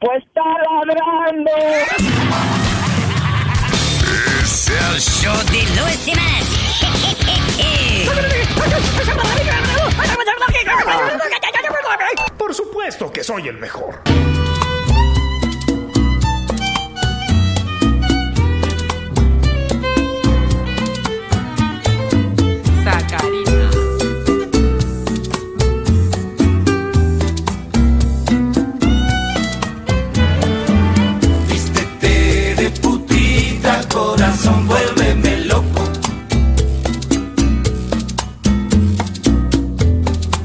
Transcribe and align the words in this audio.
Pues 0.00 0.24
está 0.24 0.42
ladrando. 0.86 1.50
Es 4.42 4.68
el 4.70 4.98
show 4.98 5.36
de 5.52 5.62
Luis 5.78 5.98
Semanas. 5.98 6.46
Por 12.38 12.54
supuesto 12.54 13.12
que 13.12 13.22
soy 13.22 13.48
el 13.48 13.58
mejor. 13.58 14.00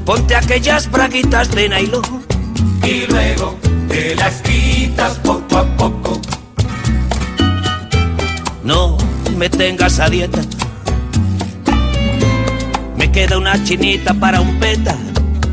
Ponte 0.06 0.36
aquellas 0.36 0.88
braguitas 0.88 1.50
de 1.50 1.68
nylon 1.68 2.24
Y 2.84 3.10
luego 3.10 3.58
te 3.88 4.14
las 4.14 4.40
quitas 4.42 5.18
poco 5.18 5.58
a 5.58 5.64
poco. 5.76 6.20
No 8.62 8.96
me 9.36 9.50
tengas 9.50 9.98
a 9.98 10.08
dieta. 10.08 10.40
Me 12.96 13.10
queda 13.10 13.36
una 13.36 13.62
chinita 13.64 14.14
para 14.14 14.40
un 14.40 14.60
peta 14.60 14.96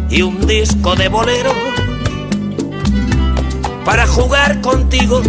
y 0.08 0.22
un 0.22 0.46
disco 0.46 0.96
de 0.96 1.10
bolero. 1.10 1.52
Para 3.84 4.06
jugar 4.06 4.62
contigo 4.62 5.24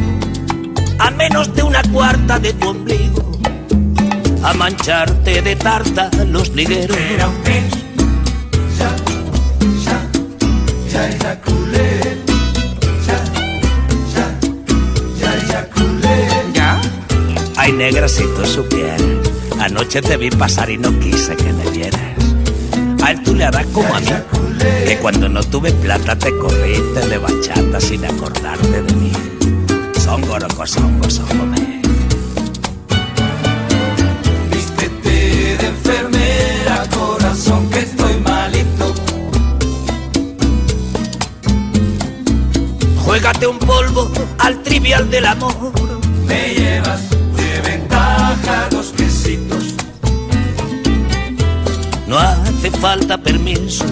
a 0.99 1.11
menos 1.13 1.55
de 1.55 1.63
una 1.63 1.83
cuarta 1.85 2.39
de 2.39 2.53
tu 2.53 2.69
ombligo. 2.69 3.23
A 4.43 4.53
mancharte 4.53 5.41
de 5.41 5.57
tarta 5.57 6.11
los 6.27 6.51
ligueros. 6.51 6.99
Era 6.99 7.29
un 7.29 7.84
ya. 16.55 16.81
Ay, 17.57 17.73
negra, 17.73 18.09
si 18.09 18.23
tú 18.23 18.47
supieras. 18.47 19.03
Anoche 19.59 20.03
te 20.03 20.17
vi 20.17 20.31
pasar 20.31 20.71
y 20.71 20.79
no 20.79 20.91
quise 21.01 21.35
que 21.37 21.53
me 21.53 21.71
vieras. 21.71 22.01
A 23.03 23.13
él 23.13 23.23
tú 23.23 23.35
le 23.35 23.45
harás 23.45 23.67
como 23.67 23.95
a 23.95 24.01
mí. 24.01 24.07
Que 24.87 24.99
cuando 24.99 25.29
no 25.29 25.43
tuve 25.43 25.73
plata 25.73 26.17
te 26.17 26.31
corriste 26.39 27.09
de 27.09 27.19
bachata 27.19 27.81
sin 27.81 28.05
acordarte 28.05 28.83
de 28.83 28.95
mí. 28.95 29.13
Songo, 29.99 30.39
roco, 30.39 30.67
songo, 30.67 31.11
songo. 31.11 31.74
Juégate 43.15 43.47
un 43.47 43.61
polvo 43.61 44.11
al 44.39 44.61
trivial 44.65 45.09
del 45.09 45.25
amor. 45.27 45.55
Me 46.27 46.53
llevas 46.53 47.01
de 47.11 47.61
ventaja 47.61 48.67
dos 48.73 48.93
quesitos. 48.97 49.77
No 52.09 52.19
hace 52.19 52.73
falta 52.73 53.17
permiso 53.17 53.85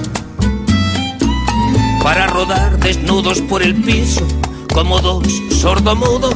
para 2.02 2.26
rodar 2.26 2.80
desnudos 2.80 3.40
por 3.42 3.62
el 3.62 3.76
piso 3.76 4.26
como 4.74 5.00
dos 5.00 5.28
sordomudos. 5.52 6.34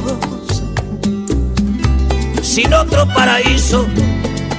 Sin 2.41 2.73
otro 2.73 3.05
paraíso 3.09 3.85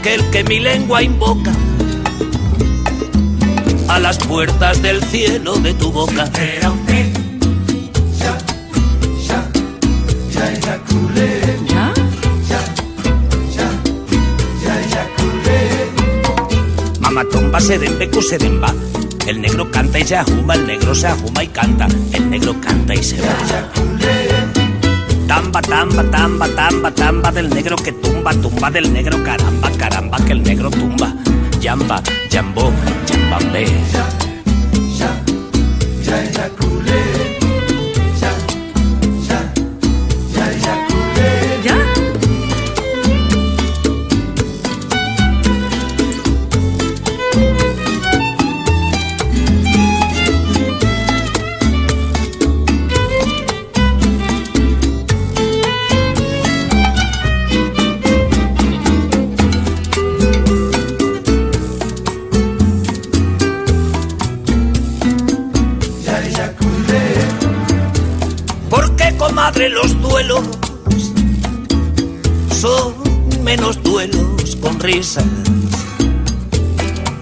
que 0.02 0.16
el 0.16 0.24
que 0.28 0.44
mi 0.44 0.60
lengua 0.60 1.02
invoca 1.02 1.52
a 3.88 3.98
las 3.98 4.18
puertas 4.18 4.82
del 4.82 5.02
cielo 5.04 5.56
de 5.56 5.72
tu 5.72 5.90
boca. 5.90 6.30
Era 6.38 6.70
un 6.70 6.87
Mamatomba, 17.18 17.60
sedembe, 17.60 18.08
sedemba. 18.22 18.72
El 19.26 19.40
negro 19.40 19.68
canta 19.72 19.98
y 19.98 20.04
se 20.04 20.16
ajuma, 20.16 20.54
el 20.54 20.68
negro 20.68 20.94
se 20.94 21.08
ajuma 21.08 21.42
y 21.42 21.48
canta, 21.48 21.88
el 22.12 22.30
negro 22.30 22.54
canta 22.60 22.94
y 22.94 23.02
se 23.02 23.20
va. 23.20 23.26
Tamba, 25.26 25.60
tamba, 25.60 26.04
tamba, 26.12 26.48
tamba, 26.54 26.90
tamba 26.92 27.32
del 27.32 27.50
negro 27.50 27.74
que 27.74 27.90
tumba, 27.90 28.32
tumba 28.34 28.70
del 28.70 28.92
negro, 28.92 29.20
caramba, 29.24 29.68
caramba, 29.72 30.18
que 30.24 30.32
el 30.32 30.44
negro 30.44 30.70
tumba. 30.70 31.12
Yamba, 31.60 32.00
yambó, 32.30 32.70
yambambé. 33.08 33.66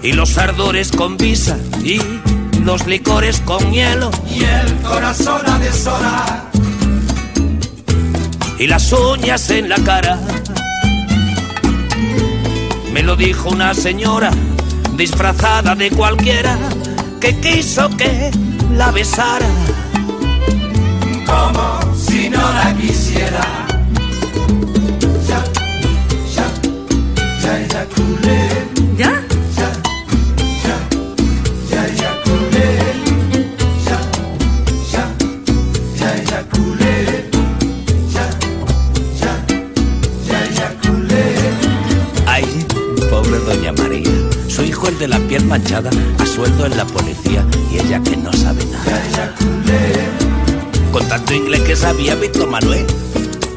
Y 0.01 0.13
los 0.13 0.35
ardores 0.39 0.91
con 0.91 1.15
visa 1.15 1.57
y 1.83 2.01
los 2.63 2.87
licores 2.87 3.39
con 3.41 3.71
hielo 3.71 4.09
Y 4.27 4.43
el 4.43 4.75
corazón 4.81 5.41
a 5.47 5.59
deshora. 5.59 6.43
y 8.57 8.65
las 8.65 8.91
uñas 8.91 9.51
en 9.51 9.69
la 9.69 9.75
cara. 9.83 10.17
Me 12.91 13.03
lo 13.03 13.15
dijo 13.15 13.49
una 13.49 13.75
señora 13.75 14.31
disfrazada 14.95 15.75
de 15.75 15.91
cualquiera 15.91 16.57
que 17.21 17.39
quiso 17.39 17.87
que 17.95 18.31
la 18.75 18.89
besara. 18.91 19.45
Como 21.27 21.95
si 21.95 22.27
no 22.27 22.41
la 22.53 22.75
quisiera. 22.75 23.66
Eyaculé. 40.45 41.19
Ay, 42.25 42.45
pobre 43.09 43.39
doña 43.39 43.71
María, 43.73 44.09
su 44.47 44.63
hijo 44.63 44.87
el 44.87 44.97
de 44.99 45.07
la 45.07 45.19
piel 45.19 45.45
manchada, 45.45 45.89
a 46.19 46.25
sueldo 46.25 46.65
en 46.65 46.77
la 46.77 46.85
policía 46.85 47.45
y 47.71 47.79
ella 47.79 48.01
que 48.01 48.17
no 48.17 48.31
sabe 48.33 48.65
nada. 48.65 49.33
Con 50.91 51.07
tanto 51.07 51.33
inglés 51.33 51.61
que 51.61 51.75
sabía 51.75 52.15
Víctor 52.15 52.49
Manuel, 52.49 52.85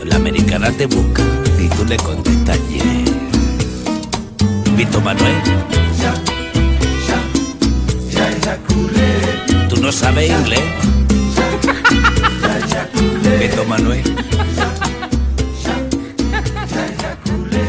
la 0.05 0.17
americana 0.17 0.71
te 0.73 0.87
busca 0.87 1.23
y 1.59 1.69
tú 1.69 1.85
le 1.85 1.97
contestas 1.97 2.59
yeah 2.69 3.10
invito, 4.81 5.01
Manuel. 5.01 5.35
Tú 9.69 9.77
no 9.77 9.93
sabes 9.93 10.31
inglés. 10.31 10.63
Beto 13.39 13.65
Manuel. 13.67 14.03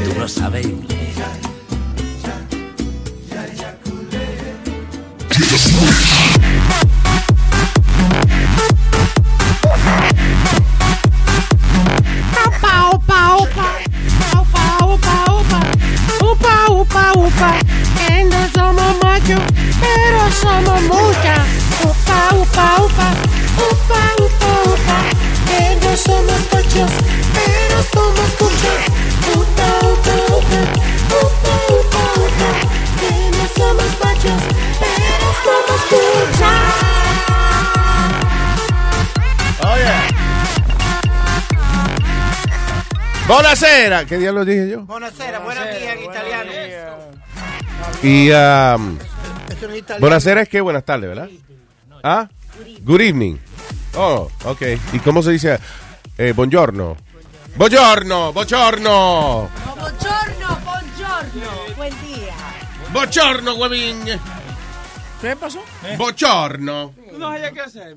Tú 0.06 0.19
no 0.19 0.28
sabes 0.28 0.66
inglés. 0.66 0.92
Buonasera. 43.41 44.05
¿Qué 44.05 44.19
diablos 44.19 44.45
dije 44.45 44.69
yo? 44.69 44.81
Buonasera, 44.81 45.39
buenos 45.39 45.65
días 45.65 45.95
en 45.95 46.03
italiano. 46.03 46.51
Y 48.03 48.29
um, 48.29 48.97
no 48.97 49.01
es 49.49 49.77
italiano. 49.79 49.99
buonasera 49.99 50.41
es 50.43 50.49
que 50.49 50.61
buenas 50.61 50.85
tardes, 50.85 51.09
¿verdad? 51.09 51.27
Ah, 52.03 52.29
good 52.81 53.01
evening. 53.01 53.38
Oh, 53.95 54.29
ok. 54.45 54.61
¿Y 54.93 54.99
cómo 54.99 55.23
se 55.23 55.31
dice? 55.31 55.57
Eh, 56.19 56.33
buongiorno. 56.35 56.95
Buongiorno, 57.55 58.31
buongiorno. 58.31 59.49
Buongiorno, 59.75 60.59
buongiorno. 60.63 61.75
Buen 61.75 62.01
día. 62.05 62.35
Buongiorno, 62.93 63.55
huevín. 63.55 64.05
¿Qué 65.19 65.35
pasó? 65.35 65.63
Buongiorno. 65.97 66.93
No 67.17 67.31
sabía 67.31 67.51
qué 67.51 67.61
hacer, 67.61 67.95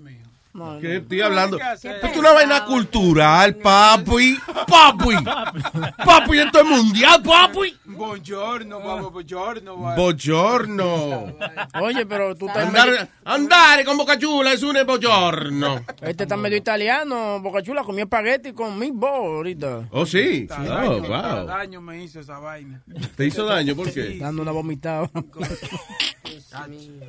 ¿Qué 0.81 0.99
estoy 0.99 1.21
hablando? 1.21 1.59
Esto 1.59 1.89
es 1.89 2.17
una 2.17 2.33
vaina 2.33 2.65
cultural, 2.65 3.57
papi. 3.57 4.39
Papi. 4.69 5.15
Papi, 6.05 6.39
esto 6.39 6.59
es 6.61 6.65
mundial, 6.65 7.21
papi. 7.25 7.77
Buongiorno, 7.85 8.79
vamos, 8.79 9.13
buongiorno. 9.13 9.81
va. 9.81 9.97
Buongiorno. 9.97 11.35
Oye, 11.83 12.07
pero 12.07 12.37
tú 12.37 12.47
estás 12.47 12.67
Andare, 12.69 13.09
andare 13.25 13.85
con 13.85 13.97
Boca 13.97 14.17
Chula 14.17 14.53
es 14.53 14.63
un 14.63 14.77
buongiorno. 14.87 15.85
este 16.03 16.23
está 16.23 16.37
medio 16.37 16.57
italiano, 16.59 17.41
Boca 17.41 17.61
Chula 17.61 17.83
comió 17.83 18.05
espagueti 18.05 18.53
con 18.53 18.79
meatball 18.79 19.37
ahorita. 19.37 19.89
Oh, 19.91 20.07
sí. 20.07 20.47
Está 20.49 20.63
Oh, 20.63 21.01
daño, 21.01 21.09
wow. 21.09 21.47
daño 21.47 21.81
me 21.81 22.05
hizo 22.05 22.21
esa 22.21 22.39
vaina. 22.39 22.81
¿Te 23.17 23.27
hizo 23.27 23.45
daño? 23.45 23.75
¿Por 23.75 23.93
qué? 23.93 24.19
Dando 24.21 24.43
una 24.43 24.53
vomitada. 24.53 25.11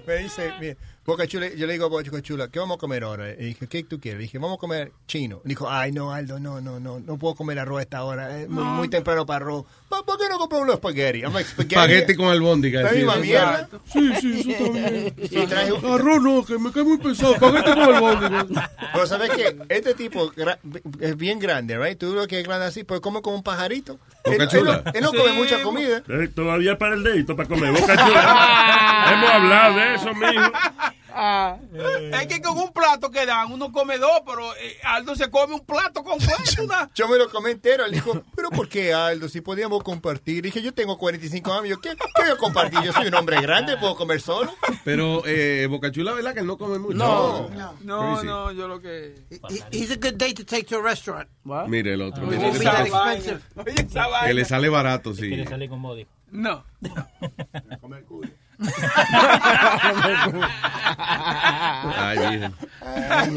Me 0.07 0.17
dice, 0.17 0.51
mira, 0.59 0.75
Boca 1.05 1.27
Chula, 1.27 1.49
yo 1.55 1.67
le 1.67 1.73
digo 1.73 1.85
a 1.85 1.89
Boca 1.89 2.21
Chula, 2.21 2.47
¿qué 2.47 2.57
vamos 2.57 2.77
a 2.77 2.79
comer 2.79 3.03
ahora? 3.03 3.29
Y 3.31 3.35
dije, 3.45 3.67
¿qué 3.67 3.83
tú 3.83 3.99
quieres? 3.99 4.17
Le 4.17 4.23
dije, 4.23 4.39
vamos 4.39 4.57
a 4.57 4.59
comer 4.59 4.91
chino. 5.07 5.39
Dijo, 5.43 5.69
ay, 5.69 5.91
no, 5.91 6.11
Aldo, 6.11 6.39
no, 6.39 6.61
no, 6.61 6.79
no, 6.79 6.99
no 6.99 7.17
puedo 7.17 7.35
comer 7.35 7.59
arroz 7.59 7.77
a 7.79 7.81
esta 7.83 8.03
hora, 8.03 8.39
es 8.39 8.49
muy, 8.49 8.63
muy 8.63 8.87
temprano 8.89 9.23
para 9.23 9.37
arroz. 9.45 9.65
¿Por 9.87 10.03
por 10.03 10.17
qué 10.17 10.23
no 10.29 10.39
compramos 10.39 10.63
unos 10.63 10.75
espagueti? 10.77 11.19
I'm 11.21 11.31
like, 11.31 11.47
spaghetti. 11.47 11.75
Espagueti 11.75 12.15
con 12.15 12.27
albóndiga. 12.29 12.81
La 12.81 12.89
sí. 12.89 12.95
misma 12.97 13.15
mierda. 13.17 13.69
Sí, 13.85 14.11
sí, 14.19 14.51
eso 14.51 14.63
también. 14.71 15.13
Y 15.17 15.45
traje 15.45 15.71
un- 15.73 15.85
Arroz 15.85 16.21
no, 16.23 16.43
que 16.43 16.57
me 16.57 16.71
cae 16.71 16.83
muy 16.83 16.97
pesado. 16.97 17.35
Espagueti 17.35 17.69
con 17.71 17.81
albóndiga. 17.95 18.71
Pero 18.93 19.05
¿sabes 19.07 19.29
qué? 19.29 19.55
Este 19.69 19.93
tipo 19.93 20.31
es 20.99 21.15
bien 21.17 21.37
grande, 21.39 21.77
right? 21.77 21.99
Tú 21.99 22.15
lo 22.15 22.25
que 22.27 22.39
es 22.39 22.47
grande 22.47 22.65
así, 22.65 22.83
pues 22.83 22.99
come 22.99 23.21
como 23.21 23.35
un 23.37 23.43
pajarito. 23.43 23.99
Boca 24.23 24.35
Él, 24.35 24.41
él 24.41 24.47
Chula. 24.47 24.81
no, 24.83 24.91
él 24.91 25.03
no 25.03 25.11
come 25.13 25.33
mucha 25.33 25.61
comida. 25.61 26.01
Eh, 26.09 26.29
Todavía 26.33 26.77
para 26.79 26.95
el 26.95 27.03
dedito 27.03 27.35
para 27.35 27.47
comer 27.47 27.71
boca 27.71 27.95
chula. 27.95 29.11
Hemos 29.13 29.29
hablado 29.29 29.75
de 29.77 29.93
eso, 29.95 30.13
mijo. 30.15 30.51
Ah, 31.17 31.57
Es 31.73 32.27
que 32.27 32.41
con 32.41 32.57
un 32.57 32.73
plato 32.73 33.09
que 33.09 33.25
dan, 33.25 33.49
uno 33.49 33.71
come 33.71 33.97
dos, 33.97 34.21
pero 34.25 34.53
eh, 34.55 34.77
Aldo 34.83 35.15
se 35.15 35.29
come 35.29 35.53
un 35.55 35.65
plato 35.65 36.03
completo. 36.03 36.35
una- 36.63 36.89
Yo 36.93 37.07
me 37.07 37.17
lo 37.17 37.29
comí 37.29 37.51
entero. 37.51 37.85
Él 37.85 37.93
dijo, 37.93 38.21
¿pero 38.35 38.49
por 38.49 38.67
qué, 38.67 38.93
Aldo? 38.93 39.29
Si 39.29 39.39
podíamos 39.39 39.81
compartir. 39.81 40.43
Dije, 40.43 40.61
yo 40.61 40.73
tengo 40.73 40.97
45 40.97 41.53
años. 41.53 41.69
Yo, 41.69 41.79
¿qué, 41.79 41.91
¿Qué 41.95 42.21
voy 42.21 42.31
a 42.31 42.35
compartir? 42.37 42.81
Yo 42.81 42.91
soy 42.91 43.07
un 43.07 43.15
hombre 43.15 43.39
grande, 43.41 43.77
puedo 43.77 43.95
comer 43.95 44.19
solo. 44.19 44.53
Pero 44.83 45.23
eh, 45.25 45.67
Boca 45.69 45.89
Chula, 45.89 46.11
¿verdad? 46.11 46.33
Que 46.33 46.41
él 46.41 46.47
no 46.47 46.57
come 46.57 46.79
mucho. 46.79 46.97
No. 46.97 47.49
No, 47.81 48.21
no, 48.23 48.51
yo 48.51 48.67
lo 48.67 48.81
que. 48.81 49.15
He's 49.71 49.91
a 49.91 49.95
good 49.95 50.15
date 50.17 50.33
to 50.35 50.45
take 50.45 50.65
to 50.65 50.79
a 50.79 50.81
restaurant. 50.81 51.29
Mire 51.67 51.93
el 51.93 52.01
otro. 52.01 52.27
Oye, 52.27 52.37
mire, 52.37 52.49
esa 52.49 52.89
vaina. 52.89 54.25
que 54.25 54.33
le 54.33 54.43
sale 54.43 54.67
barato, 54.67 55.13
sí. 55.13 55.31
con 55.69 55.81
body. 55.81 56.05
No. 56.31 56.65
Ay. 61.97 62.41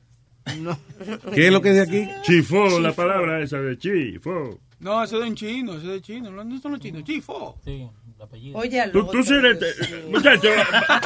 ¿Qué 1.35 1.47
es 1.49 1.53
lo 1.53 1.61
que 1.61 1.71
es 1.71 1.75
de 1.77 1.83
aquí? 1.83 2.09
Chifó, 2.23 2.81
la 2.81 2.93
palabra 2.93 3.41
esa 3.41 3.61
de 3.61 3.77
chifó. 3.79 4.59
No, 4.81 5.03
eso 5.05 5.17
es 5.19 5.23
de 5.25 5.29
un 5.31 5.35
chino, 5.37 5.73
eso 5.75 5.83
es 5.87 5.93
de 5.93 6.01
chino. 6.01 6.31
No, 6.31 6.43
no 6.45 6.59
son 6.59 6.73
los 6.73 6.81
chinos, 6.81 7.05
chifo. 7.05 7.59
Sí, 7.65 7.87
apellido. 8.25 8.59
Oye, 8.59 8.81
al 8.81 8.91
Tú, 8.93 9.01
otro, 9.01 9.13
tú 9.13 9.23
sí 9.23 9.35
eres, 9.35 9.59
Dios 9.59 9.91
eh, 9.91 9.97
mío. 9.97 10.11
muchacho, 10.19 10.49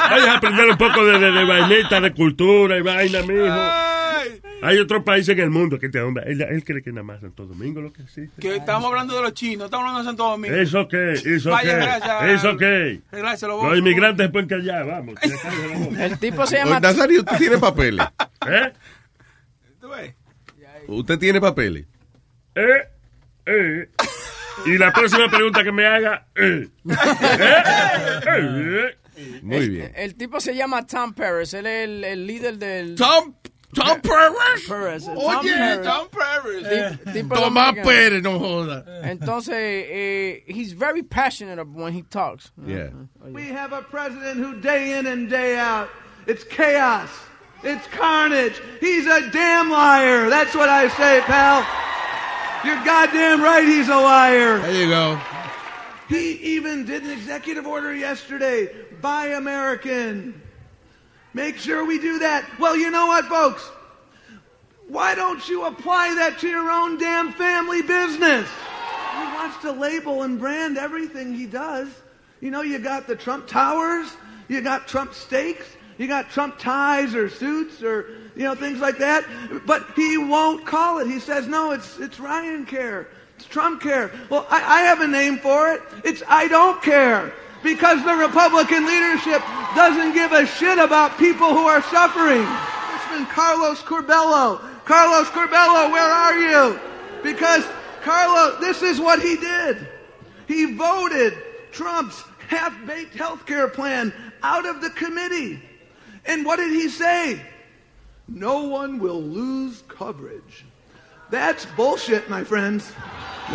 vayas 0.09 0.27
a 0.27 0.37
aprender 0.37 0.69
un 0.69 0.77
poco 0.77 1.05
de, 1.05 1.19
de, 1.19 1.31
de 1.31 1.45
vainita, 1.45 2.01
de 2.01 2.13
cultura 2.13 2.77
y 2.77 2.81
vaina, 2.81 3.21
mijo. 3.21 3.45
Ay, 3.49 4.41
Hay 4.61 4.77
otros 4.79 5.03
países 5.03 5.35
en 5.37 5.43
el 5.43 5.49
mundo 5.49 5.77
que 5.77 5.89
te 5.89 5.99
hombre, 6.01 6.23
él, 6.31 6.41
él 6.41 6.63
cree 6.63 6.81
que 6.81 6.91
nada 6.91 7.03
más 7.03 7.21
Santo 7.21 7.45
Domingo 7.45 7.81
lo 7.81 7.91
que 7.91 8.03
existe. 8.03 8.41
que 8.41 8.55
estamos 8.55 8.85
hablando 8.89 9.15
de 9.15 9.21
los 9.21 9.33
chinos, 9.33 9.65
estamos 9.65 9.81
hablando 9.87 9.99
de 9.99 10.05
Santo 10.05 10.23
Domingo. 10.29 10.55
¿Eso 10.55 10.87
qué? 10.87 11.13
¿Eso 11.13 11.49
gracias. 11.51 12.23
¿Eso 12.23 13.47
lo 13.47 13.69
Los 13.69 13.77
inmigrantes 13.77 14.29
pueden 14.31 14.47
callar, 14.47 14.85
vamos. 14.87 15.15
que. 15.19 16.03
El 16.05 16.17
tipo 16.19 16.45
se 16.45 16.57
llama... 16.57 16.79
Nazario, 16.79 17.19
¿usted 17.19 17.37
tiene 17.37 17.57
papeles? 17.57 18.05
¿Eh? 18.47 18.71
¿Tú 19.81 19.89
ves? 19.89 20.13
¿Usted 20.87 21.19
tiene 21.19 21.41
papeles? 21.41 21.85
¿Eh? 22.55 22.87
¿Eh? 23.45 23.89
Y 24.65 24.77
la 24.77 24.91
próxima 24.91 25.29
pregunta 25.29 25.63
que 25.63 25.71
me 25.71 25.85
haga, 25.85 26.27
¿eh? 26.35 26.67
¿Eh? 26.89 28.23
¿Eh? 28.27 28.97
Muy 29.41 29.69
bien. 29.69 29.91
El 29.95 30.15
tipo 30.15 30.39
se 30.39 30.55
llama 30.55 30.85
Tom 30.85 31.13
Paris. 31.13 31.53
Él 31.53 31.67
es 31.67 31.83
el, 31.85 32.03
el 32.03 32.25
líder 32.27 32.57
del. 32.57 32.95
Tom, 32.95 33.35
Tom 33.73 34.01
Paris. 34.01 34.65
Paris. 34.67 35.05
Tom 35.05 35.17
Oye, 35.17 35.53
Paris. 35.53 35.87
Tom 37.03 37.13
tipo 37.13 37.35
Tomás. 37.35 37.75
Pérez, 37.83 38.21
no 38.23 38.39
joda. 38.39 38.85
Entonces, 39.03 39.55
eh, 39.55 40.43
he's 40.47 40.73
very 40.73 41.03
passionate 41.03 41.63
when 41.67 41.93
he 41.93 42.01
talks. 42.03 42.51
Yeah. 42.65 42.89
We 43.21 43.49
have 43.49 43.73
a 43.73 43.81
president 43.81 44.37
who 44.39 44.59
day 44.61 44.97
in 44.97 45.07
and 45.07 45.29
day 45.29 45.57
out, 45.57 45.89
it's 46.27 46.43
chaos. 46.43 47.09
It's 47.63 47.87
carnage. 47.87 48.61
He's 48.81 49.05
a 49.07 49.29
damn 49.31 49.69
liar. 49.71 50.29
That's 50.29 50.53
what 50.53 50.67
I 50.67 50.89
say, 50.89 51.21
pal. 51.21 51.65
You're 52.65 52.83
goddamn 52.85 53.41
right 53.41 53.65
he's 53.65 53.89
a 53.89 53.95
liar. 53.95 54.59
There 54.59 54.83
you 54.83 54.89
go. 54.89 55.19
He 56.07 56.33
even 56.55 56.85
did 56.85 57.03
an 57.03 57.11
executive 57.11 57.67
order 57.67 57.93
yesterday. 57.93 58.69
Buy 59.01 59.27
American. 59.27 60.41
Make 61.33 61.57
sure 61.57 61.83
we 61.83 61.99
do 61.99 62.19
that. 62.19 62.45
Well, 62.59 62.77
you 62.77 62.89
know 62.89 63.07
what, 63.07 63.25
folks? 63.25 63.69
Why 64.87 65.15
don't 65.15 65.47
you 65.49 65.65
apply 65.65 66.15
that 66.15 66.39
to 66.39 66.47
your 66.47 66.69
own 66.69 66.97
damn 66.97 67.33
family 67.33 67.81
business? 67.81 68.47
He 68.47 69.23
wants 69.33 69.57
to 69.61 69.71
label 69.71 70.23
and 70.23 70.39
brand 70.39 70.77
everything 70.77 71.33
he 71.33 71.45
does. 71.45 71.89
You 72.39 72.51
know, 72.51 72.61
you 72.61 72.79
got 72.79 73.07
the 73.07 73.15
Trump 73.15 73.47
Towers, 73.47 74.07
you 74.47 74.61
got 74.61 74.87
Trump 74.87 75.13
steaks, 75.13 75.65
you 75.97 76.07
got 76.07 76.29
Trump 76.29 76.59
ties 76.59 77.15
or 77.15 77.29
suits 77.29 77.81
or, 77.81 78.22
you 78.35 78.43
know, 78.43 78.55
things 78.55 78.79
like 78.79 78.97
that. 78.99 79.25
But 79.65 79.85
he 79.95 80.17
won't 80.17 80.65
call 80.65 80.99
it. 80.99 81.07
He 81.07 81.19
says, 81.19 81.47
no, 81.47 81.71
it's, 81.71 81.99
it's 81.99 82.19
Ryan 82.19 82.65
care. 82.65 83.07
It's 83.35 83.45
Trump 83.45 83.81
care. 83.81 84.11
Well, 84.29 84.47
I, 84.49 84.79
I 84.79 84.81
have 84.81 85.01
a 85.01 85.07
name 85.07 85.37
for 85.37 85.71
it. 85.71 85.81
It's 86.03 86.23
I 86.27 86.47
don't 86.47 86.81
care. 86.81 87.33
Because 87.63 88.03
the 88.03 88.15
Republican 88.15 88.85
leadership 88.85 89.41
doesn't 89.73 90.13
give 90.13 90.33
a 90.33 90.45
shit 90.45 90.77
about 90.77 91.17
people 91.17 91.49
who 91.49 91.65
are 91.65 91.81
suffering. 91.83 92.43
Congressman 92.43 93.25
Carlos 93.27 93.79
Corbello. 93.79 94.59
Carlos 94.85 95.27
Corbello, 95.29 95.91
where 95.91 96.01
are 96.03 96.37
you? 96.37 96.79
Because 97.23 97.65
Carlos, 98.01 98.59
this 98.59 98.81
is 98.81 98.99
what 98.99 99.21
he 99.21 99.37
did. 99.37 99.87
He 100.47 100.75
voted 100.75 101.33
Trump's 101.71 102.21
half-baked 102.47 103.15
health 103.15 103.45
care 103.45 103.69
plan 103.69 104.13
out 104.43 104.65
of 104.65 104.81
the 104.81 104.89
committee. 104.89 105.63
And 106.25 106.45
what 106.45 106.57
did 106.57 106.71
he 106.71 106.89
say? 106.89 107.41
No 108.27 108.63
one 108.63 108.99
will 108.99 109.21
lose 109.21 109.83
coverage. 109.87 110.65
That's 111.29 111.65
bullshit, 111.65 112.29
my 112.29 112.43
friends. 112.43 112.91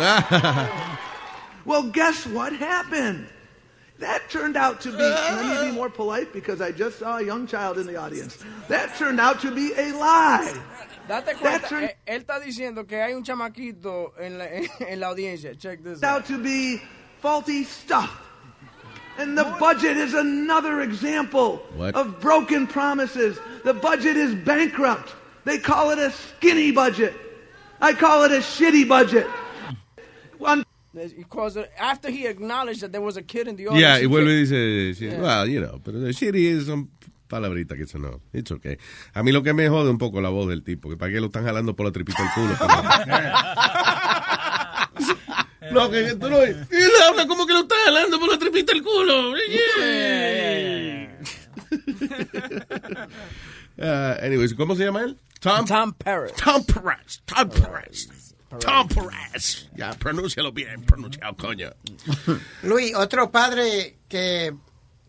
well, 1.65 1.83
guess 1.83 2.25
what 2.25 2.53
happened? 2.53 3.27
That 3.99 4.29
turned 4.29 4.55
out 4.55 4.79
to 4.81 4.91
be, 4.91 4.97
let 4.97 5.63
me 5.63 5.69
be 5.69 5.75
more 5.75 5.89
polite 5.89 6.31
because 6.31 6.61
I 6.61 6.71
just 6.71 6.99
saw 6.99 7.17
a 7.17 7.23
young 7.23 7.47
child 7.47 7.77
in 7.77 7.85
the 7.85 7.97
audience. 7.97 8.37
That 8.69 8.95
turned 8.97 9.19
out 9.19 9.41
to 9.41 9.51
be 9.51 9.73
a 9.75 9.91
lie. 9.93 10.57
Date 11.07 11.35
cuenta, 11.37 11.83
eh, 11.83 11.95
él 12.05 12.21
está 12.23 12.39
diciendo 12.39 12.87
que 12.87 13.01
hay 13.01 13.13
un 13.13 13.23
chamaquito 13.23 14.13
en 14.19 14.37
la, 14.37 14.45
en 14.87 14.99
la 14.99 15.07
audiencia. 15.07 15.55
Check 15.55 15.83
this 15.83 16.03
out. 16.03 16.21
out 16.21 16.25
to 16.27 16.37
be 16.37 16.81
faulty 17.19 17.63
stuff. 17.63 18.28
And 19.19 19.37
the 19.37 19.43
budget 19.59 19.97
is 19.97 20.13
another 20.13 20.81
example 20.81 21.57
What? 21.75 21.93
of 21.95 22.19
broken 22.21 22.67
promises. 22.67 23.37
The 23.65 23.73
budget 23.73 24.15
is 24.17 24.33
bankrupt. 24.45 25.13
They 25.45 25.57
call 25.59 25.91
it 25.91 25.99
a 25.99 26.11
skinny 26.11 26.71
budget. 26.71 27.13
I 27.81 27.93
call 27.93 28.23
it 28.23 28.31
a 28.31 28.39
shitty 28.41 28.87
budget. 28.87 29.27
One- 30.37 30.63
Because 30.93 31.57
after 31.77 32.09
he 32.09 32.25
acknowledged 32.27 32.81
that 32.81 32.91
there 32.91 33.01
was 33.01 33.15
a 33.17 33.21
kid 33.21 33.47
in 33.47 33.55
the 33.55 33.63
Yeah, 33.63 33.69
audience. 33.71 33.99
y 33.99 34.01
he 34.01 34.07
vuelve 34.07 34.31
y 34.31 34.35
dice, 34.41 34.95
sí, 34.95 35.05
Yeah. 35.11 35.21
well, 35.21 35.47
you 35.47 35.59
know, 35.61 35.79
pero 35.83 35.99
the 35.99 36.11
shitty 36.11 36.61
son 36.65 36.89
palabritas 37.29 37.77
que 37.77 37.83
eso 37.83 37.99
no, 37.99 38.19
it's 38.33 38.51
okay. 38.51 38.77
A 39.13 39.21
mí 39.21 39.31
lo 39.31 39.43
que 39.43 39.53
me 39.53 39.69
jode 39.69 39.89
un 39.91 39.97
poco 39.99 40.19
la 40.19 40.29
voz 40.29 40.47
del 40.49 40.63
tipo, 40.63 40.89
que 40.89 40.97
para 40.97 41.11
qué 41.11 41.19
lo 41.21 41.27
están 41.27 41.45
jalando 41.45 41.75
por 41.75 41.85
la 41.85 41.91
tripita 41.91 42.23
del 42.23 42.31
culo. 42.33 42.55
no, 45.71 45.89
que 45.89 46.15
tú 46.15 46.29
no, 46.29 46.45
y 46.45 46.49
él 46.49 46.91
habla 47.07 47.27
como 47.27 47.45
que 47.45 47.53
lo 47.53 47.61
está 47.61 47.75
jalando 47.85 48.19
por 48.19 48.29
la 48.29 48.37
tripita 48.37 48.73
del 48.73 48.83
culo. 48.83 49.33
Uh, 53.81 54.13
anyways, 54.21 54.53
¿cómo 54.55 54.75
se 54.75 54.83
llama 54.83 55.03
él? 55.03 55.17
Tom, 55.39 55.65
Tom 55.65 55.93
Paris. 55.93 56.33
Tom 56.33 56.65
Perez. 56.65 57.21
Tom 57.25 57.49
Perez. 57.49 58.09
Tom 58.59 58.89
Perez. 58.89 59.69
Ya, 59.73 59.93
pronúncialo 59.93 60.51
bien, 60.51 60.83
pronúncialo, 60.83 61.37
coño. 61.37 61.71
Luis, 62.63 62.93
otro 62.93 63.31
padre 63.31 63.95
que 64.09 64.53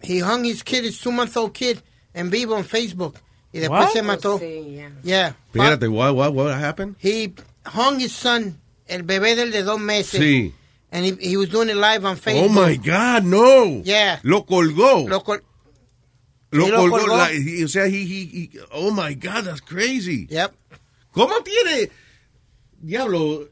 he 0.03 0.23
hung 0.23 0.45
his 0.45 0.63
kid, 0.63 0.85
his 0.85 1.01
two 1.01 1.11
month 1.11 1.37
old 1.37 1.53
kid, 1.53 1.79
en 2.15 2.31
vivo 2.31 2.57
en 2.57 2.65
Facebook 2.65 3.17
y 3.53 3.59
después 3.59 3.87
What? 3.87 3.93
se 3.93 4.03
mató. 4.03 4.39
Sí, 4.39 4.77
yeah. 4.77 4.91
Yeah. 5.03 5.35
Espérate, 5.53 5.89
what, 5.89 6.15
what, 6.15 6.33
what 6.33 6.55
happened? 6.55 6.95
He 7.01 7.35
hung 7.67 7.99
his 7.99 8.13
son, 8.15 8.60
el 8.91 9.03
bebé 9.05 9.35
del 9.37 9.51
de 9.53 9.63
dos 9.63 9.81
meses. 9.81 10.21
Sí. 10.21 10.53
And 10.93 11.05
he, 11.05 11.17
he 11.31 11.37
was 11.37 11.49
doing 11.49 11.69
it 11.69 11.77
live 11.77 12.05
on 12.05 12.15
Oh 12.15 12.17
Facebook. 12.17 12.51
my 12.69 12.77
God, 12.77 13.23
no. 13.25 13.83
Yeah. 13.85 14.19
Lo 14.25 14.45
colgó. 14.45 15.09
Lo 15.09 15.23
col- 15.23 15.43
Lo 16.51 16.65
Sí, 16.65 16.71
lo 16.73 16.79
colgó. 16.79 16.99
colgó. 16.99 17.17
la- 17.17 17.65
o 17.65 17.69
sea, 17.69 17.87
he, 17.87 18.03
he, 18.05 18.25
he- 18.33 18.51
oh 18.73 18.91
my 18.91 19.15
God, 19.15 19.45
that's 19.45 19.61
crazy. 19.61 20.27
Yep. 20.31 20.53
¿Cómo 21.13 21.35
tiene, 21.45 21.91
diablo, 22.81 23.49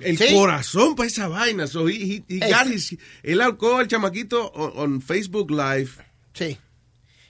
el 0.00 0.18
Sí. 0.18 0.34
corazón 0.34 0.96
para 0.96 1.06
esa 1.06 1.28
vaina? 1.28 1.66
So 1.68 1.86
he, 1.88 1.94
he, 1.94 2.24
he 2.28 2.38
Es- 2.44 2.50
got 2.50 2.66
his- 2.66 2.96
él 3.22 3.40
ahorcó 3.40 3.78
al 3.78 3.86
chamaquito 3.86 4.50
on, 4.54 4.72
on 4.94 5.00
Facebook 5.00 5.50
Live. 5.50 5.90
Sí. 6.32 6.58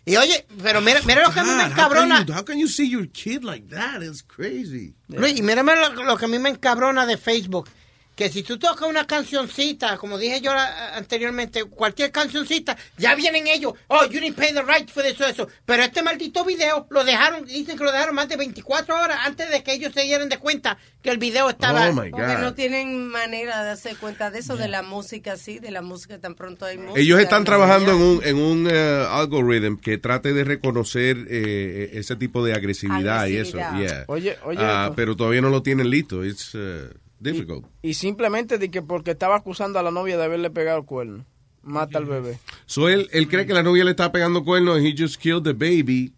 Y 0.07 0.17
oye, 0.17 0.47
pero 0.63 0.81
mira, 0.83 1.01
mira 1.07 1.23
lo 1.27 1.33
que 1.33 1.41
a 1.41 1.45
mí 1.45 1.51
me 1.51 1.55
God, 1.55 1.63
how 1.63 1.69
can 1.69 1.79
encabrona. 1.79 2.27
you- 2.27 2.35
How 2.35 2.45
can 2.45 2.59
you 2.59 2.69
see 2.69 2.89
your 2.91 3.07
kid 3.11 3.43
like 3.43 3.69
that? 3.71 4.03
It's 4.03 4.23
crazy. 4.23 4.95
Luis, 5.09 5.39
y 5.39 5.43
mírame 5.43 5.75
lo, 5.77 6.05
lo 6.05 6.17
que 6.19 6.27
a 6.27 6.29
mí 6.29 6.39
me 6.39 6.51
encabrona 6.51 7.07
de 7.07 7.17
Facebook. 7.17 7.69
Que 8.15 8.29
si 8.29 8.43
tú 8.43 8.59
tocas 8.59 8.89
una 8.89 9.07
cancioncita, 9.07 9.97
como 9.97 10.19
dije 10.19 10.41
yo 10.41 10.53
anteriormente, 10.95 11.65
cualquier 11.65 12.13
cancioncita, 12.13 12.77
ya 12.97 13.15
vienen 13.15 13.47
ellos. 13.49 13.75
Oh, 13.89 14.05
you 14.05 14.21
didn't 14.21 14.37
pay 14.37 14.53
the 14.53 14.63
right 14.63 14.89
for 14.89 15.05
eso, 15.05 15.27
eso. 15.27 15.49
Pero 15.65 15.83
este 15.83 16.03
maldito 16.03 16.45
video 16.45 16.87
lo 16.91 17.05
dejaron, 17.05 17.45
dicen 17.45 17.77
que 17.77 17.85
lo 17.85 17.91
dejaron 17.91 18.15
más 18.15 18.29
de 18.29 18.37
24 18.37 18.95
horas 19.01 19.19
antes 19.25 19.51
de 19.51 19.63
que 19.63 19.73
ellos 19.73 19.93
se 19.93 20.03
dieran 20.03 20.29
de 20.29 20.39
cuenta 20.39 20.79
que 21.03 21.11
el 21.11 21.19
video 21.19 21.51
estaba. 21.51 21.89
Oh, 21.89 21.93
my 21.93 22.11
Porque 22.11 22.37
no 22.41 22.55
tienen 22.55 23.09
manera 23.09 23.61
de 23.63 23.67
darse 23.69 23.95
cuenta 23.97 24.31
de 24.31 24.39
eso, 24.39 24.57
de 24.57 24.69
la 24.69 24.83
música 24.83 25.33
así, 25.33 25.59
de 25.59 25.71
la 25.71 25.83
música 25.83 26.19
tan 26.21 26.35
pronto 26.35 26.67
hay 26.67 26.79
música. 26.79 27.01
Ellos 27.01 27.21
están 27.21 27.45
trabajando 27.45 27.93
en 27.93 27.99
un, 28.01 28.25
en 28.25 28.37
un 28.37 28.69
eh, 28.71 29.07
algoritmo 29.11 29.81
que 29.81 29.99
trate 29.99 30.33
de 30.33 30.45
reconocer 30.45 31.27
eh, 31.29 31.91
ese 31.95 32.17
tipo 32.17 32.45
de 32.45 32.55
agresividad, 32.55 33.27
y 33.27 33.37
eso. 33.37 33.59
Yeah. 33.59 34.05
Oye, 34.09 34.39
oye, 34.45 34.59
Ah, 34.61 34.93
pero 34.95 35.17
todavía 35.17 35.41
no 35.41 35.51
lo 35.51 35.63
tienen 35.63 35.91
listo. 35.91 36.25
It's 36.25 36.55
uh, 36.55 36.89
difficult. 37.25 37.67
Y 37.83 37.95
simplemente 37.95 38.59
de 38.59 38.71
que 38.71 38.83
porque 38.83 39.13
estaba 39.13 39.37
acusando 39.37 39.79
a 39.79 39.83
la 39.83 39.91
novia 39.91 40.17
de 40.17 40.25
haberle 40.25 40.51
pegado 40.51 40.79
el 40.79 40.85
cuerno. 40.85 41.25
Mata 41.63 41.99
al 41.99 42.05
bebé. 42.05 42.39
So 42.67 42.89
él, 42.89 43.09
él 43.13 43.27
cree 43.27 43.47
que 43.47 43.55
la 43.55 43.63
novia 43.63 43.85
le 43.85 43.91
está 43.91 44.13
pegando 44.13 44.45
cuernos 44.45 44.77
and 44.77 44.87
he 44.87 44.95
just 44.97 45.21
killed 45.21 45.45
the 45.45 45.55
baby. 45.55 46.13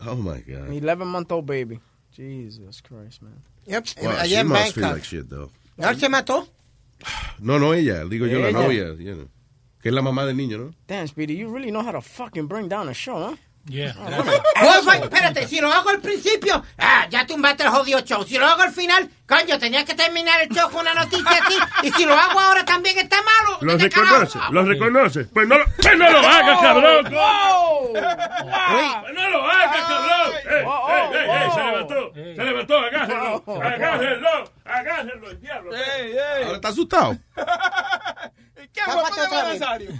Oh 0.00 0.16
my 0.16 0.40
God. 0.40 0.70
11 0.70 1.06
month 1.06 1.30
old 1.30 1.46
baby. 1.46 1.78
Jesus 2.10 2.82
Christ, 2.82 3.22
man. 3.22 3.42
Yep. 3.66 3.86
Wow, 4.02 4.10
allá 4.18 4.72
she 4.72 4.80
like 4.80 5.04
shit, 5.04 5.28
though. 5.28 5.50
¿No 5.76 5.94
se 5.94 6.08
mató? 6.08 6.48
No, 7.38 7.58
no 7.58 7.72
ella, 7.72 8.04
digo 8.04 8.26
yo, 8.26 8.40
la 8.40 8.50
novia, 8.50 8.94
you 8.94 9.14
know, 9.14 9.28
que 9.80 9.88
es 9.88 9.94
la 9.94 10.02
mamá 10.02 10.26
del 10.26 10.36
niño, 10.36 10.58
¿no? 10.58 10.74
Damn, 10.86 11.06
Speedy, 11.06 11.36
you 11.36 11.50
really 11.50 11.70
know 11.70 11.82
how 11.82 11.92
to 11.92 12.02
fucking 12.02 12.46
bring 12.46 12.68
down 12.68 12.88
a 12.88 12.94
show, 12.94 13.30
huh? 13.30 13.36
Yeah. 13.68 13.94
Oh, 13.98 14.92
espérate, 14.92 15.46
si 15.46 15.60
lo 15.60 15.72
hago 15.72 15.90
al 15.90 16.00
principio, 16.00 16.64
ah, 16.78 17.06
ya 17.10 17.26
tumbaste 17.26 17.62
el 17.62 17.68
jodido 17.68 18.00
show. 18.00 18.24
Si 18.24 18.36
lo 18.38 18.46
hago 18.46 18.62
al 18.62 18.72
final, 18.72 19.08
coño, 19.28 19.58
tenías 19.58 19.84
que 19.84 19.94
terminar 19.94 20.40
el 20.40 20.48
show 20.48 20.70
con 20.70 20.80
una 20.80 20.94
noticia 20.94 21.30
así. 21.44 21.56
Y 21.82 21.92
si 21.92 22.04
lo 22.04 22.14
hago 22.14 22.40
ahora 22.40 22.64
también 22.64 22.98
está 22.98 23.18
malo. 23.22 23.58
Lo 23.60 23.76
¿Qué 23.76 23.84
reconoce, 23.84 24.32
carajo? 24.38 24.52
lo 24.52 24.64
reconoce. 24.64 25.24
Pues 25.26 25.46
no, 25.46 25.58
lo- 25.58 25.64
pues 25.76 25.98
no 25.98 26.10
lo 26.10 26.18
haga, 26.18 26.60
cabrón. 26.60 27.12
¡Wow! 27.12 27.92
Pues 27.92 29.14
no 29.14 29.30
lo 29.30 29.44
haga, 29.44 29.86
cabrón. 29.88 30.34
Eh, 30.34 30.64
eh, 30.64 31.10
eh, 31.12 31.26
eh, 31.28 31.50
se 31.54 31.62
levantó, 31.62 32.12
se 32.14 32.44
levantó, 32.44 32.78
agárrenlo, 32.78 33.44
agárrenlo, 33.54 34.52
agárrenlo, 34.64 35.30
el 35.30 35.40
diablo. 35.40 35.70
Ahora 35.76 36.54
está 36.56 36.68
asustado. 36.68 37.16
¿Qué. 38.72 38.80
Nazario? 38.86 39.90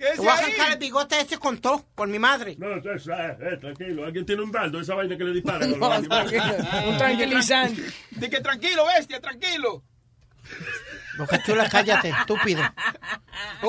¿Qué 0.00 0.06
Te 0.06 0.12
es 0.12 0.16
voy 0.16 0.28
a 0.28 0.32
arrancar 0.32 0.72
el 0.72 0.78
bigote 0.78 1.20
ese 1.20 1.36
con 1.36 1.58
todo, 1.58 1.84
por 1.94 2.08
mi 2.08 2.18
madre. 2.18 2.56
No, 2.56 2.74
eh, 2.74 2.80
eh, 2.82 3.56
tranquilo, 3.60 4.06
alguien 4.06 4.24
tiene 4.24 4.40
un 4.40 4.50
dardo, 4.50 4.80
esa 4.80 4.94
vaina 4.94 5.14
que 5.14 5.24
le 5.24 5.34
disparan. 5.34 5.70
No, 5.78 6.00
tranquilo, 6.08 6.42
un 6.86 6.96
tranquilizante. 6.96 7.82
De 8.12 8.30
que 8.30 8.40
tranquilo, 8.40 8.86
bestia, 8.86 9.20
tranquilo. 9.20 9.84
Boca 11.18 11.42
chula, 11.44 11.68
cállate, 11.68 12.08
estúpido. 12.08 12.62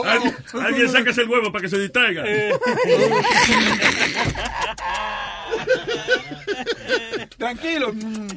Alguien, 0.05 0.38
alguien 0.53 0.89
sáquese 0.89 1.23
el 1.23 1.27
huevo 1.29 1.51
para 1.51 1.63
que 1.63 1.69
se 1.69 1.79
distraiga. 1.79 2.23
Tranquilo. 7.38 7.91
Mm. 7.93 8.27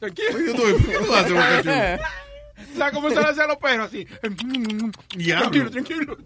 Tranquilo. 0.00 0.38
¿Qué 0.38 0.54
tú- 0.54 1.12
haces? 1.12 2.00
¿Sabes 2.76 2.94
cómo 2.94 3.10
se 3.10 3.16
le 3.16 3.26
hace 3.26 3.42
a 3.42 3.46
los 3.46 3.56
perros? 3.56 3.88
Así. 3.88 4.06
Diablo. 5.16 5.50
Tranquilo, 5.50 5.70
tranquilo. 5.70 6.18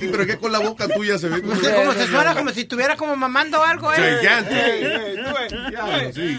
Pero 0.00 0.22
es 0.22 0.26
que 0.26 0.38
con 0.38 0.52
la 0.52 0.58
boca 0.60 0.88
tuya 0.88 1.18
se 1.18 1.28
ve 1.28 1.42
como... 1.42 1.56
Sé 1.56 1.74
cómo 1.74 1.92
se 1.92 2.06
suena, 2.06 2.34
como 2.34 2.50
si 2.50 2.60
estuviera 2.60 2.96
como 2.96 3.16
mamando 3.16 3.62
algo, 3.62 3.92
¿eh? 3.94 4.20
Diablo, 4.20 6.12
sí. 6.12 6.38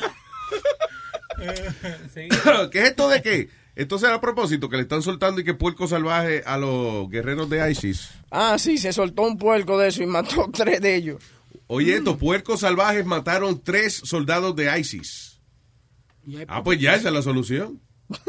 ¿Qué 2.71 2.79
es 2.79 2.89
esto 2.89 3.09
de 3.09 3.21
qué? 3.21 3.49
Esto 3.75 3.97
será 3.97 4.15
a 4.15 4.21
propósito 4.21 4.67
que 4.67 4.75
le 4.75 4.81
están 4.81 5.01
soltando 5.01 5.39
y 5.39 5.45
que 5.45 5.53
puerco 5.53 5.87
salvaje 5.87 6.43
a 6.45 6.57
los 6.57 7.09
guerreros 7.09 7.49
de 7.49 7.71
ISIS. 7.71 8.09
Ah, 8.29 8.57
sí, 8.57 8.77
se 8.77 8.91
soltó 8.91 9.21
un 9.21 9.37
puerco 9.37 9.77
de 9.77 9.87
eso 9.87 10.03
y 10.03 10.05
mató 10.05 10.49
tres 10.53 10.81
de 10.81 10.95
ellos. 10.95 11.23
Oye, 11.67 11.95
estos 11.95 12.17
puercos 12.17 12.59
salvajes 12.61 13.05
mataron 13.05 13.61
tres 13.63 13.93
soldados 14.03 14.55
de 14.55 14.77
ISIS. 14.79 15.39
Ah, 16.47 16.63
pues 16.63 16.79
ya 16.79 16.95
esa 16.95 17.07
es 17.07 17.13
la 17.13 17.21
solución. 17.21 17.79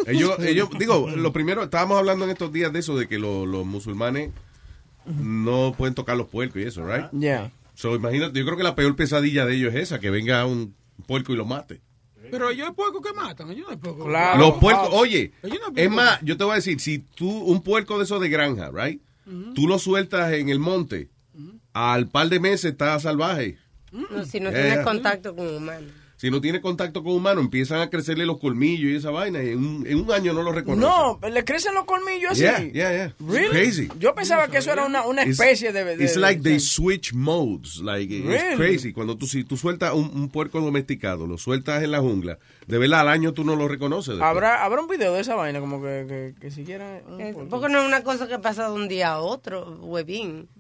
Ellos, 0.06 0.38
ellos, 0.40 0.68
digo, 0.78 1.08
lo 1.10 1.32
primero, 1.32 1.62
estábamos 1.62 1.99
hablando 1.99 2.25
en 2.25 2.30
estos 2.32 2.52
días 2.52 2.72
de 2.72 2.78
eso, 2.80 2.96
de 2.96 3.08
que 3.08 3.18
lo- 3.18 3.46
los 3.46 3.64
musulmanes 3.66 4.30
no 5.06 5.75
pueden 5.76 5.94
tocar 5.94 6.16
los 6.16 6.28
puercos 6.28 6.60
y 6.62 6.64
eso, 6.66 6.84
right? 6.87 7.06
Yeah. 7.12 7.50
So, 7.75 7.94
imagínate, 7.96 8.38
yo 8.38 8.44
creo 8.44 8.56
que 8.56 8.62
la 8.62 8.75
peor 8.75 8.94
pesadilla 8.94 9.46
de 9.46 9.54
ellos 9.56 9.75
es 9.75 9.84
esa, 9.84 9.99
que 9.99 10.10
venga 10.10 10.44
un 10.44 10.75
puerco 11.06 11.32
y 11.32 11.37
lo 11.37 11.44
mate. 11.46 11.80
Pero 12.30 12.50
ellos 12.50 12.68
hay 12.68 12.75
puercos 12.75 13.02
que 13.04 13.12
matan. 13.12 13.50
Ellos 13.50 13.64
no 13.66 13.70
hay 13.72 13.76
puercos. 13.78 14.06
los 14.38 14.54
puercos, 14.58 14.88
oye, 14.92 15.32
no 15.42 15.49
hay 15.50 15.84
es 15.84 15.90
más, 15.90 16.20
yo 16.22 16.37
te 16.37 16.44
voy 16.44 16.52
a 16.52 16.56
decir, 16.56 16.78
si 16.78 16.99
tú, 16.99 17.28
un 17.28 17.62
puerco 17.62 17.99
de 17.99 18.04
esos 18.04 18.20
de 18.20 18.28
granja, 18.28 18.70
right? 18.72 19.00
Tú 19.54 19.66
lo 19.68 19.78
sueltas 19.78 20.32
en 20.32 20.49
el 20.49 20.58
monte, 20.58 21.08
al 21.72 22.08
par 22.08 22.28
de 22.28 22.38
meses 22.40 22.72
está 22.72 22.99
salvaje. 23.00 23.58
No, 23.92 24.25
si 24.25 24.38
no 24.40 24.50
Yeah, 24.50 24.62
tienes 24.62 24.84
contacto 24.84 25.34
con 25.34 25.49
humanos. 25.56 25.90
Si 26.20 26.30
no 26.30 26.38
tiene 26.42 26.60
contacto 26.60 27.02
con 27.02 27.14
humano, 27.14 27.40
empiezan 27.40 27.80
a 27.80 27.88
crecerle 27.88 28.26
los 28.26 28.38
colmillos 28.38 28.90
y 28.90 28.94
esa 28.96 29.10
vaina, 29.10 29.42
y 29.42 29.52
en 29.52 29.58
un, 29.64 29.86
en 29.86 30.00
un 30.00 30.12
año 30.12 30.34
no 30.34 30.42
lo 30.42 30.52
reconoce. 30.52 30.82
No, 30.86 31.18
le 31.26 31.44
crecen 31.46 31.72
los 31.72 31.86
colmillos 31.86 32.32
así. 32.32 32.42
Yeah, 32.42 32.58
yeah, 32.58 32.92
yeah. 32.92 33.14
Really? 33.26 33.48
Crazy. 33.48 33.88
Yo 33.98 34.14
pensaba 34.14 34.48
que 34.48 34.58
eso 34.58 34.70
era 34.70 34.84
una, 34.84 35.06
una 35.06 35.22
It's- 35.22 35.40
especie 35.40 35.72
de... 35.72 35.82
de- 35.96 36.04
It's 36.04 36.16
de- 36.16 36.20
like 36.20 36.42
they 36.42 36.60
switch 36.60 37.14
modes. 37.14 37.78
Like, 37.78 38.14
it's 38.14 38.26
Really? 38.26 38.56
crazy. 38.56 38.92
Cuando 38.92 39.16
tú, 39.16 39.26
si 39.26 39.44
tú 39.44 39.56
sueltas 39.56 39.94
un, 39.94 40.10
un 40.14 40.28
puerco 40.28 40.60
domesticado, 40.60 41.26
lo 41.26 41.38
sueltas 41.38 41.82
en 41.82 41.90
la 41.90 42.00
jungla, 42.00 42.38
de 42.66 42.76
verdad 42.76 43.00
al 43.00 43.08
año 43.08 43.32
tú 43.32 43.42
no 43.42 43.56
lo 43.56 43.66
reconoces. 43.66 44.16
después. 44.16 44.28
¿Habrá, 44.30 44.62
habrá 44.62 44.82
un 44.82 44.88
video 44.88 45.14
de 45.14 45.22
esa 45.22 45.36
vaina, 45.36 45.60
como 45.60 45.80
que, 45.80 46.04
que, 46.06 46.34
que 46.38 46.50
siquiera... 46.50 47.00
un 47.08 47.18
Eh. 47.18 47.34
Porque 47.48 47.70
no 47.70 47.80
es 47.80 47.86
una 47.86 48.02
cosa 48.04 48.28
que 48.28 48.38
pasa 48.38 48.66
de 48.68 48.74
un 48.74 48.88
día 48.88 49.12
a 49.12 49.20
otro, 49.20 49.78
huevín. 49.80 50.50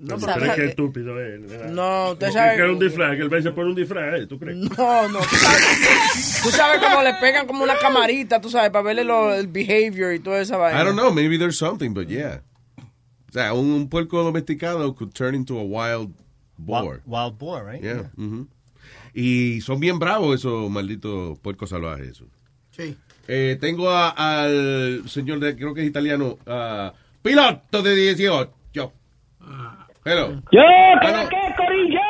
No, 0.00 0.16
pero 0.16 0.20
sabes 0.32 0.48
es 0.50 0.54
que 0.56 0.64
estúpido 0.66 1.20
es. 1.20 1.46
¿verdad? 1.48 1.70
No, 1.70 2.12
usted 2.12 2.28
Es 2.28 2.32
sabe- 2.34 2.56
que 2.56 2.64
es 2.64 2.70
un 2.70 2.78
disfraz, 2.78 3.16
que 3.16 3.22
él 3.22 3.28
vence 3.28 3.50
por 3.52 3.66
un 3.66 3.74
disfraz, 3.74 4.20
¿eh? 4.20 4.26
¿tú 4.26 4.38
crees? 4.38 4.56
No, 4.56 5.08
no. 5.08 5.18
Tú 5.18 5.36
sabes, 5.36 6.40
tú 6.42 6.50
sabes 6.50 6.80
cómo 6.80 7.02
le 7.02 7.12
pegan 7.20 7.46
como 7.46 7.62
una 7.64 7.76
camarita, 7.78 8.40
tú 8.40 8.48
sabes, 8.48 8.70
para 8.70 8.82
verle 8.82 9.04
lo- 9.04 9.34
el 9.34 9.46
behavior 9.46 10.14
y 10.14 10.20
toda 10.20 10.40
esa 10.40 10.56
vaina. 10.56 10.80
I 10.80 10.84
don't 10.84 10.96
know, 10.98 11.12
maybe 11.12 11.36
there's 11.38 11.58
something, 11.58 11.90
but 11.92 12.08
yeah. 12.08 12.40
O 13.28 13.32
sea, 13.32 13.52
un, 13.52 13.70
un 13.72 13.88
puerco 13.88 14.22
domesticado 14.24 14.94
could 14.96 15.12
turn 15.12 15.34
into 15.34 15.58
a 15.58 15.62
wild 15.62 16.10
boar. 16.56 16.84
Wild, 16.84 17.02
wild 17.06 17.38
boar, 17.38 17.64
right? 17.66 17.82
Yeah. 17.82 18.10
mhm. 18.16 18.48
Y 19.12 19.60
son 19.60 19.80
bien 19.80 19.98
bravos 19.98 20.34
esos 20.40 20.70
malditos 20.70 21.38
puercos 21.40 21.68
salvajes. 21.70 22.08
Esos. 22.08 22.28
Sí. 22.70 22.96
Eh, 23.28 23.58
tengo 23.60 23.90
a- 23.90 24.08
al 24.44 25.08
señor, 25.08 25.40
de, 25.40 25.54
creo 25.56 25.74
que 25.74 25.82
es 25.82 25.86
italiano, 25.88 26.38
ah, 26.46 26.92
piloto 27.22 27.82
de 27.82 27.94
18. 27.94 28.50
Hello. 30.04 30.42
Yo, 30.50 30.60
Ah, 31.02 31.22
no. 31.22 31.28
¿qué, 31.28 31.36
Corillo? 31.56 32.00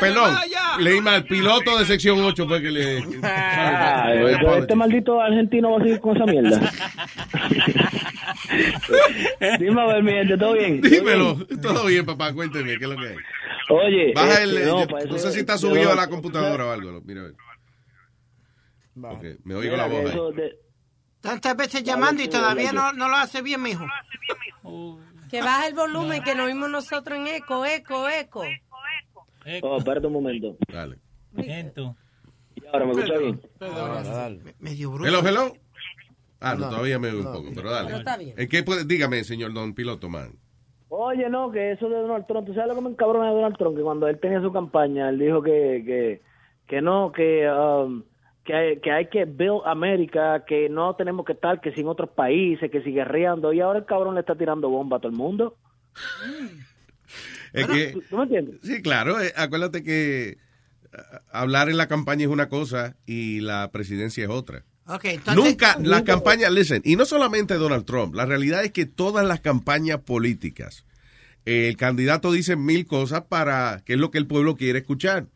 Perdón, 0.00 0.34
leí 0.80 1.00
mal. 1.00 1.24
Piloto 1.24 1.78
de 1.78 1.84
sección 1.86 2.20
8 2.22 2.46
fue 2.46 2.60
que 2.60 2.70
le... 2.70 2.98
Ah, 3.22 4.10
este 4.12 4.34
apologies. 4.36 4.76
maldito 4.76 5.20
argentino 5.20 5.70
va 5.72 5.78
a 5.78 5.82
seguir 5.82 6.00
con 6.00 6.16
esa 6.16 6.26
mierda. 6.26 6.60
Dime 9.58 9.80
a 9.80 9.86
ver, 9.86 10.02
mi 10.02 10.12
gente, 10.12 10.36
¿todo 10.36 10.52
bien? 10.54 10.80
¿Todo 10.80 10.90
Dímelo. 10.90 11.34
bien? 11.36 11.60
Todo 11.60 11.86
bien, 11.86 12.04
papá, 12.06 12.32
cuénteme, 12.34 12.76
¿qué 12.78 12.84
es 12.84 12.90
lo 12.90 12.96
que 12.96 13.08
hay? 13.08 13.16
Oye, 13.70 14.12
Baja 14.14 14.42
este, 14.42 14.62
el... 14.62 14.66
no, 14.66 14.86
yo- 14.86 15.06
no, 15.06 15.18
sé 15.18 15.32
si 15.32 15.40
está 15.40 15.56
subido 15.56 15.86
no- 15.86 15.92
a 15.92 15.96
la 15.96 16.08
computadora 16.08 16.66
o 16.66 16.70
algo. 16.72 17.00
Mira, 17.04 17.22
a 17.22 17.24
ver. 17.24 17.34
Ok, 19.04 19.24
me 19.44 19.54
oigo 19.54 19.76
la 19.76 19.88
Mira, 19.88 20.02
voz 20.02 20.10
ahí. 20.32 20.36
de- 20.36 20.56
Tantas 21.22 21.56
veces 21.56 21.82
llamando 21.84 22.22
y 22.22 22.28
todavía 22.28 22.72
no, 22.72 22.92
no 22.92 23.08
lo 23.08 23.16
hace 23.16 23.40
bien, 23.42 23.62
mijo. 23.62 23.86
Que 25.32 25.40
baja 25.40 25.66
el 25.66 25.74
volumen, 25.74 26.22
que 26.22 26.34
nos 26.34 26.46
vimos 26.46 26.68
nosotros 26.68 27.18
en 27.18 27.26
eco, 27.26 27.64
eco, 27.64 28.06
eco. 28.06 28.42
Oh, 29.62 29.78
espérate 29.78 30.06
un 30.06 30.12
momento. 30.12 30.58
Dale. 30.70 30.98
Y 31.34 32.66
ahora 32.70 32.84
me 32.84 32.92
escucha 32.92 33.16
bien. 33.18 33.40
Medio 34.58 34.94
Hello, 35.02 35.26
hello. 35.26 35.56
Ah, 36.38 36.54
no, 36.54 36.66
No, 36.66 36.68
todavía 36.68 36.98
me 36.98 37.08
oigo 37.08 37.22
no. 37.22 37.30
un 37.30 37.36
poco, 37.36 37.48
pero 37.54 37.70
dale. 37.70 37.86
Pero 37.86 37.98
está 38.00 38.18
bien. 38.18 38.34
¿En 38.36 38.46
qué 38.46 38.62
puede, 38.62 38.84
dígame, 38.84 39.24
señor 39.24 39.54
don 39.54 39.74
piloto, 39.74 40.10
man. 40.10 40.38
Oye, 40.90 41.30
no, 41.30 41.50
que 41.50 41.72
eso 41.72 41.88
de 41.88 41.96
Donald 41.96 42.26
Trump, 42.26 42.46
¿tú 42.46 42.52
sabes 42.52 42.68
lo 42.68 42.74
que 42.74 42.82
me 42.82 42.90
encabrona 42.90 43.30
de 43.30 43.34
Donald 43.34 43.56
Trump? 43.56 43.74
Que 43.74 43.82
cuando 43.82 44.08
él 44.08 44.20
tenía 44.20 44.42
su 44.42 44.52
campaña, 44.52 45.08
él 45.08 45.18
dijo 45.18 45.42
que, 45.42 45.82
que, 45.86 46.20
que 46.66 46.82
no, 46.82 47.10
que, 47.10 47.50
um, 47.50 48.02
que, 48.44 48.54
hay, 48.54 48.80
que 48.80 48.90
hay 48.90 49.06
que 49.06 49.24
build 49.24 49.62
América, 49.64 50.44
que 50.46 50.68
no 50.68 50.94
tenemos 50.96 51.24
que 51.24 51.32
estar 51.32 51.60
que 51.60 51.72
sin 51.72 51.86
otros 51.86 52.10
países, 52.10 52.70
que 52.70 52.82
sigue 52.82 53.00
guerreando, 53.00 53.52
y 53.52 53.60
ahora 53.60 53.80
el 53.80 53.84
cabrón 53.84 54.14
le 54.14 54.20
está 54.20 54.34
tirando 54.34 54.68
bomba 54.68 54.96
a 54.96 55.00
todo 55.00 55.10
el 55.10 55.16
mundo. 55.16 55.56
Es 57.52 57.66
que, 57.66 57.94
¿Tú 58.08 58.16
me 58.16 58.22
entiendes? 58.24 58.56
sí, 58.62 58.80
claro, 58.82 59.20
eh, 59.20 59.32
acuérdate 59.36 59.84
que 59.84 60.38
ah, 60.92 61.20
hablar 61.30 61.68
en 61.68 61.76
la 61.76 61.86
campaña 61.86 62.24
es 62.24 62.30
una 62.30 62.48
cosa 62.48 62.96
y 63.06 63.40
la 63.40 63.70
presidencia 63.70 64.24
es 64.24 64.30
otra. 64.30 64.64
Ok, 64.86 65.04
entonces... 65.04 65.44
Nunca 65.44 65.78
la 65.78 66.02
campaña, 66.02 66.50
listen, 66.50 66.82
y 66.84 66.96
no 66.96 67.04
solamente 67.04 67.54
Donald 67.54 67.84
Trump, 67.84 68.14
la 68.14 68.26
realidad 68.26 68.64
es 68.64 68.72
que 68.72 68.86
todas 68.86 69.26
las 69.26 69.40
campañas 69.40 69.98
políticas, 70.00 70.84
eh, 71.44 71.68
el 71.68 71.76
candidato 71.76 72.32
dice 72.32 72.56
mil 72.56 72.86
cosas 72.86 73.22
para 73.28 73.82
que 73.84 73.92
es 73.94 73.98
lo 73.98 74.10
que 74.10 74.18
el 74.18 74.26
pueblo 74.26 74.56
quiere 74.56 74.80
escuchar, 74.80 75.26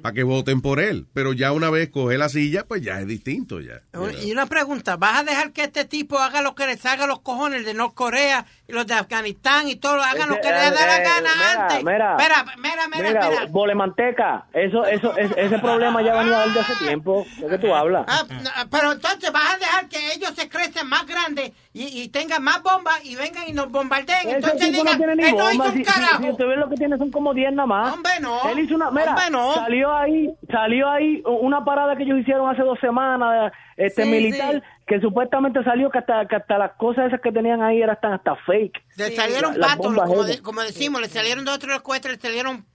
para 0.00 0.14
que 0.14 0.22
voten 0.22 0.60
por 0.60 0.80
él, 0.80 1.06
pero 1.14 1.32
ya 1.32 1.52
una 1.52 1.70
vez 1.70 1.88
coge 1.90 2.18
la 2.18 2.28
silla, 2.28 2.64
pues 2.66 2.82
ya 2.82 3.00
es 3.00 3.06
distinto 3.06 3.60
ya. 3.60 3.80
Y 4.22 4.32
una 4.32 4.46
pregunta, 4.46 4.96
¿vas 4.96 5.20
a 5.20 5.24
dejar 5.24 5.52
que 5.52 5.62
este 5.64 5.84
tipo 5.84 6.18
haga 6.18 6.42
lo 6.42 6.54
que 6.54 6.66
les 6.66 6.84
haga 6.86 7.06
los 7.06 7.20
cojones 7.20 7.64
de 7.64 7.74
Norcorea 7.74 8.46
y 8.68 8.72
los 8.72 8.86
de 8.86 8.94
Afganistán 8.94 9.68
y 9.68 9.76
todo, 9.76 10.02
hagan 10.02 10.28
lo 10.28 10.36
que 10.40 10.48
les 10.50 10.72
da 10.74 10.86
la 10.86 10.96
Eh, 10.98 11.04
gana 11.04 11.30
antes? 11.62 11.84
mira. 11.84 12.16
espera, 12.18 12.44
mira, 12.58 12.88
mira, 12.88 13.08
Mira, 13.08 13.30
mira. 13.30 13.46
Bole 13.46 13.74
Manteca, 13.74 14.46
eso, 14.52 14.84
eso, 14.86 15.16
es- 15.16 15.32
ese 15.36 15.58
problema 15.58 16.02
ya 16.02 16.14
venía 16.14 16.40
desde 16.46 16.60
hace 16.60 16.76
tiempo. 16.84 17.26
¿De 17.38 17.48
qué 17.48 17.58
tú 17.58 17.74
hablas? 17.74 18.04
Ah, 18.08 18.24
pero 18.70 18.92
entonces 18.92 19.30
vas 19.32 19.54
a 19.54 19.58
dejar 19.58 19.88
que 19.88 20.12
ellos 20.14 20.32
se 20.36 20.48
crecen 20.48 20.88
más 20.88 21.06
grandes 21.06 21.52
y, 21.72 22.02
y 22.02 22.08
tengan 22.08 22.42
más 22.42 22.62
bombas 22.64 23.04
y 23.04 23.14
vengan 23.14 23.44
y 23.48 23.52
nos 23.52 23.70
bombardeen. 23.70 24.26
Ese 24.28 24.36
Entonces 24.36 24.70
tipo 24.70 24.82
no 24.84 24.90
digan, 24.92 24.96
tiene 24.98 25.14
ni 25.16 25.22
él 25.28 25.36
no 25.36 25.52
hizo 25.52 25.62
un 25.62 25.72
Si, 25.72 25.78
si, 25.78 25.84
carajo. 25.84 26.22
si 26.24 26.30
usted 26.30 26.46
ve 26.46 26.56
lo 26.56 26.68
que 26.68 26.74
tiene 26.76 26.98
son 26.98 27.10
como 27.12 27.32
10 27.32 27.52
nada 27.52 27.66
más. 27.66 27.94
Hombre, 27.94 28.12
no. 28.20 28.48
Él 28.50 28.58
hizo 28.58 28.74
una, 28.74 28.90
mira, 28.90 29.10
Hombre, 29.10 29.30
no. 29.30 29.54
salió 29.54 29.94
ahí, 29.94 30.30
salió 30.50 30.90
ahí 30.90 31.22
una 31.24 31.64
parada 31.64 31.94
que 31.96 32.02
ellos 32.02 32.18
hicieron 32.18 32.50
hace 32.50 32.62
dos 32.62 32.78
semanas, 32.80 33.52
este 33.76 34.02
Sí, 34.02 34.10
militar, 34.10 34.54
sí. 34.56 34.62
que 34.88 35.00
supuestamente 35.00 35.62
salió 35.62 35.90
que 35.90 35.98
hasta, 35.98 36.26
que 36.26 36.36
hasta 36.36 36.58
las 36.58 36.72
cosas 36.72 37.06
esas 37.06 37.20
que 37.20 37.30
tenían 37.30 37.62
ahí 37.62 37.80
eran 37.80 37.94
hasta, 37.94 38.14
hasta 38.14 38.34
fake. 38.46 38.82
Le 38.96 39.14
salieron 39.14 39.58
La- 39.58 39.68
patos, 39.68 39.94
como, 39.94 40.14
esas. 40.24 40.26
de- 40.26 40.42
como 40.42 40.62
decimos, 40.62 41.00
le 41.00 41.08
salieron 41.08 41.44
dos 41.44 41.54
o 41.54 41.58
tres 41.60 41.80
cohetes, 41.82 42.10
le 42.10 42.18
salieron, 42.18 42.66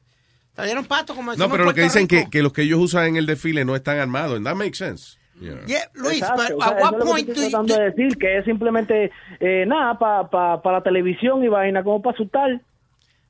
salieron 0.56 0.86
patos, 0.86 1.18
como 1.18 1.34
No, 1.36 1.50
pero 1.50 1.66
lo 1.66 1.74
que 1.74 1.82
dicen 1.82 2.08
que, 2.08 2.30
que 2.30 2.42
los 2.42 2.54
que 2.54 2.62
ellos 2.62 2.80
usan 2.80 3.08
en 3.08 3.18
el 3.18 3.26
desfile 3.26 3.66
no 3.66 3.76
están 3.76 4.00
armados, 4.00 4.38
and 4.38 4.46
that 4.46 4.56
makes 4.56 4.78
sense. 4.78 5.18
Yeah. 5.40 5.60
Yeah, 5.68 5.90
Luis, 5.96 6.20
Exacto, 6.22 6.44
but 6.44 6.52
o 6.54 6.62
sea, 6.64 6.72
at 6.72 6.78
eso 6.78 6.84
what 6.86 6.94
es 6.94 7.00
lo 7.00 7.00
que 7.06 7.12
point 7.12 7.30
estoy 7.30 7.50
tratando 7.50 7.76
de 7.76 7.84
decir, 7.92 8.18
que 8.18 8.38
es 8.38 8.46
simplemente 8.46 9.12
eh, 9.40 9.66
nada 9.68 10.00
para 10.00 10.30
pa, 10.30 10.62
pa 10.62 10.72
la 10.72 10.82
televisión 10.82 11.44
y 11.44 11.48
vaina, 11.50 11.84
como 11.84 12.02
para 12.02 12.14
asustar. 12.16 12.62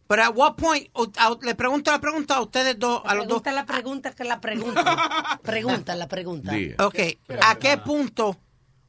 Pero 0.07 0.21
at 0.23 0.31
what 0.35 0.53
point, 0.55 0.87
o- 0.93 1.07
a- 1.17 1.35
le 1.41 1.55
pregunto 1.55 1.91
la 1.91 1.99
pregunta 1.99 2.35
a 2.35 2.41
ustedes 2.41 2.77
dos, 2.77 3.01
a 3.05 3.15
los 3.15 3.27
dos. 3.27 3.41
Pregunta 3.41 3.51
la 3.53 3.65
pregunta 3.65 4.11
que 4.13 4.23
la 4.23 4.39
pregunta. 4.39 5.39
Pregunta 5.43 5.95
la 5.95 6.07
pregunta. 6.07 6.51
Ok, 6.79 6.95
¿a 7.41 7.55
qué 7.55 7.77
punto 7.79 8.37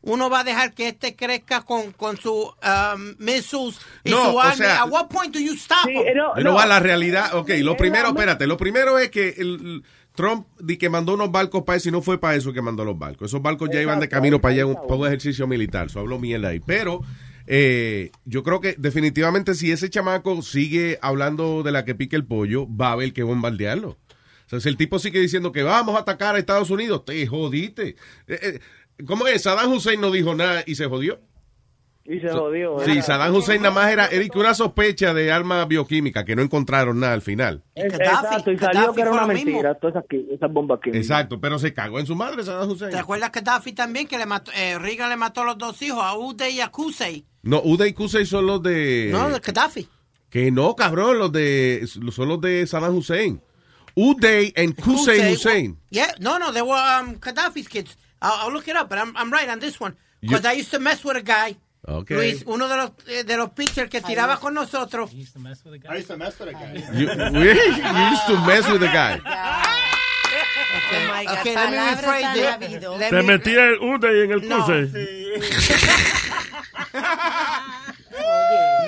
uno 0.03 0.29
va 0.31 0.41
a 0.41 0.45
dejar 0.45 0.73
que 0.75 0.89
este 0.89 1.17
crezca 1.17 1.63
con, 1.63 1.93
con 1.93 2.17
su 2.19 2.33
um, 2.33 3.15
missiles 3.19 3.81
y 4.05 4.11
No, 4.11 4.31
su 4.31 4.37
o 4.37 4.53
sea- 4.53 4.83
At 4.83 4.91
what 4.91 5.07
point 5.09 5.33
do 5.35 5.41
you 5.41 5.55
stop 5.55 5.89
him? 5.89 6.03
Pero 6.35 6.53
va 6.55 6.65
a 6.65 6.67
la 6.67 6.81
realidad. 6.81 7.35
Ok, 7.35 7.49
lo 7.63 7.77
primero, 7.79 8.09
espérate, 8.09 8.47
lo 8.47 8.59
primero 8.59 8.99
es 8.99 9.11
que 9.11 9.31
el 9.39 9.83
Trump 10.17 10.47
di 10.59 10.77
que 10.77 10.89
mandó 10.89 11.15
unos 11.15 11.31
barcos 11.31 11.63
para 11.63 11.77
eso 11.77 11.89
y 11.89 11.93
no 11.93 12.03
fue 12.03 12.19
para 12.19 12.35
eso 12.35 12.53
que 12.53 12.63
mandó 12.63 12.85
los 12.85 12.99
barcos. 12.99 13.31
Esos 13.31 13.43
barcos 13.43 13.71
ya 13.73 13.81
iban 13.81 14.01
de 14.01 14.09
camino 14.09 14.41
para 14.41 14.55
allá, 14.55 14.75
para 14.75 14.95
un 14.95 15.07
ejercicio 15.07 15.47
militar. 15.47 15.87
Eso 15.87 16.01
habló 16.01 16.19
mierda 16.19 16.49
ahí. 16.49 16.61
Pero 16.61 17.03
eh, 17.47 18.11
yo 18.25 18.43
creo 18.43 18.61
que 18.61 18.75
definitivamente 18.77 19.55
si 19.55 19.71
ese 19.71 19.89
chamaco 19.89 20.43
sigue 20.43 20.99
hablando 21.01 21.63
de 21.63 21.73
la 21.73 21.85
que 21.85 21.95
pique 21.95 22.17
el 22.17 22.25
pollo, 22.25 22.67
va 22.69 22.89
a 22.89 22.93
haber 22.93 23.13
que 23.13 23.23
bombardearlo. 23.23 23.91
O 23.91 24.49
sea, 24.49 24.61
si 24.61 24.69
el 24.69 24.77
tipo 24.77 24.99
sigue 24.99 25.21
diciendo 25.21 25.53
que 25.53 25.63
vamos 25.63 25.97
a 25.97 26.01
atacar 26.01 26.37
a 26.37 26.39
Estados 26.39 26.71
Unidos, 26.71 27.05
te 27.05 27.27
jodiste. 27.27 27.97
Eh, 28.27 28.39
eh, 28.43 28.61
¿Cómo 29.05 29.27
es? 29.27 29.43
Saddam 29.43 29.73
Hussein 29.73 30.01
no 30.01 30.11
dijo 30.11 30.35
nada 30.35 30.65
y 30.67 30.77
se 30.77 30.87
jodió. 30.87 31.21
Y 32.09 32.21
se 32.21 32.29
jodió. 32.31 32.79
Sí, 32.81 33.03
Saddam 33.03 33.35
Hussein 33.35 33.63
nada 33.63 33.75
más 33.75 33.93
era, 33.93 34.07
era 34.07 34.25
una 34.35 34.55
sospecha 34.55 35.13
de 35.13 35.33
arma 35.33 35.65
bioquímica, 35.65 36.25
que 36.25 36.37
no 36.37 36.43
encontraron 36.43 37.01
nada 37.01 37.15
al 37.15 37.23
final. 37.23 37.65
Exacto, 37.75 38.53
y 38.53 38.59
salió 38.59 38.93
que 38.93 39.03
era 39.03 39.11
una 39.11 39.27
mentira, 39.27 39.75
todas 39.75 40.05
esas, 40.11 40.53
bombas 40.53 40.81
químicas. 40.81 41.03
Exacto, 41.03 41.41
pero 41.41 41.59
se 41.59 41.75
cagó 41.75 41.99
en 41.99 42.07
su 42.07 42.15
madre 42.15 42.45
Saddam 42.45 42.71
Hussein. 42.71 42.91
¿Te 42.91 42.99
acuerdas 42.99 43.31
que 43.31 43.41
Gaddafi 43.41 43.73
también, 43.73 44.07
que 44.07 44.19
le 44.19 44.27
mató, 44.27 44.53
eh, 44.53 44.79
Reagan 44.79 45.09
le 45.09 45.17
mató 45.17 45.43
a 45.43 45.47
los 45.47 45.59
dos 45.59 45.81
hijos, 45.83 46.03
a 46.03 46.17
Uday 46.17 46.57
y 46.57 46.61
a 46.61 46.69
Qusay? 46.69 47.25
No, 47.43 47.61
Uday 47.65 47.91
y 47.91 47.93
Qusay 47.93 48.27
son 48.27 48.47
los 48.47 48.63
de... 48.63 49.09
No, 49.13 49.29
de 49.29 49.41
Gaddafi. 49.41 49.89
Que 50.31 50.51
no, 50.51 50.77
cabrón, 50.77 51.19
los 51.19 51.33
de 51.33 51.87
son 51.87 52.29
los 52.29 52.41
de 52.41 52.67
Saddam 52.67 52.97
Hussein. 52.97 53.41
Uday 53.97 54.53
and 54.57 54.75
Qusay 54.77 55.19
Qusay, 55.19 55.33
Hussein. 55.33 55.79
Yeah, 55.91 56.13
no, 56.21 56.39
no, 56.39 56.53
they 56.53 56.63
were 56.63 56.75
um, 56.75 57.17
Gaddafi's 57.17 57.69
kids. 57.69 57.97
I'll, 58.21 58.47
I'll 58.47 58.53
look 58.53 58.69
it 58.69 58.77
up, 58.77 58.89
but 58.89 58.99
I'm, 58.99 59.17
I'm 59.17 59.33
right 59.33 59.49
on 59.49 59.59
this 59.59 59.81
one. 59.81 59.97
Because 60.21 60.45
I 60.45 60.53
used 60.53 60.71
to 60.73 60.79
mess 60.79 61.05
with 61.05 61.17
a 61.17 61.23
guy. 61.23 61.57
Okay. 61.89 62.17
Luis, 62.17 62.43
uno 62.47 62.67
de 62.69 62.77
los, 62.77 62.91
eh, 63.07 63.23
de 63.25 63.37
los 63.37 63.51
pitchers 63.51 63.89
que 63.89 64.01
tiraba 64.01 64.41
con 64.41 64.55
nosotros. 64.55 65.13
I 65.13 65.21
used 65.23 65.35
to 65.35 65.39
mess 65.39 65.65
with 65.65 65.75
a 65.75 65.79
guy. 65.79 65.99
You, 66.93 67.07
really? 67.33 67.81
You 67.81 68.11
used 68.11 68.27
to 68.27 68.41
mess 68.45 68.69
with 68.69 68.81
the 68.81 68.89
guy. 68.89 69.21
Okay, 70.89 71.29
okay 71.29 71.55
let 71.55 71.71
me 71.71 71.77
rephrase 71.77 72.37
it. 72.37 72.43
Let 72.99 73.11
Te 73.11 73.17
me- 73.17 73.23
metía 73.23 73.67
el 73.69 73.79
UDE 73.81 74.25
en 74.25 74.33
el 74.33 74.41
No. 74.49 74.65
cuse. 74.65 74.93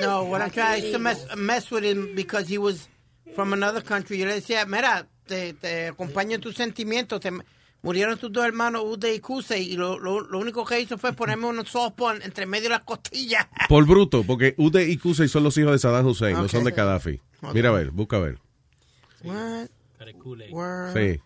No, 0.01 0.25
what 0.25 0.43
I'm 0.43 0.51
trying 0.51 0.83
is 0.85 0.93
to 0.93 0.99
mess, 0.99 1.25
mess 1.37 1.71
with 1.71 1.85
him 1.85 2.15
because 2.15 2.49
he 2.49 2.59
was 2.59 2.89
from 3.35 3.53
another 3.53 3.81
country. 3.81 4.19
Yo 4.19 4.27
le 4.27 4.35
decía, 4.41 4.65
mira, 4.67 5.07
te, 5.27 5.53
te 5.55 5.89
acompaño 5.89 6.35
en 6.37 6.41
tus 6.41 6.55
sentimientos. 6.57 7.21
Te, 7.21 7.31
murieron 7.83 8.19
tus 8.19 8.33
dos 8.33 8.45
hermanos, 8.45 8.83
Ude 8.85 9.15
y 9.15 9.21
Kuse, 9.21 9.59
y 9.61 9.77
lo, 9.77 9.99
lo, 9.99 10.21
lo 10.21 10.39
único 10.39 10.65
que 10.65 10.81
hizo 10.81 10.99
fue 10.99 11.13
ponerme 11.13 11.47
unos 11.47 11.69
softball 11.71 12.21
entre 12.23 12.47
medio 12.47 12.65
de 12.65 12.71
las 12.71 12.83
costillas. 12.83 13.47
Por 13.69 13.87
bruto, 13.87 14.25
porque 14.25 14.55
Uday 14.59 14.91
y 14.91 14.97
Qusay 14.99 15.29
son 15.29 15.45
los 15.45 15.57
hijos 15.59 15.73
de 15.73 15.79
Saddam 15.79 16.07
Hussein, 16.07 16.35
no 16.37 16.43
Ok. 16.43 16.49
son 16.51 16.65
de 16.65 16.73
Gaddafi. 16.73 17.21
Mira 17.55 17.69
a 17.71 17.73
ver, 17.73 17.91
busca 17.91 18.17
a 18.17 18.21
ver. 18.21 18.39
What? 19.23 19.69
Sí. 20.95 21.21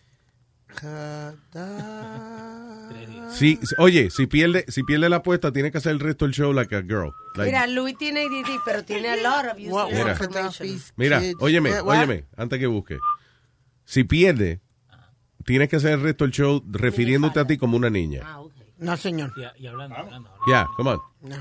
Sí, 3.30 3.58
oye, 3.78 4.10
si 4.10 4.26
pierde, 4.26 4.64
si 4.68 4.82
pierde 4.82 5.08
la 5.08 5.16
apuesta, 5.16 5.52
tiene 5.52 5.70
que 5.70 5.78
hacer 5.78 5.92
el 5.92 6.00
resto 6.00 6.24
del 6.24 6.34
show 6.34 6.52
like 6.52 6.74
a 6.74 6.82
girl. 6.82 7.12
Like- 7.34 7.50
Mira, 7.50 7.66
Luis 7.66 7.96
tiene 7.98 8.20
ADD, 8.22 8.60
pero 8.64 8.84
tiene 8.84 9.08
a 9.08 9.16
lot 9.16 9.52
of 9.52 9.58
Mira. 9.58 10.18
Mira, 10.96 11.22
óyeme, 11.40 11.80
óyeme, 11.80 12.24
antes 12.36 12.58
que 12.58 12.66
busque. 12.66 12.98
Si 13.84 14.04
pierde, 14.04 14.60
tienes 15.44 15.68
que 15.68 15.76
hacer 15.76 15.92
el 15.92 16.00
resto 16.02 16.24
del 16.24 16.32
show 16.32 16.62
refiriéndote 16.70 17.40
a 17.40 17.46
ti 17.46 17.56
como 17.58 17.76
una 17.76 17.90
niña. 17.90 18.22
No, 18.78 18.96
señor. 18.96 19.32
Y 19.58 19.66
hablando, 19.66 19.96
hablando. 19.96 20.30
Yeah, 20.46 20.66
come 20.76 20.90
on. 20.90 21.00
No. 21.22 21.36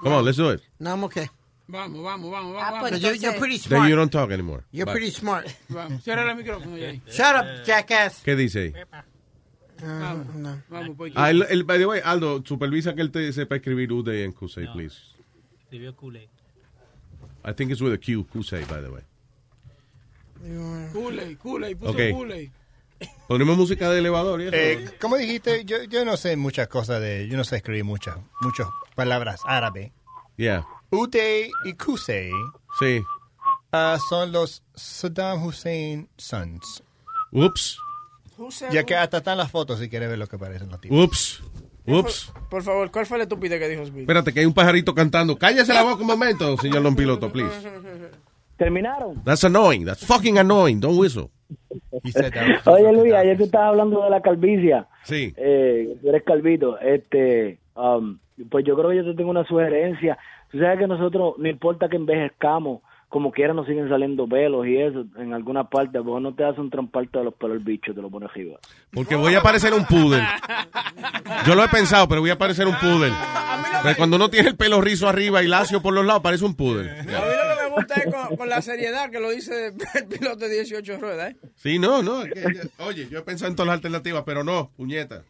Come 0.00 0.16
on, 0.16 0.24
let's 0.24 0.36
do 0.36 0.52
it. 0.52 0.60
No, 0.78 0.90
I'm 0.90 1.04
okay. 1.04 1.26
Vamos, 1.66 2.02
vamos, 2.04 2.30
vamos, 2.30 2.56
Ah, 2.60 2.72
vamos. 2.72 2.90
pues 2.90 3.00
you're, 3.00 3.16
you're 3.16 3.38
pretty 3.38 3.58
Then 3.58 3.84
you 3.84 3.94
smart. 3.94 3.96
don't 3.96 4.10
talk 4.12 4.30
anymore. 4.30 4.64
You're 4.70 4.84
Bye. 4.84 4.92
pretty 4.92 5.10
smart. 5.10 5.46
Vamos, 5.70 6.02
cierra 6.04 6.30
el 6.30 6.36
micrófono. 6.36 6.76
Shut 6.76 7.34
up, 7.36 7.64
jackass. 7.64 8.20
¿Qué 8.22 8.36
dice 8.36 8.58
ahí? 8.60 8.74
Vamos, 9.82 10.34
no. 10.34 10.62
vamos, 10.68 10.96
pues. 10.96 11.12
Ah, 11.16 11.30
el, 11.30 11.42
el- 11.48 11.64
by 11.64 11.78
the 11.78 11.86
way, 11.86 12.00
Aldo, 12.04 12.42
supervisa 12.44 12.94
que 12.94 13.00
él 13.00 13.10
te 13.10 13.32
sepa 13.32 13.56
escribir 13.56 13.92
Uday 13.92 14.24
and 14.24 14.34
Kusei, 14.34 14.66
please. 14.72 14.96
Escribió 15.62 15.96
Kool-Aid. 15.96 16.28
I 17.46 17.52
think 17.54 17.70
it's 17.72 17.80
with 17.80 17.92
a 17.94 17.98
Q, 17.98 18.24
Kusei, 18.26 18.64
by 18.68 18.80
the 18.82 18.90
way. 18.90 19.02
Kool-Aid, 20.92 21.38
Kool-Aid, 21.38 21.76
puso 21.78 21.90
Ok. 21.92 21.98
Kool-Aid. 22.12 22.50
Ponemos 23.28 23.56
música 23.56 23.90
de 23.90 23.98
elevador 24.00 24.40
y 24.42 24.46
eso. 24.46 24.56
Eh, 24.56 24.90
como 25.00 25.16
dijiste, 25.16 25.64
yo, 25.64 25.82
yo 25.84 26.04
no 26.04 26.16
sé 26.16 26.36
muchas 26.36 26.68
cosas 26.68 27.00
de, 27.00 27.26
yo 27.28 27.36
no 27.36 27.44
sé 27.44 27.56
escribir 27.56 27.84
muchas, 27.84 28.16
muchas 28.40 28.66
palabras 28.94 29.40
árabe. 29.46 29.92
Yeah, 30.36 30.66
Uday 30.90 31.50
y 31.64 31.72
Kusei 31.74 32.30
sí. 32.78 33.02
ah, 33.72 33.98
son 34.08 34.32
los 34.32 34.62
Saddam 34.74 35.44
Hussein 35.44 36.08
sons. 36.16 36.82
Ups, 37.30 37.78
Ya 38.72 38.84
que 38.84 38.94
hasta 38.96 39.18
están 39.18 39.38
las 39.38 39.50
fotos 39.50 39.78
si 39.78 39.88
quieres 39.88 40.08
ver 40.08 40.18
lo 40.18 40.26
que 40.26 40.36
parecen 40.38 40.68
los 40.70 40.80
tipos. 40.80 40.98
ups, 40.98 41.42
ups. 41.86 42.32
Por 42.50 42.62
favor, 42.62 42.90
¿cuál 42.90 43.06
fue 43.06 43.16
la 43.18 43.24
estupidez 43.24 43.58
que 43.60 43.68
dijo 43.68 43.84
Speedy? 43.86 44.02
Espérate, 44.02 44.32
que 44.34 44.40
hay 44.40 44.46
un 44.46 44.54
pajarito 44.54 44.94
cantando. 44.94 45.36
Cállese 45.38 45.72
la 45.72 45.82
boca 45.82 46.00
un 46.02 46.06
momento, 46.08 46.56
señor 46.58 46.82
Don 46.82 46.94
Piloto, 46.96 47.30
please. 47.32 47.50
¿Terminaron? 48.58 49.22
That's 49.24 49.42
annoying. 49.44 49.84
That's 49.84 50.04
fucking 50.04 50.38
annoying. 50.38 50.78
Don't 50.80 50.96
whistle. 50.98 51.30
Oye, 52.66 52.92
Luis, 52.92 53.12
ayer 53.14 53.36
tú 53.36 53.44
estabas 53.44 53.68
hablando 53.70 54.02
de 54.02 54.10
la 54.10 54.20
calvicia. 54.20 54.86
Sí. 55.02 55.32
Eh, 55.36 55.96
tú 56.00 56.08
eres 56.08 56.22
calvito. 56.22 56.78
Este, 56.78 57.58
um, 57.76 58.18
pues 58.50 58.64
yo 58.64 58.76
creo 58.76 58.90
que 58.90 58.96
yo 58.96 59.04
te 59.04 59.14
tengo 59.14 59.30
una 59.30 59.44
sugerencia. 59.44 60.18
Tú 60.50 60.58
sabes 60.58 60.78
que 60.78 60.86
nosotros, 60.86 61.34
no 61.38 61.48
importa 61.48 61.88
que 61.88 61.96
envejezcamos, 61.96 62.80
como 63.14 63.30
quiera 63.30 63.54
nos 63.54 63.64
siguen 63.68 63.88
saliendo 63.88 64.26
pelos 64.26 64.66
y 64.66 64.76
eso 64.76 65.04
en 65.18 65.32
alguna 65.34 65.68
parte. 65.70 66.00
Vos 66.00 66.20
no 66.20 66.34
te 66.34 66.42
haces 66.42 66.58
un 66.58 66.68
tramparte 66.68 67.16
de 67.18 67.22
los 67.24 67.34
pelos 67.34 67.58
el 67.58 67.62
bicho, 67.62 67.94
te 67.94 68.02
lo 68.02 68.10
pones 68.10 68.28
arriba. 68.28 68.58
Porque 68.92 69.14
voy 69.14 69.36
a 69.36 69.40
parecer 69.40 69.72
un 69.72 69.84
poodle. 69.86 70.20
Yo 71.46 71.54
lo 71.54 71.62
he 71.62 71.68
pensado, 71.68 72.08
pero 72.08 72.20
voy 72.22 72.30
a 72.30 72.38
parecer 72.38 72.66
un 72.66 72.74
poodle. 72.74 73.12
Pero 73.84 73.96
cuando 73.96 74.16
uno 74.16 74.30
tiene 74.30 74.48
el 74.48 74.56
pelo 74.56 74.80
rizo 74.80 75.08
arriba 75.08 75.44
y 75.44 75.46
lacio 75.46 75.80
por 75.80 75.94
los 75.94 76.04
lados, 76.04 76.22
parece 76.22 76.44
un 76.44 76.56
poodle. 76.56 76.90
A 76.90 77.02
mí 77.04 77.12
lo 77.12 77.12
que 77.12 77.62
me 77.62 77.70
gusta 77.76 77.94
es 77.94 78.12
con, 78.12 78.36
con 78.36 78.48
la 78.48 78.60
seriedad 78.62 79.08
que 79.10 79.20
lo 79.20 79.30
dice 79.30 79.68
el 79.94 80.06
piloto 80.08 80.38
de 80.48 80.48
18 80.48 80.98
ruedas, 80.98 81.30
¿eh? 81.30 81.36
Sí, 81.54 81.78
no, 81.78 82.02
no. 82.02 82.22
es 82.24 82.32
que- 82.32 82.68
oye, 82.82 83.06
yo 83.08 83.20
he 83.20 83.22
pensado 83.22 83.48
en 83.48 83.54
todas 83.54 83.68
las 83.68 83.74
alternativas, 83.76 84.24
pero 84.26 84.42
no, 84.42 84.72
puñeta. 84.76 85.22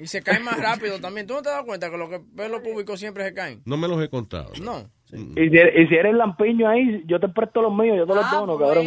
Y 0.00 0.06
se 0.06 0.22
caen 0.22 0.42
más 0.42 0.58
rápido 0.58 0.98
también. 0.98 1.26
¿Tú 1.26 1.34
no 1.34 1.42
te 1.42 1.50
das 1.50 1.62
cuenta 1.64 1.90
que 1.90 1.98
los 1.98 2.08
que 2.08 2.20
pelos 2.20 2.62
públicos 2.62 2.98
siempre 2.98 3.22
se 3.24 3.34
caen? 3.34 3.60
No 3.66 3.76
me 3.76 3.86
los 3.86 4.02
he 4.02 4.08
contado. 4.08 4.50
No. 4.62 4.90
Y 5.12 5.50
si, 5.50 5.56
eres, 5.58 5.74
y 5.76 5.88
si 5.88 5.94
eres 5.94 6.14
lampiño 6.14 6.68
ahí, 6.68 7.02
yo 7.06 7.20
te 7.20 7.28
presto 7.28 7.60
los 7.60 7.74
míos, 7.76 7.96
yo 7.98 8.06
te 8.06 8.14
los 8.14 8.30
dono, 8.30 8.56
cabrón. 8.58 8.86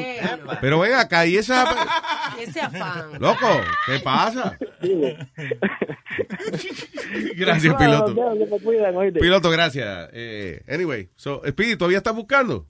Pero 0.61 0.79
ven 0.79 0.93
acá, 0.93 1.25
y 1.25 1.37
esa... 1.37 1.65
Ese 2.39 2.61
afán. 2.61 3.19
Loco, 3.19 3.47
¿qué 3.85 3.99
pasa? 3.99 4.57
Gracias, 7.35 7.75
piloto. 7.75 8.13
Los. 8.13 9.13
Piloto, 9.13 9.49
gracias. 9.51 10.09
Eh, 10.13 10.63
anyway, 10.67 11.09
so, 11.15 11.41
Speedy, 11.47 11.75
¿todavía 11.75 11.97
estás 11.99 12.15
buscando? 12.15 12.67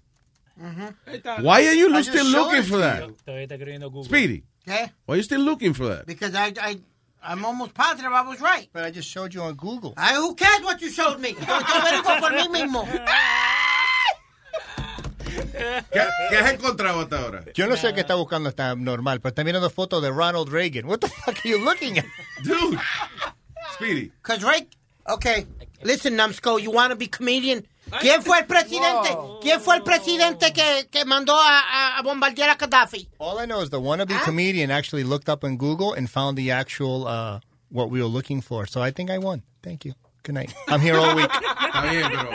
Why 1.42 1.68
are 1.68 1.76
you 1.76 1.90
still 2.04 2.32
looking 2.32 2.64
for 2.64 2.80
that? 2.80 3.08
you. 3.08 3.16
Todavía 3.26 3.44
está 3.44 3.56
escribiendo 3.56 3.90
Google. 3.90 4.06
Speedy, 4.06 4.44
¿Qué? 4.64 4.92
why 5.08 5.14
are 5.14 5.18
you 5.18 5.24
still 5.24 5.44
looking 5.44 5.74
for 5.74 5.88
that? 5.88 6.06
Because 6.06 6.36
I, 6.36 6.54
I, 6.60 6.80
I'm 7.26 7.46
almost 7.46 7.74
positive 7.74 8.12
I 8.12 8.22
was 8.22 8.42
right. 8.42 8.70
But 8.74 8.84
I 8.84 8.92
just 8.92 9.10
showed 9.10 9.34
you 9.34 9.42
on 9.42 9.56
Google. 9.56 9.94
I, 9.98 10.16
who 10.16 10.36
cares 10.36 10.62
what 10.64 10.82
you 10.82 10.90
showed 10.90 11.20
me? 11.20 11.30
Yo, 11.30 11.38
yo 11.40 11.46
averiguo 11.46 12.20
por 12.20 12.32
mí 12.32 12.48
mismo. 12.50 12.88
¿Qué, 15.92 16.08
qué 16.30 16.38
has 16.38 16.54
encontrado 16.54 17.02
hasta 17.02 17.20
ahora? 17.20 17.44
Yo 17.54 17.68
no 17.68 17.76
sé 17.76 17.94
qué 17.94 18.02
está 18.02 18.16
buscando, 18.16 18.50
está 18.50 18.76
normal, 18.76 19.20
pero 19.20 19.30
está 19.30 19.44
mirando 19.44 19.70
fotos 19.70 20.02
de 20.02 20.10
Ronald 20.12 20.50
Reagan. 20.50 20.86
What 20.86 21.00
the 21.00 21.08
fuck 21.08 21.36
are 21.44 21.50
you 21.50 21.58
looking 21.64 21.98
at? 21.98 22.06
Dude. 22.44 22.80
Speedy. 23.74 24.12
Cause 24.22 24.44
right, 24.44 24.68
okay, 25.08 25.48
listen, 25.82 26.16
numbskull, 26.16 26.60
you 26.60 26.72
want 26.72 26.92
to 26.92 26.96
be 26.96 27.08
comedian? 27.08 27.66
¿Quién 28.02 28.22
fue 28.24 28.40
el 28.40 28.46
presidente? 28.46 29.10
¿Quién 29.42 29.60
fue 29.62 29.76
el 29.78 29.84
presidente 29.84 30.52
que, 30.54 30.88
que 30.92 31.06
mandó 31.06 31.36
a, 31.40 31.98
a, 31.98 32.02
bombardear 32.02 32.50
a 32.50 32.56
Gaddafi? 32.56 33.10
All 33.20 33.40
I 33.40 33.46
know 33.46 33.62
is 33.62 33.70
the 33.70 33.80
wannabe 33.80 34.14
comedian 34.24 34.72
actually 34.72 35.04
looked 35.04 35.30
up 35.30 35.44
on 35.44 35.58
Google 35.58 35.94
and 35.94 36.10
found 36.10 36.38
the 36.38 36.52
actual 36.52 37.06
uh, 37.08 37.40
what 37.70 37.90
we 37.90 38.02
were 38.02 38.10
looking 38.10 38.42
for. 38.42 38.66
So 38.68 38.82
I 38.82 38.92
think 38.92 39.10
I 39.10 39.18
won. 39.18 39.44
Thank 39.62 39.86
you. 39.86 39.94
Good 40.24 40.36
night. 40.36 40.54
I'm 40.68 40.80
here 40.80 40.98
all 40.98 41.16
week. 41.16 41.30
Está 41.30 41.82
bien, 41.92 42.04
pero... 42.10 42.30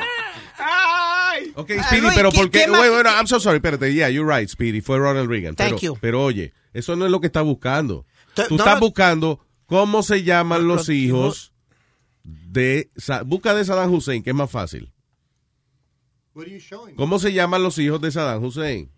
Ok, 1.54 1.70
Ah, 1.78 1.82
Speedy, 1.84 2.02
Luis, 2.02 2.14
pero 2.14 2.30
¿quién- 2.30 2.42
porque... 2.42 2.66
Bueno, 2.68 2.92
bueno, 2.94 3.10
I'm 3.10 3.26
so 3.26 3.38
sorry, 3.38 3.58
espérate. 3.58 3.92
Yeah, 3.94 4.08
you're 4.08 4.26
right, 4.26 4.48
Speedy. 4.48 4.80
Fue 4.80 4.98
Ronald 4.98 5.28
Reagan. 5.30 5.54
Thank 5.54 5.70
pero, 5.70 5.80
you. 5.80 5.98
Pero 6.00 6.22
oye, 6.24 6.52
eso 6.74 6.96
no 6.96 7.04
es 7.06 7.10
lo 7.10 7.20
que 7.20 7.28
está 7.28 7.42
buscando. 7.42 8.04
Tú 8.34 8.42
no, 8.50 8.56
estás 8.56 8.74
no. 8.74 8.80
buscando 8.80 9.40
cómo 9.66 10.02
se 10.02 10.22
llaman 10.24 10.66
Lo- 10.66 10.74
los 10.76 10.88
lo- 10.88 10.94
hijos 10.94 11.52
de... 12.24 12.90
Busca 13.24 13.54
de 13.54 13.64
Saddam 13.64 13.92
Hussein, 13.94 14.22
que 14.22 14.30
es 14.30 14.36
más 14.36 14.50
fácil. 14.50 14.82
What 14.84 14.84
are 14.84 14.84
you 14.84 14.84
showing? 14.84 16.27
¿Cómo 16.96 17.18
se 17.18 17.32
llaman 17.32 17.62
los 17.62 17.78
hijos 17.78 18.00
de 18.00 18.10
Saddam 18.10 18.42
Hussein? 18.44 18.90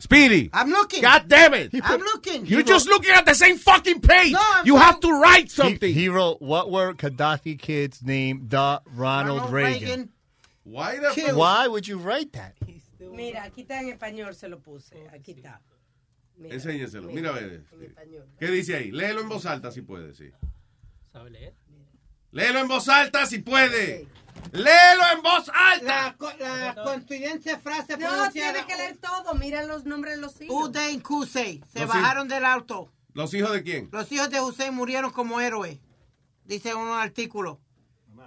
Speedy. 0.00 0.50
I'm 0.52 0.70
looking. 0.70 1.00
God 1.00 1.28
damn 1.28 1.54
it. 1.54 1.70
I'm 1.82 2.00
looking. 2.00 2.44
You're 2.46 2.64
just 2.64 2.88
looking 2.88 3.12
at 3.12 3.24
the 3.24 3.34
same 3.34 3.56
fucking 3.56 4.00
page. 4.00 4.32
No, 4.32 4.40
I'm 4.42 4.66
you 4.66 4.76
have 4.76 4.98
to 5.00 5.10
write 5.12 5.44
He, 5.44 5.48
something. 5.48 5.94
he 5.94 6.08
wrote, 6.08 6.42
what 6.42 6.70
were 6.70 6.92
Gaddafi 6.92 7.58
kids 7.58 8.02
named 8.02 8.50
the 8.50 8.82
Ronald, 8.94 9.38
Ronald 9.42 9.52
Reagan? 9.52 9.88
Reagan. 9.88 10.08
Why 10.64 10.98
the. 10.98 11.32
Why 11.34 11.68
would 11.68 11.86
you 11.86 11.98
write 11.98 12.32
that? 12.32 12.54
Mira, 12.98 13.44
aquí 13.44 13.62
está 13.62 13.80
en 13.80 13.96
español, 13.96 14.34
se 14.34 14.48
lo 14.48 14.58
puse. 14.58 15.08
Aquí 15.14 15.32
está. 15.36 15.60
Mira, 16.36 16.54
Enséñeselo. 16.56 17.08
Mira, 17.12 17.30
a 17.30 17.34
ver. 17.34 17.62
¿Qué 18.38 18.50
dice 18.50 18.76
ahí? 18.76 18.90
Léelo 18.90 19.20
en 19.20 19.28
voz 19.28 19.46
alta 19.46 19.70
si 19.70 19.82
puede, 19.82 20.12
sí. 20.12 20.30
¿Sabe 21.12 21.30
leer? 21.30 21.54
Léelo 22.32 22.58
en 22.58 22.68
voz 22.68 22.88
alta 22.88 23.24
si 23.24 23.38
puede. 23.38 24.08
Léelo 24.52 25.02
en 25.14 25.22
voz 25.22 25.50
alta. 25.54 25.84
La, 26.02 26.14
co- 26.16 26.32
la 26.38 26.74
coincidencia 26.84 27.58
frase 27.58 27.96
No, 27.98 28.30
tiene 28.30 28.64
que 28.66 28.76
leer 28.76 28.96
todo. 28.98 29.34
Mira 29.34 29.62
los 29.64 29.84
nombres 29.84 30.14
de 30.16 30.20
los 30.20 30.40
hijos. 30.40 30.68
Uday 30.68 30.94
y 30.94 31.00
Kusei 31.00 31.62
se 31.72 31.80
Los 31.80 31.88
bajaron 31.88 32.28
del 32.28 32.44
auto. 32.44 32.90
¿Los 33.12 33.32
hijos 33.34 33.52
de 33.52 33.62
quién? 33.62 33.88
Los 33.92 34.10
hijos 34.12 34.30
de 34.30 34.40
Hussein 34.40 34.74
murieron 34.74 35.10
como 35.10 35.40
héroes, 35.40 35.78
dice 36.44 36.74
un 36.74 36.88
artículo. 36.88 37.60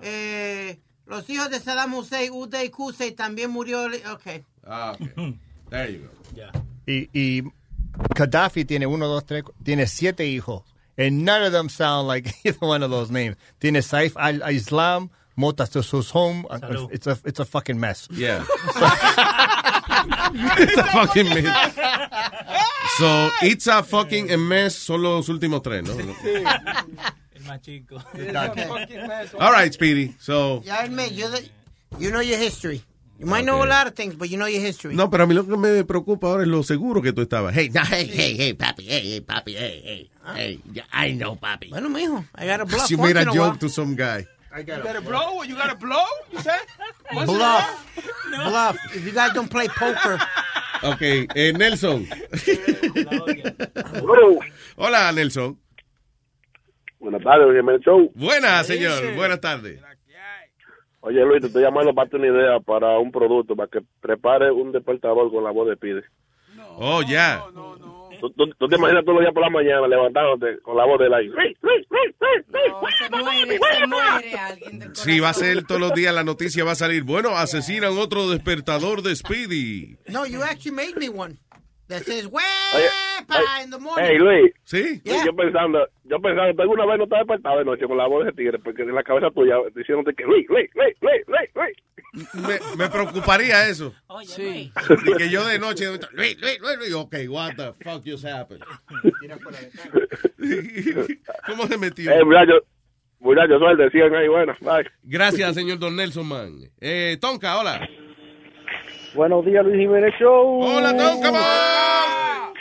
Eh, 0.01 0.79
Los 1.05 1.29
hijos 1.29 1.49
de 1.49 1.59
Saddam 1.59 1.93
Hussein, 1.93 2.31
Uday 2.31 2.69
Qusay, 2.69 3.11
también 3.13 3.49
murió. 3.51 3.85
Ok. 4.13 4.43
Ah, 4.65 4.95
ok. 4.99 5.35
There 5.69 5.93
you 5.93 5.99
go. 6.07 6.59
Y, 6.87 7.09
y 7.13 7.43
Gaddafi 8.15 8.65
tiene 8.65 8.87
uno, 8.87 9.07
dos, 9.07 9.25
tres, 9.25 9.43
tiene 9.63 9.85
siete 9.87 10.25
hijos. 10.25 10.63
And 10.97 11.23
none 11.23 11.45
of 11.45 11.51
them 11.53 11.69
sound 11.69 12.07
like 12.07 12.33
either 12.43 12.57
one 12.59 12.83
of 12.83 12.89
those 12.91 13.11
names. 13.11 13.37
Tiene 13.59 13.81
Saif 13.83 14.17
al-Islam, 14.17 15.11
Motasusum. 15.39 16.45
It's 16.91 17.07
a, 17.07 17.17
it's 17.25 17.39
a 17.39 17.45
fucking 17.45 17.79
mess. 17.79 18.07
Yeah. 18.11 18.43
It's 20.31 20.77
a 20.77 20.83
fucking 20.83 21.29
mess. 21.29 21.75
So, 22.97 23.29
it's 23.41 23.67
a 23.67 23.83
fucking 23.83 24.27
mess 24.47 24.75
son 24.75 25.01
los 25.01 25.27
últimos 25.29 25.61
tres, 25.63 25.83
¿no? 25.83 25.93
El 27.33 27.43
más 27.45 27.61
chico. 27.61 27.97
All 29.39 29.51
right, 29.51 29.73
Speedy. 29.73 30.15
So, 30.19 30.61
Ya 30.65 30.83
admit, 30.83 31.11
you're 31.13 31.29
the, 31.29 31.49
you 31.97 32.11
know 32.11 32.19
your 32.21 32.37
history. 32.37 32.81
You 33.17 33.25
might 33.25 33.43
know 33.43 33.63
a 33.63 33.67
lot 33.67 33.87
of 33.87 33.95
things, 33.95 34.15
but 34.15 34.29
you 34.29 34.37
know 34.37 34.45
your 34.45 34.61
history. 34.61 34.95
no, 34.95 35.09
pero 35.09 35.23
a 35.23 35.27
mí 35.27 35.33
lo 35.33 35.43
que 35.45 35.57
me 35.57 35.83
preocupa 35.83 36.27
ahora 36.27 36.43
es 36.43 36.47
lo 36.49 36.63
seguro 36.63 37.01
que 37.01 37.11
tú 37.11 37.21
estabas. 37.21 37.53
Hey, 37.53 37.69
No, 37.73 37.81
hey, 37.83 38.05
hey, 38.13 38.35
hey, 38.37 38.53
papi, 38.53 38.85
hey, 38.87 39.01
hey, 39.11 39.21
papi, 39.21 39.55
hey, 39.55 39.81
hey, 39.83 40.09
hey, 40.35 40.59
yeah, 40.71 40.83
I 40.93 41.11
know, 41.11 41.35
papi. 41.35 41.69
Bueno, 41.69 41.89
mijo, 41.89 42.23
I 42.35 42.45
got 42.45 42.61
a 42.61 42.65
bluff 42.65 42.89
you 42.89 42.97
once 42.97 43.13
made 43.13 43.27
a 43.27 43.29
a 43.29 43.33
joke 43.33 43.59
to 43.59 43.67
some 43.69 43.95
guy. 43.95 44.25
You 44.57 44.63
got 44.63 44.93
to 44.93 45.01
blow? 45.01 45.43
You 45.43 45.55
got 45.55 45.69
to 45.69 45.75
blow? 45.75 46.03
You 46.31 46.39
said? 46.39 46.59
Once 47.13 47.29
Bluff. 47.29 47.95
while? 48.31 48.49
Bluff. 48.49 48.95
If 48.95 49.05
you 49.05 49.11
guys 49.11 49.33
don't 49.33 49.49
play 49.49 49.67
poker. 49.67 50.19
Ok, 50.81 51.01
eh, 51.35 51.51
Nelson. 51.51 52.07
Hola, 54.77 55.11
Nelson. 55.11 55.57
Buenas 56.99 57.23
tardes, 57.23 57.53
bienvenido 57.53 57.83
show. 57.83 58.11
Buenas, 58.15 58.67
señor. 58.67 59.15
Buenas 59.15 59.39
tardes. 59.39 59.79
Oye, 61.01 61.23
Luis, 61.23 61.41
te 61.41 61.47
estoy 61.47 61.63
llamando 61.63 61.93
para 61.93 62.09
una 62.13 62.27
idea 62.27 62.59
para 62.59 62.97
un 62.99 63.11
producto, 63.11 63.55
para 63.55 63.69
que 63.69 63.79
prepare 64.01 64.51
un 64.51 64.71
despertador 64.71 65.31
con 65.31 65.43
la 65.43 65.51
voz 65.51 65.69
de 65.69 65.77
Pide. 65.77 66.03
Oh, 66.77 67.01
ya. 67.01 67.43
¿Tú, 68.19 68.29
tú, 68.31 68.47
tú 68.57 68.67
te 68.67 68.75
imaginas 68.75 69.03
todos 69.03 69.15
los 69.15 69.21
días 69.23 69.33
por 69.33 69.43
la 69.43 69.49
mañana 69.49 69.87
levantándote 69.87 70.59
con 70.61 70.75
la 70.77 70.85
voz 70.85 70.99
del 70.99 71.13
aire? 71.13 71.33
Muere, 71.33 71.55
muere 71.61 72.09
Sí, 74.93 75.19
va 75.19 75.29
a 75.29 75.33
ser 75.33 75.63
todos 75.65 75.81
los 75.81 75.93
días 75.93 76.13
la 76.13 76.23
noticia 76.23 76.63
va 76.63 76.71
a 76.71 76.75
salir. 76.75 77.03
Bueno, 77.03 77.29
asesinan 77.37 77.97
otro 77.97 78.29
despertador 78.29 79.01
de 79.01 79.15
Speedy. 79.15 79.97
No, 80.07 80.25
you 80.25 80.41
actually 80.43 80.75
made 80.75 80.97
me 80.97 81.09
one. 81.09 81.37
That 81.89 82.03
says, 82.05 82.25
Oye, 82.27 82.89
"Wepa" 83.27 83.63
in 83.63 83.71
the 83.71 83.79
morning. 83.79 84.05
Hey, 84.05 84.19
Luis. 84.19 84.51
Sí. 84.63 85.01
Luis, 85.03 85.25
Yo 85.25 85.35
pensando, 85.35 85.87
yo 86.03 86.19
pensando, 86.21 86.53
tú 86.53 86.61
alguna 86.61 86.85
vez 86.85 86.97
no 86.99 87.03
estás 87.05 87.19
despertado 87.19 87.57
de 87.59 87.65
noche 87.65 87.87
con 87.87 87.97
la 87.97 88.05
voz 88.07 88.23
de 88.25 88.29
ese 88.29 88.37
tigre, 88.37 88.59
porque 88.59 88.83
en 88.83 88.93
la 88.93 89.03
cabeza 89.03 89.31
tuya 89.31 89.55
diciéndote 89.75 90.13
que 90.13 90.23
Luis, 90.23 90.45
Luis, 90.49 90.69
Luis, 90.75 90.95
Luis, 91.01 91.21
Luis, 91.27 91.49
Luis. 91.55 91.75
Me, 92.33 92.59
me 92.77 92.89
preocuparía 92.89 93.67
eso. 93.69 93.93
Sí. 94.25 94.71
Y 95.05 95.13
que 95.17 95.29
yo 95.29 95.45
de 95.45 95.59
noche, 95.59 95.85
Luis, 95.87 95.99
Luis, 96.39 96.59
Luis, 96.61 96.77
Luis, 96.77 96.93
ok, 96.93 97.15
what 97.27 97.55
the 97.55 97.73
fuck 97.83 98.03
just 98.05 98.23
happened? 98.25 98.63
¿Cómo 101.47 101.67
se 101.67 101.77
metió? 101.77 102.11
Eh, 102.11 102.23
muchacho, 102.23 102.53
muchacho, 103.19 103.59
suerte, 103.59 103.89
sigan 103.91 104.15
ahí, 104.15 104.27
bueno, 104.27 104.55
bye. 104.61 104.85
Gracias, 105.03 105.55
señor 105.55 105.79
Don 105.79 105.95
Nelson 105.95 106.27
Man. 106.27 106.59
Eh, 106.79 107.17
Tonka, 107.19 107.57
hola. 107.59 107.87
Buenos 109.15 109.43
días, 109.43 109.65
Luis 109.65 109.79
Jiménez 109.79 110.13
Show. 110.19 110.61
Hola, 110.61 110.93
Man. 110.93 112.53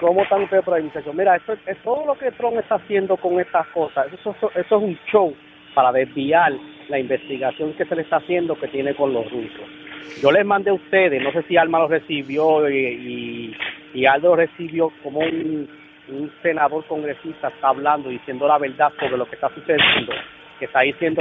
¿Cómo 0.00 0.22
están 0.22 0.42
ustedes 0.42 0.64
por 0.64 0.74
ahí, 0.74 0.82
muchachos? 0.82 1.14
Mira, 1.14 1.36
esto, 1.36 1.54
es 1.66 1.76
todo 1.82 2.06
lo 2.06 2.14
que 2.14 2.30
Trump 2.32 2.58
está 2.58 2.76
haciendo 2.76 3.16
con 3.16 3.38
estas 3.40 3.66
cosas, 3.68 4.06
eso, 4.12 4.34
eso, 4.36 4.50
eso 4.54 4.76
es 4.76 4.82
un 4.82 4.98
show 5.10 5.34
para 5.74 5.92
desviar 5.92 6.52
la 6.88 6.98
investigación 6.98 7.74
que 7.74 7.84
se 7.84 7.94
le 7.94 8.02
está 8.02 8.16
haciendo 8.16 8.54
que 8.58 8.68
tiene 8.68 8.94
con 8.94 9.12
los 9.12 9.30
rusos. 9.30 9.66
Yo 10.22 10.30
les 10.32 10.44
mandé 10.46 10.70
a 10.70 10.74
ustedes, 10.74 11.22
no 11.22 11.32
sé 11.32 11.42
si 11.42 11.56
Alma 11.56 11.80
lo 11.80 11.88
recibió 11.88 12.68
y, 12.70 12.76
y, 12.76 13.56
y 13.94 14.06
Aldo 14.06 14.30
lo 14.30 14.36
recibió 14.36 14.90
como 15.02 15.20
un, 15.20 15.68
un 16.08 16.32
senador 16.42 16.84
congresista 16.86 17.48
está 17.48 17.68
hablando, 17.68 18.08
diciendo 18.08 18.46
la 18.46 18.58
verdad 18.58 18.92
sobre 18.98 19.16
lo 19.16 19.26
que 19.26 19.34
está 19.34 19.50
sucediendo, 19.54 20.12
que 20.58 20.64
está 20.66 20.80
diciendo, 20.80 21.20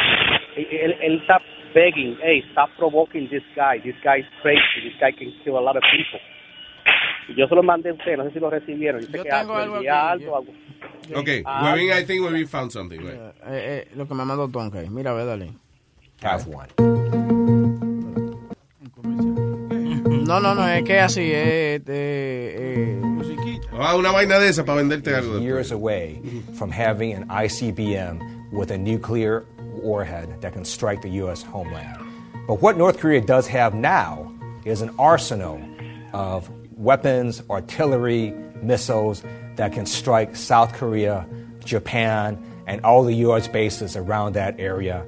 él, 0.55 0.95
él 1.01 1.19
está 1.21 1.39
begging, 1.73 2.17
hey, 2.23 2.43
stop 2.51 2.69
provoking 2.77 3.27
this 3.29 3.43
guy, 3.55 3.79
this 3.81 3.95
guy 4.03 4.19
is 4.19 4.25
crazy, 4.41 4.81
this 4.89 4.93
guy 4.99 5.11
can 5.11 5.31
kill 5.43 5.57
a 5.57 5.61
lot 5.61 5.75
of 5.75 5.83
people. 5.91 6.19
Yo 7.35 7.47
se 7.47 7.55
lo 7.55 7.63
mandé 7.63 7.89
a 7.89 7.93
ustedes, 7.93 8.17
no 8.19 8.23
sé 8.25 8.33
si 8.33 8.39
lo 8.39 8.49
recibieron. 8.51 9.01
Yo, 9.01 9.07
sé 9.07 9.23
que 9.23 9.29
tengo 9.29 9.55
algo 9.55 9.75
aquí, 9.77 9.87
algo, 9.87 10.37
algo. 10.37 10.53
Ok, 11.15 11.29
Ah, 11.45 11.73
Webin, 11.73 11.91
I 11.91 12.03
think 12.05 12.23
Webin 12.23 12.47
found 12.47 12.71
something. 12.71 12.99
right? 12.99 13.17
Eh, 13.47 13.85
eh, 13.87 13.87
lo 13.95 14.07
que 14.07 14.13
me 14.13 14.23
mandó 14.23 14.47
Tonka. 14.47 14.79
Mira, 14.89 15.11
ve, 15.13 15.25
dale. 15.25 15.49
Have 16.21 16.45
one. 16.47 16.67
No, 20.25 20.39
no, 20.39 20.55
no, 20.55 20.67
es 20.67 20.83
que 20.83 20.99
así, 20.99 21.21
eh, 21.21 21.79
eh, 21.87 22.99
Ah, 23.77 23.95
una 23.95 24.11
vaina 24.11 24.39
de 24.39 24.49
esa 24.49 24.65
para 24.65 24.77
venderte 24.79 25.13
algo. 25.13 25.39
Years 25.39 25.71
away 25.71 26.19
from 26.57 26.71
having 26.71 27.13
an 27.13 27.27
ICBM 27.29 28.19
with 28.55 28.71
a 28.71 28.77
nuclear 28.77 29.45
warhead 29.59 30.41
that 30.41 30.53
can 30.53 30.65
strike 30.65 31.01
the 31.01 31.09
U.S. 31.09 31.43
homeland. 31.43 32.01
But 32.47 32.61
what 32.61 32.77
North 32.77 32.97
Korea 32.99 33.21
does 33.21 33.47
have 33.47 33.73
now 33.73 34.31
is 34.65 34.81
an 34.81 34.93
arsenal 34.97 35.61
of 36.13 36.49
weapons, 36.77 37.41
artillery, 37.49 38.33
missiles 38.61 39.23
that 39.55 39.73
can 39.73 39.85
strike 39.85 40.35
South 40.35 40.73
Korea, 40.73 41.27
Japan, 41.63 42.43
and 42.67 42.83
all 42.83 43.03
the 43.03 43.15
U.S. 43.15 43.47
bases 43.47 43.95
around 43.95 44.33
that 44.33 44.59
area. 44.59 45.05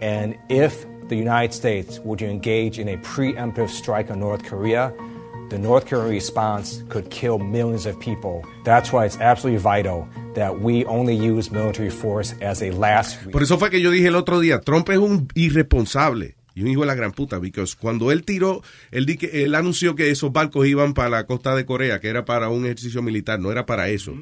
And 0.00 0.36
if 0.48 0.86
the 1.08 1.16
United 1.16 1.54
States 1.54 1.98
were 2.00 2.16
to 2.16 2.26
engage 2.26 2.78
in 2.78 2.88
a 2.88 2.96
preemptive 2.98 3.70
strike 3.70 4.10
on 4.10 4.20
North 4.20 4.44
Korea, 4.44 4.92
the 5.52 5.58
North 5.58 5.86
Korean 5.86 6.08
response 6.08 6.82
could 6.88 7.10
kill 7.10 7.38
millions 7.38 7.84
of 7.84 8.00
people. 8.00 8.42
That's 8.64 8.90
why 8.90 9.04
it's 9.04 9.18
absolutely 9.20 9.60
vital 9.60 10.08
that 10.34 10.60
we 10.60 10.86
only 10.86 11.14
use 11.14 11.52
military 11.52 11.90
force 11.90 12.34
as 12.40 12.62
a 12.62 12.70
last 12.72 13.18
Por 13.30 13.42
eso 13.42 13.58
fue 13.58 13.68
que 13.68 13.82
yo 13.82 13.90
dije 13.90 14.08
el 14.08 14.16
otro 14.16 14.40
día, 14.40 14.60
Trump 14.60 14.88
es 14.88 14.96
un 14.96 15.28
irresponsable 15.34 16.36
y 16.54 16.62
un 16.62 16.68
hijo 16.68 16.80
de 16.80 16.86
la 16.86 16.94
gran 16.94 17.12
puta, 17.12 17.38
porque 17.38 17.64
cuando 17.78 18.10
él 18.10 18.24
tiró, 18.24 18.62
él, 18.90 19.04
di 19.04 19.18
que, 19.18 19.44
él 19.44 19.54
anunció 19.54 19.94
que 19.94 20.10
esos 20.10 20.32
barcos 20.32 20.66
iban 20.66 20.94
para 20.94 21.10
la 21.10 21.26
costa 21.26 21.54
de 21.54 21.66
Corea, 21.66 22.00
que 22.00 22.08
era 22.08 22.24
para 22.24 22.48
un 22.48 22.64
ejercicio 22.64 23.02
militar, 23.02 23.38
no 23.38 23.52
era 23.52 23.66
para 23.66 23.90
eso. 23.90 24.14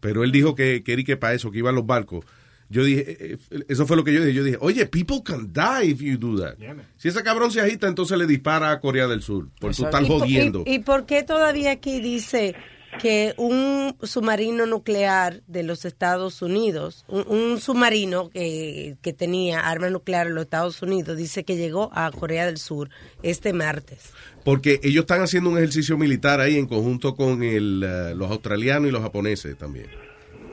Pero 0.00 0.24
él 0.24 0.32
dijo 0.32 0.56
que 0.56 0.82
quería 0.82 1.04
que 1.04 1.16
para 1.16 1.34
eso, 1.34 1.52
que 1.52 1.58
iban 1.58 1.76
los 1.76 1.86
barcos. 1.86 2.24
Yo 2.72 2.84
dije, 2.84 3.04
eh, 3.06 3.38
eh, 3.50 3.64
eso 3.68 3.86
fue 3.86 3.98
lo 3.98 4.02
que 4.04 4.14
yo 4.14 4.20
dije. 4.20 4.32
Yo 4.32 4.42
dije, 4.44 4.56
oye, 4.60 4.86
people 4.86 5.20
can 5.22 5.52
die 5.52 5.90
if 5.90 6.00
you 6.00 6.16
do 6.16 6.40
that. 6.40 6.54
Si 6.96 7.08
ese 7.08 7.22
cabrón 7.22 7.50
se 7.50 7.60
agita, 7.60 7.86
entonces 7.86 8.16
le 8.16 8.26
dispara 8.26 8.70
a 8.70 8.80
Corea 8.80 9.06
del 9.06 9.20
Sur. 9.20 9.48
Por 9.60 9.72
¿Y 9.72 9.74
por- 9.82 10.06
jodiendo. 10.06 10.62
¿Y, 10.66 10.74
y 10.76 10.78
por 10.78 11.04
qué 11.04 11.22
todavía 11.22 11.72
aquí 11.72 12.00
dice 12.00 12.54
que 13.00 13.34
un 13.36 13.94
submarino 14.02 14.64
nuclear 14.66 15.42
de 15.46 15.62
los 15.62 15.84
Estados 15.84 16.40
Unidos, 16.42 17.04
un, 17.08 17.24
un 17.26 17.60
submarino 17.60 18.30
que, 18.30 18.96
que 19.02 19.12
tenía 19.12 19.60
arma 19.60 19.88
nuclear 19.90 20.26
en 20.28 20.34
los 20.34 20.44
Estados 20.44 20.80
Unidos, 20.82 21.16
dice 21.16 21.44
que 21.44 21.56
llegó 21.56 21.90
a 21.92 22.10
Corea 22.10 22.46
del 22.46 22.56
Sur 22.58 22.88
este 23.22 23.52
martes? 23.52 24.10
Porque 24.44 24.80
ellos 24.82 25.02
están 25.02 25.20
haciendo 25.22 25.50
un 25.50 25.58
ejercicio 25.58 25.96
militar 25.98 26.40
ahí 26.40 26.56
en 26.56 26.66
conjunto 26.66 27.14
con 27.14 27.42
el, 27.42 27.82
eh, 27.86 28.14
los 28.14 28.30
australianos 28.30 28.88
y 28.88 28.92
los 28.92 29.02
japoneses 29.02 29.56
también. 29.56 29.86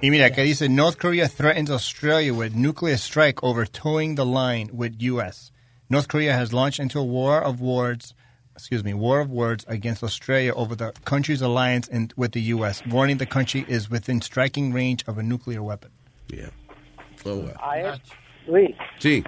Y 0.02 0.10
mira, 0.10 0.30
que 0.32 0.44
dice 0.44 0.70
North 0.70 0.98
Korea 0.98 1.28
threatens 1.28 1.70
Australia 1.70 2.34
with 2.34 2.56
nuclear 2.56 2.96
strike 2.98 3.44
over 3.44 3.66
towing 3.66 4.16
the 4.16 4.26
line 4.26 4.70
with 4.72 4.96
U.S. 5.02 5.52
North 5.90 6.08
Korea 6.08 6.34
has 6.34 6.54
launched 6.54 6.80
into 6.80 7.00
a 7.00 7.04
war 7.04 7.42
of 7.42 7.60
words, 7.60 8.14
excuse 8.56 8.82
me, 8.84 8.94
war 8.94 9.20
of 9.20 9.30
words 9.30 9.66
against 9.68 10.02
Australia 10.04 10.54
over 10.54 10.74
the 10.76 10.94
country's 11.04 11.42
alliance 11.42 11.88
in, 11.90 12.12
with 12.16 12.32
the 12.32 12.42
U.S., 12.56 12.82
warning 12.86 13.18
the 13.18 13.26
country 13.26 13.66
is 13.68 13.90
within 13.90 14.22
striking 14.22 14.72
range 14.72 15.04
of 15.06 15.18
a 15.18 15.24
nuclear 15.24 15.62
weapon. 15.62 15.90
Yeah. 16.30 16.50
Oh, 17.26 17.38
well. 17.40 17.56
A 17.62 17.78
él, 17.80 18.00
Luis, 18.48 18.76
Sí. 19.00 19.26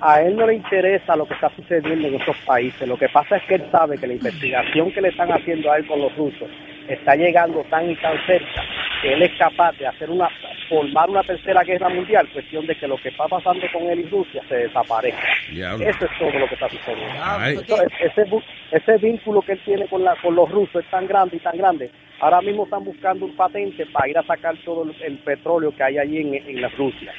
a 0.00 0.20
él 0.22 0.36
no 0.36 0.46
le 0.46 0.54
interesa 0.54 1.16
lo 1.16 1.26
que 1.26 1.34
está 1.34 1.50
sucediendo 1.56 2.06
en 2.06 2.14
esos 2.20 2.36
países. 2.46 2.86
Lo 2.86 2.96
que 2.96 3.08
pasa 3.08 3.36
es 3.38 3.42
que 3.48 3.56
él 3.56 3.68
sabe 3.72 3.98
que 3.98 4.06
la 4.06 4.14
investigación 4.14 4.92
que 4.92 5.00
le 5.00 5.08
están 5.08 5.30
haciendo 5.32 5.72
a 5.72 5.78
él 5.78 5.88
con 5.88 6.00
los 6.00 6.14
rusos 6.16 6.48
está 6.88 7.14
llegando 7.14 7.64
tan 7.70 7.90
y 7.90 7.96
tan 7.96 8.14
cerca 8.26 8.62
que 9.02 9.12
él 9.12 9.22
es 9.22 9.32
capaz 9.38 9.72
de 9.78 9.86
hacer 9.86 10.10
una 10.10 10.28
formar 10.68 11.08
una 11.08 11.22
tercera 11.22 11.62
guerra 11.62 11.88
mundial, 11.88 12.28
cuestión 12.32 12.66
de 12.66 12.74
que 12.74 12.86
lo 12.86 12.96
que 12.98 13.08
está 13.08 13.26
pasando 13.26 13.66
con 13.72 13.84
él 13.84 14.00
y 14.00 14.02
Rusia 14.04 14.42
se 14.48 14.54
desaparezca. 14.54 15.26
Diablo. 15.50 15.86
Eso 15.86 16.04
es 16.04 16.10
todo 16.18 16.38
lo 16.38 16.46
que 16.46 16.54
está 16.54 16.68
sucediendo. 16.68 17.14
Entonces, 17.46 18.44
ese, 18.70 18.98
vínculo 18.98 19.40
que 19.42 19.52
él 19.52 19.60
tiene 19.64 19.86
con, 19.86 20.04
la, 20.04 20.14
con 20.16 20.34
los 20.34 20.50
rusos 20.50 20.84
es 20.84 20.90
tan 20.90 21.06
grande 21.06 21.36
y 21.36 21.40
tan 21.40 21.56
grande. 21.56 21.90
Ahora 22.20 22.40
mismo 22.42 22.64
están 22.64 22.84
buscando 22.84 23.24
un 23.24 23.36
patente 23.36 23.86
para 23.86 24.08
ir 24.08 24.18
a 24.18 24.22
sacar 24.24 24.56
todo 24.64 24.82
el, 24.82 24.94
el 25.02 25.18
petróleo 25.18 25.74
que 25.74 25.82
hay 25.82 25.98
allí 25.98 26.18
en, 26.18 26.34
en 26.34 26.60
la 26.60 26.68
Rusia. 26.68 27.12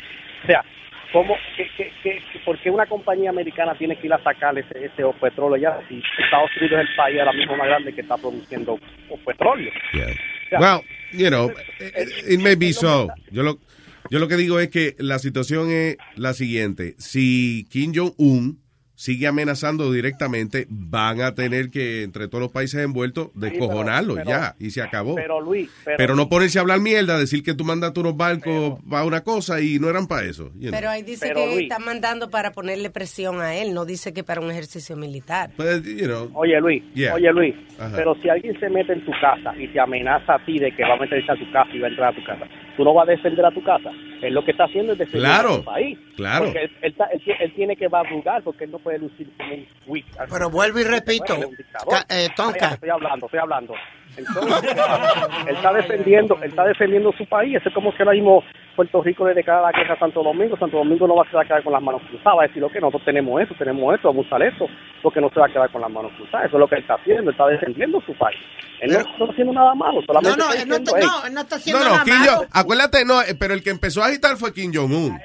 O 0.44 0.46
sea, 0.46 0.64
¿cómo, 1.12 1.36
que, 1.58 1.68
que- 1.78 1.92
que- 2.04 2.40
¿por 2.46 2.60
qué 2.60 2.70
una 2.70 2.86
compañía 2.86 3.30
americana 3.30 3.76
tiene 3.78 3.96
que 3.98 4.08
ir 4.08 4.14
a 4.14 4.24
sacar 4.24 4.58
ese, 4.58 4.86
ese 4.86 5.04
petróleo 5.20 5.58
ya 5.58 5.80
si 5.88 6.02
Estados 6.24 6.50
Unidos 6.60 6.82
es 6.84 6.90
el 6.90 6.96
país 6.96 7.20
ahora 7.20 7.34
mismo 7.34 7.56
más 7.58 7.68
grande 7.68 7.94
que 7.94 8.02
está 8.02 8.18
produciendo 8.18 8.80
petróleo? 9.26 9.72
Well, 10.60 10.82
you 11.14 11.30
know, 11.30 11.52
it, 11.80 12.10
it 12.28 12.40
may 12.40 12.56
be 12.56 12.74
so. 12.74 13.08
Yo 13.32 13.44
lo, 13.44 13.60
Yo 14.10 14.18
lo 14.18 14.28
que 14.28 14.38
digo 14.38 14.60
es 14.60 14.70
que 14.70 14.96
la 14.98 15.20
situación 15.20 15.70
es 15.70 15.98
la 16.16 16.34
siguiente. 16.34 16.96
Si 16.98 17.68
Kim 17.70 17.92
Jong-un 17.94 18.58
sigue 19.00 19.28
amenazando 19.28 19.94
directamente, 19.94 20.66
van 20.70 21.22
a 21.22 21.34
tener 21.34 21.70
que, 21.70 22.04
entre 22.04 22.28
todos 22.28 22.42
los 22.42 22.52
países 22.52 22.84
envueltos, 22.84 23.30
descojonarlo 23.34 24.16
pero- 24.16 24.30
ya. 24.30 24.56
Y 24.60 24.72
se 24.72 24.82
acabó. 24.82 25.16
Pero 25.16 25.40
Luis, 25.40 25.70
pero, 25.86 25.96
Pero 25.98 26.16
no 26.18 26.28
ponerse 26.28 26.58
a 26.60 26.64
hablar 26.64 26.82
mierda, 26.82 27.18
decir 27.18 27.42
que 27.42 27.54
tú 27.54 27.64
mandaste 27.64 28.02
unos 28.02 28.18
barcos 28.18 28.78
para 28.90 29.06
una 29.06 29.22
cosa 29.22 29.62
y 29.62 29.80
no 29.80 29.90
eran 29.90 30.06
para 30.06 30.26
eso. 30.28 30.52
you 30.56 30.64
know. 30.68 30.72
Pero 30.72 30.90
ahí 30.90 31.04
dice 31.04 31.28
Pero, 31.30 31.40
que 31.40 31.46
Luis. 31.56 31.62
está 31.72 31.80
mandando 31.80 32.30
para 32.30 32.52
ponerle 32.52 32.90
presión 32.90 33.40
a 33.40 33.56
él, 33.56 33.74
no 33.74 33.86
dice 33.86 34.14
que 34.14 34.26
para 34.26 34.42
un 34.42 34.52
ejercicio 34.52 34.98
militar. 34.98 35.52
Pues, 35.56 35.82
you 35.86 36.06
know, 36.06 36.30
Oye 36.34 36.60
Luis, 36.60 36.84
Yeah. 36.94 37.14
oye 37.14 37.32
Luis, 37.32 37.56
Ajá. 37.80 37.96
pero 37.96 38.16
si 38.22 38.28
alguien 38.28 38.60
se 38.60 38.70
mete 38.70 38.92
en 38.92 39.06
tu 39.06 39.12
casa 39.22 39.56
y 39.58 39.70
te 39.70 39.80
amenaza 39.80 40.36
a 40.36 40.46
ti 40.46 40.60
de 40.60 40.76
que 40.76 40.84
va 40.84 40.96
a 40.96 40.98
meterse 40.98 41.32
a 41.32 41.36
tu 41.36 41.50
casa 41.54 41.70
y 41.74 41.80
va 41.80 41.88
a 41.88 41.90
entrar 41.90 42.12
a 42.12 42.16
tu 42.16 42.24
casa, 42.26 42.46
tú 42.76 42.84
no 42.84 42.94
vas 42.94 43.08
a 43.08 43.12
defender 43.12 43.46
a 43.46 43.52
tu 43.52 43.64
casa. 43.64 43.92
Él 44.22 44.34
lo 44.34 44.44
que 44.44 44.52
está 44.52 44.66
haciendo 44.66 44.92
es 44.92 45.00
defender 45.00 45.22
Claro, 45.22 45.54
a 45.54 45.58
tu 45.60 45.64
país. 45.64 45.98
claro. 46.18 46.46
Porque 46.46 46.64
él, 46.64 46.72
él 46.82 46.92
está- 46.92 47.06
él 47.06 47.22
tie- 47.24 47.38
él 47.40 47.54
tiene 47.56 47.76
que 47.78 47.88
madrugar 47.88 48.44
porque 48.44 48.66
él 48.66 48.72
no 48.72 48.80
puede 48.80 48.89
lucir 48.98 49.30
como 49.38 49.54
un 49.54 49.68
weak. 49.88 50.06
Pero 50.32 50.50
vuelvo 50.50 50.80
y 50.80 50.84
repito, 50.84 51.36
Bueno, 51.36 52.04
eh, 52.10 52.30
Tonka. 52.36 52.70
Estoy 52.74 52.90
hablando, 52.90 53.26
estoy 53.28 53.40
hablando. 53.40 53.74
Entonces, 54.18 54.64
él 55.48 55.56
está 55.56 55.72
defendiendo, 55.72 56.36
él 56.42 56.50
está 56.50 56.66
defendiendo 56.66 57.12
su 57.18 57.26
país. 57.28 57.56
Eso 57.56 57.70
es 57.70 57.76
como 57.76 57.94
que 57.96 58.02
ahora 58.04 58.14
mismo 58.14 58.44
Puerto 58.76 59.02
Rico 59.02 59.28
le 59.28 59.34
declara 59.36 59.62
la 59.62 59.72
guerra 59.72 59.94
a 59.94 60.00
Santo 60.00 60.24
Domingo. 60.24 60.58
Santo 60.58 60.78
Domingo 60.78 61.08
no 61.08 61.16
va 61.16 61.24
a 61.24 61.46
quedar 61.46 61.64
con 61.64 61.72
las 61.74 61.82
manos 61.82 62.02
cruzadas. 62.10 62.38
Va 62.40 62.44
a 62.44 62.48
decir, 62.48 62.62
lo 62.62 62.70
que 62.70 62.80
nosotros 62.82 63.06
tenemos 63.06 63.42
esto, 63.42 63.56
tenemos 63.58 63.94
esto, 63.96 64.08
vamos 64.10 64.26
a 64.26 64.28
usar 64.28 64.42
esto, 64.44 64.66
porque 65.04 65.22
no 65.22 65.30
se 65.30 65.40
va 65.40 65.46
a 65.46 65.50
quedar 65.50 65.72
con 65.72 65.82
las 65.82 65.92
manos 65.92 66.12
cruzadas. 66.18 66.48
Eso 66.48 66.58
es 66.58 66.60
lo 66.60 66.68
que 66.68 66.76
él 66.76 66.82
está 66.82 66.96
haciendo, 66.96 67.24
él 67.24 67.30
está 67.30 67.48
defendiendo 67.48 68.02
su 68.02 68.14
país. 68.16 68.38
Él 68.82 68.92
no 68.94 69.00
está 69.00 69.26
haciendo 69.32 69.54
nada 69.54 69.76
malo, 69.76 70.02
solamente 70.06 70.38
No, 70.38 70.46
no, 70.46 70.52
está 70.52 70.62
él 70.64 70.70
no 70.70 70.76
está- 70.76 70.92
"Hey, 70.98 71.06
no, 71.08 71.28
él 71.28 71.34
no 71.34 71.42
está 71.42 71.56
haciendo 71.58 71.80
No, 71.80 71.86
no, 71.86 71.92
nada 71.92 72.04
Kim 72.06 72.14
malo. 72.16 72.32
Jong, 72.38 72.48
acuérdate, 72.52 73.06
no, 73.06 73.20
pero 73.40 73.54
el 73.54 73.64
que 73.64 73.70
empezó 73.70 74.04
a 74.04 74.08
agitar 74.08 74.36
fue 74.38 74.54
Kim 74.54 74.72
Jong-un. 74.74 75.20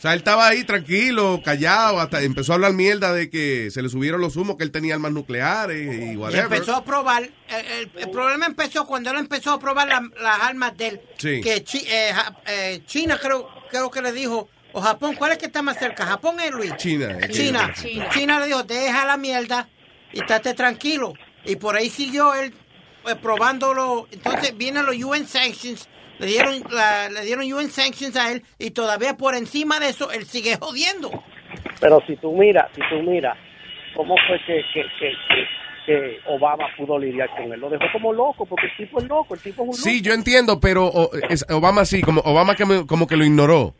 O 0.00 0.02
sea, 0.02 0.14
él 0.14 0.20
estaba 0.20 0.48
ahí 0.48 0.64
tranquilo, 0.64 1.42
callado, 1.44 2.00
hasta 2.00 2.22
empezó 2.22 2.52
a 2.52 2.54
hablar 2.54 2.72
mierda 2.72 3.12
de 3.12 3.28
que 3.28 3.70
se 3.70 3.82
le 3.82 3.90
subieron 3.90 4.22
los 4.22 4.34
humos, 4.36 4.56
que 4.56 4.64
él 4.64 4.70
tenía 4.72 4.94
armas 4.94 5.12
nucleares 5.12 5.94
y 5.94 6.12
Y 6.12 6.16
whatever. 6.16 6.44
empezó 6.46 6.74
a 6.74 6.82
probar, 6.82 7.24
el, 7.24 7.66
el- 7.66 7.90
el 7.94 8.10
problema 8.10 8.46
empezó 8.46 8.86
cuando 8.86 9.10
él 9.10 9.18
empezó 9.18 9.52
a 9.52 9.58
probar 9.58 9.88
la- 9.88 10.08
las 10.22 10.40
armas 10.40 10.74
de 10.78 10.86
él. 10.88 11.00
Sí. 11.18 11.42
Que 11.42 11.62
Chi- 11.64 11.84
eh, 11.86 12.12
Ja- 12.14 12.34
eh, 12.46 12.80
China 12.86 13.18
creo, 13.20 13.46
creo 13.70 13.90
que 13.90 14.00
le 14.00 14.12
dijo, 14.12 14.48
o 14.72 14.80
Japón, 14.80 15.16
¿cuál 15.16 15.32
es 15.32 15.38
que 15.38 15.46
está 15.46 15.60
más 15.60 15.78
cerca? 15.78 16.06
¿Japón 16.06 16.40
es 16.40 16.50
Luis? 16.50 16.74
China. 16.78 17.18
eh, 17.20 17.28
China. 17.28 17.74
China. 18.10 18.40
le 18.40 18.46
dijo, 18.46 18.62
deja 18.62 19.04
la 19.04 19.18
mierda 19.18 19.68
y 20.14 20.20
estate 20.20 20.54
tranquilo. 20.54 21.12
Y 21.44 21.56
por 21.56 21.76
ahí 21.76 21.90
siguió 21.90 22.32
él 22.34 22.54
eh, 23.06 23.16
probándolo. 23.16 24.08
Entonces 24.12 24.56
vienen 24.56 24.86
los 24.86 24.96
UN 24.96 25.26
sanctions, 25.26 25.88
le 26.20 26.26
dieron, 26.26 26.62
la- 26.70 27.08
le 27.08 27.22
dieron 27.24 27.50
UN 27.52 27.70
sanctions 27.70 28.14
a 28.16 28.30
él 28.32 28.42
y 28.58 28.70
todavía 28.70 29.16
por 29.16 29.34
encima 29.34 29.80
de 29.80 29.88
eso 29.88 30.12
él 30.12 30.24
sigue 30.26 30.56
jodiendo. 30.60 31.10
Pero 31.80 32.00
si 32.06 32.14
tú 32.16 32.32
miras, 32.36 32.66
si 32.74 32.80
tú 32.90 33.02
miras, 33.02 33.36
¿cómo 33.96 34.14
fue 34.28 34.38
que, 34.46 34.62
que, 34.72 34.82
que, 34.98 35.10
que, 35.28 35.44
que 35.86 36.18
Obama 36.26 36.66
pudo 36.76 36.98
lidiar 36.98 37.30
con 37.30 37.52
él? 37.52 37.58
Lo 37.58 37.70
dejó 37.70 37.84
como 37.92 38.12
loco, 38.12 38.44
porque 38.46 38.66
el 38.66 38.76
tipo 38.76 39.00
es 39.00 39.08
loco, 39.08 39.34
el 39.34 39.40
tipo 39.40 39.54
es 39.62 39.68
un 39.68 39.74
loco. 39.74 39.78
Sí, 39.82 40.02
yo 40.02 40.12
entiendo, 40.12 40.60
pero 40.60 40.86
o- 40.86 41.10
es- 41.28 41.44
Obama 41.50 41.84
sí, 41.84 42.02
como 42.02 42.20
Obama 42.20 42.54
que 42.54 42.66
me- 42.66 42.86
como 42.86 43.06
que 43.06 43.16
lo 43.16 43.24
ignoró. 43.24 43.74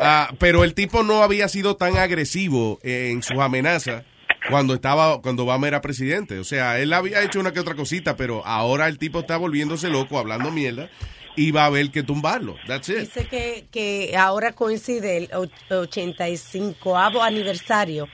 Ah, 0.00 0.30
pero 0.38 0.64
el 0.64 0.74
tipo 0.74 1.02
no 1.02 1.22
había 1.22 1.48
sido 1.48 1.76
tan 1.76 1.96
agresivo 1.96 2.78
en 2.82 3.22
sus 3.22 3.38
amenazas 3.38 4.04
cuando 4.48 4.74
estaba 4.74 5.20
cuando 5.22 5.44
Obama 5.44 5.68
era 5.68 5.80
presidente. 5.80 6.38
O 6.38 6.44
sea, 6.44 6.78
él 6.80 6.92
había 6.92 7.22
hecho 7.22 7.40
una 7.40 7.52
que 7.52 7.60
otra 7.60 7.74
cosita, 7.74 8.16
pero 8.16 8.44
ahora 8.46 8.86
el 8.88 8.98
tipo 8.98 9.20
está 9.20 9.36
volviéndose 9.36 9.88
loco, 9.90 10.18
hablando 10.18 10.50
mierda, 10.50 10.88
y 11.36 11.50
va 11.50 11.62
a 11.62 11.66
haber 11.66 11.90
que 11.90 12.02
tumbarlo. 12.02 12.56
That's 12.66 12.88
it. 12.90 12.98
Dice 12.98 13.26
que, 13.26 13.64
que 13.70 14.14
ahora 14.16 14.52
coincide 14.52 15.16
el 15.16 15.28
och- 15.30 15.50
85 15.70 16.98
aniversario 17.22 18.08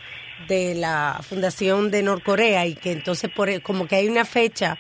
de 0.49 0.75
la 0.75 1.21
fundación 1.29 1.91
de 1.91 2.03
Norcorea 2.03 2.67
y 2.67 2.75
que 2.75 2.93
entonces 2.93 3.31
por 3.35 3.61
como 3.63 3.87
que 3.89 3.97
hay 3.97 4.09
una 4.09 4.25
fecha 4.25 4.79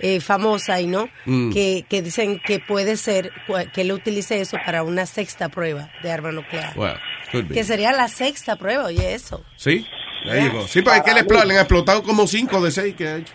eh, 0.00 0.20
famosa 0.20 0.80
y 0.80 0.86
no 0.86 1.08
Mm. 1.24 1.50
que, 1.52 1.84
que 1.88 2.02
dicen 2.02 2.40
que 2.44 2.60
puede 2.60 2.96
ser 2.96 3.32
que 3.74 3.80
él 3.80 3.90
utilice 3.92 4.40
eso 4.40 4.56
para 4.64 4.82
una 4.84 5.06
sexta 5.06 5.48
prueba 5.48 5.90
de 6.02 6.12
arma 6.12 6.30
nuclear 6.30 6.72
Well, 6.78 6.98
que 7.52 7.64
sería 7.64 7.90
la 7.92 8.06
sexta 8.08 8.54
prueba 8.56 8.84
oye 8.84 9.14
eso 9.14 9.42
Sí, 9.56 9.84
ahí 10.30 10.42
llegó. 10.42 10.68
Sí, 10.68 10.82
porque 10.82 10.98
es 10.98 11.04
que 11.04 11.14
le, 11.14 11.20
explo- 11.22 11.44
le 11.44 11.54
han 11.54 11.60
explotado 11.60 12.02
como 12.04 12.26
cinco 12.28 12.60
de 12.60 12.70
seis 12.70 12.94
que 12.94 13.08
ha 13.08 13.16
hecho. 13.16 13.32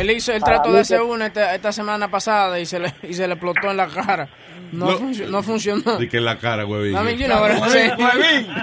Él 0.00 0.10
hizo 0.10 0.32
el 0.32 0.42
trato 0.42 0.72
de 0.72 0.80
hacer 0.80 1.00
una 1.02 1.26
esta, 1.26 1.54
esta 1.54 1.72
semana 1.72 2.10
pasada 2.10 2.58
y 2.58 2.66
se 2.66 2.78
le, 2.78 2.92
y 3.02 3.14
se 3.14 3.26
le 3.26 3.34
explotó 3.34 3.70
en 3.70 3.76
la 3.76 3.86
cara. 3.88 4.28
No, 4.72 4.86
No. 4.86 4.98
funcio- 4.98 5.26
no 5.28 5.42
funcionó. 5.42 5.96
De 5.98 6.08
que 6.08 6.18
en 6.18 6.24
la 6.24 6.38
cara, 6.38 6.64
huevín. 6.64 6.92
Mean, 6.92 7.18
you 7.18 7.26
know. 7.26 7.38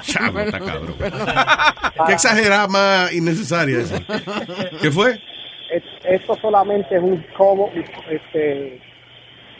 Chamo, 0.04 0.39
está 0.39 0.60
cabrón. 0.60 0.95
Qué 2.08 2.13
exagerada 2.13 2.67
más 2.67 3.12
innecesaria 3.13 3.80
eso. 3.80 3.95
¿Qué 4.82 4.91
fue? 4.91 5.21
Es- 5.71 5.84
Esto 6.06 6.38
solamente 6.41 6.95
es 6.95 7.02
un 7.04 7.23
como 7.38 7.69
este, 8.10 8.80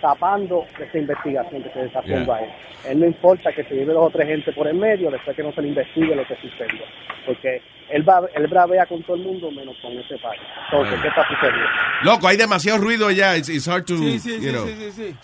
tapando 0.02 0.66
esa 0.80 0.98
investigación 0.98 1.64
que 1.64 1.70
se 1.72 1.80
desarrolla 1.80 2.24
Yeah. 2.24 2.36
ahí. 2.36 2.46
Él 2.90 3.00
no 3.00 3.06
importa 3.08 3.52
que 3.54 3.64
se 3.64 3.76
lleve 3.76 3.94
dos 3.94 4.08
o 4.08 4.10
tres 4.10 4.28
gente 4.28 4.52
por 4.54 4.68
el 4.68 4.76
medio 4.76 5.10
después 5.12 5.36
que 5.36 5.44
no 5.44 5.52
se 5.54 5.62
le 5.62 5.70
investigue 5.70 6.16
lo 6.16 6.26
que 6.28 6.36
sucedió. 6.36 6.84
Porque 7.26 7.62
él 7.90 8.08
va 8.08 8.22
él 8.36 8.48
bravea 8.48 8.86
con 8.86 9.02
todo 9.04 9.16
el 9.16 9.24
mundo 9.24 9.52
menos 9.52 9.76
con 9.82 9.92
ese 9.98 10.18
país. 10.20 10.42
Entonces, 10.66 10.90
Bueno. 10.92 11.02
¿qué 11.02 11.08
está 11.10 11.28
sucediendo? 11.28 11.70
Loco, 12.04 12.28
hay 12.28 12.38
demasiado 12.38 12.78
ruido 12.80 13.08
allá. 13.08 13.36
It's, 13.38 13.50
it's 13.50 13.68
hard 13.68 13.86
to, 13.86 13.98
Sí, 13.98 14.20
sí, 14.20 14.36
you 14.36 14.42
sí, 14.42 14.50
know, 14.52 14.68
sí, 14.68 14.74
sí, 14.76 14.92
sí. 14.92 15.16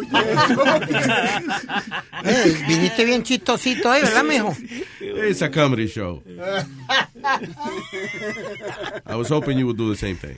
Eh, 2.23 2.57
viniste 2.67 3.03
bien 3.03 3.23
chistosito 3.23 3.89
ahí, 3.89 4.03
¿verdad, 4.03 4.23
mijo? 4.23 4.55
It's 5.01 5.41
a 5.41 5.49
comedy 5.49 5.87
show. 5.87 6.21
I 9.05 9.15
was 9.15 9.29
hoping 9.29 9.57
you 9.57 9.65
would 9.65 9.77
do 9.77 9.89
the 9.91 9.97
same 9.97 10.17
thing. 10.17 10.37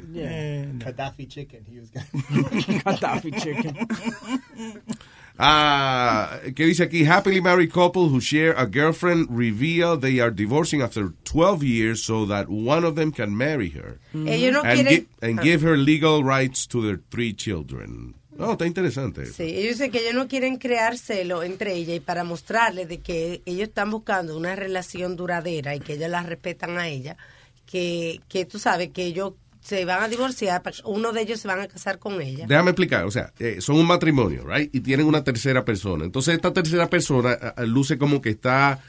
Gaddafi 0.79 1.27
chicken. 1.27 1.65
He 1.69 1.79
was 1.79 1.91
Gaddafi 1.91 3.31
chicken. 3.41 3.75
Ah, 5.39 6.39
¿qué 6.55 6.65
dice 6.65 6.83
aquí? 6.83 7.05
Happily 7.05 7.39
married 7.41 7.71
couple 7.71 8.09
who 8.09 8.19
share 8.19 8.53
a 8.57 8.65
girlfriend 8.65 9.27
reveal 9.29 9.97
they 9.99 10.19
are 10.19 10.31
divorcing 10.31 10.81
after 10.81 11.13
12 11.25 11.63
years 11.63 12.03
so 12.03 12.25
that 12.25 12.47
one 12.49 12.83
of 12.85 12.95
them 12.95 13.11
can 13.11 13.35
marry 13.35 13.69
her. 13.69 13.99
Ellos 14.13 14.51
no 14.51 14.61
and, 14.63 14.79
quieren- 14.79 14.89
gi- 14.89 15.07
and 15.21 15.41
give 15.41 15.61
her 15.61 15.77
legal 15.77 16.23
rights 16.23 16.65
to 16.67 16.81
their 16.81 16.99
three 17.11 17.33
children. 17.33 18.15
No, 18.37 18.51
está 18.53 18.65
interesante. 18.67 19.25
Sí, 19.25 19.43
ellos 19.43 19.77
dicen 19.79 19.91
que 19.91 19.99
ellos 19.99 20.13
no 20.13 20.27
quieren 20.27 20.57
crear 20.57 20.97
celo 20.97 21.41
entre 21.43 21.73
ellas 21.73 21.97
y 21.97 21.99
para 21.99 22.23
mostrarles 22.23 22.87
de 22.87 22.99
que 22.99 23.41
ellos 23.45 23.69
están 23.69 23.89
buscando 23.89 24.37
una 24.37 24.55
relación 24.55 25.15
duradera 25.15 25.75
y 25.75 25.79
que 25.79 25.93
ellas 25.93 26.11
la 26.11 26.21
respetan 26.21 26.77
a 26.77 26.87
ella, 26.87 27.17
que, 27.65 28.21
que 28.29 28.45
tú 28.45 28.59
sabes 28.59 28.89
que 28.89 29.05
ellos 29.05 29.33
se 29.67 29.83
van 29.85 30.01
a 30.03 30.07
divorciar, 30.07 30.61
uno 30.85 31.11
de 31.11 31.21
ellos 31.21 31.39
se 31.41 31.47
van 31.47 31.59
a 31.59 31.67
casar 31.67 31.99
con 31.99 32.21
ella. 32.21 32.45
Déjame 32.47 32.71
explicar, 32.71 33.03
o 33.05 33.11
sea, 33.11 33.33
eh, 33.39 33.57
son 33.59 33.75
un 33.75 33.85
matrimonio, 33.85 34.45
right? 34.47 34.73
Y 34.73 34.79
tienen 34.79 35.05
una 35.07 35.23
tercera 35.23 35.65
persona. 35.65 36.05
Entonces 36.05 36.35
esta 36.35 36.53
tercera 36.53 36.89
persona 36.89 37.37
luce 37.65 37.97
como 37.97 38.21
que 38.21 38.29
está, 38.29 38.79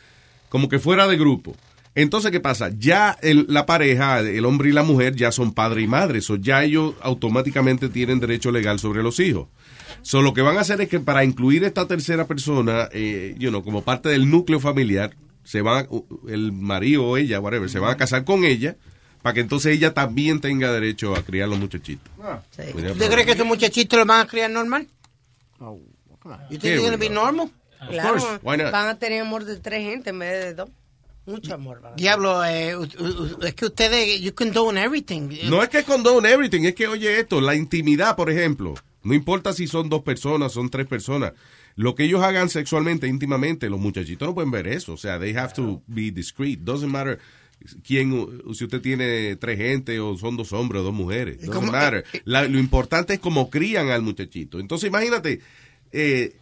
como 0.49 0.69
que 0.69 0.79
fuera 0.79 1.09
de 1.09 1.17
grupo. 1.17 1.57
Entonces, 1.95 2.31
¿qué 2.31 2.39
pasa? 2.39 2.71
Ya 2.79 3.19
el- 3.23 3.47
la 3.49 3.67
pareja, 3.67 4.21
el 4.21 4.45
hombre 4.45 4.69
y 4.69 4.73
la 4.73 4.85
mujer, 4.85 5.17
ya 5.17 5.33
son 5.33 5.53
padre 5.53 5.83
y 5.83 5.89
madre. 5.89 6.21
So, 6.21 6.37
ya 6.37 6.63
ellos 6.63 6.95
automáticamente 7.01 7.89
tienen 7.89 8.21
derecho 8.21 8.53
legal 8.53 8.79
sobre 8.79 9.03
los 9.03 9.19
hijos. 9.19 9.49
So, 10.03 10.23
lo 10.23 10.33
que 10.33 10.43
van 10.43 10.59
a 10.59 10.61
hacer 10.61 10.81
es 10.81 10.89
que 10.89 11.01
para 11.01 11.25
incluir 11.25 11.65
esta 11.65 11.89
tercera 11.89 12.29
persona, 12.29 12.89
eh, 12.93 13.35
you 13.39 13.49
know, 13.49 13.65
como 13.65 13.83
parte 13.83 14.11
del 14.11 14.31
núcleo 14.31 14.61
familiar, 14.61 15.17
se 15.43 15.61
van, 15.61 15.89
el 16.29 16.53
marido 16.53 17.05
o 17.05 17.17
ella, 17.17 17.41
whatever, 17.41 17.69
se 17.69 17.81
van 17.81 17.91
a 17.93 17.97
casar 17.97 18.25
con 18.25 18.45
ella, 18.45 18.77
para 19.29 19.35
que 19.35 19.41
entonces 19.41 19.77
ella 19.77 19.93
también 19.93 20.41
tenga 20.41 20.73
derecho 20.73 21.15
a 21.15 21.23
criar 21.23 21.51
los 21.51 21.59
muchachitos. 21.59 22.11
¿Tú 22.17 22.95
te 22.95 23.11
crees 23.11 23.27
que 23.27 23.33
estos 23.33 23.47
muchachitos 23.47 23.99
los 23.99 24.09
van 24.09 24.23
a 24.23 24.27
criar 24.27 24.51
normal? 24.51 24.89
¿You 25.61 25.77
think 26.49 26.65
Here 26.65 26.77
they're 26.77 26.81
gonna 26.81 26.97
we 26.97 27.09
be 27.09 27.15
normal? 27.15 27.51
Claro, 27.91 28.41
Why 28.43 28.57
not? 28.57 28.73
van 28.73 28.89
a 28.89 28.99
tener 28.99 29.21
amor 29.21 29.45
de 29.45 29.57
tres 29.57 29.83
gente 29.83 30.09
en 30.09 30.19
vez 30.19 30.45
de 30.47 30.55
dos. 30.55 30.71
Mucho 31.27 31.55
amor. 31.55 31.83
a 31.85 31.95
Diablo, 31.95 32.43
eh, 32.43 32.75
es 33.43 33.55
que 33.55 33.67
ustedes, 33.67 34.19
you 34.19 34.35
condone 34.35 34.83
everything. 34.83 35.29
No 35.51 35.63
es 35.63 35.69
que 35.69 35.85
condone 35.85 36.27
everything, 36.33 36.63
es 36.63 36.75
que 36.75 36.87
oye 36.87 37.21
esto, 37.21 37.43
la 37.43 37.55
intimidad, 37.55 38.17
por 38.17 38.31
ejemplo, 38.31 38.77
no 39.03 39.13
importa 39.13 39.53
si 39.53 39.67
son 39.67 39.91
dos 39.91 40.01
personas, 40.05 40.53
son 40.53 40.71
tres 40.71 40.87
personas, 40.87 41.35
lo 41.77 41.95
que 41.95 42.05
ellos 42.05 42.23
hagan 42.23 42.49
sexualmente, 42.49 43.07
íntimamente, 43.09 43.69
los 43.69 43.79
muchachitos 43.79 44.27
no 44.27 44.35
pueden 44.35 44.51
ver 44.51 44.69
eso, 44.69 44.95
o 44.95 44.97
sea, 44.97 45.19
they 45.19 45.37
have 45.37 45.53
to 45.53 45.83
be 45.87 46.11
discreet, 46.11 46.61
doesn't 46.61 46.91
matter 46.91 47.19
quién, 47.85 48.41
si 48.55 48.65
usted 48.65 48.81
tiene 48.81 49.37
tres 49.37 49.59
gente 49.59 49.99
o 50.01 50.17
son 50.17 50.37
dos 50.37 50.53
hombres 50.53 50.81
o 50.81 50.85
dos 50.85 50.95
mujeres, 50.95 51.39
cómo- 51.51 51.73
matter. 51.73 52.05
La- 52.25 52.45
lo 52.49 52.59
importante 52.59 53.15
es 53.15 53.19
cómo 53.21 53.51
crían 53.51 53.91
al 53.91 54.03
muchachito. 54.03 54.61
Entonces 54.61 54.89
imagínate, 54.89 55.41
eh, 55.93 56.37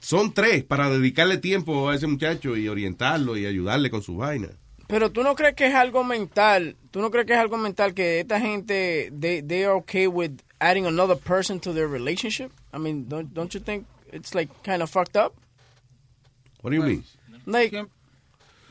son 0.00 0.32
tres 0.32 0.62
para 0.64 0.88
dedicarle 0.90 1.38
tiempo 1.38 1.88
a 1.88 1.94
ese 1.96 2.06
muchacho 2.06 2.56
y 2.56 2.68
orientarlo 2.68 3.36
y 3.36 3.46
ayudarle 3.46 3.90
con 3.90 4.02
su 4.02 4.16
vaina. 4.16 4.48
Pero 4.86 5.10
tú 5.10 5.22
no 5.22 5.34
crees 5.34 5.54
que 5.54 5.66
es 5.66 5.74
algo 5.74 6.02
mental, 6.04 6.76
tú 6.90 7.00
no 7.00 7.10
crees 7.10 7.26
que 7.26 7.34
es 7.34 7.38
algo 7.38 7.58
mental 7.58 7.92
que 7.94 8.20
esta 8.20 8.40
gente 8.40 9.12
they 9.18 9.42
they 9.42 9.64
are 9.64 9.72
okay 9.74 10.06
with 10.06 10.30
adding 10.60 10.86
another 10.86 11.16
person 11.18 11.60
to 11.60 11.74
their 11.74 11.88
relationship? 11.88 12.50
I 12.72 12.78
mean, 12.78 13.06
don't 13.08 13.32
don't 13.34 13.52
you 13.52 13.60
think 13.60 13.86
it's 14.12 14.34
like 14.34 14.50
kind 14.64 14.82
of 14.82 14.90
fucked 14.90 15.16
up? 15.16 15.34
What 16.62 16.70
do 16.70 16.76
you 16.76 16.82
mean? 16.82 17.04
Like 17.44 17.72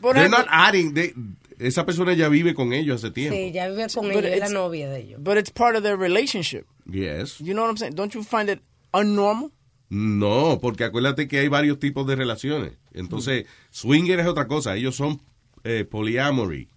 por 0.01 0.13
They're 0.15 0.25
ejemplo- 0.27 0.45
not 0.45 0.47
adding, 0.49 0.93
they- 0.93 1.13
esa 1.59 1.85
persona 1.85 2.13
ya 2.13 2.29
vive 2.29 2.53
con 2.53 2.73
ellos 2.73 3.03
hace 3.03 3.11
tiempo. 3.11 3.35
Sí, 3.35 3.51
ya 3.51 3.67
vive 3.69 3.87
con 3.93 4.07
But 4.07 4.23
ella, 4.23 4.33
es 4.33 4.39
la 4.39 4.45
it's- 4.47 4.53
novia 4.53 4.89
de 4.89 4.99
ellos. 4.99 5.19
But 5.23 5.37
it's 5.37 5.51
part 5.51 5.75
of 5.75 5.83
their 5.83 5.97
relationship. 5.97 6.65
Yes. 6.85 7.39
You 7.39 7.53
know 7.53 7.63
what 7.63 7.69
I'm 7.71 7.77
saying? 7.77 7.95
Don't 7.95 8.13
you 8.13 8.23
find 8.23 8.49
it 8.49 8.59
unnormal? 8.93 9.51
No, 9.89 10.59
porque 10.61 10.83
acuérdate 10.83 11.27
que 11.27 11.39
hay 11.39 11.47
varios 11.47 11.79
tipos 11.79 12.05
de 12.07 12.15
relaciones. 12.15 12.73
Entonces, 12.93 13.45
swinger 13.71 14.19
es 14.19 14.27
otra 14.27 14.47
cosa. 14.47 14.75
Ellos 14.75 14.95
son 14.95 15.21
eh, 15.63 15.85
polyamory. 15.85 16.69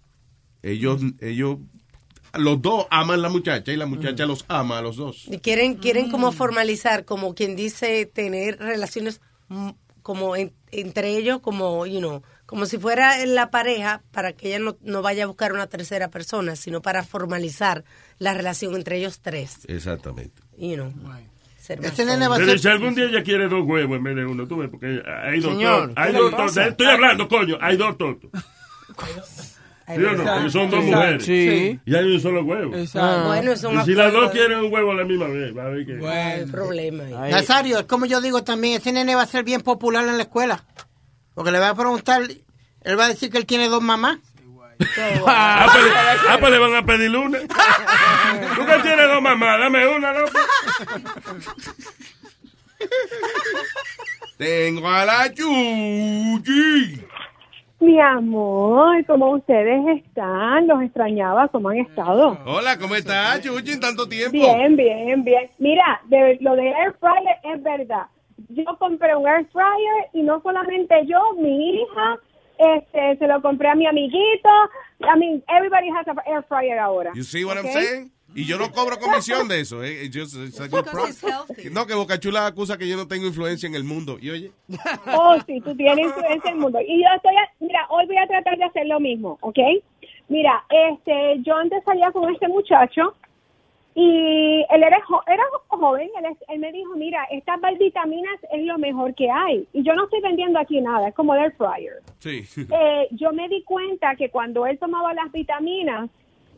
Ellos, 0.63 1.01
ellos, 1.19 1.57
los 2.33 2.61
dos 2.61 2.85
aman 2.89 3.21
la 3.21 3.29
muchacha 3.29 3.71
y 3.73 3.77
la 3.77 3.85
muchacha 3.85 4.25
los 4.25 4.45
ama 4.47 4.77
a 4.77 4.81
los 4.81 4.95
dos. 4.95 5.25
Y 5.27 5.39
quieren, 5.39 5.75
quieren 5.75 6.09
como 6.09 6.31
formalizar, 6.31 7.03
como 7.03 7.33
quien 7.35 7.55
dice, 7.55 8.05
tener 8.05 8.57
relaciones 8.59 9.19
mm, 9.49 9.69
como 10.01 10.35
en- 10.35 10.53
entre 10.71 11.17
ellos, 11.17 11.39
como, 11.41 11.85
you 11.85 11.99
know, 11.99 12.21
como 12.51 12.65
si 12.65 12.77
fuera 12.77 13.25
la 13.25 13.49
pareja, 13.49 14.01
para 14.11 14.33
que 14.33 14.49
ella 14.49 14.59
no, 14.59 14.75
no 14.81 15.01
vaya 15.01 15.23
a 15.23 15.27
buscar 15.27 15.53
una 15.53 15.67
tercera 15.67 16.09
persona, 16.09 16.57
sino 16.57 16.81
para 16.81 17.01
formalizar 17.01 17.85
la 18.19 18.33
relación 18.33 18.75
entre 18.75 18.97
ellos 18.97 19.21
tres, 19.21 19.59
Exactamente. 19.69 20.41
you 20.57 20.73
know. 20.75 20.91
más 21.01 21.21
Este 21.69 22.03
nene 22.03 22.27
va 22.27 22.35
a 22.35 22.39
Pero 22.39 22.51
ser... 22.51 22.59
si 22.59 22.67
algún 22.67 22.93
día 22.93 23.05
ella 23.05 23.23
quiere 23.23 23.47
dos 23.47 23.65
huevos 23.65 23.95
en 23.95 24.03
vez 24.03 24.17
de 24.17 24.25
uno, 24.25 24.45
tú 24.49 24.57
ves, 24.57 24.69
porque 24.69 25.01
hay 25.23 25.39
dos 25.39 25.53
Señor. 25.53 25.93
Hay 25.95 26.11
¿qué 26.11 26.17
dos 26.17 26.31
pasa? 26.35 26.67
Estoy 26.67 26.87
hablando, 26.87 27.29
coño. 27.29 27.57
Hay 27.61 27.77
dos 27.77 27.97
tontos. 27.97 28.29
¿Sí 29.87 30.03
o 30.03 30.11
no? 30.11 30.23
Porque 30.25 30.49
son 30.49 30.69
dos 30.69 30.83
mujeres. 30.83 31.23
Sí. 31.23 31.79
Y 31.85 31.95
hay 31.95 32.03
un 32.03 32.19
solo 32.19 32.43
huevo. 32.43 32.75
Exacto. 32.75 33.27
Bueno, 33.27 33.51
es 33.53 33.63
un 33.63 33.79
Y 33.79 33.85
si 33.85 33.93
las 33.93 34.11
dos 34.11 34.29
quieren 34.31 34.57
un 34.59 34.73
huevo 34.73 34.91
a 34.91 34.95
la 34.95 35.05
misma 35.05 35.27
vez, 35.27 35.57
va 35.57 35.67
a 35.67 35.69
ver 35.69 35.85
que... 35.85 35.93
No 35.93 36.09
hay 36.09 36.45
problema. 36.47 37.03
ahí. 37.05 37.31
Nazario, 37.31 37.79
es 37.79 37.85
como 37.85 38.05
yo 38.07 38.19
digo 38.19 38.43
también, 38.43 38.81
ese 38.81 38.91
nene 38.91 39.15
va 39.15 39.21
a 39.21 39.25
ser 39.27 39.45
bien 39.45 39.61
popular 39.61 40.05
en 40.05 40.17
la 40.17 40.23
escuela. 40.23 40.65
Porque 41.33 41.51
le 41.51 41.59
va 41.59 41.69
a 41.69 41.75
preguntar, 41.75 42.21
él 42.83 42.99
va 42.99 43.05
a 43.05 43.09
decir 43.09 43.31
que 43.31 43.37
él 43.37 43.45
tiene 43.45 43.67
dos 43.69 43.81
mamás. 43.81 44.17
Ah, 45.27 45.67
pues, 45.71 45.83
le- 45.85 45.91
ah, 46.29 46.37
pues 46.39 46.51
le 46.51 46.57
van 46.57 46.75
a 46.75 46.83
pedir 46.85 47.15
una. 47.15 47.39
¿Tú 47.39 48.65
que 48.65 48.79
tienes 48.81 49.07
dos 49.07 49.21
mamás? 49.21 49.59
Dame 49.59 49.87
una, 49.87 50.11
loco. 50.13 50.31
Tengo 54.37 54.87
a 54.89 55.05
la 55.05 55.31
Chuchi. 55.33 57.05
Mi 57.79 57.99
amor, 57.99 59.03
¿cómo 59.07 59.31
ustedes 59.31 59.81
están? 60.03 60.67
Los 60.67 60.81
extrañaba, 60.83 61.47
¿cómo 61.47 61.69
han 61.69 61.77
estado? 61.77 62.37
Hola, 62.45 62.77
¿cómo 62.77 62.95
estás, 62.95 63.41
Chuchi? 63.41 63.73
En 63.73 63.79
tanto 63.79 64.07
tiempo. 64.07 64.31
Bien, 64.31 64.75
bien, 64.75 65.23
bien. 65.23 65.49
Mira, 65.57 66.01
de, 66.05 66.37
lo 66.41 66.55
de 66.55 66.67
air 66.69 66.95
fryer 66.99 67.37
es 67.55 67.63
verdad. 67.63 68.05
Yo 68.49 68.63
compré 68.77 69.15
un 69.15 69.27
air 69.27 69.45
fryer 69.51 70.09
y 70.13 70.21
no 70.23 70.41
solamente 70.41 70.95
yo, 71.05 71.19
mi 71.37 71.69
hija, 71.81 72.17
este, 72.57 73.17
se 73.17 73.27
lo 73.27 73.41
compré 73.41 73.69
a 73.69 73.75
mi 73.75 73.85
amiguito. 73.87 74.49
I 75.01 75.17
mean, 75.17 75.43
everybody 75.47 75.89
has 75.89 76.07
an 76.07 76.17
air 76.25 76.43
fryer 76.47 76.77
ahora. 76.79 77.11
You 77.15 77.23
see 77.23 77.43
what 77.43 77.57
I'm 77.57 77.65
¿ok? 77.65 77.71
saying? 77.71 78.11
Y 78.33 78.45
yo 78.45 78.57
no 78.57 78.71
cobro 78.71 78.97
comisión 78.97 79.49
de 79.49 79.59
eso. 79.59 79.83
eh. 79.83 80.09
Just-. 80.13 80.35
No, 81.71 81.85
que 81.85 81.93
Boca 81.95 82.17
Chula 82.19 82.45
acusa 82.47 82.77
que 82.77 82.87
yo 82.87 82.95
no 82.95 83.07
tengo 83.07 83.27
influencia 83.27 83.67
en 83.67 83.75
el 83.75 83.83
mundo. 83.83 84.17
Y 84.21 84.29
oye, 84.29 84.51
Oh, 85.13 85.35
sí, 85.45 85.59
tú 85.61 85.75
tienes 85.75 86.05
influencia 86.05 86.49
en 86.51 86.55
el 86.55 86.61
mundo. 86.61 86.79
Y 86.79 87.01
yo 87.01 87.07
estoy, 87.15 87.35
a- 87.35 87.49
mira, 87.59 87.85
hoy 87.89 88.05
voy 88.05 88.17
a 88.17 88.27
tratar 88.27 88.57
de 88.57 88.63
hacer 88.63 88.85
lo 88.87 88.99
mismo, 89.01 89.37
¿ok? 89.41 89.57
Mira, 90.29 90.63
este, 90.69 91.41
yo 91.43 91.55
antes 91.57 91.83
salía 91.83 92.09
con 92.11 92.33
este 92.33 92.47
muchacho 92.47 93.15
y 93.93 94.65
él 94.69 94.83
era, 94.83 95.01
jo- 95.05 95.23
era 95.27 95.43
joven, 95.67 96.09
él, 96.49 96.59
me 96.59 96.71
dijo, 96.71 96.95
mira, 96.95 97.23
estas 97.31 97.59
vitaminas 97.77 98.39
es 98.51 98.63
lo 98.65 98.77
mejor 98.77 99.13
que 99.15 99.29
hay. 99.29 99.67
Y 99.73 99.83
yo 99.83 99.93
no 99.95 100.05
estoy 100.05 100.21
vendiendo 100.21 100.59
aquí 100.59 100.79
nada, 100.81 101.09
es 101.09 101.15
como 101.15 101.33
el 101.35 101.41
air 101.41 101.53
fryer. 101.57 102.01
sí. 102.19 102.43
Eh, 102.71 103.07
yo 103.11 103.31
me 103.33 103.49
di 103.49 103.63
cuenta 103.63 104.15
que 104.15 104.29
cuando 104.29 104.65
él 104.65 104.77
tomaba 104.79 105.13
las 105.13 105.31
vitaminas, 105.31 106.09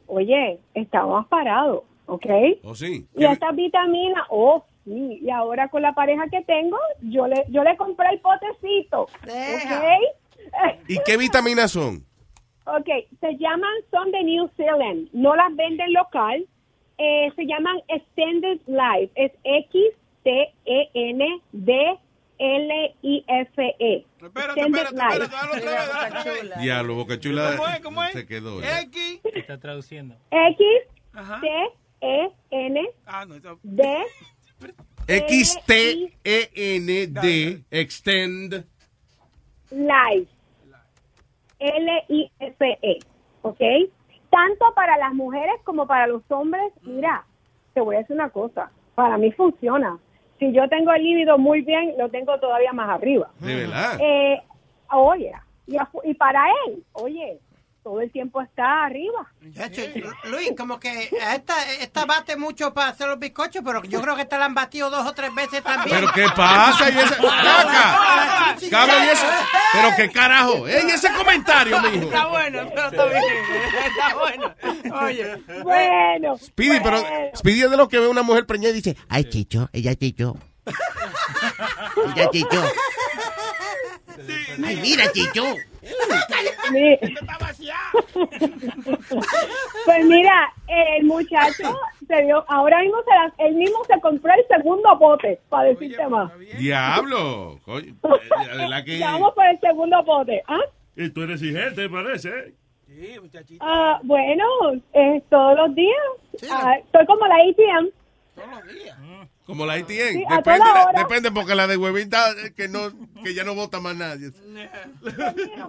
oye, 0.08 0.60
estaba 0.74 1.08
más 1.18 1.28
parado, 1.28 1.86
¿ok? 2.06 2.26
¿O 2.64 2.76
sí? 2.76 3.08
Y 3.16 3.26
estas 3.26 3.56
vitaminas, 3.56 4.24
oh, 4.30 4.64
sí, 4.86 5.20
y 5.22 5.30
ahora 5.30 5.70
con 5.70 5.82
la 5.82 5.94
pareja 5.94 6.28
que 6.30 6.42
tengo, 6.44 6.78
yo 7.02 7.26
le, 7.28 7.46
yo 7.50 7.64
le 7.64 7.76
compré 7.78 8.10
el 8.12 8.20
potecito, 8.20 9.04
¿ok? 9.04 9.88
¿Y 10.88 10.98
qué 11.06 11.18
vitaminas 11.18 11.72
son? 11.72 12.04
Ok, 12.66 12.88
se 13.20 13.38
llaman, 13.38 13.72
son 13.92 14.12
de 14.12 14.24
New 14.24 14.48
Zealand, 14.56 15.10
no 15.14 15.36
las 15.36 15.54
venden 15.56 15.92
local, 15.94 16.46
eh, 17.06 17.32
se 17.36 17.45
llaman 17.45 17.82
Extended 17.89 18.62
Life, 18.68 19.12
es 19.16 19.32
X-T-E-N-D-L-I-F-E. 22.84 24.06
Extended 24.22 24.88
Life. 24.91 25.30
Diablo, 26.62 26.95
Boca 26.95 27.20
Chula 27.20 27.56
¿Cómo 27.58 27.68
es? 27.70 27.80
¿Cómo 27.82 28.04
es? 28.04 28.12
se 28.14 28.26
quedó. 28.26 28.62
ya. 28.62 28.80
X. 28.82 29.20
Está 29.36 29.60
traduciendo. 29.60 30.16
X-T-E-N-D 30.32 32.89
Ah, 33.06 33.26
no, 33.26 33.36
está- 33.36 33.56
X-T-E-N-D, 36.34 37.64
extend. 37.72 38.66
Life. 39.72 40.28
L-I-F-E. 41.60 42.99
¿Ok? 43.41 43.60
Tanto 44.34 44.66
para 44.74 44.98
las 44.98 45.14
mujeres 45.14 45.62
como 45.64 45.86
para 45.86 46.08
los 46.08 46.24
hombres. 46.32 46.74
Mira, 46.82 47.24
te 47.76 47.82
voy 47.82 47.96
a 47.96 48.00
decir 48.00 48.16
una 48.16 48.32
cosa. 48.32 48.72
Para 48.96 49.16
mí 49.20 49.32
funciona. 49.32 50.00
Si 50.40 50.52
yo 50.52 50.68
tengo 50.70 50.92
el 50.92 51.04
líbido 51.04 51.38
muy 51.38 51.62
bien, 51.62 51.94
lo 52.00 52.10
tengo 52.10 52.40
todavía 52.40 52.74
más 52.74 52.90
arriba. 52.90 53.30
De 53.38 53.54
verdad. 53.54 54.00
Eh, 54.02 54.42
oye, 54.92 55.32
y 56.04 56.14
para 56.16 56.46
él, 56.66 56.84
oye, 56.94 57.38
todo 57.84 58.00
el 58.02 58.10
tiempo 58.12 58.42
está 58.42 58.86
arriba. 58.86 59.28
Luis, 60.26 60.52
como 60.58 60.80
que 60.80 61.10
esta, 61.34 61.72
esta 61.74 62.06
bate 62.06 62.38
mucho 62.38 62.74
para 62.74 62.90
hacer 62.90 63.08
los 63.10 63.20
bizcochos, 63.20 63.62
pero 63.66 63.84
yo 63.84 64.02
creo 64.02 64.16
que 64.16 64.22
esta 64.24 64.38
la 64.38 64.46
han 64.46 64.54
batido 64.56 64.90
dos 64.90 65.06
o 65.06 65.14
tres 65.14 65.34
veces 65.36 65.62
también. 65.64 65.98
¿Pero 66.00 66.12
qué 66.14 66.26
pasa? 66.36 66.90
¿Y 66.90 66.98
esa- 66.98 67.18
Caca. 67.22 68.58
Cabrón, 68.70 69.04
¿y 69.06 69.10
eso? 69.10 69.26
¿Pero 69.74 69.90
qué 69.98 70.10
carajo? 70.12 70.68
¿Y 70.68 70.72
ese 70.72 71.12
comentario, 71.14 71.80
mijo? 71.82 72.06
Está 72.06 72.28
bueno, 72.28 72.70
pero 72.74 72.88
está 72.88 73.06
bien. 73.06 73.24
Está 73.86 74.16
bueno. 74.16 74.56
Oye. 75.06 75.38
Bueno. 75.64 76.38
Speedy, 76.38 76.80
pero 76.82 77.04
Speedy 77.36 77.62
es 77.64 77.72
de 77.72 77.78
los 77.78 77.90
que 77.90 78.00
ve 78.00 78.08
una 78.08 78.24
mujer 78.24 78.46
preñada 78.46 78.72
y 78.72 78.76
dice, 78.82 78.96
Ay, 79.10 79.26
Chicho, 79.30 79.70
ella 79.74 79.94
Chicho. 79.96 80.38
ella 82.16 82.30
Chicho. 82.32 82.64
Ay, 84.64 84.76
mira, 84.82 85.12
Chicho. 85.12 85.44
Mi- 86.72 86.98
Pues 89.86 90.06
mira, 90.06 90.54
el 90.68 91.04
muchacho 91.06 91.78
se 92.08 92.22
dio, 92.24 92.44
ahora 92.48 92.80
mismo 92.82 92.98
se 93.04 93.10
la- 93.12 93.34
él 93.48 93.56
mismo 93.56 93.84
se 93.86 94.00
compró 94.02 94.32
el 94.34 94.46
segundo 94.48 94.96
bote, 94.98 95.40
para 95.50 95.70
decirte 95.70 96.08
más. 96.08 96.32
diablo. 96.58 97.60
La 98.68 98.84
que... 98.84 98.98
Ya 99.00 99.12
vamos 99.14 99.34
por 99.34 99.46
el 99.46 99.60
segundo 99.60 100.04
bote. 100.04 100.42
¿ah? 100.48 100.60
Y 100.96 101.10
tú 101.10 101.24
eres 101.24 101.42
exigente, 101.42 101.90
parece, 101.90 102.30
¿eh? 102.30 102.54
Ah, 103.60 104.00
bueno, 104.04 104.44
eh, 104.94 105.22
todos 105.30 105.58
los 105.58 105.76
días. 105.76 105.98
Ah, 106.52 106.76
estoy 106.78 107.06
como 107.08 107.26
la 107.26 107.36
ATM. 107.36 107.90
Como 109.46 109.66
la 109.66 109.74
ATN. 109.74 109.88
Sí, 109.88 110.24
a 110.30 110.38
depende, 110.38 110.66
depende 110.96 111.32
porque 111.32 111.54
la 111.54 111.68
de 111.68 111.76
huevita 111.76 112.32
eh, 112.32 112.54
que 112.56 112.70
no 112.70 112.89
que 113.24 113.34
ya 113.34 113.44
no 113.44 113.56
vota 113.56 113.80
más 113.82 113.96
nadie. 113.96 114.32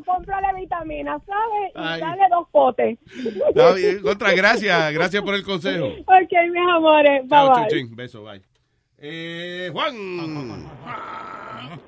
Cómprale 0.07 0.61
vitaminas, 0.61 1.21
¿sabes? 1.27 1.73
Y 1.75 1.79
Ay. 1.79 2.01
dale 2.01 2.23
dos 2.31 2.49
potes. 2.53 2.99
Está 3.49 3.73
bien. 3.75 4.01
Otra, 4.07 4.33
gracias. 4.33 4.93
Gracias 4.93 5.23
por 5.23 5.35
el 5.35 5.43
consejo. 5.43 5.87
ok, 5.87 6.33
mis 6.53 6.69
amores. 6.73 7.23
Bye 7.23 7.29
Chao, 7.31 7.55
bye. 7.55 7.65
chuchín. 7.69 7.97
Beso, 7.97 8.23
bye. 8.23 8.41
Eh, 8.99 9.71
Juan. 9.73 9.95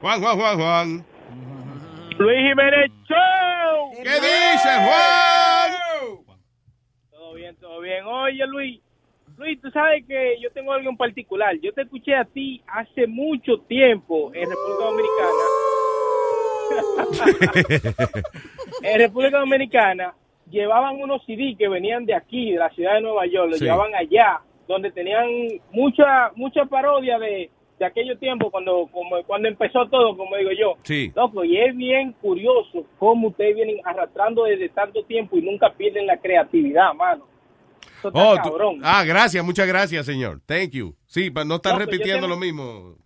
Juan, 0.01 0.21
Juan, 0.21 0.37
Juan, 0.39 0.57
Juan. 0.59 1.07
Luis 2.19 2.39
Jiménez 2.39 2.91
Show. 3.09 4.03
¿Qué 4.03 4.11
dice, 4.15 4.69
Juan? 4.87 6.23
Todo 7.11 7.35
bien, 7.35 7.57
todo 7.57 7.81
bien. 7.81 8.05
Oye, 8.05 8.47
Luis. 8.49 8.81
Luis, 9.39 9.61
tú 9.61 9.71
sabes 9.71 10.05
que 10.07 10.37
yo 10.41 10.51
tengo 10.53 10.73
algo 10.73 10.89
en 10.91 10.97
particular. 10.97 11.55
Yo 11.61 11.73
te 11.73 11.83
escuché 11.83 12.15
a 12.15 12.25
ti 12.25 12.63
hace 12.67 13.07
mucho 13.07 13.59
tiempo 13.69 14.33
en 14.35 14.49
República 14.49 14.85
Dominicana. 14.85 15.45
en 18.83 18.99
República 18.99 19.39
Dominicana 19.39 20.15
llevaban 20.51 21.01
unos 21.01 21.25
CD 21.27 21.55
que 21.59 21.69
venían 21.69 22.07
de 22.07 22.15
aquí, 22.15 22.53
de 22.53 22.59
la 22.59 22.71
ciudad 22.71 22.95
de 22.95 23.01
Nueva 23.03 23.27
York, 23.27 23.51
los 23.51 23.59
Sí. 23.59 23.65
llevaban 23.65 23.95
allá, 23.95 24.41
donde 24.67 24.91
tenían 24.91 25.27
mucha 25.71 26.31
mucha 26.35 26.65
parodia 26.65 27.19
de, 27.19 27.51
de 27.79 27.85
aquellos 27.85 28.19
tiempos 28.19 28.51
cuando 28.51 28.89
como, 28.93 29.23
cuando 29.25 29.49
empezó 29.49 29.87
todo, 29.89 30.17
como 30.17 30.37
digo 30.37 30.51
yo. 30.53 30.75
Sí. 30.83 31.13
Loco, 31.15 31.45
y 31.45 31.59
es 31.59 31.77
bien 31.77 32.13
curioso 32.21 32.85
cómo 32.99 33.29
ustedes 33.29 33.55
vienen 33.55 33.79
arrastrando 33.85 34.45
desde 34.45 34.69
tanto 34.71 35.05
tiempo 35.05 35.37
y 35.37 35.43
nunca 35.43 35.73
pierden 35.73 36.07
la 36.07 36.17
creatividad, 36.17 36.95
mano. 36.95 37.27
Oh, 38.03 38.37
tú- 38.43 38.51
cabrón. 38.51 38.81
ah, 38.83 39.05
gracias, 39.05 39.45
muchas 39.45 39.67
gracias, 39.67 40.07
señor. 40.07 40.41
Thank 40.47 40.71
you. 40.71 40.95
Sí, 41.07 41.31
para 41.31 41.45
no 41.45 41.57
estar 41.57 41.73
No, 41.75 41.79
yo 41.81 41.85
repitiendo 41.87 42.23
tengo- 42.23 42.29
lo 42.29 42.37
mismo. 42.37 42.97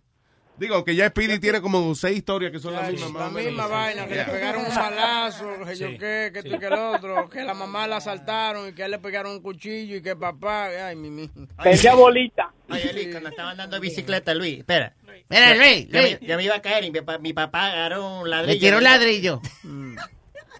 Digo, 0.57 0.83
que 0.85 0.93
ya 0.95 1.07
Speedy 1.09 1.39
tiene 1.39 1.59
como 1.59 1.95
seis 1.95 2.17
historias 2.17 2.51
que 2.51 2.59
son 2.59 2.73
las 2.75 2.91
mismas. 2.91 3.33
La 3.33 3.41
misma 3.41 3.65
vaina, 3.65 4.05
que 4.05 4.13
Yeah. 4.13 4.27
le 4.27 4.31
pegaron 4.33 4.65
un 4.65 4.75
balazo, 4.75 5.45
que 5.65 5.75
yo 5.75 5.87
Sí. 5.87 5.97
qué, 5.97 6.29
que 6.31 6.39
esto 6.39 6.55
y 6.55 6.59
que 6.59 6.65
el 6.67 6.73
otro, 6.73 7.29
que 7.29 7.41
la 7.43 7.55
mamá 7.55 7.87
la 7.87 7.97
asaltaron 7.97 8.69
y 8.69 8.73
que 8.73 8.83
a 8.83 8.85
él 8.85 8.91
le 8.91 8.99
pegaron 8.99 9.31
un 9.31 9.41
cuchillo 9.41 9.95
y 9.95 10.01
que 10.03 10.15
papá, 10.15 10.65
ay, 10.87 10.95
mi 10.95 11.09
mi. 11.09 11.31
Pensé 11.63 11.89
bolita. 11.95 12.53
Oye, 12.69 12.93
Luis, 12.93 13.07
cuando 13.09 13.29
estaba 13.29 13.51
andando 13.51 13.77
en 13.77 13.81
bicicleta, 13.81 14.35
Luis, 14.35 14.59
espera. 14.59 14.93
Espera, 15.07 15.55
Luis, 15.55 15.87
ya 15.89 16.01
Luis. 16.01 16.21
me- 16.21 16.27
Ya 16.27 16.37
me 16.37 16.43
iba 16.43 16.55
a 16.55 16.61
caer 16.61 16.83
y 16.83 16.91
mi, 16.91 16.99
mi 17.21 17.33
papá 17.33 17.71
agarró 17.71 18.19
un 18.21 18.29
ladrillo. 18.29 18.53
Me 18.53 18.59
tiró 18.59 18.77
un 18.77 18.83
ladrillo. 18.83 19.41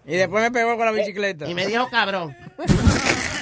Y 0.04 0.16
después 0.16 0.42
me 0.42 0.50
pegó 0.50 0.76
con 0.76 0.84
la 0.86 0.90
bicicleta. 0.92 1.48
Y 1.48 1.54
me 1.54 1.64
dijo 1.64 1.88
cabrón. 1.90 2.36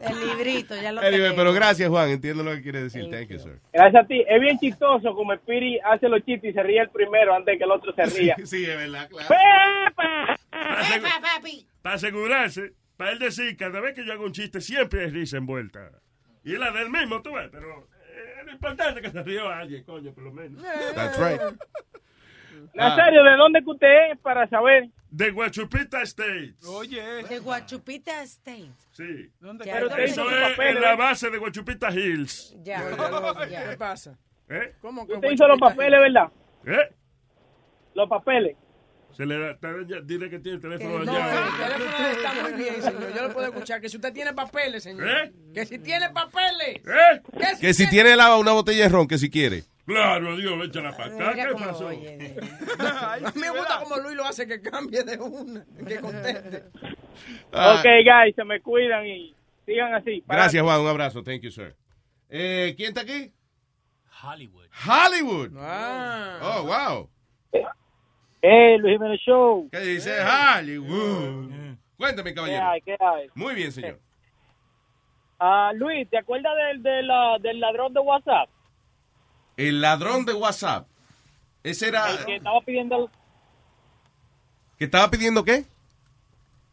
El 0.00 0.28
librito, 0.28 0.74
ya 0.76 0.92
lo 0.92 1.00
Anyway, 1.00 1.32
pero 1.34 1.52
gracias, 1.52 1.88
Juan. 1.88 2.10
Entiendo 2.10 2.42
lo 2.42 2.52
que 2.52 2.62
quiere 2.62 2.82
decir. 2.82 3.08
Thank 3.10 3.28
you, 3.28 3.38
sir. 3.38 3.58
Gracias 3.72 4.04
a 4.04 4.06
ti. 4.06 4.24
Es 4.28 4.40
bien 4.40 4.58
chistoso 4.58 5.14
como 5.14 5.34
Spiri 5.34 5.78
hace 5.84 6.08
los 6.08 6.24
chistes 6.24 6.50
y 6.50 6.52
se 6.52 6.62
ríe 6.62 6.80
el 6.80 6.90
primero 6.90 7.34
antes 7.34 7.58
que 7.58 7.64
el 7.64 7.70
otro 7.70 7.92
se 7.92 8.04
ría. 8.06 8.36
Sí, 8.44 8.64
es 8.64 8.76
verdad, 8.76 9.08
claro. 9.08 9.28
Para 11.82 11.94
asegurarse, 11.94 12.72
para 12.96 13.12
él 13.12 13.18
decir, 13.18 13.56
cada 13.56 13.80
vez 13.80 13.94
que 13.94 14.04
yo 14.04 14.12
hago 14.12 14.24
un 14.24 14.32
chiste, 14.32 14.60
siempre 14.60 15.04
hay 15.04 15.10
risa 15.10 15.36
envuelta. 15.36 15.90
Y 16.44 16.54
es 16.54 16.58
la 16.58 16.70
del 16.70 16.90
mismo, 16.90 17.22
tú 17.22 17.34
ves, 17.34 17.48
pero 17.50 17.88
eh, 17.92 18.44
lo 18.44 18.52
importante 18.52 19.00
es 19.00 19.06
que 19.06 19.10
se 19.10 19.22
rió 19.22 19.48
alguien, 19.48 19.84
coño, 19.84 20.12
por 20.12 20.24
lo 20.24 20.32
menos. 20.32 20.62
That's 20.94 21.18
right. 21.18 21.40
Nazario, 22.74 23.22
¿de 23.22 23.36
dónde 23.36 23.62
que 23.62 23.70
usted 23.70 24.12
es 24.12 24.18
para 24.18 24.48
saber? 24.48 24.88
De 25.10 25.30
Guachupita 25.30 26.02
State. 26.02 26.54
Oye. 26.66 27.02
De 27.28 27.38
Guachupita 27.38 28.22
State. 28.24 28.70
Sí. 28.92 29.30
¿Dónde 29.40 29.64
Pero 29.64 29.86
usted 29.88 30.02
Eso 30.02 30.20
hizo 30.22 30.30
los 30.30 30.32
es 30.42 30.50
papeles, 30.50 30.76
en 30.76 30.82
la 30.82 30.96
base 30.96 31.30
de 31.30 31.38
Guachupita 31.38 31.90
Hills. 31.90 32.54
Ya. 32.62 32.84
¿Qué 33.70 33.76
pasa? 33.78 34.18
¿Eh? 34.50 34.74
¿Cómo 34.80 35.06
que 35.06 35.14
Usted 35.14 35.30
hizo 35.30 35.48
los 35.48 35.58
papeles, 35.58 35.98
¿verdad? 36.00 36.30
¿Eh? 36.66 36.94
Los 37.94 38.08
papeles. 38.08 38.56
Se 39.16 39.24
le 39.26 39.38
da, 39.38 39.58
ya- 39.86 40.00
dile 40.04 40.28
que 40.30 40.38
tiene 40.38 40.56
el 40.56 40.62
teléfono 40.62 41.02
No, 41.04 41.10
allá. 41.12 41.46
el 41.46 41.56
teléfono 41.56 42.06
está 42.08 42.34
muy 42.42 42.52
bien, 42.52 42.82
señor. 42.82 43.14
Yo 43.16 43.28
le 43.28 43.34
puedo 43.34 43.46
escuchar 43.48 43.80
que 43.80 43.88
si 43.88 43.96
usted 43.96 44.12
tiene 44.12 44.32
papeles, 44.34 44.82
señor. 44.82 45.08
¿Eh? 45.08 45.32
Que 45.54 45.64
si 45.66 45.78
tiene 45.78 46.10
papeles. 46.10 46.76
¿Eh? 46.86 47.22
Que 47.32 47.60
Que 47.60 47.74
si 47.74 47.88
tiene 47.88 48.14
lava 48.14 48.36
una 48.36 48.52
botella 48.52 48.84
de 48.84 48.88
ron, 48.90 49.08
que 49.08 49.18
si 49.18 49.30
quiere. 49.30 49.64
Claro, 49.88 50.36
Dios, 50.36 50.66
échala 50.66 50.94
para 50.94 51.06
acá. 51.14 51.32
Mira 51.34 51.48
¿Qué 51.48 51.54
pasó? 51.54 51.88
A 51.88 51.92
mí 53.34 53.40
me 53.40 53.50
gusta 53.50 53.80
como 53.82 53.96
Luis 53.96 54.16
lo 54.16 54.24
hace 54.26 54.46
que 54.46 54.60
cambie 54.60 55.02
de 55.02 55.16
una, 55.18 55.64
que 55.86 56.00
conteste. 56.00 56.64
Ah. 57.52 57.76
Ok, 57.80 57.84
guys, 58.04 58.34
se 58.36 58.44
me 58.44 58.60
cuidan 58.60 59.04
y 59.04 59.34
sigan 59.66 59.92
así. 59.94 60.22
Gracias, 60.28 60.62
Juan. 60.62 60.80
Un 60.82 60.86
abrazo. 60.88 61.22
Thank 61.24 61.40
you, 61.40 61.50
sir. 61.50 61.74
Eh, 62.28 62.74
¿Quién 62.76 62.90
está 62.90 63.00
aquí? 63.00 63.32
Hollywood. 64.22 64.66
Hollywood. 64.86 65.50
Ah. 65.58 66.38
Oh, 66.42 66.62
wow. 66.64 67.10
Eh, 68.40 68.78
Luis 68.78 68.92
Jiménez 68.94 69.20
Show. 69.26 69.68
¿Qué 69.72 69.80
dice 69.80 70.12
Hollywood? 70.20 71.50
Cuéntame, 71.96 72.30
¿Qué 72.30 72.34
caballero. 72.36 72.68
hay? 72.68 72.80
¿Qué 72.82 72.96
hay? 73.00 73.26
Muy 73.34 73.54
bien, 73.56 73.72
señor. 73.72 73.98
Ah, 75.40 75.72
Luis, 75.74 76.08
¿te 76.10 76.18
acuerdas 76.18 76.52
del, 76.56 76.82
de 76.84 77.02
la- 77.02 77.38
del 77.40 77.58
ladrón 77.58 77.92
de 77.94 78.00
WhatsApp? 78.00 78.48
El 79.58 79.82
ladrón 79.82 80.24
de 80.24 80.32
WhatsApp. 80.32 80.86
Ese 81.62 81.88
era. 81.88 82.10
El 82.10 82.24
que 82.24 82.36
estaba 82.36 82.60
pidiendo 82.62 83.10
¿Que 84.78 84.84
estaba 84.84 85.10
pidiendo 85.10 85.44
qué? 85.44 85.64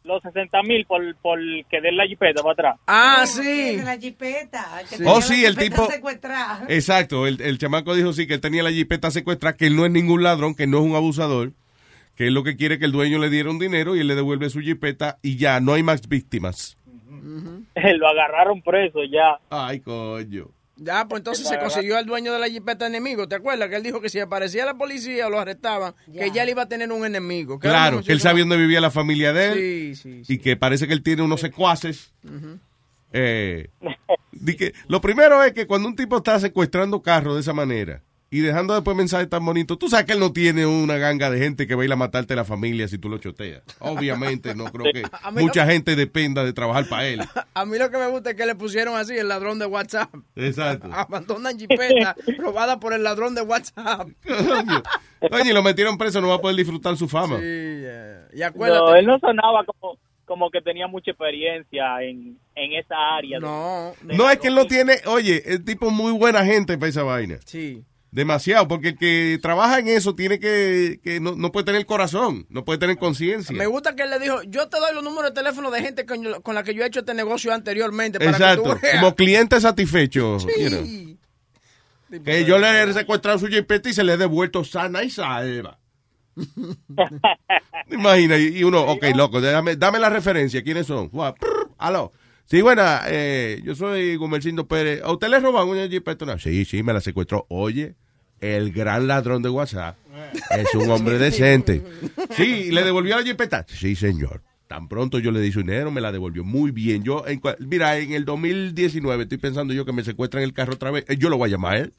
los 0.04 0.22
60 0.22 0.62
mil 0.62 0.86
por, 0.86 1.02
por 1.16 1.36
que 1.68 1.80
den 1.80 1.96
la 1.96 2.06
jipeta 2.06 2.40
para 2.40 2.52
atrás. 2.52 2.76
Ah, 2.86 3.24
De 3.42 3.82
la 3.82 3.98
jipeta. 3.98 4.82
que 4.88 4.98
Sí. 4.98 5.02
Oh, 5.04 5.16
la 5.16 5.20
sí, 5.20 5.44
el 5.44 5.54
jipeta 5.54 5.74
tipo- 5.82 5.90
secuestrada. 5.90 6.64
Exacto. 6.68 7.26
El, 7.26 7.40
el 7.40 7.58
chamaco 7.58 7.92
dijo 7.92 8.12
sí 8.12 8.28
que 8.28 8.34
él 8.34 8.40
tenía 8.40 8.62
la 8.62 8.70
jipeta 8.70 9.10
secuestrada, 9.10 9.56
que 9.56 9.66
él 9.66 9.74
no 9.74 9.84
es 9.84 9.90
ningún 9.90 10.22
ladrón, 10.22 10.54
que 10.54 10.68
no 10.68 10.78
es 10.78 10.84
un 10.84 10.94
abusador, 10.94 11.50
que 12.14 12.28
él 12.28 12.34
lo 12.34 12.44
que 12.44 12.56
quiere 12.56 12.74
es 12.74 12.78
que 12.78 12.86
el 12.86 12.92
dueño 12.92 13.18
le 13.18 13.30
diera 13.30 13.50
un 13.50 13.58
dinero 13.58 13.96
y 13.96 14.00
él 14.00 14.06
le 14.06 14.14
devuelve 14.14 14.48
su 14.48 14.60
jipeta 14.60 15.18
y 15.22 15.38
ya, 15.38 15.58
no 15.58 15.74
hay 15.74 15.82
más 15.82 16.06
víctimas. 16.08 16.78
Lo 17.74 18.08
agarraron 18.08 18.62
preso 18.62 19.00
ya. 19.02 19.40
Ay, 19.50 19.80
coño. 19.80 20.46
Ya, 20.76 21.08
pues 21.08 21.20
entonces 21.20 21.48
se 21.48 21.58
consiguió 21.58 21.96
al 21.96 22.04
dueño 22.04 22.32
de 22.34 22.38
la 22.38 22.48
jipeta 22.48 22.86
enemigo. 22.86 23.26
¿Te 23.26 23.34
acuerdas? 23.34 23.68
Que 23.70 23.76
él 23.76 23.82
dijo 23.82 24.00
que 24.00 24.10
si 24.10 24.20
aparecía 24.20 24.66
la 24.66 24.74
policía 24.74 25.26
o 25.26 25.30
lo 25.30 25.40
arrestaban, 25.40 25.94
que 26.12 26.30
ya 26.30 26.44
le 26.44 26.50
iba 26.50 26.62
a 26.62 26.68
tener 26.68 26.92
un 26.92 27.06
enemigo. 27.06 27.58
Claro, 27.58 28.02
que 28.02 28.12
él 28.12 28.20
sabe 28.20 28.40
dónde 28.40 28.58
vivía 28.58 28.80
la 28.80 28.90
familia 28.90 29.32
de 29.32 29.46
él 29.46 29.96
Sí, 29.96 30.22
sí, 30.24 30.34
y 30.34 30.38
que 30.38 30.56
parece 30.56 30.86
que 30.86 30.92
él 30.92 31.02
tiene 31.02 31.22
unos 31.22 31.40
secuaces. 31.40 32.12
Eh, 33.12 33.70
di 34.32 34.56
que, 34.56 34.74
lo 34.88 35.00
primero 35.00 35.42
es 35.42 35.52
que 35.52 35.66
cuando 35.66 35.88
un 35.88 35.96
tipo 35.96 36.18
está 36.18 36.38
secuestrando 36.38 37.00
carros 37.00 37.34
de 37.34 37.40
esa 37.40 37.54
manera 37.54 38.02
y 38.28 38.40
dejando 38.40 38.74
después 38.74 38.96
mensajes 38.96 39.28
tan 39.28 39.44
bonitos, 39.44 39.78
tú 39.78 39.88
sabes 39.88 40.04
que 40.04 40.12
él 40.12 40.18
no 40.18 40.32
tiene 40.32 40.66
una 40.66 40.96
ganga 40.96 41.30
de 41.30 41.38
gente 41.38 41.68
que 41.68 41.76
va 41.76 41.82
a 41.82 41.84
ir 41.84 41.92
a 41.92 41.96
matarte 41.96 42.32
a 42.32 42.36
la 42.36 42.44
familia 42.44 42.88
si 42.88 42.98
tú 42.98 43.08
lo 43.08 43.18
choteas. 43.18 43.62
Obviamente, 43.78 44.54
no 44.56 44.64
creo 44.64 44.92
que 44.92 45.04
mucha 45.32 45.64
gente 45.66 45.94
dependa 45.94 46.44
de 46.44 46.52
trabajar 46.52 46.88
para 46.88 47.06
él. 47.06 47.20
A 47.54 47.64
mí 47.64 47.78
lo 47.78 47.88
que 47.90 47.98
me 47.98 48.08
gusta 48.08 48.30
es 48.30 48.36
que 48.36 48.44
le 48.44 48.56
pusieron 48.56 48.96
así 48.96 49.16
el 49.16 49.28
ladrón 49.28 49.58
de 49.60 49.66
WhatsApp. 49.66 50.12
Exacto. 50.34 50.88
Abandonan 50.92 51.58
jipeta 51.58 52.16
robada 52.38 52.80
por 52.80 52.92
el 52.92 53.04
ladrón 53.04 53.34
de 53.34 53.42
WhatsApp. 53.42 54.08
Y 55.44 55.52
lo 55.52 55.62
metieron 55.62 55.96
preso, 55.96 56.20
no 56.20 56.28
va 56.28 56.34
a 56.34 56.40
poder 56.40 56.56
disfrutar 56.56 56.96
su 56.96 57.08
fama. 57.08 57.36
Sí, 57.36 57.44
eh, 57.44 58.20
y 58.34 58.42
acuérdate. 58.42 58.84
No, 58.84 58.96
él 58.96 59.06
no 59.06 59.18
sonaba 59.20 59.64
como, 59.64 59.98
como 60.24 60.50
que 60.50 60.60
tenía 60.60 60.88
mucha 60.88 61.12
experiencia 61.12 62.02
en, 62.02 62.38
en 62.56 62.72
esa 62.72 62.96
área. 63.16 63.38
No. 63.38 63.92
No 64.02 64.28
es 64.28 64.38
que 64.38 64.48
él 64.48 64.54
no 64.56 64.66
tiene, 64.66 64.96
oye, 65.06 65.42
el 65.46 65.64
tipo 65.64 65.90
muy 65.90 66.12
buena 66.12 66.44
gente 66.44 66.76
para 66.76 66.90
esa 66.90 67.04
vaina. 67.04 67.38
Sí. 67.44 67.84
Demasiado, 68.16 68.66
porque 68.66 68.88
el 68.88 68.96
que 68.96 69.38
trabaja 69.42 69.78
en 69.78 69.88
eso 69.88 70.14
tiene 70.14 70.40
que, 70.40 71.00
que 71.04 71.20
no, 71.20 71.36
no 71.36 71.52
puede 71.52 71.66
tener 71.66 71.84
corazón, 71.84 72.46
no 72.48 72.64
puede 72.64 72.78
tener 72.78 72.96
conciencia. 72.96 73.54
Me 73.54 73.66
gusta 73.66 73.94
que 73.94 74.04
él 74.04 74.08
le 74.08 74.18
dijo, 74.18 74.40
yo 74.44 74.70
te 74.70 74.78
doy 74.78 74.94
los 74.94 75.04
números 75.04 75.34
de 75.34 75.34
teléfono 75.34 75.70
de 75.70 75.82
gente 75.82 76.06
con, 76.06 76.40
con 76.40 76.54
la 76.54 76.62
que 76.62 76.72
yo 76.72 76.82
he 76.82 76.86
hecho 76.86 77.00
este 77.00 77.12
negocio 77.12 77.52
anteriormente. 77.52 78.18
Para 78.18 78.30
Exacto, 78.30 78.80
Que 78.80 78.92
tú 78.92 79.00
como 79.00 79.14
cliente 79.14 79.60
satisfecho. 79.60 80.38
you 80.38 81.18
know. 82.08 82.24
Que 82.24 82.46
yo 82.46 82.56
le 82.56 82.84
he 82.84 82.92
secuestrado 82.94 83.38
su 83.38 83.48
jipeta 83.48 83.90
y 83.90 83.92
se 83.92 84.02
le 84.02 84.14
he 84.14 84.16
devuelto 84.16 84.64
sana 84.64 85.02
y 85.02 85.10
salva. 85.10 85.78
Imagina, 87.90 88.38
y 88.38 88.64
uno, 88.64 88.80
ok, 88.80 89.08
loco, 89.14 89.42
dame, 89.42 89.76
dame 89.76 89.98
la 89.98 90.08
referencia, 90.08 90.62
¿quiénes 90.62 90.86
son? 90.86 91.10
Aló. 91.76 92.12
Sí, 92.46 92.62
buena, 92.62 93.02
eh, 93.08 93.60
yo 93.62 93.74
soy 93.74 94.16
Gumercindo 94.16 94.66
Pérez. 94.66 95.02
¿A 95.04 95.12
usted 95.12 95.28
le 95.28 95.38
roban 95.38 95.68
una 95.68 95.86
jipeta? 95.86 96.24
No, 96.24 96.38
sí, 96.38 96.64
sí, 96.64 96.82
me 96.82 96.94
la 96.94 97.02
secuestró. 97.02 97.44
Oye, 97.50 97.94
el 98.40 98.72
gran 98.72 99.06
ladrón 99.06 99.42
de 99.42 99.48
WhatsApp 99.48 99.96
es 100.50 100.74
un 100.74 100.90
hombre 100.90 101.18
decente. 101.18 101.82
Sí, 102.30 102.66
¿y 102.68 102.70
¿le 102.70 102.82
devolvió 102.84 103.16
la 103.16 103.22
jipeta? 103.22 103.64
Sí, 103.68 103.94
señor. 103.96 104.42
Tan 104.68 104.88
pronto 104.88 105.18
yo 105.20 105.30
le 105.30 105.40
di 105.40 105.52
su 105.52 105.60
dinero, 105.60 105.90
me 105.90 106.00
la 106.00 106.10
devolvió 106.12 106.42
muy 106.44 106.70
bien. 106.72 107.02
Yo, 107.04 107.24
en 107.26 107.40
mira, 107.60 107.96
en 107.98 108.12
el 108.12 108.24
2019 108.24 109.22
estoy 109.22 109.38
pensando 109.38 109.72
yo 109.72 109.84
que 109.86 109.92
me 109.92 110.02
secuestran 110.02 110.42
el 110.42 110.52
carro 110.52 110.74
otra 110.74 110.90
vez. 110.90 111.04
Eh, 111.08 111.16
Yo 111.16 111.28
lo 111.30 111.38
voy 111.38 111.48
a 111.48 111.52
llamar 111.52 111.76
él. 111.76 111.92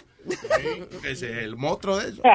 Ese 1.05 1.31
es 1.31 1.37
el 1.43 1.55
monstruo 1.55 1.97
de 1.97 2.09
eso. 2.09 2.21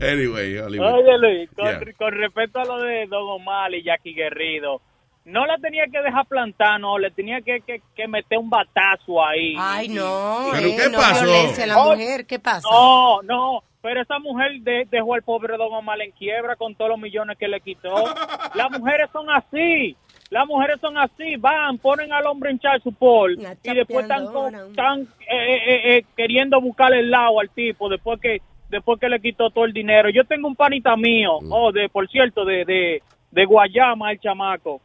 Anyway, 0.00 0.56
Hollywood. 0.58 0.86
Oye, 0.94 1.18
Luis, 1.18 1.50
con, 1.54 1.64
Yeah. 1.66 1.80
con 1.98 2.12
respecto 2.14 2.58
a 2.60 2.64
lo 2.64 2.82
de 2.82 3.06
Don 3.06 3.28
Omar 3.28 3.74
y 3.74 3.82
Jackie 3.82 4.14
Guerrido, 4.14 4.80
no 5.28 5.46
la 5.46 5.56
tenía 5.58 5.84
que 5.92 6.00
dejar 6.00 6.26
plantar, 6.26 6.80
no, 6.80 6.98
le 6.98 7.10
tenía 7.10 7.40
que, 7.40 7.60
que, 7.60 7.80
que 7.94 8.08
meter 8.08 8.38
un 8.38 8.50
batazo 8.50 9.24
ahí. 9.24 9.54
Ay, 9.58 9.88
no. 9.88 10.48
¿Pero 10.52 10.68
eh, 10.68 10.76
qué 10.76 10.90
no 10.90 10.98
pasó? 10.98 11.24
violencia 11.24 11.64
a 11.64 11.66
la 11.66 11.82
Oh, 11.82 11.90
mujer. 11.92 12.26
¿Qué 12.26 12.38
pasa? 12.38 12.66
No, 12.70 13.22
no, 13.22 13.62
pero 13.82 14.00
esa 14.02 14.18
mujer 14.18 14.60
de- 14.60 14.86
dejó 14.90 15.14
al 15.14 15.22
pobre 15.22 15.56
Don 15.56 15.72
Omar 15.72 16.00
en 16.00 16.10
quiebra 16.12 16.56
con 16.56 16.74
todos 16.74 16.90
los 16.90 16.98
millones 16.98 17.36
que 17.38 17.46
le 17.48 17.60
quitó. 17.60 17.94
Las 18.54 18.70
mujeres 18.78 19.08
son 19.12 19.28
así. 19.30 19.96
Las 20.30 20.46
mujeres 20.46 20.78
son 20.80 20.98
así, 20.98 21.36
van, 21.36 21.78
ponen 21.78 22.12
al 22.12 22.26
hombre 22.26 22.50
en 22.50 22.58
child 22.58 22.82
support 22.82 23.32
y 23.62 23.74
después 23.74 24.02
están, 24.02 24.26
con- 24.26 24.54
están 24.54 25.00
eh, 25.20 25.56
eh, 25.56 25.96
eh, 25.96 26.04
queriendo 26.14 26.60
buscarle 26.60 26.98
el 27.00 27.10
lado 27.10 27.40
al 27.40 27.48
tipo 27.48 27.88
después 27.88 28.20
que 28.20 28.42
después 28.68 29.00
que 29.00 29.08
le 29.08 29.20
quitó 29.20 29.48
todo 29.48 29.64
el 29.64 29.72
dinero. 29.72 30.10
Yo 30.10 30.24
tengo 30.24 30.46
un 30.48 30.54
panita 30.54 30.94
mío, 30.96 31.38
oh, 31.50 31.72
de 31.72 31.88
por 31.88 32.06
cierto, 32.08 32.44
de, 32.44 32.66
de, 32.66 33.02
de 33.30 33.44
Guayama, 33.46 34.12
el 34.12 34.20
chamaco. 34.20 34.82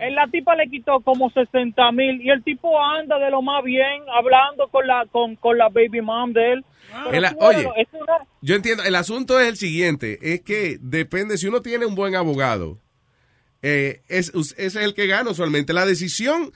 Eh, 0.00 0.10
La 0.10 0.26
tipa 0.28 0.54
le 0.56 0.68
quitó 0.68 1.00
como 1.00 1.30
60 1.30 1.92
mil 1.92 2.20
y 2.22 2.30
el 2.30 2.42
tipo 2.44 2.80
anda 2.80 3.18
de 3.18 3.30
lo 3.30 3.42
más 3.42 3.62
bien 3.64 4.02
hablando 4.16 4.68
con 4.68 4.86
la 4.86 5.06
con, 5.10 5.36
con 5.36 5.56
la 5.58 5.68
baby 5.68 6.00
mom 6.00 6.32
de 6.32 6.52
él. 6.54 6.64
El- 7.12 7.28
tú, 7.30 7.36
oye. 7.40 7.68
es 7.76 7.88
una- 7.92 8.26
Yo 8.40 8.54
entiendo, 8.54 8.82
el 8.84 8.94
asunto 8.94 9.38
es 9.40 9.48
el 9.48 9.56
siguiente, 9.56 10.18
es 10.34 10.40
que 10.42 10.78
depende, 10.80 11.36
si 11.38 11.46
uno 11.46 11.60
tiene 11.62 11.84
un 11.86 11.94
buen 11.94 12.14
abogado, 12.16 12.78
eh, 13.62 14.02
es, 14.08 14.32
es 14.56 14.76
el 14.76 14.94
que 14.94 15.06
gana 15.06 15.30
usualmente. 15.30 15.72
La 15.72 15.84
decisión, 15.86 16.52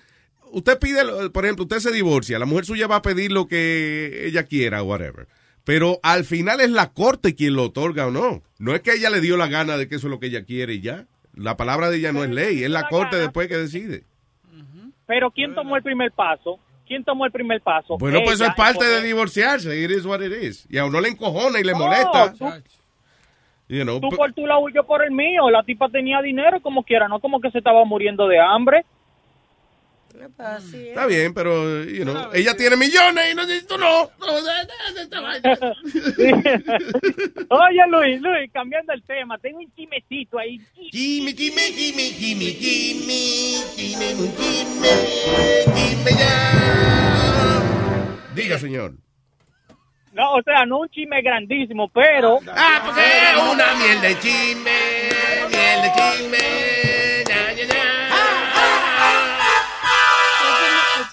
usted 0.53 0.79
pide, 0.79 1.05
lo- 1.05 1.33
por 1.33 1.45
ejemplo, 1.45 1.65
usted 1.65 1.79
se 1.81 1.93
divorcia, 1.93 2.39
la 2.39 2.47
mujer 2.47 2.65
suya 2.65 2.87
va 2.87 2.97
a 2.97 3.03
pedir 3.03 3.33
lo 3.33 3.47
que 3.49 4.27
ella 4.27 4.45
quiera, 4.45 4.83
whatever. 4.83 5.27
Pero 5.65 6.01
al 6.03 6.25
final 6.25 6.61
es 6.61 6.71
la 6.71 6.93
corte 6.93 7.35
quien 7.37 7.55
lo 7.55 7.65
otorga 7.65 8.07
o 8.07 8.11
no. 8.11 8.43
No 8.59 8.75
es 8.75 8.81
que 8.81 8.93
ella 8.95 9.11
le 9.11 9.21
dio 9.21 9.37
la 9.37 9.47
gana 9.49 9.77
de 9.77 9.87
que 9.89 9.95
eso 9.97 10.07
es 10.09 10.11
lo 10.11 10.19
que 10.19 10.27
ella 10.27 10.45
quiere 10.45 10.75
y 10.75 10.81
ya. 10.81 11.07
La 11.35 11.57
palabra 11.57 11.91
de 11.91 11.97
ella 11.99 12.13
no 12.13 12.25
es 12.25 12.31
ley, 12.31 12.63
es 12.65 12.71
la 12.71 12.89
corte 12.89 13.17
después 13.17 13.49
que 13.49 13.57
decide. 13.57 14.05
pero 15.07 15.31
¿quién 15.31 15.55
tomó 15.55 15.77
el 15.77 15.83
primer 15.83 16.13
paso? 16.13 16.59
¿Quién 16.87 17.05
tomó 17.05 17.25
el 17.27 17.33
primer 17.33 17.61
paso? 17.61 17.97
Bueno, 17.99 18.21
pues 18.25 18.35
eso 18.35 18.45
es 18.45 18.55
parte 18.55 18.85
de 18.85 19.03
divorciarse. 19.03 19.81
It 19.83 19.91
is 19.91 20.05
what 20.05 20.21
it 20.21 20.33
is. 20.43 20.67
Y 20.71 20.79
a 20.79 20.85
uno 20.85 21.01
le 21.01 21.09
encojona 21.09 21.59
y 21.61 21.65
le 21.65 21.75
molesta. 21.75 22.33
tú- 22.33 22.45
You 23.69 23.85
know, 23.85 24.01
Tú 24.01 24.11
por 24.11 24.33
tu 24.35 24.47
lado 24.47 24.69
y 24.69 24.75
yo 24.75 24.85
por 24.85 25.03
el 25.03 25.11
mío. 25.13 25.49
La 25.49 25.63
tipa 25.63 25.89
tenía 25.89 26.21
dinero 26.21 26.61
como 26.61 26.83
quiera, 26.83 27.09
no 27.09 27.21
como 27.21 27.41
que 27.41 27.51
se 27.51 27.59
estaba 27.59 27.85
muriendo 27.87 28.27
de 28.29 28.39
hambre. 28.39 28.85
Está 30.15 31.07
bien, 31.07 31.33
pero, 31.35 31.85
you 31.85 32.05
know, 32.05 32.31
ella 32.33 32.55
tiene 32.57 32.77
millones 32.77 33.33
y 33.33 33.35
no 33.35 33.43
tú 33.67 33.79
no. 33.79 34.11
Oye, 37.49 37.87
Luis, 37.89 38.21
Luis, 38.21 38.51
cambiando 38.53 38.93
el 38.93 39.03
tema, 39.05 39.39
tengo 39.39 39.59
un 39.59 39.73
chimecito 39.75 40.39
ahí. 40.39 40.61
Chime, 40.91 41.35
chime, 41.35 41.63
chime, 41.75 42.11
chime, 42.19 42.53
chime, 42.59 43.63
chime, 43.75 44.15
chime, 44.37 44.91
chime 45.75 46.11
ya. 46.19 46.35
Diga, 48.35 48.59
señor. 48.59 48.95
No, 50.13 50.35
o 50.35 50.43
sea, 50.43 50.67
no 50.67 50.81
un 50.81 50.89
chisme 50.91 51.23
grandísimo, 51.23 51.89
pero... 51.89 52.39
Ah, 52.49 52.83
porque 52.85 53.01
es 53.01 53.37
una 53.51 53.75
miel 53.77 54.01
de 54.03 54.19
chisme, 54.21 54.79
miel 55.49 55.83
de 55.83 55.91
chisme, 55.97 56.62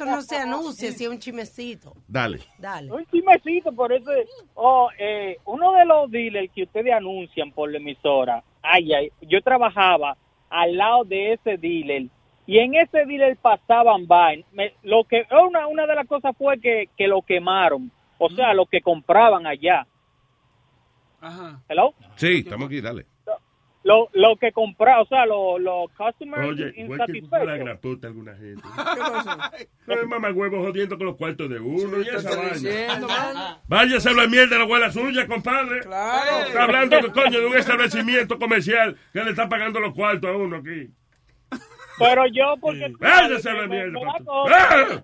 Eso 0.04 0.16
no, 0.16 0.22
se 0.22 0.38
anuncia, 0.38 0.92
si 0.92 1.04
es 1.04 1.10
un 1.10 1.20
chimecito. 1.20 1.94
Dale. 2.08 2.40
Dale. 2.58 2.92
Un 2.92 3.06
chismecito, 3.08 3.72
por 3.74 3.92
eso... 3.92 4.10
Oh, 4.56 4.90
eh, 4.98 5.38
uno 5.46 5.74
de 5.74 5.86
los 5.86 6.10
dealers 6.10 6.52
que 6.54 6.64
ustedes 6.64 6.94
anuncian 6.94 7.52
por 7.52 7.72
la 7.72 7.78
emisora, 7.78 8.44
ay, 8.62 8.94
ay, 8.94 9.12
yo 9.22 9.42
trabajaba 9.42 10.16
al 10.50 10.78
lado 10.78 11.04
de 11.04 11.34
ese 11.34 11.58
dealer 11.58 12.08
y 12.48 12.58
en 12.60 12.76
ese 12.76 13.06
dealer 13.06 13.38
pasaban 13.38 14.08
vainas. 14.08 14.52
Me- 14.54 14.74
Lo 14.84 15.04
que 15.04 15.26
una, 15.48 15.68
una 15.68 15.86
de 15.86 15.96
las 15.96 16.08
cosas 16.08 16.36
fue 16.38 16.60
que, 16.60 16.90
que 16.98 17.08
lo 17.08 17.22
quemaron, 17.22 17.92
o 18.18 18.30
sea, 18.30 18.54
lo 18.54 18.66
que 18.66 18.82
compraban 18.82 19.46
allá. 19.46 19.86
Hello? 21.68 21.94
Sí, 22.16 22.40
estamos 22.46 22.68
aquí, 22.68 22.80
dale. 22.82 23.06
Lo, 23.84 24.10
lo 24.14 24.36
que 24.36 24.52
compraban, 24.52 25.04
o 25.04 25.06
sea, 25.06 25.26
los 25.26 25.60
los 25.62 25.90
customers 25.92 26.50
Oye, 26.50 26.66
la 26.66 26.82
insatisfechos. 26.82 27.80
puta 27.82 28.08
alguna 28.08 28.36
gente. 28.36 28.62
No 29.88 29.94
es 29.96 30.08
mamá 30.08 30.32
huevo 30.32 30.62
jodiendo 30.64 30.98
con 30.98 31.08
los 31.08 31.16
cuartos 31.16 31.50
de 31.50 31.60
uno 31.60 32.02
y 32.02 32.08
esa 32.08 32.36
vaina. 32.36 33.60
Váyase 33.68 34.10
a 34.10 34.14
la 34.14 34.28
mierda 34.28 34.50
de 34.52 34.58
la 34.58 34.64
abuela 34.66 34.92
suya, 34.92 35.26
compadre. 35.26 35.80
Claro. 35.80 36.46
Está 36.46 36.64
hablando 36.64 36.98
de 37.02 37.12
coño 37.12 37.40
de 37.40 37.46
un 37.48 37.58
establecimiento 37.58 38.38
comercial 38.38 38.98
que 39.14 39.24
le 39.24 39.32
está 39.32 39.50
pagando 39.50 39.80
los 39.80 39.94
cuartos 39.96 40.30
a 40.30 40.38
uno 40.38 40.58
aquí. 40.58 40.92
Pero 41.98 42.28
yo, 42.28 42.56
porque... 42.62 42.94
Váyase 43.00 43.50
a 43.50 43.54
la 43.54 43.68
mierda. 43.68 44.00
¡Ah! 44.52 45.04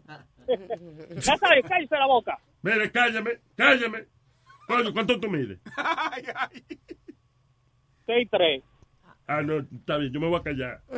Ya 1.16 1.38
sabes, 1.38 1.66
cállese 1.68 1.96
la 1.96 2.06
boca. 2.06 2.38
Mire, 2.62 2.92
cállame, 2.92 3.40
cállame. 3.56 4.06
Coño, 4.68 4.94
¿cuánto 4.94 5.20
tú 5.20 5.30
mides? 5.30 5.60
6-3. 8.08 8.64
Ah, 9.28 9.42
no, 9.42 9.58
está 9.60 9.98
bien, 9.98 10.14
yo 10.14 10.20
me 10.20 10.28
voy 10.28 10.40
a 10.40 10.44
callar. 10.44 10.82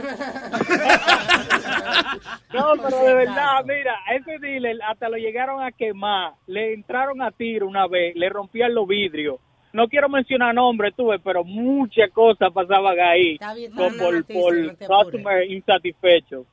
No, 2.53 2.74
pero 2.82 3.03
de 3.03 3.14
verdad, 3.16 3.64
mira, 3.66 3.95
ese 4.16 4.39
dealer 4.39 4.78
hasta 4.88 5.10
lo 5.10 5.18
llegaron 5.18 5.62
a 5.62 5.72
quemar, 5.72 6.34
le 6.47 6.74
entraron 6.74 7.22
a 7.22 7.32
tiro 7.32 7.68
una 7.68 7.88
vez, 7.88 8.16
le 8.16 8.30
rompían 8.30 8.74
los 8.74 8.88
vidrios. 8.88 9.39
No 9.74 9.88
quiero 9.88 10.10
mencionar 10.10 10.55
nombres, 10.55 10.93
tuve, 10.95 11.20
pero 11.20 11.43
muchas 11.43 12.10
cosas 12.12 12.51
pasaban 12.53 12.99
ahí 12.99 13.34
Está 13.34 13.53
bien, 13.53 13.72
con- 13.72 13.86
está 13.93 14.03
por, 14.03 14.26
por 14.26 14.55
no 14.55 14.72
apures. 14.72 14.88
customer 14.88 15.43
insatisfechos. 15.51 16.45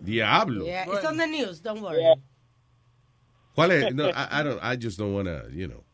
Diablo. 0.00 0.64
Yeah, 0.64 0.84
it's 0.86 1.04
on 1.04 1.16
the 1.16 1.26
news, 1.26 1.62
don't 1.62 1.80
worry. 1.80 2.02
¿Cuál 3.54 3.70
es? 3.72 3.94
No, 3.94 4.08
I, 4.08 4.40
I 4.40 4.42
don't, 4.42 4.58
I 4.62 4.76
just 4.76 4.98
don't 4.98 5.14
wanna, 5.14 5.42
you 5.50 5.68
know. 5.68 5.84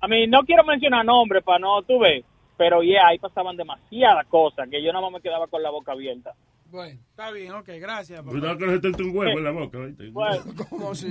A 0.00 0.08
mí 0.08 0.26
no 0.26 0.42
quiero 0.42 0.64
mencionar 0.64 1.04
nombres 1.04 1.42
para 1.44 1.60
no, 1.60 1.80
tuve, 1.82 2.24
pero 2.56 2.82
ya 2.82 3.06
ahí 3.08 3.18
pasaban 3.18 3.56
demasiadas 3.56 4.26
cosas 4.26 4.68
que 4.68 4.82
yo 4.82 4.92
nada 4.92 5.02
más 5.04 5.12
me 5.12 5.20
quedaba 5.20 5.46
con 5.46 5.62
la 5.62 5.70
boca 5.70 5.92
abierta. 5.92 6.34
Bueno, 6.70 6.98
está 7.10 7.30
bien, 7.30 7.52
ok, 7.52 7.68
gracias. 7.80 8.22
Cuidado 8.22 8.56
que 8.56 8.66
no 8.66 8.72
se 8.72 8.78
te 8.80 8.86
entre 8.88 9.04
un 9.04 9.16
huevo 9.16 9.38
en 9.38 9.44
la 9.44 9.50
boca. 9.50 9.78
Bueno, 10.10 10.42
¿Cómo 10.70 10.94
si? 10.94 11.10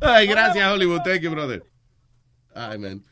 Ay, 0.00 0.26
gracias, 0.28 0.72
Hollywood. 0.72 1.00
Thank 1.02 1.22
you, 1.22 1.30
brother. 1.30 1.64
Ay, 2.54 2.78
man. 2.78 3.02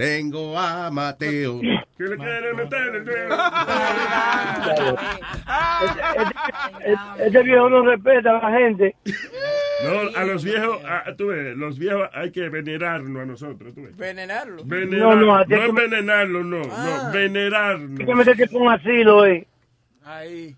Tengo 0.00 0.58
a 0.58 0.90
Mateo. 0.90 1.60
Que 1.60 2.04
le 2.04 2.16
quiere 2.16 2.54
meter 2.54 2.94
el 2.96 3.04
dedo. 3.04 3.36
Este 7.18 7.42
viejo 7.42 7.68
no 7.68 7.82
respeta 7.84 8.38
a 8.38 8.50
la 8.50 8.58
gente. 8.58 8.96
No, 9.84 10.18
a 10.18 10.24
los 10.24 10.42
viejos, 10.42 10.82
a- 10.86 11.14
tú 11.16 11.26
ves, 11.28 11.54
los 11.56 11.78
viejos 11.78 12.08
hay 12.14 12.30
que 12.30 12.48
venerarnos 12.48 13.22
a 13.22 13.26
nosotros, 13.26 13.74
tú 13.74 13.82
ves. 13.82 13.94
Venenarlo. 13.96 14.62
Venerar, 14.64 15.16
No, 15.16 15.16
no, 15.16 15.44
no, 15.44 15.64
envenenarlo, 15.64 16.44
no, 16.44 16.62
no, 16.62 17.12
venerarnos. 17.12 18.00
Hay 18.00 18.06
que 18.06 18.14
meterte 18.14 18.48
con 18.48 18.62
un 18.62 18.72
asilo, 18.72 19.26
eh. 19.26 19.46
Ahí. 20.04 20.56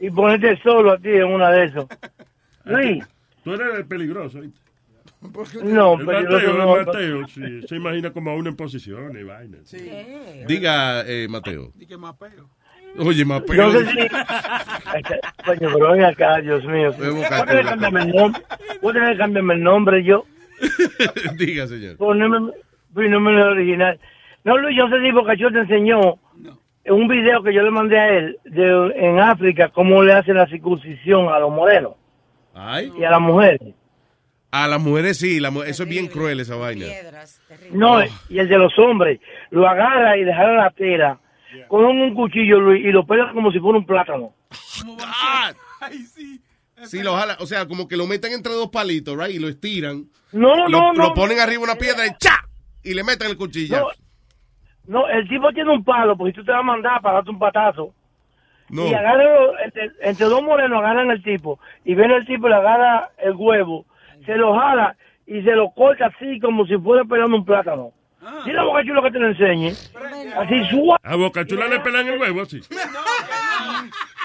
Y 0.00 0.10
ponerte 0.10 0.58
solo 0.62 0.92
a 0.92 0.98
ti 0.98 1.08
en 1.10 1.24
una 1.32 1.50
de 1.50 1.64
esos. 1.64 1.86
Luis, 2.64 3.02
Tú 3.42 3.54
eres 3.54 3.86
peligroso, 3.86 4.38
¿oíste? 4.38 4.60
No, 5.62 5.94
el 5.94 6.06
peligroso 6.06 6.46
Mateo, 6.46 6.56
no. 6.56 6.76
el 6.76 6.86
Mateo, 6.86 7.28
sí, 7.28 7.62
se 7.66 7.76
imagina 7.76 8.10
como 8.10 8.30
a 8.30 8.34
uno 8.34 8.48
en 8.48 8.56
posición 8.56 9.16
y 9.16 9.22
vaina. 9.22 9.58
Diga, 10.46 11.04
eh, 11.06 11.28
Mateo. 11.28 11.70
Más 11.98 12.14
peo. 12.16 12.48
Oye, 12.98 13.24
Mateo. 13.24 13.72
Yo 13.72 13.80
sé 13.80 13.86
si... 13.86 14.08
Coño, 15.44 15.70
pero 15.72 15.92
ven 15.92 16.04
acá, 16.04 16.40
Dios 16.40 16.64
mío. 16.64 16.92
Cambiarme 17.28 18.02
el 18.02 18.12
nombre. 18.12 18.42
Que 18.82 19.16
cambiarme 19.16 19.54
el 19.54 19.62
nombre 19.62 20.04
yo. 20.04 20.24
Diga, 21.36 21.66
señor. 21.66 21.96
Poneme 21.96 22.52
mi 22.94 23.08
número 23.08 23.52
original. 23.52 23.98
No, 24.44 24.58
Luis, 24.58 24.76
yo 24.76 24.88
sé 24.88 25.00
si 25.00 25.12
Bocachó 25.12 25.50
te 25.50 25.60
enseñó 25.60 26.18
en 26.84 26.94
un 26.94 27.08
video 27.08 27.42
que 27.42 27.54
yo 27.54 27.62
le 27.62 27.70
mandé 27.70 27.98
a 27.98 28.08
él 28.08 28.38
de, 28.44 28.92
en 28.96 29.20
África 29.20 29.68
cómo 29.68 30.02
le 30.02 30.14
hacen 30.14 30.36
la 30.36 30.46
circuncisión 30.48 31.28
a 31.28 31.38
los 31.38 31.50
morenos 31.50 31.92
Ay. 32.54 32.92
y 32.98 33.04
a 33.04 33.10
las 33.10 33.20
mujeres. 33.20 33.74
A 34.52 34.68
las 34.68 34.80
mujeres 34.80 35.18
sí, 35.18 35.40
la 35.40 35.48
eso 35.66 35.82
es 35.82 35.88
bien 35.88 36.08
cruel 36.08 36.38
esa 36.40 36.56
vaina. 36.56 36.86
No, 37.70 38.00
y 38.28 38.38
el 38.38 38.48
de 38.48 38.58
los 38.58 38.78
hombres. 38.78 39.18
Lo 39.50 39.66
agarra 39.66 40.16
y 40.18 40.24
deja 40.24 40.44
la 40.46 40.70
tela 40.70 41.18
con 41.68 41.84
un 41.84 42.14
cuchillo 42.14 42.60
Luis, 42.60 42.84
y 42.84 42.92
lo 42.92 43.06
pega 43.06 43.32
como 43.32 43.50
si 43.50 43.58
fuera 43.58 43.78
un 43.78 43.86
plátano. 43.86 44.34
Sí, 46.84 47.02
lo 47.02 47.14
jala, 47.16 47.36
o 47.40 47.46
sea, 47.46 47.66
como 47.66 47.86
que 47.88 47.96
lo 47.96 48.06
meten 48.06 48.32
entre 48.32 48.52
dos 48.52 48.68
palitos, 48.68 49.16
right, 49.16 49.34
y 49.34 49.38
lo 49.38 49.48
estiran. 49.48 50.04
No, 50.32 50.54
lo, 50.54 50.68
no, 50.68 50.92
Lo 50.94 51.08
no. 51.08 51.14
ponen 51.14 51.38
arriba 51.38 51.62
una 51.62 51.76
piedra 51.76 52.06
y 52.06 52.10
¡cha! 52.18 52.44
Y 52.82 52.94
le 52.94 53.04
meten 53.04 53.28
el 53.30 53.36
cuchillo. 53.36 53.88
No, 54.86 55.00
no, 55.00 55.08
el 55.08 55.28
tipo 55.28 55.52
tiene 55.52 55.70
un 55.72 55.84
palo 55.84 56.16
porque 56.16 56.32
tú 56.32 56.44
te 56.44 56.50
vas 56.50 56.60
a 56.60 56.64
mandar 56.64 57.00
para 57.00 57.16
darte 57.16 57.30
un 57.30 57.38
patazo. 57.38 57.94
No. 58.68 58.86
Y 58.86 58.94
agarran, 58.94 59.26
entre, 59.64 59.90
entre 60.00 60.26
dos 60.26 60.42
morenos 60.42 60.78
agarran 60.78 61.10
el 61.10 61.22
tipo 61.22 61.60
y 61.84 61.94
viene 61.94 62.16
el 62.16 62.26
tipo 62.26 62.46
y 62.46 62.50
le 62.50 62.56
agarra 62.56 63.10
el 63.18 63.34
huevo, 63.36 63.84
se 64.24 64.36
lo 64.36 64.54
jala 64.56 64.96
y 65.26 65.42
se 65.42 65.52
lo 65.52 65.70
corta 65.70 66.06
así 66.06 66.38
como 66.40 66.66
si 66.66 66.76
fuera 66.78 67.04
pelando 67.04 67.36
un 67.36 67.44
plátano. 67.44 67.92
Mira 68.46 68.62
boca 68.62 68.84
chulo 68.84 69.02
que 69.02 69.10
te 69.10 69.18
lo 69.18 69.28
enseñe. 69.28 69.72
Así 70.36 70.64
suave. 70.70 71.00
A 71.02 71.16
Boca 71.16 71.44
Chula 71.44 71.66
le 71.66 71.80
pelan 71.80 72.06
el 72.08 72.20
huevo 72.20 72.42
así. 72.42 72.60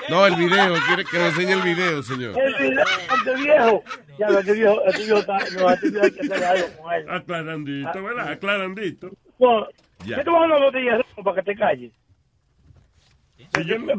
No, 0.10 0.26
el 0.26 0.36
video, 0.36 0.74
quiere 0.88 1.04
que 1.04 1.18
nos 1.18 1.28
enseñe 1.30 1.52
el 1.54 1.62
video, 1.62 2.04
señor. 2.04 2.36
El 2.40 2.54
video, 2.56 2.86
este 3.18 3.36
viejo. 3.44 3.84
Ya, 4.20 4.28
este 4.28 4.54
viejo, 4.54 4.82
este 4.86 5.04
viejo 5.04 5.18
está, 5.18 5.38
no, 5.38 5.70
este 5.72 5.90
viejo 5.90 6.06
hay 6.06 6.12
que 6.12 6.22
hacer 6.22 6.44
algo 6.44 6.68
con 6.82 6.94
él. 6.94 7.10
Aclarandito, 7.10 8.04
¿verdad? 8.04 8.32
Aclarandito. 8.32 9.10
No, 9.40 9.68
Ya. 10.06 10.18
¿Qué 10.18 10.24
te 10.24 10.30
vas 10.30 10.38
a 10.38 10.48
dar 10.48 10.58
una 10.58 10.66
botella 10.66 11.06
para 11.24 11.36
que 11.36 11.44
te 11.44 11.56
calles? 11.58 11.92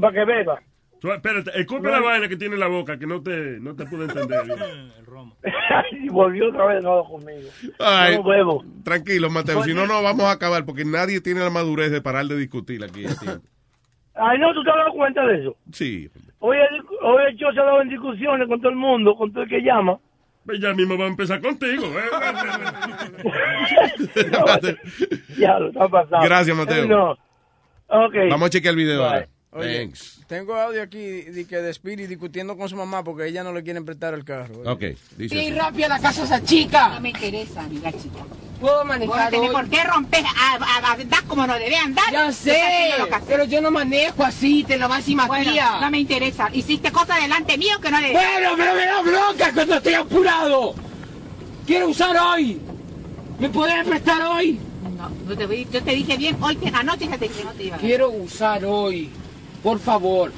Para 0.01 0.12
que 0.12 0.24
beba. 0.24 0.62
Espérate, 1.03 1.51
escupe 1.61 1.90
la 1.90 2.01
vaina 2.01 2.28
que 2.28 2.36
tiene 2.36 2.55
en 2.55 2.61
la 2.61 2.66
boca, 2.66 2.99
que 2.99 3.07
no 3.07 3.22
te, 3.22 3.61
no 3.61 3.74
te 3.76 3.84
pude 3.86 4.05
entender. 4.05 4.42
y 5.92 6.09
volvió 6.09 6.49
otra 6.49 6.66
vez 6.66 6.76
de 6.76 6.82
nuevo 6.82 7.05
conmigo. 7.09 7.49
Ay, 7.78 8.16
No 8.16 8.24
bebo. 8.24 8.64
tranquilo, 8.84 9.30
Mateo, 9.30 9.62
si 9.62 9.74
no, 9.74 9.86
no 9.86 10.03
vamos 10.03 10.26
a 10.26 10.32
acabar 10.32 10.64
porque 10.64 10.84
nadie 10.84 11.20
tiene 11.20 11.40
la 11.40 11.51
madurez 11.51 11.90
de 11.90 12.01
parar 12.01 12.26
de 12.26 12.36
discutir 12.36 12.82
aquí. 12.84 13.05
Ay, 14.14 14.38
no, 14.38 14.53
¿tú 14.53 14.64
te 14.64 14.70
has 14.70 14.76
dado 14.76 14.92
cuenta 14.92 15.24
de 15.26 15.40
eso? 15.40 15.57
Sí. 15.72 16.11
Hoy 16.40 16.57
el, 16.57 16.80
hoy 17.03 17.22
el 17.28 17.36
show 17.36 17.53
se 17.53 17.61
ha 17.61 17.64
dado 17.64 17.82
en 17.82 17.88
discusiones 17.88 18.49
con 18.49 18.61
todo 18.61 18.70
el 18.70 18.76
mundo, 18.76 19.14
con 19.16 19.32
todo 19.32 19.44
el 19.44 19.49
que 19.49 19.61
llama. 19.61 19.99
Pues 20.44 20.61
ya 20.61 20.72
mismo 20.74 20.96
va 20.99 21.05
a 21.05 21.09
empezar 21.09 21.40
contigo. 21.40 21.84
¿eh? 21.86 23.22
Ya 25.38 25.59
lo 25.59 25.68
está 25.68 25.88
pasando. 25.88 26.20
Gracias, 26.22 26.57
Mateo. 26.57 26.86
No. 26.86 27.12
Ok. 27.88 28.14
Vamos 28.30 28.46
a 28.46 28.51
chequear 28.51 28.72
el 28.72 28.76
video 28.78 28.99
Bye. 28.99 29.07
ahora. 29.09 29.28
Oye, 29.51 29.78
Thanks. 29.78 30.20
tengo 30.26 30.55
audio 30.55 30.82
aquí 30.82 30.99
de, 31.22 31.46
que 31.46 31.57
de 31.57 31.70
Spirit 31.70 32.07
discutiendo 32.09 32.57
con 32.59 32.68
su 32.68 32.76
mamá 32.76 33.03
porque 33.03 33.26
ella 33.26 33.42
no 33.42 33.53
le 33.55 33.62
quieren 33.62 33.84
prestar 33.84 34.12
el 34.12 34.22
carro. 34.24 34.55
Ok, 34.70 34.82
dice 35.16 35.34
Sí, 35.40 35.51
rápido 35.53 35.86
a 35.86 35.88
la 35.88 36.01
casa 36.01 36.24
esa 36.24 36.42
chica. 36.44 36.88
No 36.90 37.01
me 37.01 37.09
interesa, 37.11 37.62
amiga 37.62 37.90
chica. 37.92 38.18
Puedo 38.61 38.84
manejar 38.84 39.30
Bueno, 39.30 39.46
hoy. 39.46 39.55
¿Por 39.55 39.70
qué 39.70 39.84
rompes? 39.84 40.22
A, 40.36 40.55
a- 40.57 40.88
a- 40.90 40.92
andar 40.92 41.24
como 41.24 41.46
no 41.46 41.55
debe 41.55 41.76
andar. 41.76 42.12
Ya 42.12 42.30
sé, 42.30 42.61
que 42.99 43.14
pero 43.26 43.44
yo 43.44 43.61
no 43.62 43.70
manejo 43.70 44.22
así, 44.22 44.64
te 44.64 44.76
lo 44.76 44.86
vas 44.88 45.09
y 45.09 45.14
Bueno, 45.14 45.32
Matías. 45.46 45.80
no 45.80 45.90
me 45.90 45.99
interesa. 46.01 46.51
Hiciste 46.53 46.92
cosas 46.92 47.22
delante 47.22 47.57
mío 47.57 47.80
que 47.80 47.90
no 47.90 48.01
le... 48.01 48.12
Bueno, 48.12 48.51
pero 48.57 48.74
me 48.74 48.84
da 48.84 49.01
bronca 49.03 49.53
cuando 49.55 49.76
estoy 49.76 49.94
apurado. 49.94 50.74
Quiero 51.66 51.88
usar 51.88 52.14
hoy. 52.16 52.61
¿Me 53.38 53.49
pueden 53.49 53.86
prestar 53.88 54.20
hoy? 54.26 54.59
No, 54.96 55.11
yo 55.28 55.38
te, 55.38 55.46
voy- 55.46 55.66
yo 55.72 55.82
te 55.82 55.92
dije 55.92 56.16
bien, 56.18 56.36
hoy 56.42 56.57
te 56.57 56.68
anoche 56.68 57.07
ya 57.09 57.16
te 57.16 57.28
dije 57.28 57.44
no 57.44 57.53
te 57.53 57.62
iba 57.64 57.76
a 57.76 57.78
dar. 57.78 57.86
Quiero 57.86 58.11
usar 58.11 58.64
hoy. 58.66 59.09
Por 59.62 59.78
favor. 59.80 60.32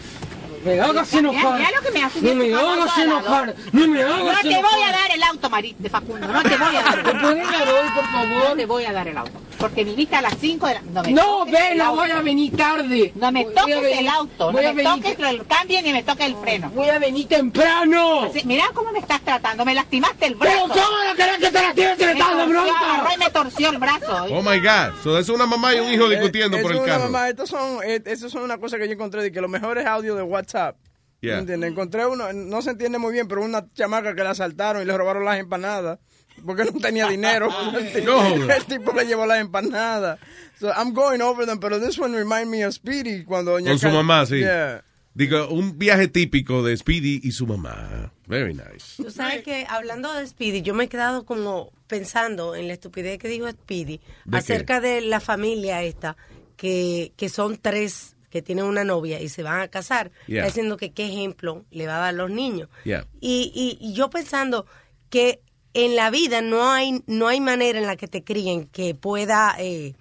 Me 0.65 0.79
hagas 0.79 1.11
Mira, 1.15 1.31
enojar. 1.31 1.59
mira 1.59 1.71
lo 1.71 1.81
que 1.81 1.91
me 1.91 2.03
haces, 2.05 2.23
No 2.23 2.35
me 2.35 2.45
mira, 2.45 2.61
hagas 2.61 2.99
enojar. 2.99 3.55
No 3.73 3.87
me 3.89 4.03
hagas 4.03 4.17
No 4.19 4.23
enojar. 4.25 4.43
te 4.43 4.63
voy 4.63 4.83
a 4.83 4.93
dar 4.93 5.11
el 5.15 5.23
auto, 5.23 5.49
Marit, 5.51 5.79
de 5.79 5.89
Facundo. 5.89 6.29
No 6.29 6.43
te 6.43 6.57
voy 6.57 6.77
a 6.77 6.83
dar. 6.83 7.05
¿Me 7.05 7.13
dar 7.43 7.69
hoy, 7.69 7.89
por 7.95 8.05
favor? 8.05 8.49
No 8.51 8.57
te 8.57 8.67
voy 8.67 8.85
a 8.85 8.93
dar 8.93 9.09
el 9.09 9.17
auto. 9.17 9.41
Porque 9.61 9.85
viniste 9.85 10.17
a 10.17 10.23
las 10.23 10.35
5 10.41 10.67
de 10.67 10.75
la... 10.75 10.81
No, 10.83 11.03
me 11.03 11.13
No, 11.13 11.23
toques 11.41 11.53
ve, 11.53 11.73
el 11.73 11.79
no 11.79 11.85
auto. 11.85 12.01
voy 12.01 12.11
a 12.11 12.21
venir 12.23 12.57
tarde. 12.57 13.13
No 13.15 13.31
me 13.31 13.45
Voy 13.45 13.53
a 13.53 13.61
toques 13.61 13.83
venir- 13.83 13.99
el 13.99 14.09
auto. 14.09 14.47
No 14.47 14.53
voy 14.53 14.65
a 14.65 14.73
me 14.73 14.83
venir- 14.83 15.03
toques 15.05 15.19
el 15.29 15.47
cambio 15.47 15.83
ni 15.83 15.93
me 15.93 16.03
toques 16.03 16.27
el 16.27 16.37
freno. 16.37 16.71
Voy 16.71 16.89
a 16.89 16.99
venir 16.99 17.29
temprano. 17.29 18.23
Así, 18.23 18.41
mira 18.45 18.65
cómo 18.75 18.91
me 18.93 18.99
estás 19.01 19.21
tratando. 19.21 19.65
Me 19.65 19.75
lastimaste 19.75 20.27
el 20.27 20.35
brazo. 20.35 20.57
Pero 20.73 20.83
¿cómo 20.85 20.97
no 21.09 21.15
querés 21.15 21.39
que 21.39 21.47
te 21.51 21.53
lastime 21.63 21.97
si 21.97 22.05
me 22.05 22.13
estás 22.13 22.29
Me 22.29 22.35
torció, 22.43 22.49
bronca? 22.63 22.95
agarró 22.95 23.09
y 23.15 23.19
me 23.19 23.31
torció 23.31 23.71
el 23.71 23.79
brazo. 23.79 24.25
Oh 24.31 24.43
my 24.43 24.59
God. 24.59 25.03
So, 25.03 25.19
es 25.19 25.29
una 25.29 25.47
mamá 25.47 25.75
y 25.75 25.81
un 25.81 25.93
hijo 25.93 26.09
discutiendo 26.09 26.57
Eh, 26.57 26.63
por 26.63 26.73
el 26.73 26.83
carro. 26.85 27.05
mamá, 27.05 27.29
estos 27.29 27.51
son, 27.51 27.79
eh, 27.85 28.01
estos 28.07 28.33
son 28.33 28.43
una 28.43 28.59
cosa 28.59 28.79
que 28.79 28.87
yo 28.87 28.95
encontré 28.95 29.23
de 29.23 29.31
que 29.31 29.41
los 29.41 29.51
mejores 29.51 29.85
audios 29.87 30.17
de 30.17 30.23
WhatsApp. 30.23 30.77
Yeah. 31.21 31.35
¿Me 31.35 31.41
entiendes? 31.41 31.71
Encontré 31.73 32.07
uno, 32.07 32.33
no 32.33 32.63
se 32.63 32.71
entiende 32.71 32.97
muy 32.99 33.13
bien, 33.13 33.29
pero 33.29 33.43
una 33.45 33.67
chamaca 33.75 34.15
que 34.15 34.25
la 34.25 34.31
asaltaron 34.31 34.81
y 34.81 34.87
le 34.87 34.97
robaron 34.97 35.23
las 35.27 35.39
empanadas 35.39 35.99
porque 36.45 36.65
no 36.65 36.73
tenía 36.81 37.09
dinero. 37.09 37.49
el, 37.79 37.93
tipo, 37.93 38.07
No. 38.11 38.53
el 38.53 38.65
tipo 38.65 38.93
le 38.93 39.05
llevó 39.07 39.27
las 39.27 39.41
empanadas. 39.41 40.19
So 40.59 40.69
I'm 40.69 40.93
going 40.93 41.21
over 41.23 41.47
them, 41.47 41.59
pero 41.61 41.81
this 41.81 41.99
one 41.99 42.17
remind 42.17 42.51
me 42.51 42.65
of 42.67 42.75
Speedy 42.75 43.25
cuando 43.25 43.53
doña 43.53 43.71
Con 43.71 43.79
su 43.79 43.87
Car- 43.87 43.95
mamá, 43.95 44.27
sí. 44.27 44.39
Yeah. 44.41 44.85
Digo, 45.15 45.49
un 45.49 45.77
viaje 45.79 46.07
típico 46.07 46.63
de 46.63 46.77
Speedy 46.77 47.21
y 47.25 47.33
su 47.33 47.47
mamá. 47.47 48.13
Very 48.27 48.55
nice. 48.55 49.03
Tú 49.03 49.11
sabes 49.11 49.43
que 49.43 49.67
hablando 49.69 50.13
de 50.15 50.27
Speedy, 50.27 50.63
yo 50.63 50.73
me 50.75 50.85
he 50.85 50.89
quedado 50.89 51.25
como 51.25 51.73
pensando 51.89 52.55
en 52.55 52.69
la 52.69 52.75
estupidez 52.75 53.19
que 53.19 53.27
dijo 53.29 53.51
Speedy 53.51 54.01
¿De 54.25 54.39
acerca 54.39 54.81
de 54.81 55.01
la 55.01 55.19
familia 55.19 55.83
esta, 55.83 56.17
que, 56.57 57.13
que 57.17 57.29
son 57.29 57.57
tres 57.57 58.17
que 58.31 58.41
tienen 58.43 58.65
una 58.67 58.85
novia 58.85 59.21
y 59.21 59.29
se 59.29 59.43
van 59.43 59.61
a 59.61 59.67
casar, 59.69 60.13
Yeah. 60.29 60.43
está 60.43 60.47
diciendo 60.53 60.77
que 60.77 60.93
qué 60.93 61.07
ejemplo 61.09 61.65
le 61.73 61.89
va 61.89 61.97
a 61.97 61.99
dar 62.01 62.09
a 62.11 62.13
los 62.13 62.31
niños. 62.31 62.69
Yeah. 62.85 63.05
Y, 63.21 63.51
y, 63.53 63.85
y 63.85 63.95
yo 63.95 64.09
pensando 64.11 64.67
que 65.09 65.41
en 65.75 65.97
la 65.97 66.11
vida 66.11 66.41
no 66.43 66.71
hay, 66.71 67.03
no 67.07 67.29
hay 67.29 67.41
manera 67.41 67.79
en 67.79 67.87
la 67.87 67.97
que 67.97 68.09
te 68.09 68.23
críen 68.25 68.67
que 68.67 68.95
pueda... 68.95 69.55
eh, 69.59 69.95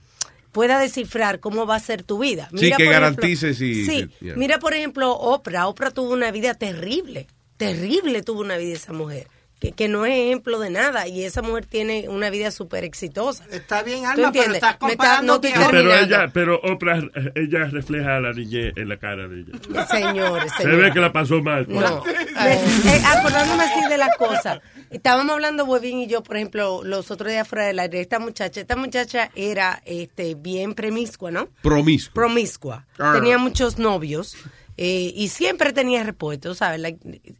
pueda 0.51 0.79
descifrar 0.79 1.39
cómo 1.39 1.67
va 1.67 1.75
a 1.75 1.79
ser 1.79 2.01
tu 2.01 2.17
vida. 2.17 2.49
Sí, 2.57 2.71
que 2.75 2.85
garantice 2.85 3.53
si- 3.53 3.85
Sí, 3.85 4.09
yeah. 4.19 4.35
mira 4.35 4.57
por 4.57 4.73
ejemplo 4.73 5.11
Oprah. 5.13 5.67
Oprah 5.67 5.91
tuvo 5.91 6.11
una 6.11 6.31
vida 6.31 6.55
terrible, 6.55 7.27
terrible 7.57 8.23
tuvo 8.23 8.41
una 8.41 8.57
vida 8.57 8.73
esa 8.73 8.91
mujer. 8.91 9.27
Que, 9.59 9.73
que 9.73 9.89
no 9.89 10.05
es 10.05 10.13
ejemplo 10.13 10.57
de 10.59 10.69
nada 10.69 11.07
y 11.09 11.25
esa 11.25 11.41
mujer 11.41 11.65
tiene 11.65 12.07
una 12.07 12.29
vida 12.29 12.49
súper 12.49 12.85
exitosa. 12.85 13.43
Está 13.51 13.83
bien, 13.83 14.03
¿Tú 14.03 14.05
Alma, 14.05 14.15
pero 14.15 14.27
entiendes? 14.27 14.55
estás 14.55 14.77
Me 14.81 14.91
está- 14.93 15.17
comparando 15.19 15.33
no 15.33 15.41
Pero 15.41 15.93
ella, 15.93 16.29
pero 16.33 16.61
Oprah, 16.63 16.99
eh, 16.99 17.31
ella 17.35 17.65
refleja 17.65 18.15
a 18.15 18.19
la 18.21 18.31
niñez 18.31 18.71
en 18.77 18.87
la 18.87 18.95
cara 18.97 19.27
de 19.27 19.41
ella. 19.41 19.85
Señores, 19.87 20.53
Se 20.57 20.65
ve 20.65 20.93
que 20.93 20.99
la 21.01 21.11
pasó 21.11 21.41
mal. 21.41 21.65
No. 21.67 22.03
Eh, 22.05 23.01
acordándome 23.05 23.63
así 23.63 23.89
de 23.89 23.97
las 23.97 24.15
cosas. 24.15 24.59
Estábamos 24.91 25.33
hablando 25.33 25.65
Webin 25.65 25.99
y 25.99 26.07
yo, 26.07 26.23
por 26.23 26.37
ejemplo, 26.37 26.81
los 26.85 27.11
otros 27.11 27.29
días 27.29 27.45
fuera 27.45 27.65
del 27.65 27.79
aire, 27.79 27.99
esta 27.99 28.17
muchacha, 28.19 28.61
esta 28.61 28.77
muchacha 28.77 29.29
era 29.35 29.81
este 29.85 30.35
bien 30.35 30.73
premiscua, 30.73 31.31
¿no? 31.31 31.49
Promiscuo. 31.61 32.13
Promiscua. 32.13 32.85
Ah. 32.97 33.11
Tenía 33.13 33.37
muchos 33.37 33.77
novios 33.77 34.37
eh, 34.77 35.11
y 35.13 35.27
siempre 35.27 35.73
tenía 35.73 36.01
respuestas, 36.05 36.57
¿sabes? 36.59 36.79
La- 36.79 36.93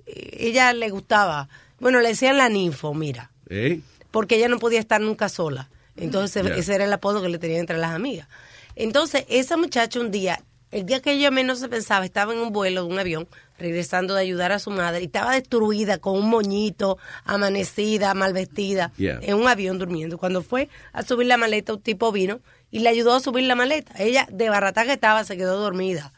ella 0.06 0.74
le 0.74 0.90
gustaba, 0.90 1.48
bueno, 1.80 2.00
le 2.02 2.10
decían 2.10 2.38
la 2.38 2.50
ninfo, 2.50 2.94
mira, 2.94 3.32
¿Eh? 3.50 3.82
porque 4.12 4.36
ella 4.38 4.48
no 4.50 4.60
podía 4.60 4.80
estar 4.80 5.02
nunca 5.02 5.30
sola. 5.30 5.70
Entonces 5.98 6.46
ese 6.56 6.76
era 6.76 6.86
el 6.86 6.94
apodo 6.94 7.22
que 7.22 7.30
le 7.30 7.40
tenían 7.40 7.62
entre 7.62 7.78
las 7.78 7.92
amigas. 7.94 8.28
Entonces 8.76 9.26
esa 9.28 9.58
muchacha 9.58 10.00
un 10.00 10.12
día, 10.12 10.42
el 10.72 10.86
día 10.86 11.02
que 11.02 11.12
ella 11.12 11.30
menos 11.32 11.60
se 11.60 11.68
pensaba, 11.68 12.06
estaba 12.06 12.32
en 12.34 12.40
un 12.40 12.52
vuelo 12.54 12.84
de 12.86 12.88
un 12.94 13.00
avión, 13.00 13.28
regresando 13.58 14.14
de 14.14 14.22
ayudar 14.22 14.54
a 14.54 14.60
su 14.60 14.72
madre, 14.72 15.02
y 15.02 15.06
estaba 15.06 15.34
destruida 15.34 15.98
con 15.98 16.16
un 16.18 16.30
moñito, 16.30 16.98
amanecida, 17.26 18.14
mal 18.14 18.32
vestida, 18.34 18.92
Yeah. 18.98 19.20
en 19.22 19.36
un 19.36 19.48
avión 19.48 19.78
durmiendo. 19.78 20.18
Cuando 20.18 20.42
fue 20.42 20.70
a 20.94 21.04
subir 21.04 21.28
la 21.28 21.36
maleta, 21.38 21.74
un 21.74 21.82
tipo 21.82 22.12
vino 22.14 22.40
y 22.72 22.80
le 22.80 22.90
ayudó 22.90 23.14
a 23.16 23.20
subir 23.20 23.44
la 23.46 23.56
maleta. 23.56 23.94
Ella, 24.02 24.28
de 24.32 24.50
barata 24.50 24.86
que 24.86 24.94
estaba, 24.94 25.24
se 25.26 25.36
quedó 25.38 25.60
dormida 25.60 26.14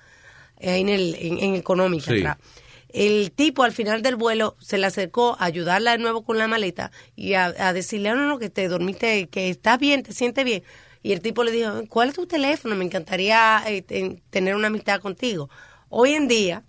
en 0.60 0.90
el 0.90 1.16
en, 1.16 1.40
en 1.40 1.56
económica 1.56 2.12
Sí. 2.14 2.22
El 2.94 3.32
tipo 3.32 3.64
al 3.64 3.72
final 3.72 4.02
del 4.02 4.16
vuelo 4.16 4.56
se 4.60 4.78
le 4.78 4.86
acercó 4.86 5.38
a 5.40 5.46
ayudarla 5.46 5.92
de 5.92 5.98
nuevo 5.98 6.24
con 6.24 6.38
la 6.38 6.48
maleta 6.48 6.92
y 7.16 7.34
a, 7.34 7.46
a 7.46 7.74
decirle, 7.74 8.10
"Ah, 8.10 8.16
no, 8.16 8.28
no, 8.28 8.38
que 8.40 8.50
te 8.50 8.68
dormiste, 8.68 9.28
que 9.30 9.50
estás 9.50 9.80
bien, 9.80 10.04
te 10.04 10.14
sientes 10.14 10.44
bien. 10.46 10.64
Y 11.04 11.14
el 11.14 11.22
tipo 11.22 11.44
le 11.44 11.52
dijo, 11.52 11.84
¿cuál 11.90 12.10
es 12.10 12.16
tu 12.16 12.28
teléfono? 12.28 12.76
Me 12.76 12.86
encantaría 12.86 13.64
eh, 13.68 13.82
ten- 13.82 14.22
tener 14.30 14.56
una 14.56 14.68
amistad 14.68 15.00
contigo. 15.02 15.50
Hoy 15.90 16.12
en 16.14 16.28
día 16.28 16.64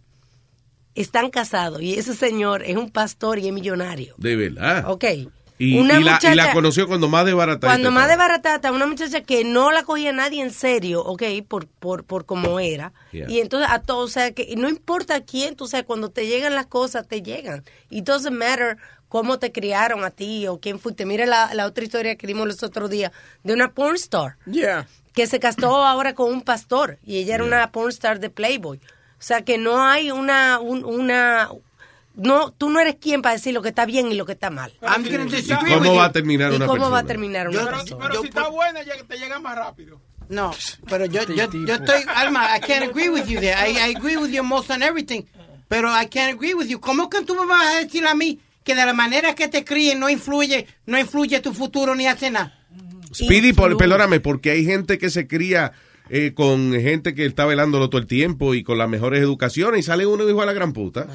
están 0.95 1.31
casados 1.31 1.81
y 1.83 1.95
ese 1.95 2.15
señor 2.15 2.63
es 2.65 2.77
un 2.77 2.91
pastor 2.91 3.39
y 3.39 3.49
es 3.49 3.53
millonario. 3.53 4.15
De 4.19 4.37
verdad. 4.37 4.85
Ok. 4.91 5.05
¿Y 5.63 5.77
Y, 5.77 5.79
Una 5.81 5.95
y 5.95 5.97
la, 5.97 6.01
y 6.01 6.05
la 6.05 6.13
muchacha- 6.15 6.53
conoció 6.53 6.89
cuando 6.89 7.09
más 7.09 7.25
desbaratada. 7.25 7.73
Cuando 7.73 7.91
más 7.93 8.09
desbaratata, 8.09 8.73
una 8.73 8.87
muchacha 8.87 9.21
que 9.23 9.45
no 9.45 9.71
la 9.71 9.85
cogía 9.85 10.13
nadie 10.13 10.43
en 10.43 10.51
serio, 10.51 11.03
¿ok? 11.05 11.23
Por, 11.47 11.67
por, 11.69 12.05
por 12.05 12.25
cómo 12.27 12.59
era. 12.59 12.93
Yeah. 13.13 13.31
Y 13.31 13.41
entonces 13.41 13.69
a 13.71 13.81
todos, 13.81 14.11
o 14.11 14.13
sea, 14.13 14.33
que 14.33 14.43
y 14.49 14.57
no 14.57 14.69
importa 14.69 15.21
quién, 15.21 15.55
tú 15.55 15.67
sabes, 15.69 15.87
cuando 15.87 16.11
te 16.11 16.27
llegan 16.27 16.55
las 16.55 16.67
cosas, 16.67 17.07
te 17.07 17.23
llegan. 17.23 17.63
It 17.91 18.05
doesn't 18.05 18.37
matter 18.37 18.77
cómo 19.09 19.39
te 19.39 19.53
criaron 19.53 20.05
a 20.05 20.11
ti 20.11 20.47
o 20.47 20.59
quién 20.59 20.79
fuiste. 20.81 21.05
Mira 21.07 21.27
la, 21.27 21.55
la 21.55 21.67
otra 21.67 21.85
historia 21.85 22.17
que 22.17 22.27
dimos 22.27 22.47
los 22.47 22.63
otros 22.63 22.91
días 22.91 23.13
de 23.45 23.53
una 23.53 23.73
porn 23.73 23.95
star. 23.97 24.37
Yeah. 24.47 24.89
Que 25.15 25.27
se 25.27 25.39
casó 25.39 25.85
ahora 25.85 26.15
con 26.15 26.33
un 26.33 26.41
pastor 26.43 26.99
y 27.05 27.19
ella 27.19 27.35
era 27.37 27.45
una 27.45 27.71
porn 27.71 27.91
star 27.91 28.19
de 28.19 28.31
Playboy. 28.31 28.79
O 28.79 29.25
sea, 29.25 29.43
que 29.43 29.59
no 29.59 29.81
hay 29.83 30.11
una, 30.11 30.59
un- 30.59 30.85
una, 30.85 31.51
no, 32.15 32.51
tú 32.53 32.69
no 32.71 32.81
eres 32.81 32.97
quien 32.97 33.23
para 33.23 33.35
decir 33.35 33.55
lo 33.55 33.63
que 33.63 33.71
está 33.71 33.87
bien 33.87 34.11
y 34.13 34.15
lo 34.15 34.27
que 34.27 34.33
está 34.33 34.51
mal. 34.51 34.73
I'm 34.83 35.03
gonna 35.05 35.25
¿Y 35.25 35.41
disagree 35.41 35.75
cómo 35.79 35.95
va 35.95 36.05
a 36.07 36.13
terminar 36.13 36.53
¿Y 36.53 36.57
una 36.57 36.67
cómo 36.67 36.91
va 36.91 36.99
a 37.01 37.05
terminar 37.05 37.49
una 37.49 37.61
Yo- 37.61 37.67
persona? 37.71 38.07
Pero 38.09 38.21
si 38.21 38.29
está 38.29 38.49
buena, 38.49 38.81
te 39.09 39.19
llega 39.19 39.39
más 39.39 39.57
rápido. 39.57 40.01
No, 40.29 40.53
pero 40.89 41.05
yo, 41.07 41.23
yo, 41.25 41.51
yo 41.53 41.75
estoy, 41.75 42.03
Alma, 42.15 42.57
I 42.57 42.61
can't 42.61 42.85
agree 42.89 43.09
with 43.09 43.27
you 43.27 43.39
there. 43.41 43.55
I, 43.55 43.73
I 43.91 43.95
agree 43.97 44.17
with 44.17 44.31
you 44.31 44.43
most 44.43 44.71
on 44.71 44.83
everything, 44.83 45.23
pero 45.69 45.89
I 45.91 46.07
can't 46.07 46.33
agree 46.35 46.55
with 46.55 46.69
you. 46.69 46.81
¿Cómo 46.81 47.11
que 47.11 47.23
tú 47.23 47.35
me 47.35 47.45
vas 47.47 47.75
a 47.75 47.79
decir 47.81 48.07
a 48.07 48.15
mí 48.15 48.41
que 48.65 48.75
de 48.75 48.87
la 48.87 48.93
manera 48.95 49.35
que 49.35 49.49
te 49.49 49.65
críen 49.65 49.99
no 50.01 50.09
influye, 50.09 50.67
no 50.87 50.99
influye 50.99 51.41
tu 51.41 51.53
futuro 51.53 51.95
ni 51.95 52.07
hace 52.07 52.31
nada? 52.31 52.59
Speedy, 53.13 53.53
por- 53.53 53.77
perdóname, 53.77 54.21
porque 54.21 54.53
hay 54.53 54.65
gente 54.65 54.97
que 54.97 55.11
se 55.11 55.27
cría 55.27 55.73
eh, 56.15 56.35
con 56.35 56.75
gente 56.75 57.15
que 57.15 57.25
está 57.25 57.47
velándolo 57.47 57.89
todo 57.89 57.99
el 57.99 58.07
tiempo 58.07 58.55
y 58.55 58.63
con 58.63 58.77
las 58.77 58.87
mejores 58.87 59.23
educaciones 59.23 59.81
y 59.81 59.83
sale 59.83 60.05
uno 60.05 60.29
hijo 60.29 60.43
a 60.43 60.47
la 60.47 60.53
gran 60.53 60.75
puta. 60.75 61.07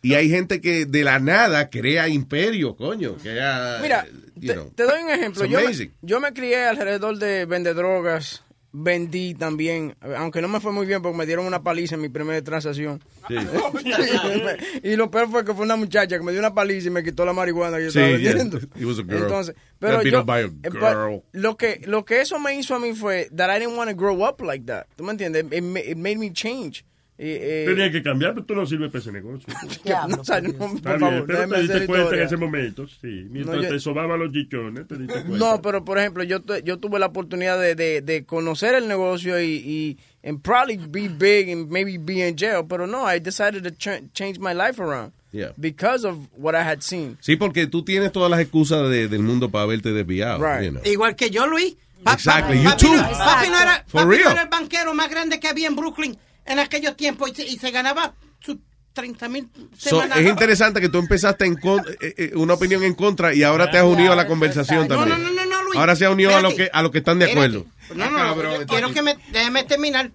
Y 0.00 0.14
hay 0.14 0.30
gente 0.30 0.60
que 0.60 0.86
de 0.86 1.02
la 1.02 1.18
nada 1.18 1.68
crea 1.70 2.06
imperio, 2.08 2.76
coño. 2.76 3.16
Crea, 3.16 3.80
Mira, 3.82 4.06
you 4.36 4.46
te, 4.46 4.54
know. 4.54 4.70
te 4.76 4.84
doy 4.84 5.02
un 5.02 5.10
ejemplo. 5.10 5.44
Yo 5.44 5.58
me, 5.60 5.90
yo 6.02 6.20
me 6.20 6.32
crié 6.32 6.66
alrededor 6.66 7.18
de 7.18 7.46
vender 7.46 7.74
drogas, 7.74 8.44
vendí 8.72 9.34
también, 9.34 9.96
aunque 10.16 10.42
no 10.42 10.48
me 10.48 10.60
fue 10.60 10.72
muy 10.72 10.86
bien 10.86 11.00
porque 11.02 11.16
me 11.16 11.26
dieron 11.26 11.46
una 11.46 11.62
paliza 11.62 11.94
en 11.94 12.02
mi 12.02 12.08
primera 12.08 12.42
transacción. 12.42 13.02
Sí. 13.28 13.34
y 14.82 14.96
lo 14.96 15.10
peor 15.10 15.30
fue 15.30 15.44
que 15.44 15.54
fue 15.54 15.64
una 15.64 15.76
muchacha 15.76 16.18
que 16.18 16.24
me 16.24 16.32
dio 16.32 16.40
una 16.40 16.54
paliza 16.54 16.88
y 16.88 16.90
me 16.90 17.02
quitó 17.02 17.24
la 17.24 17.32
marihuana 17.32 17.78
que 17.78 17.84
yo 17.84 17.90
Sí, 17.90 17.98
estaba 17.98 18.18
yeah. 18.18 18.34
vendiendo. 18.34 18.58
It 18.76 18.84
was 18.84 18.98
a 18.98 19.02
girl. 19.02 19.22
Entonces, 19.22 19.54
pero 19.78 20.02
yo, 20.02 20.20
eh, 20.20 20.50
girl. 20.70 21.22
lo 21.32 21.56
que 21.56 21.82
lo 21.86 22.04
que 22.04 22.20
eso 22.20 22.38
me 22.38 22.56
hizo 22.58 22.74
a 22.74 22.78
mí 22.78 22.94
fue 22.94 23.28
that 23.34 23.54
I 23.54 23.58
didn't 23.58 23.76
want 23.76 23.90
to 23.90 23.96
grow 23.96 24.22
up 24.26 24.40
like 24.42 24.66
that. 24.66 24.86
¿Tú 24.96 25.04
me 25.04 25.12
entiendes? 25.12 25.44
It, 25.44 25.52
it 25.52 25.96
made 25.96 26.18
me 26.18 26.32
change. 26.32 26.84
Eh, 27.20 27.64
eh, 27.64 27.64
Tenía 27.68 27.90
que 27.90 28.00
cambiar, 28.00 28.32
pero 28.32 28.46
tú 28.46 28.54
no 28.54 28.64
sirves 28.64 28.90
para 28.92 29.00
ese 29.00 29.10
negocio. 29.10 29.46
no, 30.08 30.20
o 30.20 30.24
sea, 30.24 30.40
no, 30.40 30.52
por 30.52 30.68
Está 30.76 30.96
bien, 30.96 31.00
favor, 31.00 31.26
pero 31.26 31.48
te 31.48 31.62
diste 31.62 31.86
cuenta 31.86 32.14
en 32.16 32.22
ese 32.22 32.36
momento, 32.36 32.86
sí. 32.86 33.26
Mientras 33.28 33.56
No, 33.56 33.62
yo- 33.64 33.68
te 33.70 33.80
sobaba 33.80 34.16
los 34.16 34.32
chichones, 34.32 34.86
te 34.86 34.96
diste 34.96 35.12
cuenta. 35.24 35.36
No, 35.36 35.60
pero 35.60 35.84
por 35.84 35.98
ejemplo, 35.98 36.22
yo, 36.22 36.38
yo 36.64 36.78
tuve 36.78 37.00
la 37.00 37.06
oportunidad 37.06 37.60
de, 37.60 37.74
de, 37.74 38.02
de 38.02 38.24
conocer 38.24 38.76
el 38.76 38.86
negocio 38.86 39.40
y, 39.42 39.46
y 39.46 39.98
and 40.28 40.40
probably 40.42 40.76
be 40.76 41.08
big 41.08 41.50
and 41.50 41.68
maybe 41.70 41.98
be 41.98 42.26
in 42.28 42.36
jail, 42.36 42.64
pero 42.68 42.86
no, 42.86 43.04
I 43.12 43.18
decided 43.18 43.64
to 43.64 43.70
ch- 43.70 44.02
change 44.12 44.38
my 44.38 44.52
life 44.54 44.80
around 44.80 45.12
Yeah. 45.32 45.50
because 45.58 46.06
of 46.06 46.16
what 46.36 46.54
I 46.54 46.62
had 46.62 46.80
seen. 46.82 47.18
Sí, 47.20 47.36
porque 47.36 47.66
tú 47.66 47.82
tienes 47.84 48.12
todas 48.12 48.30
las 48.30 48.40
excusas 48.40 48.88
de- 48.88 49.08
del 49.08 49.22
mundo 49.24 49.50
para 49.50 49.64
haberte 49.64 49.92
desviado. 49.92 50.38
Right. 50.42 50.66
you 50.66 50.70
know. 50.70 50.82
Igual 50.84 51.16
que 51.16 51.30
yo, 51.30 51.46
Luis. 51.48 51.76
Pa- 52.04 52.12
Exactly, 52.14 52.58
pa- 52.58 52.62
you 52.62 52.70
papi 52.70 52.86
too. 52.86 52.94
no- 52.94 53.02
papi 53.02 53.48
no 53.50 53.60
era, 53.60 53.84
For 53.88 54.02
papi 54.02 54.04
no 54.04 54.10
real. 54.24 54.32
era 54.32 54.42
el 54.42 54.48
banquero 54.48 54.94
más 54.94 55.10
grande 55.10 55.40
que 55.40 55.48
había 55.48 55.66
en 55.66 55.74
Brooklyn 55.74 56.16
en 56.48 56.58
aquellos 56.58 56.96
tiempos 56.96 57.30
y 57.30 57.34
se, 57.34 57.46
y 57.46 57.56
se 57.58 57.70
ganaba 57.70 58.14
sus 58.40 58.56
30 58.92 59.28
mil 59.28 59.48
So, 59.76 60.02
es 60.02 60.26
interesante 60.26 60.80
que 60.80 60.88
tú 60.88 60.98
empezaste 60.98 61.44
en 61.44 61.56
con- 61.56 61.84
eh, 62.00 62.14
eh, 62.16 62.30
una 62.34 62.54
opinión 62.54 62.82
en 62.82 62.94
contra 62.94 63.32
y 63.34 63.42
ahora 63.44 63.70
te 63.70 63.78
has 63.78 63.84
unido 63.84 64.12
a 64.12 64.16
la 64.16 64.26
conversación 64.26 64.88
No, 64.88 64.96
también. 64.96 65.22
no, 65.22 65.30
no, 65.30 65.34
no, 65.34 65.46
no, 65.46 65.62
Luis. 65.62 65.76
Ahora 65.78 65.94
se 65.94 66.04
ha 66.06 66.10
unido 66.10 66.34
a 66.36 66.40
lo 66.40 66.54
que 66.54 66.68
a 66.72 66.82
lo 66.82 66.90
que 66.90 66.98
están 66.98 67.18
de 67.20 67.30
acuerdo. 67.30 67.66
No, 67.94 68.10
no, 68.10 68.34
no, 68.34 68.66
quiero 68.66 68.92
que 68.92 69.02
me 69.02 69.16
déjeme 69.30 69.64
terminar. 69.64 70.10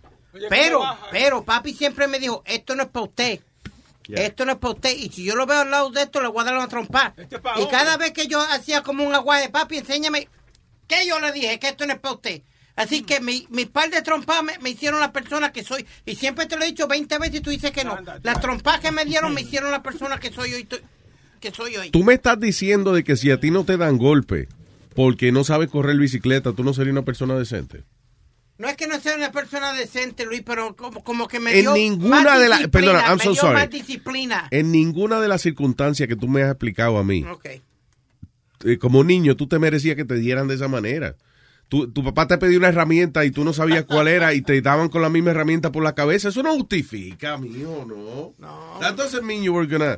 Pero, 0.50 0.82
pero 1.12 1.44
papi 1.46 1.74
siempre 1.74 2.08
me 2.08 2.20
dijo, 2.20 2.44
esto 2.46 2.76
no 2.76 2.84
es 2.84 2.90
para 2.90 3.06
usted. 3.06 3.40
Esto 4.10 4.46
no 4.46 4.54
es 4.54 4.58
para 4.58 4.74
usted. 4.74 4.98
Y 4.98 5.10
si 5.10 5.24
yo 5.24 5.36
lo 5.36 5.46
veo 5.46 5.62
al 5.62 5.70
lado 5.72 5.90
de 5.92 6.02
esto, 6.02 6.22
le 6.22 6.28
voy 6.28 6.42
a 6.42 6.46
dar 6.46 6.56
una 6.58 6.68
trompa. 6.68 7.14
Y 7.58 7.68
cada 7.68 7.96
vez 7.98 8.12
que 8.12 8.28
yo 8.28 8.42
hacía 8.42 8.82
como 8.82 9.04
un 9.06 9.14
aguaje, 9.14 9.50
papi, 9.50 9.78
enséñame 9.78 10.28
que 10.88 11.08
yo 11.08 11.20
le 11.20 11.32
dije 11.32 11.58
que 11.60 11.70
esto 11.70 11.86
no 11.86 11.94
es 11.94 12.00
para 12.00 12.16
usted. 12.16 12.42
Así 12.76 13.04
que 13.04 13.20
mi, 13.20 13.46
mi 13.52 13.66
par 13.66 13.90
de 13.92 14.02
trompas 14.02 14.42
me, 14.44 14.58
me 14.60 14.72
hicieron 14.72 15.00
la 15.00 15.12
persona 15.12 15.52
que 15.52 15.64
soy. 15.64 15.86
Y 16.06 16.16
siempre 16.16 16.48
te 16.48 16.56
lo 16.58 16.64
he 16.64 16.68
dicho 16.68 16.88
20 16.88 17.20
veces 17.20 17.36
y 17.36 17.42
tú 17.42 17.50
dices 17.52 17.72
que 17.72 17.84
no. 17.84 17.98
Las 18.24 18.42
trompas 18.42 18.80
que 18.80 18.92
me 18.92 19.06
dieron 19.06 19.34
me 19.34 19.42
hicieron 19.42 19.70
la 19.72 19.84
persona 19.84 20.20
que 20.20 20.32
soy 20.32 20.54
hoy. 20.54 20.68
Que 21.40 21.52
soy 21.52 21.76
hoy. 21.76 21.92
Tú 21.92 22.04
me 22.04 22.14
estás 22.16 22.40
diciendo 22.40 22.94
de 22.94 23.04
que 23.04 23.16
si 23.16 23.30
a 23.30 23.40
ti 23.40 23.52
no 23.52 23.64
te 23.64 23.78
dan 23.78 23.98
golpe 23.98 24.48
porque 24.96 25.32
no 25.32 25.44
sabes 25.44 25.70
correr 25.70 25.98
bicicleta, 25.98 26.54
tú 26.54 26.64
no 26.64 26.74
serías 26.74 26.94
una 26.94 27.04
persona 27.06 27.36
decente. 27.38 27.84
No 28.58 28.68
es 28.70 28.76
que 28.78 28.88
no 28.88 29.00
sea 29.00 29.16
una 29.18 29.32
persona 29.32 29.74
decente, 29.74 30.26
Luis, 30.26 30.42
pero 30.46 30.76
como, 30.76 31.04
como 31.04 31.28
que 31.28 31.40
me 31.40 31.52
En 31.56 31.62
dio 31.62 31.74
ninguna 31.74 32.22
más 32.22 32.40
de 32.40 32.50
las- 32.50 32.60
disciplina, 32.60 32.92
perdona, 32.94 33.08
I'm 33.10 33.18
me 33.18 33.24
so 33.24 33.32
dio 33.34 33.42
sorry. 33.42 33.54
más 33.56 33.70
disciplina. 33.70 34.48
En 34.52 34.72
ninguna 34.72 35.20
de 35.20 35.28
las 35.28 35.42
circunstancias 35.42 36.08
que 36.08 36.16
tú 36.16 36.28
me 36.28 36.44
has 36.44 36.52
explicado 36.52 36.98
a 36.98 37.04
mí, 37.04 37.24
Ok. 37.26 37.46
eh, 38.66 38.78
como 38.80 39.04
niño, 39.04 39.36
tú 39.36 39.48
te 39.48 39.60
merecías 39.60 39.96
que 39.96 40.06
te 40.06 40.16
dieran 40.16 40.48
de 40.48 40.56
esa 40.56 40.68
manera. 40.68 41.16
Tu, 41.74 41.92
tu 41.92 42.04
papá 42.04 42.28
te 42.28 42.38
pidió 42.38 42.60
una 42.60 42.68
herramienta 42.68 43.26
y 43.26 43.32
tú 43.32 43.44
no 43.44 43.52
sabías 43.52 43.86
cuál 43.86 44.08
era 44.08 44.36
y 44.36 44.44
te 44.44 44.62
daban 44.62 44.90
con 44.90 45.02
la 45.02 45.10
misma 45.10 45.32
herramienta 45.32 45.72
por 45.72 45.82
la 45.82 45.96
cabeza. 45.96 46.30
Eso 46.30 46.44
no 46.44 46.54
justifica, 46.54 47.36
mijo, 47.40 47.84
¿no? 47.88 48.36
No. 48.38 48.80
That 48.80 48.94
doesn't 48.94 49.24
mean 49.24 49.42
you 49.42 49.56
were 49.56 49.66
gonna... 49.66 49.98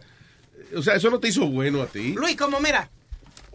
O 0.74 0.82
sea, 0.82 0.96
eso 0.96 1.10
no 1.10 1.20
te 1.20 1.28
hizo 1.28 1.46
bueno 1.48 1.82
a 1.82 1.88
ti. 1.88 2.14
Luis, 2.14 2.38
como 2.38 2.62
mira, 2.62 2.90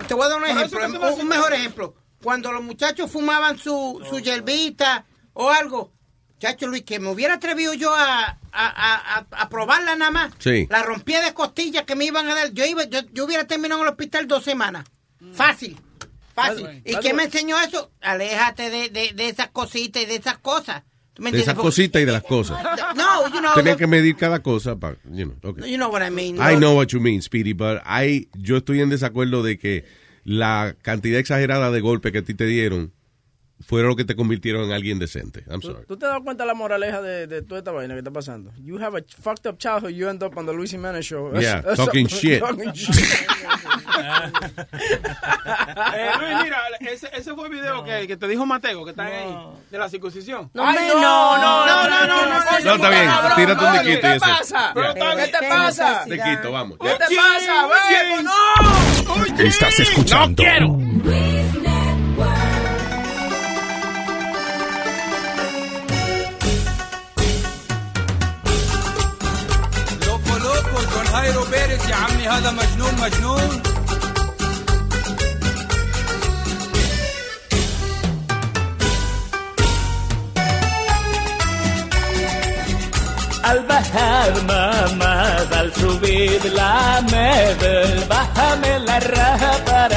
te 0.06 0.12
voy 0.12 0.26
a 0.26 0.28
dar 0.28 0.38
un 0.38 0.46
ejemplo, 0.48 1.14
un, 1.14 1.20
un 1.22 1.28
mejor 1.28 1.54
ejemplo. 1.54 1.94
Cuando 2.22 2.52
los 2.52 2.62
muchachos 2.62 3.10
fumaban 3.10 3.56
su, 3.56 4.02
su 4.10 4.18
yerbita 4.18 5.06
o 5.32 5.48
algo, 5.48 5.94
chacho 6.38 6.66
Luis, 6.66 6.82
que 6.82 7.00
me 7.00 7.08
hubiera 7.08 7.36
atrevido 7.36 7.72
yo 7.72 7.94
a, 7.94 8.38
a, 8.52 9.26
a, 9.30 9.48
probarla 9.48 9.96
nada 9.96 10.10
más. 10.10 10.34
Sí. 10.36 10.66
La 10.68 10.82
rompía 10.82 11.22
de 11.22 11.32
costillas 11.32 11.84
que 11.84 11.96
me 11.96 12.04
iban 12.04 12.28
a 12.28 12.34
dar. 12.34 12.52
Yo, 12.52 12.66
iba, 12.66 12.84
yo, 12.84 13.00
yo 13.14 13.24
hubiera 13.24 13.46
terminado 13.46 13.80
en 13.80 13.86
el 13.86 13.92
hospital 13.92 14.28
dos 14.28 14.44
semanas. 14.44 14.84
Fácil. 15.32 15.80
Fácil. 16.46 16.82
¿Y 16.84 16.94
qué 16.96 17.00
the 17.00 17.14
me 17.14 17.24
enseñó 17.24 17.60
eso? 17.60 17.90
Aléjate 18.00 18.70
de, 18.70 18.88
de, 18.88 19.12
de 19.14 19.28
esas 19.28 19.48
cositas 19.50 20.02
y 20.02 20.06
de 20.06 20.16
esas 20.16 20.38
cosas. 20.38 20.82
¿Tú 21.12 21.22
me 21.22 21.32
De 21.32 21.40
esas 21.40 21.54
cositas 21.54 22.00
y 22.00 22.04
de 22.04 22.12
las 22.12 22.22
cosas. 22.22 22.62
No, 22.94 23.28
you 23.28 23.40
know, 23.40 23.54
Tenía 23.54 23.76
que 23.76 23.86
medir 23.86 24.16
cada 24.16 24.42
cosa 24.42 24.76
para... 24.76 24.96
You 25.04 25.26
know, 25.26 25.36
okay. 25.42 25.70
you 25.70 25.76
know 25.76 25.90
what 25.90 26.02
I 26.06 26.10
mean. 26.10 26.36
I 26.36 26.56
know 26.56 26.76
what 26.76 26.88
you 26.88 27.00
mean, 27.00 27.20
Speedy, 27.20 27.52
but 27.52 27.82
I, 27.84 28.28
yo 28.38 28.58
estoy 28.58 28.80
en 28.80 28.90
desacuerdo 28.90 29.42
de 29.42 29.58
que 29.58 29.84
la 30.24 30.76
cantidad 30.82 31.18
exagerada 31.18 31.70
de 31.70 31.80
golpes 31.80 32.12
que 32.12 32.18
a 32.18 32.22
ti 32.22 32.34
te 32.34 32.46
dieron 32.46 32.92
fueron 33.60 33.88
los 33.88 33.96
que 33.96 34.04
te 34.04 34.16
convirtieron 34.16 34.64
en 34.64 34.72
alguien 34.72 34.98
decente. 34.98 35.44
I'm 35.48 35.60
sorry. 35.62 35.80
¿Tú, 35.80 35.94
¿Tú, 35.94 35.98
te 35.98 36.06
das 36.06 36.20
cuenta 36.22 36.44
de 36.44 36.48
la 36.48 36.54
moraleja 36.54 37.02
de, 37.02 37.26
de, 37.26 37.42
toda 37.42 37.58
esta 37.58 37.72
vaina 37.72 37.94
que 37.94 37.98
está 37.98 38.10
pasando? 38.10 38.52
You 38.62 38.78
have 38.78 38.98
a 38.98 39.02
fucked 39.22 39.46
up 39.46 39.58
childhood, 39.58 39.92
you 39.92 40.08
end 40.08 40.22
up 40.22 40.36
on 40.36 40.46
the 40.46 40.52
Luis 40.52 40.72
Jiménez 40.72 41.02
show. 41.02 41.32
Yeah, 41.38 41.60
that's, 41.62 41.76
talking, 41.76 42.06
shit. 42.06 42.40
talking 42.40 42.72
shit. 42.72 42.96
eh, 45.94 46.10
Luis, 46.18 46.44
mira, 46.44 46.58
ese, 46.80 47.10
ese, 47.12 47.34
fue 47.34 47.46
el 47.46 47.52
video 47.52 47.76
no. 47.76 47.84
que, 47.84 48.06
que, 48.06 48.16
te 48.16 48.28
dijo 48.28 48.46
Mateo, 48.46 48.84
que 48.84 48.90
está 48.90 49.04
no. 49.04 49.10
ahí, 49.10 49.36
de 49.70 49.78
la 49.78 49.88
circuncisión. 49.88 50.50
No, 50.54 50.66
Ay, 50.66 50.88
no, 50.88 50.94
no, 50.94 51.36
no, 51.36 51.66
no, 51.66 52.06
no, 52.06 52.06
no. 52.06 52.40
No, 52.64 52.74
está 52.74 52.90
bien, 52.90 53.10
tírate 53.36 53.64
un 53.64 53.72
diquito 53.84 54.06
y 54.06 54.10
eso. 54.10 54.24
¿Qué 54.24 54.30
pasa? 54.30 54.72
¿Qué 55.16 55.28
te 55.28 55.48
pasa? 55.48 56.04
Diquito, 56.06 56.52
vamos. 56.52 56.78
¿Qué 56.80 56.88
te 56.88 57.16
pasa? 57.16 57.68
¡No! 58.22 59.44
Estás 59.44 59.80
escuchando. 59.80 60.42
¡No 60.42 60.50
quiero! 60.50 61.29
عرس 71.70 71.88
يا 71.88 71.94
عمي 71.94 72.28
هذا 72.28 72.50
مجنون 72.50 72.94
مجنون. 73.02 73.62
البحر 83.50 84.42
ما 84.48 84.94
ما 84.94 85.46
زال 85.50 85.72
سبيد 85.74 86.46
لا 86.46 87.00
ما 87.00 87.50
البحر 87.62 88.56
من 88.56 88.88
الرهبة. 88.88 89.89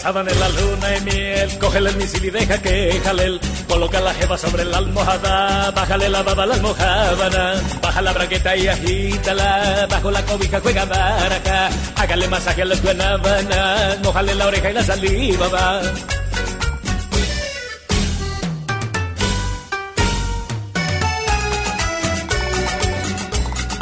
La 0.00 0.04
sábana 0.04 0.30
en 0.32 0.40
la 0.40 0.48
luna 0.48 0.96
y 0.96 1.00
miel, 1.02 1.58
cógele 1.58 1.90
el 1.90 1.96
misil 1.96 2.24
y 2.24 2.30
deja 2.30 2.56
que 2.56 2.98
jale. 3.04 3.38
Coloca 3.68 4.00
la 4.00 4.14
jeva 4.14 4.38
sobre 4.38 4.64
la 4.64 4.78
almohada, 4.78 5.70
bájale 5.72 6.08
la 6.08 6.22
baba 6.22 6.46
la 6.46 6.54
almohábana, 6.54 7.54
baja 7.82 8.00
la 8.00 8.12
braqueta 8.14 8.56
y 8.56 8.66
agítala, 8.66 9.86
bajo 9.90 10.10
la 10.10 10.24
cobija 10.24 10.58
juega 10.60 10.86
baraja, 10.86 11.68
hágale 11.96 12.28
masaje 12.28 12.62
a 12.62 12.64
las 12.64 12.82
guanábanas, 12.82 14.00
mojale 14.02 14.34
la 14.36 14.46
oreja 14.46 14.70
y 14.70 14.72
la 14.72 14.82
saliva 14.84 15.48
va. 15.48 15.82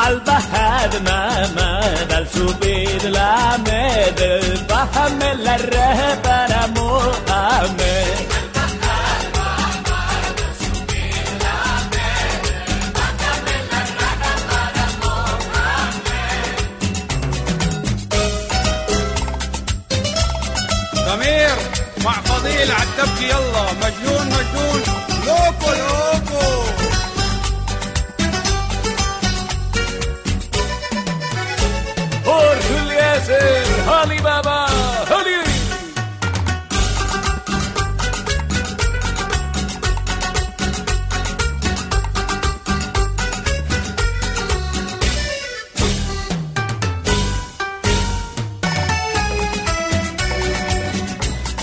البحر 0.08 1.00
ما 1.04 1.46
ما 1.56 1.94
دل 2.10 2.18
السبيل 2.18 3.12
لا 3.12 3.56
مدى 3.56 4.40
بحمل 4.68 5.48
الرهب 5.48 6.26
أنا 6.26 6.66
مؤمن. 6.66 7.76
ضمير 21.08 21.56
مع 22.04 22.12
فضيل 22.12 22.72
عالتبكي 22.72 23.24
يلا 23.24 23.64
مجنون 23.82 24.26
مجنون. 24.26 24.82
لوكو 25.26 25.70
لوكو. 25.70 26.17
और 32.34 32.54
खुल 32.68 32.92
ऐसे 32.92 33.68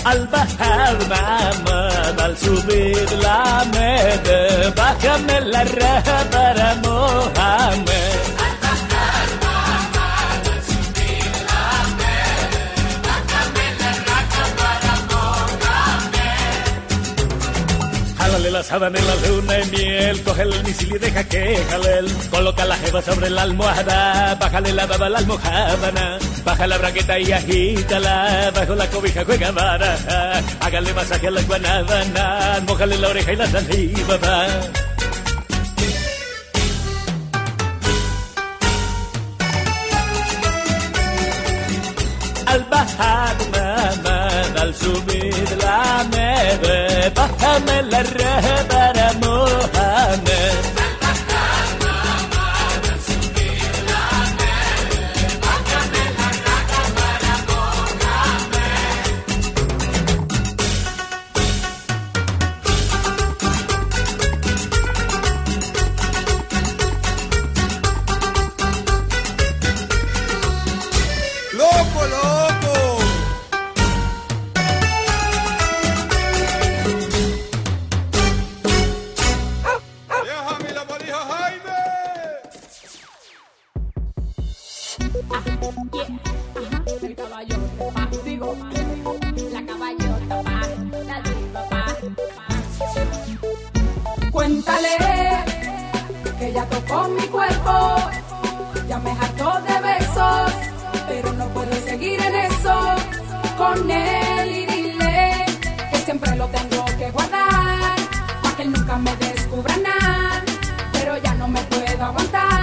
al 0.06 0.28
bajar 0.28 0.96
mamá, 1.08 1.80
al 2.24 2.36
subir 2.38 3.10
la 3.24 3.64
meta, 3.74 4.38
bájame 4.76 5.40
la 5.40 5.64
raja 5.64 6.18
para 6.30 6.74
Mohamed. 6.76 8.35
la 18.56 18.86
en 18.86 19.06
la 19.06 19.28
luna 19.28 19.52
de 19.52 19.66
miel, 19.66 20.22
coge 20.22 20.42
el 20.42 20.64
misil 20.64 20.94
y 20.94 20.98
deja 20.98 21.24
que 21.24 21.62
jale 21.68 22.04
Coloca 22.30 22.64
la 22.64 22.76
jeva 22.76 23.02
sobre 23.02 23.28
la 23.28 23.42
almohada, 23.42 24.34
bájale 24.36 24.72
la 24.72 24.86
baba 24.86 25.06
a 25.06 25.08
la 25.10 25.18
almohábana. 25.18 26.18
Baja 26.42 26.66
la 26.66 26.78
braqueta 26.78 27.18
y 27.18 27.32
agítala, 27.32 28.50
bajo 28.54 28.74
la 28.74 28.86
cobija 28.88 29.24
juega 29.26 29.50
baraja. 29.50 30.42
Hágale 30.60 30.94
masaje 30.94 31.26
a 31.26 31.30
la 31.32 31.42
guanábana, 31.42 32.62
mojale 32.66 32.96
la 32.96 33.08
oreja 33.08 33.32
y 33.32 33.36
la 33.36 33.46
saliva 33.46 34.16
va. 34.16 34.46
Al 42.46 42.64
bajar 42.70 43.36
mamá 43.52 44.15
السبيد 44.68 45.48
لا 45.62 46.02
مبه 46.02 47.08
بحمل 47.08 47.94
الرهبة 47.94 48.95
que 106.96 107.10
guardar, 107.10 107.96
para 108.42 108.56
que 108.56 108.64
nunca 108.64 108.96
me 108.96 109.14
descubran 109.16 109.82
nada, 109.82 110.42
pero 110.92 111.18
ya 111.18 111.34
no 111.34 111.46
me 111.46 111.60
puedo 111.64 112.04
aguantar. 112.04 112.55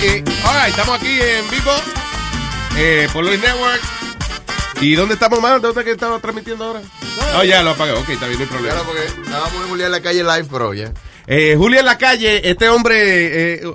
Eh, 0.00 0.24
right, 0.24 0.68
estamos 0.70 0.96
aquí 0.96 1.18
en 1.20 1.50
vivo 1.50 1.70
eh, 2.76 3.08
por 3.12 3.24
Luis 3.24 3.40
Network. 3.40 3.80
¿Y 4.80 4.94
dónde 4.94 5.14
estamos 5.14 5.40
más? 5.40 5.62
¿Dónde 5.62 5.84
que 5.84 5.92
estamos 5.92 6.20
transmitiendo 6.20 6.64
ahora? 6.64 6.82
Oh, 7.36 7.44
ya 7.44 7.62
lo 7.62 7.70
apagué. 7.70 7.92
Ok, 7.92 8.08
está 8.08 8.26
bien, 8.26 8.38
no 8.38 8.44
hay 8.44 8.50
problema. 8.50 8.74
Claro, 8.74 8.88
porque 8.88 9.22
estábamos 9.22 9.62
en 9.62 9.68
Julián 9.68 9.86
en 9.86 9.92
la 9.92 10.00
calle 10.00 10.22
live, 10.24 10.46
pero 10.50 10.74
ya. 10.74 10.92
Eh, 11.26 11.54
Julio 11.56 11.78
en 11.80 11.86
la 11.86 11.98
calle, 11.98 12.48
este 12.50 12.68
hombre, 12.68 13.54
eh, 13.54 13.66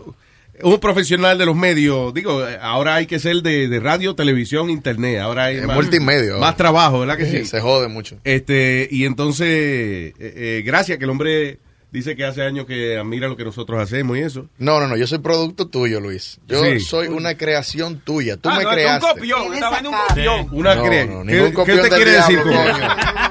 un 0.63 0.79
profesional 0.79 1.37
de 1.37 1.45
los 1.45 1.55
medios. 1.55 2.13
Digo, 2.13 2.43
ahora 2.61 2.95
hay 2.95 3.05
que 3.05 3.19
ser 3.19 3.37
de, 3.37 3.67
de 3.67 3.79
radio, 3.79 4.15
televisión, 4.15 4.69
internet. 4.69 5.19
Ahora 5.19 5.45
hay 5.45 5.61
más, 5.61 5.75
multimedia. 5.75 6.35
más 6.37 6.57
trabajo, 6.57 6.99
¿verdad 6.99 7.17
que 7.17 7.25
sí? 7.31 7.45
Se 7.45 7.61
jode 7.61 7.87
mucho. 7.87 8.17
Este, 8.23 8.87
y 8.91 9.05
entonces, 9.05 9.47
eh, 9.47 10.13
eh, 10.19 10.63
gracias 10.65 10.97
que 10.97 11.05
el 11.05 11.09
hombre 11.09 11.59
dice 11.97 12.15
que 12.15 12.25
hace 12.25 12.41
años 12.43 12.65
que 12.65 12.97
admira 12.97 13.27
lo 13.27 13.35
que 13.37 13.43
nosotros 13.43 13.79
hacemos 13.81 14.17
y 14.17 14.21
eso. 14.21 14.45
No, 14.57 14.79
no, 14.79 14.87
no, 14.87 14.97
yo 14.97 15.05
soy 15.07 15.19
producto 15.19 15.67
tuyo, 15.67 15.99
Luis. 15.99 16.39
Yo 16.47 16.63
Sí. 16.63 16.79
soy 16.79 17.07
una 17.07 17.35
creación 17.37 17.99
tuya. 17.99 18.37
Tú 18.37 18.49
Ah, 18.49 18.57
me 18.57 18.63
no, 18.63 18.69
creaste. 18.71 19.05
un 19.05 19.11
copión, 19.13 19.41
un 19.41 19.59
copión. 19.59 20.47
Una 20.51 20.75
No, 20.75 20.83
cre- 20.85 21.07
no, 21.09 21.23
¿Qué, 21.25 21.31
ningún 21.33 21.47
qué 21.49 21.53
copión 21.53 21.79
usted 21.79 21.95
quiere 21.95 22.11
decir 22.11 22.41
con 22.41 22.53
eso? 22.53 22.77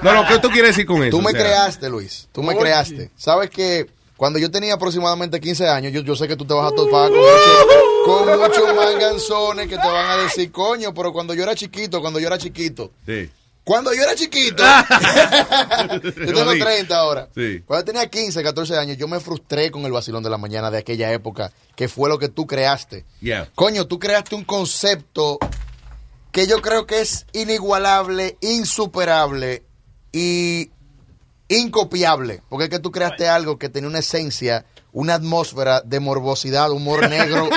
No, 0.03 0.15
no, 0.15 0.27
¿qué 0.29 0.35
usted 0.35 0.49
quiere 0.51 0.69
decir 0.69 0.87
con 0.87 1.03
eso? 1.03 1.11
Tú 1.17 1.23
me 1.23 1.29
O 1.29 1.33
sea, 1.33 1.41
creaste, 1.41 1.89
Luis. 1.89 2.29
Tú 2.33 2.43
me 2.43 2.51
Oye. 2.51 2.59
creaste. 2.61 3.11
¿Sabes 3.17 3.51
que 3.51 3.87
Cuando 4.17 4.39
yo 4.39 4.51
tenía 4.51 4.73
aproximadamente 4.73 5.39
15 5.39 5.69
años, 5.69 5.93
yo, 5.93 6.01
yo 6.01 6.17
sé 6.17 6.27
que 6.27 6.37
tú 6.37 6.47
te 6.47 6.55
vas 6.55 6.73
a 6.73 6.75
topar 6.75 7.11
con, 7.11 7.19
mucho- 7.19 8.05
con 8.07 8.41
muchos 8.41 8.75
manganzones 8.75 9.69
que 9.69 9.77
te 9.77 9.87
van 9.87 10.07
a 10.19 10.23
decir, 10.23 10.51
coño, 10.51 10.95
pero 10.95 11.13
cuando 11.13 11.35
yo 11.35 11.43
era 11.43 11.55
chiquito, 11.55 12.01
cuando 12.01 12.19
yo 12.19 12.27
era 12.27 12.39
chiquito. 12.39 12.93
Sí. 13.05 13.29
Cuando 13.67 13.93
yo 13.93 14.01
era 14.05 14.15
chiquito, 14.15 14.63
yo 16.03 16.25
tengo 16.25 16.45
Jodí. 16.45 16.61
30 16.61 16.97
ahora. 16.97 17.29
Sí. 17.35 17.63
Cuando 17.67 17.85
tenía 17.85 18.07
15, 18.09 18.41
14 18.45 18.77
años, 18.79 18.97
yo 18.97 19.09
me 19.09 19.19
frustré 19.19 19.73
con 19.73 19.85
el 19.85 19.91
vacilón 19.91 20.23
de 20.23 20.31
la 20.31 20.39
mañana 20.39 20.71
de 20.71 20.79
aquella 20.79 21.13
época, 21.13 21.53
que 21.75 21.89
fue 21.89 22.09
lo 22.09 22.17
que 22.17 22.29
tú 22.29 22.47
creaste. 22.47 23.05
Yeah. 23.21 23.51
Coño, 23.57 23.89
tú 23.89 23.99
creaste 23.99 24.37
un 24.37 24.45
concepto 24.45 25.41
que 26.31 26.47
yo 26.47 26.63
creo 26.63 26.87
que 26.87 27.01
es 27.01 27.27
inigualable, 27.33 28.39
insuperable 28.41 29.65
y 30.13 30.71
incopiable. 31.49 32.43
Porque 32.49 32.65
es 32.67 32.71
que 32.71 32.79
tú 32.79 32.93
creaste 32.93 33.27
algo 33.29 33.59
que 33.59 33.69
tenía 33.69 33.89
una 33.89 33.99
esencia, 33.99 34.65
una 34.93 35.15
atmósfera 35.15 35.81
de 35.81 35.99
morbosidad, 35.99 36.71
humor 36.71 37.09
negro, 37.11 37.49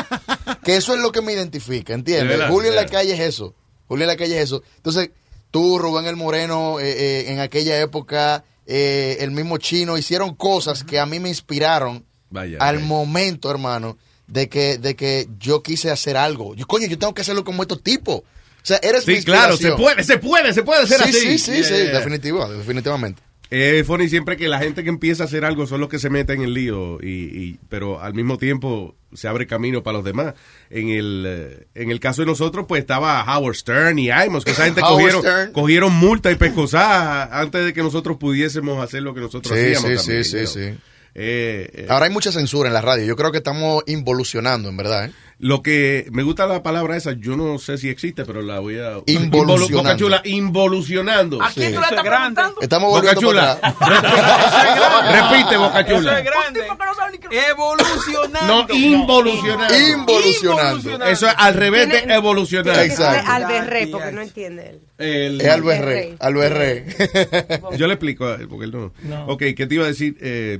que 0.63 0.75
eso 0.75 0.95
es 0.95 1.01
lo 1.01 1.11
que 1.11 1.21
me 1.21 1.33
identifica, 1.33 1.93
De 1.93 1.99
¿entiendes? 1.99 2.29
verdad, 2.39 2.49
Julio 2.51 2.69
en 2.71 2.75
la 2.77 2.87
calle 2.87 3.13
es 3.13 3.19
eso. 3.19 3.53
Julio 3.87 4.05
en 4.05 4.09
la 4.09 4.17
calle 4.17 4.37
es 4.37 4.45
eso. 4.45 4.63
Entonces, 4.77 5.11
tú, 5.51 5.79
Rubén 5.79 6.05
el 6.05 6.15
Moreno, 6.15 6.79
eh, 6.79 6.89
eh, 6.91 7.31
en 7.31 7.39
aquella 7.39 7.79
época, 7.79 8.43
eh, 8.65 9.17
el 9.21 9.31
mismo 9.31 9.57
chino, 9.57 9.97
hicieron 9.97 10.35
cosas 10.35 10.83
que 10.83 10.99
a 10.99 11.05
mí 11.05 11.19
me 11.19 11.29
inspiraron 11.29 12.05
Vaya, 12.29 12.57
al 12.59 12.75
vaya. 12.77 12.87
momento, 12.87 13.49
hermano, 13.49 13.97
de 14.27 14.47
que, 14.49 14.77
de 14.77 14.95
que 14.95 15.27
yo 15.39 15.63
quise 15.63 15.89
hacer 15.89 16.15
algo. 16.17 16.53
Yo, 16.55 16.67
coño, 16.67 16.87
yo 16.87 16.97
tengo 16.99 17.13
que 17.13 17.21
hacerlo 17.21 17.43
como 17.43 17.63
estos 17.63 17.81
tipos. 17.81 18.17
O 18.17 18.65
sea, 18.69 18.77
eres 18.83 19.07
mi 19.07 19.15
Sí, 19.15 19.23
claro, 19.23 19.57
se 19.57 19.71
puede, 19.71 20.03
se 20.03 20.17
puede, 20.17 20.53
se 20.53 20.61
puede 20.63 20.83
hacer 20.83 20.97
Sí, 21.01 21.09
así. 21.09 21.19
sí, 21.19 21.37
sí, 21.39 21.63
sí, 21.63 21.73
Yeah. 21.73 21.97
definitivo, 21.97 22.47
definitivamente. 22.49 23.21
Es 23.51 23.85
funny 23.87 24.07
siempre 24.09 24.37
que 24.37 24.47
la 24.47 24.59
gente 24.59 24.83
que 24.83 24.89
empieza 24.89 25.23
a 25.23 25.25
hacer 25.25 25.43
algo 25.43 25.65
son 25.65 25.79
los 25.81 25.89
que 25.89 25.97
se 25.97 26.09
meten 26.11 26.37
en 26.41 26.43
el 26.49 26.53
lío, 26.53 26.99
y, 27.01 27.07
y- 27.07 27.59
pero 27.67 27.99
al 27.99 28.13
mismo 28.13 28.37
tiempo 28.37 28.95
se 29.13 29.27
abre 29.27 29.47
camino 29.47 29.81
para 29.81 29.97
los 29.97 30.05
demás. 30.05 30.35
En 30.69 30.89
el, 30.89 31.23
eh, 31.27 31.67
en 31.73 31.89
el 31.89 31.99
caso 31.99 32.21
de 32.21 32.27
nosotros, 32.27 32.65
pues 32.67 32.81
estaba 32.81 33.23
Howard 33.23 33.55
Stern 33.55 33.97
y 33.97 34.11
Amos, 34.11 34.45
que 34.45 34.51
esa 34.51 34.65
gente 34.65 34.81
cogieron, 34.87 35.21
Stern. 35.21 35.51
cogieron 35.51 35.93
multa 35.93 36.31
y 36.31 36.35
pescosadas 36.35 37.29
antes 37.31 37.65
de 37.65 37.73
que 37.73 37.81
nosotros 37.81 38.17
pudiésemos 38.17 38.83
hacer 38.83 39.01
lo 39.01 39.15
que 39.15 39.21
nosotros 39.21 39.57
Sí, 39.57 39.73
hacíamos. 39.73 39.89
sí, 40.01 40.07
también, 40.07 40.23
sí, 40.25 40.45
sí, 40.45 40.47
sí. 40.47 40.77
Eh, 41.15 41.69
eh, 41.73 41.85
Ahora 41.89 42.05
hay 42.05 42.11
mucha 42.11 42.31
censura 42.31 42.67
en 42.69 42.73
la 42.73 42.81
radio. 42.81 43.03
Yo 43.03 43.15
creo 43.15 43.31
que 43.31 43.39
estamos 43.39 43.83
involucionando, 43.87 44.69
en 44.69 44.77
verdad. 44.77 45.05
¿eh? 45.05 45.11
Lo 45.41 45.63
que 45.63 46.05
me 46.11 46.23
gusta 46.23 46.45
la 46.47 46.61
palabra 46.63 46.97
esa, 46.97 47.13
yo 47.13 47.37
no 47.37 47.59
sé 47.59 47.77
si 47.77 47.87
existe, 47.87 48.25
pero 48.25 48.41
la 48.41 48.59
voy 48.59 48.77
a. 48.77 48.97
Involucionando. 49.05 49.55
Involu- 49.55 49.71
Boca 49.71 49.95
Chula, 49.95 50.21
involucionando. 50.25 51.41
¿A 51.41 51.49
quién 51.51 51.73
tú 51.73 51.79
le 51.79 51.85
estás 51.87 52.01
preguntando? 52.05 52.55
Estamos 52.61 52.89
Boca 52.89 52.99
volviendo 53.13 53.21
Chula. 53.21 53.57
para 53.61 53.97
atrás. 53.97 55.31
Repite, 55.31 55.57
Boca 55.57 55.79
Eso 55.79 55.95
Chula. 55.97 56.19
es 56.19 56.25
grande. 56.25 56.61
Porque 56.67 56.85
no 56.85 56.93
sabe 56.93 57.11
ni 57.17 57.37
Evolucionando. 57.37 58.67
No, 58.67 58.73
involucionando. 58.75 59.77
Involucionando. 59.77 61.05
Eso 61.05 61.27
es 61.27 61.33
al 61.37 61.53
revés 61.53 61.89
de 61.89 62.13
evolucionar. 62.13 62.79
Exacto. 62.85 63.31
Alberré, 63.31 63.87
porque 63.87 64.11
no 64.11 64.21
entiende 64.21 64.69
él. 64.69 64.79
El- 64.97 65.39
Es 65.41 65.47
Alberrey. 65.49 66.15
Alberrey. 66.19 66.83
Yo 67.77 67.87
le 67.87 67.93
explico, 67.93 68.25
a 68.25 68.35
él, 68.35 68.47
porque 68.49 68.65
él 68.65 68.71
no. 68.71 68.91
No. 69.03 69.25
Ok, 69.27 69.43
¿qué 69.55 69.67
te 69.67 69.75
iba 69.75 69.85
a 69.85 69.87
decir? 69.87 70.17
Eh, 70.19 70.59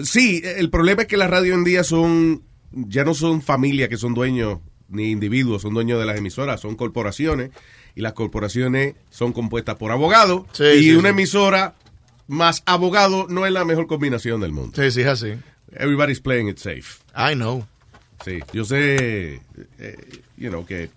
sí, 0.00 0.42
el 0.44 0.70
problema 0.70 1.02
es 1.02 1.08
que 1.08 1.16
las 1.16 1.30
radios 1.30 1.54
en 1.56 1.62
día 1.64 1.84
son, 1.84 2.42
ya 2.72 3.04
no 3.04 3.14
son 3.14 3.42
familias 3.42 3.88
que 3.88 3.96
son 3.96 4.14
dueños, 4.14 4.58
ni 4.88 5.10
individuos, 5.10 5.62
son 5.62 5.74
dueños 5.74 5.98
de 6.00 6.06
las 6.06 6.18
emisoras, 6.18 6.60
son 6.60 6.76
corporaciones, 6.76 7.50
y 7.94 8.00
las 8.02 8.12
corporaciones 8.14 8.94
son 9.10 9.32
compuestas 9.32 9.76
por 9.76 9.90
abogados, 9.90 10.44
Sí, 10.52 10.64
y 10.64 10.82
sí, 10.84 10.90
una 10.92 11.08
sí. 11.08 11.14
emisora 11.14 11.74
más 12.28 12.62
abogado 12.66 13.26
no 13.28 13.46
es 13.46 13.52
la 13.52 13.64
mejor 13.64 13.86
combinación 13.86 14.40
del 14.40 14.52
mundo. 14.52 14.72
Sí, 14.80 14.90
sí, 14.90 15.00
es 15.02 15.06
así. 15.08 15.34
Everybody's 15.72 16.20
playing 16.20 16.48
it 16.48 16.58
safe. 16.58 17.00
I 17.16 17.34
know. 17.34 17.66
Sí, 18.24 18.38
yo 18.52 18.64
sé, 18.64 19.40
eh, 19.78 19.96
you 20.36 20.48
know, 20.50 20.64
que 20.64 20.90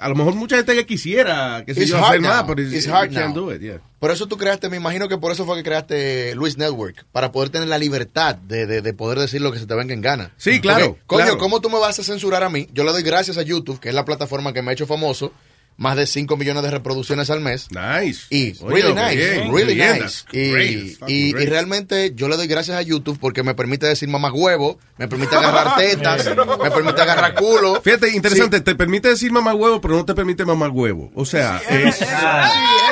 a 0.00 0.08
lo 0.08 0.14
mejor 0.14 0.34
mucha 0.34 0.56
gente 0.56 0.74
que 0.74 0.86
quisiera, 0.86 1.62
que 1.66 1.74
se 1.74 1.86
yo, 1.86 1.96
hacer 2.04 2.20
más, 2.20 2.44
pero 2.44 2.62
it's- 2.62 2.74
It's 2.74 2.86
hard 2.88 3.12
can't 3.12 3.34
now. 3.34 3.46
do 3.46 3.54
it, 3.54 3.60
yeah. 3.60 3.80
Por 3.98 4.10
eso 4.12 4.26
tú 4.28 4.36
creaste, 4.36 4.68
me 4.68 4.76
imagino 4.76 5.08
que 5.08 5.18
por 5.18 5.32
eso 5.32 5.44
fue 5.44 5.56
que 5.56 5.62
creaste 5.64 6.34
Luis 6.36 6.56
Network, 6.56 7.04
para 7.10 7.32
poder 7.32 7.50
tener 7.50 7.68
la 7.68 7.78
libertad 7.78 8.36
de, 8.36 8.66
de- 8.66 8.80
de 8.82 8.92
poder 8.94 9.18
decir 9.18 9.40
lo 9.40 9.50
que 9.52 9.58
se 9.58 9.66
te 9.66 9.74
venga 9.74 9.92
en 9.94 10.00
gana. 10.00 10.30
Sí, 10.36 10.60
claro, 10.60 10.96
coño, 11.06 11.24
claro. 11.24 11.38
¿cómo 11.38 11.60
tú 11.60 11.68
me 11.70 11.78
vas 11.78 11.98
a 11.98 12.04
censurar 12.04 12.42
a 12.44 12.48
mí? 12.50 12.68
Yo 12.72 12.84
le 12.84 12.92
doy 12.92 13.02
gracias 13.02 13.38
a 13.38 13.42
YouTube, 13.42 13.80
que 13.80 13.88
es 13.88 13.94
la 13.94 14.04
plataforma 14.04 14.52
que 14.52 14.62
me 14.62 14.70
ha 14.70 14.74
hecho 14.74 14.86
famoso, 14.86 15.32
más 15.78 15.96
de 15.96 16.06
5 16.08 16.36
millones 16.36 16.64
de 16.64 16.70
reproducciones 16.72 17.30
al 17.30 17.40
mes. 17.40 17.68
Nice. 17.70 18.26
Y 18.30 18.54
Oye, 18.62 18.82
really 18.82 18.94
nice, 18.94 19.14
bien, 19.16 19.54
really 19.54 19.74
bien, 19.76 20.02
nice. 20.02 20.24
Y, 20.32 20.38
y- 20.40 20.96
y 21.06 21.32
great. 21.32 21.48
realmente 21.48 22.12
yo 22.16 22.28
le 22.28 22.36
doy 22.36 22.48
gracias 22.48 22.76
a 22.76 22.82
YouTube 22.82 23.16
porque 23.20 23.44
me 23.44 23.54
permite 23.54 23.86
decir 23.86 24.08
mamá 24.08 24.32
huevo, 24.32 24.78
me 24.96 25.06
permite 25.06 25.36
agarrar 25.36 25.76
tetas, 25.78 26.26
me 26.26 26.70
permite 26.70 27.00
agarrar 27.00 27.34
culo. 27.34 27.80
Fíjate, 27.80 28.10
interesante, 28.10 28.60
te 28.60 28.74
permite 28.74 29.08
decir 29.08 29.30
mamá 29.30 29.54
huevo, 29.54 29.80
pero 29.80 29.94
no 29.94 30.04
te 30.04 30.14
permite 30.14 30.44
mamar 30.44 30.70
huevo. 30.70 31.12
O 31.14 31.24
sea, 31.24 31.62
es, 31.70 32.00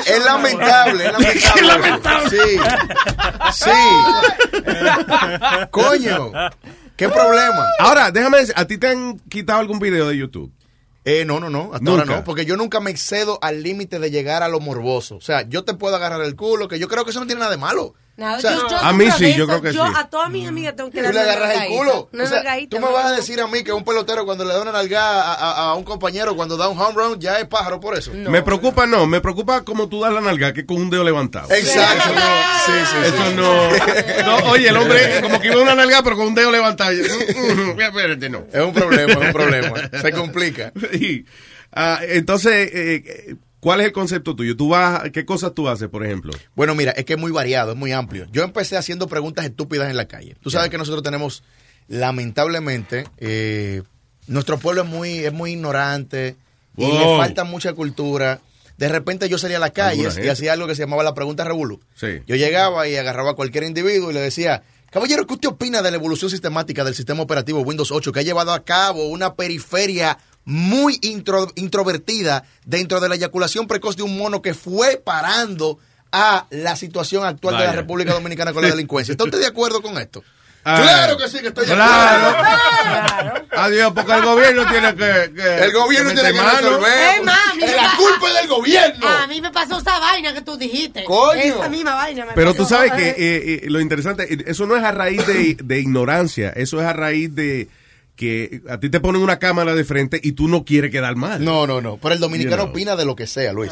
Es 0.07 0.25
lamentable, 0.25 1.07
es 1.07 1.63
lamentable. 1.63 2.31
Sí. 2.31 2.59
Sí. 3.53 3.71
Coño. 5.71 6.33
¿Qué 6.97 7.09
problema? 7.09 7.67
Ahora, 7.79 8.11
déjame 8.11 8.39
decir, 8.39 8.55
¿a 8.57 8.65
ti 8.67 8.79
te 8.79 8.89
han 8.89 9.19
quitado 9.29 9.59
algún 9.61 9.79
video 9.79 10.09
de 10.09 10.17
YouTube? 10.17 10.53
Eh, 11.09 11.25
no, 11.25 11.39
no, 11.39 11.49
no, 11.49 11.71
hasta 11.73 11.79
Nunca. 11.85 12.03
ahora 12.03 12.17
no, 12.17 12.25
porque 12.25 12.45
yo 12.45 12.57
nunca 12.57 12.81
me 12.81 12.91
excedo 12.91 13.39
al 13.41 13.63
límite 13.63 14.01
de 14.01 14.11
llegar 14.11 14.43
a 14.43 14.49
lo 14.49 14.59
morboso. 14.59 15.15
O 15.17 15.21
sea, 15.21 15.49
yo 15.49 15.65
te 15.65 15.73
puedo 15.75 15.95
agarrar 15.95 16.21
el 16.23 16.35
culo, 16.35 16.67
que 16.67 16.81
yo 16.81 16.89
creo 16.89 17.05
que 17.05 17.13
eso 17.13 17.21
no 17.21 17.27
tiene 17.27 17.39
nada 17.39 17.53
de 17.53 17.59
malo. 17.59 17.95
No, 18.19 18.35
O 18.37 18.41
sea, 18.41 18.53
yo- 18.53 18.69
yo 18.71 18.77
a 18.79 18.93
mí 18.95 19.11
sí, 19.11 19.35
yo 19.35 19.47
creo 19.47 19.61
que 19.61 19.73
yo 19.75 19.85
sí. 19.87 19.93
a 19.95 20.09
todas 20.09 20.31
mis 20.31 20.49
amigas 20.49 20.75
tengo 20.75 20.91
que 20.91 20.97
Tú 20.99 21.03
le 21.03 21.13
darle 21.13 21.21
agarras 21.33 21.63
el 21.65 21.69
culo. 21.69 22.09
O 22.13 22.27
sea, 22.27 22.43
tú 22.71 22.81
me 22.81 22.91
vas 22.91 23.05
a 23.07 23.13
decir 23.13 23.39
a 23.43 23.47
mí 23.47 23.63
que 23.63 23.73
un 23.73 23.85
pelotero 23.85 24.25
cuando 24.25 24.43
le 24.47 24.55
da 24.55 24.63
una 24.63 24.73
nalgada 24.73 25.23
a, 25.23 25.35
a- 25.35 25.53
a 25.71 25.75
un 25.75 25.85
compañero 25.85 26.35
cuando 26.35 26.57
da 26.57 26.69
un 26.69 26.79
home 26.81 26.95
run 26.95 27.21
ya 27.21 27.39
es 27.39 27.45
pájaro 27.47 27.79
por 27.79 27.97
eso. 27.97 28.13
Me 28.15 28.43
preocupa, 28.43 28.87
no, 28.87 29.07
me 29.07 29.21
preocupa 29.21 29.65
como 29.65 29.89
tú 29.89 30.01
das 30.01 30.13
la 30.15 30.23
nalga, 30.23 30.55
que 30.55 30.65
con 30.65 30.79
un 30.79 30.89
dedo 30.89 31.05
levantado. 31.05 31.49
Exacto, 31.53 32.09
no. 32.15 32.21
Sí, 32.65 32.73
sí, 32.73 32.87
sí. 32.91 33.15
Eso 33.15 33.31
no, 33.35 33.71
no. 34.41 34.51
Oye, 34.51 34.69
el 34.71 34.77
hombre 34.79 35.21
como 35.23 35.39
que 35.39 35.49
iba 35.49 35.57
a 35.57 35.63
una 35.63 35.75
nalga, 35.75 36.03
pero 36.03 36.17
con 36.17 36.29
un 36.29 36.35
dedo 36.35 36.51
levantado. 36.51 36.93
Yo, 36.93 37.03
mm, 37.05 37.75
mm, 37.77 37.81
Espérate, 37.81 38.31
no. 38.31 38.47
Es 38.53 38.63
un 38.63 38.73
problema, 38.73 39.13
es 39.13 39.19
un 39.27 39.33
problema. 39.33 39.73
Se 40.01 40.13
complica. 40.13 40.73
Ah, 41.79 42.01
entonces, 42.03 42.71
eh, 42.73 43.37
¿cuál 43.61 43.81
es 43.81 43.87
el 43.87 43.93
concepto 43.93 44.35
tuyo? 44.37 44.57
¿Tú 44.57 44.69
vas, 44.69 45.11
¿Qué 45.11 45.25
cosas 45.25 45.53
tú 45.55 45.69
haces, 45.69 45.89
por 45.89 46.05
ejemplo? 46.05 46.33
Bueno, 46.55 46.75
mira, 46.75 46.93
es 46.93 47.05
que 47.05 47.15
es 47.15 47.19
muy 47.19 47.33
variado, 47.33 47.73
es 47.73 47.79
muy 47.79 47.93
amplio. 47.93 48.27
Yo 48.33 48.45
empecé 48.45 48.77
haciendo 48.77 49.09
preguntas 49.09 49.45
estúpidas 49.45 49.91
en 49.91 49.97
la 49.97 50.07
calle. 50.07 50.37
Tú 50.41 50.51
sabes 50.51 50.71
que 50.71 50.79
nosotros 50.79 51.03
tenemos, 51.03 51.43
lamentablemente, 51.89 53.05
eh, 53.19 53.83
nuestro 54.27 54.59
pueblo 54.59 54.83
es 54.83 54.89
muy, 54.89 55.19
es 55.19 55.33
muy 55.33 55.53
ignorante 55.53 56.37
y 56.77 56.87
le 56.87 57.17
falta 57.17 57.45
mucha 57.45 57.73
cultura. 57.73 58.41
De 58.77 58.89
repente 58.89 59.29
yo 59.29 59.39
salía 59.39 59.57
a 59.57 59.61
la 59.61 59.71
calle 59.71 60.07
Alguna 60.07 60.25
y 60.25 60.29
hacía 60.29 60.53
algo 60.53 60.67
que 60.67 60.75
se 60.75 60.83
llamaba 60.83 61.03
la 61.03 61.15
pregunta 61.15 61.45
revolú. 61.45 61.81
Sí. 61.95 62.21
Yo 62.27 62.37
llegaba 62.37 62.87
y 62.89 62.97
agarraba 62.97 63.31
a 63.31 63.35
cualquier 63.35 63.65
individuo 63.65 64.11
y 64.11 64.15
le 64.15 64.21
decía, 64.21 64.63
caballero, 64.91 65.27
¿qué 65.27 65.35
usted 65.35 65.49
opina 65.49 65.81
de 65.81 65.91
la 65.91 65.97
evolución 65.97 66.31
sistemática 66.31 66.85
del 66.85 66.95
sistema 66.95 67.23
operativo 67.23 67.61
Windows 67.61 67.91
8 67.91 68.13
que 68.13 68.21
ha 68.21 68.25
llevado 68.25 68.53
a 68.53 68.65
cabo 68.65 69.07
una 69.09 69.35
periferia 69.35 70.19
muy 70.47 70.99
intro- 71.03 71.53
introvertida 71.57 72.45
dentro 72.65 73.01
de 73.01 73.09
la 73.11 73.17
eyaculación 73.17 73.67
precoz 73.67 73.97
de 73.97 74.03
un 74.05 74.17
mono 74.17 74.41
que 74.41 74.55
fue 74.55 74.97
parando 75.05 75.79
a 76.13 76.47
la 76.51 76.77
situación 76.77 77.25
actual 77.27 77.59
de 77.59 77.65
la. 77.67 77.73
República 77.73 78.13
Dominicana 78.15 78.53
con 78.55 78.63
la 78.63 78.69
delincuencia? 78.75 79.13
¿Está 79.13 79.25
usted 79.25 79.41
de 79.41 79.47
acuerdo 79.47 79.83
con 79.83 79.99
esto? 79.99 80.23
Ah, 80.69 80.81
claro 80.83 81.17
que 81.17 81.29
sí, 81.29 81.39
que 81.39 81.49
estoy 81.49 81.65
de 81.65 81.75
claro. 81.75 82.29
acuerdo. 82.29 83.47
Adiós, 83.57 83.93
porque 83.95 84.13
el 84.13 84.23
gobierno 84.25 84.67
tiene 84.69 84.95
que. 84.97 85.33
que- 85.35 85.59
El 85.65 85.73
gobierno 85.73 86.13
tiene 86.13 86.33
que 86.33 86.41
resolver. 86.43 86.93
Eh, 86.93 87.23
mami, 87.23 87.61
la 87.73 87.83
pa- 87.91 87.97
culpa 87.97 88.29
es 88.29 88.35
del 88.35 88.49
gobierno. 88.49 89.07
A 89.09 89.27
mí 89.29 89.41
me 89.41 89.53
pasó 89.53 89.79
esa 89.79 89.99
vaina 90.01 90.33
que 90.35 90.41
tú 90.43 90.57
dijiste. 90.57 91.05
Coño. 91.05 91.41
Esa 91.41 91.69
misma 91.69 91.95
vaina 91.95 92.25
me 92.25 92.33
Pero 92.33 92.51
pasó. 92.51 92.65
tú 92.65 92.69
sabes 92.69 92.93
que 92.95 93.11
eh, 93.11 93.15
eh, 93.17 93.61
lo 93.71 93.81
interesante, 93.81 94.33
eh, 94.33 94.45
eso 94.49 94.67
no 94.67 94.77
es 94.77 94.83
a 94.83 94.91
raíz 94.91 95.25
de, 95.27 95.57
de 95.63 95.79
ignorancia, 95.81 96.51
eso 96.57 96.81
es 96.81 96.87
a 96.87 96.93
raíz 96.93 97.33
de 97.35 97.69
que 98.17 98.63
a 98.69 98.81
ti 98.81 98.89
te 98.91 98.99
ponen 99.01 99.23
una 99.23 99.39
cámara 99.39 99.75
de 99.75 99.85
frente 99.85 100.19
y 100.23 100.33
tú 100.33 100.49
no 100.49 100.65
quieres 100.65 100.91
quedar 100.91 101.17
mal. 101.17 101.45
No, 101.45 101.67
no, 101.67 101.81
no. 101.81 101.99
Pero 101.99 102.15
el 102.15 102.21
dominicano 102.21 102.57
You 102.57 102.63
know. 102.63 102.71
opina 102.71 102.97
de 102.97 103.05
lo 103.05 103.15
que 103.15 103.27
sea, 103.27 103.53
Luis. 103.53 103.71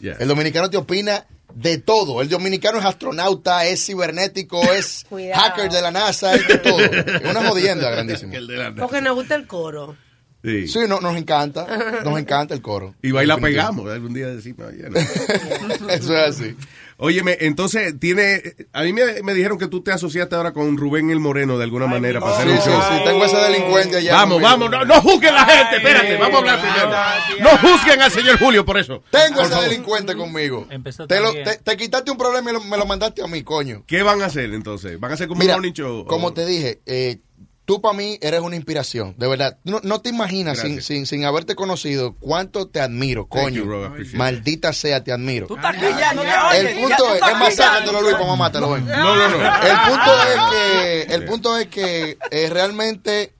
Yeah. 0.00 0.16
El 0.20 0.28
dominicano 0.28 0.68
te 0.70 0.76
opina 0.76 1.26
de 1.54 1.78
todo. 1.78 2.22
El 2.22 2.28
dominicano 2.28 2.78
es 2.78 2.84
astronauta, 2.84 3.66
es 3.66 3.84
cibernético, 3.84 4.62
es 4.72 5.04
Cuidado. 5.08 5.40
hacker 5.42 5.70
de 5.70 5.82
la 5.82 5.90
NASA, 5.90 6.34
es 6.34 6.46
de 6.46 6.58
todo. 6.58 6.78
Es 6.80 7.30
una 7.30 7.48
jodienda 7.48 7.90
grandísima. 7.90 8.34
Porque 8.78 9.00
nos 9.00 9.14
gusta 9.14 9.34
el 9.34 9.46
coro. 9.46 9.96
Sí. 10.44 10.66
Sí, 10.66 10.80
no, 10.88 11.00
nos 11.00 11.16
encanta. 11.16 11.66
Nos 12.04 12.18
encanta 12.18 12.52
el 12.52 12.60
coro. 12.60 12.96
Y 13.00 13.12
va 13.12 13.22
y 13.22 13.26
la 13.26 13.36
Definitivo. 13.36 13.62
pegamos 13.62 13.92
algún 13.92 14.12
día 14.12 14.26
decimos. 14.26 14.66
"Oye, 14.66 14.90
no". 14.90 14.98
Eso 15.88 16.16
es 16.16 16.28
así. 16.36 16.56
Óyeme, 16.98 17.36
entonces 17.40 17.98
tiene, 17.98 18.42
a 18.72 18.82
mí 18.82 18.92
me, 18.92 19.22
me 19.22 19.34
dijeron 19.34 19.58
que 19.58 19.66
tú 19.66 19.82
te 19.82 19.90
asociaste 19.92 20.34
ahora 20.36 20.52
con 20.52 20.76
Rubén 20.76 21.10
el 21.10 21.20
Moreno 21.20 21.58
de 21.58 21.64
alguna 21.64 21.86
manera 21.86 22.20
para 22.20 22.34
hacer 22.36 22.48
Sí, 22.48 22.52
un 22.54 22.60
sí, 22.62 22.68
show. 22.70 22.80
sí. 22.82 23.04
Tengo 23.04 23.24
ese 23.24 23.36
delincuente 23.36 23.96
allá. 23.96 24.12
Vamos, 24.14 24.40
vamos, 24.42 24.70
no, 24.70 24.84
no 24.84 25.00
juzguen 25.02 25.34
la 25.34 25.44
gente, 25.46 25.76
espérate, 25.76 26.16
vamos 26.16 26.34
a 26.34 26.38
hablar 26.38 26.60
primero. 26.60 27.50
No 27.50 27.58
juzguen 27.58 28.02
al 28.02 28.10
señor 28.10 28.38
Julio 28.38 28.64
por 28.64 28.78
eso. 28.78 29.02
Tengo 29.10 29.36
Por 29.36 29.44
ese 29.44 29.54
favor. 29.54 29.68
delincuente 29.68 30.14
conmigo. 30.16 30.66
Empezó 30.70 31.06
Te, 31.06 31.20
lo- 31.20 31.32
te- 31.32 31.58
te 31.62 31.76
quitaste 31.76 32.10
un 32.10 32.18
problema 32.18 32.50
y 32.50 32.54
lo- 32.54 32.60
me 32.64 32.76
lo 32.76 32.86
mandaste 32.86 33.22
a 33.22 33.26
mí, 33.26 33.42
coño. 33.42 33.84
¿Qué 33.86 34.02
van 34.02 34.22
a 34.22 34.26
hacer 34.26 34.52
entonces? 34.54 34.98
¿Van 35.00 35.10
a 35.10 35.14
hacer 35.14 35.28
como 35.28 35.40
Mira, 35.40 35.54
un 35.54 35.60
morning 35.60 35.72
show? 35.72 36.06
como 36.06 36.32
te 36.32 36.46
dije, 36.46 36.80
eh, 36.86 37.18
tú 37.64 37.80
para 37.80 37.94
mí 37.94 38.18
eres 38.20 38.40
una 38.40 38.56
inspiración, 38.56 39.14
de 39.18 39.28
verdad. 39.28 39.58
No, 39.64 39.80
no 39.82 40.00
te 40.00 40.08
imaginas, 40.08 40.58
sin, 40.58 40.82
sin, 40.82 41.06
sin 41.06 41.24
haberte 41.24 41.54
conocido, 41.54 42.14
cuánto 42.18 42.68
te 42.68 42.80
admiro, 42.80 43.26
coño. 43.26 43.62
you, 43.62 43.64
bro, 43.64 43.82
I 43.82 43.86
appreciate 43.86 44.14
it. 44.14 44.18
Maldita 44.18 44.72
sea, 44.72 45.04
te 45.04 45.12
admiro. 45.12 45.46
Tú 45.46 45.56
estás 45.56 45.76
callando, 45.76 46.24
ya, 46.24 46.56
El 46.56 46.66
oye, 46.66 46.74
ya 46.74 46.80
punto 46.80 47.04
tú 47.04 47.14
es, 47.14 47.22
es 47.22 47.38
más, 47.38 47.54
sácatelo, 47.54 48.02
Luis, 48.02 48.14
para 48.14 48.26
mamátelo, 48.26 48.70
ven. 48.70 48.86
No, 48.86 49.16
no, 49.16 49.28
no. 49.28 49.62
El 49.62 49.76
punto 49.88 50.22
es 50.22 50.40
que, 50.50 51.02
el 51.14 51.24
punto 51.24 51.58
es 51.58 51.66
que 51.68 52.18
eh, 52.30 52.50
realmente 52.50 53.32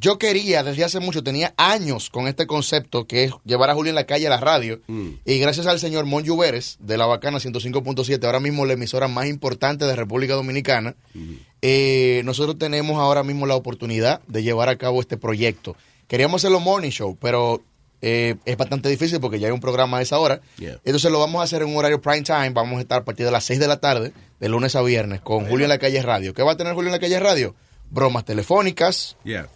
yo 0.00 0.18
quería, 0.18 0.62
desde 0.62 0.84
hace 0.84 1.00
mucho, 1.00 1.24
tenía 1.24 1.54
años 1.56 2.10
con 2.10 2.28
este 2.28 2.46
concepto 2.46 3.06
que 3.06 3.24
es 3.24 3.32
llevar 3.44 3.70
a 3.70 3.74
Julio 3.74 3.90
en 3.90 3.96
la 3.96 4.06
calle 4.06 4.26
a 4.26 4.30
la 4.30 4.38
radio. 4.38 4.80
Mm. 4.86 5.08
Y 5.24 5.38
gracias 5.38 5.66
al 5.66 5.80
señor 5.80 6.04
Mon 6.04 6.22
Lluveres 6.22 6.76
de 6.80 6.96
La 6.96 7.06
Bacana 7.06 7.38
105.7, 7.38 8.24
ahora 8.24 8.40
mismo 8.40 8.64
la 8.66 8.74
emisora 8.74 9.08
más 9.08 9.26
importante 9.26 9.84
de 9.86 9.96
República 9.96 10.34
Dominicana, 10.34 10.94
eh, 11.62 12.22
nosotros 12.24 12.58
tenemos 12.58 12.98
ahora 12.98 13.22
mismo 13.22 13.46
la 13.46 13.56
oportunidad 13.56 14.20
de 14.28 14.42
llevar 14.42 14.68
a 14.68 14.76
cabo 14.76 15.00
este 15.00 15.16
proyecto. 15.16 15.76
Queríamos 16.06 16.40
hacerlo 16.40 16.60
morning 16.60 16.90
show, 16.90 17.16
pero 17.20 17.62
eh, 18.00 18.36
es 18.44 18.56
bastante 18.56 18.88
difícil 18.88 19.18
porque 19.20 19.40
ya 19.40 19.48
hay 19.48 19.52
un 19.52 19.60
programa 19.60 19.98
a 19.98 20.02
esa 20.02 20.18
hora. 20.18 20.40
Yeah. 20.58 20.78
Entonces 20.84 21.10
lo 21.10 21.18
vamos 21.18 21.40
a 21.40 21.44
hacer 21.44 21.62
en 21.62 21.68
un 21.68 21.76
horario 21.76 22.00
prime 22.00 22.22
time. 22.22 22.50
Vamos 22.50 22.78
a 22.78 22.80
estar 22.82 23.02
a 23.02 23.04
partir 23.04 23.26
de 23.26 23.32
las 23.32 23.44
6 23.44 23.58
de 23.58 23.66
la 23.66 23.78
tarde, 23.78 24.12
de 24.38 24.48
lunes 24.48 24.76
a 24.76 24.82
viernes, 24.82 25.20
con 25.20 25.46
Julio 25.46 25.64
en 25.64 25.70
la 25.70 25.78
calle 25.78 26.00
radio. 26.02 26.32
¿Qué 26.34 26.42
va 26.42 26.52
a 26.52 26.56
tener 26.56 26.74
Julio 26.74 26.88
en 26.88 26.92
la 26.92 27.00
calle 27.00 27.18
radio? 27.18 27.54
Bromas 27.90 28.24
telefónicas, 28.24 29.16
Yeah. 29.24 29.48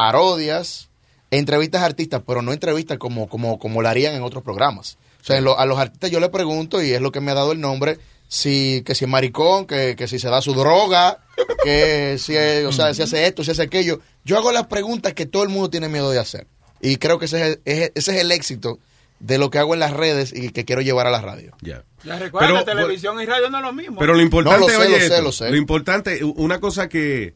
Parodias, 0.00 0.88
entrevistas 1.30 1.82
a 1.82 1.86
artistas, 1.86 2.22
pero 2.26 2.42
no 2.42 2.52
entrevistas 2.52 2.98
como, 2.98 3.28
como, 3.28 3.58
como 3.58 3.82
la 3.82 3.90
harían 3.90 4.14
en 4.14 4.22
otros 4.22 4.42
programas. 4.42 4.98
O 5.20 5.24
sea, 5.24 5.40
lo- 5.40 5.58
a 5.58 5.66
los 5.66 5.78
artistas 5.78 6.10
yo 6.10 6.20
le 6.20 6.28
pregunto, 6.28 6.82
y 6.82 6.92
es 6.92 7.00
lo 7.00 7.10
que 7.12 7.20
me 7.20 7.30
ha 7.32 7.34
dado 7.34 7.52
el 7.52 7.60
nombre, 7.60 7.98
si, 8.28 8.82
que 8.84 8.94
si 8.94 9.04
es 9.04 9.10
maricón, 9.10 9.66
que, 9.66 9.96
que 9.96 10.06
si 10.08 10.18
se 10.18 10.28
da 10.28 10.40
su 10.40 10.54
droga, 10.54 11.18
que 11.64 12.16
si, 12.18 12.36
es- 12.36 12.64
o 12.64 12.72
sea, 12.72 12.92
si 12.94 13.02
hace 13.02 13.26
esto, 13.26 13.42
si 13.44 13.50
hace 13.50 13.62
aquello. 13.62 14.00
Yo 14.24 14.36
hago 14.36 14.52
las 14.52 14.66
preguntas 14.66 15.14
que 15.14 15.26
todo 15.26 15.42
el 15.42 15.48
mundo 15.48 15.70
tiene 15.70 15.88
miedo 15.88 16.10
de 16.10 16.18
hacer. 16.18 16.46
Y 16.80 16.96
creo 16.96 17.18
que 17.18 17.24
ese 17.26 17.36
es, 17.40 17.46
el- 17.46 17.60
es- 17.64 17.92
ese 17.94 18.14
es 18.16 18.20
el 18.20 18.30
éxito 18.32 18.78
de 19.18 19.38
lo 19.38 19.48
que 19.50 19.58
hago 19.58 19.72
en 19.74 19.80
las 19.80 19.92
redes 19.92 20.32
y 20.34 20.50
que 20.50 20.64
quiero 20.64 20.82
llevar 20.82 21.06
a 21.06 21.10
la 21.10 21.20
radio. 21.22 21.56
Yeah. 21.62 21.82
Ya 22.04 22.18
recuerda, 22.18 22.48
Pero- 22.48 22.64
televisión 22.64 23.20
y 23.20 23.24
radio 23.26 23.48
no 23.50 23.58
es 23.58 23.64
lo 23.64 23.72
mismo. 23.72 23.98
Pero 23.98 24.14
lo 24.14 24.20
importante, 24.22 24.60
No, 24.60 24.66
lo 24.66 24.72
sé, 24.72 24.76
oye, 24.86 24.98
lo 25.08 25.14
sé, 25.16 25.22
lo 25.22 25.32
sé. 25.32 25.50
lo 25.50 25.56
importante, 25.56 26.22
una 26.22 26.60
cosa 26.60 26.88
que, 26.88 27.34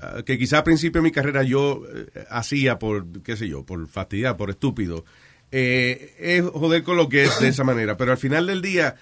ah, 0.00 0.22
que 0.24 0.38
quizá 0.38 0.58
al 0.58 0.64
principio 0.64 1.00
de 1.00 1.04
mi 1.08 1.12
carrera 1.12 1.42
yo 1.42 1.82
eh, 1.94 2.06
hacía 2.30 2.78
por, 2.78 3.06
qué 3.22 3.36
sé 3.36 3.48
yo, 3.48 3.64
por 3.64 3.86
fastidiar, 3.88 4.36
por 4.36 4.50
estúpido, 4.50 5.04
eh, 5.52 6.14
es 6.18 6.42
joder 6.44 6.82
con 6.82 6.96
lo 6.96 7.08
que 7.08 7.24
es 7.24 7.40
de 7.40 7.48
esa 7.48 7.64
manera. 7.64 7.96
Pero 7.96 8.12
al 8.12 8.18
final 8.18 8.46
del 8.46 8.62
día, 8.62 8.96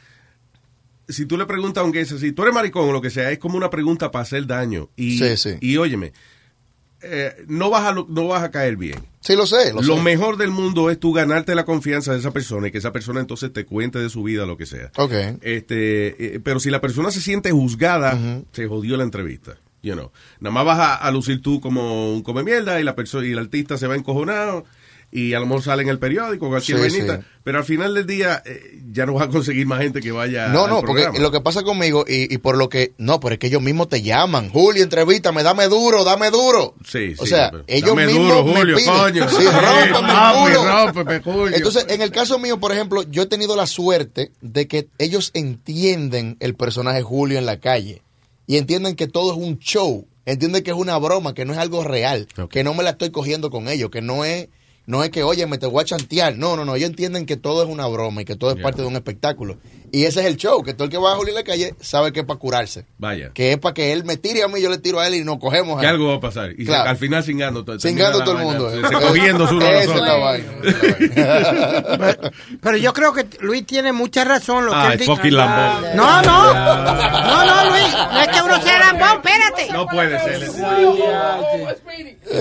si 1.08 1.26
tú 1.26 1.36
le 1.36 1.46
preguntas 1.46 1.82
a 1.82 1.84
un 1.84 1.92
gay, 1.92 2.04
si 2.04 2.32
tú 2.32 2.42
eres 2.42 2.54
maricón 2.54 2.88
o 2.88 2.92
lo 2.92 3.00
que 3.02 3.10
sea, 3.10 3.30
es 3.30 3.38
como 3.38 3.56
una 3.56 3.70
pregunta 3.70 4.10
para 4.10 4.22
hacer 4.22 4.46
daño. 4.46 4.88
Y, 4.96 5.18
Sí, 5.18 5.36
sí. 5.36 5.50
y 5.60 5.76
óyeme, 5.76 6.12
eh, 7.02 7.44
no, 7.48 7.68
vas 7.68 7.84
a, 7.84 7.92
lo- 7.92 8.06
no 8.08 8.28
vas 8.28 8.42
a 8.42 8.50
caer 8.50 8.76
bien. 8.76 8.98
Sí, 9.20 9.36
lo 9.36 9.46
sé, 9.46 9.72
lo, 9.72 9.82
sé. 9.82 10.02
mejor 10.02 10.36
del 10.38 10.50
mundo 10.50 10.90
es 10.90 10.98
tú 11.00 11.12
ganarte 11.12 11.54
la 11.54 11.64
confianza 11.66 12.12
de 12.12 12.18
esa 12.18 12.30
persona 12.30 12.68
y 12.68 12.70
que 12.70 12.78
esa 12.78 12.92
persona 12.92 13.20
entonces 13.20 13.52
te 13.52 13.64
cuente 13.66 13.98
de 13.98 14.08
su 14.10 14.22
vida, 14.22 14.44
lo 14.46 14.56
que 14.56 14.64
sea. 14.66 14.90
Ok. 14.96 15.12
Este, 15.42 16.36
eh, 16.36 16.40
pero 16.42 16.60
si 16.60 16.70
la 16.70 16.80
persona 16.80 17.10
se 17.10 17.20
siente 17.20 17.50
juzgada, 17.50 18.42
se 18.52 18.66
jodió 18.66 18.96
la 18.96 19.04
entrevista. 19.04 19.56
You 19.84 19.92
know. 19.94 20.10
Nada 20.40 20.52
más 20.54 20.64
vas 20.64 20.78
a, 20.80 20.94
a 20.96 21.10
lucir 21.12 21.40
tú 21.42 21.60
como 21.60 22.12
un 22.12 22.22
come 22.22 22.42
mierda 22.42 22.80
y 22.80 22.84
la 22.84 22.96
persona 22.96 23.26
y 23.26 23.32
el 23.32 23.38
artista 23.38 23.76
se 23.78 23.86
va 23.86 23.94
encojonado 23.94 24.64
y 25.12 25.32
a 25.34 25.38
lo 25.38 25.46
mejor 25.46 25.62
sale 25.62 25.82
en 25.84 25.90
el 25.90 25.98
periódico 26.00 26.48
cualquier 26.48 26.90
Sí, 26.90 27.00
pero 27.44 27.58
al 27.58 27.64
final 27.64 27.94
del 27.94 28.04
día 28.04 28.42
eh, 28.44 28.80
ya 28.90 29.06
no 29.06 29.12
vas 29.12 29.28
a 29.28 29.30
conseguir 29.30 29.64
más 29.64 29.80
gente 29.80 30.00
que 30.00 30.10
vaya 30.10 30.48
No, 30.48 30.64
al 30.64 30.70
no, 30.70 30.80
porque 30.80 31.06
lo 31.20 31.30
que 31.30 31.40
pasa 31.40 31.62
conmigo 31.62 32.04
y, 32.08 32.34
y 32.34 32.38
por 32.38 32.56
lo 32.56 32.68
que... 32.68 32.94
No, 32.98 33.20
pero 33.20 33.34
es 33.34 33.38
que 33.38 33.46
ellos 33.46 33.62
mismos 33.62 33.88
te 33.90 34.02
llaman. 34.02 34.48
Julio, 34.50 34.82
entrevítame, 34.82 35.44
dame 35.44 35.68
duro, 35.68 36.02
dame 36.02 36.30
duro. 36.30 36.74
Sí, 36.84 37.14
O 37.18 37.22
sí, 37.24 37.28
sea, 37.28 37.50
pero- 37.52 37.64
ellos 37.68 37.90
dame 37.90 38.06
mismos 38.06 38.28
duro, 38.28 38.44
me 38.46 38.58
Julio, 38.60 38.76
piden. 38.76 38.92
coño. 38.94 39.28
Sí, 39.28 39.44
rómpeme, 39.46 41.20
Julio. 41.20 41.56
Entonces, 41.56 41.86
en 41.90 42.02
el 42.02 42.10
caso 42.10 42.38
mío, 42.38 42.58
por 42.58 42.72
ejemplo, 42.72 43.02
yo 43.02 43.22
he 43.22 43.26
tenido 43.26 43.54
la 43.56 43.66
suerte 43.66 44.32
de 44.40 44.66
que 44.66 44.88
ellos 44.98 45.30
entienden 45.34 46.36
el 46.40 46.54
personaje 46.54 47.02
Julio 47.02 47.38
en 47.38 47.46
la 47.46 47.60
calle 47.60 48.02
y 48.46 48.56
entienden 48.56 48.96
que 48.96 49.06
todo 49.06 49.32
es 49.32 49.38
un 49.38 49.58
show, 49.58 50.06
entienden 50.24 50.62
que 50.62 50.70
es 50.70 50.76
una 50.76 50.98
broma, 50.98 51.34
que 51.34 51.44
no 51.44 51.52
es 51.52 51.58
algo 51.58 51.84
real, 51.84 52.28
que 52.50 52.64
no 52.64 52.74
me 52.74 52.82
la 52.82 52.90
estoy 52.90 53.10
cogiendo 53.10 53.50
con 53.50 53.68
ellos, 53.68 53.90
que 53.90 54.02
no 54.02 54.24
es 54.24 54.48
no 54.86 55.02
es 55.02 55.10
que, 55.10 55.22
oye, 55.22 55.46
me 55.46 55.56
te 55.56 55.66
voy 55.66 55.80
a 55.80 55.84
chantear. 55.84 56.36
No, 56.36 56.56
no, 56.56 56.64
no. 56.64 56.76
Ellos 56.76 56.90
entienden 56.90 57.24
que 57.24 57.36
todo 57.36 57.62
es 57.62 57.68
una 57.70 57.86
broma 57.86 58.22
y 58.22 58.24
que 58.24 58.36
todo 58.36 58.50
es 58.50 58.62
parte 58.62 58.82
de 58.82 58.88
un 58.88 58.96
espectáculo. 58.96 59.56
Y 59.94 60.04
ese 60.06 60.20
es 60.20 60.26
el 60.26 60.36
show, 60.36 60.60
que 60.64 60.74
todo 60.74 60.86
el 60.86 60.90
que 60.90 60.98
va 60.98 61.12
a 61.12 61.14
Julio 61.14 61.30
en 61.30 61.36
la 61.36 61.44
calle 61.44 61.74
sabe 61.80 62.12
que 62.12 62.20
es 62.20 62.26
para 62.26 62.38
curarse. 62.40 62.84
Vaya. 62.98 63.30
Que 63.32 63.52
es 63.52 63.58
para 63.58 63.74
que 63.74 63.92
él 63.92 64.02
me 64.04 64.16
tire 64.16 64.42
a 64.42 64.48
mí, 64.48 64.60
yo 64.60 64.68
le 64.68 64.78
tiro 64.78 64.98
a 64.98 65.06
él 65.06 65.14
y 65.14 65.22
nos 65.24 65.38
cogemos. 65.38 65.80
Que 65.80 65.86
algo 65.86 66.08
va 66.08 66.16
a 66.16 66.20
pasar. 66.20 66.50
Y 66.58 66.66
se- 66.66 66.74
al 66.74 66.96
final 66.96 67.22
cingando 67.22 67.64
todo. 67.64 67.78
Cingando 67.78 68.24
todo 68.24 68.38
el 68.38 68.42
mundo. 68.44 68.70
Se, 68.70 68.76
se 68.80 68.92
cogiendo 68.92 69.46
la 69.52 70.14
vaina. 70.16 70.48
Pero 72.60 72.76
yo 72.76 72.92
creo 72.92 73.12
que 73.12 73.26
Luis 73.40 73.64
tiene 73.66 73.92
mucha 73.92 74.24
razón. 74.24 74.66
Lo 74.66 74.72
que 74.72 74.78
Ay, 74.78 74.92
él 74.94 74.98
di- 74.98 75.04
fucking 75.06 75.36
lambón. 75.36 75.96
No, 75.96 76.22
no. 76.22 76.54
No, 76.54 77.44
no, 77.44 77.70
Luis. 77.70 77.92
No 78.12 78.20
es 78.20 78.28
que 78.28 78.42
uno 78.42 78.60
sea 78.62 78.78
lambón, 78.80 79.08
espérate. 79.24 79.72
No 79.72 79.86
puede 79.86 80.18
ser. 80.20 80.50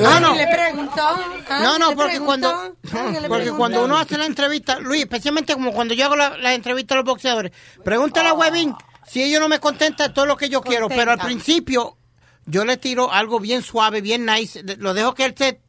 No, 0.01 0.19
no. 0.19 0.35
le 0.35 0.47
preguntó? 0.47 1.01
¿Ah? 1.49 1.59
No, 1.61 1.77
no, 1.77 1.89
¿Le 1.91 1.95
porque 1.95 2.19
cuando, 2.19 2.49
Ah, 2.49 3.09
¿qué 3.13 3.21
le 3.21 3.27
porque 3.27 3.51
cuando 3.51 3.83
uno 3.83 3.97
hace 3.97 4.17
la 4.17 4.25
entrevista, 4.25 4.79
Luis, 4.79 5.01
especialmente 5.03 5.53
como 5.53 5.71
cuando 5.73 5.93
yo 5.93 6.05
hago 6.05 6.15
la, 6.15 6.37
la 6.37 6.53
entrevista 6.53 6.93
a 6.95 6.97
los 6.97 7.05
boxeadores, 7.05 7.42
pregúntale 7.83 8.29
a 8.29 8.33
Webin 8.33 8.75
si 9.07 9.21
ellos 9.23 9.39
no 9.39 9.49
me 9.49 9.59
contestan 9.59 10.13
todo 10.13 10.25
lo 10.25 10.37
que 10.37 10.49
yo 10.49 10.61
quiero, 10.61 10.87
pero 10.89 11.11
al 11.11 11.19
principio 11.19 11.97
yo 12.45 12.65
le 12.65 12.77
tiro 12.77 13.11
algo 13.11 13.39
bien 13.39 13.61
suave, 13.61 14.01
bien 14.01 14.25
nice, 14.25 14.63
lo 14.77 14.93
dejo 14.93 15.13
que 15.13 15.25
él 15.25 15.35
se, 15.37 15.59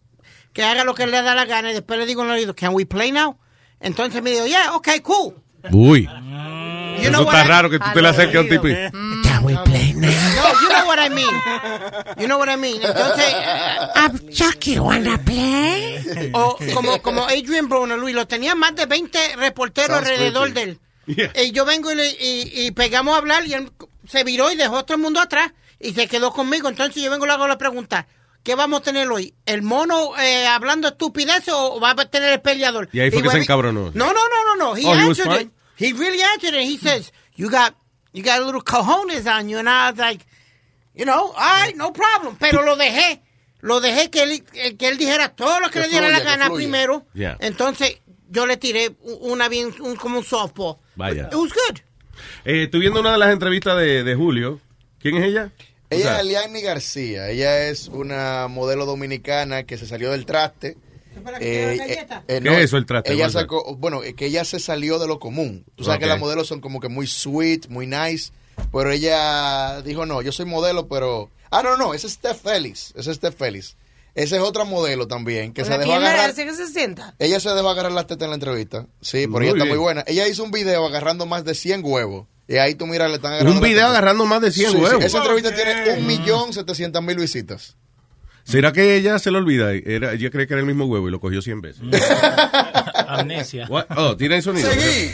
que 0.52 0.62
haga 0.62 0.84
lo 0.84 0.94
que 0.94 1.06
le 1.06 1.20
da 1.22 1.34
la 1.34 1.44
gana 1.44 1.70
y 1.70 1.74
después 1.74 1.98
le 1.98 2.06
digo 2.06 2.22
en 2.22 2.28
el 2.30 2.34
oído, 2.36 2.54
can 2.54 2.74
we 2.74 2.86
play 2.86 3.10
now? 3.12 3.38
Entonces 3.80 4.22
me 4.22 4.30
digo, 4.30 4.46
yeah, 4.46 4.74
okay, 4.74 5.00
cool. 5.00 5.34
Uy. 5.72 6.08
You 6.96 7.00
Eso 7.00 7.10
know 7.10 7.24
what 7.24 7.34
está 7.34 7.44
I- 7.44 7.48
raro 7.48 7.70
que 7.70 7.78
tú 7.78 7.86
te 7.92 8.02
le 8.02 8.08
acerques 8.08 8.36
a 8.36 8.40
un 8.40 8.48
tipo 8.48 8.68
y... 8.68 8.74
Can 8.74 9.44
we 9.44 9.56
play 9.64 9.92
now? 9.94 10.10
No, 10.10 10.60
you 10.60 10.68
know 10.68 10.86
what 10.86 10.98
I 11.04 11.08
mean. 11.10 11.34
You 12.18 12.26
know 12.28 12.38
what 12.38 12.48
I 12.48 12.56
mean. 12.56 12.80
Entonces, 12.82 13.34
I'm 13.96 14.28
Chucky, 14.30 14.78
wanna 14.78 15.18
play? 15.24 16.30
o 16.32 16.56
como, 16.72 17.02
como 17.02 17.24
Adrian 17.24 17.68
Broner, 17.68 17.98
Luis, 17.98 18.14
lo 18.14 18.26
tenía 18.28 18.54
más 18.54 18.74
de 18.76 18.86
20 18.86 19.36
reporteros 19.36 19.96
Sounds 19.96 20.08
alrededor 20.10 20.52
creepy. 20.52 20.60
de 20.66 20.70
él. 20.72 20.80
Y 21.06 21.52
yo 21.52 21.64
vengo 21.64 21.90
y, 21.92 21.94
le- 21.94 22.10
y, 22.20 22.66
y 22.66 22.70
pegamos 22.72 23.14
a 23.14 23.18
hablar 23.18 23.46
y 23.46 23.54
él 23.54 23.70
se 24.08 24.24
viró 24.24 24.50
y 24.50 24.56
dejó 24.56 24.78
a 24.78 24.82
todo 24.86 24.96
el 24.96 25.02
mundo 25.02 25.20
atrás 25.20 25.52
y 25.80 25.92
se 25.92 26.06
quedó 26.06 26.32
conmigo. 26.32 26.68
Entonces 26.68 27.02
yo 27.02 27.10
vengo 27.10 27.24
y 27.24 27.28
le 27.28 27.34
hago 27.34 27.46
la 27.48 27.58
pregunta. 27.58 28.06
¿Qué 28.42 28.54
vamos 28.54 28.80
a 28.80 28.82
tener 28.82 29.08
hoy? 29.10 29.32
¿El 29.46 29.62
mono 29.62 30.18
eh, 30.18 30.46
hablando 30.46 30.88
estupideces 30.88 31.54
o 31.54 31.80
va 31.80 31.90
a 31.92 32.10
tener 32.10 32.32
el 32.34 32.40
peleador? 32.42 32.88
Y 32.92 33.00
ahí 33.00 33.10
fue 33.10 33.22
que 33.22 33.30
se 33.30 33.38
encabronó. 33.38 33.90
No, 33.94 34.06
no, 34.06 34.12
no, 34.12 34.44
no, 34.46 34.56
no. 34.56 34.76
He 34.76 34.84
Oh, 34.86 34.94
he 34.94 35.00
answered 35.00 35.30
fine? 35.30 35.40
it. 35.46 35.50
He 35.78 35.92
really 35.94 36.20
answered 36.22 36.54
it. 36.54 36.62
He 36.68 36.76
says, 36.76 37.10
you 37.36 37.48
got, 37.50 37.74
you 38.12 38.22
got 38.22 38.40
a 38.40 38.44
little 38.44 38.60
cojones 38.62 39.26
on 39.26 39.48
you. 39.48 39.58
And 39.58 39.68
I 39.68 39.90
was 39.90 39.98
like, 39.98 40.26
you 40.94 41.06
know, 41.06 41.32
all 41.32 41.34
right, 41.36 41.74
no 41.74 41.90
problem. 41.92 42.36
Pero 42.38 42.62
lo 42.62 42.76
dejé. 42.76 43.22
Lo 43.62 43.80
dejé 43.80 44.10
que 44.10 44.22
él, 44.24 44.44
que 44.76 44.88
él 44.88 44.98
dijera 44.98 45.30
todo 45.34 45.58
lo 45.58 45.68
que, 45.68 45.80
Que 45.80 45.86
le 45.86 45.88
diera 45.88 46.08
fluya, 46.08 46.18
la 46.22 46.24
gana 46.36 46.50
primero. 46.54 47.06
Yeah. 47.14 47.38
Entonces, 47.40 47.96
yo 48.30 48.46
le 48.46 48.56
tiré 48.56 48.94
una 49.20 49.48
bien, 49.48 49.74
un- 49.80 49.96
como 49.96 50.18
un 50.18 50.24
softball. 50.24 50.76
Vaya. 50.96 51.28
It 51.30 51.34
was 51.34 51.52
good. 51.52 51.78
Eh, 52.44 52.64
estoy 52.64 52.80
viendo 52.80 53.00
una 53.00 53.12
de 53.12 53.18
las 53.18 53.32
entrevistas 53.32 53.76
de, 53.78 54.04
de 54.04 54.14
Julio. 54.14 54.60
¿Quién 54.98 55.16
es 55.16 55.24
ella? 55.24 55.50
O 55.90 55.94
Ella 55.94 56.02
sea, 56.04 56.14
es 56.16 56.20
Eliani 56.22 56.60
García. 56.62 57.28
Ella 57.30 57.68
es 57.68 57.88
una 57.88 58.48
modelo 58.48 58.86
dominicana 58.86 59.64
que 59.64 59.76
se 59.78 59.86
salió 59.86 60.10
del 60.12 60.24
traste. 60.26 60.76
Eh, 61.40 61.78
eh, 61.80 62.06
eh, 62.28 62.40
¿Qué 62.42 62.48
es 62.56 62.58
eso, 62.64 62.76
el 62.76 62.86
traste? 62.86 63.12
Ella 63.12 63.30
sacó, 63.30 63.76
bueno, 63.76 64.02
es 64.02 64.14
que 64.14 64.26
ella 64.26 64.44
se 64.44 64.58
salió 64.58 64.98
de 64.98 65.06
lo 65.06 65.18
común. 65.20 65.64
Tú 65.76 65.84
sabes 65.84 66.00
que 66.00 66.06
las 66.06 66.18
modelos 66.18 66.46
son 66.48 66.60
como 66.60 66.80
que 66.80 66.88
muy 66.88 67.06
sweet, 67.06 67.68
muy 67.68 67.86
nice. 67.86 68.32
Pero 68.72 68.90
ella 68.90 69.82
dijo, 69.82 70.06
no, 70.06 70.22
yo 70.22 70.32
soy 70.32 70.46
modelo, 70.46 70.88
pero... 70.88 71.30
Ah, 71.50 71.62
no, 71.62 71.76
no, 71.76 71.94
ese 71.94 72.06
es 72.08 72.14
Steph 72.14 72.40
Félix. 72.42 72.92
Ese 72.96 73.10
es 73.10 73.16
Steph 73.18 73.36
Félix. 73.36 73.76
Esa 74.14 74.36
es 74.36 74.42
otra 74.42 74.64
modelo 74.64 75.08
también, 75.08 75.52
que 75.52 75.64
se 75.64 75.76
dejó 75.76 75.94
agarrar... 75.94 76.34
que 76.34 76.54
se 76.54 76.68
sienta. 76.68 77.14
Ella 77.18 77.40
se 77.40 77.50
dejó 77.50 77.68
agarrar 77.68 77.92
las 77.92 78.06
tetas 78.06 78.26
en 78.26 78.30
la 78.30 78.34
entrevista. 78.34 78.86
Sí, 79.00 79.26
pero 79.26 79.42
ella 79.42 79.52
está 79.52 79.64
muy 79.64 79.78
buena. 79.78 80.04
Ella 80.06 80.28
hizo 80.28 80.44
un 80.44 80.52
video 80.52 80.86
agarrando 80.86 81.26
más 81.26 81.44
de 81.44 81.54
100 81.54 81.82
huevos. 81.84 82.26
Y 82.46 82.56
ahí 82.56 82.74
tú 82.74 82.86
miras, 82.86 83.08
le 83.08 83.16
están 83.16 83.32
agarrando 83.32 83.58
Un 83.58 83.66
video 83.66 83.86
agarrando 83.86 84.26
más 84.26 84.40
de 84.40 84.52
100 84.52 84.70
Sí, 84.70 84.76
sí, 84.76 84.82
huevos. 84.82 85.04
Esa 85.04 85.18
entrevista 85.18 85.54
tiene 85.54 85.98
un 85.98 86.06
millón 86.06 86.52
setecientas 86.52 87.02
mil 87.02 87.16
visitas. 87.16 87.76
¿Será 88.44 88.72
que 88.72 88.96
ella 88.96 89.18
se 89.18 89.30
lo 89.30 89.38
olvida? 89.38 89.72
Era, 89.72 90.12
ella 90.12 90.30
cree 90.30 90.46
que 90.46 90.52
era 90.52 90.60
el 90.60 90.66
mismo 90.66 90.84
huevo 90.84 91.08
y 91.08 91.10
lo 91.10 91.18
cogió 91.18 91.40
100 91.40 91.60
veces. 91.62 91.82
Amnesia. 93.08 93.66
What? 93.68 93.86
Oh, 93.96 94.16
tiene 94.16 94.36
el 94.36 94.42
sonido. 94.42 94.70
Seguí. 94.70 95.12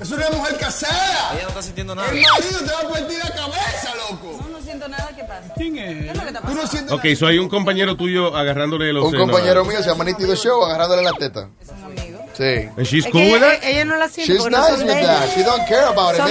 Es 0.00 0.10
una 0.10 0.30
mujer 0.30 0.56
casada. 0.58 1.32
Ella 1.34 1.42
no 1.42 1.48
está 1.48 1.62
sintiendo 1.62 1.94
nada. 1.94 2.08
El 2.08 2.22
marido 2.22 2.58
te 2.60 2.72
va 2.72 2.80
a 2.80 2.88
partir 2.88 3.18
la 3.18 3.34
cabeza, 3.34 3.94
loco. 4.08 4.49
Siento 4.80 4.88
nada, 4.96 5.10
¿qué 5.14 5.24
pasa? 5.24 5.54
¿Quién 5.56 5.76
es? 5.78 6.04
¿Qué 6.04 6.10
es 6.10 6.16
lo 6.16 6.24
que 6.24 6.32
no 6.32 6.40
pasando? 6.40 6.66
sientes 6.66 6.92
Ok, 6.92 7.04
so 7.18 7.26
hay 7.26 7.38
un 7.38 7.48
compañero 7.50 7.96
tuyo 7.96 8.34
agarrándole 8.34 8.92
los 8.94 9.04
Un 9.04 9.10
senos. 9.10 9.26
compañero 9.30 9.64
mío 9.66 9.82
se 9.82 9.90
llama 9.90 10.04
Nítido 10.04 10.34
Show 10.34 10.64
agarrándole 10.64 11.02
las 11.02 11.16
tetas. 11.18 11.46
Sí. 12.32 12.44
And 12.76 12.86
she's 12.86 13.04
Es 13.04 13.10
cool 13.12 13.20
que 13.20 13.32
with 13.32 13.36
ella, 13.42 13.50
that? 13.60 13.64
ella 13.68 13.84
no 13.84 13.96
la 13.96 14.08
siente 14.08 14.32
She's 14.32 14.46
nice 14.46 14.72
with 14.78 14.86
that. 14.86 14.98
ella. 14.98 15.26
She 15.34 15.42
don't 15.42 15.66
care 15.68 15.84
about 15.84 16.14
it. 16.14 16.22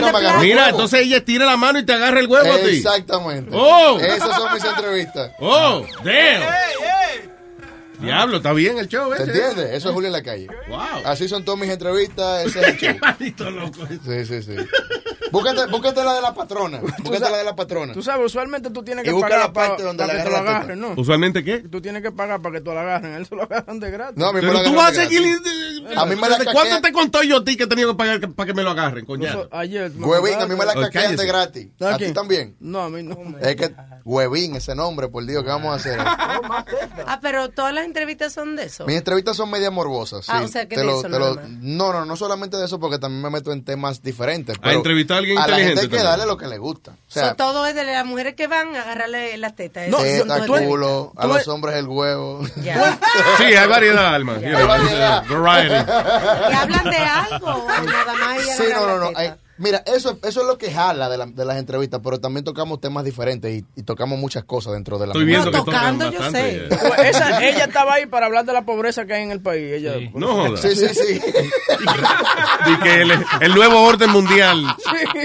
Mira, 0.42 0.64
me 0.64 0.70
entonces 0.70 1.02
ella 1.02 1.24
tira 1.24 1.46
la 1.46 1.56
mano 1.58 1.78
y 1.78 1.86
te 1.86 1.94
agarra 1.94 2.20
el 2.20 2.26
huevo 2.28 2.52
a 2.52 2.58
ti. 2.58 2.78
Exactamente. 2.78 3.52
Oh. 3.54 4.00
Esas 4.00 4.36
son 4.36 4.52
mis 4.54 4.64
entrevistas. 4.64 5.32
Oh, 5.40 5.86
damn. 6.04 6.42
Diablo, 8.00 8.38
está 8.38 8.54
bien 8.54 8.78
el 8.78 8.88
show 8.88 9.12
¿Te 9.16 9.24
entiendes? 9.24 9.72
Eso 9.74 9.90
es 9.90 9.94
Julio 9.94 10.08
en 10.08 10.14
la 10.14 10.24
calle. 10.24 10.48
Wow. 10.68 10.80
Así 11.06 11.28
son 11.28 11.44
todas 11.44 11.60
mis 11.60 11.70
entrevistas. 11.70 12.46
Ese 12.46 12.60
es 12.62 12.68
el 12.68 12.78
show. 12.78 12.96
Maldito 13.02 13.50
loco. 13.52 13.88
Sí, 13.88 14.26
sí, 14.26 14.42
sí. 14.44 14.56
Búscate, 15.32 15.68
búscate 15.68 16.04
la 16.04 16.14
de 16.16 16.22
la 16.22 16.34
patrona. 16.34 16.80
Búscate 16.80 17.30
la 17.30 17.38
de 17.38 17.44
la 17.44 17.56
patrona. 17.56 17.94
Tú 17.94 18.02
sabes, 18.02 18.26
usualmente 18.26 18.70
tú 18.72 18.84
tienes 18.84 19.04
Y 19.04 19.08
que 19.08 19.14
busca 19.14 19.30
pagar 19.30 19.46
la 19.48 19.54
parte 19.54 19.84
donde 19.84 20.04
para 20.04 20.14
le 20.14 20.20
que 20.20 20.24
te 20.24 20.30
lo 20.32 20.44
la 20.44 20.50
agarren, 20.50 20.80
¿no? 20.80 20.94
¿Usualmente 20.98 21.44
qué? 21.44 21.60
Tú 21.60 21.82
tienes 21.82 22.02
que 22.02 22.12
pagar 22.12 22.42
para 22.42 22.56
que 22.56 22.62
te 22.62 22.74
lo 22.74 22.80
agarren. 22.80 23.14
Él 23.14 23.26
se 23.26 23.36
lo 23.36 23.44
agarran 23.44 23.80
de 23.80 23.92
gratis. 23.92 24.18
No, 24.18 24.28
a 24.28 24.34
mí 24.34 24.42
me 24.42 24.48
Pero 24.48 24.54
la 24.54 24.64
tú 24.64 24.76
vas 24.76 24.88
a 24.88 24.92
de 24.92 25.08
seguir. 25.08 25.40
A 25.96 26.06
mí 26.06 26.16
me 26.16 26.30
la 26.30 26.38
¿Desde 26.40 26.52
¿Cuánto 26.52 26.82
te 26.82 26.92
contó 26.92 27.24
yo 27.24 27.38
a 27.38 27.44
ti 27.44 27.58
que 27.58 27.64
he 27.64 27.68
tenido 27.68 27.92
que 27.92 27.98
pagar 27.98 28.20
para 28.32 28.48
que 28.48 28.54
me 28.54 28.64
lo 28.64 28.72
agarren, 28.72 29.06
coño? 29.06 29.28
Eso- 29.28 29.48
ayer. 29.52 29.92
me 29.92 30.06
Huevín, 30.06 30.42
a 30.42 30.48
mí 30.48 30.56
me 30.56 30.66
la 30.66 30.74
caquean 30.74 31.16
de 31.16 31.26
gratis. 31.26 31.68
¿A 31.80 31.98
también? 32.14 32.56
No, 32.60 32.82
a 32.82 32.90
mí 32.90 33.04
no. 33.04 33.18
Es 33.40 33.56
que 33.56 33.72
Huevín, 34.04 34.56
ese 34.56 34.74
nombre, 34.74 35.10
por 35.10 35.26
Dios, 35.26 35.44
¿qué 35.44 35.50
vamos 35.50 35.72
a 35.72 35.76
hacer? 35.76 36.00
Ah, 37.06 37.20
pero 37.22 37.50
todas 37.50 37.74
las 37.74 37.86
entrevistas 37.90 38.34
son 38.34 38.56
de 38.56 38.64
eso. 38.64 38.86
Mis 38.86 38.96
entrevistas 38.98 39.36
son 39.36 39.50
media 39.52 39.70
morbosas. 39.72 40.26
Ah, 40.30 40.40
sí. 40.40 40.46
o 40.46 40.48
sea, 40.48 40.68
que 40.68 40.76
Te 40.76 40.82
de 40.82 40.88
lo- 40.88 41.00
eso 41.00 41.10
te 41.10 41.20
lo-. 41.20 41.36
No, 41.60 41.92
no, 41.92 42.06
no 42.06 42.16
solamente 42.16 42.56
de 42.58 42.66
eso, 42.66 42.80
porque 42.80 42.98
también 43.00 43.22
me 43.22 43.30
meto 43.30 43.52
en 43.52 43.64
temas 43.66 44.02
diferentes. 44.02 44.56
A 44.62 44.72
entrevistar 44.74 45.16
a 45.16 45.20
alguien 45.20 45.38
A 45.38 45.42
la 45.48 45.56
gente 45.58 45.70
inteligente 45.72 45.96
hay 45.98 46.02
que 46.02 46.08
darle 46.08 46.26
lo 46.26 46.38
que 46.38 46.48
le 46.48 46.58
gusta. 46.58 46.92
O 46.92 46.96
So, 47.08 47.20
sea, 47.20 47.34
todo 47.36 47.66
es 47.66 47.76
de 47.76 47.84
las 47.84 48.06
mujeres 48.06 48.36
que 48.36 48.48
van 48.48 48.76
a 48.76 48.82
agarrarle 48.84 49.38
las 49.38 49.56
tetas. 49.56 49.88
No, 49.90 49.98
teta, 49.98 50.46
todas 50.46 50.62
culo, 50.62 51.12
a 51.18 51.22
tú 51.24 51.28
los 51.30 51.48
hombres 51.50 51.76
el 51.76 51.88
huevo. 51.88 52.42
Ya. 52.64 52.98
Sí, 53.38 53.44
hay 53.44 53.68
variedad, 53.68 54.14
Alma. 54.16 54.34
Variedad. 54.34 55.24
Variety. 55.28 55.76
¿Y 55.76 56.54
hablan 56.56 56.84
de 56.90 56.98
algo? 56.98 57.48
o 57.48 57.68
Nada 57.68 58.14
más 58.14 58.38
y 58.38 58.42
Sí, 58.52 58.64
no, 58.74 58.88
no, 58.88 58.98
no. 59.12 59.12
hay- 59.18 59.34
mira, 59.60 59.84
eso, 59.86 60.18
eso 60.24 60.42
es 60.42 60.48
lo 60.48 60.58
que 60.58 60.72
jala 60.72 61.08
de, 61.10 61.18
la- 61.18 61.26
de 61.28 61.46
las 61.46 61.58
entrevistas, 61.58 62.00
pero 62.04 62.20
también 62.20 62.44
tocamos 62.44 62.82
temas 62.82 63.04
diferentes 63.06 63.52
y, 63.54 63.66
y 63.76 63.84
tocamos 63.84 64.18
muchas 64.18 64.44
cosas 64.44 64.74
dentro 64.74 64.98
de 64.98 65.08
la 65.08 65.12
Estoy 65.14 65.26
misma. 65.26 65.44
viendo 65.44 65.58
No, 65.60 65.66
que 65.66 65.72
tocan 65.72 65.98
tocando, 66.00 66.18
yo 66.18 66.32
sé. 66.32 66.68
Pues 66.70 67.00
esa, 67.16 67.44
ella 67.46 67.66
estaba 67.66 67.94
ahí 67.94 68.06
para 68.08 68.26
hablar 68.26 68.46
de 68.46 68.54
la 68.54 68.66
pobreza 68.66 69.06
que 69.06 69.14
hay 69.14 69.24
en 69.24 69.32
el 69.32 69.42
país. 69.42 69.72
Ella, 69.74 69.94
No 70.16 70.28
jodas. 70.34 70.62
Sí, 70.62 70.76
sí, 70.76 70.88
sí. 70.90 71.22
Y 72.68 72.80
que 72.80 73.02
el, 73.02 73.12
el 73.42 73.56
nuevo 73.56 73.82
orden 73.84 74.10
mundial 74.10 74.64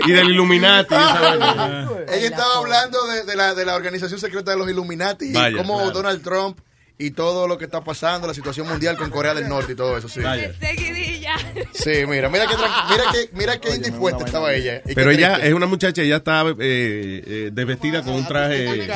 y 0.06 0.12
del 0.12 0.30
Illuminati. 0.30 0.94
vaina. 0.94 1.88
Ella 2.12 2.26
estaba 2.26 2.56
hablando 2.58 3.04
de, 3.06 3.24
de 3.24 3.36
la, 3.36 3.54
de 3.54 3.64
la 3.64 3.74
organización 3.74 4.18
secreta 4.20 4.52
de 4.52 4.56
los 4.58 4.68
Illuminati 4.70 5.32
Vaya, 5.32 5.50
y 5.50 5.56
cómo 5.56 5.76
claro. 5.78 5.90
Donald 5.92 6.22
Trump 6.22 6.58
y 6.96 7.10
todo 7.10 7.48
lo 7.48 7.58
que 7.58 7.64
está 7.64 7.82
pasando, 7.82 8.26
la 8.28 8.34
situación 8.34 8.68
mundial 8.68 8.96
con 8.96 9.10
Corea 9.10 9.34
del 9.34 9.48
Norte 9.48 9.72
y 9.72 9.74
todo 9.76 9.96
eso, 9.98 10.08
sí. 10.08 10.20
Seguidilla. 10.60 11.36
Sí, 11.72 12.06
mira, 12.06 12.28
mira 12.28 12.46
que, 12.46 12.54
tran- 12.54 12.88
mira 12.90 13.04
que, 13.12 13.30
mira 13.32 13.60
que 13.60 13.74
indispuesta 13.74 14.24
estaba 14.24 14.52
ella. 14.54 14.76
y 14.84 14.88
qué 14.88 14.94
Pero 14.94 15.10
ella 15.10 15.36
es 15.36 15.52
una 15.54 15.66
muchacha, 15.66 16.02
ella 16.02 16.16
está 16.16 16.42
eh, 16.42 16.54
eh, 16.60 17.50
desvestida 17.52 18.02
con 18.02 18.12
un 18.14 18.26
traje. 18.26 18.86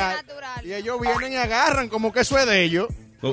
Y 0.63 0.73
ellos 0.73 0.99
vienen 1.01 1.33
y 1.33 1.35
agarran 1.35 1.89
como 1.89 2.11
que 2.13 2.21
eso 2.21 2.37
es 2.37 2.45
de 2.45 2.63
ellos. 2.63 2.87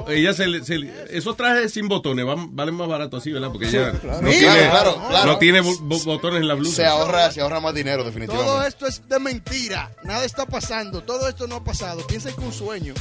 Ella 0.09 0.33
se, 0.35 0.49
le- 0.49 0.65
se 0.65 0.79
le- 0.79 0.93
esos 1.17 1.37
trajes 1.37 1.73
sin 1.73 1.87
botones 1.87 2.27
van- 2.27 2.57
valen 2.57 2.75
más 2.75 2.89
barato 2.89 3.19
así, 3.19 3.31
¿verdad? 3.31 3.51
Porque 3.53 3.69
ella 3.69 3.93
claro. 3.93 4.21
no 4.21 4.33
Sí, 4.33 4.39
tiene, 4.41 4.69
claro, 4.69 5.01
claro. 5.09 5.27
no 5.33 5.39
tiene 5.39 5.61
bo- 5.61 5.79
bo- 5.83 6.01
botones 6.01 6.41
en 6.41 6.49
la 6.49 6.55
blusa. 6.55 6.75
Se 6.75 6.87
ahorra, 6.87 7.31
se 7.31 7.41
ahorra 7.41 7.61
más 7.61 7.73
dinero, 7.73 8.03
definitivamente. 8.03 8.51
Todo 8.53 8.67
esto 8.67 8.87
es 8.89 9.09
de 9.09 9.19
mentira. 9.21 9.93
Nada 10.03 10.25
está 10.25 10.45
pasando. 10.45 11.03
Todo 11.05 11.29
esto 11.29 11.47
no 11.47 11.55
ha 11.57 11.65
pasado. 11.65 12.05
Piensen 12.09 12.35
que 12.35 12.41
un 12.41 12.53
sueño. 12.53 12.95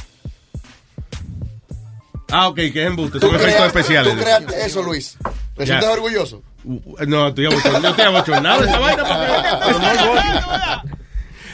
Ah, 2.30 2.48
ok, 2.48 2.56
que 2.56 2.68
es 2.68 2.76
embuste, 2.88 3.20
son 3.20 3.28
efectos 3.30 3.54
creas- 3.54 3.66
especiales. 3.68 4.14
Tú 4.14 4.20
creaste 4.20 4.66
eso, 4.66 4.82
Luis. 4.82 5.16
¿Te 5.56 5.64
Ya. 5.64 5.66
sientes 5.78 5.88
orgulloso? 5.88 6.42
Uh, 6.64 6.80
No, 7.06 7.28
estoy 7.28 7.46
abochornado. 7.46 7.82
Yo 7.82 7.88
estoy 7.90 8.04
abochornado 8.06 8.60
de 8.62 8.66
esa 8.68 8.78
vaina. 8.78 9.04
porque- 9.04 10.96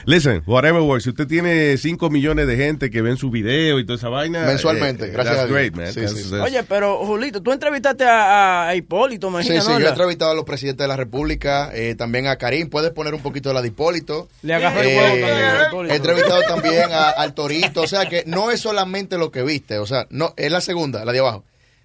Listen, 0.05 0.43
whatever 0.47 0.81
works. 0.83 1.05
Si 1.05 1.11
usted 1.11 1.27
tiene 1.27 1.77
5 1.77 2.11
millones 2.11 2.47
de 2.47 2.57
gente 2.57 2.91
que 2.91 3.03
ven 3.03 3.17
su 3.17 3.31
video 3.31 3.79
y 3.79 3.87
toda 3.87 3.97
esa 3.99 4.09
vaina. 4.09 4.45
Mensualmente, 4.47 5.07
eh, 5.07 5.11
gracias 5.11 5.37
that's 5.37 5.45
a 5.45 5.47
Dios. 5.47 5.57
great, 5.59 5.75
man. 5.75 5.93
Sí, 5.93 6.01
That's- 6.01 6.23
sí. 6.23 6.31
that's- 6.31 6.45
Oye, 6.45 6.63
pero 6.65 6.99
Julito, 7.07 7.41
tú 7.43 7.53
entrevistaste 7.53 8.05
a, 8.05 8.69
a 8.69 8.75
Hipólito, 8.75 9.29
Sí, 9.29 9.33
imagínate. 9.33 9.61
sí, 9.67 9.73
yo 9.81 9.87
he 9.87 9.91
entrevistado 9.91 10.33
a 10.33 10.35
los 10.35 10.45
presidentes 10.45 10.83
de 10.85 10.89
la 10.89 10.97
República, 10.97 11.71
eh, 11.73 11.95
también 11.95 12.27
a 12.27 12.37
Karim, 12.37 12.69
puedes 12.69 12.91
poner 12.91 13.15
un 13.15 13.23
poquito 13.23 13.49
de 13.51 13.55
la 13.55 13.63
de 13.63 13.69
Hipólito. 13.69 14.29
Le 14.43 14.55
agarró 14.55 14.81
el 14.81 14.89
Eh, 14.89 14.97
huevo 14.99 15.27
también 15.27 15.47
a 15.49 15.69
Hipólito. 15.69 15.95
He 15.95 15.97
entrevistado 15.97 16.43
también 16.49 16.93
a- 16.93 17.11
al 17.11 17.35
Torito, 17.35 17.83
o 17.83 17.87
sea 17.87 18.09
que 18.09 18.25
no 18.27 18.51
es 18.51 18.61
solamente 18.61 19.19
lo 19.19 19.31
que 19.31 19.43
viste, 19.43 19.79
o 19.79 19.87
sea, 19.87 20.07
no 20.11 20.35
es 20.37 20.51
la 20.51 20.61
segunda, 20.61 21.05
la 21.05 21.13
de 21.13 21.21
abajo. 21.21 21.45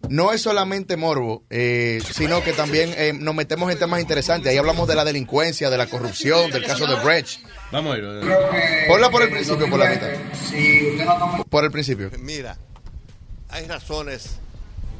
No 0.09 0.31
es 0.31 0.41
solamente 0.41 0.95
morbo, 0.95 1.43
eh, 1.49 1.99
sino 2.13 2.43
que 2.43 2.53
también 2.53 2.93
eh, 2.97 3.13
nos 3.19 3.33
metemos 3.33 3.71
en 3.71 3.79
temas 3.79 3.99
interesantes. 3.99 4.51
Ahí 4.51 4.57
hablamos 4.57 4.87
de 4.87 4.93
la 4.93 5.03
delincuencia, 5.03 5.71
de 5.71 5.77
la 5.77 5.87
corrupción, 5.87 6.51
del 6.51 6.63
caso 6.65 6.85
de 6.85 6.95
Brecht. 7.03 7.39
Vamos 7.71 7.95
a 7.95 7.97
ir. 7.97 8.05
Ponla 8.87 9.09
por 9.09 9.23
el 9.23 9.29
principio, 9.29 9.69
por 9.69 9.79
la 9.79 9.89
mitad. 9.89 10.07
Por 11.49 11.63
el 11.65 11.71
principio. 11.71 12.09
Mira, 12.19 12.57
hay 13.49 13.65
razones 13.67 14.37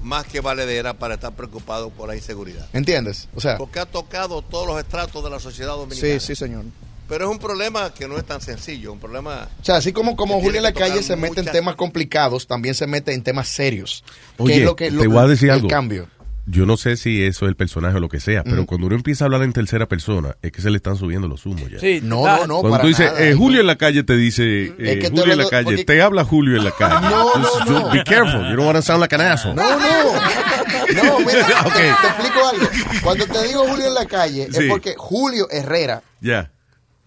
más 0.04 0.26
que 0.26 0.42
valederas 0.42 0.96
para 0.96 1.16
estar 1.16 1.34
preocupado 1.34 1.90
por 1.90 2.10
la 2.10 2.16
inseguridad. 2.16 2.68
¿Entiendes? 2.74 3.28
O 3.36 3.42
sea, 3.42 3.58
Porque 3.58 3.80
ha 3.80 3.86
tocado 3.86 4.42
todos 4.42 4.68
los 4.68 4.80
estratos 4.80 5.24
de 5.24 5.30
la 5.30 5.40
sociedad 5.40 5.76
dominicana. 5.76 6.20
Sí, 6.20 6.26
sí, 6.28 6.36
señor. 6.36 6.66
Pero 7.10 7.24
es 7.26 7.32
un 7.32 7.40
problema 7.40 7.94
que 7.94 8.06
no 8.06 8.18
es 8.18 8.26
tan 8.26 8.42
sencillo, 8.42 8.92
un 8.92 9.00
problema... 9.00 9.48
O 9.62 9.64
sea, 9.64 9.78
así 9.78 9.94
como, 9.94 10.18
como 10.18 10.42
Julio 10.42 10.58
en 10.58 10.64
la 10.64 10.74
calle 10.74 11.02
se 11.02 11.16
mete 11.16 11.40
en 11.40 11.46
temas 11.46 11.76
complicados, 11.76 12.48
también 12.48 12.76
se 12.76 12.86
mete 12.86 13.14
en 13.14 13.24
temas 13.24 13.48
serios. 13.48 14.04
Oye, 14.38 14.56
que 14.56 14.60
es 14.60 14.66
lo 14.66 14.76
que, 14.76 14.92
lo- 14.92 15.02
te 15.02 15.08
voy 15.08 15.20
a 15.24 15.28
decir 15.28 15.48
el 15.50 15.56
algo. 15.56 15.70
cambio. 15.70 16.10
Yo 16.50 16.66
no 16.66 16.78
sé 16.78 16.96
si 16.96 17.24
eso 17.24 17.44
es 17.46 17.50
el 17.50 17.56
personaje 17.58 17.98
o 17.98 18.00
lo 18.00 18.08
que 18.08 18.22
sea, 18.22 18.42
pero 18.44 18.62
Mm. 18.62 18.66
cuando 18.66 18.88
uno 18.88 18.96
empieza 18.96 19.24
a 19.24 19.28
hablar 19.28 19.44
en 19.44 19.52
tercera 19.52 19.86
persona, 19.86 20.38
es 20.42 20.52
que 20.54 20.62
se 20.62 20.70
le 20.70 20.78
están 20.78 20.96
subiendo 20.96 21.28
los 21.28 21.46
humos 21.46 21.70
ya. 21.70 21.78
Sí, 21.78 22.00
No, 22.02 22.26
no, 22.26 22.48
no, 22.48 22.54
Cuando 22.62 22.70
para 22.70 22.82
tú 22.84 22.88
dices, 22.88 23.12
nada. 23.12 23.22
eh, 23.22 23.34
Julio 23.34 23.60
en 23.60 23.68
la 23.68 23.76
calle 23.76 24.04
te 24.04 24.16
dice, 24.16 24.44
eh, 24.68 24.74
Es 24.80 24.96
que 24.96 25.10
te 25.10 25.10
Julio 25.10 25.34
en 25.34 25.40
la 25.40 25.50
calle, 25.50 25.66
porque- 25.66 25.84
te 25.84 26.02
habla 26.02 26.24
Julio 26.24 26.56
en 26.58 26.64
la 26.64 26.72
calle. 26.72 26.96
No, 27.12 27.30
Just- 27.34 27.70
no, 27.70 27.80
no. 27.82 27.90
Be 27.92 28.04
careful, 28.06 28.42
you 28.50 28.56
don't 28.56 28.60
want 28.66 28.78
to 28.78 28.82
sound 28.82 29.02
like 29.02 29.14
an 29.14 29.22
asshole. 29.22 29.56
No, 29.56 29.78
no. 29.78 29.78
No, 30.96 31.20
mira, 31.20 31.62
Ok. 31.66 31.74
te, 31.74 31.82
te 31.82 32.08
explico 32.08 32.48
algo. 32.48 32.68
Cuando 33.04 33.26
te 33.26 33.44
digo 33.48 33.66
Julio 33.68 33.88
en 33.88 33.94
la 33.94 34.06
calle, 34.06 34.48
Sí. 34.52 34.64
es 34.64 34.70
porque 34.70 34.96
Julio 34.98 35.48
Herrera 35.52 36.02
Ya. 36.22 36.50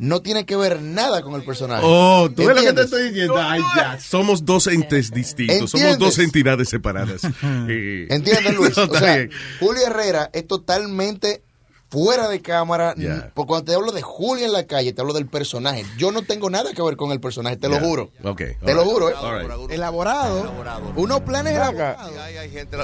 No 0.01 0.23
tiene 0.23 0.47
que 0.47 0.57
ver 0.57 0.81
nada 0.81 1.23
con 1.23 1.35
el 1.35 1.45
personaje. 1.45 1.83
Oh, 1.85 2.31
tú 2.35 2.47
ves 2.47 2.57
lo 2.57 2.63
que 2.63 2.73
te 2.73 2.83
estoy 2.83 3.09
diciendo. 3.11 3.37
Ay, 3.39 3.61
ya. 3.77 4.01
Somos 4.01 4.45
dos 4.45 4.67
entes 4.67 5.11
distintos. 5.13 5.71
Somos 5.71 5.99
dos 5.99 6.19
entidades 6.19 6.69
separadas. 6.69 7.23
Eh, 7.69 8.07
¿Entiendes, 8.11 8.55
Luis? 8.55 8.77
no, 8.77 8.85
O 8.85 8.99
sea. 8.99 9.29
Julio 9.61 9.87
Herrera 9.87 10.31
es 10.33 10.47
totalmente 10.47 11.43
fuera 11.91 12.29
de 12.29 12.41
cámara. 12.41 12.95
Ya. 12.97 13.31
Porque 13.35 13.49
cuando 13.49 13.65
te 13.71 13.75
hablo 13.75 13.93
de 13.93 14.03
Julio 14.03 14.47
en 14.47 14.53
la 14.53 14.65
calle, 14.67 14.93
te 14.93 15.01
hablo 15.01 15.13
del 15.13 15.27
personaje. 15.27 15.85
Yo 15.99 16.13
no 16.13 16.23
tengo 16.23 16.49
nada 16.51 16.73
que 16.73 16.83
ver 16.83 16.97
con 16.97 17.11
el 17.13 17.21
personaje, 17.21 17.57
te 17.57 17.69
lo 17.69 17.79
juro. 17.81 18.11
Ok. 18.25 18.43
Te 18.65 18.75
lo 18.75 18.85
juro, 18.85 19.11
¿eh? 19.11 19.15
Right. 19.21 19.71
Elaborado. 19.73 20.53
Unos 20.97 21.21
planes 21.23 21.55
elaborados. 21.55 22.11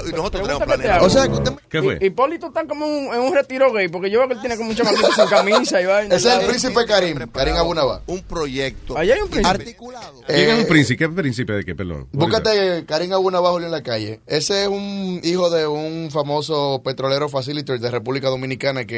Y 0.07 0.11
nosotros 0.11 0.43
tenemos 0.43 0.63
planes. 0.63 0.91
O 1.03 1.09
sea, 1.09 1.27
que 1.27 1.33
usted- 1.33 1.51
¿Qué 1.69 1.81
fue? 1.81 1.97
Hi- 2.01 2.05
Hipólito 2.07 2.47
está 2.47 2.65
como 2.65 2.85
un- 2.85 3.13
en 3.13 3.19
un 3.21 3.33
retiro 3.33 3.71
gay, 3.73 3.87
porque 3.89 4.09
yo 4.09 4.19
veo 4.19 4.27
que 4.29 4.33
él 4.35 4.39
tiene 4.41 4.57
como 4.57 4.69
un 4.69 4.75
chamaquito 4.75 5.11
sin 5.13 5.25
camisa 5.27 5.81
y 5.81 5.85
vaina. 5.85 6.15
Ese 6.15 6.29
es 6.29 6.39
el 6.41 6.47
príncipe 6.47 6.85
Karim, 6.85 7.19
Karim 7.31 7.55
Abunaba. 7.55 8.01
Un 8.07 8.21
proyecto. 8.23 8.97
Allá 8.97 9.15
hay 9.15 9.21
un 9.21 9.29
príncipe. 9.29 9.49
Articulado. 9.49 10.21
¿Quién 10.25 10.39
es 10.49 10.57
Eh, 10.57 10.61
un 10.61 10.67
príncipe? 10.67 10.97
¿Qué 10.97 11.09
príncipe 11.13 11.53
de 11.53 11.65
qué? 11.65 11.75
Perdón. 11.75 12.07
Búscate 12.11 12.85
Karim 12.85 13.13
Abunaba 13.13 13.51
Julio 13.51 13.67
en 13.67 13.71
la 13.71 13.83
calle. 13.83 14.21
Ese 14.27 14.63
es 14.63 14.67
un 14.67 15.19
hijo 15.23 15.49
de 15.49 15.67
un 15.67 16.09
famoso 16.11 16.81
petrolero 16.83 17.29
facilitator 17.29 17.79
de 17.79 17.91
República 17.91 18.29
Dominicana 18.29 18.85
que 18.85 18.96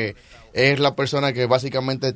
es 0.53 0.79
la 0.79 0.95
persona 0.95 1.33
que 1.33 1.45
básicamente 1.45 2.15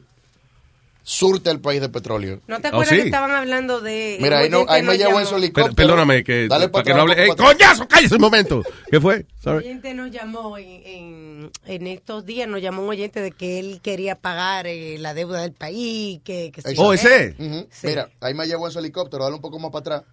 surte 1.05 1.49
al 1.49 1.59
país 1.59 1.81
de 1.81 1.89
petróleo. 1.89 2.39
¿No 2.47 2.61
te 2.61 2.67
Oh, 2.67 2.69
acuerdas 2.69 2.89
sí. 2.95 2.95
que 3.01 3.05
estaban 3.07 3.31
hablando 3.31 3.81
de... 3.81 4.17
Mira, 4.21 4.39
ahí, 4.39 4.49
no, 4.49 4.63
ahí 4.69 4.81
me 4.81 4.87
nos 4.87 4.97
llevo 4.97 5.19
en 5.19 5.25
su 5.25 5.35
helicóptero. 5.35 5.75
Per- 5.75 5.85
perdóname, 5.85 6.23
que, 6.23 6.47
Dale 6.47 6.69
para 6.69 6.71
para 6.71 6.83
que 6.85 6.93
no 6.93 7.01
hable. 7.01 7.13
atrás, 7.13 7.27
¡Eh, 7.27 7.29
un 7.31 7.35
poco 7.35 7.43
para 7.49 7.57
coñazo! 7.57 7.87
¡Cállese 7.89 8.15
un 8.15 8.21
momento! 8.21 8.63
¿Qué 8.89 9.01
fue? 9.01 9.25
Un 9.45 9.51
oyente 9.57 9.93
nos 9.93 10.11
llamó 10.11 10.57
en, 10.57 10.81
en, 10.85 11.51
en 11.65 11.87
estos 11.87 12.25
días, 12.25 12.47
nos 12.47 12.61
llamó 12.61 12.83
un 12.83 12.89
oyente 12.89 13.19
de 13.19 13.31
que 13.31 13.59
él 13.59 13.81
quería 13.83 14.15
pagar 14.15 14.65
eh, 14.65 14.97
la 14.97 15.13
deuda 15.13 15.41
del 15.41 15.51
país, 15.51 16.21
que, 16.23 16.53
que 16.53 16.61
Oh, 16.77 16.93
ese. 16.93 17.35
Sí. 17.69 17.87
Mira, 17.87 18.09
ahí 18.21 18.33
me 18.33 18.47
llevo 18.47 18.65
en 18.67 18.71
su 18.71 18.79
helicóptero, 18.79 19.25
dale 19.25 19.35
un 19.35 19.41
poco 19.41 19.59
más 19.59 19.71
para 19.71 19.97
atrás. 19.97 20.03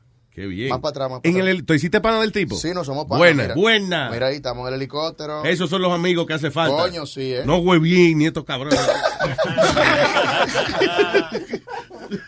Qué 0.40 0.46
bien. 0.46 0.70
Más 0.70 0.78
para 0.80 0.90
atrás, 0.90 1.10
más 1.10 1.20
para 1.20 1.30
¿En 1.30 1.36
el, 1.36 1.42
atrás. 1.48 1.58
hel- 1.62 1.66
¿Tú 1.66 1.74
hiciste 1.74 2.00
pana 2.00 2.18
del 2.20 2.32
tipo? 2.32 2.56
Sí, 2.56 2.70
no 2.72 2.82
somos 2.82 3.04
panas, 3.04 3.18
Buena, 3.18 3.42
mira. 3.42 3.54
buena. 3.54 4.10
Mira 4.10 4.28
ahí, 4.28 4.36
estamos 4.36 4.62
en 4.62 4.68
el 4.68 4.80
helicóptero. 4.80 5.44
Esos 5.44 5.68
son 5.68 5.82
los 5.82 5.92
amigos 5.92 6.26
que 6.26 6.32
hace 6.32 6.50
falta. 6.50 6.76
Coño, 6.82 7.04
sí, 7.04 7.34
¿eh? 7.34 7.42
No 7.44 7.58
huevín 7.58 8.16
ni 8.18 8.26
estos 8.26 8.44
cabrones. 8.44 8.80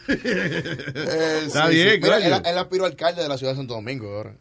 Eh, 0.09 1.43
Está 1.47 1.69
sí, 1.69 1.75
bien, 1.75 1.89
sí. 1.95 2.01
Mira, 2.03 2.19
él, 2.19 2.43
él 2.45 2.59
aspiró 2.59 2.85
alcalde 2.85 3.23
de 3.23 3.29
la 3.29 3.37
ciudad 3.39 3.53
de 3.53 3.57
Santo 3.59 3.75
Domingo 3.75 4.09
ahora. 4.15 4.37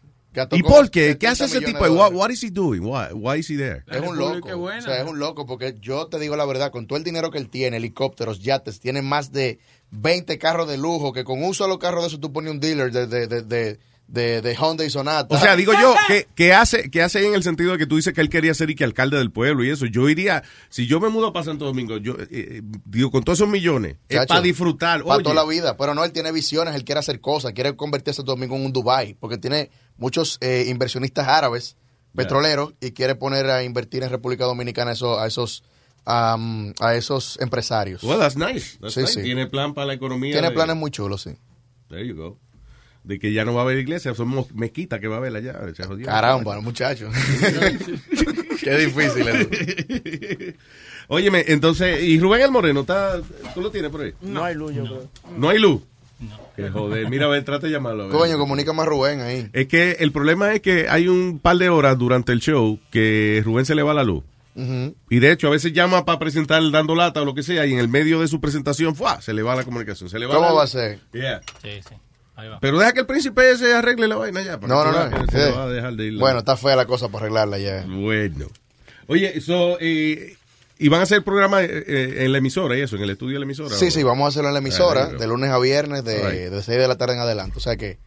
¿Y 0.51 0.63
por 0.63 0.89
qué? 0.89 1.17
¿Qué 1.17 1.27
70 1.27 1.31
hace 1.31 1.45
ese 1.45 1.61
tipo? 1.61 1.83
de 1.83 1.89
What, 1.89 2.13
what 2.13 2.29
is 2.29 2.43
he 2.43 2.49
doing? 2.49 2.81
Why, 2.81 3.13
why 3.13 3.39
is 3.39 3.49
he 3.49 3.57
there? 3.57 3.83
Es 3.87 4.01
un 4.01 4.17
loco. 4.17 4.47
O 4.49 4.81
sea, 4.81 5.01
es 5.01 5.09
un 5.09 5.19
loco 5.19 5.45
porque 5.45 5.75
yo 5.81 6.07
te 6.07 6.19
digo 6.19 6.35
la 6.35 6.45
verdad, 6.45 6.71
con 6.71 6.87
todo 6.87 6.97
el 6.97 7.03
dinero 7.03 7.31
que 7.31 7.37
él 7.37 7.49
tiene, 7.49 7.77
helicópteros, 7.77 8.39
yates, 8.39 8.79
tiene 8.79 9.01
más 9.01 9.31
de 9.31 9.59
20 9.91 10.37
carros 10.37 10.69
de 10.69 10.77
lujo, 10.77 11.11
que 11.11 11.23
con 11.23 11.43
un 11.43 11.53
solo 11.53 11.79
carro 11.79 12.01
de 12.01 12.07
eso 12.07 12.19
tú 12.19 12.31
pones 12.31 12.51
un 12.51 12.59
dealer 12.59 12.91
de, 12.91 13.07
de, 13.07 13.27
de, 13.27 13.41
de, 13.41 13.79
de, 14.07 14.41
de 14.41 14.57
Honda 14.59 14.83
y 14.85 14.89
Sonata. 14.89 15.33
O 15.35 15.39
sea, 15.39 15.55
digo 15.55 15.71
yo, 15.73 15.93
¿qué, 16.07 16.27
qué 16.35 16.53
hace, 16.53 16.89
¿qué 16.91 17.01
hace 17.01 17.25
en 17.25 17.33
el 17.33 17.43
sentido 17.43 17.71
de 17.71 17.77
que 17.77 17.85
tú 17.85 17.95
dices 17.95 18.13
que 18.13 18.19
él 18.21 18.29
quería 18.29 18.53
ser 18.53 18.69
y 18.69 18.75
que 18.75 18.83
alcalde 18.83 19.17
del 19.17 19.31
pueblo 19.31 19.63
y 19.63 19.69
eso? 19.69 19.85
Yo 19.85 20.09
iría, 20.09 20.43
si 20.69 20.85
yo 20.85 20.99
me 20.99 21.07
mudo 21.09 21.31
para 21.31 21.45
Santo 21.45 21.63
Domingo, 21.65 21.97
yo 21.97 22.15
eh, 22.19 22.27
eh, 22.31 22.61
digo, 22.85 23.09
con 23.09 23.23
todos 23.23 23.39
esos 23.39 23.47
millones, 23.49 23.95
es 24.09 24.17
Chacho, 24.17 24.27
para 24.27 24.41
disfrutar. 24.41 25.03
Para 25.03 25.23
toda 25.23 25.35
la 25.35 25.45
vida. 25.45 25.77
Pero 25.77 25.93
no, 25.95 26.03
él 26.03 26.11
tiene 26.11 26.31
visiones, 26.33 26.75
él 26.75 26.83
quiere 26.83 26.99
hacer 26.99 27.21
cosas, 27.21 27.53
quiere 27.53 27.75
convertirse 27.75 28.17
Santo 28.17 28.33
Domingo 28.33 28.55
en 28.57 28.65
un 28.65 28.73
Dubai, 28.73 29.15
porque 29.19 29.37
tiene 29.37 29.71
muchos 29.97 30.37
eh, 30.41 30.65
inversionistas 30.67 31.27
árabes, 31.27 31.77
petroleros, 32.13 32.73
y 32.81 32.91
quiere 32.91 33.15
poner 33.15 33.49
a 33.49 33.63
invertir 33.63 34.03
en 34.03 34.09
República 34.09 34.43
Dominicana 34.43 34.91
eso, 34.91 35.19
a 35.19 35.27
esos 35.27 35.63
a 36.05 36.95
esos 36.95 37.39
empresarios. 37.39 38.03
Well, 38.03 38.19
that's 38.19 38.35
nice. 38.35 38.77
That's 38.81 38.95
Sí, 38.95 39.01
nice. 39.01 39.13
sí. 39.13 39.21
Tiene 39.21 39.47
plan 39.47 39.73
para 39.73 39.85
la 39.87 39.93
economía. 39.93 40.33
Tiene 40.33 40.49
de- 40.49 40.53
planes 40.53 40.75
muy 40.75 40.89
chulos, 40.91 41.21
sí. 41.21 41.31
There 41.89 42.05
you 42.05 42.15
go. 42.15 42.39
De 43.03 43.17
que 43.17 43.33
ya 43.33 43.45
no 43.45 43.53
va 43.53 43.61
a 43.61 43.63
haber 43.63 43.79
iglesia, 43.79 44.13
somos 44.13 44.53
mezquita 44.53 44.99
que 44.99 45.07
va 45.07 45.15
a 45.15 45.17
haber 45.17 45.35
allá. 45.35 45.59
Caramba, 46.05 46.61
muchachos. 46.61 47.11
Qué 48.63 48.77
difícil 48.77 49.27
eso. 49.27 49.49
Óyeme, 51.07 51.43
entonces, 51.47 52.03
¿y 52.03 52.19
Rubén 52.19 52.41
el 52.41 52.51
Moreno? 52.51 52.81
está 52.81 53.19
¿Tú 53.55 53.61
lo 53.61 53.71
tienes 53.71 53.89
por 53.89 54.01
ahí? 54.01 54.13
No 54.21 54.43
hay 54.43 54.55
luz, 54.55 54.75
yo 54.75 54.83
creo. 54.83 55.07
¿No 55.35 55.49
hay 55.49 55.59
luz? 55.59 55.81
Que 56.55 56.69
joder, 56.69 57.09
mira, 57.09 57.25
a 57.25 57.29
ver, 57.29 57.43
trate 57.43 57.67
de 57.67 57.73
llamarlo. 57.73 58.03
a 58.03 58.07
ver. 58.07 58.15
Coño, 58.15 58.37
comunica 58.37 58.73
más 58.73 58.87
Rubén 58.87 59.21
ahí. 59.21 59.49
Es 59.53 59.67
que 59.67 59.97
el 59.99 60.11
problema 60.11 60.53
es 60.53 60.61
que 60.61 60.87
hay 60.87 61.07
un 61.07 61.39
par 61.39 61.57
de 61.57 61.69
horas 61.69 61.97
durante 61.97 62.31
el 62.31 62.39
show 62.39 62.79
que 62.91 63.41
Rubén 63.43 63.65
se 63.65 63.73
le 63.73 63.83
va 63.83 63.93
la 63.93 64.03
luz. 64.03 64.23
Y 65.09 65.19
de 65.19 65.31
hecho, 65.31 65.47
a 65.47 65.51
veces 65.51 65.73
llama 65.73 66.05
para 66.05 66.19
presentar 66.19 66.61
dando 66.71 66.93
lata 66.93 67.21
o 67.21 67.25
lo 67.25 67.33
que 67.33 67.41
sea, 67.41 67.65
y 67.65 67.73
en 67.73 67.79
el 67.79 67.87
medio 67.87 68.19
de 68.19 68.27
su 68.27 68.39
presentación, 68.39 68.95
¡fua! 68.95 69.21
se 69.21 69.33
le 69.33 69.41
va 69.41 69.55
la 69.55 69.63
comunicación. 69.63 70.09
Se 70.09 70.19
le 70.19 70.27
va 70.27 70.35
¿Cómo 70.35 70.47
la 70.47 70.53
va 70.53 70.63
a 70.63 70.67
ser? 70.67 70.99
Yeah. 71.13 71.41
Sí, 71.61 71.81
sí. 71.87 71.95
Pero 72.61 72.80
deja 72.80 72.93
que 72.93 72.99
el 73.01 73.05
príncipe 73.05 73.51
ese 73.51 73.73
arregle 73.73 74.07
la 74.07 74.15
vaina 74.15 74.41
ya. 74.41 74.59
para 74.59 74.73
No, 74.73 74.85
no, 74.85 74.91
no. 74.91 75.55
va 75.55 75.63
a 75.63 75.69
dejar 75.69 75.93
de 75.95 76.05
ir 76.05 76.19
Bueno, 76.19 76.39
está 76.39 76.57
fea 76.57 76.76
la 76.76 76.85
cosa 76.85 77.07
para 77.09 77.26
arreglarla 77.26 77.57
ya. 77.59 77.85
Bueno. 77.88 78.47
Oye, 79.07 79.41
so, 79.41 79.77
eh, 79.81 80.35
¿y 80.80 80.88
van 80.89 81.01
a 81.01 81.03
hacer 81.03 81.23
programa 81.23 81.61
eh, 81.63 81.68
eh, 81.88 82.15
en 82.19 82.31
la 82.31 82.38
emisora 82.38 82.77
y 82.77 82.81
eso, 82.81 82.95
en 82.95 83.01
el 83.03 83.09
estudio 83.09 83.34
de 83.34 83.39
la 83.39 83.45
emisora? 83.45 83.76
Sí, 83.76 83.88
¿O? 83.88 83.91
sí, 83.91 84.03
vamos 84.03 84.26
a 84.26 84.27
hacerlo 84.30 84.49
en 84.49 84.53
la 84.53 84.59
emisora, 84.59 85.09
Ah, 85.11 85.18
de 85.18 85.27
lunes 85.27 85.49
a 85.49 85.59
viernes, 85.59 86.03
de, 86.05 86.23
Alright. 86.23 86.49
de 86.51 86.63
6 86.63 86.77
de 86.77 86.88
la 86.88 86.97
tarde 86.97 87.15
en 87.15 87.19
adelante. 87.22 87.57
O 87.57 87.61
sea 87.61 87.76
que 87.76 87.97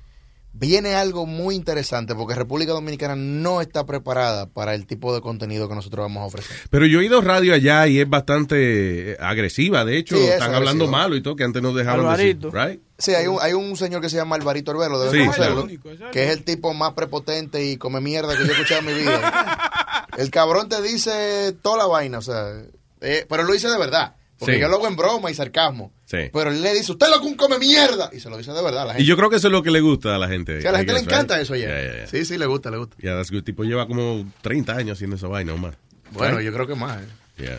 viene 0.57 0.95
algo 0.95 1.27
muy 1.27 1.55
interesante 1.57 2.15
porque 2.15 2.35
República 2.35 2.73
Dominicana 2.73 3.17
no 3.17 3.61
está 3.61 3.85
preparada 3.85 4.47
para 4.47 4.75
el 4.75 4.87
tipo 4.87 5.13
de 5.15 5.21
contenido 5.21 5.69
que 5.69 5.75
nosotros 5.75 6.05
vamos 6.05 6.23
a 6.23 6.27
ofrecer. 6.27 6.57
Pero 6.71 6.87
yo 6.87 7.01
he 7.01 7.05
ido 7.07 7.21
radio 7.21 7.53
allá 7.55 7.87
y 7.89 7.99
es 8.01 8.09
bastante 8.09 9.13
eh, 9.13 9.17
agresiva. 9.21 9.85
De 9.85 9.99
hecho, 9.99 10.17
Sí, 10.17 10.23
es 10.23 10.35
están 10.35 10.55
hablando 10.55 10.87
malo 10.87 11.17
y 11.17 11.23
todo, 11.23 11.35
que 11.37 11.45
antes 11.45 11.61
nos 11.61 11.75
dejaban 11.75 12.01
Alvarito. 12.01 12.51
decir. 12.51 12.67
Right? 12.69 12.81
Sí, 12.97 13.13
hay 13.15 13.27
un, 13.27 13.39
hay 13.43 13.53
un 13.53 13.77
señor 13.77 14.01
que 14.01 14.09
se 14.09 14.17
llama 14.17 14.37
Alvarito 14.37 14.71
Arbelo, 14.71 15.01
debe 15.01 15.13
Sí, 15.13 15.19
conocerlo, 15.19 15.67
claro. 15.67 16.11
que 16.13 16.25
es 16.25 16.31
el 16.31 16.45
tipo 16.45 16.73
más 16.73 16.93
prepotente 16.93 17.65
y 17.65 17.77
come 17.77 18.01
mierda 18.01 18.37
que 18.37 18.45
yo 18.45 18.51
he 18.51 18.53
escuchado 18.53 18.81
en 18.81 18.87
mi 18.87 18.93
vida. 19.03 20.09
El 20.17 20.31
cabrón 20.31 20.69
te 20.69 20.81
dice 20.81 21.53
toda 21.61 21.79
la 21.79 21.87
vaina, 21.87 22.19
o 22.19 22.23
sea, 22.23 22.63
eh, 23.01 23.27
pero 23.29 23.43
lo 23.43 23.53
dice 23.53 23.69
de 23.69 23.79
verdad. 23.79 24.15
Porque 24.45 24.57
Sí. 24.57 24.61
yo 24.61 24.69
lo 24.69 24.77
hago 24.77 24.89
en 24.89 24.97
broma 24.97 25.31
y 25.31 25.35
sarcasmo. 25.35 25.93
Sí. 26.05 26.19
Pero 26.33 26.51
él 26.51 26.63
le 26.63 26.75
dice, 26.75 26.93
usted 26.93 27.07
lo 27.11 27.21
que 27.21 27.27
un 27.27 27.35
come 27.35 27.59
mierda. 27.59 28.11
Y 28.13 28.21
se 28.21 28.31
lo 28.31 28.37
dice 28.37 28.53
de 28.53 28.63
verdad 28.63 28.83
a 28.83 28.85
la 28.87 28.93
gente. 28.95 29.03
Y 29.03 29.07
yo 29.07 29.17
creo 29.17 29.31
que 29.31 29.37
eso 29.37 29.49
es 29.49 29.53
lo 29.53 29.63
que 29.63 29.71
le 29.71 29.81
gusta 29.81 30.15
a 30.15 30.19
la 30.19 30.29
gente. 30.29 30.61
Sí, 30.61 30.67
a 30.67 30.73
la 30.73 30.79
I 30.79 30.81
gente 30.81 30.93
le 30.95 31.01
encanta 31.01 31.35
right? 31.35 31.45
eso 31.45 31.55
ya. 31.57 31.67
Yeah, 31.67 31.83
yeah, 31.83 31.95
yeah. 31.97 32.07
Sí, 32.07 32.25
sí, 32.25 32.39
le 32.39 32.47
gusta, 32.47 32.71
le 32.71 32.79
gusta. 32.79 32.97
Yeah, 33.01 33.15
that's 33.17 33.31
good. 33.31 33.39
El 33.39 33.45
tipo 33.45 33.65
lleva 33.65 33.87
como 33.87 34.25
30 34.43 34.75
años 34.77 34.99
haciendo 34.99 35.17
esa 35.17 35.29
vaina 35.29 35.55
o 35.55 35.57
más. 35.57 35.75
Bueno, 36.13 36.37
Right? 36.39 36.47
yo 36.47 36.53
creo 36.53 36.67
que 36.67 36.75
más. 36.75 37.01
eh. 37.03 37.07
Yeah. 37.39 37.59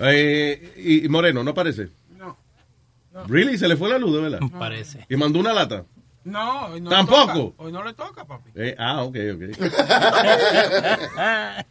Eh, 0.00 1.00
y, 1.04 1.08
Moreno, 1.08 1.42
¿no 1.42 1.54
parece? 1.54 1.88
No. 2.16 2.36
¿Really? 3.26 3.58
¿Se 3.58 3.66
le 3.66 3.76
fue 3.76 3.88
la 3.88 3.98
luz, 3.98 4.12
de 4.14 4.20
verdad? 4.20 4.38
Parece. 4.58 5.04
¿Y 5.08 5.16
mandó 5.16 5.40
una 5.40 5.52
lata? 5.52 5.84
No, 6.24 6.66
hoy 6.66 6.80
no 6.80 6.90
¿Tampoco? 6.90 7.34
Le 7.34 7.42
toca. 7.50 7.62
Hoy 7.64 7.72
no 7.72 7.82
le 7.84 7.94
toca, 7.94 8.24
papi. 8.26 8.50
Eh, 8.54 8.76
ah, 8.78 9.02
ok, 9.02 9.16
ok. 9.34 9.42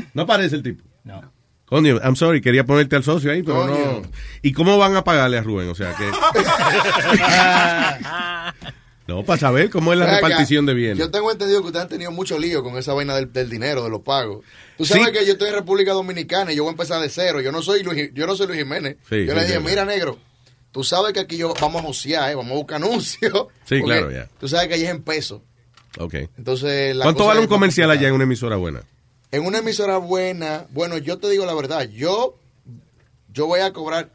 no 0.14 0.26
parece 0.26 0.56
el 0.56 0.62
tipo. 0.62 0.84
No. 1.04 1.32
Coño, 1.70 1.98
I'm 2.02 2.16
sorry, 2.16 2.40
quería 2.42 2.64
ponerte 2.64 2.96
al 2.96 3.04
socio 3.04 3.30
ahí, 3.32 3.42
pero 3.44 3.66
no. 3.66 4.02
¿Y 4.42 4.52
cómo 4.52 4.76
van 4.76 4.94
a 4.96 5.04
pagarle 5.04 5.38
a 5.38 5.42
Rubén? 5.42 5.68
O 5.70 5.74
sea 5.74 5.94
que. 5.94 6.04
no, 9.06 9.24
para 9.24 9.38
saber 9.40 9.70
cómo 9.70 9.92
es 9.92 9.98
la 9.98 10.06
repartición 10.16 10.66
de 10.66 10.74
bienes. 10.74 10.98
Yo 10.98 11.10
tengo 11.10 11.30
entendido 11.30 11.60
que 11.60 11.66
ustedes 11.68 11.84
han 11.84 11.88
tenido 11.88 12.10
mucho 12.10 12.38
lío 12.38 12.62
con 12.62 12.76
esa 12.76 12.92
vaina 12.92 13.14
del, 13.16 13.32
del 13.32 13.48
dinero, 13.48 13.82
de 13.84 13.90
los 13.90 14.00
pagos. 14.02 14.44
Tú 14.76 14.84
sabes 14.84 15.06
Sí. 15.06 15.12
que 15.12 15.26
yo 15.26 15.32
estoy 15.32 15.48
en 15.48 15.54
República 15.54 15.92
Dominicana 15.92 16.52
y 16.52 16.56
yo 16.56 16.64
voy 16.64 16.70
a 16.70 16.72
empezar 16.72 17.00
de 17.00 17.08
cero. 17.08 17.40
Yo 17.40 17.52
no 17.52 17.62
soy 17.62 17.82
Luis, 17.82 18.10
yo 18.14 18.26
no 18.26 18.36
soy 18.36 18.46
Luis 18.48 18.58
Jiménez. 18.60 18.96
Sí, 19.08 19.24
yo 19.26 19.32
sí, 19.32 19.38
le 19.38 19.46
dije, 19.46 19.60
mira, 19.60 19.84
negro, 19.84 20.18
tú 20.72 20.84
sabes 20.84 21.12
que 21.12 21.20
aquí 21.20 21.36
yo 21.36 21.54
vamos 21.60 21.82
a 21.82 21.86
josear, 21.86 22.30
¿eh? 22.30 22.34
vamos 22.34 22.52
a 22.52 22.56
buscar 22.56 22.76
anuncios. 22.82 23.46
Sí, 23.64 23.80
claro, 23.82 24.10
ya. 24.10 24.28
Tú 24.38 24.48
sabes 24.48 24.68
que 24.68 24.74
ahí 24.74 24.82
es 24.84 24.90
en 24.90 25.02
peso. 25.02 25.42
Ok. 25.98 26.14
Entonces, 26.38 26.94
la 26.96 27.04
¿Cuánto 27.04 27.18
cosa 27.20 27.28
vale 27.28 27.40
un 27.40 27.46
comercial 27.48 27.90
allá 27.90 28.08
en 28.08 28.14
una 28.14 28.24
emisora 28.24 28.56
buena? 28.56 28.82
En 29.32 29.46
una 29.46 29.58
emisora 29.58 29.98
buena, 29.98 30.66
bueno, 30.70 30.98
yo 30.98 31.18
te 31.18 31.28
digo 31.28 31.46
la 31.46 31.54
verdad, 31.54 31.88
yo, 31.88 32.36
yo 33.32 33.46
voy 33.46 33.60
a 33.60 33.72
cobrar, 33.72 34.10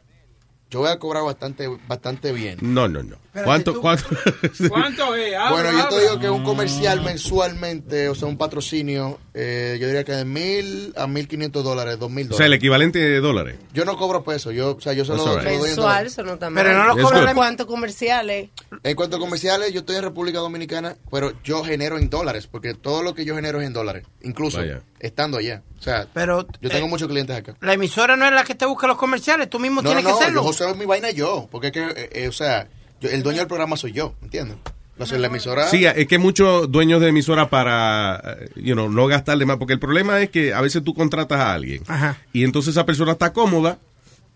yo 0.68 0.80
voy 0.80 0.90
a 0.90 0.98
cobrar 0.98 1.24
bastante, 1.24 1.68
bastante 1.88 2.32
bien. 2.32 2.58
No, 2.60 2.86
no, 2.86 3.02
no. 3.02 3.16
¿Cuánto? 3.44 3.70
si 3.72 3.74
tú- 3.74 3.80
cuánto? 3.80 4.04
¿Cuánto 4.68 5.14
es? 5.16 5.34
Habla, 5.34 5.50
Bueno, 5.50 5.72
yo 5.78 5.88
te 5.88 6.00
digo 6.02 6.18
que 6.20 6.30
un 6.30 6.44
comercial 6.44 7.00
mensualmente, 7.02 8.08
o 8.08 8.14
sea, 8.14 8.28
un 8.28 8.38
patrocinio, 8.38 9.18
eh, 9.34 9.76
yo 9.80 9.86
diría 9.86 10.04
que 10.04 10.12
de 10.12 10.24
mil 10.24 10.92
a 10.96 11.06
mil 11.06 11.28
quinientos 11.28 11.62
dólares, 11.64 11.98
dos 11.98 12.10
mil 12.10 12.26
o 12.26 12.28
sea, 12.36 12.46
el 12.46 12.50
dólares. 12.50 12.58
equivalente 12.58 12.98
de 12.98 13.20
dólares. 13.20 13.56
Yo 13.72 13.84
no 13.84 13.96
cobro 13.96 14.24
peso, 14.24 14.50
yo, 14.52 14.76
o 14.76 14.80
sea, 14.80 14.92
yo 14.92 15.04
solo, 15.04 15.24
right. 15.24 15.26
se 15.26 15.34
lo 15.36 15.42
doy 15.44 15.54
en 15.56 15.62
Mensual, 15.62 15.86
dólares. 15.88 16.12
eso 16.12 16.22
no 16.22 16.32
está 16.34 16.50
Pero 16.50 16.84
no 16.84 16.96
cobran 17.02 17.20
good. 17.22 17.28
en 17.30 17.34
¿Cuántos 17.36 17.66
comerciales? 17.66 18.50
En 18.82 18.96
cuanto 18.96 19.16
a 19.16 19.20
comerciales, 19.20 19.72
yo 19.72 19.80
estoy 19.80 19.96
en 19.96 20.02
República 20.02 20.38
Dominicana, 20.38 20.96
pero 21.10 21.32
yo 21.44 21.64
genero 21.64 21.98
en 21.98 22.08
dólares, 22.10 22.46
porque 22.50 22.74
todo 22.74 23.02
lo 23.02 23.14
que 23.14 23.24
yo 23.24 23.34
genero 23.34 23.60
es 23.60 23.66
en 23.66 23.72
dólares, 23.72 24.06
incluso 24.22 24.58
Vaya. 24.58 24.80
estando 25.00 25.38
allá. 25.38 25.62
O 25.78 25.82
sea, 25.82 26.06
Pero 26.14 26.46
yo 26.60 26.70
tengo 26.70 26.86
eh, 26.86 26.90
muchos 26.90 27.06
clientes 27.08 27.36
acá. 27.36 27.54
la 27.60 27.74
emisora 27.74 28.16
no 28.16 28.24
es 28.24 28.32
la 28.32 28.44
que 28.44 28.54
te 28.54 28.64
busca 28.64 28.86
los 28.86 28.96
comerciales, 28.96 29.50
tú 29.50 29.58
mismo 29.58 29.82
No, 29.82 29.88
tienes 29.90 30.04
no, 30.04 30.10
que 30.10 30.14
yo 30.14 30.20
hacerlo. 30.20 30.42
joseo 30.42 30.74
mi 30.74 30.86
vaina 30.86 31.10
yo, 31.10 31.48
porque 31.50 31.66
es 31.68 31.72
que, 31.74 31.80
eh, 31.84 32.10
eh, 32.12 32.28
o 32.28 32.32
sea, 32.32 32.68
yo- 33.00 33.10
el 33.10 33.22
dueño 33.22 33.38
del 33.40 33.48
programa 33.48 33.76
soy 33.76 33.92
yo, 33.92 34.14
¿entiendes? 34.22 34.56
O 34.98 35.04
sea, 35.04 35.18
la 35.18 35.26
emisora... 35.26 35.68
Sí, 35.68 35.84
es 35.84 36.06
que 36.06 36.16
muchos 36.16 36.72
dueños 36.72 37.02
de 37.02 37.08
emisora 37.08 37.50
para, 37.50 38.38
you 38.56 38.72
know, 38.72 38.88
no 38.90 39.06
gastarle 39.06 39.44
más, 39.44 39.58
porque 39.58 39.74
el 39.74 39.78
problema 39.78 40.20
es 40.22 40.30
que 40.30 40.54
a 40.54 40.62
veces 40.62 40.82
tú 40.82 40.94
contratas 40.94 41.38
a 41.38 41.52
alguien 41.52 41.82
Ajá. 41.86 42.16
y 42.32 42.44
entonces 42.44 42.70
esa 42.72 42.86
persona 42.86 43.12
está 43.12 43.34
cómoda 43.34 43.78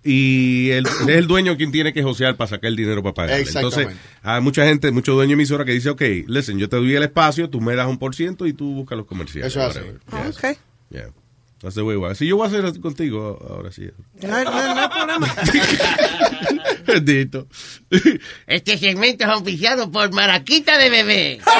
y 0.05 0.69
el, 0.71 0.85
es 1.09 1.09
el 1.09 1.27
dueño 1.27 1.57
quien 1.57 1.73
tiene 1.73 1.95
que 1.95 2.03
josear 2.03 2.37
para 2.37 2.49
sacar 2.51 2.69
el 2.69 2.77
dinero 2.77 3.03
para 3.03 3.15
pagarle. 3.15 3.39
Entonces, 3.47 3.65
Exactamente. 3.87 4.01
hay 4.23 4.41
mucha 4.43 4.67
gente, 4.67 4.91
muchos 4.91 5.15
dueños 5.15 5.31
de 5.31 5.35
emisora 5.43 5.65
que 5.65 5.73
dice, 5.73 5.89
ok, 5.89 6.03
listen, 6.27 6.59
yo 6.59 6.69
te 6.69 6.77
doy 6.77 6.95
el 6.95 7.05
espacio, 7.05 7.49
tú 7.49 7.63
me 7.63 7.75
das 7.75 7.87
un 7.89 7.97
por 7.99 8.15
ciento 8.15 8.47
y 8.47 8.53
tú 8.53 8.75
buscas 8.75 8.99
los 8.99 9.07
comerciales. 9.07 9.57
Eso. 9.57 9.63
Ah, 10.13 10.25
Yes. 10.27 10.37
ok. 10.37 10.59
Yeah. 10.91 11.09
That's 11.63 11.75
the 11.75 11.83
way. 11.83 12.15
Si 12.15 12.27
yo 12.27 12.37
voy 12.37 12.47
a 12.47 12.49
hacer 12.49 12.65
así 12.65 12.81
contigo 12.81 13.39
ahora 13.49 13.71
sí. 13.71 13.89
No, 14.23 14.29
no 14.29 14.75
no 14.75 14.81
hay 14.81 14.89
problema. 14.89 15.27
Bendito. 16.93 17.49
Este 18.47 18.79
segmento 18.79 19.25
es 19.25 19.31
auspiciado 19.31 19.91
por 19.91 20.13
Maraquita 20.13 20.79
de 20.79 20.91
Bebé. 20.91 21.41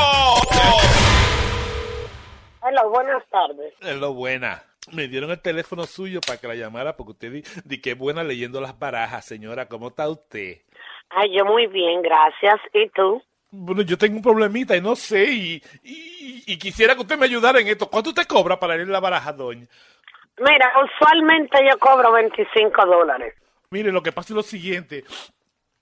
Hola, 2.60 2.84
buenas 2.92 3.24
tardes. 3.32 3.74
Es 3.80 3.96
lo 3.96 4.14
buena. 4.14 4.62
Me 4.96 5.08
dieron 5.08 5.32
el 5.32 5.42
teléfono 5.42 5.86
suyo 5.86 6.20
para 6.26 6.40
que 6.40 6.48
la 6.48 6.56
llamara 6.56 6.96
porque 6.96 7.12
usted 7.12 7.32
di, 7.32 7.44
di 7.66 7.82
que 7.82 7.94
buena 7.94 8.24
leyendo 8.24 8.62
las 8.62 8.78
barajas, 8.78 9.26
señora. 9.26 9.68
¿Cómo 9.68 9.88
está 9.90 10.08
usted? 10.10 10.58
Ay, 11.10 11.36
yo 11.38 11.46
muy 11.46 11.68
bien, 11.68 12.02
gracias. 12.02 12.56
¿Y 12.74 12.90
tú? 12.90 13.22
Bueno, 13.52 13.82
yo 13.84 13.98
tengo 13.98 14.16
un 14.18 14.24
problemita 14.24 14.76
y 14.76 14.82
no 14.82 14.96
sé, 14.96 15.26
y, 15.26 15.64
y- 15.84 16.44
y 16.48 16.58
quisiera 16.58 16.96
que 16.96 17.02
usted 17.02 17.18
me 17.20 17.26
ayudara 17.26 17.60
en 17.60 17.68
esto. 17.68 17.88
¿Cuánto 17.88 18.10
usted 18.10 18.26
cobra 18.26 18.60
para 18.60 18.76
leer 18.76 18.88
la 18.88 19.00
baraja, 19.00 19.32
doña? 19.32 19.68
Mira, 20.40 20.72
usualmente 20.84 21.60
yo 21.70 21.78
cobro 21.78 22.12
25 22.14 22.86
dólares. 22.88 23.36
Mire, 23.70 23.92
lo 23.92 24.02
que 24.02 24.12
pasa 24.12 24.34
es 24.34 24.36
lo 24.38 24.42
siguiente. 24.44 25.04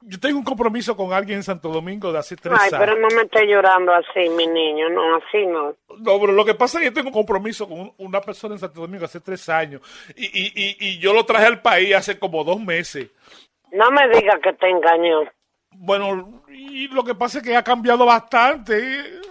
Yo 0.03 0.19
tengo 0.19 0.39
un 0.39 0.43
compromiso 0.43 0.95
con 0.97 1.13
alguien 1.13 1.37
en 1.37 1.43
Santo 1.43 1.69
Domingo 1.69 2.11
de 2.11 2.19
hace 2.19 2.35
tres 2.35 2.57
Ay, 2.59 2.69
pero 2.71 2.93
años. 2.93 2.97
no 3.09 3.15
me 3.15 3.21
esté 3.23 3.45
llorando 3.45 3.93
así, 3.93 4.29
mi 4.35 4.47
niño. 4.47 4.89
No, 4.89 5.15
así 5.17 5.45
no. 5.45 5.75
No, 5.99 6.19
pero 6.19 6.31
lo 6.33 6.43
que 6.43 6.55
pasa 6.55 6.77
es 6.77 6.81
que 6.83 6.89
yo 6.89 6.93
tengo 6.93 7.09
un 7.09 7.13
compromiso 7.13 7.67
con 7.67 7.79
un- 7.79 7.93
una 7.99 8.19
persona 8.21 8.55
en 8.55 8.59
Santo 8.59 8.81
Domingo 8.81 9.05
hace 9.05 9.19
tres 9.19 9.47
años. 9.49 9.81
Y, 10.15 10.25
y, 10.25 10.51
y, 10.55 10.77
y 10.79 10.99
yo 10.99 11.13
lo 11.13 11.25
traje 11.25 11.45
al 11.45 11.61
país 11.61 11.93
hace 11.95 12.17
como 12.17 12.43
dos 12.43 12.59
meses. 12.59 13.09
No 13.71 13.91
me 13.91 14.07
digas 14.09 14.39
que 14.43 14.53
te 14.53 14.69
engañó. 14.69 15.21
Bueno, 15.73 16.43
y 16.49 16.87
lo 16.89 17.03
que 17.03 17.15
pasa 17.15 17.37
es 17.37 17.43
que 17.45 17.55
ha 17.55 17.63
cambiado 17.63 18.05
bastante. 18.05 18.75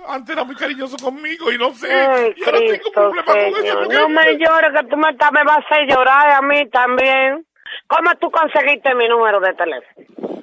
Antes 0.08 0.34
era 0.34 0.44
muy 0.44 0.54
cariñoso 0.56 0.96
conmigo 0.96 1.52
y 1.52 1.58
no 1.58 1.74
sé. 1.74 1.92
Ay, 1.92 2.32
y 2.36 2.44
ahora 2.44 2.58
tengo 2.58 2.70
Cristo, 2.70 2.90
problemas 2.92 3.24
con 3.24 3.38
eso. 3.38 3.78
Porque- 3.80 3.94
No 3.94 4.08
me 4.08 4.38
llores, 4.38 4.70
que 4.80 4.86
tú 4.88 4.96
me, 4.96 5.10
estás- 5.10 5.32
me 5.32 5.44
vas 5.44 5.58
a 5.58 5.60
hacer 5.60 5.86
llorar 5.88 6.30
a 6.30 6.42
mí 6.42 6.66
también. 6.70 7.44
¿Cómo 7.86 8.10
tú 8.20 8.30
conseguiste 8.30 8.94
mi 8.94 9.06
número 9.08 9.40
de 9.40 9.52
teléfono? 9.54 10.39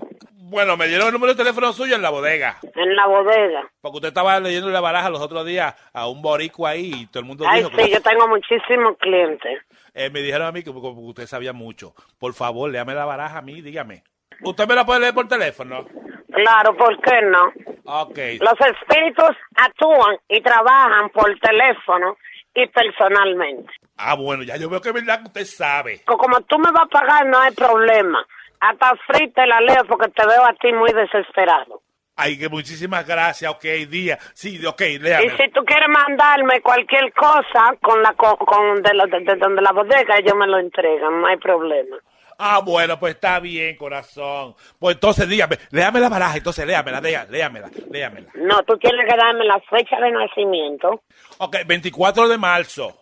Bueno, 0.50 0.78
me 0.78 0.88
dieron 0.88 1.08
el 1.08 1.14
número 1.14 1.34
de 1.34 1.38
teléfono 1.38 1.74
suyo 1.74 1.96
en 1.96 2.02
la 2.02 2.10
bodega. 2.10 2.58
En 2.74 2.96
la 2.96 3.06
bodega. 3.06 3.70
Porque 3.82 3.98
usted 3.98 4.08
estaba 4.10 4.40
leyendo 4.40 4.70
la 4.70 4.80
baraja 4.80 5.10
los 5.10 5.20
otros 5.22 5.46
días 5.46 5.76
a 5.94 6.08
un 6.08 6.22
boricua 6.22 6.70
ahí 6.70 6.92
y 7.02 7.06
todo 7.08 7.20
el 7.20 7.26
mundo 7.26 7.44
Ay, 7.46 7.60
dijo 7.64 7.72
que... 7.72 7.84
sí, 7.84 7.92
yo 7.92 8.02
tengo 8.02 8.28
muchísimos 8.30 8.98
clientes. 8.98 9.62
Eh, 9.94 10.10
me 10.10 10.22
dijeron 10.22 10.48
a 10.48 10.52
mí 10.54 10.64
que 10.64 10.70
usted 10.70 11.26
sabía 11.28 11.52
mucho. 11.52 11.94
Por 12.18 12.34
favor, 12.34 12.70
léame 12.72 12.94
la 12.96 13.04
baraja 13.04 13.40
a 13.40 13.42
mí, 13.42 13.62
dígame. 13.62 14.04
¿Usted 14.42 14.66
me 14.68 14.76
la 14.76 14.86
puede 14.86 15.02
leer 15.02 15.14
por 15.14 15.28
teléfono? 15.28 15.86
Claro, 16.34 16.78
¿por 16.78 16.98
qué 17.02 17.22
no? 17.24 17.52
Ok. 17.86 18.18
Los 18.40 18.54
espíritus 18.74 19.36
actúan 19.56 20.18
y 20.30 20.40
trabajan 20.42 21.10
por 21.10 21.38
teléfono 21.40 22.16
y 22.56 22.68
personalmente. 22.68 23.70
Ah, 23.98 24.16
bueno, 24.16 24.44
ya 24.44 24.56
yo 24.58 24.70
veo 24.70 24.80
que 24.80 24.90
es 24.90 24.96
verdad 24.96 25.20
que 25.20 25.28
usted 25.28 25.46
sabe. 25.46 26.02
Co- 26.06 26.18
Como 26.18 26.40
tú 26.42 26.58
me 26.60 26.72
vas 26.72 26.84
a 26.84 26.88
pagar, 26.88 27.26
no 27.26 27.40
hay 27.40 27.52
problema. 27.54 28.26
Hasta 28.60 28.94
frita 29.08 29.46
la 29.46 29.62
leo 29.62 29.86
porque 29.88 30.10
te 30.10 30.26
veo 30.26 30.44
a 30.46 30.54
ti 30.54 30.72
muy 30.74 30.92
desesperado. 30.92 31.82
Ay, 32.16 32.40
que 32.40 32.50
muchísimas 32.50 33.06
gracias. 33.06 33.52
Ok, 33.52 33.64
día. 33.90 34.18
Sí, 34.34 34.66
ok, 34.66 34.82
Y 34.82 34.98
léame. 35.00 35.38
si 35.38 35.50
tú 35.52 35.64
quieres 35.64 35.88
mandarme 35.90 36.62
cualquier 36.62 37.14
cosa 37.14 37.76
con 37.82 38.02
la 38.02 38.14
con, 38.14 38.36
con 38.38 38.82
de, 38.82 38.94
la- 38.96 39.06
de- 39.06 39.20
de 39.20 39.36
donde 39.36 39.62
la 39.62 39.72
bodega, 39.72 40.18
ellos 40.18 40.34
me 40.36 40.48
lo 40.48 40.58
entregan, 40.58 41.22
no 41.22 41.28
hay 41.28 41.38
problema. 41.38 41.96
Ah, 42.40 42.62
bueno, 42.64 43.00
pues 43.00 43.16
está 43.16 43.40
bien, 43.40 43.76
corazón. 43.78 44.56
Pues 44.80 44.96
entonces 44.96 45.28
dígame, 45.30 45.58
léame 45.72 46.00
la 46.00 46.10
baraja, 46.10 46.38
entonces 46.38 46.66
léamela, 46.68 47.02
léamela, 47.02 47.70
léamela. 47.92 48.28
No, 48.36 48.64
tú 48.64 48.78
tienes 48.78 49.08
que 49.08 49.16
darme 49.18 49.44
la 49.46 49.60
fecha 49.70 50.00
de 50.00 50.12
nacimiento, 50.12 51.02
Ok, 51.40 51.58
24 51.68 52.28
de 52.28 52.38
marzo. 52.38 52.96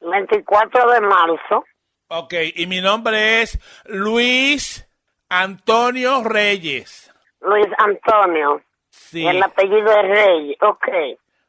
24 0.00 0.90
de 0.92 1.00
marzo. 1.00 1.64
Ok, 2.08 2.34
y 2.56 2.66
mi 2.66 2.80
nombre 2.80 3.42
es 3.42 3.58
Luis 3.86 4.88
Antonio 5.30 6.22
Reyes. 6.24 7.10
Luis 7.40 7.66
Antonio. 7.78 8.60
Sí. 8.90 9.26
El 9.26 9.42
apellido 9.42 9.90
es 9.90 10.08
Reyes. 10.08 10.56
Ok. 10.60 10.86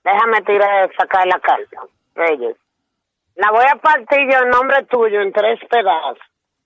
Déjame 0.03 0.41
tirar, 0.43 0.89
sacar 0.97 1.27
la 1.27 1.39
carta. 1.39 1.81
Reyes. 2.15 2.55
La 3.35 3.49
voy 3.51 3.65
a 3.71 3.75
partir 3.77 4.19
yo 4.31 4.39
en 4.43 4.49
nombre 4.49 4.83
tuyo 4.83 5.21
en 5.21 5.33
tres 5.33 5.59
pedazos 5.69 6.17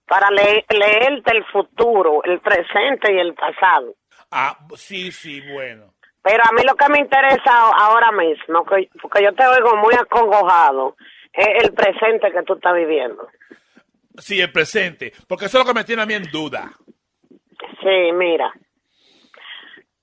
para 0.07 0.29
le- 0.29 0.65
leerte 0.69 1.35
el 1.37 1.45
futuro, 1.45 2.21
el 2.23 2.39
presente 2.41 3.13
y 3.13 3.17
el 3.19 3.33
pasado. 3.33 3.95
Ah, 4.31 4.57
sí, 4.75 5.11
sí, 5.11 5.41
bueno. 5.53 5.93
Pero 6.21 6.43
a 6.43 6.51
mí 6.51 6.63
lo 6.63 6.75
que 6.75 6.89
me 6.89 6.99
interesa 6.99 7.69
ahora 7.77 8.11
mismo, 8.11 8.65
que- 8.65 8.89
porque 9.01 9.23
yo 9.23 9.33
te 9.33 9.45
oigo 9.47 9.75
muy 9.77 9.93
acongojado, 9.95 10.95
es 11.33 11.63
el 11.63 11.73
presente 11.73 12.31
que 12.31 12.43
tú 12.43 12.55
estás 12.55 12.73
viviendo. 12.75 13.27
Sí, 14.17 14.39
el 14.41 14.51
presente, 14.51 15.13
porque 15.27 15.45
eso 15.45 15.59
es 15.59 15.65
lo 15.65 15.71
que 15.73 15.77
me 15.79 15.83
tiene 15.83 16.01
a 16.01 16.05
mí 16.05 16.13
en 16.13 16.23
duda. 16.31 16.71
Sí, 17.85 18.11
mira. 18.13 18.51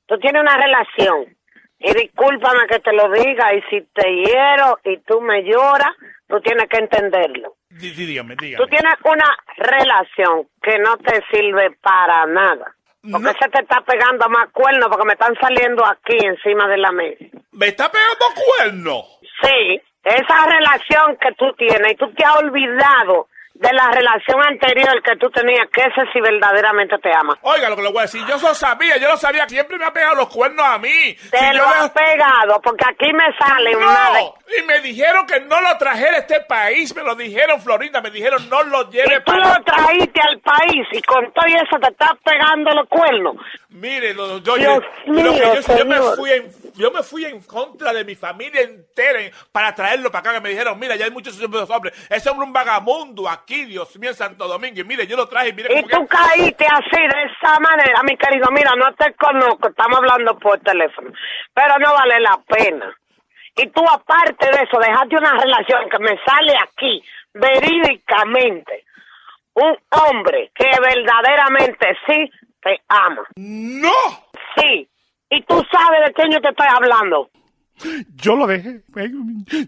Tú 0.06 0.18
tienes 0.18 0.40
una 0.42 0.56
relación. 0.56 1.36
Y 1.80 1.92
discúlpame 1.94 2.66
que 2.68 2.78
te 2.78 2.92
lo 2.92 3.10
diga, 3.10 3.52
y 3.54 3.62
si 3.62 3.80
te 3.92 4.08
hiero 4.08 4.78
y 4.84 4.98
tú 4.98 5.20
me 5.20 5.42
lloras, 5.42 5.90
tú 6.28 6.40
tienes 6.40 6.68
que 6.68 6.76
entenderlo. 6.78 7.56
Dí- 7.70 7.90
dí- 7.92 8.06
dígame, 8.06 8.36
Tú 8.36 8.44
dígame. 8.44 8.66
tienes 8.68 8.94
una 9.02 9.36
relación 9.56 10.48
que 10.62 10.78
no 10.78 10.96
te 10.98 11.20
sirve 11.32 11.72
para 11.82 12.24
nada. 12.26 12.72
Porque 13.10 13.32
se 13.40 13.48
te 13.48 13.62
está 13.62 13.80
pegando 13.80 14.28
más 14.28 14.48
cuernos 14.52 14.88
porque 14.88 15.06
me 15.06 15.14
están 15.14 15.34
saliendo 15.40 15.84
aquí 15.84 16.16
encima 16.24 16.68
de 16.68 16.76
la 16.76 16.92
mesa. 16.92 17.24
¿Me 17.50 17.66
está 17.66 17.90
pegando 17.90 18.26
cuerno? 18.46 19.02
Sí, 19.42 19.80
esa 20.04 20.46
relación 20.46 21.16
que 21.20 21.32
tú 21.32 21.52
tienes 21.54 21.94
y 21.94 21.96
tú 21.96 22.12
te 22.14 22.24
has 22.24 22.36
olvidado 22.36 23.26
de 23.62 23.72
la 23.72 23.90
relación 23.92 24.42
anterior 24.42 25.00
que 25.02 25.16
tú 25.16 25.30
tenías, 25.30 25.68
que 25.72 25.82
ese 25.82 26.02
sí 26.12 26.20
verdaderamente 26.20 26.98
te 26.98 27.10
ama. 27.14 27.38
Oiga, 27.42 27.68
lo 27.70 27.76
que 27.76 27.82
le 27.82 27.88
voy 27.90 27.98
a 28.00 28.02
decir, 28.02 28.20
yo 28.26 28.34
eso 28.34 28.52
sabía, 28.54 28.96
yo 28.96 29.08
lo 29.08 29.16
sabía, 29.16 29.48
siempre 29.48 29.78
me 29.78 29.84
ha 29.84 29.92
pegado 29.92 30.16
los 30.16 30.28
cuernos 30.28 30.66
a 30.66 30.78
mí. 30.78 31.14
Te 31.30 31.38
Si 31.38 31.56
lo 31.56 31.64
has 31.64 31.90
pegado 31.90 32.60
porque 32.60 32.84
aquí 32.88 33.12
me 33.12 33.24
sale 33.38 33.76
una 33.76 34.10
de... 34.10 34.20
No, 34.20 34.34
y 34.58 34.62
me 34.66 34.80
dijeron 34.80 35.26
que 35.26 35.40
no 35.42 35.60
lo 35.60 35.78
trajera 35.78 36.16
a 36.16 36.20
este 36.20 36.40
país, 36.40 36.94
me 36.96 37.02
lo 37.04 37.14
dijeron, 37.14 37.60
Florinda, 37.60 38.00
me 38.00 38.10
dijeron 38.10 38.48
no 38.50 38.62
lo 38.64 38.90
lleve 38.90 39.14
Y 39.14 39.18
tú 39.24 39.32
para... 39.32 39.56
lo 39.58 39.64
trajiste 39.64 40.20
al 40.28 40.40
país 40.40 40.86
y 40.90 41.00
con 41.02 41.32
todo 41.32 41.46
eso 41.46 41.78
te 41.80 41.88
estás 41.90 42.12
pegando 42.24 42.70
los 42.72 42.88
cuernos. 42.88 43.36
Mire, 43.70 44.12
lo- 44.12 44.38
yo, 44.38 44.56
Dios 44.56 44.82
yo- 45.06 45.12
mío, 45.12 45.24
lo 45.24 45.32
que 45.32 45.62
yo, 45.66 45.76
yo 45.78 45.86
me 45.86 45.98
fui 46.16 46.30
en, 46.32 46.50
yo 46.74 46.90
me 46.90 47.02
fui 47.02 47.24
en 47.24 47.40
contra 47.42 47.92
de 47.92 48.04
mi 48.04 48.14
familia 48.14 48.62
entera 48.62 49.20
en- 49.20 49.32
para 49.52 49.74
traerlo 49.74 50.10
para 50.10 50.20
acá, 50.20 50.32
que 50.34 50.40
me 50.40 50.48
dijeron, 50.50 50.78
mira, 50.78 50.96
ya 50.96 51.04
hay 51.06 51.10
muchos 51.10 51.40
hombres, 51.42 51.68
ese 52.10 52.30
hombre 52.30 52.44
es 52.44 52.48
un 52.48 52.52
vagamundo 52.52 53.28
aquí, 53.28 53.64
Dios 53.64 53.96
mío, 53.98 54.10
en 54.10 54.16
Santo 54.16 54.46
Domingo, 54.48 54.80
y 54.80 54.84
mire, 54.84 55.06
yo 55.06 55.16
lo 55.16 55.28
traje, 55.28 55.48
y 55.50 55.52
mire 55.52 55.78
Y 55.78 55.82
tú 55.84 56.06
caíste 56.06 56.66
así, 56.66 57.00
de 57.00 57.22
esa 57.24 57.58
manera, 57.60 58.02
mi 58.04 58.16
querido. 58.16 58.50
Mira, 58.50 58.72
no 58.76 58.92
te 58.94 59.12
conozco, 59.14 59.68
estamos 59.68 59.98
hablando 59.98 60.38
por 60.38 60.58
teléfono, 60.60 61.12
pero 61.54 61.78
no 61.78 61.92
vale 61.94 62.20
la 62.20 62.38
pena. 62.46 62.94
Y 63.56 63.66
tú, 63.68 63.84
aparte 63.86 64.46
de 64.46 64.62
eso, 64.64 64.78
dejaste 64.78 65.16
una 65.16 65.32
relación 65.32 65.88
que 65.90 65.98
me 65.98 66.18
sale 66.24 66.54
aquí, 66.62 67.02
verídicamente. 67.34 68.84
Un 69.54 69.76
hombre 69.90 70.50
que 70.54 70.70
verdaderamente 70.80 71.94
sí 72.06 72.30
te 72.62 72.80
ama. 72.88 73.22
¡No! 73.36 73.90
Sí. 74.56 74.88
Y 75.34 75.40
tú 75.42 75.54
sabes 75.72 76.00
de 76.06 76.12
quién 76.12 76.30
yo 76.30 76.40
te 76.40 76.48
estoy 76.50 76.66
hablando. 76.68 77.30
Yo 78.14 78.36
lo 78.36 78.46
dejé. 78.46 78.82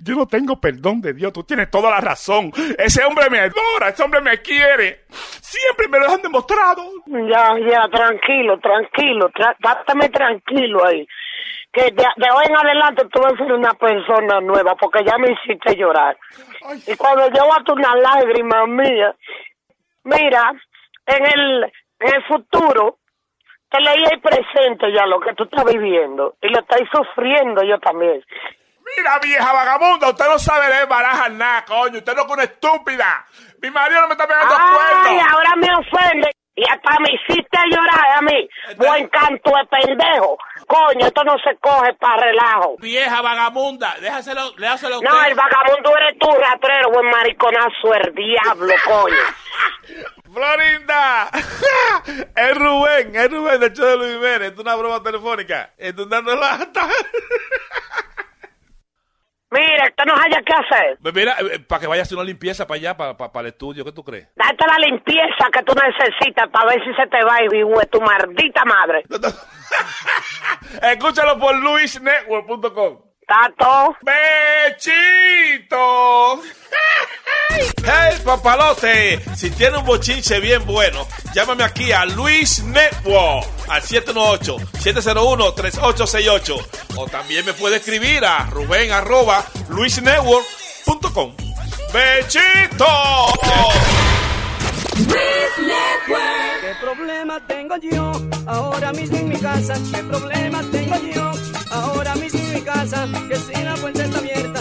Yo 0.04 0.14
no 0.14 0.26
tengo 0.26 0.60
perdón 0.60 1.00
de 1.00 1.14
Dios. 1.14 1.32
Tú 1.32 1.42
tienes 1.42 1.70
toda 1.70 1.90
la 1.90 2.00
razón. 2.00 2.52
Ese 2.78 3.02
hombre 3.04 3.30
me 3.30 3.40
adora. 3.40 3.88
Ese 3.88 4.02
hombre 4.02 4.20
me 4.20 4.42
quiere. 4.42 5.04
Siempre 5.08 5.88
me 5.88 5.98
lo 5.98 6.10
han 6.10 6.20
demostrado. 6.20 6.82
Ya, 7.06 7.54
ya, 7.66 7.88
tranquilo, 7.90 8.58
tranquilo, 8.60 9.30
tra- 9.30 9.56
trátame 9.60 10.10
tranquilo 10.10 10.84
ahí. 10.86 11.06
Que 11.72 11.84
de, 11.84 11.90
de 12.16 12.30
hoy 12.30 12.44
en 12.48 12.56
adelante 12.56 13.04
tú 13.10 13.20
vas 13.22 13.32
a 13.32 13.36
ser 13.38 13.52
una 13.52 13.72
persona 13.72 14.40
nueva 14.42 14.74
porque 14.76 15.02
ya 15.04 15.16
me 15.18 15.32
hiciste 15.32 15.74
llorar. 15.74 16.16
Y 16.86 16.94
cuando 16.96 17.26
yo 17.30 17.52
a 17.52 17.72
una 17.72 17.96
lágrima 17.96 18.66
mía, 18.66 19.16
mira, 20.04 20.52
en 21.06 21.26
el, 21.26 21.64
en 22.00 22.14
el 22.14 22.24
futuro, 22.24 22.98
te 23.74 23.80
leí 23.80 24.04
el 24.04 24.20
presente 24.20 24.92
ya 24.92 25.04
lo 25.06 25.18
que 25.18 25.34
tú 25.34 25.44
estás 25.44 25.64
viviendo 25.64 26.36
y 26.40 26.48
lo 26.48 26.60
estás 26.60 26.80
sufriendo 26.92 27.62
yo 27.64 27.78
también. 27.80 28.22
Mira, 28.96 29.18
vieja 29.20 29.52
vagabunda, 29.52 30.10
usted 30.10 30.26
no 30.28 30.38
sabe 30.38 30.68
leer 30.68 30.86
barajas 30.86 31.32
nada, 31.32 31.64
coño. 31.64 31.98
Usted 31.98 32.14
no 32.14 32.22
es 32.22 32.30
una 32.32 32.42
estúpida. 32.44 33.26
Mi 33.60 33.70
marido 33.70 34.02
no 34.02 34.06
me 34.06 34.12
está 34.12 34.28
pegando 34.28 34.54
Ay, 34.56 34.74
cuernos. 34.74 35.32
ahora 35.32 35.56
me 35.56 35.68
ofende. 35.74 36.30
Y 36.56 36.62
hasta 36.70 37.00
me 37.00 37.08
hiciste 37.12 37.58
llorar 37.68 38.16
a 38.16 38.22
mí. 38.22 38.48
Buen 38.76 39.08
canto 39.08 39.50
de 39.50 39.66
pendejo. 39.66 40.38
Coño, 40.66 41.06
esto 41.06 41.24
no 41.24 41.36
se 41.38 41.56
coge 41.56 41.92
para 41.94 42.26
relajo. 42.26 42.76
Vieja 42.78 43.20
vagamunda, 43.20 43.96
déjaselo, 44.00 44.52
déjaselo 44.52 44.98
usted. 44.98 45.08
No, 45.10 45.24
el 45.24 45.34
vagabundo 45.34 45.96
eres 45.96 46.18
tú, 46.18 46.28
ratrero, 46.30 46.90
buen 46.92 47.10
mariconazo, 47.10 47.94
el 47.94 48.14
diablo, 48.14 48.72
coño. 48.84 50.14
Florinda, 50.32 51.30
es 52.36 52.58
Rubén, 52.58 53.14
es 53.14 53.30
Rubén 53.30 53.60
del 53.60 53.72
show 53.72 53.86
de 53.86 53.96
Luis 53.96 54.12
Jiménez. 54.14 54.52
Es 54.52 54.58
una 54.58 54.74
broma 54.76 55.02
telefónica. 55.02 55.72
Estoy 55.76 56.06
dando 56.08 56.34
lata. 56.36 56.88
Mira, 59.50 59.86
esto 59.86 60.04
no 60.04 60.14
haya 60.14 60.42
que 60.42 60.52
hacer. 60.52 60.98
Pues 61.00 61.14
mira, 61.14 61.36
para 61.68 61.80
que 61.80 61.86
vaya 61.86 62.02
a 62.02 62.04
hacer 62.04 62.16
una 62.16 62.26
limpieza 62.26 62.66
para 62.66 62.76
allá, 62.76 62.96
para, 62.96 63.16
para, 63.16 63.40
el 63.40 63.46
estudio, 63.46 63.84
¿qué 63.84 63.92
tú 63.92 64.02
crees? 64.02 64.28
Date 64.34 64.66
la 64.66 64.78
limpieza 64.78 65.48
que 65.52 65.62
tú 65.62 65.72
necesitas 65.74 66.48
para 66.50 66.70
ver 66.70 66.84
si 66.84 66.92
se 66.94 67.06
te 67.06 67.24
va 67.24 67.42
y 67.42 67.48
vive 67.48 67.86
tu 67.86 68.00
maldita 68.00 68.64
madre. 68.64 69.04
Escúchalo 70.82 71.38
por 71.38 71.54
luisnetwork.com. 71.56 73.03
Tato. 73.26 73.96
¡Bechito! 74.02 75.76
¡Hey, 77.84 78.18
papalote! 78.24 79.20
Si 79.36 79.50
tiene 79.50 79.76
un 79.78 79.84
bochinche 79.84 80.40
bien 80.40 80.64
bueno, 80.66 81.06
llámame 81.34 81.62
aquí 81.64 81.92
a 81.92 82.06
Luis 82.06 82.62
Network 82.64 83.46
al 83.68 83.82
718-701-3868. 83.82 86.66
O 86.96 87.06
también 87.06 87.44
me 87.44 87.52
puede 87.52 87.76
escribir 87.76 88.24
a 88.24 88.46
Rubén 88.46 88.90
arroba 88.92 89.44
luisnetwork.com. 89.68 91.34
¡Bechito! 91.92 92.86
¿Qué 96.06 96.74
problema 96.80 97.46
tengo 97.46 97.76
yo 97.76 98.12
ahora 98.46 98.90
mismo 98.92 99.18
en 99.18 99.28
mi 99.28 99.38
casa? 99.38 99.74
¿Qué 99.92 100.02
problema 100.02 100.62
tengo 100.72 100.96
yo 101.14 101.30
ahora 101.74 102.14
mismo 102.16 102.40
en 102.40 102.54
mi 102.54 102.60
casa? 102.62 103.06
Que 103.28 103.36
si 103.36 103.62
la 103.62 103.74
puerta 103.74 104.04
está 104.04 104.18
abierta, 104.18 104.60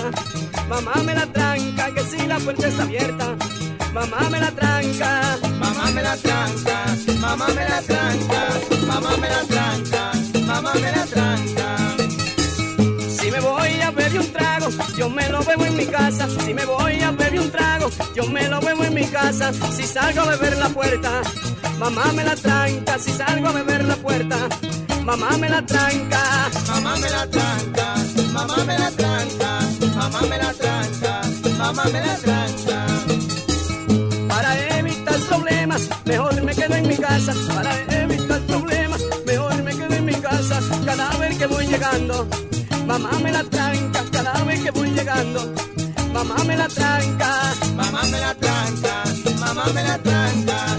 mamá 0.67 0.93
me 1.05 1.13
la 1.13 1.25
tranca. 1.27 1.93
Que 1.93 2.03
si 2.03 2.25
la 2.25 2.37
puerta 2.39 2.67
está 2.67 2.83
abierta, 2.83 3.35
mamá 3.93 4.29
me 4.29 4.39
la 4.39 4.51
tranca. 4.51 5.37
Mamá 5.59 5.91
me 5.91 6.01
la 6.01 6.17
tranca, 6.17 6.77
mamá 7.19 7.47
me 7.47 7.65
la 7.69 7.81
tranca, 7.81 8.41
mamá 8.87 9.17
me 9.17 9.29
la 9.29 9.43
tranca, 9.43 10.11
mamá 10.47 10.73
me 10.73 10.91
la 10.91 11.05
tranca. 11.05 11.67
Si 13.09 13.31
me 13.31 13.39
voy 13.39 13.81
a 13.81 13.91
beber 13.91 14.19
un 14.19 14.31
trago, 14.33 14.67
yo 14.97 15.09
me 15.09 15.29
lo 15.29 15.43
bebo 15.43 15.65
en 15.65 15.77
mi 15.77 15.85
casa. 15.85 16.27
Si 16.45 16.53
me 16.53 16.65
voy 16.65 17.01
a 17.01 17.11
beber 17.11 17.39
un 17.39 17.51
trago, 17.51 17.89
yo 18.15 18.25
me 18.27 18.47
lo 18.49 18.59
bebo 18.59 18.83
en 18.83 18.93
mi 18.93 19.05
casa. 19.05 19.53
Si 19.53 19.83
salgo 19.83 20.21
a 20.21 20.25
beber 20.25 20.57
la 20.57 20.69
puerta, 20.69 21.21
mamá 21.79 22.11
me 22.13 22.23
la 22.23 22.35
tranca. 22.35 22.99
Si 22.99 23.11
salgo 23.11 23.47
a 23.47 23.51
beber 23.53 23.85
la 23.85 23.95
puerta, 23.95 24.37
mamá 25.03 25.37
me 25.37 25.49
la 25.49 25.61
tranca. 25.61 26.49
Mamá 26.67 26.95
me 26.95 27.09
la 27.09 27.27
tranca, 27.27 27.95
mamá 28.33 28.57
me 28.65 28.77
la 28.77 28.91
tranca, 28.91 29.59
mamá 29.95 30.21
me 30.21 30.37
la 30.37 30.53
tranca, 30.53 31.21
mamá 31.57 31.83
me 31.85 31.99
la 31.99 32.15
tranca. 32.17 32.85
Para 34.27 34.77
evitar 34.79 35.19
problemas, 35.29 35.89
mejor 36.05 36.41
me 36.41 36.55
quedo 36.55 36.75
en 36.75 36.87
mi 36.87 36.97
casa. 36.97 37.33
Para 37.53 37.73
evitar 38.01 38.39
problemas, 38.41 39.01
mejor 39.25 39.63
me 39.63 39.71
quedo 39.71 39.93
en 39.93 40.05
mi 40.05 40.15
casa. 40.15 40.59
Cada 40.85 41.09
vez 41.17 41.37
que 41.37 41.47
voy 41.47 41.67
llegando, 41.67 42.27
mamá 42.85 43.11
me 43.21 43.31
la 43.31 43.43
tranca. 43.43 44.03
Cada 44.11 44.43
vez 44.43 44.61
que 44.61 44.71
voy 44.71 44.89
llegando, 44.91 45.53
mamá 46.13 46.35
me 46.45 46.57
la 46.57 46.67
tranca, 46.67 47.53
mamá 47.75 48.01
me 48.03 48.19
la 48.19 48.33
tranca, 48.35 49.03
mamá 49.39 49.65
me 49.73 49.83
la 49.83 49.97
tranca, 49.99 50.77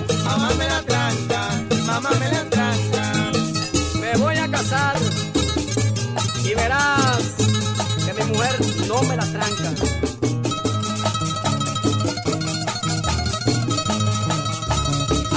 no 8.95 9.03
me 9.09 9.17
la 9.17 9.25
tranca. 9.25 9.71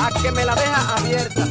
A 0.03 0.21
que 0.21 0.31
me 0.31 0.45
la 0.45 0.55
deja 0.55 0.95
abierta. 0.97 1.43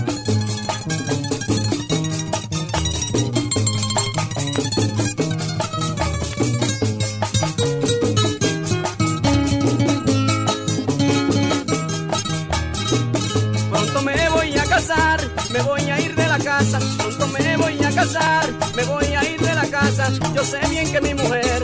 Pronto 13.71 14.03
me 14.03 14.29
voy 14.29 14.57
a 14.57 14.65
casar, 14.65 15.21
me 15.51 15.61
voy 15.63 15.81
a 15.91 16.01
ir 16.01 16.15
de 16.15 16.27
la 16.29 16.39
casa. 16.39 16.79
Pronto 16.99 17.27
me 17.29 17.57
voy 17.57 17.85
a 17.85 17.91
casar, 17.91 18.47
me 18.77 18.85
voy 18.85 19.07
a 19.07 19.25
ir 19.25 19.41
de 19.41 19.55
la 19.55 19.67
casa. 19.67 20.13
Yo 20.35 20.45
sé 20.45 20.61
bien 20.71 20.93
que 20.93 21.01
mi 21.01 21.15
mujer, 21.15 21.56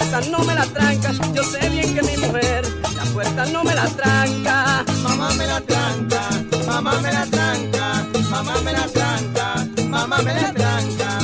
puerta 0.00 0.20
no 0.30 0.38
me 0.44 0.54
la 0.54 0.64
tranca. 0.64 1.12
Yo 1.34 1.42
sé 1.42 1.68
bien 1.68 1.94
que 1.94 2.02
mi 2.02 2.16
mujer, 2.16 2.62
la 2.96 3.04
puerta 3.12 3.44
no 3.46 3.64
me 3.64 3.74
la 3.74 3.86
tranca. 3.88 4.84
Mamá 5.02 5.28
me 5.36 5.46
la 5.46 5.60
tranca, 5.60 6.22
mamá 6.66 6.92
me 7.00 7.12
la 7.12 7.26
tranca, 7.26 8.06
mamá 8.30 8.54
me 8.64 8.72
la 8.72 8.86
tranca, 8.86 9.66
mamá 9.88 10.18
me 10.22 10.34
la 10.34 10.52
tranca. 10.52 11.18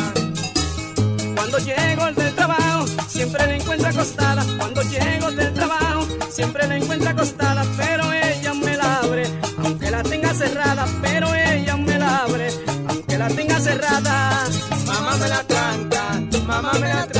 Cuando 1.35 1.59
llego 1.59 2.05
del 2.12 2.35
trabajo, 2.35 2.86
siempre 3.09 3.47
la 3.47 3.55
encuentro 3.57 3.89
acostada. 3.89 4.44
Cuando 4.59 4.82
llego 4.82 5.31
del 5.31 5.55
trabajo, 5.55 6.07
siempre 6.31 6.66
la 6.66 6.77
encuentro 6.77 7.11
acostada. 7.11 7.65
Pero 7.77 8.12
ella 8.12 8.55
me 8.55 8.77
la 8.77 8.98
abre, 8.98 9.24
aunque 9.65 9.90
la 9.90 10.03
tenga 10.03 10.35
cerrada. 10.35 10.86
Pero 11.03 11.35
ella 11.35 11.77
me 11.77 11.98
la 11.98 12.19
abre, 12.24 12.48
aunque 12.89 13.19
la 13.19 13.28
tenga 13.28 13.59
cerrada. 13.59 14.44
Mamá 14.86 15.16
me 15.16 15.28
la 15.28 15.43
tranca, 15.44 16.03
mamá 16.47 16.73
me 16.74 16.89
la 16.89 17.07
tranca, 17.07 17.15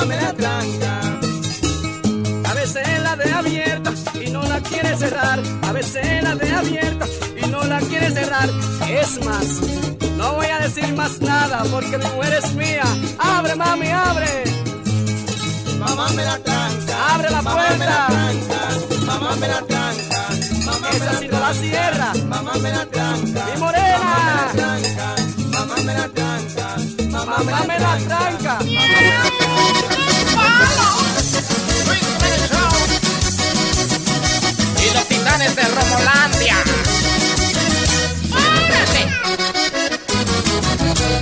mamá 0.00 0.06
me 0.06 0.16
la 0.16 0.32
tranca. 0.32 1.00
A 2.50 2.54
veces 2.54 3.02
la 3.02 3.16
deja 3.16 3.38
abierta 3.38 3.92
y 4.24 4.30
no 4.30 4.42
la 4.42 4.60
quiere 4.60 4.96
cerrar. 4.96 5.40
A 5.62 5.72
veces 5.72 6.22
la 6.22 6.34
deja 6.34 6.58
abierta 6.60 7.06
y 7.36 7.46
no 7.50 7.64
la 7.64 7.78
quiere 7.80 8.10
cerrar. 8.10 8.48
Es 8.88 9.24
más, 9.24 9.44
no 10.16 10.34
voy 10.34 10.46
a 10.46 10.58
decir 10.60 10.94
más 10.94 11.20
nada 11.20 11.64
porque 11.70 11.98
mi 11.98 12.04
mujer 12.16 12.34
es 12.42 12.52
mía. 12.54 12.84
Abre, 13.18 13.54
mami, 13.56 13.88
abre. 13.88 14.44
Mamá 15.78 16.08
me 16.10 16.24
la 16.24 16.38
tranca, 16.38 17.14
Abre 17.14 17.30
la 17.30 17.42
mamá 17.42 17.54
me 17.78 17.86
la 17.86 18.06
puerta. 18.06 18.06
tranca, 18.08 19.06
mamá 19.06 19.36
me 19.36 19.48
la 19.48 19.60
tranca, 19.62 20.28
mamá 20.66 20.88
me 20.90 20.96
Esa 20.96 21.04
la 21.12 21.18
sí 21.18 21.28
no 21.28 21.40
la 21.40 21.54
cierra. 21.54 22.12
mamá 22.28 22.52
me 22.62 22.70
la 22.70 22.86
tranca, 22.86 23.46
Mi 23.54 23.60
morena. 23.60 23.98
mamá 25.52 25.74
me 25.84 25.94
la 25.94 26.08
tranca, 26.08 26.66
mamá 26.96 26.99
Mamá 27.26 27.64
me 27.66 27.78
la 27.78 27.96
tranca. 27.98 28.58
Y 34.78 34.94
los 34.94 35.04
titanes 35.08 35.56
de 35.56 35.62
Romolandia. 35.62 36.79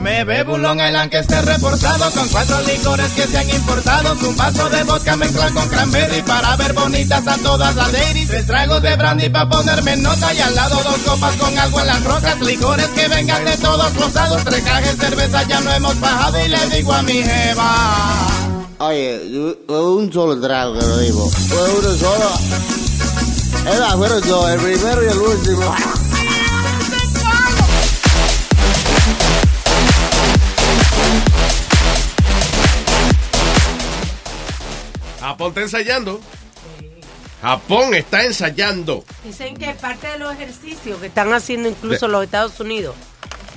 Me 0.00 0.24
bebo 0.24 0.54
un 0.54 0.62
Long 0.62 0.80
Island 0.80 1.10
que 1.10 1.18
esté 1.18 1.42
reforzado 1.42 2.10
con 2.12 2.26
cuatro 2.28 2.58
licores 2.62 3.12
que 3.12 3.26
se 3.26 3.38
han 3.38 3.50
importado. 3.50 4.16
Un 4.26 4.34
vaso 4.34 4.68
de 4.70 4.82
vodka 4.84 5.14
mezclado 5.16 5.52
con 5.52 5.68
cranberry 5.68 6.22
para 6.22 6.56
ver 6.56 6.72
bonitas 6.72 7.26
a 7.26 7.36
todas 7.36 7.76
las 7.76 7.92
ladies. 7.92 8.28
Tres 8.28 8.46
tragos 8.46 8.80
de 8.80 8.96
brandy 8.96 9.28
para 9.28 9.48
ponerme 9.48 9.96
nota 9.96 10.32
y 10.32 10.40
al 10.40 10.54
lado 10.54 10.76
dos 10.82 10.98
copas 11.04 11.36
con 11.36 11.58
agua 11.58 11.82
en 11.82 11.86
las 11.88 12.04
rocas. 12.04 12.40
Licores 12.40 12.88
que 12.88 13.08
vengan 13.08 13.44
de 13.44 13.56
todos 13.58 13.94
los 13.94 14.14
lados. 14.14 14.42
Tres 14.44 14.62
cajas 14.62 14.96
de 14.98 15.06
cerveza 15.06 15.42
ya 15.42 15.60
no 15.60 15.70
hemos 15.70 16.00
bajado 16.00 16.44
y 16.46 16.48
le 16.48 16.70
digo 16.70 16.92
a 16.94 17.02
mi 17.02 17.22
jeva. 17.22 18.26
Oye, 18.78 19.54
un 19.68 20.10
solo 20.10 20.40
trago 20.40 20.78
que 20.78 20.86
lo 20.86 20.98
digo. 20.98 21.30
Uno 21.78 21.94
solo. 21.96 22.30
Más, 23.64 23.94
fueron 23.94 24.20
dos, 24.26 24.50
el 24.50 24.60
primero 24.60 25.04
y 25.04 25.08
el 25.08 25.18
último. 25.18 25.74
Japón 35.40 35.48
está 35.48 35.62
ensayando. 35.62 36.20
Japón 37.40 37.94
está 37.94 38.24
ensayando. 38.26 39.04
Dicen 39.24 39.56
que 39.56 39.72
parte 39.72 40.06
de 40.08 40.18
los 40.18 40.34
ejercicios 40.34 41.00
que 41.00 41.06
están 41.06 41.32
haciendo 41.32 41.70
incluso 41.70 42.08
los 42.08 42.24
Estados 42.24 42.60
Unidos. 42.60 42.94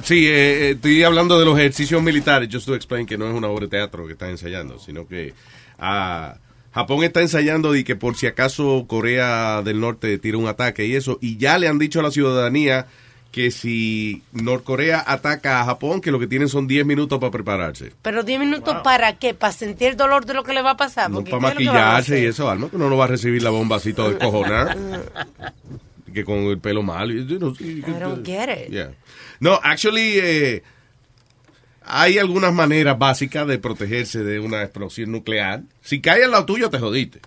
Sí, 0.01 0.26
eh, 0.26 0.31
eh, 0.31 0.69
estoy 0.72 1.03
hablando 1.03 1.38
de 1.38 1.43
los 1.43 1.60
ejercicios 1.60 2.01
militares. 2.01 2.47
Just 2.49 2.68
to 2.68 2.76
explain 2.76 3.05
que 3.05 3.18
no 3.18 3.27
es 3.27 3.34
una 3.34 3.49
obra 3.49 3.65
de 3.65 3.72
teatro 3.72 4.07
que 4.07 4.14
están 4.14 4.30
ensayando, 4.30 4.80
sino 4.80 5.05
que 5.10 5.34
ah, 5.77 6.38
Japón 6.73 7.03
está 7.03 7.19
ensayando 7.19 7.76
y 7.76 7.84
que 7.84 7.97
por 7.97 8.15
si 8.15 8.27
acaso 8.27 8.85
Corea 8.88 9.61
del 9.61 9.81
Norte 9.81 10.18
tira 10.19 10.38
un 10.38 10.47
ataque 10.47 10.85
y 10.85 10.95
eso. 10.95 11.18
Y 11.19 11.35
ya 11.35 11.57
le 11.57 11.68
han 11.68 11.80
dicho 11.80 11.99
a 11.99 12.03
la 12.03 12.11
ciudadanía 12.11 12.88
que 13.34 13.49
si 13.49 14.22
Norcorea 14.31 15.03
ataca 15.05 15.60
a 15.60 15.65
Japón, 15.65 16.01
que 16.01 16.11
lo 16.11 16.19
que 16.19 16.27
tienen 16.27 16.47
son 16.47 16.68
10 16.68 16.85
minutos 16.85 17.19
para 17.19 17.31
prepararse. 17.31 17.91
Pero 18.03 18.22
10 18.22 18.39
minutos 18.39 18.77
para 18.84 19.18
qué? 19.18 19.34
Para 19.34 19.51
sentir 19.51 19.88
el 19.89 19.97
dolor 19.97 20.27
de 20.27 20.35
lo 20.35 20.43
que 20.43 20.53
le 20.53 20.61
va 20.61 20.72
a 20.72 20.77
pasar. 20.77 21.10
No 21.10 21.23
para 21.23 21.26
¿qué 21.26 21.30
es 21.30 21.34
lo 21.34 21.39
que 21.39 21.65
van 21.65 21.77
a 21.77 21.80
maquillarse 21.80 22.22
y 22.22 22.26
eso, 22.26 22.47
Alma, 22.47 22.69
que 22.69 22.76
uno 22.76 22.91
no 22.91 22.95
va 22.95 23.05
a 23.05 23.07
recibir 23.07 23.41
la 23.41 23.49
bomba 23.49 23.77
así 23.77 23.91
todo 23.91 24.11
descojonada. 24.11 24.77
que 26.14 26.23
con 26.23 26.38
el 26.43 26.60
pelo 26.60 26.84
mal. 26.84 27.11
you 27.11 27.39
know, 27.39 27.55
I 27.60 27.99
don't 27.99 28.23
get 28.23 28.49
it. 28.49 28.69
Yeah. 28.69 28.91
No, 29.39 29.60
actually, 29.64 30.19
eh, 30.19 30.64
hay 31.85 32.18
algunas 32.18 32.53
maneras 32.53 32.97
básicas 32.97 33.47
de 33.47 33.57
protegerse 33.60 34.23
de 34.23 34.39
una 34.39 34.61
explosión 34.64 35.11
nuclear. 35.11 35.64
Si 35.81 36.01
cae 36.01 36.23
al 36.23 36.31
lado 36.31 36.45
tuyo, 36.45 36.69
te 36.69 36.80
jodiste. 36.80 37.22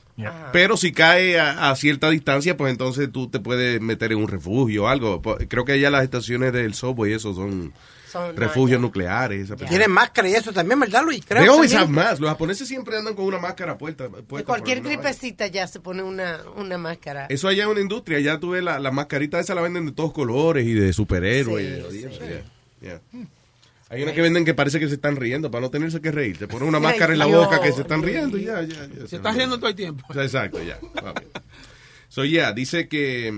Pero 0.53 0.77
si 0.79 0.93
cae 0.93 1.39
a, 1.39 1.71
a 1.71 1.77
cierta 1.77 2.09
distancia, 2.09 2.57
pues 2.57 2.71
entonces 2.73 3.11
tú 3.13 3.29
te 3.29 3.39
puedes 3.39 3.81
meter 3.83 4.13
en 4.13 4.19
un 4.19 4.29
refugio 4.29 4.85
o 4.85 4.89
algo. 4.89 5.21
Creo 5.49 5.65
que 5.65 5.73
allá 5.73 5.91
las 5.91 6.05
estaciones 6.05 6.53
del 6.55 6.73
subway, 6.73 7.13
eso 7.13 7.35
son, 7.35 7.75
Son- 8.11 8.35
refugios 8.35 8.81
nucleares. 8.81 9.45
esa 9.51 9.57
Tienen 9.57 9.91
máscara 9.91 10.27
y 10.31 10.33
eso 10.33 10.55
también, 10.55 10.81
¿verdad, 10.81 11.03
Luis? 11.05 11.23
Creo 11.27 11.45
también. 11.57 11.77
have 11.77 11.89
masks. 11.91 12.21
Los 12.21 12.31
japoneses 12.31 12.67
siempre 12.67 12.97
andan 12.97 13.15
con 13.15 13.27
una 13.27 13.39
máscara 13.39 13.77
puesta. 13.77 14.09
puesta 14.09 14.47
Cualquier 14.47 14.81
vaina. 14.81 14.95
gripecita 15.03 15.49
ya 15.49 15.67
se 15.67 15.81
pone 15.81 16.03
una, 16.03 16.41
una 16.57 16.79
máscara. 16.79 17.27
Eso 17.29 17.49
allá 17.49 17.65
es 17.65 17.69
una 17.69 17.81
industria. 17.83 18.19
Ya 18.21 18.41
tuve 18.41 18.63
la, 18.63 18.79
la 18.79 18.91
mascarita 18.93 19.39
esa 19.39 19.55
la 19.55 19.61
venden 19.61 19.85
de 19.85 19.93
todos 19.93 20.15
colores 20.15 20.67
y 20.67 20.73
de 20.73 20.95
superhéroes. 20.95 21.67
Sí, 21.91 21.97
y 21.99 22.05
eso, 22.05 22.11
sí. 22.13 22.19
yeah, 22.81 23.01
yeah. 23.13 23.29
Hay 23.89 24.03
una 24.03 24.13
que 24.13 24.21
venden 24.21 24.45
que 24.45 24.53
parece 24.53 24.81
que 24.81 24.89
se 24.89 24.95
están 24.95 25.15
riendo 25.15 25.51
para 25.51 25.63
no 25.63 25.71
tenerse 25.71 26.01
que 26.01 26.11
reír. 26.11 26.37
Se 26.37 26.49
ponen 26.49 26.69
una 26.69 26.81
máscara 26.81 27.13
en 27.13 27.21
la 27.21 27.27
boca 27.27 27.61
que 27.61 27.73
se 27.73 27.83
están 27.83 28.03
riendo 28.03 28.37
y 28.37 28.45
ya, 28.45 28.63
ya, 28.63 28.87
ya. 28.87 29.07
Se 29.07 29.17
está 29.17 29.31
riendo 29.31 29.59
todo 29.59 29.69
el 29.69 29.77
tiempo. 29.77 30.05
Exacto, 30.15 30.61
ya. 30.63 30.79
So, 32.09 32.25
yeah, 32.25 32.53
dice 32.53 32.89
que 32.89 33.33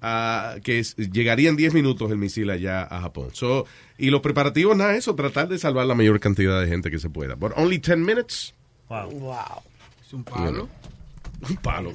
ah, 0.00 0.56
que 0.64 0.82
llegaría 0.82 1.50
en 1.50 1.56
10 1.56 1.74
minutos 1.74 2.10
el 2.10 2.16
misil 2.16 2.48
allá 2.48 2.82
a 2.82 3.02
Japón. 3.02 3.28
So, 3.32 3.66
y 3.98 4.08
los 4.08 4.22
preparativos, 4.22 4.74
nada, 4.76 4.96
eso, 4.96 5.14
tratar 5.14 5.48
de 5.48 5.58
salvar 5.58 5.84
la 5.84 5.94
mayor 5.94 6.18
cantidad 6.18 6.58
de 6.60 6.68
gente 6.68 6.90
que 6.90 6.98
se 6.98 7.10
pueda. 7.10 7.34
But 7.34 7.52
only 7.56 7.78
10 7.78 7.98
minutes. 7.98 8.54
Wow. 8.88 9.62
Es 10.06 10.12
un 10.14 10.24
palo. 10.24 10.68
Un 11.48 11.56
palo. 11.56 11.92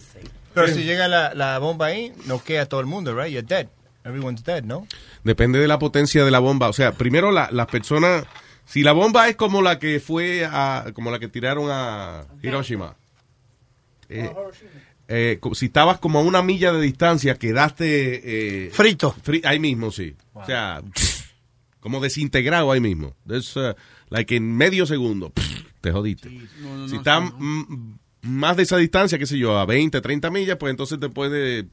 Pero 0.54 0.68
si 0.68 0.84
llega 0.84 1.08
la, 1.08 1.34
la 1.34 1.58
bomba 1.58 1.88
ahí, 1.88 2.14
no 2.28 2.42
queda 2.44 2.66
todo 2.68 2.80
el 2.80 2.86
mundo, 2.86 3.16
right? 3.16 3.32
You're 3.32 3.46
dead. 3.46 3.68
Everyone's 4.06 4.44
dead, 4.44 4.64
¿no? 4.64 4.88
Depende 5.24 5.60
de 5.60 5.68
la 5.68 5.80
potencia 5.80 6.24
de 6.24 6.32
la 6.32 6.40
bomba. 6.40 6.70
O 6.70 6.74
sea, 6.74 6.94
primero 6.94 7.32
la- 7.32 7.50
las 7.52 7.68
personas. 7.68 8.26
Si 8.66 8.82
la 8.84 8.94
bomba 8.94 9.28
es 9.28 9.36
como 9.36 9.62
la 9.62 9.78
que 9.80 10.00
fue 10.00 10.46
a, 10.50 10.86
como 10.94 11.12
la 11.12 11.20
que 11.20 11.28
tiraron 11.28 11.68
a 11.72 12.26
Hiroshima. 12.42 12.96
eh, 14.10 14.32
eh, 15.08 15.40
si 15.54 15.66
estabas 15.68 16.00
como 16.00 16.20
a 16.20 16.24
una 16.24 16.42
milla 16.42 16.72
de 16.74 16.82
distancia, 16.82 17.36
quedaste 17.36 18.66
eh, 18.68 18.70
frito. 18.72 19.16
ahí 19.44 19.60
mismo, 19.60 19.92
sí. 19.92 20.16
O 20.34 20.46
sea, 20.46 20.82
como 21.80 22.00
desintegrado 22.00 22.72
ahí 22.72 22.80
mismo. 22.82 23.16
Es 23.30 23.54
like 24.10 24.36
en 24.36 24.56
medio 24.56 24.86
segundo, 24.88 25.32
te 25.82 25.92
jodiste. 25.92 26.30
si 26.90 26.96
estás 26.96 27.24
mm, 27.38 27.94
más 28.24 28.58
de 28.58 28.64
esa 28.64 28.78
distancia, 28.78 29.20
qué 29.20 29.28
sé 29.28 29.38
yo, 29.38 29.58
a 29.60 29.66
20, 29.66 30.02
30 30.02 30.32
millas, 30.32 30.58
pues 30.60 30.72
entonces 30.72 31.00
te 31.00 31.10
puede 31.10 31.68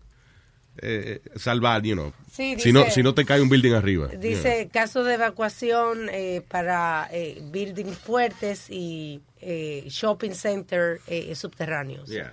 eh, 0.79 1.21
salvar, 1.37 1.83
you 1.83 1.95
know. 1.95 2.13
Sí, 2.31 2.57
si, 2.59 2.73
no, 2.73 2.91
si 2.91 3.03
no 3.03 3.15
te 3.15 3.25
cae 3.25 3.41
un 3.41 3.49
building 3.49 3.73
arriba. 3.73 4.09
Dice 4.09 4.69
caso 4.73 5.05
de 5.05 5.15
evacuación 5.15 6.09
eh, 6.11 6.43
para 6.49 7.09
eh, 7.13 7.43
buildings 7.53 7.99
fuertes 7.99 8.71
y 8.71 9.21
eh, 9.41 9.85
shopping 9.89 10.33
center 10.33 11.01
eh, 11.07 11.35
subterráneos. 11.35 12.09
Yeah. 12.09 12.33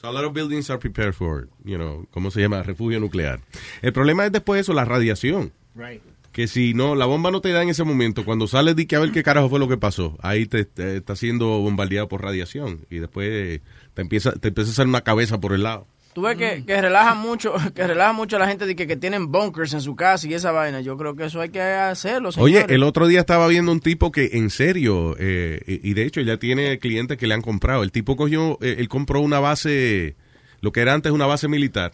So 0.00 0.08
a 0.08 0.12
lot 0.12 0.24
of 0.24 0.32
buildings 0.32 0.68
are 0.70 0.80
prepared 0.80 1.14
for, 1.14 1.48
you 1.64 1.76
know, 1.76 2.06
¿cómo 2.10 2.32
se 2.32 2.40
llama? 2.40 2.62
Refugio 2.64 2.98
nuclear. 2.98 3.40
El 3.82 3.92
problema 3.92 4.26
es 4.26 4.32
después 4.32 4.62
eso, 4.62 4.72
la 4.72 4.84
radiación. 4.84 5.52
Right. 5.76 6.02
Que 6.32 6.48
si 6.48 6.74
no, 6.74 6.94
la 6.94 7.04
bomba 7.04 7.30
no 7.30 7.40
te 7.40 7.52
da 7.52 7.62
en 7.62 7.68
ese 7.68 7.84
momento, 7.84 8.24
cuando 8.24 8.46
sales 8.46 8.74
di 8.74 8.86
que 8.86 8.96
a 8.96 9.00
ver 9.00 9.12
qué 9.12 9.22
carajo 9.22 9.50
fue 9.50 9.58
lo 9.60 9.68
que 9.68 9.76
pasó, 9.76 10.18
ahí 10.22 10.46
te, 10.46 10.64
te 10.64 10.96
está 10.96 11.14
siendo 11.14 11.46
bombardeado 11.60 12.08
por 12.08 12.22
radiación 12.22 12.86
y 12.90 12.98
después 12.98 13.60
te 13.92 14.00
empieza, 14.02 14.32
te 14.32 14.48
empieza 14.48 14.70
a 14.70 14.72
hacer 14.72 14.86
una 14.86 15.02
cabeza 15.02 15.40
por 15.40 15.52
el 15.52 15.62
lado. 15.62 15.86
Tú 16.14 16.20
ves 16.20 16.36
que, 16.36 16.64
que 16.66 16.80
relaja 16.80 17.14
mucho, 17.14 17.54
que 17.74 17.86
relaja 17.86 18.12
mucho 18.12 18.36
a 18.36 18.38
la 18.38 18.48
gente 18.48 18.66
de 18.66 18.76
que, 18.76 18.86
que 18.86 18.96
tienen 18.96 19.32
bunkers 19.32 19.72
en 19.72 19.80
su 19.80 19.96
casa 19.96 20.26
y 20.28 20.34
esa 20.34 20.52
vaina. 20.52 20.80
Yo 20.80 20.96
creo 20.98 21.16
que 21.16 21.24
eso 21.24 21.40
hay 21.40 21.48
que 21.48 21.62
hacerlo, 21.62 22.30
Oye, 22.36 22.56
señores. 22.56 22.74
el 22.76 22.82
otro 22.82 23.06
día 23.06 23.20
estaba 23.20 23.48
viendo 23.48 23.72
un 23.72 23.80
tipo 23.80 24.12
que 24.12 24.30
en 24.34 24.50
serio, 24.50 25.16
eh, 25.18 25.60
y 25.66 25.90
y 25.90 25.94
de 25.94 26.04
hecho 26.04 26.20
ya 26.20 26.36
tiene 26.36 26.78
clientes 26.78 27.16
que 27.18 27.26
le 27.26 27.34
han 27.34 27.42
comprado. 27.42 27.82
El 27.82 27.92
tipo 27.92 28.16
cogió, 28.16 28.58
eh, 28.60 28.76
él 28.78 28.88
compró 28.88 29.20
una 29.20 29.40
base, 29.40 30.16
lo 30.60 30.70
que 30.72 30.80
era 30.80 30.92
antes 30.94 31.12
una 31.12 31.26
base 31.26 31.48
militar, 31.48 31.92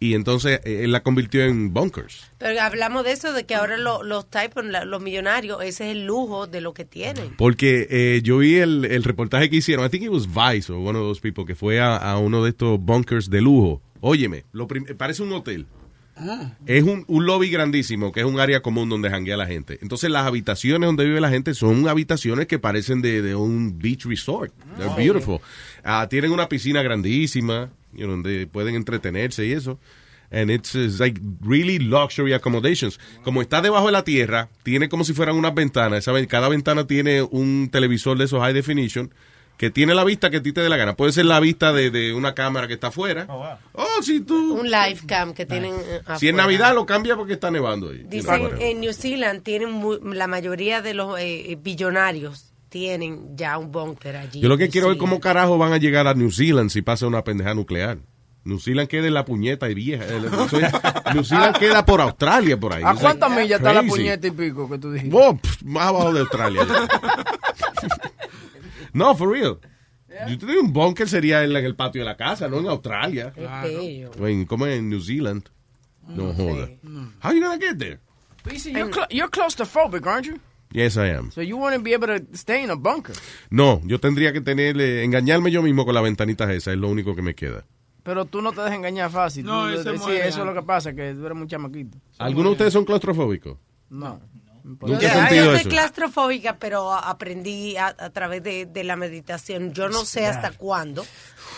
y 0.00 0.14
entonces 0.14 0.60
eh, 0.64 0.84
él 0.84 0.92
la 0.92 1.02
convirtió 1.02 1.44
en 1.44 1.72
bunkers. 1.74 2.30
Pero 2.38 2.60
hablamos 2.60 3.04
de 3.04 3.12
eso, 3.12 3.32
de 3.32 3.44
que 3.46 3.54
ahora 3.54 3.76
lo- 3.76 4.02
los 4.02 4.30
typos, 4.30 4.64
la- 4.64 4.84
los 4.84 5.02
millonarios, 5.02 5.60
ese 5.62 5.86
es 5.90 5.96
el 5.96 6.06
lujo 6.06 6.46
de 6.46 6.60
lo 6.60 6.72
que 6.74 6.84
tienen. 6.84 7.30
Porque 7.36 7.86
eh, 7.90 8.20
yo 8.22 8.38
vi 8.38 8.56
el, 8.56 8.84
el 8.84 9.02
reportaje 9.04 9.50
que 9.50 9.56
hicieron, 9.56 9.84
I 9.84 9.88
think 9.88 10.04
it 10.04 10.10
was 10.10 10.26
Vice 10.28 10.72
o 10.72 10.78
one 10.78 10.98
of 10.98 11.04
those 11.06 11.20
people, 11.20 11.44
que 11.44 11.54
fue 11.54 11.80
a, 11.80 11.96
a 11.96 12.18
uno 12.18 12.44
de 12.44 12.50
estos 12.50 12.78
bunkers 12.80 13.28
de 13.30 13.40
lujo. 13.40 13.82
Óyeme, 14.00 14.44
lo 14.52 14.66
prim- 14.68 14.86
parece 14.96 15.22
un 15.22 15.32
hotel. 15.32 15.66
Es 16.66 16.82
un, 16.82 17.04
un 17.06 17.26
lobby 17.26 17.48
grandísimo, 17.48 18.10
que 18.10 18.18
es 18.20 18.26
un 18.26 18.40
área 18.40 18.60
común 18.60 18.88
donde 18.88 19.08
janguea 19.08 19.36
la 19.36 19.46
gente. 19.46 19.78
Entonces 19.82 20.10
las 20.10 20.26
habitaciones 20.26 20.84
donde 20.88 21.04
vive 21.04 21.20
la 21.20 21.30
gente 21.30 21.54
son 21.54 21.86
habitaciones 21.86 22.48
que 22.48 22.58
parecen 22.58 23.00
de, 23.02 23.22
de 23.22 23.36
un 23.36 23.78
beach 23.78 24.04
resort. 24.04 24.52
They're 24.76 24.94
beautiful. 24.96 25.38
Ah, 25.84 26.06
tienen 26.08 26.32
una 26.32 26.48
piscina 26.48 26.82
grandísima, 26.82 27.70
you 27.92 28.04
know, 28.04 28.10
donde 28.10 28.46
pueden 28.46 28.74
entretenerse 28.74 29.46
y 29.46 29.52
eso. 29.52 29.78
And 30.30 30.50
it's, 30.50 30.74
it's 30.74 31.00
like 31.00 31.18
really 31.40 31.78
luxury 31.78 32.34
accommodations. 32.34 33.00
Como 33.24 33.40
está 33.40 33.62
debajo 33.62 33.86
de 33.86 33.92
la 33.92 34.04
tierra, 34.04 34.50
tiene 34.62 34.90
como 34.90 35.04
si 35.04 35.14
fueran 35.14 35.36
unas 35.36 35.54
ventanas. 35.54 36.06
Cada 36.28 36.48
ventana 36.50 36.86
tiene 36.86 37.22
un 37.22 37.70
televisor 37.72 38.18
de 38.18 38.24
esos 38.26 38.40
high 38.40 38.52
definition 38.52 39.10
que 39.56 39.70
tiene 39.70 39.94
la 39.94 40.04
vista 40.04 40.30
que 40.30 40.36
a 40.36 40.42
ti 40.42 40.52
te 40.52 40.60
dé 40.60 40.68
la 40.68 40.76
gana. 40.76 40.96
Puede 40.96 41.12
ser 41.12 41.24
la 41.24 41.40
vista 41.40 41.72
de, 41.72 41.90
de 41.90 42.12
una 42.12 42.34
cámara 42.34 42.68
que 42.68 42.74
está 42.74 42.88
afuera. 42.88 43.26
Oh, 43.72 44.02
si 44.02 44.20
tú... 44.20 44.54
Un 44.54 44.70
live 44.70 45.00
cam 45.06 45.32
que 45.34 45.46
tienen 45.46 45.74
eh, 45.74 46.00
Si 46.18 46.28
en 46.28 46.34
afuera. 46.34 46.36
Navidad 46.36 46.74
lo 46.74 46.86
cambia 46.86 47.16
porque 47.16 47.32
está 47.32 47.50
nevando 47.50 47.88
ahí. 47.90 48.04
Dicen 48.06 48.40
You 48.42 48.48
know, 48.50 48.60
en 48.60 48.80
New 48.80 48.92
Zealand 48.92 49.42
tienen 49.42 49.82
la 50.16 50.26
mayoría 50.28 50.80
de 50.80 50.94
los 50.94 51.18
eh, 51.18 51.58
billonarios 51.60 52.52
tienen 52.68 53.36
ya 53.36 53.58
un 53.58 53.72
búnker 53.72 54.16
allí. 54.16 54.40
Yo 54.40 54.48
lo 54.48 54.58
que 54.58 54.68
quiero 54.68 54.92
es 54.92 54.98
cómo 54.98 55.20
carajo 55.20 55.58
van 55.58 55.72
a 55.72 55.78
llegar 55.78 56.06
a 56.06 56.14
New 56.14 56.30
Zealand 56.30 56.70
si 56.70 56.82
pasa 56.82 57.06
una 57.06 57.24
pendeja 57.24 57.54
nuclear. 57.54 57.98
New 58.44 58.58
Zealand 58.58 58.88
queda 58.88 59.06
en 59.06 59.14
la 59.14 59.24
puñeta 59.24 59.68
y 59.68 59.74
vieja. 59.74 60.04
Eh, 60.08 60.20
New 61.14 61.24
Zealand 61.24 61.56
queda 61.58 61.84
por 61.84 62.00
Australia, 62.00 62.58
por 62.58 62.72
ahí. 62.72 62.82
¿A 62.84 62.94
cuántas 62.94 63.28
like 63.28 63.42
millas 63.42 63.60
está 63.60 63.72
la 63.72 63.82
puñeta 63.82 64.26
y 64.26 64.30
pico 64.30 64.68
que 64.70 64.78
tú 64.78 64.92
dijiste? 64.92 65.16
Oh, 65.18 65.36
pff, 65.36 65.62
más 65.64 65.88
abajo 65.88 66.12
de 66.12 66.20
Australia. 66.20 66.66
no, 68.92 69.14
for 69.14 69.30
real. 69.30 69.58
Yo 70.28 70.38
te 70.38 70.46
digo, 70.46 70.62
un 70.62 70.72
bunker 70.72 71.08
sería 71.08 71.44
en, 71.44 71.54
el 71.54 71.76
patio 71.76 72.00
de 72.00 72.06
la 72.06 72.16
casa, 72.16 72.48
no 72.48 72.58
en 72.58 72.68
Australia. 72.68 73.32
I 73.36 74.06
mean, 74.18 74.46
como 74.46 74.66
en 74.66 74.88
New 74.88 75.00
Zealand. 75.00 75.48
No 76.08 76.32
joda. 76.32 76.70
How 77.22 77.32
you 77.32 77.42
gonna 77.42 77.58
get 77.58 77.78
there? 77.78 78.00
You're, 78.46 78.90
cl- 78.90 79.06
you're 79.10 79.28
claustrophobic, 79.28 80.06
aren't 80.06 80.26
you? 80.26 80.40
Yes, 80.70 80.96
I 80.96 81.10
am. 81.14 81.30
So 81.32 81.40
you 81.40 81.56
wouldn't 81.56 81.82
be 81.84 81.94
able 81.94 82.08
to 82.08 82.22
stay 82.36 82.62
in 82.62 82.70
a 82.70 82.76
bunker. 82.76 83.14
No, 83.50 83.80
yo 83.84 83.98
tendría 83.98 84.32
que 84.32 84.40
tener, 84.40 84.78
eh, 84.80 85.02
engañarme 85.04 85.50
yo 85.50 85.62
mismo 85.62 85.84
con 85.84 85.94
la 85.94 86.00
ventanita 86.02 86.52
esa, 86.52 86.72
es 86.72 86.78
lo 86.78 86.88
único 86.88 87.14
que 87.16 87.22
me 87.22 87.34
queda. 87.34 87.64
Pero 88.02 88.24
tú 88.26 88.40
no 88.42 88.52
te 88.52 88.60
dejas 88.60 88.76
engañar 88.76 89.10
fácil. 89.10 89.44
No, 89.44 89.64
Tú- 89.66 89.80
ese 89.80 89.98
sí, 89.98 90.12
eso 90.16 90.40
es 90.40 90.46
lo 90.46 90.54
que 90.54 90.62
pasa, 90.62 90.94
que 90.94 91.14
tú 91.14 91.24
eres 91.26 91.36
muy 91.38 91.46
chamaquito. 91.46 91.98
¿Alguno 92.18 92.48
de 92.50 92.52
ustedes 92.52 92.72
son 92.72 92.84
claustrofóbicos? 92.84 93.56
No. 93.90 94.20
Nunca 94.64 94.86
he 94.86 95.00
Yo, 95.02 95.08
sentido 95.08 95.44
yo 95.46 95.50
soy 95.52 95.60
eso. 95.60 95.68
claustrofóbica, 95.70 96.58
pero 96.58 96.92
aprendí 96.92 97.76
a, 97.78 97.86
a 97.98 98.10
través 98.10 98.42
de, 98.42 98.66
de 98.66 98.84
la 98.84 98.96
meditación. 98.96 99.72
Yo 99.72 99.88
no 99.88 100.04
sé 100.04 100.26
hasta 100.26 100.50
cuándo 100.52 101.06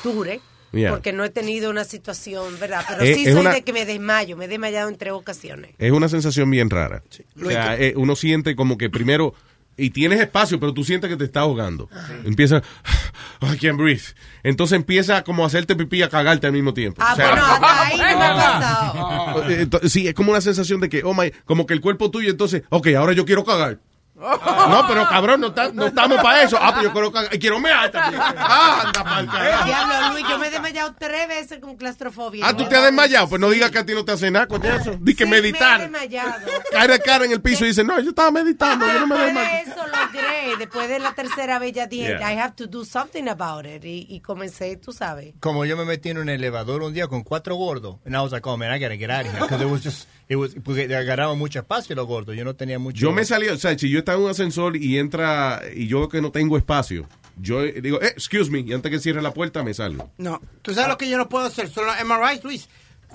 dure, 0.04 0.40
Yeah. 0.72 0.90
porque 0.92 1.12
no 1.12 1.24
he 1.24 1.30
tenido 1.30 1.68
una 1.70 1.84
situación, 1.84 2.58
¿verdad? 2.60 2.84
Pero 2.88 3.02
Eh, 3.02 3.14
sí 3.14 3.24
es 3.26 3.32
soy 3.32 3.40
una- 3.40 3.52
de 3.52 3.62
que 3.62 3.72
me 3.72 3.84
desmayo. 3.86 4.36
Me 4.36 4.44
he 4.44 4.48
desmayado 4.48 4.88
en 4.88 4.96
tres 4.96 5.12
ocasiones. 5.12 5.72
Es 5.78 5.90
una 5.92 6.08
sensación 6.08 6.48
bien 6.50 6.70
rara. 6.70 7.02
O 7.42 7.48
sea, 7.48 7.76
eh, 7.76 7.94
uno 7.96 8.14
siente 8.16 8.54
como 8.54 8.78
que 8.78 8.88
primero, 8.90 9.34
y 9.76 9.90
tienes 9.90 10.20
espacio, 10.20 10.60
pero 10.60 10.74
tú 10.74 10.84
sientes 10.84 11.08
que 11.08 11.16
te 11.16 11.24
está 11.24 11.40
ahogando. 11.40 11.88
Empieza, 12.24 12.62
I 13.42 13.56
can't 13.56 13.78
breathe. 13.78 14.02
Entonces 14.42 14.76
empieza 14.76 15.24
como 15.24 15.42
a 15.42 15.46
hacerte 15.46 15.74
pipí, 15.74 16.02
a 16.02 16.08
cagarte 16.10 16.46
al 16.46 16.52
mismo 16.52 16.74
tiempo. 16.74 17.00
Ah, 17.02 17.14
O 17.14 17.16
sea, 17.16 17.26
bueno, 17.30 17.44
hasta 17.46 17.86
ahí 17.86 17.98
no 17.98 18.04
me 18.18 18.24
ha 18.24 18.34
pasado. 18.34 19.50
eh, 19.50 19.68
sí, 19.88 20.06
es 20.06 20.14
como 20.14 20.30
una 20.32 20.40
sensación 20.40 20.80
de 20.80 20.88
que, 20.88 21.02
oh 21.04 21.14
my, 21.14 21.32
como 21.46 21.66
que 21.66 21.74
el 21.74 21.80
cuerpo 21.80 22.10
tuyo, 22.10 22.30
entonces, 22.30 22.62
ok, 22.68 22.88
ahora 22.98 23.12
yo 23.12 23.24
quiero 23.24 23.44
cagar. 23.44 23.78
No, 24.20 24.84
pero 24.86 25.08
cabrón, 25.08 25.40
no, 25.40 25.46
está- 25.48 25.70
no 25.72 25.86
estamos 25.86 26.20
para 26.22 26.42
eso. 26.42 26.58
Ah, 26.60 26.72
pero 26.74 26.88
yo 26.88 26.92
quiero 26.92 27.12
cagar. 27.12 27.34
Y 27.34 27.38
quiero 27.38 27.58
mear 27.60 27.90
también. 27.90 28.20
Ah, 28.22 28.82
anda 28.86 29.04
pa'l 29.04 29.26
carajo. 29.28 29.64
Diablo, 29.64 30.12
Luis, 30.12 30.26
yo 30.28 30.38
me 30.38 30.46
he 30.48 30.50
desmayado 30.50 30.94
tres 30.98 31.26
veces 31.28 31.58
con 31.60 31.76
claustrofobia. 31.76 32.46
Ah, 32.46 32.56
tú 32.56 32.66
te 32.68 32.76
has 32.76 32.84
desmayado. 32.84 33.28
Pues 33.28 33.40
no 33.40 33.48
digas 33.50 33.70
que 33.70 33.78
a 33.78 33.86
ti 33.86 33.94
no 33.94 34.04
te 34.04 34.12
hace 34.12 34.30
nada 34.30 34.46
con 34.46 34.64
eso. 34.64 34.96
Di 35.00 35.14
que 35.14 35.24
Sí, 35.24 35.30
Me 35.30 35.38
he 35.38 35.42
meditar. 35.42 35.80
desmayado. 35.80 36.32
Caer 36.70 36.90
de 36.90 37.00
cara 37.00 37.24
en 37.24 37.32
el 37.32 37.40
piso 37.40 37.64
y 37.64 37.68
dice, 37.68 37.84
no, 37.84 37.98
yo 38.00 38.10
estaba 38.10 38.30
meditando. 38.30 38.86
Yo 38.86 39.00
no 39.00 39.06
me 39.06 39.16
Después 39.16 39.34
desmayé. 39.34 39.64
de 39.64 39.70
eso 39.70 39.86
logré. 39.86 40.56
Después 40.58 40.88
de 40.88 40.98
la 40.98 41.12
tercera 41.14 41.58
vez 41.58 41.72
ya 41.72 41.86
dije, 41.86 42.00
Yeah. 42.18 42.32
I 42.32 42.38
have 42.38 42.54
to 42.56 42.66
do 42.66 42.84
something 42.84 43.28
about 43.28 43.66
it. 43.66 43.84
Y, 43.84 44.06
y 44.08 44.20
comencé, 44.20 44.76
tú 44.76 44.92
sabes. 44.92 45.34
Como 45.40 45.64
yo 45.64 45.76
me 45.76 45.84
metí 45.84 46.10
en 46.10 46.18
un 46.18 46.28
elevador 46.28 46.82
un 46.82 46.92
día 46.92 47.06
con 47.06 47.22
cuatro 47.22 47.54
gordos. 47.54 47.96
And 48.04 48.14
I 48.14 48.18
was 48.18 48.32
like, 48.32 48.46
oh 48.48 48.56
man, 48.56 48.72
I 48.74 48.78
gotta 48.82 48.96
get 48.96 49.10
out 49.10 49.26
of 49.26 49.32
here. 49.32 49.46
'Cause 49.46 49.62
it 49.64 49.70
was 49.70 49.82
just, 49.82 50.08
was, 50.36 50.54
porque 50.64 50.94
agarraban 50.94 51.38
mucho 51.38 51.58
espacio 51.60 51.94
los 51.96 52.06
gordos. 52.06 52.36
Yo 52.36 52.44
no 52.44 52.54
tenía 52.54 52.78
mucho. 52.78 53.00
Yo 53.00 53.12
me 53.12 53.24
salí, 53.24 53.48
o 53.48 53.56
sea, 53.58 53.78
si 53.78 53.88
yo 53.88 53.98
estaba 54.00 54.18
en 54.18 54.24
un 54.24 54.30
ascensor 54.30 54.76
y 54.76 54.98
entra 54.98 55.62
y 55.74 55.86
yo 55.86 56.08
que 56.08 56.20
no 56.20 56.30
tengo 56.30 56.56
espacio, 56.56 57.08
yo 57.36 57.62
eh, 57.62 57.80
digo, 57.80 58.00
eh, 58.02 58.08
excuse 58.08 58.50
me, 58.50 58.60
y 58.60 58.72
antes 58.72 58.90
que 58.90 58.98
cierre 58.98 59.22
la 59.22 59.32
puerta 59.34 59.62
me 59.62 59.74
salgo. 59.74 60.10
No, 60.18 60.40
tú 60.62 60.72
sabes 60.74 60.88
lo 60.88 60.98
que 60.98 61.08
yo 61.08 61.16
no 61.18 61.28
puedo 61.28 61.46
hacer, 61.46 61.68
son 61.68 61.86
los 61.86 61.94
MRIs, 62.04 62.44
Luis. 62.44 62.68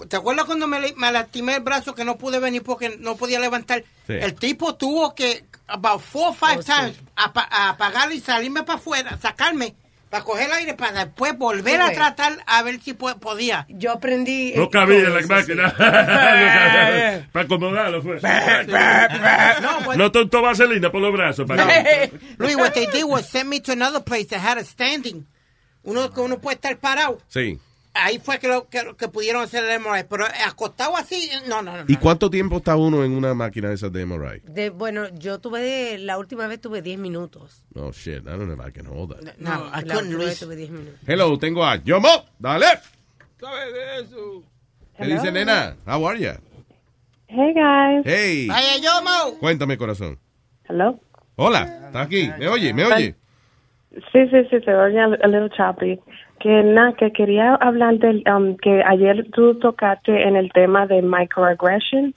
¿Te 0.09 0.17
acuerdas 0.17 0.43
cuando 0.45 0.67
me, 0.67 0.79
lastimé 1.11 1.55
el 1.55 1.61
brazo 1.63 1.95
que 1.95 2.03
no 2.03 2.17
pude 2.17 2.39
venir 2.39 2.63
porque 2.63 2.97
no 2.99 3.15
podía 3.15 3.39
levantar? 3.39 3.85
Sí. 4.05 4.13
El 4.13 4.35
tipo 4.35 4.75
tuvo 4.75 5.15
que, 5.15 5.45
about 5.67 6.01
four 6.01 6.29
or 6.31 6.35
five 6.35 6.63
times, 6.65 6.97
apa- 7.15 7.47
apagar 7.69 8.11
y 8.11 8.19
salirme 8.19 8.63
para 8.63 8.77
afuera, 8.77 9.17
sacarme, 9.21 9.73
para 10.15 10.23
coger 10.23 10.45
el 10.47 10.53
aire, 10.53 10.73
para 10.75 11.03
después 11.05 11.37
volver 11.37 11.81
a 11.81 11.91
tratar 11.91 12.41
a 12.47 12.63
ver 12.63 12.79
si 12.79 12.93
po- 12.93 13.17
podía. 13.19 13.65
Yo 13.67 13.91
aprendí. 13.91 14.53
No 14.55 14.69
cabía 14.69 14.99
en 14.99 15.13
la 15.13 15.21
máquina. 15.27 15.73
para 17.33 17.45
acomodarlo 17.45 18.01
fue. 18.01 18.19
no 19.97 20.11
tonto 20.13 20.41
vaselina 20.41 20.89
por 20.89 21.01
los 21.01 21.11
brazos. 21.11 21.45
Para 21.45 21.65
Luis, 22.37 22.55
what 22.55 22.71
they 22.73 22.87
did 22.87 23.03
was 23.03 23.27
send 23.27 23.49
me 23.49 23.59
to 23.59 23.73
another 23.73 24.01
place 24.01 24.27
that 24.27 24.39
had 24.39 24.57
a 24.57 24.63
standing. 24.63 25.25
Uno 25.83 26.09
que 26.09 26.21
uno 26.21 26.39
puede 26.39 26.55
estar 26.55 26.77
parado. 26.77 27.19
Sí. 27.27 27.59
Ahí 27.97 28.19
fue 28.19 28.39
que, 28.39 28.47
lo, 28.49 28.67
que, 28.67 28.81
que 28.97 29.07
pudieron 29.07 29.41
hacer 29.41 29.63
el 29.63 29.79
MRI. 29.79 30.03
Pero 30.09 30.25
acostado 30.45 30.97
así, 30.97 31.29
no, 31.47 31.61
no, 31.61 31.77
no. 31.77 31.83
¿Y 31.87 31.95
cuánto 31.95 32.29
tiempo 32.29 32.57
está 32.57 32.75
uno 32.75 33.03
en 33.05 33.13
una 33.13 33.33
máquina 33.33 33.69
de 33.69 33.75
esas 33.75 33.91
de 33.93 34.05
MRI? 34.05 34.41
De, 34.43 34.69
bueno, 34.69 35.07
yo 35.17 35.39
tuve, 35.39 35.97
la 35.99 36.17
última 36.17 36.45
vez 36.47 36.59
tuve 36.59 36.81
10 36.81 36.99
minutos. 36.99 37.63
Oh, 37.73 37.91
shit, 37.91 38.21
I 38.23 38.31
don't 38.31 38.47
know 38.47 38.53
if 38.53 38.67
I 38.67 38.71
can 38.71 38.85
hold 38.85 39.15
that. 39.15 39.37
No, 39.37 39.51
I 39.73 39.83
la 39.85 39.95
couldn't, 39.95 40.13
última 40.13 40.17
vez 40.19 40.27
Luis. 40.27 40.39
tuve 40.39 40.55
10 40.57 40.69
minutos. 40.71 40.99
Hello, 41.07 41.37
tengo 41.39 41.65
a 41.65 41.77
Yomo, 41.77 42.09
dale. 42.37 42.65
¿Sabes 43.39 43.73
de 43.73 43.99
eso? 44.01 44.43
¿Qué 44.97 45.05
dice, 45.05 45.31
nena? 45.31 45.75
How 45.85 46.07
are 46.07 46.19
ya? 46.19 46.39
Hey 47.27 47.53
guys. 47.53 48.03
Hey. 48.05 48.47
Vaya 48.47 48.77
yo, 48.81 49.01
Mo. 49.03 49.37
Cuéntame, 49.39 49.77
corazón. 49.77 50.19
Hello. 50.69 50.99
Hola, 51.37 51.63
¿estás 51.87 52.05
aquí? 52.07 52.29
¿Me 52.39 52.47
oye? 52.47 52.73
¿Me 52.73 52.85
oye? 52.85 53.15
Sí, 54.11 54.19
sí, 54.29 54.37
sí, 54.49 54.57
se 54.63 54.73
oye 54.73 54.99
a, 54.99 55.05
a 55.05 55.27
little 55.27 55.49
choppy. 55.55 55.99
Que 56.45 56.61
nada, 56.61 56.93
que 56.93 57.11
quería 57.11 57.55
hablar 57.55 57.97
del 57.97 58.23
um, 58.31 58.55
que 58.55 58.83
ayer 58.83 59.25
tú 59.33 59.57
tocaste 59.57 60.27
en 60.27 60.35
el 60.35 60.51
tema 60.51 60.85
de 60.85 61.01
microaggression. 61.01 62.13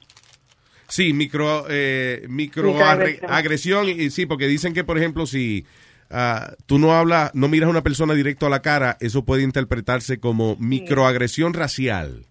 Sí, 0.86 1.14
micro, 1.14 1.64
eh, 1.70 2.26
Microagresión. 2.28 3.88
Y 3.88 4.10
sí, 4.10 4.26
porque 4.26 4.46
dicen 4.46 4.74
que, 4.74 4.84
por 4.84 4.98
ejemplo, 4.98 5.24
si 5.24 5.64
ah, 6.10 6.52
tú 6.66 6.78
no 6.78 6.92
hablas, 6.92 7.34
no 7.34 7.48
miras 7.48 7.68
a 7.68 7.70
una 7.70 7.80
persona 7.80 8.12
directo 8.12 8.44
a 8.44 8.50
la 8.50 8.60
cara, 8.60 8.98
eso 9.00 9.24
puede 9.24 9.44
interpretarse 9.44 10.20
como 10.20 10.56
microagresión 10.56 11.54
racial. 11.54 12.26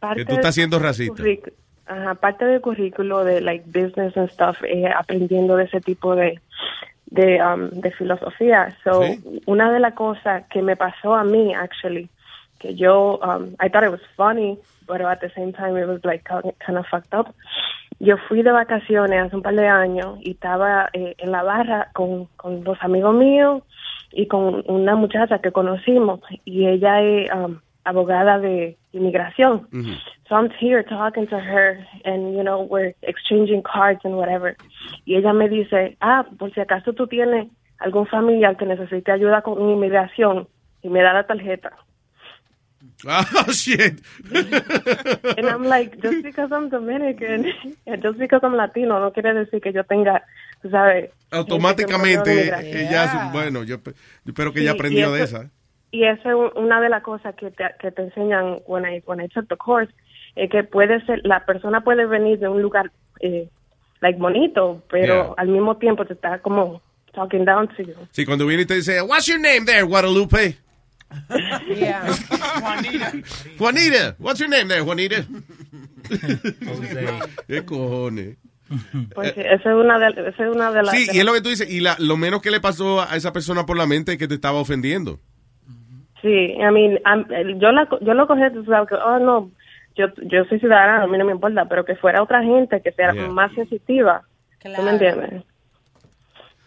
Parte 0.00 0.20
Que 0.20 0.24
tú 0.24 0.36
estás 0.36 0.54
siendo 0.54 0.78
racista. 0.78 1.22
Ajá, 1.84 2.14
parte 2.14 2.46
del 2.46 2.62
currículo 2.62 3.24
de 3.24 3.42
like 3.42 3.66
business 3.66 4.16
and 4.16 4.30
stuff, 4.30 4.56
eh, 4.66 4.88
aprendiendo 4.88 5.54
de 5.56 5.64
ese 5.64 5.82
tipo 5.82 6.16
de 6.16 6.40
de, 7.06 7.42
um, 7.42 7.70
de 7.70 7.90
filosofía. 7.92 8.76
So, 8.84 9.02
una 9.46 9.72
de 9.72 9.80
las 9.80 9.94
cosas 9.94 10.44
que 10.50 10.62
me 10.62 10.76
pasó 10.76 11.14
a 11.14 11.24
mí, 11.24 11.54
actually, 11.54 12.08
que 12.58 12.74
yo, 12.74 13.18
um, 13.22 13.54
I 13.60 13.68
thought 13.68 13.84
it 13.84 13.90
was 13.90 14.00
funny, 14.16 14.58
but 14.86 15.00
at 15.00 15.20
the 15.20 15.30
same 15.34 15.52
time 15.52 15.76
it 15.76 15.86
was 15.86 16.04
like 16.04 16.24
kind 16.24 16.78
of 16.78 16.86
fucked 16.86 17.14
up. 17.14 17.34
Yo 17.98 18.16
fui 18.28 18.42
de 18.42 18.52
vacaciones 18.52 19.26
hace 19.26 19.36
un 19.36 19.42
par 19.42 19.54
de 19.54 19.66
años 19.66 20.18
y 20.20 20.32
estaba 20.32 20.90
eh, 20.92 21.14
en 21.18 21.32
la 21.32 21.42
barra 21.42 21.90
con, 21.94 22.26
con 22.36 22.62
dos 22.62 22.76
amigos 22.82 23.14
míos 23.14 23.62
y 24.12 24.26
con 24.26 24.62
una 24.66 24.94
muchacha 24.96 25.38
que 25.38 25.50
conocimos 25.50 26.20
y 26.44 26.66
ella 26.66 27.00
es 27.00 27.30
um, 27.32 27.58
abogada 27.84 28.38
de 28.38 28.76
inmigración. 28.92 29.66
So 30.28 30.34
I'm 30.34 30.50
here 30.58 30.82
talking 30.82 31.26
to 31.28 31.38
her 31.38 31.78
and, 32.04 32.34
you 32.36 32.42
know, 32.42 32.62
we're 32.62 32.94
exchanging 33.02 33.62
cards 33.62 34.00
and 34.04 34.16
whatever. 34.16 34.56
Y 35.06 35.14
ella 35.16 35.32
me 35.32 35.48
dice, 35.48 35.96
ah, 36.00 36.24
por 36.38 36.52
si 36.52 36.60
acaso 36.60 36.92
tú 36.94 37.06
tienes 37.06 37.48
algún 37.78 38.06
familiar 38.06 38.56
que 38.56 38.66
necesite 38.66 39.12
ayuda 39.12 39.42
con 39.42 39.60
inmigración 39.70 40.48
y 40.82 40.88
me 40.88 41.02
da 41.02 41.12
la 41.12 41.26
tarjeta. 41.26 41.70
Oh, 43.06 43.52
shit. 43.52 44.00
And 44.32 45.46
I'm 45.48 45.64
like, 45.64 46.00
just 46.00 46.22
because 46.22 46.50
I'm 46.52 46.68
Dominican 46.70 47.46
and 47.86 48.02
just 48.02 48.18
because 48.18 48.40
I'm 48.42 48.54
Latino 48.54 48.98
no 49.00 49.10
quiere 49.12 49.34
decir 49.34 49.60
que 49.60 49.72
yo 49.72 49.82
tenga, 49.84 50.22
sabes. 50.70 51.10
Automáticamente, 51.30 52.52
tiene 52.52 52.80
ella, 52.82 53.30
bueno, 53.32 53.64
yo, 53.64 53.76
yo 53.84 53.92
espero 54.26 54.52
que 54.52 54.60
Sí, 54.60 54.64
ella 54.64 54.72
aprendió 54.72 55.12
de 55.12 55.22
eso- 55.22 55.36
esa. 55.38 55.50
Y 55.92 56.04
eso 56.04 56.46
es 56.48 56.52
una 56.56 56.80
de 56.80 56.88
las 56.88 57.02
cosas 57.02 57.34
que 57.36 57.50
te, 57.50 57.64
que 57.80 57.90
te 57.90 58.02
enseñan 58.02 58.58
when 58.66 58.84
I, 58.84 59.02
when 59.06 59.20
I 59.20 59.28
took 59.28 59.48
the 59.48 59.56
course, 59.56 59.90
es 60.36 60.48
que 60.50 60.62
puede 60.64 61.04
ser, 61.06 61.20
la 61.24 61.44
persona 61.44 61.80
puede 61.82 62.06
venir 62.06 62.38
de 62.38 62.48
un 62.48 62.62
lugar, 62.62 62.92
eh, 63.20 63.48
like, 64.00 64.18
bonito, 64.18 64.82
pero 64.90 65.06
Yeah. 65.06 65.34
al 65.36 65.48
mismo 65.48 65.76
tiempo 65.78 66.04
te 66.04 66.12
está 66.12 66.38
como 66.40 66.80
talking 67.12 67.44
down 67.44 67.66
to 67.68 67.82
you. 67.82 67.94
Sí, 68.12 68.24
cuando 68.26 68.46
viene 68.46 68.62
y 68.62 68.66
te 68.66 68.74
dice, 68.74 69.00
what's 69.02 69.26
your 69.26 69.40
name 69.40 69.64
there, 69.64 69.82
Guadalupe? 69.82 70.56
Juanita. 72.60 73.12
Juanita, 73.58 74.16
what's 74.18 74.38
your 74.40 74.48
name 74.48 74.66
there, 74.68 74.82
Juanita? 74.82 75.24
¿Qué 77.46 77.64
cojones? 77.64 78.36
Pues 79.14 79.32
sí, 79.34 79.40
esa 79.40 79.70
es 79.70 79.76
una 79.76 79.98
de, 79.98 80.28
esa 80.28 80.44
es 80.44 80.54
una 80.54 80.72
de 80.72 80.82
las... 80.82 80.90
Sí, 80.90 81.06
de 81.06 81.16
y 81.16 81.18
es 81.20 81.24
lo 81.24 81.32
que 81.32 81.40
tú 81.40 81.48
dices, 81.50 81.70
y 81.70 81.80
la- 81.80 81.96
lo 82.00 82.16
menos 82.16 82.42
que 82.42 82.50
le 82.50 82.60
pasó 82.60 83.00
a 83.00 83.14
esa 83.16 83.32
persona 83.32 83.64
por 83.64 83.76
la 83.76 83.86
mente 83.86 84.12
es 84.12 84.18
que 84.18 84.26
te 84.26 84.34
estaba 84.34 84.58
ofendiendo. 84.58 85.20
Sí, 86.20 86.28
I 86.28 86.70
mean, 86.72 86.98
I'm- 87.04 87.60
yo, 87.60 87.70
la, 87.70 87.88
yo 88.00 88.14
lo 88.14 88.26
cogí, 88.26 88.42
tú 88.52 88.64
sabes, 88.64 88.88
que, 88.88 88.96
oh, 88.96 89.18
no, 89.20 89.50
yo, 89.96 90.06
yo 90.22 90.44
soy 90.44 90.60
ciudadana, 90.60 91.02
a 91.02 91.06
mí 91.06 91.18
no 91.18 91.24
me 91.24 91.32
importa, 91.32 91.66
pero 91.68 91.84
que 91.84 91.96
fuera 91.96 92.22
otra 92.22 92.42
gente 92.42 92.80
que 92.82 92.92
sea 92.92 93.12
Yeah. 93.12 93.28
más 93.28 93.52
sensitiva. 93.54 94.22
¿Tú 94.62 94.82
me 94.82 94.90
entiendes? 94.90 95.44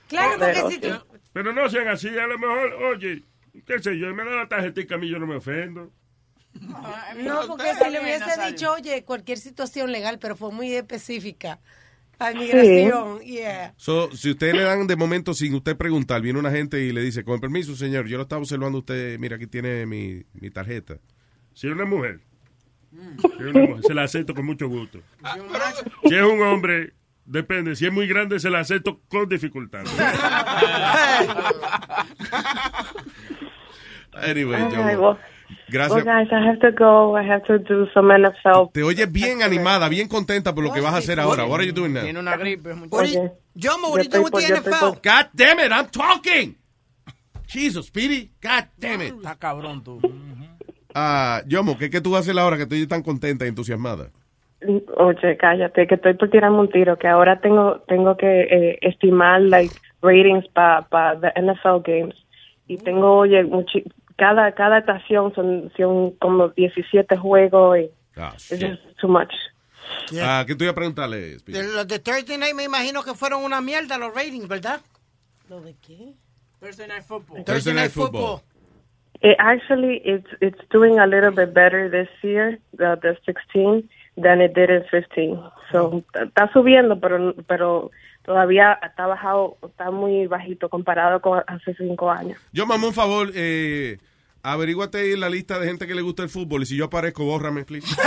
Claro, 0.07 0.39
porque 0.39 0.59
porque 0.61 0.75
si 0.75 0.81
tú... 0.81 0.87
Pero 1.33 1.53
no 1.53 1.69
sean 1.69 1.87
así, 1.87 2.07
a 2.09 2.27
lo 2.27 2.37
mejor, 2.39 2.73
oye, 2.95 3.23
qué 3.65 3.79
sé 3.79 3.97
yo, 3.97 4.13
me 4.15 4.25
da 4.25 4.31
la 4.35 4.47
tarjetita 4.47 4.95
a 4.95 4.97
mí, 4.97 5.07
yo 5.09 5.19
no 5.19 5.27
me 5.27 5.35
ofendo. 5.35 5.91
No, 7.17 7.41
porque 7.47 7.73
si 7.75 7.89
le 7.91 8.01
hubiese 8.01 8.47
dicho, 8.47 8.73
oye, 8.73 9.03
cualquier 9.05 9.37
situación 9.37 9.91
legal, 9.91 10.17
pero 10.19 10.35
fue 10.35 10.51
muy 10.51 10.73
específica. 10.73 11.59
A 12.17 12.31
migración, 12.31 13.21
yeah. 13.21 13.73
So, 13.77 14.11
si 14.11 14.31
ustedes 14.31 14.53
le 14.53 14.63
dan 14.63 14.87
de 14.87 14.95
momento 14.97 15.33
sin 15.33 15.53
usted 15.53 15.77
preguntar, 15.77 16.21
viene 16.21 16.37
una 16.39 16.51
gente 16.51 16.81
y 16.81 16.91
le 16.91 17.01
dice, 17.01 17.23
con 17.23 17.39
permiso, 17.39 17.75
señor, 17.75 18.07
yo 18.07 18.17
lo 18.17 18.23
estaba 18.23 18.41
observando 18.41 18.77
a 18.77 18.79
usted, 18.79 19.17
mira, 19.19 19.37
aquí 19.37 19.47
tiene 19.47 19.85
mi, 19.85 20.23
mi 20.33 20.49
tarjeta. 20.49 20.97
Si 21.53 21.67
es 21.67 21.73
una 21.73 21.85
mujer, 21.85 22.19
se 23.85 23.93
la 23.93 24.03
acepto 24.03 24.33
con 24.33 24.45
mucho 24.45 24.67
gusto. 24.67 24.99
Si 26.07 26.15
es 26.15 26.23
un 26.23 26.41
hombre, 26.41 26.93
depende. 27.25 27.75
Si 27.75 27.85
es 27.85 27.91
muy 27.93 28.07
grande, 28.07 28.39
se 28.39 28.49
la 28.49 28.59
acepto 28.59 28.99
con 29.07 29.27
dificultad. 29.29 29.83
Anyway, 34.21 34.59
yo- 34.71 35.17
gracias. 35.69 36.03
Well, 36.03 36.03
guys, 36.03 36.27
I 36.31 36.45
have 36.45 36.59
to 36.59 36.71
go. 36.71 37.15
I 37.17 37.23
have 37.23 37.43
to 37.45 37.57
do 37.59 37.87
some 37.93 38.11
NFL. 38.13 38.71
Te 38.73 38.83
oyes 38.83 39.09
bien 39.11 39.43
animada, 39.43 39.87
bien 39.87 40.07
contenta 40.07 40.53
por 40.53 40.63
lo 40.63 40.73
que 40.73 40.81
vas 40.81 40.93
a 40.93 40.97
hacer 40.97 41.19
ahora. 41.19 41.45
What 41.45 41.59
are 41.59 41.65
you 41.67 41.73
doing 41.73 41.93
now? 41.93 42.03
Tiene 42.03 42.19
una 42.19 42.35
gripe. 42.35 42.71
Oye, 42.89 43.31
yo 43.53 43.77
me 43.77 43.87
ahorita 43.87 44.17
estoy 44.17 44.31
por- 44.31 44.41
yo 44.41 44.55
estoy 44.55 44.73
por- 44.79 44.95
God 44.95 45.27
damn 45.33 45.59
it, 45.59 45.71
I'm 45.71 45.87
talking. 45.89 46.57
Jesus, 47.47 47.87
Speedy. 47.87 48.31
God 48.41 48.65
damn 48.77 49.01
it. 49.01 49.13
Está 49.15 49.35
cabrón 49.37 49.83
tú. 49.83 49.99
Ah, 50.93 51.41
Yomo, 51.47 51.77
¿qué, 51.77 51.89
¿qué 51.89 52.01
tú 52.01 52.11
vas 52.11 52.19
a 52.19 52.21
hacer 52.21 52.39
ahora 52.39 52.57
que 52.57 52.63
estoy 52.63 52.87
tan 52.87 53.03
contenta 53.03 53.45
y 53.45 53.49
entusiasmada? 53.49 54.09
Oye, 54.97 55.37
cállate, 55.37 55.87
que 55.87 55.95
estoy 55.95 56.15
por 56.15 56.29
tirarme 56.29 56.59
un 56.59 56.69
tiro, 56.69 56.97
que 56.97 57.07
ahora 57.07 57.39
tengo 57.39 57.79
tengo 57.87 58.17
que 58.17 58.41
eh, 58.41 58.77
estimar 58.81 59.41
like 59.41 59.73
ratings 60.01 60.45
para 60.49 60.81
pa 60.89 61.15
the 61.19 61.31
NFL 61.41 61.81
games 61.85 62.15
y 62.67 62.77
tengo, 62.77 63.19
oye, 63.19 63.43
muchi- 63.45 63.85
cada 64.17 64.51
cada 64.53 64.79
estación 64.79 65.33
son, 65.33 65.71
son 65.77 66.11
como 66.19 66.49
17 66.49 67.15
juegos 67.17 67.77
y 67.79 67.89
Ah, 68.17 68.33
just 68.49 68.81
too 68.99 69.07
much. 69.07 69.31
Ah, 70.21 70.43
¿qué 70.45 70.55
te 70.55 70.65
voy 70.65 70.71
a 70.71 70.75
preguntarle? 70.75 71.37
De 71.37 71.63
los 71.63 71.87
de 71.87 71.99
Thursday 71.99 72.37
Night 72.37 72.53
me 72.53 72.65
imagino 72.65 73.01
que 73.01 73.13
fueron 73.13 73.43
una 73.45 73.61
mierda 73.61 73.97
los 73.97 74.13
ratings, 74.13 74.47
¿verdad? 74.49 74.81
¿Lo 75.49 75.61
de 75.61 75.73
qué? 75.81 76.13
Thursday 76.59 76.87
Night 76.87 77.03
Football. 77.03 77.45
Thursday 77.45 77.73
Night 77.73 77.91
Football. 77.91 78.41
It 79.21 79.35
actually 79.39 80.01
it's 80.05 80.27
it's 80.41 80.59
doing 80.71 80.99
a 80.99 81.05
little 81.05 81.31
bit 81.31 81.53
better 81.53 81.89
this 81.89 82.09
year, 82.21 82.57
the, 82.77 82.97
the 83.01 83.17
16 83.25 83.87
than 84.15 84.41
it 84.41 84.53
did 84.53 84.69
in 84.69 84.83
15. 84.89 85.39
So 85.71 86.03
está 86.13 86.51
subiendo, 86.53 86.99
pero 86.99 87.33
pero 87.47 87.91
todavía 88.23 88.79
está 88.81 89.07
bajado, 89.07 89.57
está 89.65 89.91
muy 89.91 90.27
bajito 90.27 90.69
comparado 90.69 91.19
con 91.21 91.43
hace 91.47 91.73
cinco 91.75 92.09
años. 92.09 92.39
Yo, 92.53 92.65
mamá, 92.65 92.87
un 92.87 92.93
favor, 92.93 93.29
eh, 93.35 93.97
averíguate 94.43 94.99
ahí 94.99 95.15
la 95.15 95.29
lista 95.29 95.59
de 95.59 95.67
gente 95.67 95.87
que 95.87 95.95
le 95.95 96.01
gusta 96.01 96.23
el 96.23 96.29
fútbol 96.29 96.63
y 96.63 96.65
si 96.65 96.75
yo 96.75 96.85
aparezco, 96.85 97.25
bórrame, 97.25 97.65
please. 97.65 97.87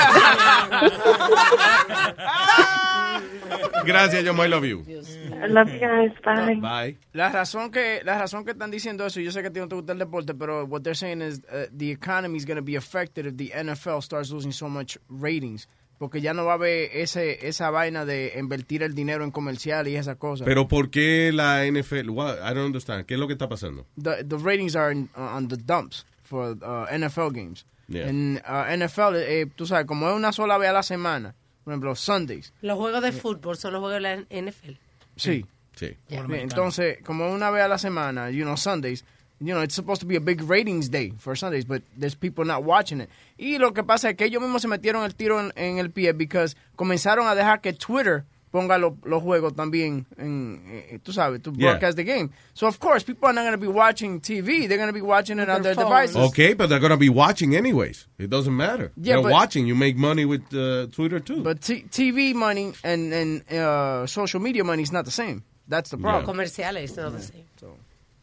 Gracias, 3.85 4.25
yo, 4.25 4.33
I 4.33 4.49
love 4.49 4.65
you. 4.65 4.85
I 4.87 5.49
love 5.49 5.69
you 5.69 5.79
guys. 5.79 6.13
Bye. 6.25 6.57
Bye. 6.61 6.99
La 7.13 7.31
razón 7.31 7.71
que 7.71 8.01
la 8.05 8.19
razón 8.19 8.45
que 8.45 8.53
están 8.53 8.71
diciendo 8.71 9.05
eso, 9.07 9.21
yo 9.21 9.33
sé 9.33 9.43
que 9.43 9.49
a 9.49 9.53
ti 9.53 9.61
no 9.61 9.69
te 9.69 9.75
gusta 9.75 9.93
el 9.93 9.99
deporte, 9.99 10.35
pero 10.35 10.65
what 10.67 10.83
they're 10.83 10.95
saying 10.95 11.21
is 11.21 11.41
uh, 11.51 11.67
the 11.77 11.91
economy 11.91 12.37
is 12.37 12.47
going 12.47 12.57
to 12.57 12.63
be 12.63 12.77
affected 12.77 13.27
if 13.27 13.37
the 13.37 13.51
NFL 13.55 14.01
starts 14.03 14.31
losing 14.31 14.53
so 14.53 14.69
much 14.69 14.99
ratings, 15.09 15.69
porque 15.99 16.21
ya 16.21 16.33
no 16.33 16.45
va 16.45 16.53
a 16.53 16.55
haber 16.55 16.91
ese 16.95 17.47
esa 17.47 17.71
vaina 17.71 18.05
de 18.05 18.35
invertir 18.39 18.83
el 18.83 18.95
dinero 18.95 19.25
en 19.25 19.31
comercial 19.31 19.89
y 19.89 19.97
esas 19.97 20.17
cosas. 20.17 20.45
Pero 20.45 20.69
¿por 20.69 20.91
qué 20.91 21.33
la 21.33 21.65
NFL? 21.67 22.11
What? 22.11 22.39
I 22.39 22.55
don't 22.55 22.67
understand. 22.67 23.07
¿Qué 23.07 23.15
es 23.15 23.21
lo 23.21 23.27
que 23.27 23.35
está 23.35 23.49
pasando? 23.49 23.87
the 24.01 24.25
the 24.25 24.37
ratings 24.37 24.77
are 24.77 24.93
in, 24.93 25.09
uh, 25.17 25.37
on 25.37 25.49
the 25.49 25.57
dumps 25.57 26.07
for 26.33 26.57
uh, 26.63 26.87
NFL 26.91 27.35
games. 27.35 27.67
Yeah. 27.89 28.09
En 28.09 28.41
uh, 28.49 28.65
NFL, 28.75 29.17
eh, 29.17 29.47
tú 29.55 29.67
sabes, 29.67 29.87
como 29.87 30.09
es 30.09 30.15
una 30.15 30.33
sola 30.33 30.57
vez 30.57 30.71
a 30.71 30.73
la 30.73 30.83
semana, 30.83 31.35
por 31.63 31.75
ejemplo, 31.75 31.95
Sundays. 31.95 32.53
Los 32.63 32.79
juegos 32.79 33.03
de 33.03 33.13
fútbol 33.13 33.57
son 33.57 33.75
los 33.75 33.81
juegos 33.81 33.97
de 33.97 34.01
la 34.01 34.17
NFL. 34.17 34.79
Sí. 35.17 35.45
Sí. 35.77 35.97
Yeah. 36.09 36.25
Entonces, 36.31 36.99
como 37.05 37.31
una 37.31 37.51
vez 37.51 37.65
a 37.65 37.69
la 37.69 37.77
semana, 37.77 38.31
you 38.31 38.45
know, 38.45 38.57
Sundays, 38.57 39.05
you 39.41 39.53
know, 39.53 39.63
it's 39.63 39.75
supposed 39.75 40.01
to 40.01 40.07
be 40.07 40.17
a 40.17 40.21
big 40.21 40.41
ratings 40.43 40.91
day 40.91 41.13
for 41.19 41.37
Sundays, 41.37 41.67
but 41.67 41.83
there's 41.99 42.15
people 42.15 42.45
not 42.47 42.65
watching 42.65 43.01
it. 43.01 43.11
Y 43.37 43.59
lo 43.59 43.73
que 43.73 43.83
pasa 43.83 44.11
es 44.11 44.17
que 44.17 44.25
ellos 44.25 44.41
mismos 44.41 44.63
se 44.63 44.69
metieron 44.69 45.05
el 45.05 45.15
tiro 45.15 45.39
en, 45.39 45.53
en 45.57 45.79
el 45.79 45.91
pie 45.91 46.13
because 46.13 46.57
comenzaron 46.77 47.27
a 47.27 47.35
dejar 47.35 47.61
que 47.61 47.75
Twitter 47.75 48.25
ponga 48.53 48.77
lo- 48.79 48.99
los 49.05 49.23
juegos 49.23 49.55
también 49.57 50.07
en, 50.19 50.63
eh, 50.69 50.99
tú 51.03 51.13
sabes, 51.13 51.41
to 51.43 51.51
Yeah. 51.57 51.71
broadcast 51.71 51.97
the 51.97 52.05
game. 52.05 52.29
So, 52.53 52.67
of 52.69 52.79
course, 52.79 53.03
people 53.05 53.27
are 53.27 53.33
not 53.35 53.43
going 53.45 53.59
to 53.59 53.59
be 53.59 53.67
watching 53.67 54.21
TV. 54.21 54.69
They're 54.69 54.77
going 54.79 54.91
to 54.91 54.93
be 54.93 55.01
watching 55.01 55.39
it 55.41 55.49
on 55.49 55.63
their 55.63 55.75
their 55.75 55.85
devices. 55.85 56.17
Okay, 56.17 56.55
but 56.55 56.69
they're 56.69 56.79
going 56.79 56.93
to 56.93 56.97
be 56.99 57.09
watching 57.09 57.57
anyways. 57.57 58.07
It 58.19 58.29
doesn't 58.31 58.55
matter. 58.55 58.93
Yeah, 58.97 59.15
they're 59.17 59.23
but- 59.23 59.33
watching. 59.33 59.67
You 59.67 59.75
make 59.75 59.97
money 59.97 60.25
with 60.27 60.43
uh, 60.53 60.87
Twitter 60.95 61.19
too. 61.19 61.43
But 61.43 61.63
t- 61.63 61.87
TV 61.91 62.35
money 62.35 62.73
and, 62.85 63.13
and 63.13 63.43
uh, 63.51 64.07
social 64.07 64.39
media 64.41 64.63
money 64.65 64.83
is 64.83 64.93
not 64.93 65.07
the 65.07 65.11
same. 65.11 65.43
That's 65.67 65.89
the 65.91 65.97
problem. 65.97 66.27
Comerciales, 66.27 66.95
todo 66.95 67.17
así. 67.17 67.45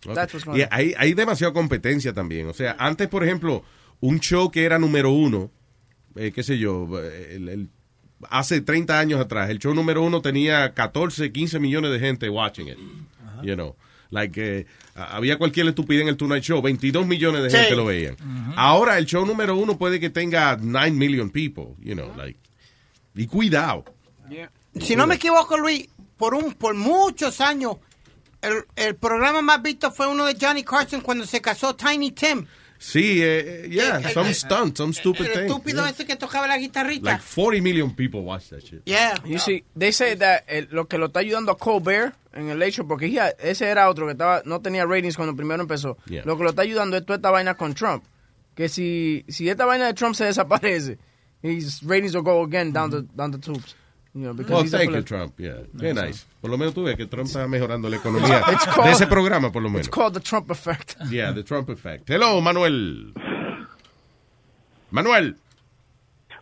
Okay. 0.05 0.13
That's 0.13 0.31
what's 0.33 0.45
going 0.45 0.59
Y 0.59 0.63
on. 0.63 0.69
hay, 0.71 0.93
hay 0.97 1.13
demasiada 1.13 1.51
competencia 1.53 2.13
también. 2.13 2.47
O 2.47 2.53
sea, 2.53 2.75
antes, 2.79 3.07
por 3.09 3.23
ejemplo, 3.23 3.63
un 4.01 4.19
show 4.19 4.49
que 4.51 4.63
era 4.63 4.77
número 4.79 5.11
uno 5.11 5.49
eh, 6.15 6.31
qué 6.31 6.41
sé 6.43 6.57
yo, 6.57 6.87
el- 6.99 7.49
el- 7.49 7.69
hace 8.29 8.61
30 8.61 8.99
años 8.99 9.19
atrás, 9.21 9.49
el 9.49 9.59
show 9.59 9.73
número 9.73 10.01
uno 10.03 10.21
tenía 10.21 10.73
14, 10.73 11.31
15 11.31 11.59
millones 11.59 11.91
de 11.91 11.99
gente 11.99 12.29
watching 12.29 12.67
it. 12.67 12.77
You 13.43 13.55
know, 13.55 13.75
like, 14.09 14.39
eh, 14.41 14.65
había 14.95 15.37
cualquier 15.37 15.67
estupidez 15.67 16.01
en 16.03 16.09
el 16.09 16.17
Tonight 16.17 16.43
Show, 16.43 16.61
22 16.61 17.05
millones 17.07 17.43
de 17.43 17.49
Sí. 17.49 17.57
gente 17.57 17.75
lo 17.75 17.85
veían. 17.85 18.17
Ahora 18.55 18.97
el 18.97 19.05
show 19.05 19.25
número 19.25 19.55
uno 19.55 19.77
puede 19.77 19.99
que 19.99 20.09
tenga 20.09 20.57
9 20.59 20.91
million 20.91 21.29
people, 21.29 21.75
you 21.79 21.93
know, 21.93 22.13
like, 22.17 22.37
y 23.15 23.25
cuidado. 23.27 23.85
Si 24.79 24.95
no 24.95 25.07
me 25.07 25.15
equivoco, 25.15 25.57
Luis, 25.57 25.87
por 26.17 26.33
un 26.35 26.53
por 26.53 26.75
muchos 26.75 27.39
años, 27.41 27.77
el, 28.41 28.63
el 28.75 28.95
programa 28.95 29.41
más 29.41 29.61
visto 29.61 29.91
fue 29.91 30.07
uno 30.07 30.25
de 30.25 30.37
Johnny 30.39 30.63
Carson 30.63 31.01
cuando 31.01 31.25
se 31.25 31.41
casó 31.41 31.75
Tiny 31.75 32.11
Tim. 32.11 32.45
Sí, 32.81 33.21
eh, 33.21 33.65
eh, 33.65 33.69
yeah, 33.69 33.97
El- 33.97 34.13
some 34.13 34.29
el- 34.29 34.35
stunt, 34.35 34.77
some 34.77 34.93
stupid 34.93 35.25
El 35.25 35.33
thing. 35.33 35.41
estúpido 35.47 35.81
yeah. 35.81 35.89
ese 35.89 36.05
que 36.05 36.15
tocaba 36.15 36.47
la 36.47 36.57
guitarrita. 36.57 37.11
Like 37.11 37.21
40 37.21 37.61
million 37.61 37.93
people 37.93 38.21
watch 38.21 38.47
that 38.49 38.61
shit. 38.61 38.81
yeah. 38.85 39.15
You 39.25 39.37
see, 39.37 39.65
they 39.77 39.91
say 39.91 40.15
that 40.15 40.43
eh, 40.47 40.65
lo 40.71 40.87
que 40.87 40.97
lo 40.97 41.07
está 41.07 41.19
ayudando 41.19 41.51
a 41.51 41.57
Colbert 41.57 42.15
en 42.33 42.49
el 42.49 42.57
Late 42.57 42.71
Show, 42.71 42.87
porque 42.87 43.11
ya, 43.11 43.29
ese 43.39 43.65
era 43.67 43.89
otro 43.89 44.05
que 44.05 44.13
estaba 44.13 44.41
no 44.45 44.61
tenía 44.61 44.85
ratings 44.85 45.17
cuando 45.17 45.35
primero 45.35 45.61
empezó. 45.61 45.97
Yeah. 46.05 46.23
Lo 46.25 46.37
que 46.37 46.43
lo 46.43 46.51
está 46.51 46.61
ayudando 46.61 46.95
es 46.95 47.05
toda 47.05 47.17
esta 47.17 47.31
vaina 47.31 47.55
con 47.55 47.73
Trump. 47.73 48.03
Que 48.55 48.69
si, 48.69 49.25
si 49.27 49.49
esta 49.49 49.65
vaina 49.65 49.85
de 49.87 49.93
Trump 49.93 50.15
se 50.15 50.23
desaparece, 50.25 50.97
his 51.41 51.81
ratings 51.83 52.13
will 52.15 52.23
go 52.23 52.43
again 52.43 52.71
down 52.71 52.89
the, 52.91 53.03
down 53.13 53.31
the 53.31 53.39
tubes. 53.39 53.75
You 54.13 54.21
know, 54.23 54.33
because 54.33 54.51
Oh, 54.59 54.63
he's 54.63 54.73
a 54.73 54.77
thank 54.77 54.91
you, 54.91 55.03
Trump. 55.03 55.33
Yeah, 55.39 55.61
qué 55.79 55.93
nice. 55.93 56.25
Por 56.41 56.49
lo 56.49 56.57
menos 56.57 56.73
tú 56.73 56.83
ves 56.83 56.95
que 56.97 57.05
Trump 57.05 57.27
está 57.27 57.47
mejorando 57.47 57.89
la 57.89 57.97
economía 57.97 58.41
It's 58.51 58.65
de 58.65 58.71
called- 58.71 58.91
ese 58.91 59.07
programa, 59.07 59.51
por 59.51 59.61
lo 59.61 59.69
menos. 59.69 59.85
It's 59.87 59.95
called 59.95 60.13
the 60.13 60.19
Trump 60.19 60.49
effect. 60.49 60.95
Yeah, 61.11 61.31
the 61.33 61.43
Trump 61.43 61.69
effect. 61.69 62.09
Hello, 62.09 62.41
Manuel. 62.41 63.13
Manuel. 64.91 65.35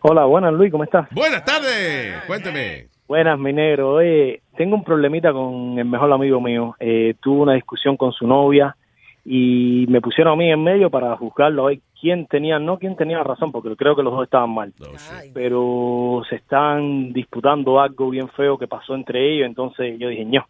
Hola, 0.02 0.24
buenas 0.24 0.54
Luis, 0.54 0.70
¿cómo 0.72 0.84
estás? 0.84 1.08
Buenas 1.10 1.44
tardes. 1.44 2.22
Cuénteme. 2.26 2.88
Buenas, 3.06 3.38
mi 3.38 3.52
negro. 3.52 3.94
Oye, 3.94 4.42
tengo 4.56 4.76
un 4.76 4.84
problemita 4.84 5.32
con 5.32 5.78
el 5.78 5.84
mejor 5.84 6.12
amigo 6.12 6.40
mío. 6.40 6.74
Eh, 6.78 7.14
tuve 7.20 7.42
una 7.42 7.54
discusión 7.54 7.96
con 7.96 8.12
su 8.12 8.26
novia 8.26 8.76
y 9.24 9.86
me 9.88 10.00
pusieron 10.00 10.34
a 10.34 10.36
mí 10.36 10.50
en 10.50 10.62
medio 10.62 10.90
para 10.90 11.16
juzgarlo 11.16 11.64
a 11.64 11.68
ver 11.70 11.80
quién 12.00 12.26
tenía, 12.26 12.58
no 12.58 12.78
quién 12.78 12.96
tenía 12.96 13.22
razón, 13.22 13.52
porque 13.52 13.76
creo 13.76 13.94
que 13.94 14.02
los 14.02 14.12
dos 14.12 14.24
estaban 14.24 14.50
mal. 14.50 14.72
Pero 15.34 16.22
se 16.28 16.36
están 16.36 17.12
disputando 17.12 17.80
algo 17.80 18.10
bien 18.10 18.28
feo 18.30 18.56
que 18.56 18.68
pasó 18.68 18.94
entre 18.94 19.34
ellos, 19.34 19.46
entonces 19.46 19.98
yo 19.98 20.08
dije, 20.08 20.24
no, 20.24 20.46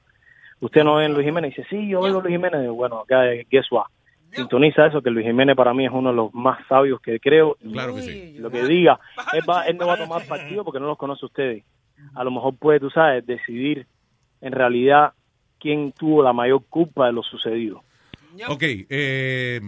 usted 0.60 0.84
no 0.84 0.96
ve 0.96 1.06
a 1.06 1.08
Luis 1.08 1.26
Jiménez. 1.26 1.54
dice, 1.56 1.68
sí, 1.68 1.88
yo 1.88 2.00
veo 2.02 2.18
a 2.18 2.22
Luis 2.22 2.34
Jiménez. 2.34 2.60
Digo, 2.60 2.74
bueno, 2.74 3.00
acá, 3.00 3.22
guess 3.50 3.70
what? 3.70 3.86
Sintoniza 4.30 4.86
eso, 4.86 5.00
que 5.00 5.10
Luis 5.10 5.26
Jiménez 5.26 5.56
para 5.56 5.72
mí 5.72 5.86
es 5.86 5.92
uno 5.92 6.10
de 6.10 6.16
los 6.16 6.34
más 6.34 6.58
sabios 6.68 7.00
que 7.00 7.18
creo. 7.18 7.56
Claro 7.72 7.94
que 7.94 8.02
sí. 8.02 8.36
Lo 8.38 8.50
que 8.50 8.62
diga, 8.64 9.00
él, 9.32 9.42
va, 9.48 9.64
él 9.66 9.78
no 9.78 9.86
va 9.86 9.94
a 9.94 9.98
tomar 9.98 10.26
partido 10.26 10.64
porque 10.64 10.80
no 10.80 10.86
los 10.86 10.98
conoce 10.98 11.24
a 11.24 11.26
ustedes. 11.26 11.64
A 12.14 12.22
lo 12.24 12.30
mejor 12.30 12.54
puede, 12.56 12.78
tú 12.78 12.90
sabes, 12.90 13.24
decidir 13.26 13.86
en 14.40 14.52
realidad 14.52 15.12
quién 15.58 15.92
tuvo 15.92 16.22
la 16.22 16.32
mayor 16.32 16.62
culpa 16.68 17.06
de 17.06 17.12
lo 17.12 17.22
sucedido. 17.22 17.82
Ok, 18.48 18.62
eh, 18.62 19.60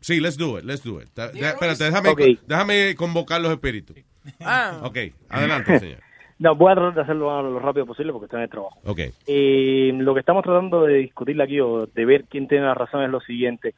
sí, 0.00 0.20
let's 0.20 0.36
do 0.36 0.58
it, 0.58 0.64
let's 0.64 0.82
do 0.82 1.00
it. 1.00 1.08
Espérate, 1.16 1.84
déjame, 1.84 2.38
déjame 2.46 2.94
convocar 2.96 3.40
los 3.40 3.52
espíritus. 3.52 3.96
Ah. 4.40 4.80
Ok, 4.82 4.98
adelante, 5.28 5.78
señor. 5.78 5.98
No, 6.40 6.54
voy 6.54 6.70
a 6.70 6.76
tratar 6.76 6.94
de 6.94 7.00
hacerlo 7.00 7.42
lo 7.42 7.58
rápido 7.58 7.84
posible 7.84 8.12
porque 8.12 8.26
estoy 8.26 8.38
en 8.38 8.44
el 8.44 8.50
trabajo. 8.50 8.78
Ok. 8.84 9.00
Eh, 9.26 9.90
lo 9.94 10.14
que 10.14 10.20
estamos 10.20 10.44
tratando 10.44 10.84
de 10.84 10.98
discutir 10.98 11.40
aquí 11.42 11.58
o 11.58 11.86
de 11.86 12.04
ver 12.04 12.26
quién 12.30 12.46
tiene 12.46 12.64
la 12.64 12.74
razón 12.74 13.02
es 13.02 13.10
lo 13.10 13.20
siguiente. 13.20 13.74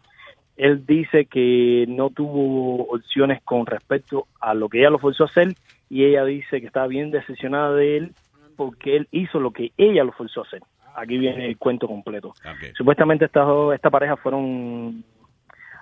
Él 0.59 0.85
dice 0.85 1.25
que 1.25 1.87
no 1.89 2.11
tuvo 2.11 2.85
opciones 2.93 3.41
con 3.45 3.65
respecto 3.65 4.27
a 4.41 4.53
lo 4.53 4.69
que 4.69 4.81
ella 4.81 4.91
lo 4.91 4.99
forzó 4.99 5.25
a 5.25 5.29
hacer 5.29 5.55
y 5.89 6.05
ella 6.05 6.23
dice 6.27 6.61
que 6.61 6.67
está 6.67 6.87
bien 6.87 7.11
decepcionada 7.11 7.75
de 7.75 7.97
él 7.97 8.13
porque 8.57 8.95
él 8.95 9.09
hizo 9.11 9.41
lo 9.41 9.53
que 9.53 9.73
ella 9.79 10.05
lo 10.05 10.13
forzó 10.13 10.41
a 10.41 10.45
hacer. 10.45 10.61
Aquí 10.97 11.19
viene 11.19 11.47
el 11.47 11.57
cuento 11.59 11.87
completo. 11.87 12.35
Supuestamente 12.77 13.25
estas 13.25 13.47
dos- 13.47 13.75
esta 13.75 13.91
pareja 13.91 14.17
fueron 14.17 15.05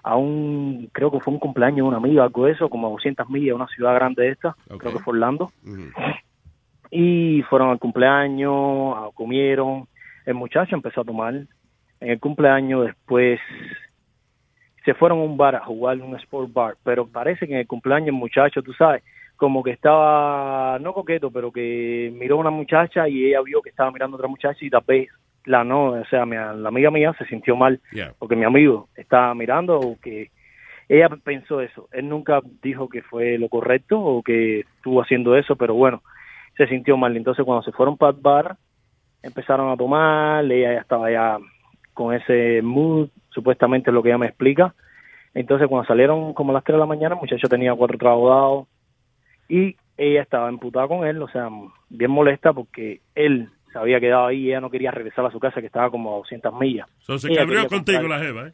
a 0.02 0.16
un, 0.16 0.88
creo 0.92 1.10
que 1.10 1.20
fue 1.20 1.34
un 1.34 1.40
cumpleaños 1.40 1.76
de 1.78 1.82
una 1.82 1.96
amiga, 1.98 2.22
algo 2.24 2.46
de 2.46 2.52
eso, 2.52 2.68
como 2.70 2.86
a 2.86 2.90
200 2.90 3.28
millas, 3.28 3.54
una 3.56 3.66
ciudad 3.68 3.94
grande 3.94 4.22
de 4.22 4.30
esta, 4.30 4.56
creo 4.78 4.92
que 4.92 4.98
fue 5.00 5.12
Orlando. 5.14 5.50
Y 6.90 7.42
fueron 7.50 7.70
al 7.70 7.78
cumpleaños, 7.78 9.12
comieron, 9.14 9.86
el 10.24 10.34
muchacho 10.34 10.74
empezó 10.76 11.02
a 11.02 11.04
tomar, 11.04 11.34
en 11.34 12.10
el 12.10 12.18
cumpleaños 12.20 12.86
después 12.86 13.40
se 14.84 14.94
fueron 14.94 15.18
a 15.18 15.22
un 15.22 15.36
bar 15.36 15.56
a 15.56 15.64
jugar 15.64 16.00
un 16.00 16.16
sport 16.16 16.50
bar, 16.52 16.76
pero 16.82 17.06
parece 17.06 17.46
que 17.46 17.52
en 17.52 17.58
el 17.60 17.66
cumpleaños 17.66 18.08
el 18.08 18.14
muchacho, 18.14 18.62
tú 18.62 18.72
sabes, 18.72 19.02
como 19.38 19.62
que 19.62 19.70
estaba, 19.70 20.78
no 20.80 20.92
coqueto, 20.92 21.30
pero 21.30 21.50
que 21.50 22.12
miró 22.14 22.34
a 22.36 22.40
una 22.40 22.50
muchacha 22.50 23.08
y 23.08 23.24
ella 23.26 23.40
vio 23.40 23.62
que 23.62 23.70
estaba 23.70 23.90
mirando 23.90 24.16
a 24.16 24.18
otra 24.18 24.28
muchacha 24.28 24.58
y 24.60 24.68
tal 24.68 24.82
vez 24.86 25.08
la 25.44 25.62
no, 25.64 25.92
o 25.92 26.04
sea, 26.06 26.26
mi- 26.26 26.34
la 26.36 26.68
amiga 26.68 26.90
mía 26.90 27.14
se 27.16 27.24
sintió 27.26 27.56
mal 27.56 27.80
Yeah. 27.92 28.12
porque 28.18 28.36
mi 28.36 28.44
amigo 28.44 28.88
estaba 28.96 29.34
mirando 29.34 29.78
o 29.78 29.96
que 30.02 30.30
ella 30.88 31.08
pensó 31.22 31.60
eso. 31.60 31.88
Él 31.92 32.08
nunca 32.08 32.40
dijo 32.62 32.88
que 32.88 33.00
fue 33.02 33.38
lo 33.38 33.48
correcto 33.48 33.98
o 34.00 34.22
que 34.22 34.60
estuvo 34.60 35.00
haciendo 35.00 35.36
eso, 35.36 35.54
pero 35.56 35.72
bueno, 35.74 36.02
se 36.56 36.66
sintió 36.66 36.96
mal. 36.96 37.16
Entonces 37.16 37.44
cuando 37.44 37.62
se 37.62 37.72
fueron 37.72 37.96
para 37.96 38.12
el 38.16 38.20
bar, 38.20 38.56
empezaron 39.22 39.70
a 39.70 39.76
tomar, 39.76 40.44
ella 40.50 40.74
ya 40.74 40.80
estaba 40.80 41.10
ya 41.10 41.38
con 41.94 42.12
ese 42.14 42.60
mood, 42.62 43.08
supuestamente 43.30 43.90
es 43.90 43.94
lo 43.94 44.02
que 44.02 44.08
ella 44.08 44.18
me 44.18 44.26
explica. 44.26 44.74
Entonces 45.32 45.68
cuando 45.68 45.86
salieron 45.86 46.34
como 46.34 46.50
a 46.50 46.54
las 46.54 46.64
3 46.64 46.74
de 46.74 46.80
la 46.80 46.86
mañana, 46.86 47.14
el 47.14 47.20
muchacho 47.20 47.48
tenía 47.48 47.74
cuatro 47.74 47.96
tragos 47.98 48.28
dados 48.30 48.66
y 49.48 49.76
ella 49.96 50.22
estaba 50.22 50.48
emputada 50.48 50.86
con 50.88 51.06
él, 51.06 51.20
o 51.22 51.28
sea, 51.28 51.48
bien 51.88 52.10
molesta 52.10 52.52
porque 52.52 53.00
él 53.14 53.48
se 53.72 53.78
había 53.78 54.00
quedado 54.00 54.26
ahí 54.26 54.44
y 54.44 54.48
ella 54.48 54.60
no 54.60 54.70
quería 54.70 54.90
regresar 54.90 55.26
a 55.26 55.30
su 55.30 55.40
casa 55.40 55.60
que 55.60 55.66
estaba 55.66 55.90
como 55.90 56.14
a 56.14 56.18
200 56.18 56.54
millas. 56.58 56.86
So, 57.00 57.18
se 57.18 57.28
Ella 57.28 57.40
cabrió 57.40 57.66
contigo 57.66 58.00
contar- 58.00 58.18
la 58.18 58.24
jeva, 58.24 58.48
¿eh? 58.48 58.52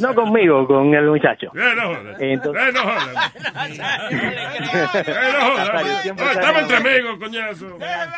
No 0.00 0.14
conmigo, 0.14 0.66
con 0.66 0.94
el 0.94 1.06
muchacho. 1.06 1.52
Eh, 1.54 1.74
no 1.76 1.94
jodas. 1.94 2.16
Entonces- 2.20 2.62
Eh, 2.68 2.72
no 2.72 2.80
jodas. 2.82 3.32
Eh, 4.12 5.32
no 5.32 5.50
jodas. 5.50 6.02
siempre 6.02 6.26
está- 6.26 6.40
Estamos 6.40 6.62
entre 6.62 6.76
amigos, 6.76 7.18
coñazo. 7.18 7.66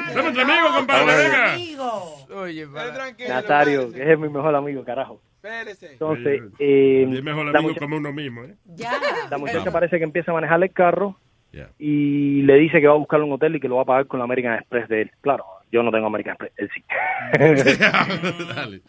Estamos 0.08 0.26
entre 0.26 0.42
amigos, 0.42 0.76
compadre. 0.76 1.14
Venga. 1.16 2.40
Oye, 2.40 2.66
Nazario, 3.28 3.92
que 3.92 4.12
es 4.12 4.18
mi 4.18 4.28
mejor 4.28 4.54
amigo, 4.54 4.84
carajo. 4.84 5.20
Entonces, 5.42 6.42
eh, 6.58 7.06
Es 7.10 7.22
mejor 7.22 7.54
amigo 7.56 7.74
como 7.78 7.96
uno 7.96 8.12
mismo, 8.12 8.44
¿eh? 8.44 8.54
la 9.30 9.36
muchacha 9.38 9.70
parece 9.70 9.98
que 9.98 10.04
empieza 10.04 10.30
a 10.30 10.34
manejar 10.34 10.62
el 10.62 10.72
carro 10.72 11.16
y 11.78 12.42
le 12.42 12.54
dice 12.54 12.80
que 12.80 12.86
va 12.86 12.94
a 12.94 12.98
buscar 12.98 13.22
un 13.22 13.32
hotel 13.32 13.56
y 13.56 13.60
que 13.60 13.68
lo 13.68 13.76
va 13.76 13.82
a 13.82 13.86
pagar 13.86 14.06
con 14.06 14.18
la 14.18 14.24
American 14.24 14.54
Express 14.54 14.88
de 14.88 15.02
él. 15.02 15.10
Claro, 15.20 15.44
yo 15.70 15.82
no 15.82 15.90
tengo 15.90 16.06
American 16.06 16.36
Express, 16.40 16.52
él 16.56 16.70
sí. 17.58 17.78
Dale. 18.54 18.80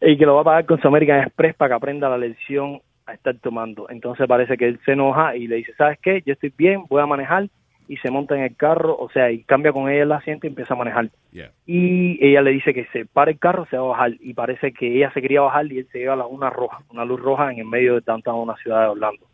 y 0.00 0.16
que 0.16 0.26
lo 0.26 0.34
va 0.36 0.40
a 0.42 0.44
pagar 0.44 0.66
con 0.66 0.80
su 0.80 0.88
American 0.88 1.20
Express 1.20 1.54
para 1.56 1.70
que 1.70 1.74
aprenda 1.74 2.08
la 2.08 2.18
lección 2.18 2.80
a 3.06 3.14
estar 3.14 3.36
tomando. 3.38 3.88
Entonces 3.90 4.26
parece 4.26 4.56
que 4.56 4.68
él 4.68 4.80
se 4.84 4.92
enoja 4.92 5.36
y 5.36 5.46
le 5.46 5.56
dice, 5.56 5.72
¿sabes 5.76 5.98
qué? 6.02 6.22
Yo 6.24 6.34
estoy 6.34 6.52
bien, 6.56 6.84
voy 6.88 7.02
a 7.02 7.06
manejar 7.06 7.48
y 7.88 7.96
se 7.96 8.10
monta 8.10 8.36
en 8.36 8.42
el 8.42 8.54
carro, 8.54 8.96
o 8.96 9.08
sea, 9.10 9.30
y 9.30 9.42
cambia 9.42 9.72
con 9.72 9.90
ella 9.90 10.02
el 10.02 10.12
asiento 10.12 10.46
y 10.46 10.50
empieza 10.50 10.74
a 10.74 10.76
manejar. 10.76 11.08
Yeah. 11.32 11.50
Y 11.66 12.24
ella 12.24 12.42
le 12.42 12.50
dice 12.50 12.74
que 12.74 12.84
se 12.92 13.06
para 13.06 13.30
el 13.30 13.38
carro, 13.38 13.66
se 13.70 13.78
va 13.78 13.84
a 13.84 13.88
bajar 13.88 14.12
y 14.20 14.34
parece 14.34 14.72
que 14.72 14.96
ella 14.96 15.10
se 15.12 15.22
quería 15.22 15.40
bajar 15.40 15.66
y 15.72 15.78
él 15.78 15.88
se 15.90 15.98
lleva 15.98 16.14
la 16.14 16.26
una 16.26 16.50
roja, 16.50 16.82
una 16.90 17.04
luz 17.04 17.20
roja 17.20 17.50
en 17.50 17.58
el 17.58 17.64
medio 17.64 17.94
de 17.94 18.02
de 18.02 18.30
una 18.30 18.56
ciudad 18.56 18.82
de 18.82 18.88
Orlando. 18.88 19.26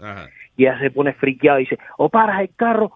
Y 0.56 0.64
ella 0.64 0.78
se 0.78 0.90
pone 0.90 1.12
friqueada 1.14 1.60
y 1.60 1.64
dice, 1.64 1.78
o 1.98 2.08
paras 2.08 2.40
el 2.40 2.50
carro 2.54 2.92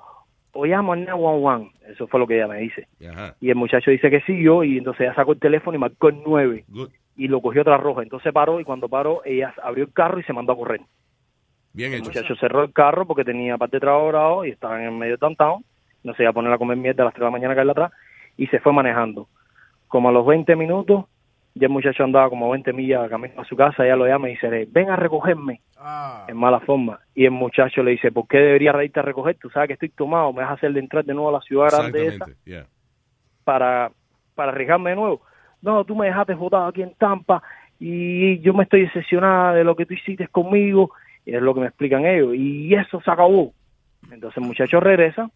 o 0.53 0.65
llamo 0.65 0.93
al 0.93 1.05
911. 1.05 1.93
Eso 1.93 2.07
fue 2.07 2.21
lo 2.21 2.27
que 2.27 2.37
ella 2.37 2.47
me 2.47 2.59
dice. 2.59 2.87
Ajá. 3.09 3.35
Y 3.41 3.51
el 3.51 3.57
muchacho 3.57 3.91
dice 3.91 4.11
que 4.11 4.21
sí, 4.23 4.43
yo, 4.43 4.65
y 4.65 4.79
entonces 4.79 5.03
ella 5.03 5.15
sacó 5.15 5.33
el 5.33 5.41
teléfono 5.41 5.77
y 5.77 5.81
marcó 5.81 6.09
el 6.09 6.19
9 6.25 6.65
Good. 6.69 6.91
y 7.17 7.29
lo 7.29 7.41
cogió 7.41 7.63
otra 7.63 7.79
roja. 7.79 8.03
Entonces 8.03 8.33
paró 8.33 8.61
y 8.61 8.65
cuando 8.65 8.89
paró, 8.89 9.23
ella 9.25 9.55
abrió 9.63 9.85
el 9.85 9.93
carro 9.93 10.21
y 10.21 10.25
se 10.25 10.33
mandó 10.33 10.53
a 10.53 10.57
correr. 10.57 10.81
Bien 11.79 11.93
El 11.93 12.01
hecho. 12.01 12.11
muchacho 12.11 12.35
cerró 12.35 12.65
el 12.65 12.73
carro 12.73 13.07
porque 13.07 13.25
tenía 13.25 13.57
parte 13.57 13.77
de 13.77 13.81
trabajo 13.83 14.09
grabado 14.09 14.45
y 14.45 14.51
estaba 14.51 14.81
en 14.81 14.87
el 14.87 14.99
medio 14.99 15.13
de 15.13 15.21
downtown. 15.21 15.65
No 16.03 16.13
se 16.15 16.25
iba 16.25 16.31
a 16.31 16.33
poner 16.33 16.53
a 16.53 16.59
comer 16.59 16.77
mierda 16.77 17.05
a 17.05 17.07
las 17.07 17.15
3 17.15 17.21
de 17.21 17.25
la 17.27 17.31
mañana 17.31 17.55
hay 17.55 17.71
atrás 17.71 17.93
y 18.37 18.49
se 18.49 18.59
fue 18.59 18.73
manejando. 18.73 19.29
Como 19.87 20.09
a 20.09 20.13
los 20.13 20.27
20 20.27 20.57
minutos, 20.57 21.05
ya 21.55 21.67
el 21.67 21.73
muchacho 21.73 22.03
andaba 22.03 22.31
como 22.31 22.51
20 22.51 22.73
millas 22.73 23.09
camino 23.09 23.41
a 23.41 23.45
su 23.45 23.55
casa, 23.55 23.85
ella 23.85 23.95
lo 23.95 24.09
llama 24.09 24.29
y 24.29 24.33
dice, 24.33 24.67
ven 24.69 24.91
a 24.91 24.97
recogerme 24.97 25.61
en 26.27 26.37
mala 26.37 26.59
forma. 26.59 26.99
Y 27.15 27.27
el 27.27 27.31
muchacho 27.31 27.85
le 27.85 27.93
dice, 27.93 28.11
¿por 28.11 28.27
qué 28.27 28.39
debería 28.39 28.73
reírte 28.73 28.99
a 28.99 29.05
recoger? 29.05 29.37
Tú 29.37 29.49
sabes 29.51 29.69
que 29.69 29.75
estoy 29.75 29.91
tomado, 29.91 30.33
me 30.33 30.43
vas 30.43 30.51
a 30.51 30.55
hacer 30.55 30.73
de 30.73 30.81
entrar 30.81 31.05
de 31.05 31.15
nuevo 31.15 31.29
a 31.29 31.33
la 31.35 31.41
ciudad 31.43 31.71
grande 31.71 32.07
esa. 32.09 32.27
Yeah. 32.45 32.67
para, 33.45 33.93
para 34.35 34.51
arriesgarme 34.51 34.91
de 34.91 34.97
nuevo. 34.97 35.21
No, 35.63 35.85
tú 35.85 35.95
me 35.95 36.07
dejaste 36.07 36.35
votado 36.35 36.67
aquí 36.67 36.83
en 36.83 36.93
Tampa 36.95 37.41
y 37.79 38.41
yo 38.41 38.53
me 38.53 38.65
estoy 38.65 38.81
decepcionada 38.81 39.55
de 39.55 39.63
lo 39.63 39.77
que 39.77 39.87
tú 39.87 39.95
hiciste 39.95 40.27
conmigo. 40.27 40.91
Y 41.29 41.35
es 41.35 41.43
lo 41.43 41.53
que 41.53 41.61
me 41.61 41.67
explican 41.67 42.07
ellos. 42.07 42.35
Y 42.35 42.75
eso 42.75 43.03
se 43.03 43.11
acabó. 43.11 43.53
Entonces 44.11 44.39
el 44.39 44.45
muchacho 44.45 44.81
regresa 44.81 45.31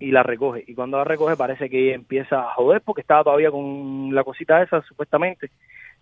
y 0.00 0.10
la 0.10 0.24
recoge. 0.24 0.64
Y 0.66 0.74
cuando 0.74 0.98
la 0.98 1.04
recoge 1.04 1.36
parece 1.36 1.70
que 1.70 1.78
ella 1.78 1.94
empieza 1.94 2.40
a 2.40 2.54
joder 2.54 2.80
porque 2.80 3.02
estaba 3.02 3.22
todavía 3.22 3.52
con 3.52 4.12
la 4.12 4.24
cosita 4.24 4.60
esa, 4.60 4.82
supuestamente, 4.82 5.50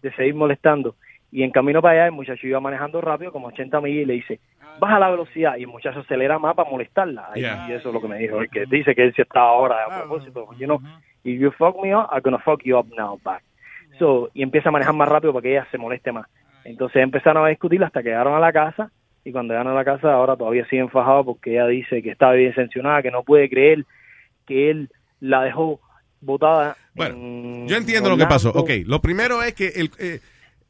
de 0.01 0.11
seguir 0.15 0.35
molestando. 0.35 0.95
Y 1.31 1.43
en 1.43 1.51
camino 1.51 1.83
para 1.83 1.93
allá 1.93 2.07
el 2.07 2.13
muchacho 2.13 2.47
iba 2.47 2.59
manejando 2.59 3.03
rápido, 3.03 3.33
como 3.33 3.49
80 3.49 3.83
millas, 3.83 4.05
y 4.05 4.07
le 4.07 4.15
dice, 4.15 4.41
baja 4.81 4.99
la 4.99 5.11
velocidad 5.11 5.57
y 5.59 5.65
el 5.65 5.69
muchacho 5.69 6.01
acelera 6.01 6.39
más 6.39 6.55
para 6.55 6.71
molestarla. 6.71 7.35
Yeah. 7.35 7.67
Y 7.69 7.73
eso 7.73 7.89
es 7.89 7.95
lo 7.95 8.01
que 8.01 8.09
me 8.09 8.19
dijo, 8.19 8.41
el 8.41 8.49
que 8.49 8.65
dice 8.65 8.95
que 8.95 9.03
él 9.03 9.13
sí 9.15 9.21
está 9.21 9.41
ahora 9.41 9.85
a 9.85 9.99
propósito, 10.01 10.49
you 10.57 10.65
know, 10.65 10.81
if 11.23 11.39
you 11.39 11.51
fuck 11.51 11.77
me 11.83 11.95
up, 11.95 12.09
I'm 12.11 12.23
gonna 12.23 12.39
fuck 12.39 12.63
you 12.65 12.79
up 12.79 12.87
now 12.97 13.21
back. 13.23 13.43
So, 13.99 14.31
y 14.33 14.43
empieza 14.43 14.71
a 14.71 14.73
manejar 14.73 14.95
más 14.95 15.09
rápido 15.11 15.35
para 15.35 15.43
que 15.43 15.51
ella 15.51 15.67
se 15.71 15.77
moleste 15.77 16.13
más. 16.13 16.27
Entonces 16.69 17.03
empezaron 17.03 17.47
a 17.47 17.49
discutir 17.49 17.83
hasta 17.83 18.03
que 18.03 18.11
llegaron 18.11 18.35
a 18.35 18.41
la 18.41 18.53
casa 18.53 18.93
y 19.25 19.33
cuando 19.33 19.55
llegaron 19.55 19.73
a 19.73 19.77
la 19.77 19.85
casa 19.87 20.13
ahora 20.13 20.37
todavía 20.37 20.67
sigue 20.69 20.83
enfajado 20.83 21.25
porque 21.25 21.53
ella 21.53 21.67
dice 21.67 22.03
que 22.03 22.11
está 22.11 22.31
bien 22.33 22.55
sancionada, 22.55 23.03
que 23.03 23.11
no 23.11 23.23
puede 23.23 23.49
creer 23.49 23.87
que 24.47 24.71
él 24.71 24.91
la 25.19 25.45
dejó 25.45 25.81
botada. 26.21 26.77
Bueno, 26.95 27.67
Yo 27.67 27.77
entiendo 27.77 28.11
lo 28.11 28.19
que 28.19 28.27
pasó. 28.27 28.51
Ok, 28.51 28.71
lo 28.85 29.01
primero 29.01 29.43
es 29.43 29.55
que 29.55 29.69
el, 29.69 29.91
eh, 29.99 30.21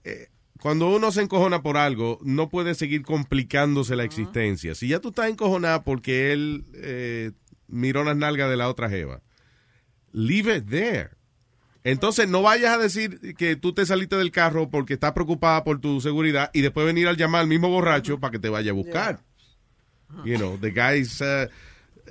eh, 0.04 0.28
cuando 0.60 0.88
uno 0.88 1.10
se 1.10 1.22
encojona 1.22 1.62
por 1.62 1.76
algo, 1.76 2.20
no 2.22 2.48
puede 2.48 2.74
seguir 2.74 3.02
complicándose 3.02 3.96
la 3.96 4.04
existencia. 4.04 4.76
Si 4.76 4.86
ya 4.86 5.00
tú 5.00 5.08
estás 5.08 5.28
encojonada 5.28 5.82
porque 5.82 6.32
él 6.32 6.62
eh, 6.74 7.32
miró 7.66 8.04
las 8.04 8.16
nalgas 8.16 8.48
de 8.48 8.56
la 8.56 8.68
otra 8.68 8.88
jeva, 8.88 9.20
leave 10.12 10.58
it 10.58 10.68
there. 10.68 11.08
Entonces 11.84 12.28
no 12.28 12.42
vayas 12.42 12.74
a 12.74 12.78
decir 12.78 13.34
que 13.36 13.56
tú 13.56 13.72
te 13.72 13.86
saliste 13.86 14.16
del 14.16 14.30
carro 14.30 14.68
porque 14.68 14.94
estás 14.94 15.12
preocupada 15.12 15.64
por 15.64 15.80
tu 15.80 16.00
seguridad 16.00 16.50
y 16.52 16.60
después 16.60 16.84
venir 16.84 17.08
al 17.08 17.16
llamar 17.16 17.42
al 17.42 17.46
mismo 17.46 17.68
borracho 17.68 18.18
para 18.18 18.32
que 18.32 18.38
te 18.38 18.48
vaya 18.48 18.72
a 18.72 18.74
buscar. 18.74 19.20
You 20.24 20.36
know, 20.36 20.58
the 20.58 20.70
guy 20.70 21.00
is, 21.00 21.20
uh, 21.20 21.46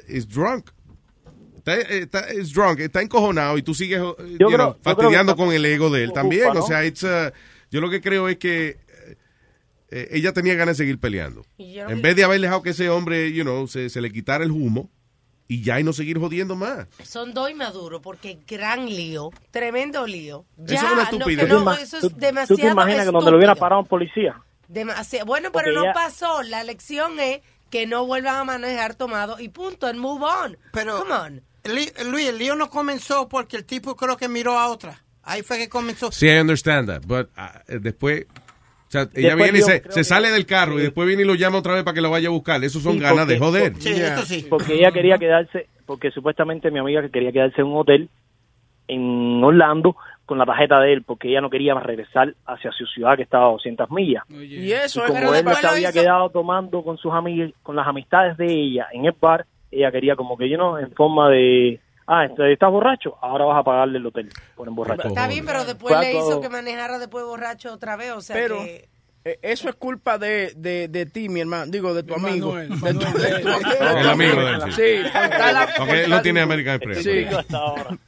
is 0.07 0.27
drunk. 0.27 0.69
Está, 1.57 1.75
está- 1.81 2.33
is 2.33 2.53
drunk, 2.53 2.79
está 2.79 3.01
encojonado 3.01 3.57
y 3.57 3.61
tú 3.61 3.73
sigues 3.73 3.99
uh, 3.99 4.15
you 4.25 4.37
creo- 4.47 4.49
know, 4.55 4.77
fastidiando 4.81 5.35
con 5.35 5.51
el 5.51 5.65
ego 5.65 5.89
de 5.89 6.03
él 6.05 6.13
también. 6.13 6.53
¿no? 6.53 6.63
O 6.63 6.67
sea, 6.67 6.85
it's, 6.85 7.03
uh, 7.03 7.31
yo 7.69 7.81
lo 7.81 7.89
que 7.89 7.99
creo 8.01 8.29
es 8.29 8.37
que 8.37 8.77
eh, 9.89 10.07
ella 10.11 10.31
tenía 10.33 10.53
ganas 10.55 10.77
de 10.77 10.83
seguir 10.83 10.99
peleando. 10.99 11.45
En 11.57 12.01
vez 12.01 12.15
de 12.15 12.23
haber 12.23 12.39
dejado 12.39 12.61
que 12.61 12.69
ese 12.71 12.89
hombre, 12.89 13.31
you 13.33 13.43
know, 13.43 13.67
se, 13.67 13.89
se 13.89 13.99
le 14.01 14.11
quitara 14.11 14.43
el 14.43 14.51
humo 14.51 14.89
y 15.47 15.63
ya 15.63 15.79
y 15.79 15.83
no 15.83 15.93
seguir 15.93 16.19
jodiendo 16.19 16.55
más. 16.55 16.87
Son 17.03 17.33
dos 17.33 17.49
inmaduros 17.49 18.01
porque 18.01 18.39
gran 18.47 18.85
lío, 18.87 19.29
tremendo 19.51 20.05
lío. 20.05 20.45
Eso 20.57 20.65
Ya, 20.65 20.75
es 20.77 20.83
una 20.83 20.91
no, 20.91 20.97
que 20.97 21.15
estupidez. 21.15 21.49
no, 21.49 21.61
ima- 21.61 21.79
eso 21.79 21.99
tú- 22.01 22.07
es 22.07 22.17
demasiado 22.17 22.55
¿Tú 22.55 22.61
te 22.61 22.67
imaginas 22.71 23.05
que 23.05 23.11
donde 23.11 23.31
lo 23.31 23.37
hubiera 23.37 23.55
parado 23.55 23.81
un 23.81 23.87
policía? 23.87 24.41
Demasi- 24.69 25.23
bueno, 25.25 25.49
pero 25.53 25.65
Porque 25.65 25.71
no 25.73 25.83
ya- 25.85 25.93
pasó. 25.93 26.43
La 26.43 26.63
lección 26.63 27.19
es 27.19 27.39
que 27.69 27.85
no 27.87 28.05
vuelvan 28.05 28.35
a 28.35 28.43
manejar 28.43 28.95
tomado 28.95 29.39
y 29.39 29.49
punto, 29.49 29.87
and 29.87 29.99
move 29.99 30.23
on. 30.25 30.57
Pero, 30.73 30.99
Come 30.99 31.13
on. 31.13 31.41
Luis, 31.63 31.93
el 31.97 32.37
lío 32.37 32.55
no 32.55 32.69
comenzó 32.69 33.27
porque 33.27 33.57
el 33.57 33.65
tipo 33.65 33.95
creo 33.95 34.15
que 34.17 34.27
miró 34.29 34.57
a 34.57 34.67
otra. 34.69 35.03
Ahí 35.23 35.41
fue 35.43 35.57
que 35.57 35.67
comenzó. 35.67 36.11
Sí, 36.11 36.27
I 36.27 36.39
understand 36.39 36.87
that, 36.87 37.01
but 37.05 37.29
uh, 37.37 37.79
después, 37.79 38.25
o 38.87 38.91
sea, 38.91 39.01
ella 39.13 39.35
Después 39.35 39.43
viene 39.43 39.59
y 39.59 39.61
se, 39.61 39.81
creo 39.81 39.91
se 39.91 39.99
que- 39.99 40.03
sale 40.05 40.31
del 40.31 40.45
carro 40.45 40.79
y 40.79 40.83
después 40.83 41.07
viene 41.07 41.23
y 41.23 41.25
lo 41.25 41.35
llama 41.35 41.57
otra 41.59 41.73
vez 41.73 41.83
para 41.83 41.93
que 41.95 42.01
lo 42.01 42.09
vaya 42.09 42.29
a 42.29 42.31
buscar. 42.31 42.63
Eso 42.63 42.79
son 42.79 42.93
Sí, 42.93 42.99
ganas 42.99 43.19
porque- 43.19 43.33
de 43.33 43.39
joder. 43.39 43.73
porque- 43.73 44.45
Porque 44.49 44.73
ella 44.75 44.91
quería 44.91 45.17
quedarse, 45.17 45.67
porque 45.85 46.11
supuestamente 46.11 46.71
mi 46.71 46.79
amiga 46.79 47.01
que 47.01 47.09
quería 47.09 47.31
quedarse 47.31 47.61
en 47.61 47.67
un 47.67 47.77
hotel 47.77 48.09
en 48.87 49.43
Orlando 49.43 49.95
con 50.25 50.37
la 50.37 50.45
tarjeta 50.45 50.79
de 50.81 50.93
él, 50.93 51.03
porque 51.03 51.29
ella 51.29 51.41
no 51.41 51.49
quería 51.49 51.73
regresar 51.75 52.33
hacia 52.45 52.71
su 52.71 52.85
ciudad 52.85 53.15
que 53.15 53.23
estaba 53.23 53.47
a 53.47 53.51
200 53.51 53.89
millas. 53.91 54.23
Y 54.29 54.71
eso 54.71 55.01
Y 55.03 55.07
como 55.07 55.19
él 55.29 55.33
después 55.45 55.57
se 55.59 55.67
había 55.67 55.89
hizo- 55.89 55.99
quedado 56.01 56.29
tomando 56.29 56.83
con 56.83 56.97
sus 56.97 57.13
amigos, 57.13 57.51
con 57.63 57.75
las 57.75 57.87
amistades 57.87 58.35
de 58.37 58.45
ella 58.45 58.87
en 58.91 59.05
el 59.05 59.13
bar, 59.19 59.45
ella 59.71 59.91
quería 59.91 60.15
como 60.15 60.37
que 60.37 60.49
yo 60.49 60.57
no, 60.57 60.79
en 60.79 60.91
forma 60.91 61.29
de, 61.29 61.79
ah, 62.07 62.25
este, 62.25 62.53
estás 62.53 62.71
borracho, 62.71 63.17
ahora 63.21 63.45
vas 63.45 63.59
a 63.59 63.63
pagarle 63.63 63.99
el 63.99 64.05
hotel 64.05 64.29
por 64.55 64.67
emborrachar. 64.67 65.07
Está 65.07 65.27
bien, 65.27 65.45
pero 65.45 65.65
después 65.65 65.99
le 65.99 66.13
hizo 66.13 66.41
que 66.41 66.49
manejara 66.49 66.99
después 66.99 67.25
borracho 67.25 67.73
otra 67.73 67.95
vez, 67.95 68.11
o 68.11 68.21
sea 68.21 68.35
Pero 68.35 68.57
que... 68.57 68.89
eh, 69.27 69.39
eso 69.41 69.69
es 69.69 69.75
culpa 69.75 70.17
de, 70.17 70.53
de, 70.55 70.87
de 70.87 71.05
ti, 71.05 71.29
mi 71.29 71.41
hermano. 71.41 71.71
Digo, 71.71 71.93
de 71.93 72.03
tu 72.03 72.13
amigo. 72.15 72.53
Manuel, 72.53 72.69
De 72.79 72.93
tu- 72.93 73.17
de 73.19 73.39
tu- 73.39 73.97
El 73.97 74.09
amigo 74.09 74.35
de 74.43 74.51
él, 74.53 74.61
sí. 74.73 75.09
Porque 75.77 76.03
él 76.03 76.09
no 76.09 76.21
tiene 76.21 76.41
American 76.41 76.75
Express. 76.75 77.03
Sí, 77.03 77.25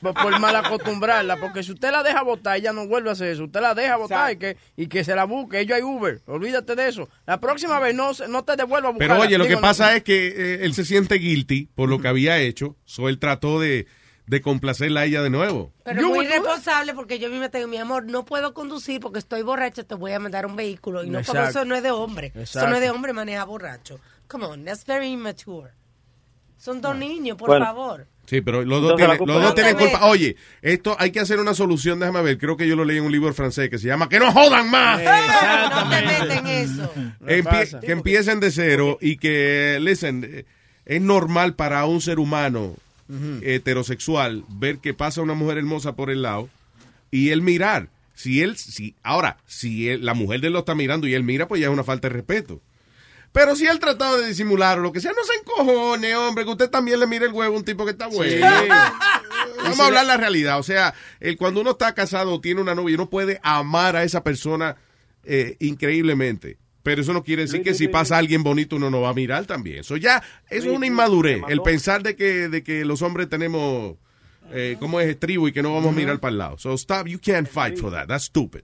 por, 0.02 0.14
por 0.14 0.40
mal 0.40 0.56
acostumbrarla. 0.56 1.38
Porque 1.38 1.64
si 1.64 1.72
usted 1.72 1.92
la 1.92 2.04
deja 2.04 2.24
votar, 2.24 2.58
ella 2.58 2.74
no 2.74 2.88
vuelve 2.88 3.10
a 3.10 3.14
hacer 3.14 3.30
eso. 3.30 3.44
Usted 3.46 3.62
la 3.62 3.74
deja 3.76 3.98
votar 3.98 4.32
y 4.34 4.38
que, 4.38 4.58
y 4.78 4.88
que 4.88 5.04
se 5.04 5.16
la 5.16 5.26
busque. 5.26 5.60
Ellos 5.60 5.76
hay 5.76 5.84
Uber. 5.84 6.22
Olvídate 6.26 6.76
de 6.76 6.88
eso. 6.88 7.10
La 7.26 7.40
próxima 7.40 7.80
vez 7.80 7.94
no, 7.96 8.14
se- 8.14 8.28
no 8.28 8.44
te 8.44 8.56
devuelva 8.56 8.90
a 8.90 8.92
buscar. 8.92 9.08
Pero 9.10 9.20
oye, 9.22 9.38
lo 9.38 9.48
que 9.48 9.58
pasa 9.58 9.96
es 9.96 10.04
que 10.04 10.28
eh, 10.28 10.60
él 10.66 10.74
se 10.74 10.86
siente 10.86 11.16
guilty 11.16 11.68
por 11.76 11.90
lo 11.90 12.00
que 12.00 12.08
había 12.08 12.40
hecho, 12.40 12.76
so 12.86 13.10
él 13.10 13.20
trató 13.20 13.60
de, 13.60 13.88
de 14.30 14.42
complacerla 14.42 15.00
a 15.02 15.06
ella 15.06 15.24
de 15.24 15.32
nuevo. 15.32 15.74
Pero 15.84 16.08
muy 16.08 16.24
irresponsable 16.26 16.94
porque 16.94 17.18
yo 17.18 17.30
misma 17.30 17.50
tengo, 17.50 17.68
mi 17.68 17.78
amor, 17.78 18.06
no 18.06 18.26
puedo 18.26 18.54
conducir 18.54 19.00
porque 19.02 19.18
estoy 19.18 19.42
borracha, 19.42 19.84
te 19.84 19.96
voy 19.96 20.12
a 20.12 20.20
mandar 20.20 20.46
un 20.46 20.56
vehículo. 20.56 21.04
Y 21.04 21.10
no, 21.10 21.24
como 21.24 21.42
eso 21.42 21.66
no 21.66 21.76
es 21.76 21.82
de 21.82 21.90
hombre. 21.90 22.32
Eso 22.36 22.68
no 22.68 22.76
es 22.76 22.82
de 22.82 22.92
hombre 22.92 23.12
manejar 23.12 23.48
borracho. 23.48 24.00
Come 24.28 24.46
on, 24.46 24.64
that's 24.66 24.86
very 24.86 25.08
immature. 25.08 25.72
Son 26.58 26.80
dos 26.80 26.96
niños, 26.96 27.38
por 27.38 27.48
Bueno. 27.48 27.66
favor. 27.66 28.08
Sí, 28.28 28.42
pero 28.42 28.64
los 28.64 28.84
dos 28.84 28.96
tienen, 28.98 29.18
culpa 29.18 29.34
los 29.34 29.42
no 29.42 29.48
dos 29.48 29.56
tienen 29.56 29.76
culpa. 29.76 30.06
Oye, 30.06 30.36
esto 30.62 30.96
hay 31.00 31.10
que 31.10 31.20
hacer 31.22 31.40
una 31.40 31.56
solución, 31.56 32.00
déjame 32.00 32.22
ver, 32.22 32.38
creo 32.38 32.56
que 32.56 32.68
yo 32.68 32.76
lo 32.76 32.86
leí 32.86 32.98
en 33.00 33.06
un 33.06 33.12
libro 33.12 33.34
francés 33.34 33.72
que 33.72 33.80
se 33.80 33.88
llama 33.88 34.08
Que 34.10 34.20
no 34.20 34.32
jodan 34.32 34.70
más. 34.70 35.02
No 35.02 35.90
te 35.90 36.06
meten 36.06 36.46
eso. 36.48 36.94
Empie- 37.22 37.80
que 37.80 37.92
empiecen 37.94 38.40
de 38.40 38.52
cero 38.52 39.00
y 39.02 39.18
que, 39.18 39.80
listen, 39.82 40.46
es 40.86 41.02
normal 41.02 41.56
para 41.56 41.84
un 41.88 42.02
ser 42.02 42.20
humano 42.20 42.76
heterosexual 43.42 44.46
ver 44.50 44.78
que 44.80 44.94
pasa 44.94 45.22
una 45.22 45.34
mujer 45.34 45.58
hermosa 45.58 45.96
por 45.96 46.10
el 46.10 46.22
lado 46.22 46.50
y 47.12 47.30
él 47.30 47.42
mirar. 47.42 47.90
Si 48.16 48.42
él, 48.42 48.58
si, 48.58 48.96
ahora, 49.02 49.38
si 49.48 49.90
él- 49.90 50.06
la 50.06 50.14
mujer 50.14 50.42
de 50.42 50.48
él 50.48 50.54
lo 50.54 50.60
está 50.60 50.76
mirando 50.76 51.08
y 51.08 51.14
él 51.14 51.24
mira, 51.24 51.48
pues 51.48 51.62
ya 51.62 51.68
es 51.68 51.74
una 51.74 51.84
falta 51.86 52.08
de 52.10 52.14
respeto. 52.16 52.62
Pero 53.32 53.56
si 53.56 53.66
él 53.68 53.80
tratado 53.80 54.18
de 54.20 54.28
disimular 54.28 54.80
o 54.80 54.82
lo 54.82 54.92
que 54.92 55.00
sea, 55.00 55.12
no 55.12 55.24
se 55.24 55.36
encojone, 55.40 56.16
hombre, 56.16 56.44
que 56.44 56.50
usted 56.52 56.70
también 56.70 57.00
le 57.00 57.08
mire 57.08 57.26
el 57.28 57.32
huevo 57.32 57.54
a 57.56 57.58
un 57.58 57.64
tipo 57.64 57.86
que 57.86 57.92
está 57.92 58.08
bueno. 58.08 58.46
Vamos 59.64 59.80
a 59.80 59.86
hablar 59.86 60.06
la 60.06 60.18
realidad. 60.18 60.60
O 60.60 60.64
sea, 60.64 60.94
el, 61.20 61.38
cuando 61.38 61.62
uno 61.62 61.72
está 61.72 61.94
casado 61.94 62.34
o 62.34 62.42
tiene 62.42 62.60
una 62.62 62.76
novia, 62.76 62.96
uno 62.96 63.10
puede 63.10 63.40
amar 63.44 63.96
a 63.96 64.04
esa 64.04 64.24
persona 64.24 64.76
eh, 65.24 65.56
increíblemente. 65.60 66.58
Pero 66.82 67.02
eso 67.02 67.14
no 67.14 67.24
quiere 67.24 67.44
decir 67.44 67.62
que 67.62 67.74
si 67.74 67.88
pasa 67.88 68.18
alguien 68.18 68.44
bonito 68.44 68.78
uno 68.78 68.90
no 68.90 69.02
va 69.02 69.10
a 69.10 69.14
mirar 69.14 69.46
también. 69.46 69.80
Eso 69.80 69.98
ya, 69.98 70.24
eso 70.50 70.70
es 70.70 70.76
una 70.76 70.88
inmadurez. 70.88 71.42
El 71.50 71.62
pensar 71.62 72.04
de 72.04 72.16
que, 72.16 72.48
de 72.48 72.64
que 72.64 72.86
los 72.86 73.02
hombres 73.02 73.28
tenemos, 73.28 73.98
eh, 74.52 74.78
como 74.80 75.00
es 75.00 75.08
estribo 75.08 75.48
y 75.48 75.52
que 75.52 75.62
no 75.62 75.74
vamos 75.74 75.94
a 75.94 75.96
mirar 75.96 76.20
para 76.20 76.32
el 76.32 76.38
lado. 76.38 76.58
So 76.58 76.74
stop, 76.74 77.08
you 77.08 77.20
can't 77.20 77.48
fight 77.48 77.78
for 77.78 77.92
that. 77.92 78.08
That's 78.08 78.26
stupid. 78.26 78.62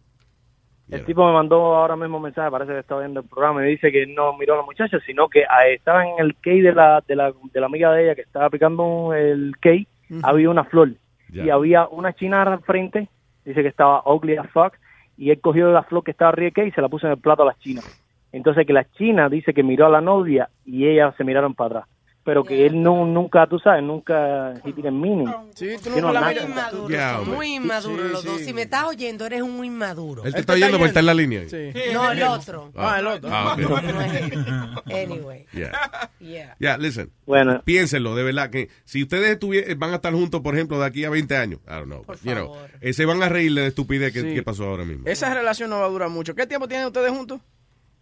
El 0.89 1.03
tipo 1.03 1.25
me 1.25 1.33
mandó 1.33 1.75
ahora 1.75 1.95
mismo 1.95 2.17
un 2.17 2.23
mensaje, 2.23 2.51
parece 2.51 2.73
que 2.73 2.79
está 2.79 2.99
viendo 2.99 3.21
el 3.21 3.27
programa 3.27 3.65
y 3.65 3.71
dice 3.71 3.91
que 3.91 4.05
no 4.05 4.37
miró 4.37 4.53
a 4.53 4.57
la 4.57 4.63
muchacha, 4.63 4.99
sino 5.05 5.27
que 5.29 5.43
estaba 5.73 6.05
en 6.05 6.13
el 6.19 6.35
key 6.35 6.61
de 6.61 6.73
la, 6.73 7.03
de 7.07 7.15
la, 7.15 7.33
de 7.53 7.59
la 7.59 7.65
amiga 7.65 7.91
de 7.91 8.03
ella 8.03 8.15
que 8.15 8.21
estaba 8.21 8.45
aplicando 8.45 9.11
el 9.15 9.53
key, 9.59 9.87
había 10.21 10.49
una 10.49 10.63
flor 10.63 10.91
y 11.33 11.49
había 11.49 11.87
una 11.87 12.13
china 12.13 12.43
al 12.43 12.61
frente, 12.61 13.09
dice 13.43 13.63
que 13.63 13.67
estaba 13.67 14.03
ugly 14.05 14.37
as 14.37 14.49
fuck, 14.51 14.73
y 15.17 15.31
él 15.31 15.41
cogió 15.41 15.71
la 15.71 15.83
flor 15.83 16.03
que 16.03 16.11
estaba 16.11 16.29
arriba 16.29 16.45
del 16.45 16.53
key 16.53 16.67
y 16.67 16.71
se 16.71 16.81
la 16.81 16.87
puso 16.87 17.07
en 17.07 17.13
el 17.13 17.19
plato 17.19 17.41
a 17.41 17.47
las 17.47 17.59
chinas. 17.59 18.04
Entonces 18.35 18.67
que 18.67 18.73
la 18.73 18.85
china 18.91 19.29
dice 19.29 19.53
que 19.53 19.63
miró 19.63 19.85
a 19.85 19.89
la 19.89 20.01
novia 20.01 20.49
y 20.65 20.87
ellas 20.87 21.13
se 21.17 21.23
miraron 21.23 21.53
para 21.55 21.79
atrás. 21.79 21.89
Pero 22.25 22.43
que 22.43 22.65
él 22.65 22.81
no, 22.81 23.05
nunca, 23.05 23.45
tú 23.45 23.59
sabes, 23.59 23.83
nunca, 23.83 24.53
he 24.65 24.71
didn't 24.73 24.93
mean. 24.99 25.25
Sí, 25.53 25.75
tú 25.83 25.91
Muy 25.91 26.01
nada. 26.01 26.33
inmaduros, 26.33 26.89
Yeah, 26.89 27.19
muy 27.23 27.53
inmaduros 27.53 28.07
Sí, 28.07 28.11
los 28.13 28.23
dos. 28.25 28.37
sí. 28.39 28.45
Si 28.45 28.53
me 28.53 28.63
estás 28.63 28.85
oyendo, 28.85 29.27
eres 29.27 29.43
un 29.43 29.63
inmaduro. 29.63 30.23
Él 30.25 30.33
te 30.33 30.39
está 30.39 30.53
oyendo 30.53 30.77
porque 30.79 30.87
está 30.87 31.01
en 31.01 31.05
la 31.05 31.13
línea. 31.13 31.41
ahí. 31.41 31.73
No, 31.93 32.11
el 32.11 32.23
otro. 32.23 32.71
Ah, 32.75 32.97
el 32.99 33.05
otro. 33.05 33.29
Ah, 33.31 33.53
ok. 33.53 33.59
No 33.83 34.01
es 34.01 34.13
él. 34.23 34.43
Anyway. 34.91 35.45
Yeah. 35.53 35.71
Yeah. 36.19 36.55
Ya, 36.59 36.77
listen. 36.79 37.11
Bueno. 37.27 37.61
Piénsenlo, 37.63 38.15
de 38.15 38.23
verdad, 38.23 38.49
que 38.49 38.69
si 38.85 39.03
ustedes 39.03 39.37
van 39.77 39.91
a 39.91 39.95
estar 39.97 40.11
juntos, 40.11 40.41
por 40.41 40.55
ejemplo, 40.55 40.79
de 40.79 40.85
aquí 40.87 41.05
a 41.05 41.11
20 41.11 41.37
años, 41.37 41.59
I 41.67 41.73
don't 41.73 41.85
know, 41.85 42.03
you 42.23 42.31
know, 42.31 42.55
eh, 42.81 42.93
se 42.93 43.05
van 43.05 43.21
a 43.21 43.29
reír 43.29 43.53
de 43.53 43.61
la 43.61 43.67
estupidez 43.67 44.11
que, 44.11 44.21
Sí. 44.21 44.33
que 44.33 44.41
pasó 44.41 44.65
ahora 44.65 44.83
mismo. 44.83 45.03
Esa 45.05 45.31
relación 45.31 45.69
no 45.69 45.77
va 45.79 45.85
a 45.85 45.89
durar 45.89 46.09
mucho. 46.09 46.33
¿Qué 46.33 46.47
tiempo 46.47 46.67
tienen 46.67 46.87
ustedes 46.87 47.11
juntos? 47.11 47.39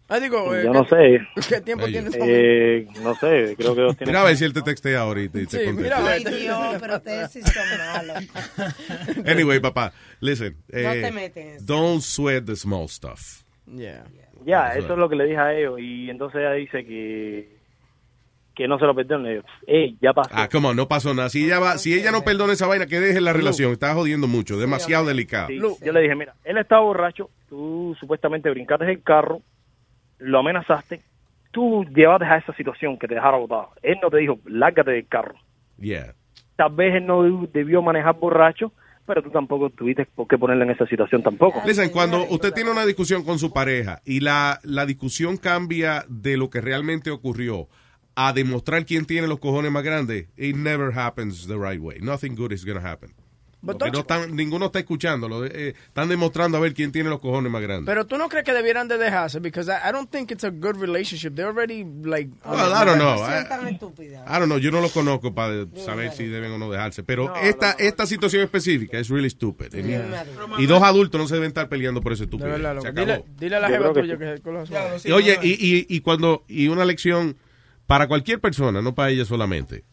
Ah, 0.08 0.20
digo, 0.20 0.54
eh, 0.54 0.64
Yo 0.64 0.72
¿qué- 0.72 0.78
no 0.78 0.84
sé. 0.86 1.20
¿Qué 1.48 1.60
tiempo 1.62 1.86
Ellos. 1.86 2.10
tienen? 2.12 2.28
Eh, 2.30 2.86
no 3.02 3.14
sé, 3.14 3.54
creo 3.56 3.74
que 3.74 3.80
dos. 3.80 3.96
Mira 4.00 4.20
a 4.20 4.24
ver 4.24 4.36
si 4.36 4.44
él 4.44 4.52
te 4.52 4.60
textea 4.62 5.00
ahorita 5.00 5.40
y 5.40 5.46
te 5.46 5.58
Sí, 5.58 5.64
contesta. 5.66 5.96
mira, 6.00 6.12
Ay, 6.12 6.24
Dios, 6.24 6.76
pero 6.80 6.96
ustedes 6.96 7.30
sí 7.32 7.40
son 7.42 7.78
malos. 7.78 8.16
Anyway, 9.26 9.60
papá, 9.60 9.92
listen. 10.20 10.56
No 10.72 10.78
eh, 10.78 11.02
te 11.02 11.10
metes 11.12 11.44
en 11.46 11.52
eso. 11.54 11.64
Don't 11.66 12.02
sweat 12.02 12.44
the 12.44 12.56
small 12.56 12.88
stuff. 12.88 13.42
Yeah. 13.66 14.04
Ya, 14.44 14.74
eso 14.74 14.92
es 14.92 14.98
lo 14.98 15.08
que 15.08 15.16
le 15.16 15.24
dije 15.24 15.38
a 15.38 15.54
ellos. 15.54 15.80
Y 15.80 16.10
entonces 16.10 16.38
ella 16.40 16.52
dice 16.52 16.84
que, 16.84 17.48
que 18.54 18.68
no 18.68 18.78
se 18.78 18.84
lo 18.84 18.92
digo, 18.94 19.42
Ey, 19.66 19.96
ya 20.02 20.12
pasó. 20.12 20.28
Ah, 20.34 20.48
come 20.52 20.68
on, 20.68 20.76
no 20.76 20.86
pasó 20.86 21.14
nada. 21.14 21.30
Si 21.30 21.46
ella, 21.46 21.58
va, 21.60 21.78
si 21.78 21.94
ella 21.94 22.10
no 22.12 22.22
perdona 22.24 22.52
esa 22.52 22.66
vaina, 22.66 22.84
que 22.86 23.00
deje 23.00 23.22
la 23.22 23.32
relación. 23.32 23.72
Está 23.72 23.94
jodiendo 23.94 24.26
mucho, 24.26 24.58
demasiado 24.58 25.06
delicado. 25.06 25.48
Sí, 25.48 25.58
Yo 25.82 25.92
le 25.92 26.00
dije, 26.02 26.14
mira, 26.14 26.34
él 26.44 26.58
estaba 26.58 26.82
borracho, 26.82 27.30
tú 27.48 27.96
supuestamente 27.98 28.50
brincaste 28.50 28.90
el 28.90 29.02
carro, 29.02 29.40
lo 30.24 30.38
amenazaste, 30.40 31.00
tú 31.50 31.84
llevaste 31.94 32.24
a 32.24 32.38
esa 32.38 32.54
situación 32.54 32.98
que 32.98 33.06
te 33.06 33.14
dejara 33.14 33.36
botado. 33.36 33.70
Él 33.82 33.98
no 34.02 34.10
te 34.10 34.18
dijo, 34.18 34.38
lárgate 34.46 34.90
del 34.90 35.06
carro. 35.06 35.34
Yeah. 35.78 36.14
Tal 36.56 36.72
vez 36.74 36.94
él 36.94 37.06
no 37.06 37.46
debió 37.52 37.82
manejar 37.82 38.18
borracho, 38.18 38.72
pero 39.06 39.22
tú 39.22 39.30
tampoco 39.30 39.70
tuviste 39.70 40.06
por 40.06 40.26
qué 40.26 40.38
ponerla 40.38 40.64
en 40.64 40.70
esa 40.70 40.86
situación 40.86 41.22
tampoco. 41.22 41.62
Listen, 41.66 41.90
cuando 41.90 42.24
usted 42.28 42.52
tiene 42.52 42.70
una 42.70 42.86
discusión 42.86 43.24
con 43.24 43.38
su 43.38 43.52
pareja 43.52 44.00
y 44.04 44.20
la, 44.20 44.60
la 44.62 44.86
discusión 44.86 45.36
cambia 45.36 46.04
de 46.08 46.36
lo 46.36 46.48
que 46.50 46.60
realmente 46.60 47.10
ocurrió 47.10 47.68
a 48.16 48.32
demostrar 48.32 48.84
quién 48.86 49.06
tiene 49.06 49.26
los 49.26 49.40
cojones 49.40 49.72
más 49.72 49.82
grandes, 49.82 50.28
it 50.36 50.56
never 50.56 50.96
happens 50.96 51.46
the 51.46 51.56
right 51.56 51.80
way. 51.80 51.98
Nothing 52.00 52.34
good 52.34 52.52
is 52.52 52.64
going 52.64 52.80
to 52.80 52.86
happen. 52.86 53.10
But 53.64 53.78
Porque 53.78 53.92
no 53.92 54.00
están, 54.00 54.36
ninguno 54.36 54.66
está 54.66 54.78
escuchando, 54.78 55.28
lo 55.28 55.40
de- 55.40 55.68
eh, 55.70 55.74
están 55.86 56.08
demostrando 56.08 56.58
a 56.58 56.60
ver 56.60 56.74
quién 56.74 56.92
tiene 56.92 57.08
los 57.08 57.18
cojones 57.20 57.50
más 57.50 57.62
grandes. 57.62 57.86
Pero 57.86 58.06
tú 58.06 58.18
no 58.18 58.28
crees 58.28 58.44
que 58.44 58.52
debieran 58.52 58.88
de 58.88 58.98
dejarse 58.98 59.40
because 59.40 59.70
I, 59.72 59.88
I 59.88 59.92
don't 59.92 60.10
think 60.10 60.30
it's 60.30 60.44
a 60.44 60.50
good 60.50 60.76
relationship. 60.78 61.34
They're 61.34 61.48
already 61.50 61.84
like 62.04 62.30
Well, 62.44 62.72
I 62.74 62.84
don't 62.84 62.98
know. 62.98 63.24
I, 63.24 63.48
Tan 63.48 63.66
estúpida. 63.68 64.24
I 64.28 64.38
don't 64.38 64.46
know, 64.46 64.58
yo 64.58 64.70
no 64.70 64.80
lo 64.82 64.90
conozco 64.90 65.34
para 65.34 65.64
saber 65.76 66.12
si 66.12 66.26
deben 66.26 66.52
o 66.52 66.58
no 66.58 66.70
dejarse. 66.70 67.02
Pero 67.02 67.34
esta, 67.36 67.72
esta 67.72 68.06
situación 68.06 68.42
específica 68.42 68.98
es 68.98 69.08
really 69.08 69.30
stupid. 69.30 69.72
Y- 69.74 69.82
Yeah. 69.82 70.26
Y 70.58 70.66
dos 70.66 70.82
adultos 70.82 71.20
no 71.20 71.26
se 71.26 71.34
deben 71.34 71.48
estar 71.48 71.68
peleando 71.68 72.00
por 72.00 72.12
ese 72.12 72.22
De 72.22 72.24
estúpido. 72.26 72.50
verdad, 72.50 72.70
Se 72.70 72.74
loco. 72.74 72.88
acabó. 72.88 73.06
Dile, 73.06 73.24
dile 73.38 73.56
a 73.56 73.60
la 73.60 73.68
jeva 73.68 73.92
que 73.92 74.00
tuya 74.02 74.14
sí. 74.14 74.18
que 74.18 74.40
coja 74.42 74.66
suave. 74.66 74.96
Y 75.04 75.12
Oye, 75.12 75.38
y, 75.42 75.48
y, 75.52 75.86
y 75.88 76.00
cuando, 76.00 76.44
y 76.48 76.68
una 76.68 76.84
lección 76.84 77.36
para 77.86 78.08
cualquier 78.08 78.40
persona, 78.40 78.82
no 78.82 78.94
para 78.94 79.10
ella 79.10 79.24
solamente, 79.24 79.84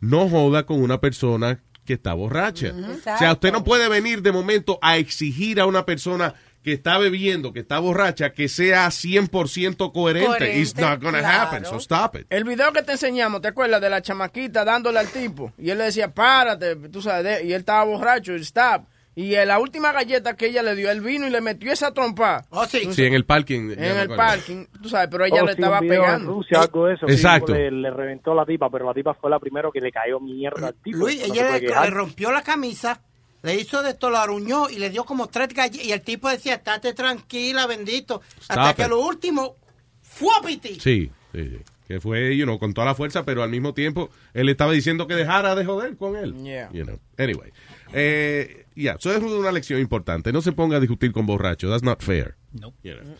no 0.00 0.28
joda 0.28 0.64
con 0.66 0.80
una 0.82 1.00
persona 1.00 1.60
que 1.84 1.94
está 1.94 2.14
borracha. 2.14 2.72
O 2.74 3.18
sea, 3.18 3.32
usted 3.32 3.52
no 3.52 3.64
puede 3.64 3.88
venir 3.88 4.22
de 4.22 4.32
momento 4.32 4.78
a 4.82 4.96
exigir 4.98 5.60
a 5.60 5.66
una 5.66 5.84
persona 5.84 6.34
que 6.62 6.72
está 6.72 6.96
bebiendo, 6.98 7.52
que 7.52 7.58
está 7.60 7.80
borracha, 7.80 8.32
que 8.32 8.48
sea 8.48 8.86
100% 8.88 9.92
coherente. 9.92 10.26
Coherente, 10.28 10.60
It's 10.60 10.76
not 10.76 11.02
gonna 11.02 11.18
claro. 11.18 11.42
happen, 11.48 11.64
so 11.64 11.76
stop 11.78 12.14
it. 12.16 12.26
El 12.30 12.44
video 12.44 12.72
que 12.72 12.82
te 12.84 12.92
enseñamos, 12.92 13.40
¿te 13.40 13.48
acuerdas 13.48 13.80
de 13.80 13.90
la 13.90 14.00
chamaquita 14.00 14.64
dándole 14.64 15.00
al 15.00 15.08
tipo? 15.08 15.52
Y 15.58 15.70
él 15.70 15.78
le 15.78 15.84
decía, 15.84 16.14
párate, 16.14 16.76
tú 16.76 17.02
sabes, 17.02 17.24
de- 17.24 17.44
y 17.46 17.52
él 17.52 17.60
estaba 17.60 17.82
borracho, 17.84 18.34
stop. 18.36 18.84
Y 19.14 19.34
en 19.34 19.48
la 19.48 19.58
última 19.58 19.92
galleta 19.92 20.36
que 20.36 20.46
ella 20.46 20.62
le 20.62 20.74
dio, 20.74 20.90
él 20.90 21.02
vino 21.02 21.26
y 21.26 21.30
le 21.30 21.42
metió 21.42 21.70
esa 21.70 21.92
trompa. 21.92 22.46
Oh, 22.48 22.64
sí. 22.64 22.88
Sí, 22.94 23.04
en 23.04 23.12
el 23.12 23.26
parking. 23.26 23.72
En 23.72 23.98
el 23.98 24.08
parking, 24.08 24.64
tú 24.82 24.88
sabes, 24.88 25.08
pero 25.10 25.26
ella 25.26 25.42
Oh, 25.42 25.46
le 25.46 25.52
sí, 25.52 25.60
estaba 25.60 25.80
pegando. 25.80 26.30
En 26.30 26.36
Rusia, 26.36 26.60
algo 26.62 26.86
de 26.86 26.94
eso. 26.94 27.06
que 27.06 27.12
Exacto. 27.12 27.52
Le, 27.52 27.70
le 27.70 27.90
reventó 27.90 28.34
la 28.34 28.46
tipa, 28.46 28.70
pero 28.70 28.86
la 28.86 28.94
tipa 28.94 29.12
fue 29.12 29.28
la 29.28 29.38
primera 29.38 29.68
que 29.70 29.80
le 29.82 29.92
cayó 29.92 30.18
mierda 30.18 30.68
al 30.68 30.74
tipo. 30.76 30.96
Luis, 30.96 31.18
No 31.28 31.34
ella 31.34 31.58
le, 31.58 31.90
rompió 31.90 32.32
la 32.32 32.40
camisa, 32.42 33.02
le 33.42 33.54
hizo 33.56 33.82
de 33.82 33.90
esto, 33.90 34.08
lo 34.08 34.16
aruñó 34.16 34.70
y 34.70 34.78
le 34.78 34.88
dio 34.88 35.04
como 35.04 35.26
tres 35.28 35.48
galletas. 35.52 35.86
Y 35.86 35.92
el 35.92 36.00
tipo 36.00 36.30
decía, 36.30 36.54
estate 36.54 36.94
tranquila, 36.94 37.66
bendito. 37.66 38.22
Hasta 38.48 38.54
Stop 38.70 38.76
que 38.76 38.82
it. 38.84 38.88
lo 38.88 39.00
último, 39.00 39.56
¡fuapiti! 40.00 40.80
Sí, 40.80 41.10
sí, 41.32 41.48
sí. 41.50 41.58
Que 41.86 42.00
fue, 42.00 42.34
you 42.34 42.44
know, 42.44 42.58
con 42.58 42.72
toda 42.72 42.86
la 42.86 42.94
fuerza, 42.94 43.24
pero 43.24 43.42
al 43.42 43.50
mismo 43.50 43.74
tiempo 43.74 44.08
él 44.32 44.48
estaba 44.48 44.72
diciendo 44.72 45.06
que 45.06 45.14
dejara 45.16 45.54
de 45.54 45.64
joder 45.66 45.96
con 45.98 46.16
él. 46.16 46.34
Yeah. 46.42 46.70
You 46.72 46.84
know. 46.84 46.98
Anyway. 47.18 47.50
Eh, 47.92 48.61
yeah, 48.74 48.94
eso 48.98 49.12
es 49.12 49.22
una 49.22 49.52
lección 49.52 49.80
importante. 49.80 50.32
No 50.32 50.40
se 50.42 50.52
ponga 50.52 50.76
a 50.76 50.80
discutir 50.80 51.12
con 51.12 51.26
borrachos. 51.26 51.70
That's 51.70 51.82
not 51.82 52.02
fair. 52.02 52.34
No. 52.52 52.72
You 52.82 52.94
know. 52.94 53.14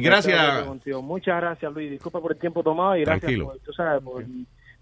Gracias. 0.00 0.66
Muchas 1.02 1.40
gracias, 1.40 1.72
Luis. 1.72 1.90
Disculpa 1.90 2.20
por 2.20 2.32
el 2.32 2.38
tiempo 2.38 2.62
tomado 2.62 2.96
y 2.96 3.00
gracias 3.00 3.20
Tranquilo. 3.20 3.46
por, 3.46 3.58
tú 3.60 3.72
sabes, 3.72 4.02
por, 4.02 4.24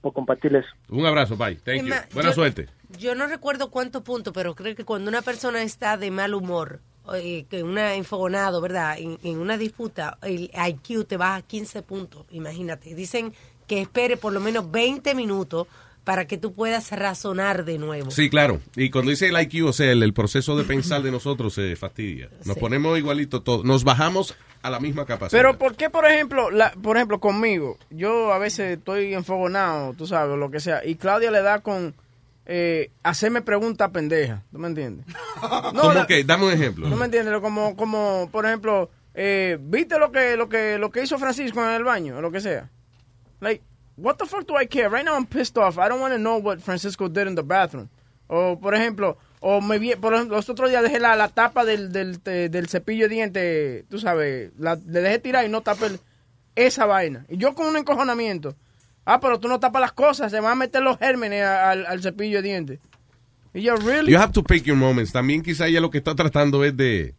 por 0.00 0.12
compartir 0.12 0.54
eso. 0.54 0.68
Un 0.88 1.06
abrazo, 1.06 1.36
bye. 1.36 1.56
Thank 1.56 1.84
you. 1.84 1.94
Buena 2.12 2.30
yo- 2.30 2.34
suerte. 2.34 2.68
Yo 2.98 3.14
no 3.14 3.26
recuerdo 3.26 3.70
cuántos 3.70 4.02
puntos, 4.02 4.32
pero 4.32 4.54
creo 4.54 4.76
que 4.76 4.84
cuando 4.84 5.08
una 5.10 5.22
persona 5.22 5.62
está 5.62 5.96
de 5.96 6.10
mal 6.12 6.34
humor, 6.34 6.80
eh, 7.14 7.44
que 7.50 7.62
una 7.62 7.94
enfogonado, 7.94 8.60
¿verdad? 8.60 8.96
En, 8.98 9.18
en 9.24 9.38
una 9.38 9.58
disputa, 9.58 10.18
el 10.22 10.50
IQ 10.68 11.04
te 11.06 11.16
baja 11.16 11.42
15 11.42 11.82
puntos, 11.82 12.26
imagínate. 12.30 12.94
Dicen 12.94 13.32
que 13.66 13.80
espere 13.80 14.16
por 14.16 14.32
lo 14.32 14.38
menos 14.40 14.70
20 14.70 15.14
minutos 15.16 15.66
para 16.06 16.28
que 16.28 16.38
tú 16.38 16.54
puedas 16.54 16.92
razonar 16.92 17.64
de 17.64 17.78
nuevo. 17.78 18.12
Sí, 18.12 18.30
claro. 18.30 18.60
Y 18.76 18.90
cuando 18.90 19.10
dice 19.10 19.26
el 19.26 19.40
IQ, 19.40 19.66
o 19.66 19.72
sea, 19.72 19.90
el, 19.90 20.04
el 20.04 20.12
proceso 20.14 20.56
de 20.56 20.62
pensar 20.62 21.02
de 21.02 21.10
nosotros 21.10 21.52
se 21.52 21.74
fastidia. 21.74 22.28
Nos 22.44 22.54
Sí. 22.54 22.60
ponemos 22.60 22.96
igualito 22.96 23.42
todos. 23.42 23.64
Nos 23.64 23.82
bajamos 23.82 24.36
a 24.62 24.70
la 24.70 24.78
misma 24.78 25.04
capacidad. 25.04 25.36
Pero 25.42 25.58
¿por 25.58 25.74
qué, 25.74 25.90
por 25.90 26.06
ejemplo, 26.06 26.52
la, 26.52 26.70
por 26.80 26.96
ejemplo, 26.96 27.18
conmigo, 27.18 27.76
yo 27.90 28.32
a 28.32 28.38
veces 28.38 28.78
estoy 28.78 29.14
enfogonado, 29.14 29.94
tú 29.94 30.06
sabes, 30.06 30.38
lo 30.38 30.48
que 30.48 30.60
sea, 30.60 30.80
y 30.86 30.94
Claudia 30.94 31.32
le 31.32 31.42
da 31.42 31.58
con 31.58 31.92
eh, 32.46 32.90
hacerme 33.02 33.42
preguntas 33.42 33.90
pendejas, 33.90 34.42
¿tú 34.52 34.58
me 34.60 34.68
entiendes? 34.68 35.06
¿Cómo 35.40 35.92
la- 35.92 36.06
que? 36.06 36.22
Dame 36.22 36.44
un 36.46 36.52
ejemplo. 36.52 36.88
¿No 36.88 36.94
me 36.94 37.06
entiendes? 37.06 37.34
Como, 37.40 37.74
como 37.74 38.28
por 38.30 38.46
ejemplo, 38.46 38.90
eh, 39.14 39.58
¿viste 39.60 39.98
lo 39.98 40.12
que, 40.12 40.36
lo, 40.36 40.48
que, 40.48 40.78
lo 40.78 40.90
que 40.92 41.02
hizo 41.02 41.18
Francisco 41.18 41.64
en 41.64 41.70
el 41.74 41.82
baño? 41.82 42.18
O 42.18 42.20
lo 42.20 42.30
que 42.30 42.40
sea. 42.40 42.70
Like, 43.40 43.64
what 43.96 44.16
the 44.18 44.26
fuck 44.26 44.46
do 44.46 44.54
I 44.56 44.66
care? 44.66 44.88
Right 44.88 45.04
now 45.04 45.14
I'm 45.16 45.26
pissed 45.26 45.56
off. 45.58 45.78
I 45.78 45.88
don't 45.88 46.00
want 46.00 46.12
to 46.14 46.18
know 46.18 46.38
what 46.38 46.60
Francisco 46.60 47.08
did 47.08 47.26
in 47.28 47.34
the 47.34 47.42
bathroom. 47.42 47.88
O, 48.28 48.58
por 48.58 48.74
ejemplo, 48.74 49.16
o 49.40 49.60
me 49.60 49.78
vi, 49.78 49.94
por 49.94 50.12
ejemplo, 50.14 50.36
los 50.36 50.48
otros 50.48 50.68
días 50.70 50.82
dejé 50.82 50.98
la, 50.98 51.14
la 51.14 51.28
tapa 51.28 51.64
del, 51.64 51.92
del, 51.92 52.20
de- 52.24 52.48
del 52.48 52.68
cepillo 52.68 53.08
de 53.08 53.14
dientes, 53.14 53.84
tú 53.88 53.98
sabes, 54.00 54.50
la, 54.58 54.74
le 54.74 55.00
dejé 55.00 55.18
tirar 55.20 55.44
y 55.44 55.48
no 55.48 55.60
tapé 55.60 55.86
el- 55.86 56.00
esa 56.56 56.86
vaina. 56.86 57.24
Y 57.28 57.36
yo 57.36 57.54
con 57.54 57.66
un 57.66 57.76
encojonamiento. 57.76 58.56
Ah, 59.04 59.20
pero 59.20 59.38
tú 59.38 59.46
no 59.46 59.60
tapas 59.60 59.80
las 59.80 59.92
cosas, 59.92 60.32
se 60.32 60.40
van 60.40 60.50
a 60.52 60.54
meter 60.56 60.82
los 60.82 60.98
gérmenes 60.98 61.44
al, 61.44 61.86
al 61.86 62.02
cepillo 62.02 62.38
de 62.38 62.48
dientes. 62.48 62.80
Y 63.54 63.62
yo, 63.62 63.76
really? 63.76 64.10
You 64.10 64.18
have 64.18 64.32
to 64.32 64.42
pick 64.42 64.64
your 64.64 64.76
moments. 64.76 65.12
También 65.12 65.42
quizá 65.42 65.68
ella 65.68 65.80
lo 65.80 65.90
que 65.90 65.98
está 65.98 66.16
tratando 66.16 66.64
es 66.64 66.76
de, 66.76 67.14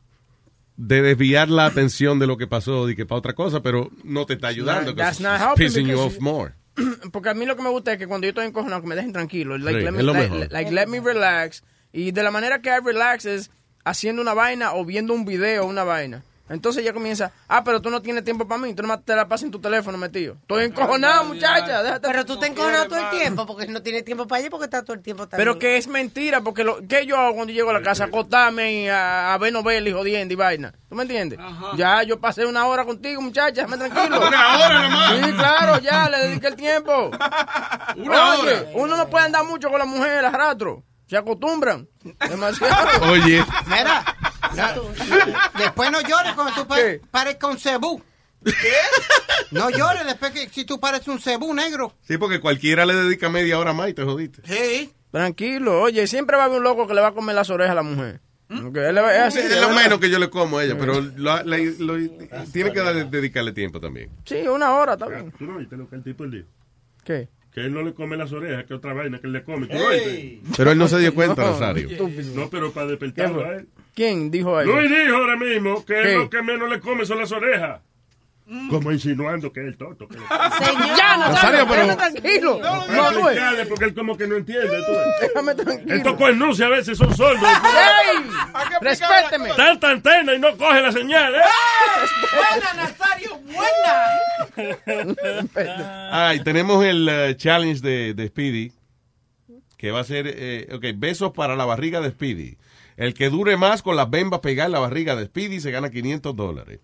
de 0.75 1.01
desviar 1.01 1.47
la 1.49 1.65
atención 1.65 2.19
de 2.19 2.27
lo 2.27 2.35
que 2.37 2.45
pasó 2.47 2.89
y 2.89 2.95
que 2.97 3.05
para 3.05 3.19
otra 3.19 3.33
cosa, 3.33 3.61
pero 3.61 3.89
no 4.03 4.25
te 4.25 4.33
está 4.33 4.47
ayudando. 4.49 4.93
That's 4.93 5.21
not 5.21 5.35
it's 5.35 5.43
helping 5.45 5.65
pissing 5.67 5.87
you 5.87 5.99
off 5.99 6.19
more. 6.19 6.53
Porque 7.11 7.29
a 7.29 7.33
mí 7.33 7.45
lo 7.45 7.55
que 7.55 7.63
me 7.63 7.69
gusta 7.69 7.93
es 7.93 7.97
que 7.97 8.07
cuando 8.07 8.25
yo 8.25 8.29
estoy 8.29 8.45
encojonado, 8.45 8.81
que 8.81 8.87
me 8.87 8.95
dejen 8.95 9.13
tranquilo. 9.13 9.57
Like, 9.57 9.79
Sí, 9.79 9.85
let 9.85 9.91
me, 9.91 9.99
es 9.99 10.03
lo 10.05 10.13
like- 10.13 10.29
mejor. 10.29 10.51
like, 10.51 10.71
let 10.71 10.87
me 10.87 10.99
relax. 10.99 11.63
Y 11.91 12.11
de 12.11 12.23
la 12.23 12.31
manera 12.31 12.61
que 12.61 12.69
I 12.69 12.79
relax 12.83 13.25
es 13.25 13.49
haciendo 13.83 14.21
una 14.21 14.33
vaina 14.33 14.73
o 14.73 14.85
viendo 14.85 15.13
un 15.13 15.25
video 15.25 15.63
o 15.63 15.67
una 15.67 15.83
vaina. 15.83 16.23
Entonces 16.49 16.81
ella 16.83 16.93
comienza, 16.93 17.31
ah, 17.47 17.63
pero 17.63 17.81
tú 17.81 17.89
no 17.89 18.01
tienes 18.01 18.23
tiempo 18.23 18.47
para 18.47 18.61
mí, 18.61 18.73
tú 18.73 18.81
nomás 18.81 19.03
te 19.03 19.15
la 19.15 19.27
pasas 19.27 19.43
en 19.45 19.51
tu 19.51 19.59
teléfono 19.59 19.97
metido. 19.97 20.35
Estoy 20.41 20.65
encojonado, 20.65 21.25
muchacha. 21.25 21.83
déjate- 21.83 22.07
Pero 22.07 22.25
tú 22.25 22.39
te 22.39 22.47
encojonas 22.47 22.87
todo 22.87 22.99
el 22.99 23.09
tiempo 23.09 23.45
porque 23.45 23.67
no 23.67 23.81
tienes 23.81 24.05
tiempo 24.05 24.27
para 24.27 24.39
ella 24.41 24.49
porque 24.49 24.65
está 24.65 24.81
todo 24.83 24.93
el 24.93 25.01
tiempo 25.01 25.27
también. 25.27 25.45
Pero 25.47 25.59
que 25.59 25.77
es 25.77 25.87
mentira, 25.87 26.41
porque 26.41 26.63
lo 26.63 26.85
que 26.87 27.05
yo 27.05 27.17
hago 27.17 27.35
cuando 27.35 27.51
llego 27.53 27.69
a 27.69 27.73
la 27.73 27.81
casa, 27.81 28.05
acostarme 28.05 28.73
y 28.83 28.87
a, 28.87 29.33
a 29.33 29.37
ver 29.37 29.51
novelas 29.51 29.89
y 29.89 29.93
jodiendo 29.93 30.33
y 30.33 30.37
vaina. 30.37 30.73
¿Tú 30.89 30.95
me 30.95 31.03
entiendes? 31.03 31.37
Ya 31.75 32.01
yo 32.03 32.19
pasé 32.19 32.45
una 32.45 32.65
hora 32.65 32.85
contigo, 32.85 33.21
muchacha, 33.21 33.63
déjame 33.65 33.77
tranquilo. 33.77 34.25
Una 34.25 34.57
hora 34.57 34.81
nomás. 34.87 35.25
Sí, 35.25 35.33
claro, 35.33 35.79
ya 35.81 36.09
le 36.09 36.17
dediqué 36.19 36.47
el 36.47 36.55
tiempo. 36.55 37.11
Una 37.97 38.33
Oye, 38.35 38.51
hora. 38.53 38.65
Uno 38.75 38.95
no 38.97 39.09
puede 39.09 39.25
andar 39.25 39.43
mucho 39.45 39.69
con 39.69 39.79
las 39.79 39.87
mujeres 39.87 40.23
a 40.23 40.31
rato. 40.31 40.83
Se 41.07 41.17
acostumbran. 41.17 41.87
Demasiado. 42.29 43.11
Oye. 43.11 43.43
Mira, 43.67 44.03
después 45.57 45.91
no 45.91 46.01
llores 46.01 46.33
cuando 46.33 46.53
tú 46.53 46.67
pare- 46.67 47.01
pares 47.11 47.35
con 47.35 47.57
cebú. 47.57 48.01
No 49.51 49.69
llores 49.69 50.05
después 50.05 50.31
que 50.31 50.49
si 50.49 50.65
tú 50.65 50.79
pares 50.79 51.07
un 51.07 51.19
cebú 51.19 51.53
negro. 51.53 51.93
Sí, 52.07 52.17
porque 52.17 52.39
cualquiera 52.39 52.85
le 52.85 52.95
dedica 52.95 53.29
media 53.29 53.59
hora 53.59 53.73
más 53.73 53.89
y 53.89 53.93
te 53.93 54.03
jodiste. 54.03 54.41
Sí. 54.45 54.93
Tranquilo, 55.11 55.81
oye, 55.81 56.05
siempre 56.05 56.35
va 56.37 56.43
a 56.43 56.45
haber 56.47 56.57
un 56.59 56.63
loco 56.63 56.85
que 56.87 56.93
le 56.93 57.01
va 57.01 57.07
a 57.07 57.13
comer 57.13 57.33
las 57.35 57.49
orejas 57.49 57.71
a 57.71 57.75
la 57.75 57.83
mujer. 57.83 58.19
Él 58.49 58.97
va- 58.97 59.13
es 59.13 59.21
así, 59.21 59.39
Es 59.39 59.51
es 59.51 59.61
lo 59.61 59.69
menos 59.71 59.99
que 59.99 60.09
yo 60.09 60.19
le 60.19 60.29
como 60.29 60.57
a 60.59 60.63
ella, 60.63 60.77
pero 60.77 61.01
lo- 61.01 61.43
la- 61.43 61.43
lo- 61.43 61.97
tiene 62.53 62.71
que 62.71 62.79
darle- 62.81 63.05
dedicarle 63.09 63.51
tiempo 63.51 63.79
también. 63.79 64.09
Sí, 64.25 64.47
una 64.47 64.73
hora, 64.73 64.93
está 64.93 65.07
bien. 65.07 65.31
¿Tú 65.37 65.45
no 65.45 65.57
oíste 65.57 65.75
lo 65.75 65.89
que 65.89 65.95
el 65.97 66.03
tipo 66.03 66.25
dijo? 66.27 66.47
¿Qué? 67.03 67.27
Que 67.57 67.65
él 67.65 67.73
no 67.73 67.81
le 67.81 67.95
come 67.95 68.15
las 68.17 68.31
orejas, 68.33 68.65
que 68.65 68.75
otra 68.75 68.93
vaina 68.93 69.17
que 69.17 69.25
él 69.25 69.33
le 69.33 69.41
come. 69.41 69.67
Pero 70.55 70.71
él 70.71 70.77
no 70.77 70.87
se 70.87 70.99
dio 70.99 71.11
cuenta, 71.11 71.41
No, 71.41 71.53
Rosario. 71.53 71.89
No, 72.35 72.51
pero 72.51 72.71
para 72.71 72.85
¿Qué 72.85 72.91
despertarlo 72.91 73.43
a 73.43 73.55
él. 73.55 73.67
¿Quién 73.95 74.29
dijo 74.29 74.61
eso? 74.61 74.71
Luis 74.71 74.87
dijo 74.91 75.15
ahora 75.15 75.35
mismo 75.37 75.83
que 75.83 75.95
¿Qué? 75.95 76.13
lo 76.13 76.29
que 76.29 76.43
menos 76.43 76.69
le 76.69 76.79
come 76.79 77.03
son 77.03 77.17
las 77.17 77.31
orejas. 77.31 77.81
Como 78.69 78.93
insinuando 78.93 79.51
que 79.51 79.59
es 79.59 79.67
el 79.67 79.77
toto. 79.77 80.07
Que 80.07 80.15
come. 80.15 80.29
Ya, 80.97 81.17
no, 81.17 81.27
Rosario, 81.27 81.67
pero- 81.67 81.81
déjame 81.81 81.95
tranquilo. 81.97 82.59
No, 82.61 82.81
tú 82.85 82.93
ves. 82.93 83.25
explicarle, 83.25 83.65
porque 83.65 83.85
él 83.85 83.93
como 83.93 84.17
que 84.17 84.25
no 84.27 84.37
entiende. 84.37 84.77
tú. 84.85 84.91
Déjame 85.21 85.55
tranquilo. 85.55 85.95
Estos 85.95 86.61
a 86.61 86.69
veces 86.69 86.97
son 86.97 87.13
sordos. 87.15 87.43
¡Ey! 87.43 88.23
Respéteme. 88.79 89.49
Tanta 89.53 89.89
antena 89.89 90.33
y 90.33 90.39
no 90.39 90.55
coge 90.55 90.81
la 90.81 90.93
señal, 90.93 91.35
¿eh? 91.35 91.39
Buena, 92.31 92.73
Nazario, 92.73 93.37
buena. 93.39 94.07
Ay, 96.11 96.39
tenemos 96.41 96.85
el 96.85 97.09
eh, 97.09 97.35
challenge 97.35 97.81
de, 97.81 98.13
de 98.13 98.27
Speedy, 98.27 98.71
que 99.77 99.91
va 99.91 99.99
a 99.99 100.03
ser, 100.05 100.25
eh, 100.27 100.69
ok, 100.73 100.85
besos 100.95 101.33
para 101.33 101.57
la 101.57 101.65
barriga 101.65 101.99
de 101.99 102.11
Speedy. 102.11 102.57
El 102.95 103.13
que 103.13 103.29
dure 103.29 103.57
más 103.57 103.83
con 103.83 103.95
las 103.97 104.09
bembas 104.09 104.39
pegar 104.39 104.67
en 104.67 104.71
la 104.71 104.79
barriga 104.79 105.15
de 105.15 105.25
Speedy 105.25 105.59
se 105.59 105.71
gana 105.71 105.89
500 105.89 106.35
dólares. 106.35 106.79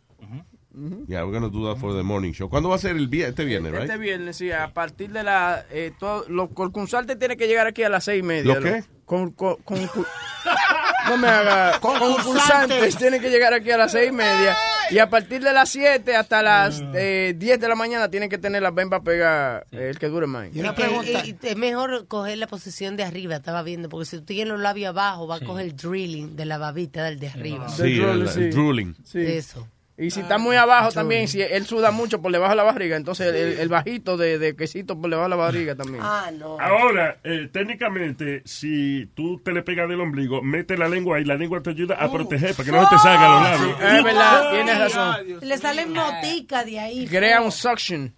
Yeah, 1.08 1.24
we're 1.24 1.32
gonna 1.32 1.50
do 1.50 1.66
that 1.72 1.80
for 1.80 1.94
the 1.96 2.02
morning 2.04 2.34
show. 2.34 2.50
¿Cuándo 2.50 2.70
va 2.70 2.76
a 2.76 2.80
ser 2.80 2.96
el 2.96 3.08
viernes? 3.08 3.30
Este 3.32 3.46
viernes, 3.46 3.72
right? 3.72 3.84
Este 3.84 3.98
viernes, 3.98 4.38
sí, 4.38 4.52
a 4.52 4.74
partir 4.74 5.12
de 5.12 5.24
la... 5.24 5.66
Eh, 5.72 5.92
todo, 6.00 6.26
los 6.30 6.50
concursantes 6.50 7.18
tienen 7.20 7.38
que 7.38 7.48
llegar 7.48 7.68
aquí 7.68 7.84
a 7.84 7.90
las 7.90 8.04
seis 8.06 8.20
y 8.22 8.24
media. 8.24 8.56
¿Lo 8.56 8.60
qué? 8.62 8.84
Con, 9.06 9.32
con, 9.32 9.58
con- 9.64 9.80
no 11.10 11.18
me 11.18 11.28
haga 11.28 11.80
Concursantes. 11.80 12.96
Tienen 12.98 13.22
que 13.22 13.30
llegar 13.30 13.54
aquí 13.54 13.70
a 13.72 13.78
las 13.78 13.92
seis 13.92 14.10
y 14.10 14.14
media. 14.14 14.56
Y 14.92 15.00
a 15.00 15.10
partir 15.10 15.42
de 15.42 15.54
las 15.54 15.70
7 15.70 16.16
hasta 16.16 16.42
las 16.44 16.82
eh, 16.94 17.34
10 17.38 17.60
de 17.60 17.68
la 17.68 17.74
mañana 17.76 18.12
tienen 18.12 18.30
que 18.30 18.38
tener 18.38 18.62
las 18.62 18.76
bembas 18.76 19.02
pegadas, 19.02 19.64
eh, 19.72 19.88
el 19.90 19.98
que 19.98 20.08
dure 20.08 20.28
más. 20.28 20.50
Y 20.54 20.60
una 20.60 20.70
Es 20.70 20.76
que, 20.76 20.82
pregunta. 20.84 21.24
eh, 21.26 21.36
es 21.42 21.56
mejor 21.56 22.06
coger 22.08 22.38
la 22.38 22.48
posición 22.48 22.98
de 22.98 23.04
arriba, 23.04 23.36
estaba 23.38 23.64
viendo, 23.64 23.88
porque 23.90 24.06
si 24.06 24.18
tú 24.18 24.26
tienes 24.26 24.50
los 24.52 24.60
labios 24.60 24.90
abajo, 24.90 25.26
va 25.26 25.38
a 25.38 25.40
coger 25.40 25.66
el 25.68 25.76
drilling 25.76 26.36
de 26.36 26.46
la 26.46 26.58
babita 26.58 27.06
del 27.06 27.18
de 27.20 27.30
arriba. 27.30 27.70
Sí, 27.70 28.00
el, 28.00 28.28
el 28.28 28.52
drooling. 28.52 28.96
Sí. 29.06 29.20
Eso. 29.20 29.68
Y 29.96 30.10
si 30.10 30.22
está 30.22 30.40
muy 30.40 30.56
abajo 30.56 30.92
también, 30.92 31.28
si 31.28 31.40
él 31.40 31.68
suda 31.68 31.92
mucho 31.92 32.20
por 32.20 32.32
debajo 32.32 32.50
de 32.52 32.56
la 32.56 32.64
barriga, 32.64 32.98
entonces 32.98 33.28
el, 33.28 33.60
el 33.60 33.70
bajito 33.70 34.18
de, 34.18 34.40
de 34.40 34.56
quesito 34.56 35.00
por 35.00 35.08
debajo 35.08 35.26
de 35.26 35.30
la 35.30 35.36
barriga 35.36 35.76
también. 35.76 36.04
Ah, 36.04 36.32
no. 36.34 36.60
Ahora, 36.60 37.18
eh, 37.24 37.48
técnicamente, 37.52 38.42
si 38.44 39.06
tú 39.14 39.40
te 39.40 39.52
le 39.52 39.62
pegas 39.62 39.88
del 39.88 40.02
ombligo, 40.02 40.42
mete 40.42 40.78
la 40.78 40.90
lengua 40.90 41.20
y 41.20 41.26
la 41.26 41.36
lengua 41.36 41.62
te 41.62 41.70
ayuda 41.70 41.96
a 41.96 42.12
proteger 42.12 42.56
para 42.56 42.66
que 42.66 42.72
no 42.72 42.84
se 42.86 42.96
te 42.96 43.02
salga 43.02 43.30
los 43.30 43.44
labios. 43.44 43.82
Es 43.82 44.04
verdad, 44.04 44.52
tienes 44.52 44.80
razón. 44.80 45.16
Le 45.42 45.58
salen 45.60 45.94
moticas 45.94 46.66
de 46.66 46.80
ahí. 46.80 47.08
Crea 47.08 47.42
un 47.42 47.52
suction. 47.52 48.14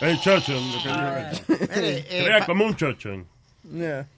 El 0.00 0.18
eh, 1.74 2.22
Crea 2.24 2.46
como 2.46 2.64
un 2.64 2.76
chochón. 2.76 3.26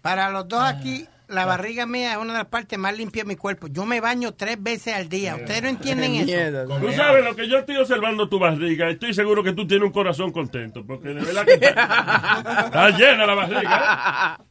Para 0.02 0.30
los 0.30 0.46
dos 0.46 0.62
aquí, 0.62 1.06
la 1.30 1.46
barriga 1.46 1.86
mía 1.86 2.12
es 2.12 2.18
una 2.18 2.32
de 2.32 2.38
las 2.40 2.48
partes 2.48 2.78
más 2.78 2.96
limpias 2.96 3.24
de 3.24 3.28
mi 3.28 3.36
cuerpo. 3.36 3.68
Yo 3.68 3.86
me 3.86 4.00
baño 4.00 4.32
tres 4.32 4.62
veces 4.62 4.94
al 4.94 5.08
día. 5.08 5.36
¿Ustedes 5.36 5.62
no 5.62 5.68
entienden 5.68 6.14
eso? 6.16 6.80
Tú 6.80 6.92
sabes 6.92 7.24
lo 7.24 7.34
que 7.34 7.48
yo 7.48 7.58
estoy 7.58 7.76
observando 7.76 8.28
tu 8.28 8.38
barriga. 8.38 8.88
Estoy 8.88 9.14
seguro 9.14 9.42
que 9.42 9.52
tú 9.52 9.66
tienes 9.66 9.86
un 9.86 9.92
corazón 9.92 10.32
contento. 10.32 10.84
Porque 10.84 11.08
de 11.08 11.24
verdad 11.24 11.44
que 11.44 11.54
está, 11.54 12.64
está 12.66 12.90
llena 12.90 13.26
la 13.26 13.34
barriga. 13.34 14.40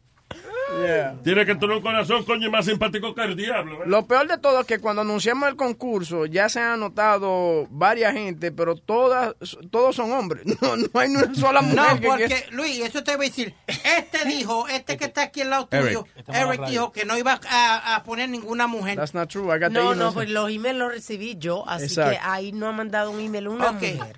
Tiene 1.24 1.46
que 1.46 1.56
tener 1.56 1.76
un 1.76 1.82
corazón, 1.82 2.24
coño, 2.24 2.50
más 2.50 2.66
simpático 2.66 3.14
que 3.14 3.24
el 3.24 3.36
diablo. 3.36 3.84
¿eh? 3.84 3.88
Lo 3.88 4.06
peor 4.08 4.28
de 4.28 4.38
todo 4.38 4.62
es 4.62 4.66
que 4.68 4.80
cuando 4.80 5.02
anunciamos 5.02 5.50
el 5.50 5.56
concurso 5.56 6.26
ya 6.26 6.48
se 6.50 6.60
han 6.60 6.72
anotado 6.74 7.68
varias 7.70 8.14
gente, 8.14 8.52
pero 8.52 8.76
todas 8.76 9.34
todos 9.72 9.96
son 9.96 10.12
hombres. 10.12 10.44
No, 10.62 10.76
no 10.76 10.88
hay 11.00 11.10
ni 11.10 11.16
una 11.16 11.34
sola 11.36 11.62
mujer 11.62 11.76
No, 11.78 12.00
que 12.00 12.08
porque, 12.08 12.46
Luis, 12.52 12.80
eso 12.82 13.04
te 13.04 13.16
voy 13.16 13.28
a 13.28 13.30
decir. 13.30 13.54
Este 13.68 14.26
dijo, 14.28 14.68
este 14.68 14.98
que 14.98 15.06
está 15.06 15.24
aquí 15.24 15.42
al 15.42 15.50
lado 15.52 15.68
Eric. 15.72 15.88
tuyo, 15.88 16.06
Estamos 16.16 16.42
en 16.42 16.48
la 16.48 16.54
Eric 16.54 16.68
dijo 16.70 16.92
que 16.92 17.06
no 17.06 17.18
iba 17.18 17.40
a, 17.50 17.96
a 17.96 18.04
poner 18.04 18.30
ninguna 18.30 18.68
mujer. 18.68 18.96
That's 18.98 19.14
not 19.14 19.30
true. 19.30 19.46
I 19.56 19.60
got 19.60 19.70
the 19.70 19.80
No, 19.80 19.94
emails. 19.94 19.98
no, 19.98 20.14
pues 20.14 20.30
los 20.30 20.50
emails 20.52 20.78
los 20.78 20.92
recibí 20.92 21.38
yo, 21.38 21.68
así 21.68 21.86
Exacto. 21.86 22.12
que 22.12 22.20
ahí 22.22 22.52
no 22.52 22.68
ha 22.68 22.72
mandado 22.72 23.12
un 23.12 23.20
email 23.20 23.48
una 23.48 23.70
Ok. 23.72 23.74
mujer. 23.82 24.16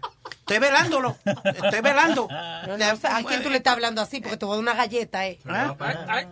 Estoy 0.54 0.70
velándolo. 0.70 1.18
Estoy 1.44 1.82
velando. 1.82 2.28
No, 2.68 2.78
no, 2.78 2.86
¿A 2.86 3.24
quién 3.24 3.44
tú 3.44 3.50
le 3.50 3.58
estás 3.58 3.74
hablando 3.74 4.02
así? 4.02 4.20
Porque 4.22 4.38
te 4.38 4.46
voy 4.46 4.54
a 4.54 4.56
dar 4.58 4.64
una 4.64 4.74
galleta, 4.74 5.28
¿eh? 5.28 5.40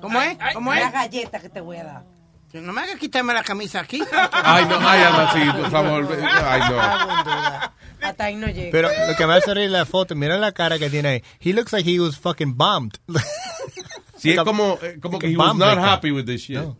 ¿Cómo 0.01 0.21
es? 0.21 0.37
¿Cómo 0.53 0.73
es? 0.73 0.81
Una 0.81 0.91
galleta 0.91 1.39
que 1.39 1.49
te 1.49 1.61
voy 1.61 1.77
a 1.77 1.83
dar. 1.83 2.03
No 2.53 2.73
me 2.73 2.81
hagas 2.81 2.97
quitarme 2.97 3.33
la 3.33 3.43
camisa 3.43 3.79
aquí. 3.79 4.01
Ay, 4.31 4.65
no, 4.65 4.79
ay, 4.81 5.03
Alma, 5.03 5.31
sí, 5.33 5.39
por 5.55 5.69
favor. 5.69 6.07
Ay, 6.43 6.61
no. 6.69 8.07
Hasta 8.07 8.23
ahí 8.23 8.35
no 8.35 8.47
llega. 8.47 8.71
Pero 8.71 8.89
lo 9.07 9.15
que 9.15 9.27
me 9.27 9.33
hace 9.35 9.53
reír 9.53 9.69
la 9.69 9.85
foto, 9.85 10.15
mira 10.15 10.37
la 10.37 10.51
cara 10.51 10.79
que 10.79 10.89
tiene 10.89 11.09
ahí. 11.09 11.23
He 11.39 11.53
looks 11.53 11.71
like 11.71 11.87
he 11.87 11.99
was 11.99 12.17
fucking 12.17 12.55
bombed. 12.57 12.93
Sí, 14.17 14.31
es 14.31 14.39
como, 14.41 14.77
eh, 14.81 14.99
como 15.01 15.17
que 15.17 15.27
he 15.27 15.37
was 15.37 15.55
not 15.55 15.77
happy 15.77 16.11
with 16.11 16.25
this 16.25 16.41
shit. 16.41 16.57
No. 16.57 16.75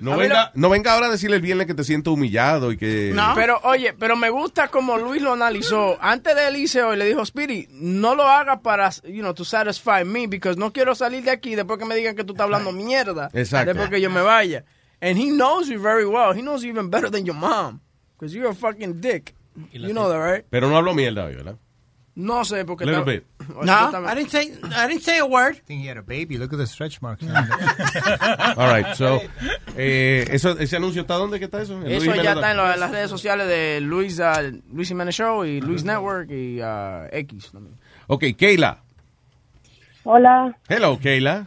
No 0.00 0.16
venga, 0.16 0.50
no 0.54 0.68
venga 0.68 0.92
ahora 0.92 1.06
a 1.06 1.10
decirle 1.10 1.36
el 1.36 1.42
viernes 1.42 1.66
que 1.66 1.74
te 1.74 1.84
siento 1.84 2.12
humillado 2.12 2.72
y 2.72 2.76
que... 2.76 3.14
Pero 3.34 3.60
oye, 3.64 3.92
pero 3.92 4.16
me 4.16 4.30
gusta 4.30 4.68
como 4.68 4.98
Luis 4.98 5.22
lo 5.22 5.32
analizó. 5.32 5.98
Antes 6.00 6.34
de 6.34 6.48
él 6.48 6.56
irse 6.56 6.82
hoy 6.82 6.96
le 6.96 7.04
dijo, 7.04 7.24
Speedy, 7.24 7.68
no 7.70 8.14
lo 8.14 8.24
haga 8.24 8.60
para, 8.62 8.90
you 9.04 9.20
know, 9.20 9.34
to 9.34 9.44
satisfy 9.44 10.04
me, 10.04 10.26
because 10.26 10.58
no 10.58 10.72
quiero 10.72 10.94
salir 10.94 11.24
de 11.24 11.30
aquí 11.30 11.54
después 11.54 11.78
que 11.78 11.84
me 11.84 11.94
digan 11.94 12.16
que 12.16 12.24
tú 12.24 12.32
estás 12.32 12.44
hablando 12.44 12.72
mierda. 12.72 13.30
Exacto. 13.32 13.72
Después 13.72 13.90
que 13.90 14.00
yo 14.00 14.10
me 14.10 14.22
vaya. 14.22 14.64
And 15.00 15.18
he 15.18 15.30
knows 15.30 15.68
you 15.68 15.80
very 15.80 16.04
well. 16.04 16.34
He 16.34 16.42
knows 16.42 16.62
you 16.62 16.70
even 16.70 16.90
better 16.90 17.10
than 17.10 17.24
your 17.24 17.36
mom. 17.36 17.80
Because 18.18 18.34
you're 18.34 18.50
a 18.50 18.54
fucking 18.54 19.00
dick. 19.00 19.34
You 19.72 19.92
know 19.92 20.08
that, 20.08 20.18
right? 20.18 20.44
Pero 20.50 20.68
no 20.68 20.76
hablo 20.76 20.94
mierda 20.94 21.24
hoy, 21.24 21.34
¿verdad? 21.34 21.56
No 22.16 22.44
sé, 22.44 22.64
porque... 22.64 22.84
Little 22.84 23.00
está- 23.00 23.10
bit. 23.12 23.24
No, 23.64 24.08
I 24.10 24.14
didn't 24.14 24.30
say, 24.30 24.52
I 24.74 24.88
didn't 24.88 25.02
say 25.02 25.18
a 25.18 25.24
word. 25.24 25.56
I 25.56 25.60
think 25.66 25.82
he 25.82 25.88
had 25.88 25.96
a 25.96 26.02
baby. 26.02 26.36
Look 26.38 26.52
at 26.52 26.58
the 26.58 26.66
stretch 26.66 27.00
marks. 27.00 27.22
All 28.56 28.68
right, 28.68 28.94
so, 28.94 29.20
eh, 29.76 30.26
eso, 30.30 30.58
¿ese 30.58 30.76
anuncio 30.76 31.02
está 31.02 31.14
dónde 31.14 31.38
que 31.38 31.44
está 31.46 31.62
eso? 31.62 31.74
En 31.80 31.86
Eso 31.90 32.06
Luis 32.06 32.22
ya 32.22 32.32
está 32.32 32.50
en 32.50 32.56
lo- 32.56 32.72
en 32.72 32.80
las 32.80 32.90
redes 32.90 33.10
sociales 33.10 33.46
de 33.48 33.80
Luis, 33.80 34.18
ah, 34.20 34.40
Luis 34.72 34.88
Jiménez 34.88 35.14
Show 35.14 35.44
y 35.44 35.60
Luis 35.60 35.84
Network 35.84 36.30
y 36.30 36.60
ah, 36.62 37.06
X 37.12 37.50
también. 37.52 37.76
Ok, 38.08 38.24
Keila. 38.36 38.82
Hola, 40.04 40.56
Hello, 40.68 40.98
Keila. 40.98 41.46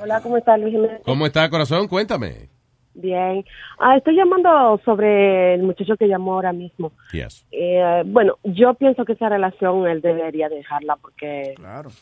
hola, 0.00 0.20
¿cómo 0.20 0.36
estás, 0.36 0.60
Luis 0.60 0.72
Jiménez? 0.72 1.00
¿Cómo 1.04 1.26
está, 1.26 1.48
corazón? 1.50 1.88
Cuéntame. 1.88 2.49
Bien. 2.94 3.44
Ah, 3.78 3.96
estoy 3.96 4.16
llamando 4.16 4.80
sobre 4.84 5.54
el 5.54 5.62
muchacho 5.62 5.96
que 5.96 6.08
llamó 6.08 6.34
ahora 6.34 6.52
mismo. 6.52 6.92
Yes. 7.12 7.46
Eh, 7.52 8.02
bueno, 8.06 8.38
yo 8.44 8.74
pienso 8.74 9.04
que 9.04 9.12
esa 9.12 9.28
relación 9.28 9.86
él 9.86 10.00
debería 10.00 10.48
dejarla 10.48 10.96
porque 10.96 11.54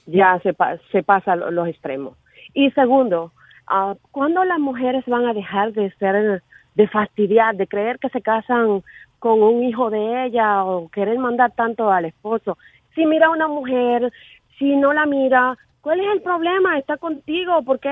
ya 0.06 0.38
se, 0.42 0.54
pa- 0.54 0.78
se 0.90 1.02
pasa 1.02 1.36
lo- 1.36 1.50
los 1.50 1.68
extremos. 1.68 2.16
Y 2.54 2.70
segundo, 2.70 3.32
ah, 3.66 3.94
¿cuándo 4.12 4.42
las 4.44 4.58
mujeres 4.58 5.04
van 5.06 5.26
a 5.26 5.34
dejar 5.34 5.72
de 5.72 5.90
ser, 5.98 6.42
de 6.74 6.88
fastidiar, 6.88 7.56
de 7.56 7.66
creer 7.66 7.98
que 7.98 8.08
se 8.08 8.22
casan 8.22 8.82
con 9.18 9.42
un 9.42 9.62
hijo 9.64 9.90
de 9.90 10.24
ella 10.26 10.64
o 10.64 10.88
querer 10.88 11.18
mandar 11.18 11.52
tanto 11.52 11.90
al 11.90 12.06
esposo? 12.06 12.56
Si 12.94 13.04
mira 13.04 13.26
a 13.26 13.30
una 13.30 13.46
mujer, 13.46 14.10
si 14.58 14.74
no 14.74 14.92
la 14.94 15.04
mira, 15.06 15.56
¿cuál 15.80 16.00
es 16.00 16.06
el 16.14 16.22
problema? 16.22 16.78
Está 16.78 16.96
contigo, 16.96 17.62
¿por 17.62 17.80
qué 17.80 17.88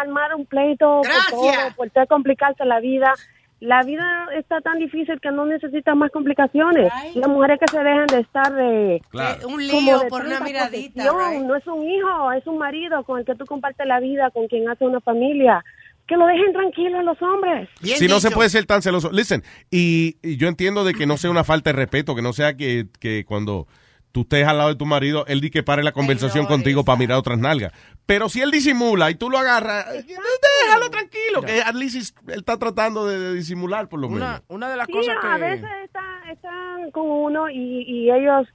armar 0.00 0.34
un 0.34 0.46
pleito? 0.46 1.00
Gracias. 1.02 1.30
Por, 1.30 1.40
todo? 1.40 1.76
¿Por 1.76 1.90
qué 1.90 2.06
complicarse 2.06 2.64
la 2.64 2.80
vida? 2.80 3.14
La 3.60 3.82
vida 3.82 4.26
está 4.38 4.62
tan 4.62 4.78
difícil 4.78 5.20
que 5.20 5.30
no 5.30 5.44
necesita 5.44 5.94
más 5.94 6.10
complicaciones. 6.10 6.90
Las 7.14 7.28
mujeres 7.28 7.58
que 7.60 7.70
se 7.70 7.78
dejan 7.78 8.06
de 8.06 8.20
estar 8.20 8.54
de... 8.54 9.02
Claro. 9.10 9.48
Un 9.48 9.66
lío 9.66 9.98
de 9.98 10.08
por 10.08 10.24
una 10.24 10.40
miradita, 10.40 11.02
right? 11.02 11.42
No 11.42 11.54
es 11.54 11.66
un 11.66 11.86
hijo, 11.86 12.32
es 12.32 12.46
un 12.46 12.56
marido 12.56 13.04
con 13.04 13.18
el 13.18 13.26
que 13.26 13.34
tú 13.34 13.44
compartes 13.44 13.86
la 13.86 14.00
vida, 14.00 14.30
con 14.30 14.48
quien 14.48 14.66
hace 14.70 14.86
una 14.86 15.00
familia. 15.00 15.62
Que 16.08 16.16
lo 16.16 16.26
dejen 16.26 16.54
tranquilo 16.54 17.00
a 17.00 17.02
los 17.02 17.20
hombres. 17.20 17.68
si 17.82 18.08
no 18.08 18.18
se 18.18 18.30
puede 18.30 18.48
ser 18.48 18.64
tan 18.64 18.80
celoso. 18.80 19.10
Listen, 19.12 19.44
y, 19.70 20.16
y 20.22 20.38
yo 20.38 20.48
entiendo 20.48 20.82
de 20.82 20.94
que 20.94 21.04
no 21.04 21.18
sea 21.18 21.30
una 21.30 21.44
falta 21.44 21.68
de 21.70 21.76
respeto, 21.76 22.14
que 22.14 22.22
no 22.22 22.32
sea 22.32 22.56
que, 22.56 22.86
que 22.98 23.26
cuando 23.26 23.66
tú 24.12 24.22
estés 24.22 24.46
al 24.46 24.58
lado 24.58 24.68
de 24.70 24.76
tu 24.76 24.86
marido, 24.86 25.24
él 25.26 25.40
di 25.40 25.50
que 25.50 25.62
pare 25.62 25.82
la 25.82 25.92
conversación 25.92 26.46
contigo 26.46 26.84
para 26.84 26.98
mirar 26.98 27.18
otras 27.18 27.38
nalgas. 27.38 27.72
Pero 28.06 28.28
si 28.28 28.40
él 28.40 28.50
disimula 28.50 29.10
y 29.10 29.14
tú 29.14 29.30
lo 29.30 29.38
agarras, 29.38 29.86
eh, 29.94 30.04
déjalo 30.66 30.90
tranquilo, 30.90 31.42
que 31.42 31.60
at 31.62 31.74
least 31.74 32.16
él 32.28 32.38
está 32.38 32.56
tratando 32.58 33.06
de, 33.06 33.18
de 33.18 33.34
disimular 33.34 33.88
por 33.88 34.00
lo 34.00 34.08
menos. 34.08 34.42
Una, 34.48 34.68
de 34.68 34.76
las 34.76 34.86
Sí, 34.86 34.92
cosas 34.92 35.16
a 35.22 35.36
que... 35.36 35.42
veces 35.42 35.70
está- 35.84 36.06
están 36.32 36.90
con 36.92 37.08
uno 37.10 37.48
y, 37.50 37.82
y 37.86 38.10
ellos 38.10 38.46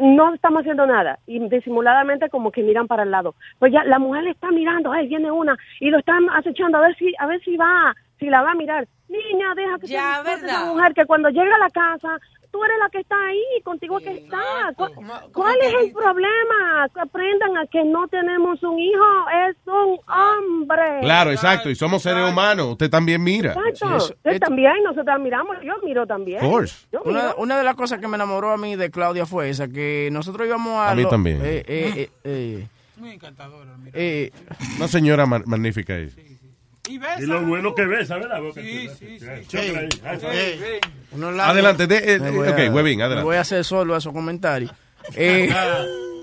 no 0.00 0.32
estamos 0.34 0.60
haciendo 0.60 0.86
nada 0.86 1.18
y 1.26 1.38
disimuladamente 1.48 2.30
como 2.30 2.50
que 2.50 2.62
miran 2.62 2.86
para 2.86 3.02
el 3.02 3.10
lado. 3.10 3.34
Pues 3.58 3.72
ya 3.72 3.84
la 3.84 3.98
mujer 3.98 4.24
le 4.24 4.30
está 4.30 4.50
mirando, 4.50 4.90
ay, 4.92 5.06
viene 5.08 5.30
una 5.30 5.56
y 5.80 5.90
lo 5.90 5.98
están 5.98 6.28
acechando 6.30 6.78
a 6.78 6.82
ver 6.82 6.96
si 6.96 7.12
a 7.18 7.26
ver 7.26 7.42
si 7.44 7.56
va, 7.56 7.94
si 8.18 8.26
la 8.26 8.42
va 8.42 8.52
a 8.52 8.54
mirar. 8.54 8.86
Niña, 9.08 9.54
deja 9.54 9.78
que 9.78 9.86
Ya, 9.86 10.16
se 10.24 10.30
¿verdad? 10.30 10.48
esa 10.48 10.64
mujer 10.66 10.92
que 10.94 11.04
cuando 11.06 11.28
llega 11.28 11.54
a 11.54 11.58
la 11.58 11.70
casa 11.70 12.18
tú 12.56 12.64
eres 12.64 12.78
la 12.78 12.88
que 12.88 13.00
está 13.00 13.16
ahí, 13.26 13.62
contigo 13.62 13.98
que 13.98 14.12
está. 14.12 14.72
¿Cuál, 14.76 14.92
cuál 15.32 15.56
es 15.60 15.74
el 15.84 15.92
problema? 15.92 16.88
Que 16.94 17.00
aprendan 17.00 17.54
a 17.58 17.66
que 17.66 17.84
no 17.84 18.08
tenemos 18.08 18.62
un 18.62 18.78
hijo, 18.78 19.04
es 19.50 19.56
un 19.66 19.98
hombre. 20.10 21.00
Claro, 21.02 21.30
exacto, 21.32 21.68
y 21.68 21.74
somos 21.74 22.02
seres 22.02 22.30
humanos, 22.30 22.68
usted 22.72 22.88
también 22.88 23.22
mira. 23.22 23.54
Exacto. 23.68 24.14
Usted 24.14 24.38
también, 24.40 24.72
nosotros 24.84 25.20
miramos, 25.20 25.56
yo 25.62 25.74
miro 25.84 26.06
también. 26.06 26.42
Of 26.42 26.50
course. 26.50 26.86
Yo 26.90 27.00
miro. 27.04 27.10
Una, 27.20 27.34
una 27.36 27.58
de 27.58 27.64
las 27.64 27.74
cosas 27.74 27.98
que 28.00 28.08
me 28.08 28.14
enamoró 28.16 28.50
a 28.52 28.56
mí 28.56 28.74
de 28.74 28.90
Claudia 28.90 29.26
fue 29.26 29.50
esa, 29.50 29.68
que 29.68 30.08
nosotros 30.12 30.46
íbamos 30.46 30.72
a... 30.78 30.92
A 30.92 30.94
mí 30.94 31.02
lo- 31.02 31.08
también. 31.10 31.40
eh, 31.44 31.62
eh, 31.66 31.92
eh, 31.96 32.10
eh, 32.24 32.66
Muy 32.96 33.10
encantadora. 33.10 33.76
mira. 33.76 33.90
eh, 33.94 34.32
Una 34.78 34.88
señora 34.88 35.26
ma- 35.26 35.42
magnífica 35.44 35.94
ahí. 35.94 36.08
Y 36.88 36.98
besa. 36.98 37.20
Y 37.20 37.26
lo 37.26 37.42
bueno 37.44 37.74
que 37.74 37.84
ves, 37.84 38.08
¿sabes 38.08 38.28
la 38.28 38.38
boca? 38.40 38.60
Sí, 38.60 38.88
sí, 38.98 39.18
sí. 39.18 39.26
Adelante, 41.40 41.86
de- 41.86 42.14
eh, 42.14 42.20
ok, 42.20 42.58
a- 42.58 42.72
Webin, 42.72 43.00
adelante. 43.02 43.24
voy 43.24 43.36
a 43.36 43.40
hacer 43.40 43.64
solo 43.64 43.96
esos 43.96 44.12
comentarios. 44.12 44.72
Eh, 45.14 45.48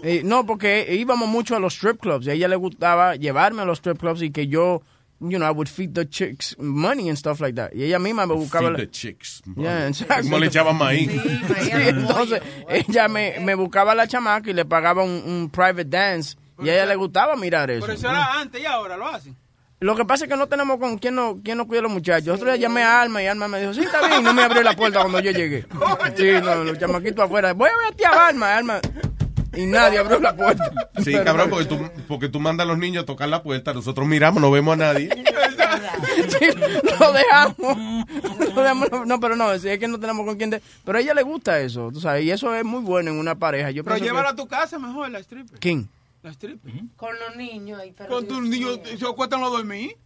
eh, 0.04 0.22
no, 0.26 0.46
porque 0.46 0.86
íbamos 0.94 1.30
mucho 1.30 1.56
a 1.56 1.60
los 1.60 1.74
strip 1.76 2.02
clubs 2.02 2.26
y 2.28 2.32
a 2.32 2.34
ella 2.34 2.50
le 2.50 2.58
gustaba 2.58 3.16
llevarme 3.16 3.62
a 3.62 3.66
los 3.66 3.78
strip 3.78 3.98
clubs 3.98 4.22
y 4.22 4.30
que 4.30 4.48
yo, 4.48 4.82
you 5.22 5.38
know, 5.38 5.48
I 5.48 5.52
would 5.52 5.70
feed 5.70 5.94
the 5.94 6.06
chicks 6.10 6.54
money 6.60 7.08
and 7.08 7.18
stuff 7.18 7.40
like 7.40 7.56
that. 7.56 7.72
Y 7.74 7.84
ella 7.86 7.98
misma 8.00 8.26
me 8.26 8.34
buscaba... 8.34 8.68
Feed 8.68 8.72
la- 8.74 8.78
the 8.80 8.90
chicks. 8.92 9.42
Yeah, 9.56 9.88
exacto. 9.88 10.24
Como 10.24 10.38
le 10.40 10.48
echaban 10.48 10.76
maíz. 10.78 11.10
Sí, 11.10 11.72
entonces 11.72 12.42
ella 12.68 13.08
me, 13.08 13.36
me 13.40 13.56
buscaba 13.56 13.94
a 13.94 13.96
la 13.96 14.06
chamaca 14.06 14.50
y 14.50 14.54
le 14.54 14.66
pagaba 14.66 15.02
un, 15.02 15.24
un 15.26 15.50
private 15.50 15.86
dance 15.86 16.36
y 16.62 16.68
a 16.68 16.74
ella 16.74 16.86
le 16.88 16.96
gustaba 16.98 17.38
mirar 17.38 17.72
eso. 17.72 17.86
Pero 17.86 17.94
eso 17.94 18.10
era 18.10 18.38
antes 18.42 18.62
y 18.62 18.66
ahora 18.66 18.98
lo 18.98 19.08
hacen. 19.08 19.34
Lo 19.84 19.96
que 19.98 20.06
pasa 20.06 20.24
es 20.26 20.32
que 20.32 20.38
no 20.38 20.48
tenemos 20.48 20.78
con 20.80 20.98
quién 20.98 21.14
no, 21.16 21.40
quién 21.44 21.58
no 21.58 21.68
cuida 21.68 21.80
a 21.82 21.84
los 21.84 21.92
muchachos. 21.92 22.36
Otro 22.36 22.48
día 22.48 22.56
llamé 22.56 22.84
a 22.84 23.02
Alma 23.02 23.22
y 23.22 23.28
Alma 23.28 23.50
me 23.50 23.60
dijo, 23.60 23.74
sí, 23.74 23.82
está 23.82 24.08
bien, 24.08 24.22
y 24.22 24.24
no 24.24 24.34
me 24.34 24.42
abrió 24.44 24.64
la 24.64 24.76
puerta 24.76 25.02
cuando 25.02 25.20
yo 25.20 25.32
llegué. 25.32 25.66
Sí, 26.16 26.32
no, 26.42 26.64
los 26.64 26.80
chamaquitos 26.80 27.26
afuera. 27.26 27.54
Voy 27.54 27.70
a 27.70 27.78
ver 27.78 27.88
a 27.88 27.96
tía 27.96 28.10
Alma, 28.28 28.56
Alma. 28.56 28.80
y 29.54 29.66
nadie 29.66 29.98
abrió 30.00 30.20
la 30.20 30.36
puerta. 30.36 30.72
Sí, 31.04 31.12
cabrón, 31.26 31.50
porque 31.50 31.66
tú, 31.66 31.80
porque 32.08 32.30
tú 32.30 32.40
mandas 32.40 32.66
a 32.66 32.68
los 32.70 32.78
niños 32.78 33.04
a 33.04 33.06
tocar 33.06 33.28
la 33.28 33.44
puerta, 33.44 33.74
nosotros 33.74 34.08
miramos, 34.08 34.42
no 34.42 34.50
vemos 34.52 34.74
a 34.74 34.78
nadie. 34.78 35.10
Sí, 36.30 36.46
lo 37.00 37.12
dejamos. 37.12 38.06
Lo 38.56 38.62
dejamos, 38.62 38.92
no, 38.92 39.06
no, 39.06 39.20
pero 39.20 39.36
no, 39.36 39.52
es 39.52 39.62
que 39.64 39.88
no 39.88 40.00
tenemos 40.00 40.26
con 40.26 40.38
quién. 40.38 40.50
de- 40.52 40.62
pero 40.86 40.98
a 40.98 41.02
ella 41.02 41.14
le 41.14 41.24
gusta 41.24 41.60
eso, 41.60 41.90
tú 41.92 42.00
sabes, 42.00 42.24
y 42.24 42.32
eso 42.32 42.54
es 42.56 42.64
muy 42.64 42.82
bueno 42.82 43.12
en 43.12 43.18
una 43.18 43.36
pareja. 43.36 43.72
Yo 43.72 43.84
Pero 43.84 43.98
llévala 43.98 44.30
a 44.30 44.36
tu 44.36 44.48
casa 44.48 44.78
mejor, 44.80 45.10
la 45.10 45.20
stripper. 45.20 45.60
¿Quién? 45.60 45.90
La 46.24 46.32
stripper. 46.32 46.72
Con 46.96 47.12
los 47.20 47.36
niños 47.36 47.80
ahí, 47.80 47.94
pero 47.96 48.10
Con 48.10 48.28
tus 48.28 48.42
niños, 48.42 48.80
se 48.98 49.06
acuestan 49.06 49.42
los 49.42 49.52
dormir. 49.52 49.98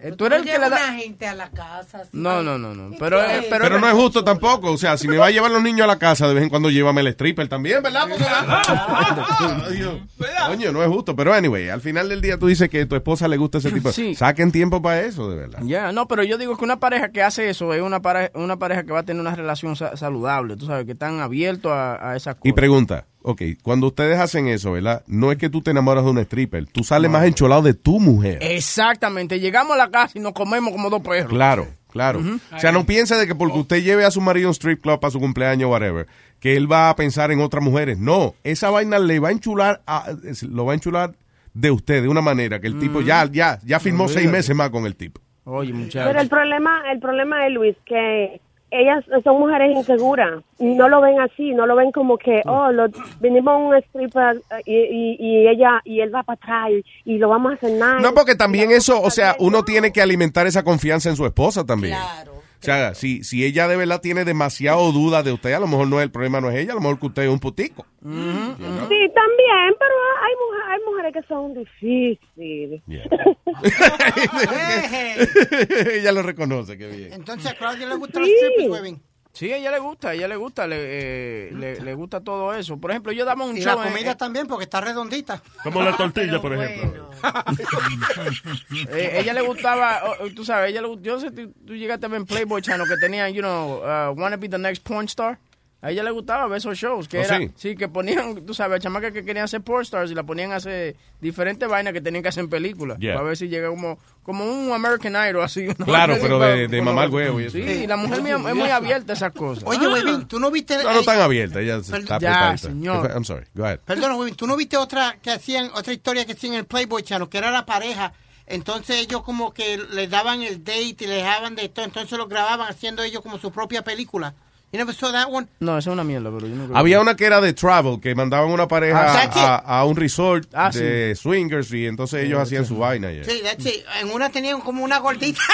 Eh, 0.00 0.12
Tú 0.16 0.24
eres 0.26 0.38
el 0.38 0.44
que 0.44 0.52
lleva 0.52 0.68
le 0.68 0.70
da... 0.70 0.76
una 0.88 0.94
gente 0.98 1.26
a 1.26 1.34
la 1.34 1.50
casa. 1.50 2.02
No, 2.12 2.42
no, 2.42 2.56
no, 2.58 2.74
no. 2.74 2.96
Pero, 2.98 3.20
eh, 3.22 3.44
pero, 3.50 3.64
Pero 3.64 3.80
no 3.80 3.88
es 3.88 3.94
justo 3.94 4.24
tampoco. 4.24 4.70
O 4.72 4.78
sea, 4.78 4.96
si 4.96 5.08
me 5.08 5.18
va 5.18 5.26
a 5.26 5.30
llevar 5.30 5.50
los 5.50 5.62
niños 5.62 5.82
a 5.82 5.86
la 5.88 5.98
casa, 5.98 6.26
de 6.28 6.34
vez 6.34 6.44
en 6.44 6.48
cuando 6.48 6.70
llévame 6.70 7.00
el 7.02 7.08
stripper 7.08 7.48
también, 7.48 7.82
¿verdad? 7.82 8.06
Porque-. 8.08 8.24
Coño, 10.48 10.72
no 10.72 10.82
es 10.82 10.88
justo. 10.88 11.14
Pero 11.16 11.32
anyway, 11.34 11.68
al 11.68 11.80
final 11.80 12.08
del 12.08 12.20
día 12.20 12.38
tú 12.38 12.46
dices 12.46 12.68
que 12.68 12.82
a 12.82 12.88
tu 12.88 12.96
esposa 12.96 13.28
le 13.28 13.36
gusta 13.36 13.58
ese 13.58 13.70
tipo. 13.72 13.92
Sí. 13.92 14.14
Saquen 14.14 14.52
tiempo 14.52 14.80
para 14.82 15.00
eso, 15.02 15.28
de 15.30 15.36
verdad. 15.36 15.60
Ya, 15.64 15.92
no, 15.92 16.08
pero 16.08 16.22
yo 16.22 16.38
digo 16.38 16.56
que 16.56 16.64
una 16.64 16.78
pareja 16.80 17.10
que 17.10 17.22
hace 17.22 17.48
eso 17.50 17.72
es 17.74 17.82
una 17.82 18.00
pareja, 18.00 18.30
una 18.34 18.58
pareja 18.58 18.84
que 18.84 18.92
va 18.92 19.00
a 19.00 19.04
tener 19.04 19.20
una 19.20 19.34
relación 19.34 19.76
sa- 19.76 19.96
saludable, 19.96 20.56
tú 20.56 20.66
sabes, 20.66 20.86
que 20.86 20.92
están 20.92 21.20
abiertos 21.20 21.72
a, 21.72 22.10
a 22.12 22.16
esas 22.16 22.36
Y 22.36 22.50
cosas. 22.50 22.54
pregunta, 22.54 23.06
ok, 23.28 23.42
cuando 23.62 23.88
ustedes 23.88 24.18
hacen 24.20 24.46
eso, 24.46 24.72
¿verdad? 24.72 25.02
No 25.08 25.32
es 25.32 25.38
que 25.38 25.50
tú 25.50 25.60
te 25.60 25.72
enamoras 25.72 26.04
de 26.04 26.10
un 26.10 26.18
stripper, 26.18 26.66
tú 26.66 26.84
sales 26.84 27.10
más 27.10 27.24
encholado 27.24 27.62
de 27.62 27.74
tu 27.74 27.98
mujer. 27.98 28.38
Exactamente, 28.40 29.40
llegamos 29.40 29.72
a 29.74 29.76
la 29.78 29.90
casa 29.90 30.16
y 30.16 30.20
nos 30.20 30.32
comemos 30.32 30.70
como 30.72 30.90
dos 30.90 31.02
perros. 31.02 31.28
Claro, 31.28 31.66
claro. 31.90 32.20
O 32.54 32.58
sea, 32.60 32.70
no 32.72 32.86
piense 32.86 33.16
de 33.16 33.26
que 33.26 33.34
porque 33.34 33.58
usted 33.58 33.82
lleve 33.82 34.04
a 34.04 34.10
su 34.10 34.20
marido 34.20 34.46
a 34.46 34.50
un 34.50 34.54
strip 34.54 34.80
club 34.80 35.00
para 35.00 35.10
su 35.10 35.18
cumpleaños, 35.18 35.68
whatever, 35.70 36.06
que 36.40 36.56
él 36.56 36.70
va 36.70 36.88
a 36.90 36.94
pensar 36.96 37.32
en 37.32 37.40
otras 37.40 37.64
mujeres. 37.64 37.98
No, 37.98 38.34
esa 38.44 38.70
vaina 38.70 38.98
le 38.98 39.18
va 39.18 39.28
a 39.30 39.32
enchular, 39.32 39.82
a- 39.86 40.06
lo 40.48 40.64
va 40.64 40.72
a 40.72 40.74
enchular 40.76 41.14
de 41.52 41.70
usted 41.70 42.02
de 42.02 42.08
una 42.08 42.20
manera 42.20 42.60
que 42.60 42.66
el 42.68 42.78
tipo 42.78 43.00
ya, 43.00 43.24
ya, 43.32 43.58
ya 43.64 43.80
firmó 43.80 44.08
seis 44.08 44.30
meses 44.30 44.54
más 44.54 44.70
con 44.70 44.86
el 44.86 44.94
tipo. 44.94 45.20
Oye, 45.44 45.70
Pero 45.72 45.78
el 45.78 45.84
muchachos. 45.84 46.28
problema, 46.28 46.82
el 46.92 46.98
problema 47.00 47.46
es, 47.46 47.52
Luis, 47.54 47.76
que 47.86 48.40
ellas 48.70 49.04
son 49.22 49.38
mujeres 49.38 49.76
inseguras. 49.76 50.42
No 50.58 50.88
lo 50.88 51.00
ven 51.00 51.20
así, 51.20 51.52
no 51.52 51.66
lo 51.66 51.76
ven 51.76 51.92
como 51.92 52.18
que, 52.18 52.42
oh, 52.46 52.72
lo, 52.72 52.88
vinimos 53.20 53.54
a 53.54 53.56
un 53.56 53.74
stripper 53.76 54.36
eh, 54.36 54.62
y, 54.66 55.16
y, 55.18 55.44
y 55.44 55.48
ella 55.48 55.80
y 55.84 56.00
él 56.00 56.14
va 56.14 56.22
para 56.22 56.36
atrás 56.36 56.70
y, 57.04 57.14
y 57.14 57.18
lo 57.18 57.28
vamos 57.28 57.52
a 57.52 57.54
hacer 57.56 57.72
nada. 57.72 58.00
No, 58.00 58.12
porque 58.14 58.34
también 58.34 58.70
eso, 58.70 59.00
o 59.00 59.10
sea, 59.10 59.36
uno 59.38 59.62
tiene 59.62 59.92
que 59.92 60.02
alimentar 60.02 60.46
esa 60.46 60.62
confianza 60.62 61.08
en 61.08 61.16
su 61.16 61.26
esposa 61.26 61.64
también. 61.64 61.94
O 61.94 62.35
sea, 62.66 62.94
si, 62.94 63.22
si 63.24 63.44
ella 63.44 63.66
de 63.68 63.76
verdad 63.76 64.00
tiene 64.00 64.24
demasiado 64.24 64.90
duda 64.92 65.22
de 65.22 65.32
usted, 65.32 65.52
a 65.54 65.60
lo 65.60 65.66
mejor 65.66 65.88
no 65.88 65.98
es 65.98 66.04
el 66.04 66.10
problema, 66.10 66.40
no 66.40 66.50
es 66.50 66.56
ella, 66.56 66.72
a 66.72 66.74
lo 66.74 66.80
mejor 66.80 66.98
que 66.98 67.06
usted 67.06 67.22
es 67.22 67.28
un 67.30 67.38
putico. 67.40 67.86
Sí, 68.02 68.08
también, 68.08 69.74
pero 69.78 69.94
hay, 70.22 70.34
mujer- 70.42 70.66
hay 70.68 70.80
mujeres 70.86 71.12
que 71.14 71.22
son 71.26 71.54
difíciles. 71.54 72.82
ella 75.94 76.12
lo 76.12 76.22
reconoce, 76.22 76.76
qué 76.78 76.88
bien. 76.88 77.12
Entonces 77.12 77.50
a 77.50 77.54
Claudia 77.54 77.86
le 77.86 77.94
gustan 77.96 78.22
los 78.22 78.30
strippers, 78.30 78.68
huevín. 78.70 79.02
Sí, 79.36 79.52
a 79.52 79.58
ella 79.58 79.70
le 79.70 79.78
gusta, 79.80 80.08
a 80.08 80.14
ella 80.14 80.28
le 80.28 80.36
gusta, 80.36 80.66
le, 80.66 80.76
eh, 80.78 81.50
le, 81.52 81.78
le 81.80 81.94
gusta 81.94 82.20
todo 82.22 82.54
eso. 82.54 82.78
Por 82.78 82.90
ejemplo, 82.90 83.12
yo 83.12 83.26
daba 83.26 83.44
un 83.44 83.54
Y 83.54 83.60
show 83.60 83.76
la 83.78 83.86
en- 83.86 83.92
comida 83.92 84.16
también, 84.16 84.46
porque 84.46 84.64
está 84.64 84.80
redondita. 84.80 85.42
Como 85.62 85.82
la 85.82 85.94
tortilla, 85.94 86.40
por 86.40 86.54
ejemplo. 86.54 87.10
Eh, 88.88 89.18
ella 89.20 89.32
le 89.32 89.40
gustaba, 89.42 90.00
oh, 90.04 90.24
oh, 90.24 90.28
tú 90.34 90.44
sabes, 90.44 90.70
ella 90.70 90.80
le 90.82 90.88
yo 91.02 91.14
no 91.14 91.20
sé, 91.20 91.30
tú, 91.30 91.52
tú 91.66 91.74
llegaste 91.74 92.06
a 92.06 92.08
ver 92.08 92.20
en 92.20 92.26
Playboy 92.26 92.62
Channel 92.62 92.86
que 92.88 92.96
tenían, 92.96 93.32
you 93.32 93.40
know, 93.42 93.78
uh, 93.82 94.12
wanna 94.18 94.36
be 94.36 94.48
the 94.48 94.58
next 94.58 94.82
porn 94.82 95.06
star. 95.06 95.38
A 95.82 95.90
ella 95.90 96.02
le 96.02 96.10
gustaba 96.10 96.46
ver 96.48 96.56
esos 96.58 96.76
shows, 96.76 97.06
que 97.06 97.18
¿Oh, 97.18 97.22
era, 97.22 97.36
sí? 97.38 97.50
sí? 97.54 97.76
que 97.76 97.86
ponían, 97.86 98.44
tú 98.46 98.54
sabes, 98.54 98.80
chamacas 98.80 99.12
que 99.12 99.24
querían 99.24 99.46
ser 99.46 99.60
porn 99.60 99.82
stars 99.82 100.10
y 100.10 100.14
la 100.14 100.22
ponían 100.24 100.50
a 100.52 100.56
hacer 100.56 100.96
diferentes 101.20 101.68
vainas 101.68 101.92
que 101.92 102.00
tenían 102.00 102.22
que 102.22 102.30
hacer 102.30 102.44
en 102.44 102.50
películas. 102.50 102.98
Yeah. 102.98 103.14
Para 103.14 103.26
ver 103.26 103.36
si 103.36 103.48
llega 103.48 103.68
como, 103.68 103.98
como 104.22 104.44
un 104.46 104.72
American 104.72 105.12
Idol 105.12 105.42
así. 105.44 105.66
una 105.66 105.74
Claro, 105.84 106.16
pero 106.20 106.38
de- 106.38 106.66
de 106.66 106.82
mamar 106.82 107.10
huevo 107.10 107.40
y 107.40 107.44
eso. 107.44 107.58
Sí, 107.58 107.86
la 107.86 107.96
mujer 107.96 108.22
mía 108.22 108.36
es 108.36 108.54
muy 108.54 108.70
abierta 108.70 109.12
a 109.12 109.16
esas 109.16 109.32
cosas. 109.32 109.64
Oye, 109.66 109.86
huevín, 109.86 110.26
¿tú 110.26 110.40
no 110.40 110.50
viste... 110.50 110.82
No, 110.82 110.92
no 110.94 111.02
tan 111.02 111.20
abierta, 111.20 111.60
ella 111.60 111.76
está 111.76 111.92
Perdón. 111.92 112.20
Ya, 112.20 112.56
señor. 112.58 113.10
I'm 113.14 113.24
sorry, 113.24 113.44
go 113.54 113.64
ahead. 113.64 113.80
Perdona, 113.80 114.16
Webin, 114.16 114.34
¿tú 114.34 114.46
no 114.46 114.56
viste 114.56 114.78
otra 114.78 115.18
que 115.22 115.30
hacían, 115.30 115.70
otra 115.74 115.92
historia 115.92 116.24
que 116.24 116.32
hacían 116.32 116.54
en 116.54 116.60
el 116.60 116.64
Playboy 116.66 117.02
Channel, 117.02 117.28
que 117.28 117.36
era 117.38 117.50
la 117.50 117.66
pareja? 117.66 118.12
Entonces 118.46 118.96
ellos 118.96 119.22
como 119.22 119.52
que 119.52 119.76
les 119.92 120.08
daban 120.08 120.40
el 120.42 120.64
date 120.64 120.80
y 121.00 121.06
les 121.06 121.22
dejaban 121.22 121.54
de 121.54 121.68
todo, 121.68 121.84
entonces 121.84 122.16
lo 122.16 122.26
grababan 122.28 122.68
haciendo 122.68 123.02
ellos 123.02 123.20
como 123.20 123.38
su 123.38 123.50
propia 123.52 123.82
película. 123.82 124.34
You 124.72 124.78
never 124.78 124.92
saw 124.92 125.10
that 125.12 125.28
one? 125.30 125.46
No, 125.60 125.78
eso 125.78 125.90
es 125.90 125.94
una 125.94 126.04
mierda, 126.04 126.30
pero 126.30 126.46
yo 126.48 126.54
no 126.56 126.64
creo 126.66 126.76
Había 126.76 126.96
que- 126.96 127.02
una 127.02 127.16
que 127.16 127.24
era 127.24 127.40
de 127.40 127.52
travel, 127.52 128.00
que 128.00 128.14
mandaban 128.14 128.50
una 128.50 128.66
pareja 128.68 129.14
Ah, 129.32 129.62
a, 129.64 129.78
a 129.80 129.84
un 129.84 129.96
resort 129.96 130.48
Ah, 130.52 130.70
de 130.70 131.14
swingers 131.16 131.72
y 131.72 131.86
entonces 131.86 132.24
ellos 132.24 132.40
hacían 132.40 132.66
su 132.66 132.76
vaina. 132.78 133.10
yeah. 133.12 133.24
Sí, 133.24 133.40
that's 133.42 133.64
it. 133.64 133.84
En 134.00 134.10
una 134.10 134.28
tenían 134.30 134.60
como 134.60 134.84
una 134.84 134.98
gordita. 134.98 135.40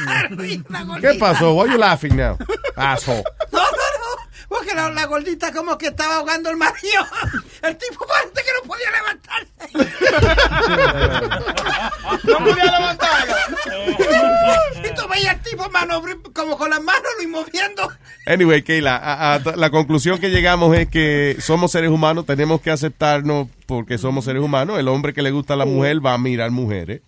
Una 0.68 0.84
gordita. 0.84 1.12
¿Qué 1.12 1.18
pasó? 1.18 1.52
Why 1.54 1.70
you 1.72 1.76
laughing 1.78 2.16
now? 2.16 2.38
Asshole. 2.76 3.22
Porque 4.50 4.74
la, 4.74 4.90
la 4.90 5.06
gordita 5.06 5.52
como 5.52 5.78
que 5.78 5.86
estaba 5.86 6.16
ahogando 6.16 6.50
el 6.50 6.56
marido. 6.56 7.06
El 7.62 7.76
tipo 7.76 8.04
parece 8.06 8.34
que 8.34 8.50
no 8.56 8.62
podía 8.66 8.90
levantarse. 8.90 9.50
no 12.24 12.38
podía 12.38 12.64
levantarlo. 12.64 13.34
y 14.90 14.94
tú 14.94 15.02
veías 15.08 15.34
al 15.36 15.42
tipo 15.42 15.68
mano, 15.70 16.02
como 16.34 16.56
con 16.56 16.70
las 16.70 16.82
manos 16.82 17.10
y 17.22 17.26
moviendo. 17.26 17.88
Anyway, 18.26 18.62
Keila, 18.62 18.96
a- 18.96 19.34
a- 19.34 19.56
la 19.56 19.70
conclusión 19.70 20.18
que 20.18 20.30
llegamos 20.30 20.76
es 20.76 20.88
que 20.88 21.36
somos 21.40 21.70
seres 21.72 21.90
humanos, 21.90 22.26
tenemos 22.26 22.60
que 22.60 22.70
aceptarnos 22.70 23.48
porque 23.66 23.98
somos 23.98 24.24
seres 24.24 24.42
humanos. 24.42 24.78
El 24.78 24.88
hombre 24.88 25.12
que 25.12 25.22
le 25.22 25.30
gusta 25.30 25.54
a 25.54 25.56
la 25.58 25.66
mujer 25.66 26.04
va 26.04 26.14
a 26.14 26.18
mirar 26.18 26.50
mujeres 26.50 27.02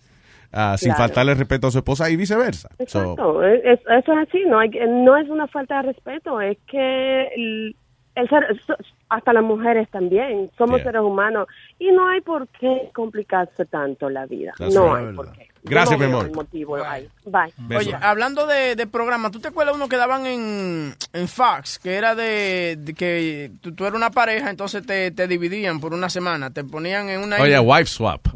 ah, 0.53 0.75
sin 0.77 0.89
Claro. 0.93 1.03
faltarle 1.03 1.33
respeto 1.35 1.67
a 1.67 1.71
su 1.71 1.79
esposa 1.79 2.09
y 2.09 2.15
viceversa. 2.15 2.69
Exacto, 2.79 3.43
es- 3.43 3.61
es- 3.65 3.79
eso 3.81 4.13
es 4.13 4.27
así, 4.29 4.43
no, 4.47 4.59
hay, 4.59 4.69
no 4.87 5.17
es 5.17 5.27
una 5.29 5.47
falta 5.47 5.77
de 5.81 5.93
respeto, 5.93 6.39
es 6.39 6.57
que 6.67 7.73
el, 8.15 8.29
ser, 8.29 8.61
so- 8.67 8.75
hasta 9.09 9.33
las 9.33 9.43
mujeres 9.43 9.89
también, 9.89 10.49
somos 10.57 10.77
Yeah. 10.81 10.85
seres 10.91 11.01
humanos 11.01 11.47
y 11.79 11.91
no 11.91 12.07
hay 12.09 12.21
por 12.21 12.47
qué 12.47 12.89
complicarse 12.93 13.65
tanto 13.65 14.09
la 14.09 14.25
vida, 14.25 14.53
That's 14.57 14.73
no 14.73 14.95
right. 14.95 15.07
hay 15.09 15.15
por 15.15 15.31
qué. 15.33 15.47
Gracias, 15.65 15.97
no 15.97 16.05
mi 16.07 16.11
amor. 16.13 16.35
motivo. 16.35 16.77
Bye. 17.25 17.53
Oye, 17.77 17.95
hablando 18.01 18.45
de, 18.45 18.75
de 18.75 18.85
programas, 18.85 19.31
¿tú 19.31 19.39
te 19.39 19.47
acuerdas 19.47 19.73
uno 19.73 19.87
que 19.87 19.95
daban 19.95 20.25
en, 20.25 20.93
en 21.13 21.27
Fox? 21.29 21.79
Que 21.79 21.95
era 21.95 22.15
de, 22.15 22.75
de 22.77 22.93
que 22.93 23.49
tú, 23.61 23.73
tú 23.73 23.85
eras 23.85 23.95
una 23.95 24.11
pareja, 24.11 24.49
entonces 24.49 24.85
te, 24.85 25.11
te 25.11 25.25
dividían 25.25 25.79
por 25.79 25.93
una 25.93 26.09
semana. 26.09 26.51
Te 26.51 26.65
ponían 26.65 27.07
en 27.07 27.21
una 27.21 27.37
Oye, 27.37 27.51
isla. 27.51 27.61
wife 27.61 27.85
swap. 27.85 28.27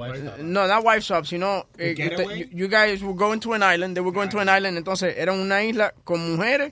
No, 0.41 0.67
not 0.67 0.85
wife 0.85 1.01
swap, 1.01 1.25
sino 1.25 1.65
eh, 1.77 1.95
you, 1.97 2.59
you 2.59 2.67
guys 2.69 3.03
were 3.03 3.13
going 3.17 3.39
to 3.39 3.53
an 3.53 3.61
island, 3.61 3.93
they 3.95 4.01
were 4.01 4.15
going 4.15 4.29
to 4.29 4.39
an 4.39 4.47
island, 4.47 4.77
entonces 4.77 5.13
era 5.17 5.33
una 5.33 5.61
isla 5.65 5.93
con 6.05 6.31
mujeres 6.31 6.71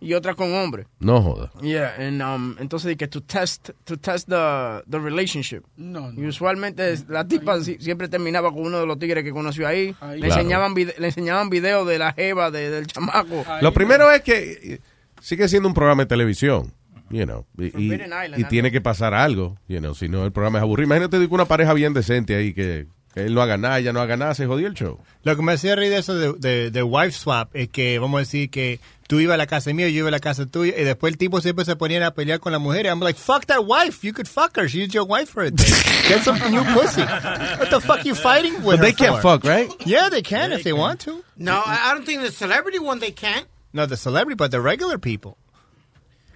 y 0.00 0.14
otra 0.14 0.34
con 0.34 0.52
hombres. 0.54 0.86
No 1.00 1.20
joda. 1.20 1.50
Yeah, 1.60 1.94
and, 1.98 2.22
um, 2.22 2.56
entonces 2.60 2.96
que 2.96 3.08
to 3.08 3.20
test, 3.22 3.70
to 3.84 3.96
test 3.96 4.28
the, 4.28 4.82
the 4.88 4.98
relationship. 4.98 5.62
No, 5.76 6.12
Y 6.12 6.24
usualmente 6.26 6.94
la 7.08 7.26
tipa 7.26 7.60
si- 7.62 7.78
siempre 7.80 8.08
terminaba 8.08 8.52
con 8.52 8.62
uno 8.66 8.78
de 8.80 8.86
los 8.86 8.98
tigres 8.98 9.24
que 9.24 9.32
conoció 9.32 9.66
ahí. 9.66 9.94
Ahí. 10.00 10.20
Le, 10.20 10.26
Claro. 10.28 10.40
enseñaban 10.42 10.74
vide- 10.74 10.94
le 10.98 11.06
enseñaban 11.06 11.50
videos 11.50 11.86
de 11.88 11.98
la 11.98 12.12
jeva, 12.12 12.50
de- 12.50 12.70
del 12.70 12.86
chamaco. 12.86 13.44
Lo 13.60 13.72
primero 13.72 14.10
es 14.12 14.22
que 14.22 14.52
eh, 14.74 14.80
sigue 15.20 15.48
siendo 15.48 15.68
un 15.68 15.74
programa 15.74 16.02
de 16.02 16.06
televisión. 16.06 16.72
You 17.10 17.24
know, 17.24 17.46
y, 17.56 17.68
y- 17.68 17.70
Forbidden 17.70 18.00
Island, 18.08 18.30
y 18.32 18.34
algo. 18.34 18.48
tiene 18.50 18.70
que 18.70 18.82
pasar 18.82 19.14
algo, 19.14 19.56
you 19.66 19.78
know, 19.78 19.94
si 19.94 20.10
no 20.10 20.26
el 20.26 20.30
programa 20.32 20.58
es 20.58 20.62
aburrido. 20.62 20.88
Imagínate 20.88 21.18
que 21.18 21.34
una 21.34 21.46
pareja 21.46 21.72
bien 21.72 21.94
decente 21.94 22.34
ahí 22.36 22.52
que, 22.52 22.86
que 23.14 23.20
él 23.24 23.32
no 23.34 23.40
haga 23.40 23.56
nada, 23.56 23.78
ella 23.78 23.94
no 23.94 24.00
haga 24.02 24.18
nada, 24.18 24.34
se 24.34 24.44
jodió 24.44 24.66
el 24.66 24.74
show. 24.74 24.98
Lo 25.22 25.34
que 25.34 25.40
me 25.42 25.52
hacía 25.54 25.74
reír 25.74 25.90
de 25.90 25.98
eso 26.00 26.14
de, 26.14 26.34
de, 26.34 26.70
de 26.70 26.82
wife 26.82 27.12
swap 27.12 27.48
es 27.56 27.70
que, 27.70 27.98
vamos 27.98 28.18
a 28.18 28.20
decir 28.20 28.50
que 28.50 28.78
tú 29.08 29.18
ibas 29.18 29.34
a 29.34 29.38
la 29.38 29.46
casa 29.48 29.72
mía, 29.72 29.88
yo 29.88 29.98
iba 29.98 30.08
a 30.08 30.12
la 30.12 30.20
casa 30.20 30.46
tuya, 30.46 30.74
y 30.78 30.84
después 30.84 31.12
el 31.12 31.18
tipo 31.18 31.40
siempre 31.40 31.64
se 31.64 31.74
ponía 31.74 32.06
a 32.06 32.12
pelear 32.14 32.38
con 32.38 32.52
la 32.52 32.60
mujer. 32.60 32.86
Y 32.86 32.88
I'm 32.88 33.00
like, 33.00 33.18
fuck 33.18 33.46
that 33.46 33.64
wife. 33.66 34.06
You 34.06 34.12
could 34.12 34.28
fuck 34.28 34.56
her. 34.56 34.68
She's 34.68 34.92
your 34.94 35.04
wife 35.04 35.30
for 35.30 35.42
a 35.42 35.50
day. 35.50 35.64
Get 36.08 36.22
some 36.22 36.38
new 36.50 36.62
pussy. 36.72 37.02
What 37.02 37.70
the 37.70 37.80
fuck 37.80 38.04
you 38.04 38.14
fighting 38.14 38.54
with 38.62 38.78
But 38.78 38.78
her 38.78 38.84
they 38.84 38.92
can't 38.92 39.16
for? 39.16 39.38
fuck, 39.40 39.44
right? 39.44 39.68
Yeah, 39.84 40.08
they 40.10 40.22
can 40.22 40.52
if 40.52 40.62
they 40.62 40.72
want 40.72 41.00
to. 41.06 41.24
No, 41.36 41.60
I 41.66 41.92
don't 41.94 42.06
think 42.06 42.22
the 42.22 42.30
celebrity 42.30 42.78
one 42.78 43.00
they 43.00 43.10
can't. 43.10 43.46
No, 43.72 43.86
the 43.86 43.96
celebrity, 43.96 44.36
but 44.36 44.50
the 44.52 44.60
regular 44.60 44.98
people. 44.98 45.36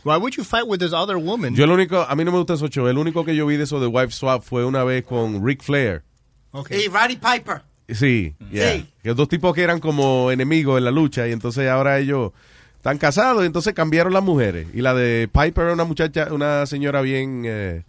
Why 0.05 0.17
would 0.17 0.37
you 0.37 0.43
fight 0.43 0.67
with 0.67 0.81
this 0.81 0.93
other 0.93 1.17
woman? 1.17 1.55
Yo 1.55 1.65
lo 1.67 1.75
único, 1.77 2.05
a 2.09 2.17
mí 2.17 2.25
no 2.25 2.33
me 2.33 2.39
gusta 2.39 2.55
eso 2.55 2.67
show. 2.69 2.89
El 2.89 2.99
único 2.99 3.25
que 3.25 3.37
yo 3.37 3.47
vi 3.47 3.57
de 3.57 3.65
eso 3.65 3.79
de 3.79 3.87
wife 3.87 4.11
swap 4.13 4.43
fue 4.43 4.65
una 4.65 4.83
vez 4.83 5.05
con 5.05 5.47
Ric 5.47 5.63
Flair. 5.63 6.03
Y 6.71 6.89
Roddy 6.89 7.17
Piper. 7.17 7.63
Sí, 7.89 8.35
yeah. 8.51 8.73
Sí. 8.73 8.87
Que 9.03 9.15
dos 9.15 9.29
tipos 9.29 9.55
que 9.55 9.63
eran 9.63 9.79
como 9.81 10.31
enemigos 10.31 10.79
en 10.79 10.85
la 10.85 10.91
lucha 10.91 11.29
y 11.29 11.33
entonces 11.33 11.69
ahora 11.69 11.99
ellos 11.99 12.33
están 12.83 12.99
casados 12.99 13.45
y 13.45 13.47
entonces 13.47 13.75
cambiaron 13.75 14.13
las 14.13 14.25
mujeres. 14.25 14.67
Y 14.75 14.81
la 14.81 14.93
de 14.93 15.29
Piper 15.33 15.67
era 15.67 15.73
una 15.75 15.85
muchacha, 15.85 16.27
una 16.33 16.67
señora 16.67 17.01
bien, 17.01 17.45
eh, 17.47 17.85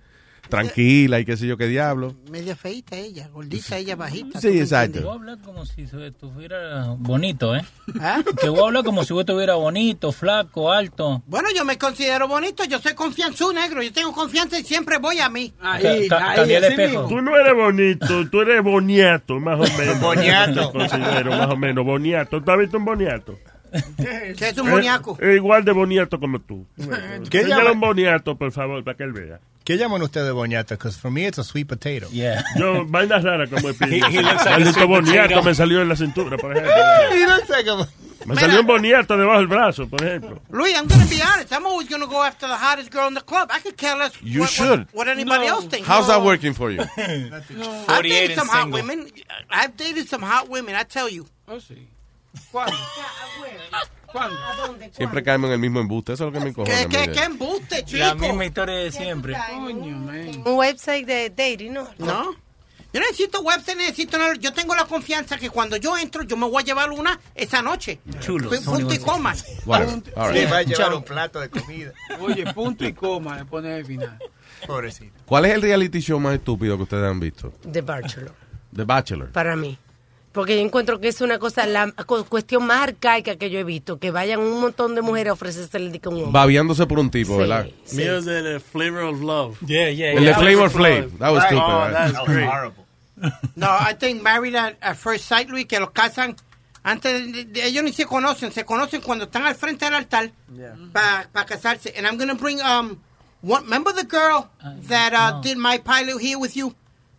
tranquila 0.50 1.20
y 1.20 1.26
qué 1.26 1.36
sé 1.36 1.48
yo 1.48 1.58
qué 1.58 1.66
diablo. 1.68 2.14
Media 2.30 2.56
feita 2.56 2.96
ella, 2.96 3.28
gordita 3.30 3.76
ella, 3.78 3.96
bajita. 3.96 4.40
Sí, 4.40 4.50
¿tú 4.50 4.54
me 4.54 4.60
exacto. 4.60 5.02
Voy 5.02 5.10
a 5.10 5.14
hablar 5.14 5.38
como 5.44 5.66
si 5.66 5.82
estuviera 5.82 6.94
bonito, 7.00 7.56
¿eh? 7.56 7.66
¿Ah? 8.00 8.22
Que 8.40 8.50
voy 8.50 8.60
a 8.60 8.64
hablar 8.66 8.84
como 8.84 9.04
si 9.04 9.18
estuviera 9.18 9.56
bonito, 9.56 10.12
flaco, 10.12 10.72
alto. 10.72 11.24
Bueno, 11.26 11.48
yo 11.56 11.66
me 11.66 11.80
considero 11.80 12.28
bonito, 12.28 12.64
yo 12.66 12.78
soy 12.78 12.94
confianzú, 12.94 13.52
negro. 13.52 13.82
Yo 13.82 13.92
tengo 13.92 14.12
confianza 14.14 14.60
y 14.60 14.64
siempre 14.64 15.00
voy 15.00 15.18
a 15.22 15.28
mí. 15.30 15.52
Ca- 15.60 15.80
ca- 16.08 16.36
cambié 16.36 16.62
de 16.62 16.68
espejo. 16.68 17.08
Tú 17.08 17.20
no 17.20 17.36
eres 17.36 17.56
bonito, 17.56 18.30
tú 18.30 18.42
eres 18.42 18.62
boniato, 18.62 19.40
más 19.40 19.60
o 19.60 19.64
menos. 19.80 20.00
Boniato. 20.00 20.68
Te 20.72 20.78
considero, 20.78 21.32
más 21.32 21.50
o 21.50 21.58
menos, 21.58 21.84
boniato. 21.84 22.44
¿Tú 22.44 22.52
has 22.52 22.60
visto 22.60 22.78
un 22.78 22.86
boniato? 22.86 23.40
¿Qué 24.38 24.50
es 24.50 24.58
un 24.58 24.70
boniaco? 24.70 25.18
Es, 25.20 25.28
es 25.30 25.36
igual 25.36 25.66
de 25.66 25.72
boniato 25.72 26.20
como 26.20 26.40
tú. 26.40 26.66
¿Qué 26.78 27.40
Enséñale 27.42 27.64
llama- 27.64 27.72
un 27.72 27.80
boniato, 27.80 28.36
por 28.38 28.52
favor, 28.52 28.84
para 28.84 28.98
que 28.98 29.04
él 29.04 29.14
vea. 29.14 29.40
¿Qué 29.64 29.78
llaman 29.78 30.02
ustedes 30.02 30.32
boniato? 30.34 30.76
Because 30.76 30.98
for 31.00 31.10
me 31.10 31.26
it's 31.26 31.40
a 31.40 31.44
sweet 31.44 31.68
potato. 31.68 32.10
Yeah. 32.12 32.44
Yo, 32.58 32.86
vainas 32.86 33.24
raras 33.24 33.50
como 33.50 33.70
el 33.80 34.04
a 34.04 34.10
Maldito 34.50 34.88
boniato 34.88 35.42
me 35.44 35.56
salió 35.56 35.82
en 35.82 35.90
la 35.90 35.96
cintura, 35.96 36.38
por 36.38 36.52
ejemplo. 36.52 36.74
He 37.14 37.26
looks 37.26 37.50
like 37.50 37.70
a- 37.70 37.88
Me 38.26 38.36
salió 38.36 38.62
un 38.62 38.68
boniato 38.68 39.18
debajo 39.18 39.38
del 39.40 39.48
brazo, 39.48 39.88
por 39.90 40.02
ejemplo. 40.04 40.42
Luis, 40.50 40.74
I'm 40.76 40.88
gonna 40.88 41.06
be 41.06 41.22
honest. 41.22 41.52
I'm 41.52 41.66
always 41.66 41.90
gonna 41.90 42.06
go 42.08 42.24
after 42.24 42.48
the 42.48 42.56
hottest 42.56 42.90
girl 42.92 43.08
in 43.08 43.14
the 43.16 43.22
club. 43.22 43.50
I 43.52 43.60
could 43.60 43.76
care 43.78 43.98
less 43.98 44.14
You 44.22 44.42
what, 44.42 44.50
should. 44.50 44.80
What, 44.92 44.94
what 44.94 45.08
anybody 45.10 45.46
else 45.48 45.66
thinks. 45.68 45.88
How's 45.88 46.08
that 46.08 46.24
working 46.24 46.54
for 46.54 46.72
you? 46.72 46.82
I've 46.98 47.46
48 47.46 48.10
dated 48.10 48.38
some 48.38 48.48
hot 48.48 48.64
single. 48.64 48.80
women. 48.82 49.12
I've 49.50 49.76
dated 49.76 50.08
some 50.08 50.22
hot 50.22 50.48
women. 50.50 50.74
I 50.76 50.84
tell 50.84 51.10
you. 51.10 51.26
Oh, 51.50 51.58
sí. 51.60 51.88
¿Cuándo? 52.52 52.78
¿Cuándo? 54.12 54.38
Siempre 54.92 55.24
caemos 55.24 55.48
en 55.48 55.54
el 55.54 55.60
mismo 55.60 55.80
embuste. 55.80 56.14
Eso 56.14 56.28
es 56.28 56.34
lo 56.34 56.38
que 56.40 56.44
me 56.44 56.52
encojona. 56.52 56.78
¿Qué, 56.88 56.88
qué, 56.88 57.12
qué 57.12 57.24
embuste, 57.24 57.84
chico? 57.84 57.98
La 58.06 58.16
misma 58.16 58.46
historia 58.46 58.76
de 58.76 58.92
siempre. 58.92 59.36
Un 59.58 60.44
website 60.46 61.06
de 61.08 61.30
dating, 61.30 61.74
¿no? 61.74 61.88
No. 61.98 62.36
Yo 62.94 63.00
no 63.00 63.08
necesito 63.08 63.42
website, 63.42 63.76
necesito 63.76 64.20
nada. 64.20 64.36
Yo 64.36 64.54
tengo 64.54 64.76
la 64.76 64.86
confianza 64.86 65.38
que 65.38 65.50
cuando 65.50 65.78
yo 65.78 65.98
entro, 65.98 66.22
yo 66.22 66.38
me 66.38 66.48
voy 66.48 66.62
a 66.62 66.66
llevar 66.66 66.92
una 66.92 67.20
esa 67.34 67.64
noche. 67.64 68.00
Chulo. 68.20 68.52
P- 68.52 68.62
Punto 68.62 68.94
y 68.94 69.00
coma. 69.00 69.34
Right. 69.34 70.06
Sí, 70.06 70.46
va 70.46 70.58
a 70.58 70.62
llevar 70.62 70.94
un 70.94 71.04
plato 71.04 71.40
de 71.40 71.50
comida. 71.50 71.92
Oye, 72.20 72.54
punto 72.54 72.86
y 72.86 72.94
coma 72.94 73.44
le 73.64 73.74
al 73.74 73.86
final. 73.86 74.20
Pobrecito. 74.68 75.12
¿Cuál 75.26 75.46
es 75.46 75.54
el 75.56 75.64
reality 75.64 76.02
show 76.02 76.20
más 76.20 76.36
estúpido 76.36 76.78
que 76.78 76.84
ustedes 76.84 77.10
han 77.10 77.20
visto? 77.20 77.52
The 77.72 77.82
Bachelor, 77.82 78.36
The 78.76 78.84
Bachelor. 78.84 79.32
para 79.32 79.56
mí. 79.56 79.76
Porque 80.34 80.56
yo 80.58 80.66
encuentro 80.66 81.00
que 81.00 81.08
es 81.08 81.22
una 81.22 81.38
cosa, 81.40 81.66
la 81.68 81.92
cu- 81.92 82.26
cuestión 82.26 82.66
más 82.66 82.82
arcaica 82.82 83.36
que 83.38 83.50
yo 83.50 83.60
he 83.60 83.64
visto, 83.64 84.00
que 84.00 84.10
vayan 84.12 84.40
un 84.40 84.60
montón 84.60 84.96
de 84.96 85.02
mujeres 85.02 85.30
a 85.30 85.34
ofrecerse 85.34 85.78
el 85.78 85.94
a 86.04 86.10
un 86.10 86.16
hombre. 86.16 86.32
Babiándose 86.32 86.86
por 86.88 87.00
un 87.00 87.10
tipo, 87.12 87.38
¿verdad? 87.38 87.68
Sí. 87.86 87.98
Mío 87.98 88.18
es 88.18 88.26
de 88.26 88.60
Flavor 88.60 89.04
of 89.04 89.22
Love. 89.22 89.58
Yeah, 89.66 89.92
yeah, 89.92 90.12
El 90.14 90.24
yeah. 90.24 90.38
Flavor 90.38 90.70
Flav. 90.72 91.12
That 91.20 91.32
was 91.32 91.44
stupid, 91.44 91.64
Oh, 91.64 91.88
right? 91.88 91.94
that's 91.94 92.20
great. 92.28 92.50
No, 93.56 93.68
I 93.70 93.94
think 93.94 94.22
married 94.24 94.56
at, 94.56 94.76
at 94.82 94.98
first 94.98 95.26
sight, 95.26 95.48
Luis, 95.50 95.66
que 95.68 95.80
los 95.80 95.92
casan 95.92 96.36
antes 96.84 97.32
de, 97.32 97.46
de- 97.46 97.64
ellos 97.68 97.84
ni 97.84 97.94
se 97.94 98.06
conocen, 98.06 98.52
se 98.52 98.66
conocen 98.66 99.02
cuando 99.02 99.26
están 99.26 99.44
al 99.46 99.56
frente 99.56 99.86
del 99.86 99.94
altar 99.94 100.32
para 100.92 101.46
casarse. 101.46 101.94
And 101.96 102.06
I'm 102.08 102.18
gonna 102.18 102.34
bring 102.34 102.60
um 102.62 102.98
one, 103.42 103.64
remember 103.66 103.94
the 103.94 104.04
girl 104.06 104.50
that 104.90 105.14
uh, 105.14 105.42
did 105.42 105.58
my 105.58 105.78
pilot 105.78 106.20
here 106.22 106.38
with 106.40 106.56
you? 106.58 106.74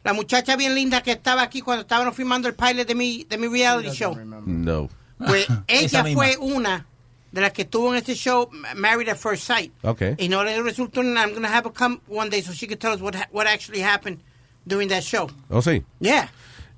La 0.05 0.12
muchacha 0.12 0.55
bien 0.56 0.74
linda 0.74 1.02
que 1.02 1.12
estaba 1.12 1.43
aquí 1.43 1.60
cuando 1.62 1.82
estábamos 1.82 2.14
filmando 2.14 2.47
el 2.47 2.55
pilot 2.55 2.86
de 2.86 2.94
mi 2.94 3.24
de 3.24 3.39
mi 3.39 3.48
reality 3.48 3.90
show. 3.90 4.14
No. 4.47 4.89
Pues 5.18 5.47
ella 5.66 6.05
fue 6.12 6.36
una 6.39 6.86
de 7.32 7.40
las 7.40 7.52
que 7.52 7.62
estuvo 7.62 7.93
en 7.94 8.01
ese 8.02 8.14
show 8.14 8.48
Married 8.76 9.09
at 9.09 9.16
First 9.16 9.44
Sight. 9.47 9.72
Okay. 9.82 10.14
Y 10.18 10.28
no 10.28 10.44
le 10.44 10.62
resultó 10.62 11.02
nada. 11.02 11.26
I'm 11.26 11.35
gonna 11.35 11.48
have 11.48 11.64
her 11.66 11.72
come 11.72 12.01
one 12.06 12.31
day 12.31 12.43
so 12.43 12.52
she 12.52 12.66
can 12.68 12.78
tell 12.78 12.93
us 12.93 13.01
what 13.01 13.14
ha- 13.16 13.28
what 13.32 13.47
actually 13.47 13.81
happened 13.82 14.18
during 14.66 14.89
that 14.90 15.02
show. 15.02 15.28
¿Oh, 15.51 15.60
sí? 15.62 15.82
Yeah. 16.01 16.31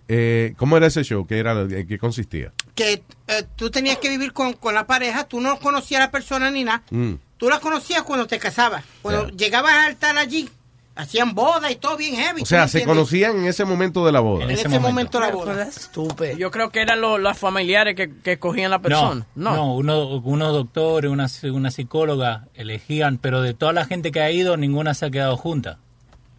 Eh, 0.08 0.54
¿Cómo 0.56 0.76
era 0.76 0.86
ese 0.86 1.02
show? 1.02 1.26
¿Qué 1.26 1.38
era, 1.40 1.60
¿En 1.62 1.86
qué 1.88 1.98
consistía? 1.98 2.52
que 2.76 3.02
eh, 3.26 3.42
tú 3.56 3.70
tenías 3.70 3.98
que 3.98 4.08
vivir 4.08 4.32
con, 4.32 4.52
con 4.52 4.72
la 4.74 4.86
pareja, 4.86 5.24
tú 5.26 5.40
no 5.40 5.58
conocías 5.58 6.00
a 6.00 6.04
la 6.04 6.10
persona 6.12 6.50
ni 6.50 6.62
nada, 6.62 6.82
Mm. 6.90 7.14
tú 7.38 7.48
la 7.48 7.58
conocías 7.58 8.02
cuando 8.04 8.26
te 8.28 8.38
casabas. 8.38 8.84
Cuando 9.02 9.26
Yeah. 9.30 9.36
llegabas 9.36 9.72
al 9.72 9.84
altar 9.86 10.16
allí, 10.18 10.48
hacían 10.96 11.34
boda 11.34 11.70
y 11.70 11.76
todo 11.76 11.96
bien 11.96 12.16
heavy. 12.16 12.40
O 12.40 12.44
¿tú 12.44 12.46
sea, 12.46 12.66
se 12.66 12.78
entiendes? 12.78 12.96
conocían 12.96 13.36
en 13.36 13.46
ese 13.46 13.64
momento 13.64 14.04
de 14.04 14.12
la 14.12 14.20
boda. 14.20 14.44
en 14.44 14.50
ese, 14.50 14.78
momento. 14.78 15.20
la 15.20 15.30
boda. 15.30 15.62
Estúpido. 15.62 16.36
Yo 16.36 16.50
creo 16.50 16.70
que 16.70 16.80
eran 16.80 17.00
los, 17.00 17.20
los 17.20 17.38
familiares 17.38 17.94
que, 17.94 18.10
que 18.22 18.32
escogían 18.32 18.70
la 18.70 18.78
No, 18.78 18.82
persona. 18.82 19.26
no, 19.34 19.74
uno- 19.76 20.16
unos 20.18 20.52
doctores, 20.52 21.10
una, 21.10 21.26
una 21.52 21.70
psicóloga 21.70 22.48
elegían, 22.54 23.18
pero 23.18 23.42
de 23.42 23.54
toda 23.54 23.72
la 23.72 23.84
gente 23.84 24.10
que 24.10 24.20
ha 24.20 24.30
ido, 24.30 24.56
ninguna 24.56 24.94
se 24.94 25.06
ha 25.06 25.10
quedado 25.10 25.36
junta. 25.36 25.78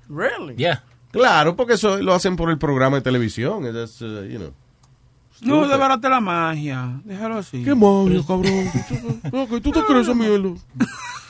Really? 0.10 0.56
Yeah. 0.56 0.84
Claro, 1.12 1.56
porque 1.56 1.74
eso 1.74 1.98
lo 1.98 2.14
hacen 2.14 2.36
por 2.36 2.50
el 2.50 2.58
programa 2.58 2.98
de 2.98 3.02
televisión. 3.02 3.64
That's, 3.74 4.02
uh, 4.02 4.24
you 4.26 4.38
know. 4.40 4.54
No, 5.42 5.56
Stupid. 5.58 5.70
desbarate 5.70 6.10
la 6.10 6.20
magia. 6.20 7.00
Déjalo 7.04 7.38
así. 7.38 7.64
¿Qué 7.64 7.76
magia, 7.76 8.22
cabrón? 8.28 8.72
Ok, 9.32 9.62
¿Tú 9.62 9.72
te 9.72 9.84
crees 9.84 10.08
esa 10.08 10.14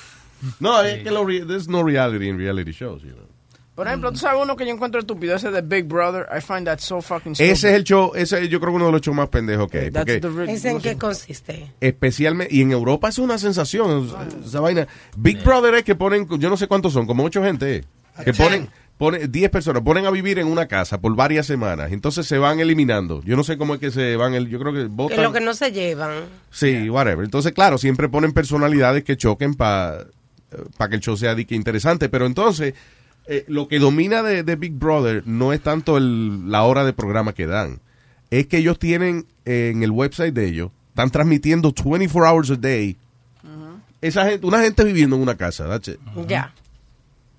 No, 0.60 0.82
es 0.82 1.04
que 1.04 1.12
lo 1.12 1.26
re- 1.26 1.46
there's 1.46 1.68
no 1.68 1.84
reality 1.84 2.28
in 2.28 2.38
reality 2.38 2.72
shows, 2.72 3.02
you 3.04 3.12
know. 3.12 3.26
Por 3.76 3.86
ejemplo, 3.88 4.12
tú 4.12 4.18
sabes 4.18 4.42
uno 4.42 4.56
que 4.56 4.66
yo 4.66 4.72
encuentro 4.74 5.00
estúpido, 5.00 5.36
ese 5.36 5.52
de 5.52 5.62
Big 5.62 5.84
Brother. 5.86 6.26
I 6.36 6.42
find 6.42 6.66
that 6.66 6.80
so 6.80 7.00
fucking 7.00 7.36
stupid. 7.36 7.52
Ese 7.52 7.70
es 7.70 7.76
el 7.76 7.84
show, 7.84 8.12
ese 8.16 8.50
yo 8.50 8.60
creo 8.60 8.72
que 8.72 8.78
uno 8.78 8.88
de 8.88 8.92
los 8.94 9.02
shows 9.02 9.16
más 9.16 9.30
pendejos 9.30 9.70
que 9.70 9.78
hay. 9.80 9.92
That's 9.92 10.04
Porque 10.06 10.20
the 10.20 10.30
real- 10.30 10.50
¿Es 10.50 10.66
en 10.66 10.80
qué 10.82 10.98
consiste? 10.98 11.72
especialmente, 11.80 12.56
y 12.56 12.62
en 12.64 12.72
Europa 12.72 13.10
es 13.10 13.20
una 13.20 13.38
sensación, 13.38 14.10
esa 14.44 14.62
vaina. 14.62 14.88
Big 15.16 15.44
Brother 15.44 15.76
es 15.76 15.84
que 15.84 15.94
ponen, 15.94 16.28
yo 16.40 16.50
no 16.50 16.58
sé 16.58 16.68
cuántos 16.68 16.94
son, 16.94 17.06
como 17.06 17.24
ocho 17.24 17.44
gente, 17.44 17.76
eh, 17.78 17.84
que 18.26 18.34
ponen, 18.34 18.68
ponen 18.98 19.32
10 19.32 19.52
personas, 19.52 19.84
ponen 19.84 20.08
a 20.08 20.10
vivir 20.10 20.40
en 20.40 20.48
una 20.48 20.68
casa 20.68 21.00
por 21.00 21.16
varias 21.16 21.46
semanas, 21.46 21.92
entonces 21.92 22.26
se 22.26 22.40
van 22.40 22.60
eliminando. 22.60 23.22
Yo 23.26 23.36
no 23.36 23.44
sé 23.44 23.60
cómo 23.60 23.76
es 23.76 23.80
que 23.80 23.92
se 23.92 24.16
van, 24.16 24.34
el, 24.34 24.50
yo 24.50 24.58
creo 24.58 24.74
que 24.74 24.80
Que 24.82 24.88
votan. 24.88 25.22
lo 25.22 25.32
que 25.32 25.40
no 25.40 25.54
se 25.54 25.72
llevan. 25.72 26.24
Sí, 26.50 26.90
whatever. 26.90 27.24
Entonces, 27.24 27.52
claro, 27.52 27.78
siempre 27.78 28.10
ponen 28.10 28.32
personalidades 28.34 29.04
que 29.04 29.18
choquen 29.18 29.54
para 29.54 30.08
que 30.90 30.96
el 30.96 31.02
show 31.02 31.18
sea 31.18 31.36
de 31.36 31.46
que 31.46 31.56
interesante, 31.56 32.10
pero 32.10 32.26
entonces 32.26 32.74
eh, 33.28 33.44
lo 33.48 33.68
que 33.68 33.80
domina 33.80 34.24
de, 34.24 34.44
de 34.44 34.56
Big 34.56 34.74
Brother 34.74 35.24
no 35.26 35.52
es 35.54 35.62
tanto 35.62 35.98
el- 35.98 36.50
la 36.50 36.64
hora 36.64 36.86
de 36.86 36.94
programa 36.94 37.34
que 37.34 37.46
dan, 37.46 37.82
es 38.32 38.48
que 38.48 38.58
ellos 38.60 38.80
tienen 38.80 39.26
eh, 39.46 39.72
en 39.74 39.84
el 39.84 39.92
website 39.92 40.34
de 40.34 40.48
ellos, 40.48 40.72
están 40.90 41.10
transmitiendo 41.12 41.74
24 41.74 42.30
hours 42.30 42.52
a 42.52 42.56
day. 42.56 42.96
Esa 44.00 44.26
gente, 44.30 44.46
una 44.46 44.62
gente 44.62 44.84
viviendo 44.84 45.16
en 45.16 45.24
una 45.24 45.36
casa, 45.36 45.66
it. 45.76 45.98
Ya. 46.28 46.54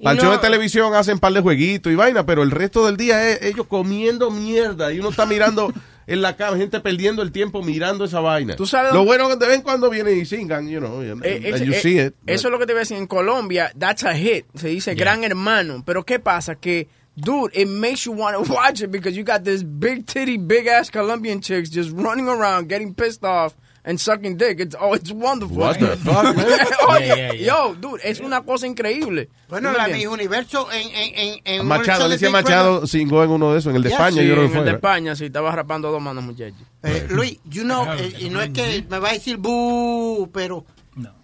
Para 0.02 0.12
el 0.14 0.18
show 0.18 0.26
no- 0.30 0.36
de 0.36 0.39
televisión 0.43 0.94
hacen 0.94 1.14
un 1.14 1.20
par 1.20 1.32
de 1.32 1.40
jueguitos 1.40 1.93
y 1.93 1.97
vaina, 1.97 2.26
pero 2.26 2.43
el 2.43 2.51
resto 2.51 2.85
del 2.86 2.97
día 2.97 3.28
es 3.30 3.43
ellos 3.43 3.66
comiendo 3.66 4.30
mierda 4.30 4.93
y 4.93 4.98
uno 5.01 5.09
está 5.10 5.24
mirando 5.26 5.72
en 6.09 6.22
la 6.22 6.36
cama, 6.36 6.56
gente 6.56 6.80
perdiendo 6.80 7.20
el 7.22 7.30
tiempo 7.30 7.62
mirando 7.62 8.06
esa 8.06 8.20
vaina. 8.20 8.56
¿Tú 8.56 8.66
sabes 8.66 8.94
Lo 8.94 9.05
bueno 9.05 9.28
que 9.28 9.36
de 9.36 9.47
vez 9.47 9.56
en 9.56 9.62
cuando 9.62 9.90
vienen 9.90 10.18
y 10.18 10.24
singan, 10.24 10.66
you 10.68 10.80
know, 10.80 11.01
and, 11.01 11.24
Eh, 11.24 11.52
and 11.52 11.64
you 11.64 11.74
eh, 11.74 11.80
see 11.80 11.98
it. 12.01 12.14
Eso 12.26 12.48
es 12.48 12.52
lo 12.52 12.59
que 12.59 12.66
te 12.66 12.72
voy 12.72 12.78
a 12.78 12.80
decir. 12.80 12.97
En 12.97 13.06
Colombia, 13.06 13.70
that's 13.78 14.05
a 14.05 14.14
hit. 14.14 14.47
Se 14.55 14.68
dice 14.68 14.94
gran 14.94 15.22
hermano. 15.22 15.82
Pero 15.85 16.05
¿qué 16.05 16.18
pasa? 16.18 16.55
Que, 16.55 16.89
dude, 17.14 17.52
it 17.55 17.68
makes 17.68 18.06
you 18.06 18.12
want 18.12 18.35
to 18.35 18.52
watch 18.52 18.80
it 18.80 18.90
because 18.90 19.16
you 19.16 19.22
got 19.22 19.44
this 19.44 19.62
big 19.62 20.06
titty, 20.06 20.39
big 20.39 20.66
ass 20.66 20.90
Colombian 20.90 21.40
chicks 21.43 21.68
just 21.68 21.90
running 21.93 22.26
around, 22.26 22.68
getting 22.68 22.94
pissed 22.94 23.22
off 23.22 23.55
and 23.89 23.98
sucking 23.98 24.36
dick. 24.36 24.60
It's, 24.60 24.77
oh, 24.78 24.93
it's 24.93 25.10
wonderful. 25.10 25.56
What 25.56 25.81
the 25.81 25.97
fuck, 26.05 26.36
man? 26.36 26.47
Oye, 26.90 27.06
Yeah, 27.06 27.16
yeah, 27.16 27.32
yeah. 27.32 27.47
Yo, 27.47 27.74
dude, 27.74 28.01
es 28.05 28.20
una 28.20 28.43
cosa 28.43 28.66
increíble. 28.66 29.31
Bueno, 29.48 29.70
¿Tú 29.73 29.78
me 29.78 29.89
la 29.89 29.97
mi 29.97 30.06
universo 30.06 30.70
en, 30.70 30.89
en, 30.94 31.40
en, 31.44 31.66
Machado, 31.66 32.05
Alicia 32.05 32.28
Machado 32.28 32.86
cingó 32.86 33.25
en 33.25 33.31
uno 33.31 33.52
de 33.52 33.60
esos, 33.60 33.70
en 33.70 33.76
el 33.76 33.83
de 33.83 33.89
España, 33.89 34.23
sí, 34.23 34.28
yo 34.28 34.34
creo 34.34 34.44
en 34.44 34.52
que 34.52 34.58
el 34.58 34.62
fue. 34.62 34.70
de 34.70 34.76
España, 34.76 35.17
sí, 35.17 35.25
estaba 35.25 35.50
rapando 35.52 35.91
dos 35.91 36.02
manos, 36.02 36.23
muchachos. 36.23 36.60
Eh, 36.83 37.07
Luis, 37.08 37.41
you 37.44 37.62
know, 37.62 37.86
eh, 37.94 38.12
y 38.18 38.28
no 38.28 38.42
es 38.42 38.50
que 38.50 38.84
me 38.91 38.99
va 38.99 39.08
a 39.08 39.12
decir 39.15 39.39
boo, 39.39 40.28
pero 40.33 40.67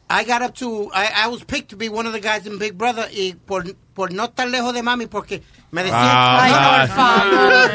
I 0.09 0.25
got 0.25 0.43
up 0.43 0.55
to, 0.55 0.91
I, 0.95 1.25
I 1.25 1.29
was 1.29 1.45
picked 1.45 1.71
to 1.71 1.77
be 1.77 1.89
one 1.89 2.07
of 2.07 2.13
the 2.13 2.21
guys 2.21 2.47
in 2.47 2.59
Big 2.59 2.79
Brother 2.79 3.09
y 3.13 3.35
por, 3.47 3.65
por 3.95 4.13
no 4.13 4.25
estar 4.25 4.49
lejos 4.49 4.73
de 4.73 4.83
mami 4.83 5.07
porque 5.07 5.43
me 5.75 5.83
decían, 5.83 6.01
Ah, 6.03 6.39
Ay, 6.41 6.87
por 6.87 6.97
favor. 6.97 7.71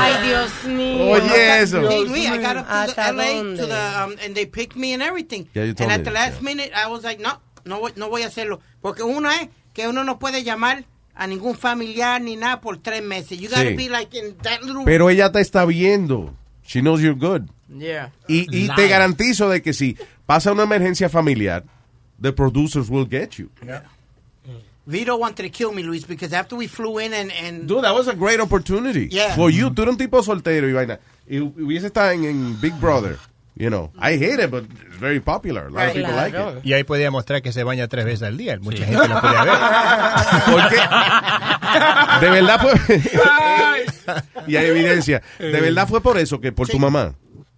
Ay, 0.00 0.28
Dios 0.28 0.64
mío. 0.64 1.10
Oye, 1.10 1.60
eso. 1.62 1.90
Sí, 1.90 2.04
Luis, 2.08 2.26
I 2.26 2.38
got 2.38 2.56
up 2.56 2.66
to 2.66 2.94
the 2.94 3.00
¿Hasta 3.00 3.12
LA 3.12 3.56
to 3.56 3.66
the, 3.66 3.74
um, 4.04 4.14
and 4.24 4.34
they 4.34 4.46
picked 4.46 4.76
me 4.76 4.92
and 4.94 5.02
everything. 5.02 5.46
Yeah, 5.54 5.64
you 5.64 5.74
and 5.80 5.90
at 5.90 5.98
me 5.98 6.04
the 6.04 6.10
last 6.12 6.42
minute, 6.42 6.70
I 6.74 6.86
was 6.88 7.02
like, 7.02 7.20
no, 7.20 7.40
no 7.64 7.80
voy, 7.80 7.92
no 7.96 8.08
voy 8.08 8.22
a 8.22 8.28
hacerlo. 8.28 8.60
Porque 8.80 9.02
uno 9.02 9.28
es 9.30 9.48
que 9.74 9.88
uno 9.88 10.04
no 10.04 10.18
puede 10.18 10.44
llamar 10.44 10.84
a 11.16 11.26
ningún 11.26 11.56
familiar 11.56 12.20
ni 12.20 12.36
nada 12.36 12.60
por 12.60 12.78
tres 12.78 13.02
meses. 13.02 13.38
You 13.40 13.48
gotta 13.48 13.70
Sí. 13.70 13.76
be 13.76 13.88
like 13.88 14.16
in 14.16 14.36
that 14.42 14.62
little... 14.62 14.84
Pero 14.84 15.10
ella 15.10 15.32
te 15.32 15.40
está 15.40 15.64
viendo. 15.66 16.32
She 16.64 16.80
knows 16.80 17.00
you're 17.00 17.18
good. 17.18 17.48
Yeah. 17.68 18.12
Y, 18.28 18.46
y 18.56 18.68
te 18.76 18.86
garantizo 18.88 19.48
de 19.48 19.60
que 19.60 19.72
si 19.72 19.96
pasa 20.26 20.52
una 20.52 20.62
emergencia 20.62 21.08
familiar, 21.08 21.64
the 22.20 22.32
producers 22.32 22.88
will 22.88 23.06
get 23.10 23.30
you. 23.38 23.50
Vito 24.88 25.16
wanted 25.18 25.42
to 25.42 25.50
kill 25.50 25.72
me, 25.72 25.82
Luis, 25.82 26.06
because 26.06 26.32
after 26.32 26.56
we 26.56 26.66
flew 26.66 26.96
in 26.98 27.12
and... 27.12 27.30
and 27.30 27.68
Dude, 27.68 27.84
that 27.84 27.94
was 27.94 28.08
a 28.08 28.14
great 28.14 28.40
opportunity 28.40 29.06
Yeah. 29.12 29.34
for 29.36 29.50
you. 29.50 29.68
Tú 29.70 29.82
eres 29.82 29.92
un 29.92 29.98
tipo 29.98 30.22
soltero 30.22 30.66
y 30.66 30.72
vaina. 30.72 30.98
Y 31.28 31.40
hubiese 31.40 31.88
estado 31.88 32.10
en, 32.12 32.24
en 32.24 32.58
Big 32.58 32.72
Brother. 32.80 33.18
You 33.54 33.68
know, 33.70 33.90
I 33.98 34.12
hate 34.16 34.38
it, 34.42 34.50
but 34.50 34.64
it's 34.64 34.96
very 34.98 35.20
popular. 35.20 35.66
A 35.66 35.70
lot 35.70 35.88
of 35.88 35.92
people 35.92 36.14
like 36.14 36.32
it. 36.34 36.64
Y 36.64 36.72
ahí 36.72 36.84
podía 36.84 37.10
mostrar 37.10 37.42
que 37.42 37.52
se 37.52 37.64
baña 37.64 37.86
tres 37.88 38.04
veces 38.06 38.22
al 38.22 38.36
día. 38.38 38.56
Mucha 38.60 38.86
gente 38.86 39.08
lo 39.08 39.20
podía 39.20 39.44
ver. 39.44 39.58
¿Por 40.52 40.68
qué? 40.70 42.24
De 42.24 42.30
verdad 42.30 42.60
fue. 42.60 43.02
y 44.46 44.56
hay 44.56 44.66
evidencia. 44.68 45.22
De 45.38 45.60
verdad 45.60 45.86
fue 45.86 46.00
por 46.00 46.16
eso 46.18 46.40
que 46.40 46.50
por 46.52 46.66
tu 46.68 46.78
mamá. 46.78 47.14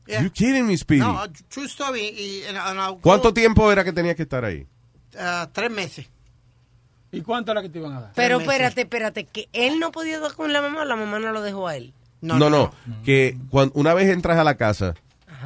Yeah. 0.06 0.22
You 0.22 0.30
kidding 0.30 0.66
me, 0.66 0.76
Speedy? 0.76 1.02
No, 1.02 1.22
true 1.48 1.66
story. 1.66 2.08
Y, 2.08 2.42
and, 2.48 2.58
and 2.58 3.00
¿Cuánto 3.00 3.32
tiempo 3.32 3.70
era 3.70 3.84
que 3.84 3.92
tenías 3.92 4.16
que 4.16 4.22
estar 4.22 4.44
ahí? 4.44 4.66
uh, 5.14 5.46
tres 5.52 5.70
meses. 5.70 6.06
¿Y 7.12 7.22
cuánto 7.22 7.52
era 7.52 7.62
que 7.62 7.68
te 7.68 7.78
iban 7.78 7.92
a 7.92 8.00
dar? 8.00 8.12
Pero 8.14 8.38
espérate, 8.40 8.82
espérate, 8.82 9.24
que 9.24 9.48
él 9.52 9.78
no 9.80 9.90
podía 9.92 10.20
dar 10.20 10.34
con 10.34 10.52
la 10.52 10.62
mamá 10.62 10.82
o 10.82 10.84
la 10.84 10.96
mamá 10.96 11.18
no 11.18 11.32
lo 11.32 11.42
dejó 11.42 11.66
a 11.68 11.76
él. 11.76 11.92
No, 12.20 12.38
no. 12.38 12.72
Que 13.04 13.36
cuando, 13.50 13.72
una 13.74 13.94
vez 13.94 14.08
entras 14.10 14.38
a 14.38 14.44
la 14.44 14.56
casa, 14.56 14.94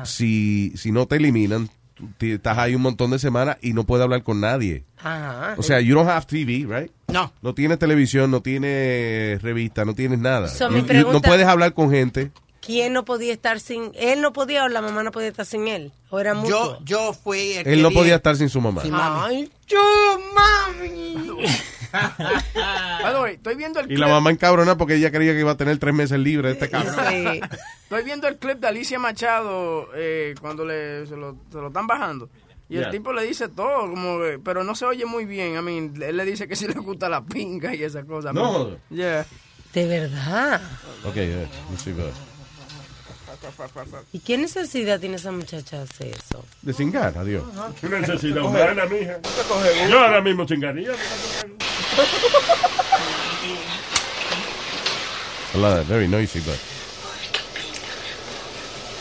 si, 0.05 0.73
si 0.77 0.91
no 0.93 1.07
te 1.07 1.17
eliminan, 1.17 1.69
tú 1.95 2.09
te- 2.19 2.35
estás 2.35 2.59
ahí 2.59 2.75
un 2.75 2.83
montón 2.83 3.11
de 3.13 3.19
semanas 3.19 3.57
y 3.63 3.73
no 3.73 3.85
puedes 3.85 4.03
hablar 4.05 4.23
con 4.23 4.41
nadie. 4.41 4.85
Ajá. 4.99 5.55
O 5.57 5.63
sea, 5.63 5.81
you 5.81 5.95
don't 5.95 6.09
have 6.09 6.27
TV, 6.27 6.67
right? 6.69 6.91
No. 7.09 7.33
No 7.43 7.55
tienes 7.55 7.79
televisión, 7.79 8.31
no 8.31 8.41
tienes 8.43 9.41
revista, 9.43 9.85
no 9.85 9.95
tienes 9.95 10.19
nada. 10.19 10.49
So, 10.49 10.69
pregunta- 10.69 11.13
no 11.13 11.21
puedes 11.23 11.47
hablar 11.47 11.73
con 11.75 11.91
gente. 11.91 12.31
¿Quién 12.65 12.93
no 12.95 13.05
podía 13.05 13.33
estar 13.33 13.61
sin 13.61 13.93
él? 13.95 14.21
No 14.21 14.33
podía 14.33 14.65
o 14.65 14.69
la 14.69 14.81
mamá 14.81 15.03
no 15.03 15.11
podía 15.13 15.29
estar 15.29 15.45
sin 15.45 15.69
él. 15.69 15.93
¿O 16.11 16.19
era 16.19 16.33
mutuo? 16.35 16.79
Yo, 16.81 16.85
yo 16.85 17.13
fui 17.13 17.53
el 17.53 17.67
Él 17.67 17.77
que 17.77 17.83
no 17.83 17.91
podía 17.91 18.17
estar 18.17 18.37
sin 18.37 18.49
su 18.49 18.61
mamá. 18.61 18.81
Sí, 18.83 18.91
mami. 18.91 19.21
Ay, 19.37 19.53
yo, 19.67 20.19
mami. 20.35 21.45
By 21.93 23.13
the 23.13 23.21
way, 23.21 23.35
estoy 23.35 23.55
viendo 23.57 23.81
el 23.81 23.87
Y 23.87 23.89
clip. 23.89 23.99
la 24.01 24.09
mamá 24.09 24.31
encabrona 24.31 24.77
porque 24.77 24.95
ella 24.97 25.11
creía 25.11 25.33
que 25.33 25.41
iba 25.41 25.53
a 25.53 25.57
tener 25.57 25.79
tres 25.79 25.95
meses 25.95 26.19
libre 26.19 26.49
de 26.49 26.55
este 26.55 26.71
cabrón. 26.71 26.95
Estoy 27.83 28.03
viendo 28.05 28.27
el 28.29 28.37
clip 28.39 28.59
de 28.59 28.67
Alicia 28.69 28.99
Machado 28.99 29.89
eh, 29.95 30.35
cuando 30.41 30.65
le, 30.65 31.07
se, 31.07 31.17
lo, 31.17 31.37
se 31.53 31.59
lo 31.59 31.69
están 31.69 31.87
bajando. 31.87 32.29
Y 32.69 32.77
Yeah. 32.77 32.87
el 32.87 32.91
tipo 32.93 33.13
le 33.13 33.25
dice 33.25 33.49
todo, 33.49 33.81
como 33.91 34.19
que- 34.21 34.41
pero 34.43 34.65
no 34.65 34.75
se 34.75 34.87
oye 34.87 35.05
muy 35.05 35.27
bien. 35.27 35.55
I 35.55 35.61
mean, 35.61 35.95
él 36.03 36.17
le 36.17 36.25
dice 36.25 36.49
que 36.49 36.57
sí 36.57 36.67
le 36.67 36.73
gusta 36.75 37.11
la 37.11 37.23
pinga 37.23 37.75
y 37.75 37.83
esa 37.85 38.05
cosa. 38.05 38.33
No. 38.33 38.71
Yeah. 38.89 39.27
De 39.75 39.87
verdad. 39.87 40.63
Ok, 41.05 41.15
yeah, 41.15 41.47
let's 41.71 41.83
see, 41.83 41.93
¿Y 44.13 44.19
qué 44.21 44.39
necesidad 44.39 45.01
tiene 45.01 45.17
esa 45.17 45.33
muchacha 45.33 45.79
de 45.79 45.83
hacer 45.85 46.09
eso? 46.09 46.45
De 46.63 46.73
cingar, 46.73 47.17
adiós. 47.17 47.45
¿Qué 47.81 47.89
necesidad 47.89 48.43
humana, 48.43 48.85
mija? 48.87 49.19
Yo 49.89 50.01
ahora 50.01 50.21
mismo 50.21 50.45
chingaría. 50.47 50.93
Hola, 55.55 55.83
very 55.89 56.09
noisy, 56.09 56.41
but... 56.41 56.57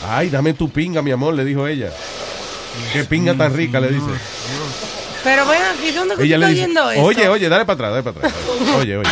Ay, 0.06 0.28
dame 0.28 0.54
tu 0.54 0.68
pinga, 0.68 1.02
mi 1.02 1.10
amor, 1.10 1.34
le 1.34 1.44
dijo 1.44 1.66
ella. 1.66 1.90
Qué 2.92 3.04
pinga 3.04 3.34
tan 3.34 3.54
rica, 3.54 3.80
le 3.80 3.88
dice. 3.88 4.10
Pero 5.24 5.46
ven 5.48 5.62
aquí, 5.62 5.90
¿dónde 5.90 6.16
que 6.16 6.24
Ella 6.24 6.36
dice, 6.36 6.50
oyendo 6.50 6.90
eso? 6.90 7.02
oye, 7.02 7.28
oye, 7.28 7.48
dale 7.48 7.64
para 7.64 7.74
atrás, 7.74 7.90
dale 7.92 8.02
para 8.02 8.28
atrás. 8.28 8.34
Oye, 8.76 8.98
oye. 8.98 9.08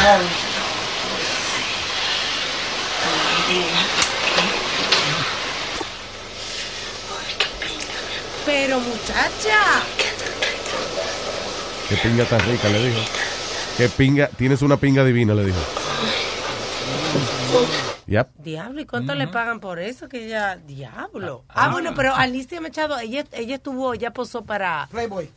Pero 8.65 8.79
muchacha. 8.79 9.83
Qué 11.89 11.97
pinga 11.97 12.25
tan 12.27 12.39
rica, 12.49 12.69
le 12.69 12.89
dijo. 12.91 13.01
Qué 13.77 13.89
pinga, 13.89 14.29
tienes 14.29 14.63
una 14.63 14.77
pinga 14.77 15.05
divina, 15.05 15.35
le 15.35 15.47
dijo. 15.47 15.59
Yep. 18.07 18.29
Diablo, 18.39 18.81
¿y 18.81 18.87
cuánto 18.87 19.17
le 19.17 19.27
pagan 19.27 19.59
por 19.59 19.81
eso? 19.81 20.09
Que 20.09 20.27
ella, 20.27 20.57
diablo. 20.65 21.45
Ah, 21.49 21.71
bueno, 21.73 21.93
pero 21.97 22.15
Alicia 22.15 22.61
Machado, 22.61 23.01
ella, 23.01 23.25
ella 23.33 23.57
estuvo, 23.57 23.95
ella 23.95 24.13
posó 24.13 24.45
para 24.45 24.87
Playboy. 24.93 25.29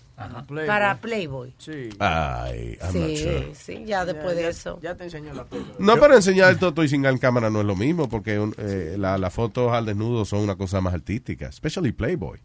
para 0.67 0.95
Playboy. 1.01 1.55
Sí. 1.57 1.89
Ay, 1.97 2.77
I'm 2.79 2.85
not 2.85 2.91
Sí, 2.91 3.17
sure. 3.17 3.55
sí, 3.55 3.83
ya 3.87 4.05
después 4.05 4.35
de 4.35 4.49
eso. 4.49 4.77
Ya 4.83 4.93
te 4.93 5.05
enseñó 5.05 5.33
la 5.33 5.45
película. 5.45 5.75
No, 5.79 5.97
pero 5.99 6.15
enseñar 6.15 6.51
el 6.51 6.59
toto 6.59 6.83
y 6.83 6.89
sin 6.89 7.03
en 7.07 7.17
cámara 7.17 7.49
no 7.49 7.61
es 7.61 7.65
lo 7.65 7.75
mismo, 7.75 8.07
porque 8.07 8.37
un- 8.37 8.53
eh, 8.59 8.95
la- 8.99 9.17
las 9.17 9.33
fotos 9.33 9.73
al 9.73 9.87
desnudo 9.87 10.25
son 10.25 10.41
una 10.41 10.55
cosa 10.55 10.79
más 10.79 10.93
artística, 10.93 11.47
especially 11.47 11.91
Playboy. 11.91 12.39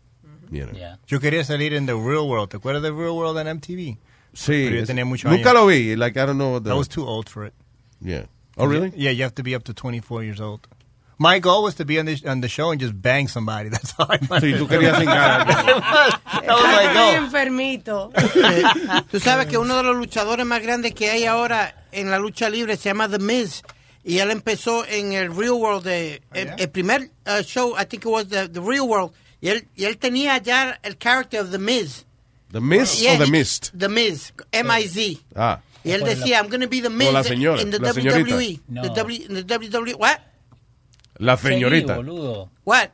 You 0.50 0.66
know. 0.66 0.98
Yo 1.06 1.20
quería 1.20 1.44
salir 1.44 1.74
en 1.74 1.86
The 1.86 1.92
Real 1.94 2.26
World. 2.26 2.48
¿Te 2.50 2.56
acuerdas 2.56 2.82
de 2.82 2.90
The 2.90 2.94
Real 2.96 3.12
World 3.12 3.38
en 3.38 3.56
MTV? 3.56 3.98
Sí, 4.32 4.64
Pero 4.68 4.76
yo 4.80 4.86
tenía 4.86 5.04
muchos 5.04 5.30
nunca 5.30 5.50
años. 5.50 5.62
lo 5.62 5.66
vi, 5.66 5.96
like 5.96 6.16
I 6.18 6.26
don't 6.26 6.36
know. 6.36 6.52
what 6.54 6.62
the- 6.62 6.70
I 6.70 6.74
was 6.74 6.88
too 6.88 7.04
old 7.06 7.28
for 7.28 7.46
it. 7.46 7.52
Yeah. 8.00 8.26
Oh, 8.56 8.66
really? 8.66 8.92
Yeah, 8.96 9.10
you 9.12 9.22
have 9.24 9.34
to 9.34 9.42
be 9.42 9.54
up 9.56 9.64
to 9.64 9.72
24 9.74 10.22
years 10.24 10.40
old. 10.40 10.66
My 11.18 11.38
goal 11.38 11.62
was 11.62 11.74
to 11.76 11.84
be 11.84 11.98
on 12.00 12.06
the, 12.06 12.16
on 12.26 12.40
the 12.40 12.48
show 12.48 12.70
and 12.70 12.80
just 12.80 12.94
bang 13.00 13.28
somebody. 13.28 13.68
That's 13.70 13.92
all 13.98 14.06
I 14.08 14.18
wanted. 14.28 14.54
Sí, 14.54 14.58
tú 14.58 14.66
querías 14.68 14.98
cingar. 14.98 15.46
That 15.46 16.46
was 16.46 16.64
my 16.64 16.94
goal. 16.94 17.14
enfermito. 17.24 18.10
Tú 19.10 19.20
sabes 19.20 19.46
que 19.46 19.58
uno 19.58 19.76
de 19.76 19.82
los 19.82 19.96
luchadores 19.96 20.46
más 20.46 20.62
grandes 20.62 20.94
que 20.94 21.10
hay 21.10 21.24
ahora 21.26 21.74
en 21.92 22.10
la 22.10 22.18
lucha 22.18 22.48
libre 22.48 22.76
se 22.76 22.88
llama 22.88 23.08
The 23.08 23.18
Miz. 23.18 23.62
Y 24.02 24.18
él 24.18 24.30
empezó 24.30 24.86
en 24.86 25.12
el 25.12 25.34
Real 25.36 25.52
World, 25.52 25.84
de, 25.84 26.22
el, 26.32 26.54
el 26.56 26.70
primer 26.70 27.10
uh, 27.26 27.42
show, 27.42 27.74
I 27.78 27.84
think 27.84 28.04
it 28.04 28.10
was 28.10 28.28
the, 28.28 28.48
the 28.48 28.60
Real 28.60 28.88
World. 28.88 29.12
Y 29.40 29.48
él, 29.48 29.66
y 29.76 29.84
él 29.84 29.96
tenía 29.98 30.38
ya 30.38 30.78
el 30.82 30.96
character 30.98 31.40
of 31.40 31.50
The 31.50 31.58
Miz. 31.58 32.04
¿The 32.52 32.60
Mist 32.60 33.00
Yeah, 33.00 33.14
o 33.14 33.18
The 33.18 33.24
he- 33.24 33.30
Mist? 33.30 33.68
The 33.76 33.88
Miz, 33.88 34.32
M-I-Z. 34.52 35.20
Ah. 35.34 35.60
Y 35.84 35.92
él 35.92 36.02
decía, 36.04 36.38
I'm 36.40 36.48
going 36.48 36.60
to 36.60 36.68
be 36.68 36.82
the 36.82 36.90
Miz 36.90 37.12
la 37.12 37.22
señora, 37.24 37.62
in 37.62 37.70
the 37.70 37.78
la. 37.78 37.92
WWE. 37.92 38.60
No. 38.68 38.82
The, 38.82 38.88
w, 38.88 39.24
in 39.28 39.34
the 39.34 39.42
WWE. 39.44 39.94
What? 39.94 40.18
La 41.16 41.36
Sí, 41.36 41.48
señorita. 41.48 41.96
boludo. 41.96 42.50
What? 42.64 42.90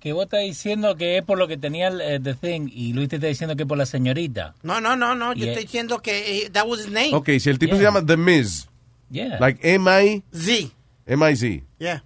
Que 0.00 0.12
vos 0.12 0.24
estás 0.24 0.40
diciendo 0.42 0.94
que 0.96 1.18
es 1.18 1.24
por 1.24 1.36
lo 1.36 1.48
que 1.48 1.56
tenía 1.56 1.88
el 1.88 2.00
eh, 2.00 2.20
The 2.22 2.34
Thing 2.34 2.70
y 2.72 2.92
Luis 2.92 3.08
te 3.08 3.16
está 3.16 3.26
diciendo 3.26 3.56
que 3.56 3.64
es 3.64 3.68
por 3.68 3.76
la 3.78 3.86
señorita. 3.86 4.54
No, 4.62 4.80
no, 4.80 4.94
no, 4.96 5.14
no. 5.14 5.32
Yo 5.32 5.44
Yeah. 5.44 5.52
estoy 5.52 5.64
diciendo 5.64 6.00
que 6.00 6.44
eh, 6.44 6.50
that 6.50 6.66
was 6.66 6.80
his 6.80 6.90
name. 6.90 7.12
Ok, 7.14 7.30
si 7.40 7.50
el 7.50 7.58
tipo 7.58 7.76
se 7.76 7.82
llama 7.82 8.04
The 8.06 8.16
Miz, 8.16 8.68
Yeah. 9.10 9.38
like 9.40 9.58
M-I... 9.74 10.22
Z. 10.32 10.70
M-I-Z. 11.06 11.64
Yeah. 11.78 12.02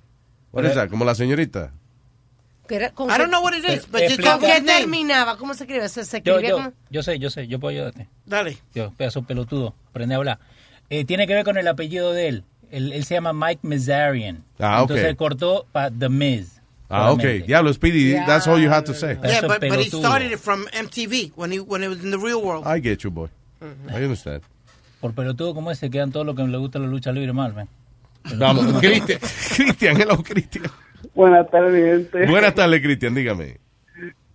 What 0.53 0.65
is 0.65 0.75
that? 0.75 0.89
Como 0.89 1.05
la 1.05 1.15
señorita. 1.15 1.73
Que 2.71 2.77
era- 2.77 2.91
¿con 2.91 3.09
I 3.11 3.13
qué- 3.15 3.19
don't 3.19 3.31
know 3.33 3.43
what 3.43 3.53
it 3.53 3.65
is, 3.69 3.91
but 3.91 4.01
just 4.03 4.23
¿Con 4.23 4.39
qué 4.39 4.61
terminaba? 4.65 5.37
¿Cómo 5.37 5.55
se 5.55 5.65
escribe? 5.65 5.89
¿Se, 5.89 6.05
se 6.05 6.23
Yo, 6.23 6.35
escribía 6.35 6.51
yo, 6.51 6.57
como? 6.59 6.73
yo 6.89 7.03
sé, 7.03 7.19
yo 7.19 7.29
sé, 7.29 7.49
yo 7.49 7.59
puedo 7.59 7.73
ayudarte. 7.77 8.09
Dale. 8.27 8.59
Yo, 8.77 8.93
pedazo 8.93 9.23
pelotudo, 9.23 9.75
aprende 9.89 10.15
a 10.15 10.19
hablar. 10.19 10.39
Eh, 10.89 11.05
tiene 11.05 11.27
que 11.27 11.35
ver 11.35 11.45
con 11.45 11.57
el 11.59 11.67
apellido 11.67 12.13
de 12.13 12.29
él. 12.29 12.45
Él, 12.71 12.93
él 12.93 13.05
se 13.05 13.15
llama 13.15 13.33
Mike 13.33 13.63
Mizarian. 13.65 14.45
Ah, 14.61 14.85
ok. 14.85 14.91
Entonces 14.93 15.17
cortó 15.17 15.67
para 15.73 15.91
The 15.91 16.09
Miz. 16.09 16.61
Ah, 16.89 17.11
ok. 17.11 17.21
solamente. 17.23 17.47
Diablo, 17.49 17.73
Speedy, 17.73 18.13
that's 18.25 18.47
all 18.47 18.61
you 18.63 18.71
had 18.71 18.85
to 18.85 18.95
say. 18.95 19.19
Yeah, 19.25 19.41
but, 19.49 19.59
but 19.61 19.81
he 19.81 19.89
started 19.91 20.31
it 20.31 20.39
from 20.39 20.67
MTV 20.73 21.33
when 21.35 21.51
he 21.51 21.59
when 21.59 21.83
it 21.83 21.89
was 21.89 21.99
in 22.05 22.13
the 22.13 22.19
real 22.19 22.41
world. 22.41 22.65
I 22.65 22.81
get 22.81 23.03
you, 23.03 23.11
boy. 23.11 23.29
I 23.89 23.97
understand. 24.05 24.43
Por 25.01 25.13
pelotudo 25.13 25.55
como 25.55 25.73
ese 25.73 25.91
quedan 25.91 26.13
todo 26.13 26.23
lo 26.23 26.37
que 26.37 26.45
le 26.45 26.57
gusta 26.59 26.79
la 26.79 26.87
lucha 26.87 27.11
libre 27.11 27.33
mal, 27.33 27.53
man. 27.53 27.69
Vamos, 28.39 28.65
Cristian. 28.81 29.19
Cristian, 29.57 30.01
hello, 30.01 30.23
Cristian. 30.23 30.67
Buenas 31.15 31.51
tardes, 31.51 32.03
gente. 32.13 32.27
Buenas 32.31 32.55
tardes, 32.55 32.81
Cristian, 32.83 33.15
dígame. 33.15 33.57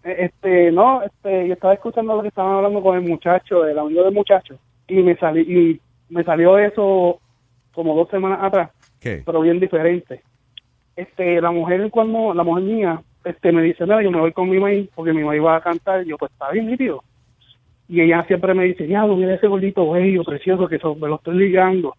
Este, 0.03 0.71
no, 0.71 1.01
este, 1.01 1.47
yo 1.47 1.53
estaba 1.53 1.73
escuchando 1.73 2.15
lo 2.15 2.21
que 2.21 2.27
estaban 2.27 2.55
hablando 2.57 2.81
con 2.81 2.95
el 2.95 3.09
muchacho, 3.09 3.65
el 3.65 3.77
amigo 3.79 4.03
del 4.03 4.13
muchacho, 4.13 4.55
y 4.87 4.95
me 5.01 5.15
salí, 5.17 5.41
y 5.41 5.81
me 6.13 6.23
salió 6.23 6.57
eso 6.59 7.19
como 7.73 7.95
dos 7.95 8.09
semanas 8.09 8.39
atrás, 8.43 8.69
¿Qué? 8.99 9.23
pero 9.25 9.41
bien 9.41 9.59
diferente. 9.59 10.21
Este, 10.95 11.41
la 11.41 11.49
mujer 11.51 11.89
cuando, 11.89 12.33
la 12.35 12.43
mujer 12.43 12.63
mía, 12.63 13.01
este, 13.23 13.51
me 13.51 13.63
dice, 13.63 13.83
mira, 13.85 14.03
yo 14.03 14.11
me 14.11 14.19
voy 14.19 14.31
con 14.31 14.47
mi 14.49 14.59
maíz, 14.59 14.87
porque 14.93 15.11
mi 15.11 15.23
maíz 15.23 15.41
va 15.43 15.55
a 15.57 15.61
cantar, 15.61 16.03
y 16.05 16.09
yo, 16.09 16.17
pues 16.17 16.31
está 16.31 16.51
bien, 16.51 16.67
nítido. 16.67 17.03
Y 17.89 18.01
ella 18.01 18.23
siempre 18.27 18.53
me 18.53 18.65
dice, 18.65 18.87
ya, 18.87 19.05
mira 19.05 19.33
ese 19.33 19.47
gordito 19.47 19.89
bello, 19.89 20.23
precioso, 20.23 20.67
que 20.67 20.77
so- 20.77 20.95
me 20.95 21.07
lo 21.07 21.15
estoy 21.15 21.35
ligando. 21.37 21.95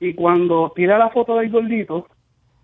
Y 0.00 0.12
cuando 0.14 0.70
tira 0.76 0.98
la 0.98 1.08
foto 1.10 1.38
del 1.38 1.50
gordito, 1.50 2.06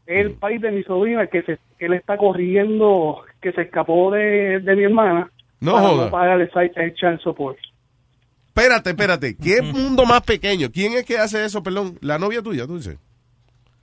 es 0.09 0.25
el 0.27 0.33
país 0.33 0.61
de 0.61 0.71
mi 0.71 0.83
sobrina 0.85 1.27
que 1.27 1.43
se 1.43 1.59
que 1.79 1.87
él 1.87 1.93
está 1.95 2.17
corriendo, 2.17 3.21
que 3.41 3.53
se 3.53 3.63
escapó 3.63 4.11
de, 4.11 4.59
de 4.61 4.75
mi 4.77 4.85
hermana. 4.85 5.31
No 5.61 5.73
para 5.75 5.89
joda. 5.89 6.05
No 6.07 6.11
pagar 6.11 6.41
el, 6.41 6.51
site- 6.51 6.77
el 6.83 6.95
child 6.95 7.21
support. 7.21 7.57
Espérate, 8.49 8.91
espérate. 8.91 9.37
¿Qué 9.37 9.63
mundo 9.63 10.05
más 10.05 10.23
pequeño? 10.23 10.69
¿Quién 10.73 10.95
es 10.95 11.05
que 11.05 11.19
hace 11.19 11.45
eso, 11.45 11.63
perdón? 11.63 11.97
La 12.01 12.19
novia 12.19 12.43
tuya, 12.43 12.67
tú 12.67 12.77
dices. 12.79 12.99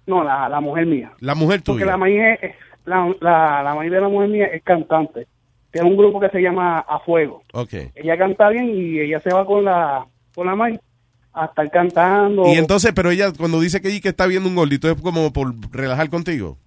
No, 0.06 0.24
la, 0.24 0.50
la 0.50 0.60
mujer 0.60 0.86
mía. 0.86 1.14
La 1.20 1.34
mujer 1.36 1.62
Porque 1.66 1.82
tuya. 1.84 1.92
la 1.92 1.98
maíz 1.98 2.20
es, 2.42 2.52
la, 2.86 3.14
la, 3.22 3.64
la 3.64 3.74
maíz 3.76 3.92
de 3.92 4.02
la 4.02 4.10
mujer 4.10 4.30
mía 4.30 4.46
es 4.48 4.62
cantante. 4.64 5.28
Tiene 5.72 5.90
un 5.90 5.96
grupo 5.98 6.20
que 6.20 6.30
se 6.30 6.42
llama 6.42 6.80
A 6.80 7.00
Fuego. 7.00 7.44
Ok. 7.54 7.74
Ella 7.96 8.18
canta 8.18 8.50
bien 8.50 8.70
y 8.70 9.00
ella 9.00 9.20
se 9.22 9.34
va 9.34 9.46
con 9.46 9.64
la 9.64 10.06
con 10.34 10.48
la 10.48 10.56
maíz 10.56 10.80
a 11.36 11.46
estar 11.46 11.70
cantando. 11.70 12.48
Y 12.48 12.54
entonces, 12.54 12.94
pero 12.96 13.12
ella 13.12 13.32
cuando 13.38 13.60
dice 13.60 13.82
que, 13.82 14.00
que 14.02 14.10
está 14.10 14.26
viendo 14.26 14.48
un 14.48 14.56
gordito 14.56 14.90
es 14.90 15.00
como 15.02 15.32
por 15.34 15.54
relajar 15.72 16.10
contigo. 16.10 16.58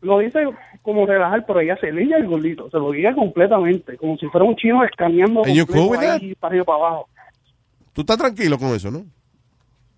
Lo 0.00 0.18
dice 0.20 0.44
como 0.82 1.06
relajar, 1.06 1.44
pero 1.46 1.60
ella 1.60 1.76
se 1.80 1.92
liga 1.92 2.16
el 2.16 2.26
gordito. 2.26 2.70
Se 2.70 2.78
lo 2.78 2.92
liga 2.92 3.14
completamente. 3.14 3.96
Como 3.96 4.16
si 4.16 4.26
fuera 4.28 4.46
un 4.46 4.56
chino 4.56 4.82
escaneando 4.84 5.42
cool 5.42 5.98
ahí 5.98 6.34
para 6.34 6.52
arriba 6.52 6.64
para 6.64 6.78
abajo. 6.78 7.08
Tú 7.92 8.00
estás 8.00 8.16
tranquilo 8.16 8.58
con 8.58 8.68
eso, 8.68 8.90
¿no? 8.90 9.04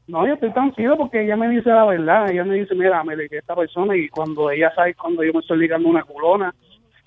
No, 0.08 0.26
yo 0.26 0.34
estoy 0.34 0.52
tranquilo 0.52 0.96
porque 0.96 1.22
ella 1.22 1.36
me 1.36 1.48
dice 1.48 1.68
la 1.68 1.84
verdad. 1.84 2.30
Ella 2.30 2.44
me 2.44 2.54
dice, 2.54 2.74
mira, 2.74 3.04
me 3.04 3.14
ligué 3.14 3.36
a 3.36 3.40
esta 3.40 3.54
persona 3.54 3.96
y 3.96 4.08
cuando 4.08 4.50
ella 4.50 4.72
sabe 4.74 4.94
cuando 4.94 5.22
yo 5.22 5.32
me 5.32 5.40
estoy 5.40 5.58
ligando 5.58 5.88
una 5.88 6.02
culona, 6.02 6.52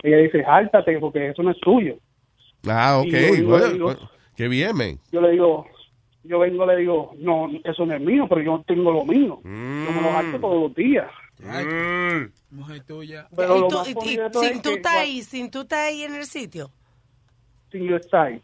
Ella 0.02 0.18
dice, 0.18 0.42
hártate 0.46 0.98
porque 0.98 1.28
eso 1.28 1.42
no 1.42 1.50
es 1.50 1.60
tuyo. 1.60 1.96
Ah, 2.66 2.98
ok. 2.98 3.12
Yo 3.12 3.48
Bueno, 3.48 3.84
bueno, 3.84 4.10
qué 4.36 4.48
bien, 4.48 4.76
man. 4.76 4.98
Yo 5.12 5.20
le 5.20 5.32
digo, 5.32 5.66
yo 6.24 6.38
vengo, 6.40 6.66
le 6.66 6.76
digo, 6.76 7.12
no, 7.18 7.48
eso 7.64 7.86
no 7.86 7.94
es 7.94 8.00
mío, 8.00 8.26
pero 8.28 8.40
yo 8.42 8.64
tengo 8.66 8.90
lo 8.92 9.04
mío. 9.04 9.40
Yo 9.44 9.48
me 9.50 10.00
lo 10.02 10.10
harto 10.16 10.38
todos 10.40 10.62
los 10.62 10.74
días. 10.74 11.06
Mujer 12.50 12.82
tuya. 12.86 13.26
Pero 13.36 13.56
¿Y 13.56 13.60
lo 13.60 13.68
tú, 13.68 13.76
más 13.78 13.88
y- 13.88 13.92
y- 13.92 13.94
sin 14.48 14.62
tú 14.62 14.70
estás 14.70 14.94
ahí, 14.96 15.22
sin 15.22 15.50
tú 15.50 15.60
estás 15.62 15.78
ahí 15.80 16.02
en 16.02 16.14
el 16.14 16.26
sitio? 16.26 16.70
sin 17.70 17.84
yo 17.88 17.96
estar 17.96 18.26
ahí. 18.28 18.40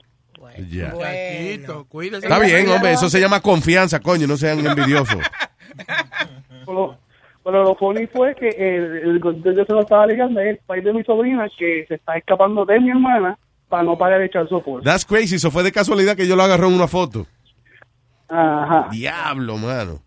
Ya. 0.71 0.91
Muchachito, 0.93 1.85
cuídese. 1.85 2.27
Está 2.27 2.39
bien, 2.41 2.69
hombre, 2.71 2.93
eso 2.93 3.09
se 3.09 3.21
llama 3.21 3.41
confianza, 3.41 4.01
coño, 4.01 4.27
no 4.27 4.37
sean 4.37 4.65
envidiosos. 4.67 5.19
Pero, 6.67 6.97
pero 7.43 7.65
lo 7.65 7.75
funny 7.75 8.07
fue 8.07 8.35
que 8.35 8.49
el, 8.49 8.97
el, 9.17 9.21
yo 9.23 9.65
se 9.65 9.73
lo 9.73 9.81
estaba 9.81 10.07
ligando 10.07 10.41
el 10.41 10.59
país 10.59 10.85
de 10.85 10.93
mi 10.93 11.03
sobrina 11.05 11.49
que 11.59 11.85
se 11.89 11.95
está 11.95 12.17
escapando 12.17 12.65
de 12.65 12.79
mi 12.81 12.91
hermana 12.91 13.39
para 13.69 13.83
no 13.83 13.97
pagar 13.97 14.21
echar 14.23 14.49
soporte. 14.49 14.85
That's 14.85 15.05
crazy, 15.05 15.37
eso 15.37 15.51
fue 15.51 15.63
de 15.63 15.73
casualidad 15.73 16.17
que 16.17 16.27
yo 16.27 16.37
lo 16.37 16.43
agarré 16.43 16.67
en 16.67 16.75
una 16.75 16.87
foto. 16.89 17.27
Ajá. 18.31 18.89
Diablo, 18.91 19.57
mano. 19.59 20.01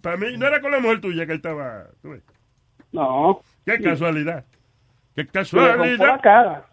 Para 0.00 0.16
mí, 0.16 0.36
no 0.38 0.46
era 0.46 0.60
con 0.62 0.70
la 0.72 0.80
mujer 0.80 1.00
tuya 1.00 1.26
que 1.26 1.32
él 1.32 1.36
estaba. 1.36 1.84
tú 2.02 2.10
ves. 2.10 2.22
No. 2.92 3.40
Qué 3.66 3.80
casualidad. 3.82 4.44
Qué 5.14 5.24
rompió 5.24 5.60
la 5.60 5.68
casualidad. 5.76 6.20
cara. 6.22 6.64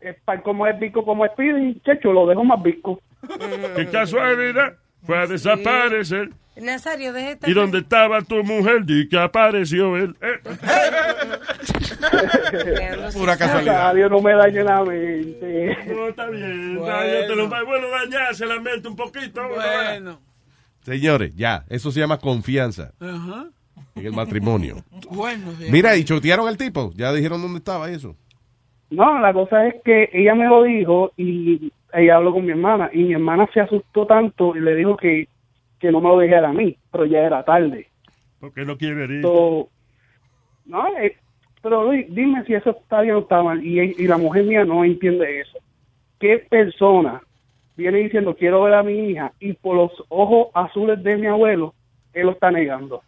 Es 0.00 0.16
pa- 0.24 0.40
como 0.40 0.66
es 0.68 0.78
bico, 0.78 1.04
como 1.04 1.24
es 1.24 1.32
Speedy, 1.32 1.80
checho, 1.84 2.12
lo 2.12 2.26
dejo 2.26 2.44
más 2.44 2.62
bico. 2.62 3.00
Qué 3.74 3.88
casualidad. 3.90 4.74
Fue 5.04 5.18
a 5.18 5.26
desaparecer. 5.26 6.30
Nazario, 6.56 7.12
deje 7.12 7.32
esta... 7.32 7.50
Y 7.50 7.52
donde 7.54 7.78
estaba 7.78 8.22
tu 8.22 8.42
mujer, 8.42 8.84
di 8.84 9.08
que 9.08 9.18
apareció 9.18 9.96
él. 9.96 10.16
Eh. 10.20 10.40
Pura 13.14 13.36
casualidad. 13.36 13.94
Dios 13.94 14.10
no 14.10 14.20
me 14.20 14.32
dañe 14.32 14.62
la 14.62 14.82
mente. 14.82 15.76
No, 15.94 16.08
está 16.08 16.28
bien. 16.30 16.76
Bueno. 16.78 16.86
Dañátelo. 16.86 17.48
Bueno, 17.48 17.88
dañarse 17.90 18.46
la 18.46 18.60
mente 18.60 18.88
un 18.88 18.96
poquito. 18.96 19.42
Bueno. 19.48 20.20
Señores, 20.82 21.34
ya, 21.34 21.64
eso 21.68 21.90
se 21.90 22.00
llama 22.00 22.18
confianza 22.18 22.92
Ajá. 23.00 23.46
en 23.94 24.06
el 24.06 24.12
matrimonio. 24.12 24.76
Bueno, 25.10 25.52
sí. 25.58 25.66
Mira, 25.70 25.96
y 25.96 26.04
chotearon 26.04 26.48
al 26.48 26.56
tipo, 26.56 26.90
ya 26.94 27.12
dijeron 27.12 27.40
dónde 27.40 27.58
estaba 27.58 27.90
eso. 27.90 28.16
No, 28.90 29.18
la 29.20 29.32
cosa 29.32 29.66
es 29.66 29.74
que 29.84 30.10
ella 30.12 30.34
me 30.34 30.46
lo 30.46 30.62
dijo 30.62 31.12
y 31.16 31.72
ella 31.92 32.16
habló 32.16 32.32
con 32.32 32.44
mi 32.44 32.50
hermana 32.50 32.90
y 32.92 33.04
mi 33.04 33.14
hermana 33.14 33.48
se 33.52 33.60
asustó 33.60 34.06
tanto 34.06 34.54
y 34.56 34.60
le 34.60 34.74
dijo 34.74 34.96
que, 34.96 35.28
que 35.78 35.90
no 35.90 36.00
me 36.00 36.08
lo 36.08 36.20
dijera 36.20 36.48
a 36.48 36.52
mí, 36.52 36.76
pero 36.90 37.04
ya 37.04 37.20
era 37.20 37.44
tarde. 37.44 37.88
Porque 38.40 38.64
no 38.64 38.76
quiere 38.76 39.04
ir. 39.04 39.22
So, 39.22 39.68
no, 40.66 40.86
eh, 40.98 41.16
pero 41.62 41.84
Luis, 41.84 42.06
dime 42.08 42.44
si 42.44 42.54
eso 42.54 42.70
está 42.70 43.00
bien 43.00 43.16
o 43.16 43.20
está 43.20 43.42
mal 43.42 43.64
y, 43.64 43.80
y 43.80 44.06
la 44.06 44.18
mujer 44.18 44.44
mía 44.44 44.64
no 44.64 44.84
entiende 44.84 45.40
eso. 45.40 45.58
¿Qué 46.18 46.38
persona 46.38 47.22
viene 47.76 47.98
diciendo 47.98 48.34
quiero 48.34 48.62
ver 48.62 48.74
a 48.74 48.82
mi 48.82 49.10
hija 49.10 49.32
y 49.40 49.52
por 49.52 49.76
los 49.76 49.92
ojos 50.08 50.48
azules 50.54 51.02
de 51.02 51.16
mi 51.16 51.26
abuelo, 51.26 51.74
él 52.12 52.26
lo 52.26 52.32
está 52.32 52.50
negando? 52.50 53.02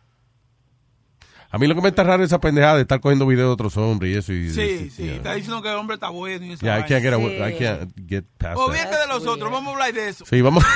A 1.51 1.57
mí 1.59 1.67
lo 1.67 1.75
que 1.75 1.81
me 1.81 1.89
está 1.89 2.02
raro 2.05 2.23
es 2.23 2.28
esa 2.28 2.41
pendejada 2.41 2.77
de 2.77 2.83
estar 2.83 3.01
cogiendo 3.01 3.27
videos 3.27 3.49
de 3.49 3.52
otros 3.55 3.77
hombres 3.78 4.12
y 4.15 4.18
eso. 4.18 4.33
Y, 4.35 4.51
Sí, 4.51 4.91
sí. 4.91 5.05
yeah. 5.05 5.15
Está 5.17 5.33
diciendo 5.35 5.62
que 5.62 5.70
el 5.70 5.77
hombre 5.77 5.94
está 5.94 6.10
bueno 6.10 6.44
y 6.44 6.52
esa 6.52 6.62
Yeah, 6.67 6.78
I 6.81 6.83
can't 6.85 7.02
get, 7.02 7.12
away- 7.15 7.36
I 7.39 7.59
can't 7.59 7.91
get 8.07 8.25
past 8.36 8.57
that. 8.57 8.65
Olvídate 8.67 8.97
de 8.99 9.07
los 9.09 9.27
otros, 9.27 9.51
vamos 9.51 9.68
a 9.70 9.73
hablar 9.73 9.93
de 9.94 10.09
eso. 10.10 10.25
Sí, 10.27 10.43
vamos. 10.43 10.62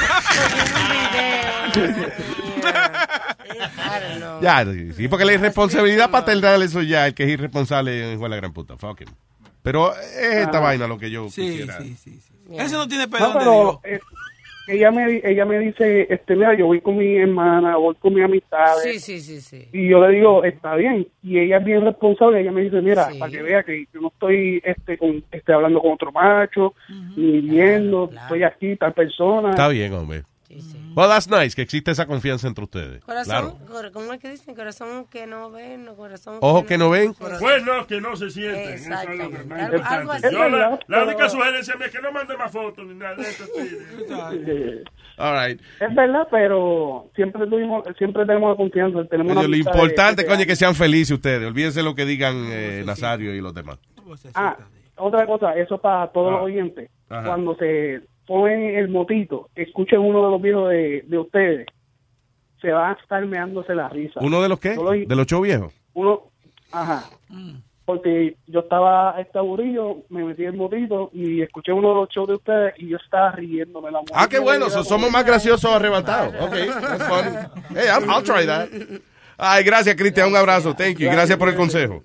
Ya, 4.40 4.64
sí, 4.96 5.08
porque 5.08 5.24
la 5.24 5.34
irresponsabilidad 5.34 6.10
paternal, 6.10 6.62
eso 6.62 6.82
ya, 6.82 7.06
el 7.06 7.14
que 7.14 7.24
es 7.24 7.30
irresponsable 7.30 8.14
es 8.14 8.20
la 8.20 8.36
gran 8.36 8.52
puta. 8.52 8.76
Fuck 8.76 9.02
him. 9.02 9.08
Pero 9.62 9.94
es 9.94 10.16
esta 10.38 10.58
Ah. 10.58 10.60
vaina 10.60 10.86
lo 10.86 10.98
que 10.98 11.10
yo 11.10 11.28
Sí, 11.30 11.42
quisiera. 11.42 11.78
sí, 11.80 11.96
sí, 12.02 12.20
sí. 12.20 12.32
Ese 12.58 12.74
no 12.74 12.88
tiene 12.88 13.04
No, 13.06 13.10
perdón 13.10 13.32
de 13.34 13.38
pero 13.38 13.80
Dios. 13.84 13.94
eh, 13.94 14.00
ella 14.66 14.90
me 14.90 15.20
ella 15.24 15.44
me 15.44 15.58
dice, 15.58 16.06
este, 16.08 16.36
mira, 16.36 16.54
yo 16.54 16.66
voy 16.66 16.80
con 16.80 16.96
mi 16.96 17.16
hermana, 17.16 17.76
voy 17.76 17.94
con 17.96 18.14
mi 18.14 18.22
amistad. 18.22 18.76
Sí, 18.82 18.98
sí, 18.98 19.20
sí, 19.20 19.40
sí. 19.40 19.68
Y 19.72 19.88
yo 19.88 20.06
le 20.06 20.16
digo, 20.16 20.44
está 20.44 20.76
bien. 20.76 21.06
Y 21.22 21.38
ella 21.38 21.58
es 21.58 21.64
bien 21.64 21.84
responsable. 21.84 22.40
Ella 22.40 22.52
me 22.52 22.62
dice, 22.62 22.80
mira, 22.80 23.08
para 23.18 23.30
que 23.30 23.42
vea 23.42 23.62
que 23.62 23.86
yo 23.92 24.00
no 24.00 24.08
estoy 24.08 24.60
este, 24.64 24.98
con, 24.98 25.22
este, 25.30 25.52
hablando 25.52 25.80
con 25.80 25.92
otro 25.92 26.12
macho, 26.12 26.74
ni 27.16 27.40
viendo, 27.40 28.10
estoy 28.12 28.44
aquí, 28.44 28.76
tal 28.76 28.92
persona. 28.92 29.50
Está 29.50 29.68
bien, 29.68 29.92
hombre. 29.92 30.22
Well, 30.94 31.08
that's 31.08 31.28
nice, 31.28 31.54
que 31.56 31.62
existe 31.62 31.90
esa 31.90 32.06
confianza 32.06 32.46
entre 32.48 32.64
ustedes. 32.64 33.02
Corazón, 33.04 33.24
Claro. 33.24 33.58
cor- 33.70 33.92
¿cómo 33.92 34.12
es 34.12 34.20
que 34.20 34.30
dicen? 34.30 34.54
Corazón 34.54 35.06
que 35.06 35.26
no 35.26 35.50
ven, 35.50 35.84
no, 35.86 35.94
corazón 35.94 36.36
Ojos 36.40 36.64
que 36.64 36.76
no 36.76 36.90
ven. 36.90 37.14
Bueno, 37.40 37.86
que 37.86 38.00
no 38.00 38.14
se 38.16 38.28
sienten. 38.30 38.74
Eso 38.74 38.92
es 38.92 39.18
lo 39.18 39.30
que 39.30 39.36
Algo- 39.54 39.84
algo 39.84 40.12
así. 40.12 40.26
Yo 40.30 40.48
la, 40.50 40.78
la 40.86 41.04
única 41.04 41.28
sugerencia 41.30 41.74
es 41.82 41.90
que 41.90 42.00
no 42.02 42.12
mande 42.12 42.36
más 42.36 42.52
fotos 42.52 42.86
ni 42.86 42.94
nada 42.94 43.14
de 43.16 43.24
sí. 43.24 43.42
Eh, 44.46 44.84
All 45.18 45.46
right. 45.48 45.60
Es 45.80 45.94
verdad, 45.94 46.26
pero 46.30 47.10
siempre 47.14 47.46
tuvimos, 47.46 47.84
siempre 47.96 48.26
tenemos 48.26 48.56
confianza. 48.56 49.04
Tenemos 49.08 49.32
una 49.32 49.40
Coño, 49.42 49.48
lo 49.48 49.56
importante, 49.56 50.22
de- 50.22 50.28
coño, 50.28 50.40
es 50.40 50.46
que 50.46 50.56
sean 50.56 50.74
felices 50.74 51.12
ustedes. 51.12 51.46
Olvídense 51.46 51.82
lo 51.82 51.94
que 51.94 52.04
digan 52.04 52.34
eh, 52.50 52.82
Nazario 52.84 53.34
y 53.34 53.40
los 53.40 53.54
demás. 53.54 53.78
Ah, 54.34 54.56
otra 54.96 55.26
cosa, 55.26 55.54
eso 55.54 55.78
para 55.78 56.08
todos 56.12 56.28
Ah. 56.28 56.36
los 56.36 56.42
oyentes. 56.42 56.90
Ajá. 57.08 57.24
Cuando 57.28 57.54
se 57.56 58.00
ponen 58.26 58.76
el 58.76 58.88
motito, 58.88 59.48
escuchen 59.54 60.00
uno 60.00 60.24
de 60.24 60.30
los 60.30 60.42
videos 60.42 60.70
de, 60.70 61.04
de 61.06 61.18
ustedes, 61.18 61.66
se 62.60 62.70
va 62.70 62.90
a 62.90 62.92
estar 62.94 63.24
meándose 63.26 63.74
la 63.74 63.88
risa. 63.88 64.20
¿Uno 64.22 64.40
de 64.42 64.48
los 64.48 64.58
qué? 64.60 64.74
Yo 64.76 64.84
lo- 64.84 64.92
¿De 64.92 65.16
los 65.16 65.26
shows 65.26 65.42
viejos? 65.42 65.72
Uno, 65.94 66.22
ajá. 66.70 67.04
Porque 67.84 68.36
yo 68.46 68.60
estaba 68.60 69.16
este 69.20 69.38
aburrido, 69.38 70.04
me 70.08 70.22
metí 70.24 70.42
en 70.42 70.50
el 70.50 70.56
motito 70.56 71.10
y 71.12 71.42
escuché 71.42 71.72
uno 71.72 71.88
de 71.88 71.94
los 71.96 72.08
shows 72.10 72.28
de 72.28 72.34
ustedes 72.36 72.74
y 72.78 72.88
yo 72.88 72.96
estaba 72.96 73.32
riéndome 73.32 73.90
la 73.90 73.98
mujer 74.00 74.14
Ah, 74.16 74.28
qué 74.28 74.38
bueno, 74.38 74.70
so- 74.70 74.84
somos 74.84 75.10
más 75.10 75.24
graciosos 75.26 75.68
arrebatados. 75.70 76.32
Ok, 76.40 76.52
that's 76.80 77.08
funny. 77.08 77.36
Hey, 77.74 77.88
I'll, 77.88 78.08
I'll 78.08 78.22
try 78.22 78.46
that. 78.46 78.68
Ay, 79.36 79.64
gracias, 79.64 79.96
Cristian, 79.96 80.28
un 80.28 80.36
abrazo. 80.36 80.72
Thank 80.74 80.98
you. 80.98 81.10
Gracias 81.10 81.36
por 81.36 81.48
el 81.48 81.56
consejo. 81.56 82.04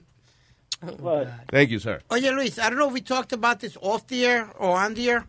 Thank 1.51 1.69
you, 1.69 1.79
sir. 1.79 2.01
Oye, 2.09 2.31
Luis, 2.31 2.57
I 2.57 2.61
don't 2.69 2.77
know 2.77 2.87
if 2.87 2.93
we 2.93 3.01
talked 3.01 3.31
about 3.33 3.59
this 3.59 3.77
off 3.81 4.05
the 4.07 4.25
air 4.25 4.47
or 4.59 4.77
on 4.77 4.93
the 4.95 5.09
air, 5.09 5.25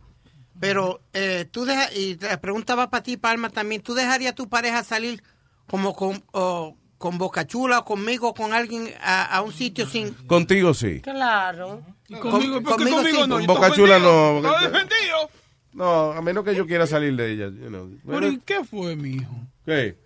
pero 0.60 1.00
eh, 1.12 1.46
tú 1.50 1.64
deja, 1.64 1.92
y 1.94 2.16
te 2.16 2.36
preguntaba 2.38 2.90
para 2.90 3.02
ti, 3.02 3.16
Palma, 3.16 3.50
también, 3.50 3.82
¿tú 3.82 3.94
dejarías 3.94 4.32
a 4.32 4.34
tu 4.34 4.48
pareja 4.48 4.82
salir 4.84 5.22
como 5.66 5.94
con, 5.94 6.22
o 6.32 6.76
con 6.98 7.18
Boca 7.18 7.46
Chula 7.46 7.80
o 7.80 7.84
conmigo, 7.84 8.34
con 8.34 8.52
alguien 8.52 8.92
a, 9.00 9.24
a 9.24 9.42
un 9.42 9.52
sitio 9.52 9.86
sin... 9.86 10.12
Contigo 10.26 10.74
sí. 10.74 11.00
Claro. 11.00 11.82
Conmigo, 12.20 12.60
¿por 12.62 12.76
qué 12.76 12.90
conmigo 12.90 13.26
no? 13.26 13.40
Yo 13.40 13.46
Boca 13.46 13.68
estoy 13.68 13.84
Chula 13.84 13.96
ofendido. 13.98 14.40
no. 14.42 14.48
Estoy 14.48 14.72
defendido. 14.72 15.30
No, 15.74 16.12
a 16.12 16.22
menos 16.22 16.44
que 16.44 16.54
yo 16.56 16.66
quiera 16.66 16.86
salir 16.86 17.14
de 17.14 17.30
ella. 17.32 17.46
you 17.46 17.68
know. 17.68 17.88
¿Pero 18.06 18.28
y 18.28 18.38
qué 18.38 18.64
fue, 18.64 18.96
mijo? 18.96 19.30
¿Qué? 19.64 19.96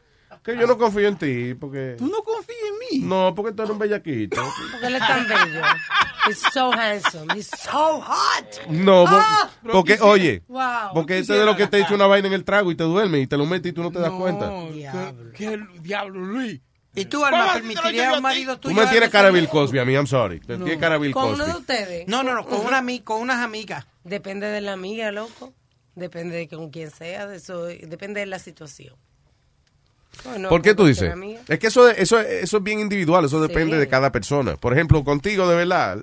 Que 0.44 0.56
yo 0.58 0.66
no 0.66 0.76
confío 0.76 1.06
en 1.06 1.16
ti, 1.16 1.54
porque... 1.54 1.94
¿Tú 1.98 2.08
no 2.08 2.22
confías 2.22 2.58
en 2.68 2.98
mí? 3.00 3.06
No, 3.06 3.32
porque 3.34 3.52
tú 3.52 3.62
eres 3.62 3.70
un 3.72 3.78
bellaquito. 3.78 4.42
Porque 4.72 4.86
él 4.88 4.94
es 4.96 5.00
tan 5.06 5.28
bello. 5.28 5.62
He's 6.28 6.38
so 6.52 6.72
handsome. 6.72 7.32
He's 7.36 7.46
so 7.48 8.00
hot. 8.00 8.66
No, 8.68 9.04
Ah, 9.08 9.50
porque, 9.70 9.98
oye, 10.00 10.42
Wow. 10.48 10.94
porque 10.94 11.18
este 11.18 11.34
es 11.34 11.38
de 11.40 11.44
lo 11.46 11.56
que 11.56 11.66
te 11.68 11.78
echa 11.80 11.94
una 11.94 12.06
vaina 12.08 12.26
en 12.28 12.34
el 12.34 12.44
trago 12.44 12.70
y 12.72 12.74
te 12.74 12.82
duerme 12.84 13.20
y 13.20 13.26
te 13.28 13.36
lo 13.36 13.46
metes 13.46 13.70
y 13.70 13.72
tú 13.72 13.82
no 13.84 13.92
te 13.92 14.00
das 14.00 14.10
cuenta. 14.10 14.50
¿Qué, 14.72 15.20
qué 15.34 15.60
diablo, 15.80 16.20
Luis? 16.20 16.60
¿Y 16.94 17.04
tú, 17.06 17.24
Alma, 17.24 17.54
permitirías 17.54 18.12
a 18.12 18.16
un 18.16 18.22
marido 18.22 18.58
Tú 18.58 18.68
tuyo? 18.68 18.82
me 18.82 18.86
tienes 18.88 19.08
cara? 19.10 19.30
Bill 19.30 19.48
Cosby, 19.48 19.78
a 19.78 19.84
mí, 19.84 19.94
I'm 19.94 20.06
sorry. 20.06 20.40
Te 20.40 20.56
tienes 20.58 20.76
cara 20.78 20.98
Bill 20.98 21.12
¿Con 21.14 21.34
uno 21.34 21.44
de 21.44 21.52
Cosby. 21.52 21.60
ustedes? 21.60 22.08
No, 22.08 22.22
no, 22.22 22.34
no, 22.34 22.44
con, 22.44 22.66
una, 22.66 22.82
con 23.02 23.20
unas 23.22 23.38
amigas. 23.38 23.86
Depende 24.04 24.48
de 24.48 24.60
la 24.60 24.72
amiga, 24.74 25.10
loco. 25.12 25.54
Depende 25.94 26.36
de 26.36 26.48
con 26.48 26.70
quién 26.70 26.90
sea. 26.90 27.26
De 27.26 27.36
eso, 27.36 27.64
depende 27.64 28.20
de 28.20 28.26
la 28.26 28.38
situación. 28.38 28.94
Bueno, 30.24 30.48
¿Por 30.48 30.62
qué 30.62 30.74
tú 30.74 30.84
dices? 30.86 31.12
Es 31.48 31.58
que 31.58 31.66
eso, 31.68 31.88
eso, 31.88 32.20
eso 32.20 32.56
es 32.58 32.62
bien 32.62 32.80
individual, 32.80 33.24
eso 33.24 33.40
Sí. 33.42 33.48
depende 33.48 33.78
de 33.78 33.88
cada 33.88 34.12
persona. 34.12 34.56
Por 34.56 34.72
ejemplo, 34.72 35.02
contigo, 35.04 35.48
de 35.48 35.56
verdad. 35.56 35.98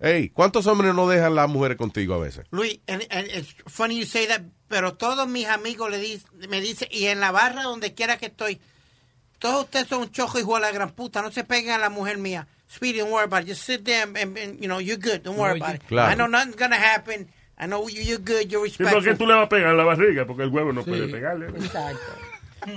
Hey, 0.00 0.30
¿cuántos 0.34 0.66
hombres 0.66 0.92
no 0.94 1.08
dejan 1.08 1.34
las 1.34 1.48
mujeres 1.48 1.76
contigo 1.78 2.14
a 2.14 2.18
veces? 2.18 2.44
Luis, 2.50 2.80
and, 2.88 3.06
and 3.10 3.28
it's 3.28 3.54
funny 3.66 3.96
you 3.98 4.04
say 4.04 4.26
that, 4.26 4.42
pero 4.68 4.94
todos 4.94 5.26
mis 5.28 5.46
amigos 5.46 5.90
le 5.90 5.98
dis- 5.98 6.26
me 6.48 6.60
dicen, 6.60 6.88
y 6.90 7.06
en 7.06 7.20
la 7.20 7.30
barra, 7.30 7.62
donde 7.62 7.94
quiera 7.94 8.18
que 8.18 8.26
estoy, 8.26 8.60
todos 9.38 9.64
ustedes 9.64 9.86
son 9.88 10.10
chojos 10.10 10.40
hijo 10.40 10.56
de 10.56 10.60
la 10.62 10.72
gran 10.72 10.90
puta, 10.90 11.22
no 11.22 11.30
se 11.30 11.44
peguen 11.44 11.72
a 11.72 11.78
la 11.78 11.90
mujer 11.90 12.18
mía. 12.18 12.46
Speedy, 12.70 12.98
don't 12.98 13.12
worry 13.12 13.24
about 13.24 13.42
it. 13.44 13.48
Just 13.50 13.62
sit 13.64 13.84
there 13.84 14.02
and, 14.02 14.16
and- 14.16 14.36
and, 14.36 14.58
you 14.60 14.66
know, 14.66 14.80
you're 14.80 14.98
good. 15.00 15.22
Don't 15.22 15.38
worry 15.38 15.58
No, 15.60 15.64
about 15.64 15.76
you- 15.78 15.82
it. 15.84 15.88
Claro. 15.88 16.12
I 16.12 16.16
know 16.16 16.26
nothing's 16.26 16.56
gonna 16.56 16.76
happen. 16.76 17.28
I 17.56 17.66
know 17.66 17.88
you, 17.88 18.02
you're 18.02 18.18
good, 18.18 18.50
you're 18.50 18.68
Sí, 18.68 18.78
porque 18.78 18.94
respectful. 18.96 19.16
tú 19.18 19.26
le 19.28 19.34
vas 19.34 19.46
a 19.46 19.48
pegar 19.48 19.70
en 19.70 19.76
la 19.76 19.84
barriga, 19.84 20.26
porque 20.26 20.42
el 20.42 20.48
huevo 20.50 20.72
no 20.72 20.82
puede 20.82 21.06
pegarle. 21.06 21.46
No, 21.52 21.58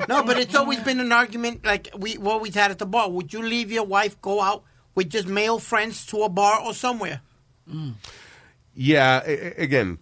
but 0.08 0.38
it's 0.38 0.56
always 0.56 0.80
been 0.84 1.00
an 1.00 1.12
argument 1.12 1.66
like 1.66 1.90
we 1.98 2.18
we 2.18 2.30
always 2.30 2.56
had 2.56 2.72
at 2.72 2.78
the 2.80 2.86
bar. 2.86 3.10
Would 3.10 3.32
you 3.34 3.42
leave 3.44 3.72
your 3.72 3.86
wife, 3.86 4.16
go 4.22 4.42
out 4.42 4.64
with 4.96 5.10
just 5.10 5.28
male 5.28 5.60
friends 5.60 6.06
to 6.08 6.24
a 6.24 6.30
bar 6.30 6.60
or 6.62 6.74
somewhere? 6.74 7.22
Yeah, 8.74 9.22
a- 9.26 9.48
a- 9.60 9.64
again, 9.64 10.00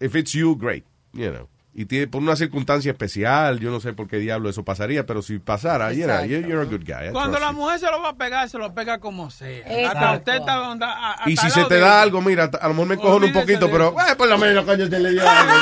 if 0.00 0.14
it's 0.14 0.34
you, 0.34 0.56
great, 0.56 0.84
you 1.12 1.30
know. 1.30 1.48
y 1.72 1.84
tiene, 1.84 2.08
por 2.08 2.20
una 2.20 2.34
circunstancia 2.34 2.90
especial, 2.90 3.60
yo 3.60 3.70
no 3.70 3.78
sé 3.78 3.92
por 3.94 4.08
qué 4.08 4.18
diablo 4.18 4.50
eso 4.50 4.64
pasaría, 4.64 5.06
pero 5.06 5.22
si 5.22 5.38
pasara, 5.38 5.92
yeah, 5.92 6.24
you're, 6.26 6.46
you're 6.46 6.62
a 6.62 6.64
good 6.66 6.84
guy. 6.84 7.08
I 7.08 7.12
Cuando 7.12 7.38
la 7.38 7.52
you. 7.52 7.58
mujer 7.58 7.78
se 7.78 7.86
lo 7.86 8.02
va 8.02 8.08
a 8.08 8.16
pegar, 8.16 8.48
se 8.50 8.58
lo 8.58 8.74
pega 8.74 8.98
como 8.98 9.30
sea. 9.30 9.64
Hasta 9.88 10.12
usted 10.18 10.34
está 10.34 10.68
onda- 10.68 10.90
a- 10.92 11.12
hasta 11.12 11.30
Y 11.30 11.36
si 11.36 11.48
se 11.48 11.64
te 11.66 11.74
de 11.74 11.80
da 11.80 12.02
algo, 12.02 12.20
mira, 12.20 12.50
a 12.60 12.66
lo 12.68 12.74
mejor 12.74 12.86
me 12.88 12.96
cojo 12.96 13.16
un 13.24 13.32
poquito, 13.32 13.66
de 13.66 13.72
pero 13.72 13.94
eh, 14.00 14.16
por 14.16 14.28
lo 14.28 14.36
menos, 14.36 14.64
coño, 14.64 14.88
te 14.90 14.98
le 14.98 15.10
dio 15.12 15.22
algo. 15.28 15.52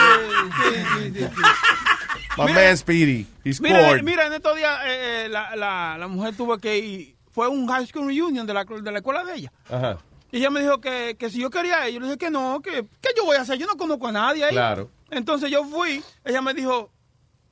My 2.39 2.45
Mira- 2.53 2.65
man 2.69 2.77
Speedy, 2.77 3.27
he 3.45 4.03
Mira, 4.03 4.27
en 4.27 4.33
estos 4.33 4.57
días 4.57 4.79
eh, 4.87 5.25
eh, 5.25 5.29
la, 5.29 5.57
la, 5.57 5.97
la 5.99 6.09
mujer 6.09 6.37
tuvo 6.37 6.57
que 6.59 6.79
ir, 6.79 7.17
fue 7.31 7.49
un 7.49 7.67
high 7.69 7.87
school 7.87 8.07
reunion 8.07 8.47
de 8.47 8.55
la, 8.55 8.65
de 8.65 8.93
la 8.93 8.99
escuela 8.99 9.25
de 9.25 9.35
ella. 9.35 9.53
Ajá, 9.71 9.99
Y 10.31 10.39
ella 10.39 10.51
me 10.51 10.61
dijo 10.61 10.81
que, 10.81 11.17
que 11.19 11.31
si 11.31 11.39
yo 11.41 11.51
quería 11.51 11.89
ir, 11.89 11.95
yo 11.95 12.01
le 12.01 12.07
dije 12.07 12.19
que 12.19 12.31
no, 12.31 12.61
que, 12.63 12.87
que 13.01 13.11
yo 13.17 13.25
voy 13.25 13.37
a 13.37 13.43
hacer, 13.43 13.59
yo 13.59 13.67
no 13.67 13.77
conozco 13.77 14.07
a 14.09 14.13
nadie 14.13 14.45
ahí. 14.45 14.53
claro. 14.53 14.91
Entonces 15.11 15.51
yo 15.51 15.65
fui, 15.65 16.03
ella 16.25 16.43
me 16.43 16.53
dijo 16.55 16.91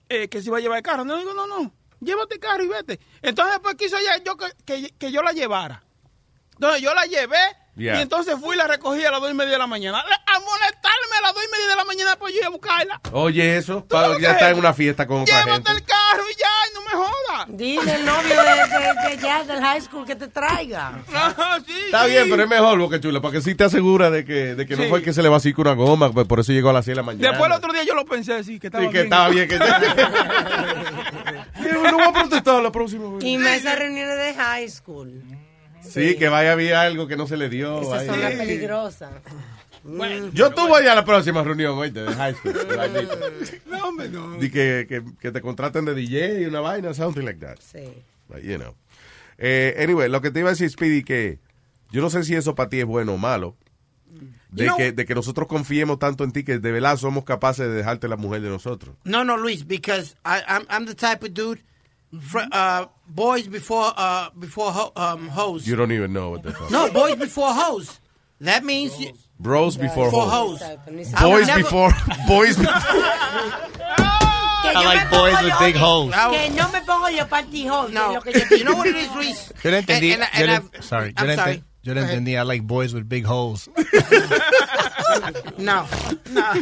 eh, 0.08 0.28
que 0.28 0.40
se 0.42 0.48
iba 0.48 0.58
a 0.58 0.60
llevar 0.60 0.76
el 0.78 0.82
carro. 0.82 1.04
No, 1.04 1.14
le 1.14 1.20
digo, 1.20 1.32
no, 1.34 1.46
no, 1.46 1.72
llévate 2.00 2.34
el 2.34 2.40
carro 2.40 2.62
y 2.62 2.68
vete. 2.68 3.00
Entonces 3.22 3.54
después 3.54 3.74
quiso 3.76 3.96
ella 3.96 4.22
yo 4.24 4.36
que, 4.36 4.46
que, 4.66 4.90
que 4.98 5.10
yo 5.10 5.22
la 5.22 5.32
llevara. 5.32 5.82
Entonces 6.52 6.82
yo 6.82 6.92
la 6.94 7.04
llevé 7.06 7.38
Yeah. 7.76 7.98
y 7.98 8.02
entonces 8.02 8.36
fui 8.40 8.54
y 8.54 8.58
la 8.58 8.66
recogí 8.66 9.04
a 9.04 9.10
las 9.10 9.20
dos 9.20 9.30
y 9.30 9.34
media 9.34 9.52
de 9.52 9.58
la 9.58 9.66
mañana. 9.66 9.98
A 10.00 10.38
molestarme 10.40 11.16
a 11.18 11.20
las 11.22 11.34
dos 11.34 11.42
y 11.46 11.50
media 11.52 11.66
de 11.68 11.76
la 11.76 11.84
mañana 11.84 12.16
pues 12.18 12.32
yo 12.32 12.38
iba 12.38 12.46
a 12.46 12.50
buscarla. 12.50 13.00
Oye, 13.12 13.58
eso, 13.58 13.84
pa- 13.84 14.18
ya 14.18 14.32
está 14.32 14.48
en 14.50 14.58
una 14.58 14.72
fiesta 14.72 15.06
con 15.06 15.20
otra 15.22 15.34
gente. 15.42 15.50
Llévate 15.50 15.72
el 15.72 15.84
carro 15.84 16.22
y 16.30 16.34
ya, 16.40 16.48
y 16.70 16.74
no 16.74 16.80
me 16.80 16.90
jodas. 16.92 17.46
Dile 17.48 17.92
al 17.92 18.04
novio 18.06 18.34
de, 18.42 19.10
de, 19.10 19.16
de 19.16 19.22
ya 19.22 19.44
del 19.44 19.60
high 19.60 19.80
school 19.82 20.06
que 20.06 20.16
te 20.16 20.28
traiga. 20.28 21.00
Está 21.86 22.06
bien, 22.06 22.30
pero 22.30 22.42
es 22.44 22.48
mejor, 22.48 22.78
Boca 22.78 22.98
Chula, 22.98 23.20
porque 23.20 23.42
sí 23.42 23.54
te 23.54 23.64
asegura 23.64 24.08
de 24.10 24.24
que, 24.24 24.54
de 24.54 24.66
que 24.66 24.74
no 24.76 24.84
Sí. 24.84 24.88
fue 24.88 25.00
el 25.00 25.04
que 25.04 25.12
se 25.12 25.22
le 25.22 25.28
vació 25.28 25.54
con 25.54 25.66
una 25.66 25.76
goma, 25.76 26.10
pues 26.12 26.26
por 26.26 26.40
eso 26.40 26.52
llegó 26.52 26.70
a 26.70 26.72
las 26.72 26.86
6 26.86 26.96
de 26.96 27.02
la 27.02 27.06
mañana. 27.06 27.28
Después 27.28 27.50
el 27.50 27.56
otro 27.58 27.72
día 27.74 27.82
yo 27.84 27.94
lo 27.94 28.06
pensé, 28.06 28.42
sí, 28.42 28.58
que 28.58 28.68
estaba 28.68 28.84
Sí, 28.84 28.88
que 28.90 29.02
bien. 29.02 29.06
estaba 29.06 29.28
bien. 29.28 29.48
Que... 29.48 29.58
no 31.82 31.92
voy 31.92 32.02
a 32.06 32.12
protestar 32.12 32.62
la 32.62 32.72
próxima 32.72 33.12
vez. 33.14 33.22
Y 33.24 33.36
más 33.38 33.56
esas 33.58 33.78
reuniones 33.78 34.16
de 34.16 34.34
high 34.34 34.68
school. 34.70 35.22
Sí, 35.88 36.16
que 36.16 36.28
vaya 36.28 36.50
a 36.50 36.52
haber 36.52 36.74
algo 36.74 37.06
que 37.06 37.16
no 37.16 37.26
se 37.26 37.36
le 37.36 37.48
dio. 37.48 37.80
Esas 37.82 38.00
ahí. 38.00 38.06
son 38.06 38.20
las 38.20 38.32
peligrosas. 38.34 39.10
Mm. 39.84 40.30
Yo 40.32 40.50
tú 40.50 40.66
voy 40.66 40.86
a 40.86 40.94
la 40.94 41.04
próxima 41.04 41.44
reunión, 41.44 41.78
oíste, 41.78 42.02
de 42.02 42.12
high 42.14 42.34
school. 42.34 42.54
No, 43.66 43.88
hombre, 43.88 44.08
no. 44.08 44.38
Que, 44.40 44.86
que, 44.88 45.02
que 45.20 45.30
te 45.30 45.40
contraten 45.40 45.84
de 45.84 45.94
DJ 45.94 46.42
y 46.42 46.44
una 46.46 46.60
vaina, 46.60 46.92
something 46.92 47.22
like 47.24 47.38
that. 47.40 47.56
Sí. 47.60 48.02
But, 48.28 48.42
you 48.42 48.56
know. 48.56 48.74
Eh, 49.38 49.76
anyway, 49.78 50.08
lo 50.08 50.20
que 50.20 50.30
te 50.30 50.40
iba 50.40 50.48
a 50.48 50.52
decir, 50.52 50.68
Speedy, 50.70 51.04
que 51.04 51.38
yo 51.92 52.00
no 52.02 52.10
sé 52.10 52.24
si 52.24 52.34
eso 52.34 52.54
para 52.54 52.68
ti 52.68 52.80
es 52.80 52.86
bueno 52.86 53.14
o 53.14 53.18
malo. 53.18 53.56
De, 54.50 54.64
You 54.64 54.70
know- 54.70 54.76
que, 54.76 54.92
de 54.92 55.04
que 55.04 55.14
nosotros 55.14 55.46
confiemos 55.46 55.98
tanto 55.98 56.24
en 56.24 56.32
ti 56.32 56.42
que 56.42 56.58
de 56.58 56.72
verdad 56.72 56.96
somos 56.96 57.24
capaces 57.24 57.66
de 57.68 57.74
dejarte 57.74 58.08
la 58.08 58.16
mujer 58.16 58.40
de 58.40 58.48
nosotros. 58.48 58.96
No, 59.04 59.24
no, 59.24 59.36
Luis, 59.36 59.66
because 59.66 60.16
I, 60.24 60.40
I'm 60.48 60.66
I'm 60.70 60.86
the 60.86 60.94
type 60.94 61.24
of 61.24 61.32
dude, 61.34 61.62
fr- 62.20 62.48
uh, 62.52 62.86
boys 63.08 63.46
before 63.48 63.92
uh 63.96 64.30
before 64.38 64.72
ho- 64.72 64.92
um 64.96 65.28
hoes. 65.28 65.66
You 65.66 65.76
don't 65.76 65.92
even 65.92 66.12
know 66.12 66.30
what 66.30 66.42
the 66.42 66.52
fuck. 66.52 66.70
No, 66.70 66.90
boys 66.90 67.16
before 67.16 67.52
hoes. 67.54 68.00
That 68.40 68.64
means 68.64 68.98
you, 69.00 69.12
Bros 69.38 69.76
before 69.76 70.06
Before 70.06 70.28
hoes. 70.28 70.60
hoes. 70.60 70.78
I 71.14 71.22
Boys 71.22 71.46
never- 71.46 71.62
before 71.62 71.90
boys 72.28 72.56
before 72.56 72.72
Que 74.62 74.72
I 74.72 74.82
yo 74.82 74.88
like 74.88 75.10
me 75.10 75.16
boys 75.18 75.42
with 75.42 75.52
yo- 75.52 75.58
big 75.60 75.76
holes. 75.76 76.12
Que 76.14 76.50
no 76.50 76.68
me 76.72 76.80
pongo 76.80 77.08
yo 77.16 77.24
pantyhose. 77.26 77.92
No. 77.92 78.12
lo 78.14 78.20
que 78.20 78.32
yo 78.32 78.56
You 78.56 78.64
know 78.64 78.74
what 78.76 78.86
it 78.88 78.96
is, 78.96 79.10
Luis? 79.14 79.52
Yo 79.62 79.70
le 79.70 79.82
entendí. 79.82 80.12
And- 80.12 80.22
and- 80.22 80.34
yo 80.34 80.40
and 80.40 80.46
le- 80.50 80.56
I've- 80.56 80.82
sorry, 80.82 81.08
yo 81.08 81.14
I'm 81.18 81.26
le, 81.28 81.32
ente- 81.34 81.36
sorry. 81.44 81.62
yo 81.82 81.92
le 81.94 82.00
Go 82.00 82.04
ahead. 82.06 82.18
entendí. 82.18 82.36
I 82.38 82.42
like 82.42 82.62
boys 82.66 82.92
with 82.94 83.08
big 83.08 83.24
holes. 83.24 83.68
No, 85.58 85.86
no, 86.30 86.52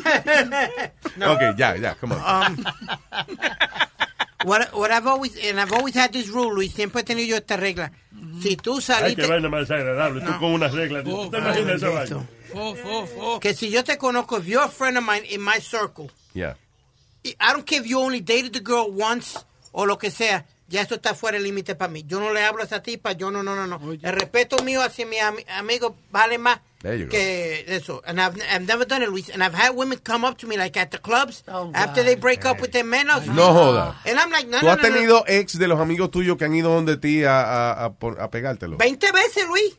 no. 1.17 1.33
Okay, 1.35 1.53
ya, 1.59 1.73
ya, 1.75 1.95
come 1.95 2.13
on. 2.13 2.65
What, 4.45 4.73
what 4.75 4.91
I've 4.91 5.07
always, 5.07 5.37
and 5.37 5.59
I've 5.61 5.73
always 5.73 5.95
had 5.97 6.13
this 6.13 6.29
rule, 6.29 6.53
Luis, 6.55 6.73
siempre 6.73 7.01
he 7.01 7.05
tenido 7.05 7.27
yo 7.29 7.37
esta 7.37 7.57
regla. 7.57 7.91
Si 8.43 8.57
tú 8.57 8.77
Ay, 8.77 8.83
saliste... 8.83 9.23
qué 9.23 9.29
vaina 9.29 9.49
más 9.49 9.71
agradable. 9.71 10.21
Tú 10.21 10.31
No. 10.31 10.39
con 10.39 10.53
unas 10.53 10.73
reglas. 10.73 11.05
¿Tú 11.05 11.31
te 11.31 11.39
imaginas 11.39 11.77
esa 11.77 11.89
vaina? 11.91 12.27
Fo, 12.53 12.75
fo, 12.75 13.07
fo. 13.07 13.41
Que 13.41 13.55
si 13.55 13.71
yo 13.71 13.83
te 13.85 13.97
conozco, 13.99 14.39
if 14.39 14.47
you're 14.47 14.65
a 14.65 14.69
friend 14.69 14.97
of 14.99 15.05
mine 15.05 15.25
in 15.31 15.41
my 15.43 15.59
circle, 15.61 16.11
Yeah. 16.35 16.55
I 17.25 17.53
don't 17.53 17.65
care 17.65 17.81
if 17.81 17.87
you 17.87 17.99
only 18.01 18.21
dated 18.21 18.53
the 18.53 18.61
girl 18.61 18.91
once 18.91 19.39
o 19.73 19.87
lo 19.87 19.97
que 19.97 20.11
sea, 20.11 20.45
ya 20.69 20.83
eso 20.83 20.95
está 20.97 21.15
fuera 21.15 21.39
del 21.39 21.45
límite 21.45 21.75
para 21.75 21.91
mí. 21.91 22.05
Yo 22.07 22.21
no 22.21 22.33
le 22.33 22.43
hablo 22.45 22.61
a 22.63 22.67
esa 22.67 22.83
tipa, 22.83 23.13
yo 23.13 23.31
no, 23.31 23.43
no, 23.43 23.55
no, 23.57 23.67
no. 23.67 23.81
El 23.93 24.13
respeto 24.13 24.63
mío 24.63 24.83
hacia 24.83 25.07
mi 25.07 25.17
ami- 25.17 25.45
amigo 25.49 25.97
vale 26.11 26.37
más 26.39 26.61
There 26.85 26.95
you 26.97 27.07
go. 27.07 27.11
que 27.13 27.65
eso. 27.67 28.03
And 28.07 28.21
I've, 28.21 28.37
I've 28.53 28.67
never 28.69 28.85
done 28.85 29.03
it, 29.03 29.09
Luis. 29.09 29.31
And 29.31 29.43
I've 29.43 29.55
had 29.55 29.75
women 29.75 29.99
come 30.05 30.23
up 30.25 30.37
to 30.39 30.47
me 30.47 30.57
like 30.59 30.77
at 30.77 30.91
the 30.91 30.99
clubs 30.99 31.43
after 31.49 32.03
they 32.03 32.15
break 32.15 32.45
up 32.45 32.61
with 32.61 32.73
their 32.73 32.85
men. 32.85 33.07
No 33.07 33.21
joda. 33.21 33.95
And 34.05 34.19
I'm 34.19 34.31
like, 34.31 34.47
no, 34.49 34.59
¿Tú 34.61 34.65
no, 34.65 34.71
has 34.73 34.83
no, 34.83 34.89
no. 34.91 34.95
tenido 34.95 35.25
ex 35.27 35.59
de 35.59 35.67
los 35.67 35.81
amigos 35.81 36.11
tuyos 36.11 36.37
que 36.37 36.45
han 36.45 36.55
ido 36.55 36.69
donde 36.75 36.99
ti 37.01 37.25
a, 37.25 37.41
a, 37.41 37.85
a, 37.87 37.91
por- 37.95 38.21
a 38.21 38.29
pegártelo? 38.31 38.77
20 38.77 39.13
veces, 39.13 39.49
Luis. 39.49 39.77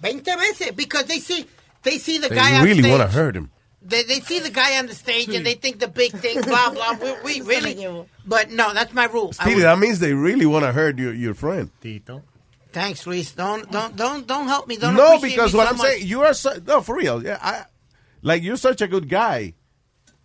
20 0.00 0.36
veces. 0.36 0.72
Because 0.76 1.06
they 1.06 1.18
see, 1.18 1.44
they 1.82 1.98
see 1.98 2.18
the 2.18 2.28
They 2.28 2.36
guy 2.36 2.56
on 2.58 2.64
really 2.64 2.82
stage. 2.82 2.98
want 2.98 3.02
to 3.10 3.16
hurt 3.18 3.34
him. 3.36 3.50
They, 3.82 4.04
they 4.04 4.20
see 4.20 4.38
the 4.38 4.50
guy 4.50 4.78
on 4.78 4.86
the 4.86 4.94
stage 4.94 5.28
and 5.34 5.44
they 5.44 5.54
think 5.54 5.78
the 5.80 5.88
big 5.88 6.12
thing, 6.12 6.40
blah, 6.40 6.70
blah. 6.70 6.96
We, 7.24 7.42
we 7.42 7.46
really. 7.48 8.06
But 8.24 8.50
no, 8.50 8.72
that's 8.72 8.94
my 8.94 9.06
rule. 9.06 9.32
Would- 9.44 9.58
that 9.62 9.78
means 9.78 9.98
they 9.98 10.14
really 10.14 10.46
want 10.46 10.64
to 10.64 10.72
hurt 10.72 10.98
your, 10.98 11.12
your 11.12 11.34
friend. 11.34 11.68
Tito. 11.82 12.22
Thanks, 12.74 13.06
Luis. 13.06 13.32
Don't 13.34 13.70
don't 13.70 13.94
don't 13.94 14.26
don't 14.26 14.48
help 14.48 14.66
me. 14.66 14.76
Don't 14.76 14.96
no, 14.96 15.20
because 15.20 15.54
me 15.54 15.58
what 15.58 15.66
so 15.68 15.70
I'm 15.70 15.76
much. 15.78 15.86
saying, 15.86 16.06
you 16.08 16.22
are 16.22 16.34
so, 16.34 16.50
no 16.66 16.82
for 16.82 16.96
real. 16.96 17.22
Yeah, 17.22 17.38
I, 17.40 17.64
like 18.22 18.42
you're 18.42 18.56
such 18.58 18.82
a 18.82 18.88
good 18.88 19.08
guy. 19.08 19.54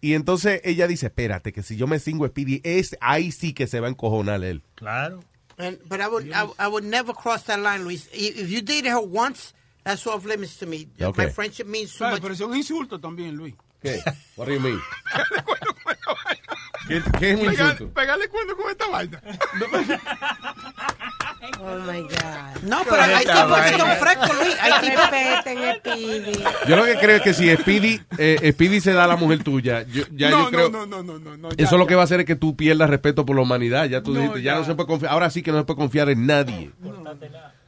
Y 0.01 0.13
entonces 0.15 0.59
ella 0.63 0.87
dice, 0.87 1.07
espérate, 1.13 1.53
que 1.53 1.61
si 1.61 1.75
yo 1.75 1.85
me 1.85 1.99
cingo 1.99 2.25
Speedy, 2.27 2.59
es 2.63 2.95
ahí 3.01 3.31
sí 3.31 3.53
que 3.53 3.67
se 3.67 3.79
va 3.79 3.87
a 3.87 3.91
encojonar 3.91 4.43
él. 4.43 4.61
Claro. 4.75 5.19
And, 5.59 5.77
but 5.87 5.99
I 6.01 6.07
would 6.07 6.31
I, 6.33 6.47
I 6.57 6.67
would 6.67 6.85
never 6.85 7.13
cross 7.13 7.43
that 7.43 7.59
line, 7.59 7.83
Luis. 7.83 8.07
If 8.13 8.37
if 8.39 8.49
you 8.49 8.61
dated 8.61 8.89
her 8.91 9.01
once, 9.01 9.53
that's 9.83 10.07
off 10.07 10.25
limits 10.25 10.57
to 10.57 10.65
me. 10.65 10.87
Okay. 10.99 11.25
My 11.25 11.29
friendship 11.31 11.67
means 11.67 11.91
so 11.91 11.99
Claro, 12.05 12.13
much. 12.15 12.21
pero 12.23 12.33
es 12.33 12.41
un 12.41 12.55
insulto 12.55 12.97
también, 12.99 13.37
Luis. 13.37 13.53
¿Qué? 13.83 14.01
What 14.37 14.47
do 14.47 14.53
you 14.53 14.59
mean? 14.59 14.81
¿Qué, 16.89 17.01
qué 17.19 17.31
es 17.31 17.39
un 17.39 17.45
insulto? 17.45 17.89
Pegarle 17.93 18.27
cuerno 18.27 18.57
con 18.57 18.69
esta 18.69 18.87
vaina. 18.87 19.21
Oh 21.61 21.77
my 21.91 22.01
God. 22.01 22.63
No, 22.63 22.81
pero 22.89 23.01
hay 23.01 23.25
tipos 23.25 23.61
que 23.61 23.77
son 23.77 23.89
frescos, 23.97 24.37
Luis. 24.39 24.55
Hay 24.59 24.89
tipos. 24.89 25.09
Respeten, 25.09 25.75
Speedy. 25.77 26.43
Yo 26.67 26.75
lo 26.75 26.85
que 26.85 26.97
creo 26.97 27.15
es 27.17 27.21
que 27.21 27.33
si 27.33 27.55
Speedy, 27.55 28.01
eh, 28.17 28.51
Speedy 28.53 28.81
se 28.81 28.91
da 28.93 29.05
a 29.05 29.07
la 29.07 29.15
mujer 29.15 29.43
tuya, 29.43 29.83
yo, 29.83 30.03
ya 30.11 30.29
no, 30.29 30.45
yo 30.45 30.49
creo... 30.49 30.69
no, 30.69 30.85
no, 30.85 31.03
no, 31.03 31.19
no, 31.19 31.37
no, 31.37 31.49
ya, 31.51 31.63
Eso 31.65 31.77
lo 31.77 31.85
ya. 31.85 31.89
que 31.89 31.95
va 31.95 32.01
a 32.01 32.03
hacer 32.05 32.19
es 32.21 32.25
que 32.25 32.35
tú 32.35 32.55
pierdas 32.55 32.89
respeto 32.89 33.25
por 33.25 33.35
la 33.35 33.41
humanidad. 33.43 33.85
Ya 33.85 34.01
tú 34.01 34.13
No, 34.13 34.19
dijiste, 34.21 34.41
ya, 34.41 34.53
ya. 34.53 34.59
no 34.59 34.65
se 34.65 34.75
puede 34.75 34.87
confiar. 34.87 35.13
Ahora 35.13 35.29
sí 35.29 35.41
que 35.41 35.51
no 35.51 35.59
se 35.59 35.63
puede 35.65 35.77
confiar 35.77 36.09
en 36.09 36.25
nadie. 36.25 36.71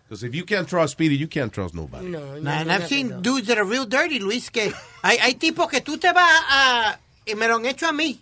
Because 0.09 0.25
if 0.25 0.33
you 0.33 0.45
can't 0.45 0.67
trust 0.67 0.93
Speedy, 0.93 1.17
you 1.17 1.29
can't 1.29 1.53
trust 1.53 1.73
nobody. 1.73 2.07
Nah, 2.09 2.59
and 2.61 2.71
I've 2.71 2.87
seen 2.87 3.21
dudes 3.21 3.47
that 3.47 3.57
are 3.57 3.63
real 3.67 3.85
dirty, 3.85 4.19
Luis. 4.19 4.49
Que 4.51 4.73
hay, 5.03 5.17
hay 5.19 5.35
tipos 5.35 5.69
que 5.69 5.79
tú 5.81 5.97
te 5.97 6.11
vas 6.11 6.29
a. 6.49 6.99
Y 7.25 7.35
me 7.35 7.47
lo 7.47 7.55
han 7.55 7.65
hecho 7.65 7.87
a 7.87 7.93
mí. 7.93 8.19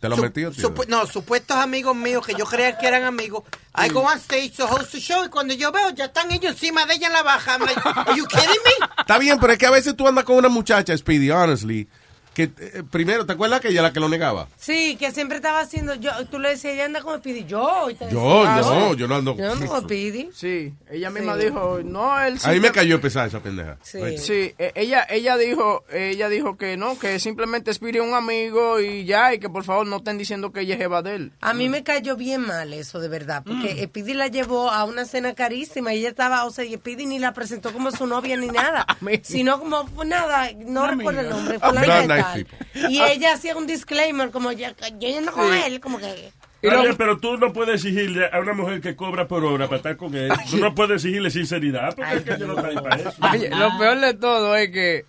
Te 0.00 0.08
lo 0.08 0.16
metió, 0.16 0.50
tío. 0.50 0.68
supu- 0.70 0.86
no, 0.88 1.06
supuestos 1.06 1.56
amigos 1.56 1.94
míos 1.96 2.24
que 2.26 2.34
yo 2.34 2.44
creía 2.44 2.76
que 2.78 2.86
eran 2.86 3.04
amigos. 3.04 3.44
I 3.78 3.88
go 3.90 4.00
on 4.00 4.18
stage 4.18 4.50
to 4.56 4.66
host 4.66 4.94
a 4.94 4.98
show 4.98 5.24
y 5.24 5.28
cuando 5.28 5.54
yo 5.54 5.70
veo 5.72 5.90
ya 5.90 6.06
están 6.06 6.30
ellos 6.32 6.52
encima 6.52 6.86
de 6.86 6.94
ella 6.94 7.06
en 7.08 7.12
la 7.12 7.22
baja. 7.22 7.58
Like, 7.58 7.80
are 7.84 8.16
you 8.16 8.26
kidding 8.26 8.48
me? 8.64 8.86
Está 8.98 9.18
bien, 9.18 9.38
pero 9.38 9.52
es 9.52 9.58
que 9.58 9.66
a 9.66 9.70
veces 9.70 9.96
tú 9.96 10.06
andas 10.06 10.24
con 10.24 10.36
una 10.36 10.48
muchacha, 10.48 10.96
Speedy, 10.96 11.30
honestly, 11.30 11.88
que 12.36 12.42
eh, 12.58 12.82
primero, 12.90 13.24
¿te 13.24 13.32
acuerdas 13.32 13.62
que 13.62 13.68
ella 13.68 13.80
era 13.80 13.88
la 13.88 13.92
que 13.94 14.00
lo 14.00 14.10
negaba? 14.10 14.46
Sí, 14.58 14.96
que 14.98 15.10
siempre 15.10 15.36
estaba 15.38 15.60
haciendo. 15.60 15.94
Yo, 15.94 16.10
tú 16.26 16.38
le 16.38 16.50
decías, 16.50 16.74
ella 16.74 16.84
anda 16.84 17.00
con 17.00 17.18
Speedy. 17.18 17.46
Yo. 17.46 17.88
y 17.88 17.94
te 17.94 18.10
Yo, 18.10 18.44
decía, 18.44 18.60
no, 18.60 18.92
yo 18.92 19.08
no 19.08 19.14
ando 19.14 19.34
Yo 19.34 19.52
ando 19.52 19.66
con 19.66 19.80
Speedy. 19.84 20.28
Sí, 20.34 20.74
ella 20.90 21.08
misma 21.08 21.34
Sí. 21.38 21.46
dijo, 21.46 21.80
no, 21.82 22.20
él 22.22 22.38
A 22.44 22.50
mí 22.52 22.60
me 22.60 22.72
cayó 22.72 23.00
pesada 23.00 23.24
esa 23.24 23.40
pendeja. 23.40 23.78
Sí. 23.82 24.18
Sí, 24.18 24.54
eh, 24.58 24.70
ella, 24.74 25.06
ella 25.08 25.38
dijo, 25.38 25.86
ella 25.90 26.28
dijo 26.28 26.58
que 26.58 26.76
no, 26.76 26.98
que 26.98 27.18
simplemente 27.20 27.72
Speedy 27.72 28.00
es 28.00 28.04
un 28.04 28.12
amigo 28.12 28.80
y 28.80 29.06
ya, 29.06 29.32
y 29.32 29.38
que 29.38 29.48
por 29.48 29.64
favor 29.64 29.86
no 29.86 29.96
estén 29.96 30.18
diciendo 30.18 30.52
que 30.52 30.60
ella 30.60 30.74
es 30.74 30.80
Eva 30.82 31.00
de 31.00 31.14
él. 31.14 31.32
A 31.40 31.54
mí 31.54 31.70
me 31.70 31.84
cayó 31.84 32.16
bien 32.16 32.42
mal 32.42 32.70
eso, 32.74 33.00
de 33.00 33.08
verdad, 33.08 33.44
porque 33.46 33.82
Speedy 33.86 34.12
la 34.12 34.26
llevó 34.26 34.70
a 34.70 34.84
una 34.84 35.06
cena 35.06 35.32
carísima 35.34 35.94
y 35.94 36.00
ella 36.00 36.10
estaba, 36.10 36.44
o 36.44 36.50
sea, 36.50 36.66
y 36.66 36.74
Speedy 36.74 37.06
ni 37.06 37.18
la 37.18 37.32
presentó 37.32 37.72
como 37.72 37.90
su 37.92 38.06
novia 38.06 38.36
ni 38.36 38.48
nada, 38.48 38.84
sino 39.22 39.58
como, 39.58 39.86
pues, 39.86 40.06
nada, 40.06 40.50
no 40.66 40.86
recuerdo 40.86 41.20
el 41.22 41.30
nombre, 41.30 41.58
fue 41.58 41.72
la 41.72 42.25
Y. 42.34 42.46
Y 42.88 43.02
ella 43.02 43.34
hacía 43.34 43.56
un 43.56 43.66
disclaimer, 43.66 44.30
como, 44.30 44.52
ya, 44.52 44.74
yo 44.98 45.18
ando 45.18 45.32
con 45.32 45.52
él, 45.52 45.80
como 45.80 45.98
que... 45.98 46.32
Pero 46.60 47.18
tú 47.18 47.36
no 47.36 47.52
puedes 47.52 47.76
exigirle 47.76 48.28
a 48.32 48.40
una 48.40 48.52
mujer 48.52 48.80
que 48.80 48.96
cobra 48.96 49.28
por 49.28 49.44
hora 49.44 49.66
para 49.66 49.76
estar 49.76 49.96
con 49.96 50.14
él. 50.14 50.32
Tú 50.50 50.56
no 50.56 50.74
puedes 50.74 50.96
exigirle 50.96 51.30
sinceridad, 51.30 51.94
porque 51.94 52.16
es 52.16 52.22
que 52.22 52.38
yo 52.38 52.46
no 52.46 52.56
estoy 52.58 52.74
para 52.76 52.96
eso. 52.96 53.12
Oye, 53.32 53.50
lo 53.50 53.78
peor 53.78 54.00
de 54.00 54.14
todo 54.14 54.56
es 54.56 54.70
que 54.70 55.04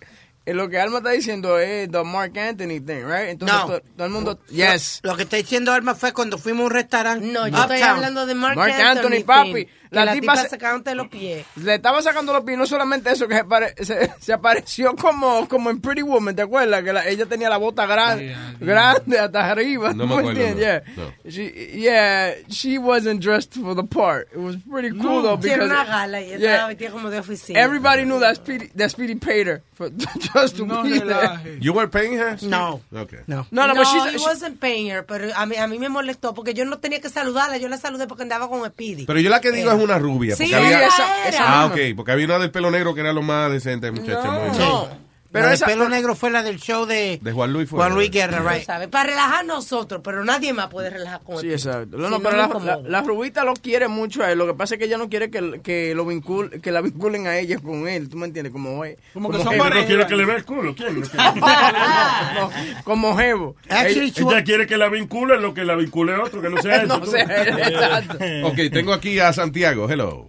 eh, 0.48 0.54
lo 0.54 0.68
que 0.68 0.78
Alma 0.78 0.98
está 0.98 1.10
diciendo 1.10 1.58
es 1.58 1.90
the 1.90 2.02
Mark 2.04 2.38
Anthony 2.38 2.80
thing, 2.80 3.04
right? 3.04 3.28
Entonces 3.28 3.58
No. 3.58 3.66
todo 3.66 4.06
el 4.06 4.10
mundo, 4.10 4.40
Lo- 4.48 4.54
yes. 4.54 5.00
Lo, 5.02 5.14
que 5.14 5.24
está 5.24 5.36
diciendo 5.36 5.72
Alma 5.72 5.94
fue 5.94 6.12
cuando 6.14 6.38
fuimos 6.38 6.62
a 6.62 6.64
un 6.66 6.70
restaurante. 6.70 7.26
No, 7.26 7.46
yo 7.48 7.60
estoy 7.60 7.82
hablando 7.82 8.24
de 8.24 8.34
Mark, 8.34 8.56
Mark 8.56 8.72
Anthony, 8.72 9.24
papi. 9.26 9.66
Que 9.66 9.70
la, 9.90 10.12
tipa, 10.12 10.36
se- 10.36 10.48
sacándote 10.48 10.94
los 10.94 11.08
pies. 11.08 11.44
le 11.56 11.74
estaba 11.76 12.02
sacando 12.02 12.32
los 12.32 12.44
pies, 12.44 12.58
no 12.58 12.66
solamente 12.66 13.10
eso, 13.10 13.26
que 13.28 13.36
se, 13.36 13.44
pare- 13.44 13.74
se- 13.82 14.10
se 14.20 14.32
apareció 14.32 14.94
como, 14.96 15.48
como 15.48 15.70
en 15.70 15.80
Pretty 15.80 16.02
Woman, 16.02 16.34
¿te 16.36 16.42
acuerdas? 16.42 16.82
Que 16.82 16.92
la- 16.92 17.06
ella 17.08 17.26
tenía 17.26 17.48
la 17.48 17.56
bota 17.56 17.86
grande, 17.86 18.36
grande 18.60 19.18
hasta 19.18 19.50
arriba. 19.50 19.92
No 19.94 20.06
me 20.06 20.14
¿tú 20.14 20.18
acuerdo, 20.20 20.40
entiendes? 20.40 20.82
no, 20.96 21.04
Yeah. 21.24 21.30
She, 21.30 21.70
yeah, 21.80 22.34
she 22.48 22.78
wasn't 22.78 23.20
dressed 23.22 23.54
for 23.54 23.74
the 23.74 23.84
part. 23.84 24.28
It 24.32 24.38
was 24.38 24.56
pretty 24.70 24.90
cool 24.98 25.22
though 25.22 25.36
because 25.36 25.60
una 25.64 25.84
gala 25.84 26.20
y 26.20 26.24
ella 26.32 26.38
yeah, 26.38 26.52
estaba 26.54 26.68
vestida 26.68 26.90
como 26.90 27.10
de 27.10 27.18
oficina. 27.18 27.60
everybody 27.60 28.04
knew 28.04 28.18
that 28.20 28.36
Speedy, 28.36 28.68
that 28.76 28.90
Speedy 28.90 29.14
paid 29.14 29.46
her 29.46 29.62
for 29.74 29.90
just 30.34 30.56
to 30.56 30.66
No 30.66 30.82
be 30.82 30.98
there. 30.98 31.04
relaje. 31.04 31.58
You 31.60 31.72
were 31.72 31.88
paying 31.88 32.18
her? 32.18 32.36
No. 32.42 32.80
Okay. 32.94 33.18
No, 33.26 33.46
No, 33.50 33.66
no, 33.66 33.74
no, 33.74 33.80
but 33.80 33.86
she's- 33.86 34.12
he 34.14 34.24
wasn't 34.24 34.58
paying 34.60 34.90
her, 34.90 35.04
pero 35.04 35.28
a 35.34 35.46
mí, 35.46 35.56
a 35.56 35.66
mí 35.66 35.78
me 35.78 35.88
molestó 35.88 36.34
porque 36.34 36.54
yo 36.54 36.64
no 36.64 36.78
tenía 36.78 37.00
que 37.00 37.08
saludarla, 37.08 37.56
yo 37.58 37.68
la 37.68 37.76
saludé 37.78 38.06
porque 38.06 38.22
andaba 38.24 38.48
con 38.48 38.64
Speedy. 38.68 39.06
Pero 39.06 39.20
yo 39.20 39.30
la 39.30 39.40
que 39.40 39.52
digo 39.52 39.70
es 39.70 39.77
una 39.84 39.98
rubia. 39.98 40.36
Sí, 40.36 40.44
porque 40.44 40.56
había, 40.56 40.86
esa 40.86 41.28
era. 41.28 41.60
Ah, 41.60 41.66
ok, 41.66 41.76
porque 41.96 42.12
había 42.12 42.26
una 42.26 42.38
del 42.38 42.50
pelo 42.50 42.70
negro 42.70 42.94
que 42.94 43.00
era 43.00 43.12
lo 43.12 43.22
más 43.22 43.50
decente, 43.50 43.90
muchacho. 43.90 44.30
bien. 44.32 45.07
Pero 45.30 45.48
el 45.48 45.54
esa- 45.54 45.66
pelo 45.66 45.88
negro 45.90 46.14
fue 46.14 46.30
la 46.30 46.42
del 46.42 46.58
show 46.58 46.86
de, 46.86 47.18
De 47.22 47.32
Juan 47.32 47.52
Luis 47.52 47.68
fue. 47.68 47.78
Juan 47.78 47.94
Luis 47.94 48.10
Guerra, 48.10 48.40
right? 48.50 48.64
sabes, 48.64 48.88
Para 48.88 49.10
relajar 49.10 49.44
nosotros, 49.44 50.00
pero 50.02 50.24
nadie 50.24 50.52
más 50.54 50.68
puede 50.68 50.88
relajar 50.90 51.20
con 51.22 51.36
Sí, 51.36 51.40
Speedy. 51.40 51.54
exacto. 51.54 51.98
No, 51.98 52.06
Si 52.06 52.10
no, 52.14 52.20
pero 52.20 52.36
la, 52.36 52.48
la, 52.48 52.76
la 52.78 53.02
rubita 53.02 53.44
lo 53.44 53.52
quiere 53.54 53.88
mucho 53.88 54.22
a 54.22 54.32
él. 54.32 54.38
Lo 54.38 54.46
que 54.46 54.54
pasa 54.54 54.74
es 54.74 54.78
que 54.78 54.86
ella 54.86 54.96
no 54.96 55.08
quiere 55.10 55.30
que, 55.30 55.60
que, 55.62 55.94
lo 55.94 56.06
vincul, 56.06 56.60
que 56.62 56.72
la 56.72 56.80
vinculen 56.80 57.26
a 57.26 57.36
ella 57.38 57.58
con 57.58 57.86
él. 57.88 58.08
¿Tú 58.08 58.16
me 58.16 58.26
entiendes? 58.26 58.52
Como, 58.52 58.82
Como 59.12 59.30
que 59.30 59.36
son 59.42 59.58
pareja. 59.58 59.80
no 59.82 59.86
quiere 59.86 60.06
que 60.06 60.16
le 60.16 60.24
vea 60.24 60.36
el 60.36 60.44
culo. 60.44 60.74
¿Quién? 60.74 61.02
como, 62.34 62.50
como 62.84 63.16
jevo. 63.18 63.56
Actually, 63.68 64.12
Ella, 64.16 64.30
ella 64.30 64.44
quiere 64.44 64.66
que 64.66 64.76
la 64.76 64.88
vincule 64.88 65.38
lo 65.38 65.52
que 65.52 65.64
la 65.64 65.74
vincule 65.76 66.14
otro, 66.16 66.40
que 66.40 66.48
no 66.50 66.60
sea. 66.62 66.78
No 66.86 67.04
sé, 67.04 67.20
exacto. 67.20 68.18
Ok, 68.44 68.56
tengo 68.72 68.92
aquí 68.94 69.18
a 69.18 69.32
Santiago. 69.32 69.88
Hello. 69.90 70.28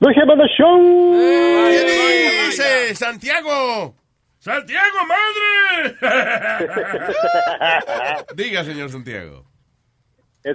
Luis 0.00 0.14
Jiménez 0.16 0.48
Show. 0.56 1.12
¿Qué 1.12 2.46
dice 2.46 2.94
Santiago? 2.94 3.94
¡Santiago, 4.38 4.98
madre! 5.08 5.96
Diga, 8.36 8.64
señor 8.64 8.90
Santiago. 8.90 9.44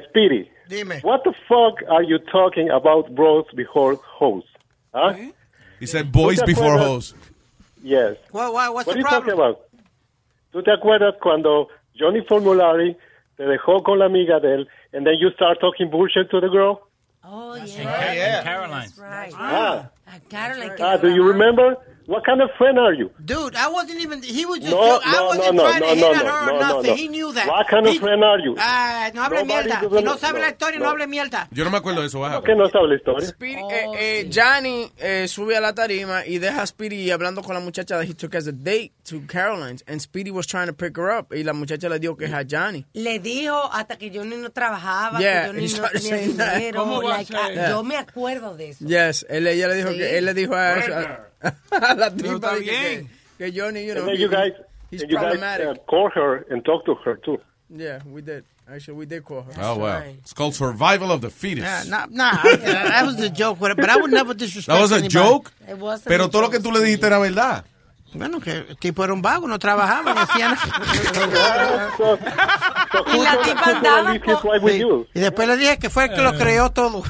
Speedy. 0.10 0.50
Dime. 0.70 1.00
What 1.04 1.24
the 1.24 1.34
fuck 1.48 1.82
are 1.90 2.04
you 2.04 2.18
talking 2.32 2.70
about 2.70 3.14
bros 3.14 3.46
before 3.56 3.98
hoes? 4.18 4.44
Huh? 4.94 5.14
He 5.80 5.86
said 5.86 6.12
boys 6.12 6.40
¿Tú 6.40 6.46
te 6.46 6.54
before 6.54 6.78
hoes. 6.78 7.14
Yes. 7.84 8.16
What, 8.32 8.54
what, 8.54 8.74
what's 8.74 8.88
What 8.88 8.96
are 8.96 8.98
the 8.98 9.00
you 9.00 9.04
talking 9.04 9.36
problem? 9.36 9.52
about? 9.52 9.60
¿Tú 10.54 10.64
te 10.64 10.72
acuerdas 10.72 11.16
cuando 11.22 11.68
Johnny 12.00 12.22
Formulari 12.28 12.96
te 13.38 13.44
dejó 13.44 13.84
con 13.84 14.00
la 14.00 14.06
amiga 14.06 14.40
de 14.40 14.56
él 14.56 14.68
and 14.94 15.06
then 15.06 15.16
you 15.20 15.30
start 15.36 15.60
talking 15.60 15.90
bullshit 15.90 16.30
to 16.32 16.40
the 16.40 16.48
girl? 16.48 16.88
Oh, 17.26 17.54
And 17.54 17.68
yeah. 17.70 18.40
Ca- 18.40 18.44
Caroline. 18.44 18.82
That's 18.88 18.98
right. 19.00 19.34
Ah. 19.36 19.90
A 20.08 20.20
Caroline. 20.30 20.78
Ah, 20.80 20.98
do 20.98 21.14
you 21.14 21.24
remember? 21.24 21.78
What 22.06 22.26
kind 22.26 22.42
of 22.42 22.50
friend 22.58 22.78
are 22.78 22.94
you? 22.94 23.12
Dude, 23.24 23.56
I 23.56 23.70
wasn't 23.70 24.00
even. 24.02 24.22
He 24.22 24.46
was 24.46 24.60
just. 24.60 24.72
No, 24.72 25.00
joking. 25.00 25.08
I 25.10 25.14
no, 25.16 25.26
wasn't 25.28 25.56
no, 25.56 25.64
no, 25.64 25.70
trying 25.70 25.82
to 25.82 25.88
no, 25.88 25.94
hit 25.96 26.02
no, 26.02 26.08
on 26.10 26.16
her 26.16 26.24
no, 26.24 26.30
or 26.30 26.46
no, 26.46 26.60
nothing. 26.60 26.90
no. 26.92 26.96
He 26.96 27.08
knew 27.08 27.32
that. 27.34 27.48
What 27.48 27.68
kind 27.68 27.88
of 27.88 27.94
He- 27.94 28.00
friend 28.00 28.24
are 28.24 28.40
you? 28.40 28.56
Ah, 28.60 29.12
no 29.14 29.24
hable 29.24 29.36
Nobody 29.38 29.70
mierda. 29.70 29.80
Si 29.98 30.04
no 30.04 30.18
sabe 30.18 30.34
no, 30.40 30.46
la 30.46 30.50
historia, 30.52 30.80
no, 30.80 30.86
no. 30.86 30.92
hable 30.92 31.08
mierda. 31.08 31.48
Yo 31.52 31.64
no 31.64 31.70
me 31.72 31.78
acuerdo 31.78 32.02
de 32.02 32.08
eso. 32.08 32.20
baja. 32.20 32.42
¿Qué 32.44 32.56
no 32.56 32.70
sabe 32.70 32.88
la 32.90 32.96
historia? 32.96 33.28
Speedy, 33.28 33.62
Oh, 33.64 33.72
eh, 33.72 33.88
eh, 34.22 34.30
Johnny 34.34 34.92
eh, 34.98 35.28
sube 35.28 35.56
a 35.56 35.62
la 35.62 35.74
tarima 35.74 36.26
y 36.26 36.40
deja 36.40 36.62
a 36.62 36.68
Speedy 36.68 37.10
hablando 37.12 37.42
con 37.42 37.54
la 37.54 37.62
muchacha 37.62 37.98
that 37.98 38.06
he 38.06 38.14
took 38.14 38.36
as 38.36 38.48
a 38.48 38.52
date 38.52 38.92
to 39.06 39.22
Caroline's. 39.28 39.84
And 39.88 40.02
Speedy 40.02 40.32
was 40.32 40.46
trying 40.46 40.68
to 40.68 40.74
pick 40.74 40.98
her 40.98 41.10
up. 41.10 41.32
Y 41.34 41.44
la 41.44 41.54
muchacha 41.54 41.88
le 41.90 42.00
dijo 42.00 42.18
que 42.18 42.26
es 42.26 42.34
a 42.34 42.44
Johnny. 42.44 42.86
Le 42.94 43.20
dijo 43.20 43.70
hasta 43.72 43.98
que 43.98 44.10
Johnny 44.14 44.36
no 44.38 44.50
trabajaba, 44.52 45.20
Yeah, 45.20 45.44
que 45.44 45.48
Johnny 45.54 45.68
no 45.68 45.90
tenía 45.90 46.18
dinero. 46.18 46.80
¿Cómo 46.84 47.02
va 47.02 47.16
a 47.16 47.18
like, 47.20 47.34
ah, 47.36 47.50
Yeah. 47.54 47.70
Yo 47.70 47.84
me 47.84 47.96
acuerdo 47.98 48.56
de 48.58 48.70
eso. 48.72 48.86
Yes, 48.86 49.26
él, 49.30 49.48
ella 49.48 49.68
le 49.68 49.76
dijo 49.76 49.90
Sí. 49.92 49.98
que 49.98 50.18
él 50.18 50.26
le 50.26 50.34
dijo 50.34 50.56
a, 50.56 50.74
a, 50.74 51.28
a 51.44 51.96
la 51.96 52.10
tripa 52.10 52.36
está 52.36 52.56
que, 52.56 52.60
bien. 52.62 53.10
que, 53.38 53.52
que 53.52 53.52
Johnny, 53.52 53.86
you 53.86 53.94
know, 53.96 54.04
And 54.08 54.12
he- 54.18 54.22
you 54.22 54.30
guys, 54.30 54.54
he's 54.92 55.02
and 55.04 55.12
you 55.12 55.18
guys 55.18 55.36
uh, 55.42 55.74
call 55.88 56.10
her 56.16 56.46
and 56.50 56.64
talk 56.64 56.86
to 56.86 56.96
her 57.06 57.16
too. 57.18 57.40
Yeah, 57.70 58.00
we 58.12 58.22
did. 58.22 58.44
Actually, 58.70 58.98
we 59.00 59.06
did 59.06 59.26
call 59.26 59.42
her. 59.42 59.52
Oh, 59.60 59.78
wow. 59.78 60.00
right. 60.00 60.16
It's 60.22 60.32
called 60.34 60.56
survival 60.56 61.12
of 61.12 61.20
the 61.22 61.30
fetus. 61.30 61.66
Nah, 61.90 62.06
nah, 62.10 62.32
nah, 62.32 62.42
that 62.58 63.06
was 63.06 63.20
a 63.20 63.30
joke, 63.30 63.60
but 63.60 63.76
but 63.76 63.90
I 63.90 63.98
would 63.98 64.12
never 64.12 64.34
disrespect 64.34 64.74
That 64.76 64.82
was 64.82 64.92
a 64.92 64.96
anybody. 65.00 65.10
joke. 65.14 65.52
It 65.68 65.78
wasn't 65.78 66.08
Pero 66.08 66.26
a 66.26 66.30
todo 66.30 66.44
lo 66.44 66.50
que 66.50 66.60
tú 66.60 66.72
le 66.72 66.80
dijiste 66.80 67.06
era 67.06 67.20
verdad. 67.20 67.66
Bueno, 68.16 68.40
que 68.40 68.52
el 68.52 68.78
tipo 68.78 69.04
era 69.04 69.12
un 69.14 69.22
vago, 69.22 69.48
no 69.48 69.58
trabajaba, 69.60 70.14
ni 70.14 70.20
hacía 70.20 70.50
nada. 70.50 71.90
Y 73.14 73.18
la 73.20 73.42
tipa 73.42 73.70
andaba? 73.72 74.16
Y 74.16 75.20
después 75.20 75.48
le 75.48 75.58
dije 75.58 75.80
que 75.80 75.90
fue 75.90 76.06
el 76.06 76.14
que 76.14 76.22
lo 76.22 76.38
creó 76.38 76.72
todo. 76.72 77.02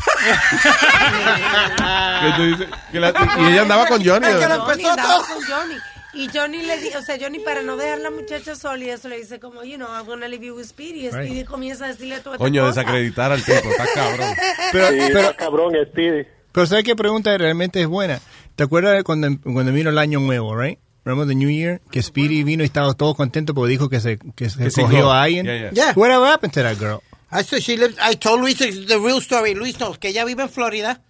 Que 2.21 2.31
tú 2.37 2.43
dices 2.43 2.67
que 2.91 2.99
la- 2.99 3.09
y 3.39 3.45
ella 3.51 3.61
andaba 3.63 3.85
con 3.87 4.03
Johnny. 4.03 4.27
Johnny 4.27 4.43
empezó 4.43 4.89
andaba 4.91 5.13
todo. 5.15 5.25
con 5.35 5.43
Johnny. 5.45 5.75
Y 6.15 6.29
Johnny 6.31 6.61
le 6.61 6.77
dijo, 6.77 6.99
o 6.99 7.01
sea, 7.01 7.17
Johnny 7.19 7.39
para 7.39 7.63
no 7.63 7.75
dejar 7.75 7.97
a 7.97 8.01
la 8.01 8.11
muchacha 8.11 8.55
sola 8.55 8.83
y 8.83 8.89
eso 8.91 9.09
le 9.09 9.17
dice 9.17 9.39
como, 9.39 9.63
you 9.63 9.77
know, 9.77 9.87
I'm 9.91 10.05
gonna 10.05 10.27
leave 10.27 10.45
you 10.45 10.55
with 10.55 10.65
Speedy. 10.67 11.07
Y 11.07 11.09
Speedy 11.09 11.43
comienza 11.43 11.85
a 11.85 11.87
decirle 11.87 12.15
esta 12.17 12.37
Coño, 12.37 12.61
cosa. 12.67 12.81
desacreditar 12.81 13.31
al 13.31 13.43
tipo, 13.43 13.67
está 13.69 13.85
cabrón. 13.95 14.27
Pero, 14.71 14.87
Sí, 14.89 14.97
pero, 15.07 15.19
está 15.21 15.35
cabrón, 15.35 15.73
Speedy. 15.91 16.27
pero 16.51 16.67
¿sabes 16.67 16.83
qué 16.83 16.95
pregunta 16.95 17.35
realmente 17.37 17.81
es 17.81 17.87
buena? 17.87 18.19
¿Te 18.55 18.63
acuerdas 18.63 18.93
de 18.93 19.03
cuando, 19.03 19.27
cuando 19.41 19.71
vino 19.71 19.89
el 19.89 19.97
año 19.97 20.19
nuevo, 20.19 20.55
right? 20.55 20.77
Remember 21.05 21.25
the 21.25 21.35
New 21.35 21.49
Year? 21.49 21.81
Que 21.91 22.01
Speedy 22.01 22.43
vino 22.43 22.63
y 22.63 22.67
estaba 22.67 22.93
todo 22.93 23.13
contento 23.13 23.53
porque 23.53 23.69
dijo 23.71 23.89
que 23.89 23.99
se, 23.99 24.17
que 24.35 24.49
se 24.49 24.59
Que 24.69 24.81
cogió 24.81 25.03
go. 25.05 25.11
a 25.11 25.23
alguien. 25.23 25.45
Yeah, 25.45 25.57
yeah. 25.57 25.71
Yeah. 25.73 25.93
Whatever 25.95 26.25
happened 26.27 26.53
to 26.53 26.61
that 26.63 26.77
girl? 26.79 27.01
I 27.31 27.43
said 27.43 27.61
she 27.61 27.75
lived, 27.77 27.97
I 27.99 28.13
told 28.15 28.41
Luis 28.41 28.57
the 28.59 28.99
real 28.99 29.19
story. 29.19 29.53
Luis 29.55 29.79
knows 29.79 29.97
que 29.97 30.11
ella 30.11 30.23
vive 30.23 30.39
en 30.43 30.49
Florida, 30.49 31.01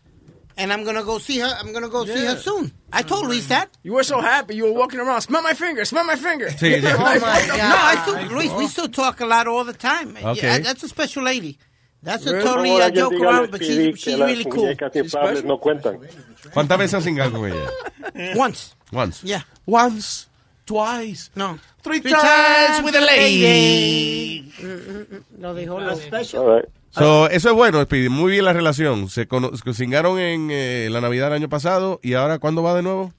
and 0.57 0.71
I'm 0.71 0.83
gonna 0.85 1.03
go 1.03 1.19
see 1.19 1.39
her. 1.39 1.53
I'm 1.59 1.73
gonna 1.73 1.89
go 1.89 2.05
see 2.05 2.25
her 2.25 2.37
soon. 2.37 2.71
I 2.93 3.03
told 3.03 3.27
Luis 3.27 3.47
that. 3.49 3.69
You 3.83 3.93
were 3.93 4.03
so 4.05 4.21
happy. 4.21 4.55
You 4.55 4.63
were 4.65 4.71
walking 4.73 4.99
around. 5.01 5.21
Smell 5.21 5.41
my 5.43 5.53
finger. 5.53 5.83
Smell 5.83 6.05
my 6.05 6.15
finger. 6.15 6.47
Sí, 6.49 6.79
sí. 6.81 6.93
Oh 6.93 6.97
my 6.97 7.19
God. 7.19 7.57
No, 7.57 7.75
I 7.77 7.95
still, 8.03 8.37
Luis, 8.37 8.51
we 8.53 8.67
still 8.67 8.87
talk 8.87 9.19
a 9.19 9.25
lot 9.25 9.47
all 9.47 9.65
the 9.65 9.73
time. 9.73 10.15
Okay. 10.15 10.41
Yeah, 10.47 10.59
that's 10.59 10.81
a 10.83 10.87
special 10.87 11.23
lady. 11.23 11.57
That's 12.03 12.25
a 12.27 12.41
totally 12.41 12.69
alguien 12.71 12.95
joke 12.95 13.13
a 13.13 13.23
around, 13.23 13.51
but 13.51 13.61
she's, 13.63 13.97
she's 13.97 14.19
really 14.19 14.43
cool. 14.45 14.75
inflables 14.93 15.43
no 15.45 15.57
cuentan. 15.57 15.99
¿Cuántas 16.53 16.77
veces 16.77 16.95
has 16.95 17.03
cingado 17.05 17.31
con 17.31 17.49
ella? 17.49 18.35
Once. 18.35 18.75
Once. 18.91 19.23
Yeah. 19.23 19.43
Once. 19.65 20.27
Twice. 20.65 21.31
No. 21.35 21.59
Three, 21.81 21.99
Three 21.99 22.11
times 22.11 22.23
times 22.23 22.85
with 22.85 22.95
a 22.95 23.01
lady. 23.01 24.53
Lo 25.39 25.53
dijo 25.53 25.79
lo 25.79 25.95
special. 25.95 26.43
All 26.43 26.55
right. 26.55 26.69
So, 26.91 27.27
eso 27.27 27.49
es 27.49 27.55
bueno, 27.55 27.81
Speedy. 27.83 28.09
Muy 28.09 28.31
bien 28.31 28.45
la 28.45 28.53
relación. 28.53 29.09
Se, 29.09 29.27
cingaron 29.73 30.19
en 30.19 30.49
eh, 30.51 30.89
la 30.91 31.01
Navidad 31.01 31.27
del 31.27 31.33
año 31.33 31.49
pasado. 31.49 31.99
¿Y 32.03 32.13
ahora 32.13 32.37
cuándo 32.39 32.61
va 32.61 32.75
de 32.75 32.83
nuevo? 32.83 33.13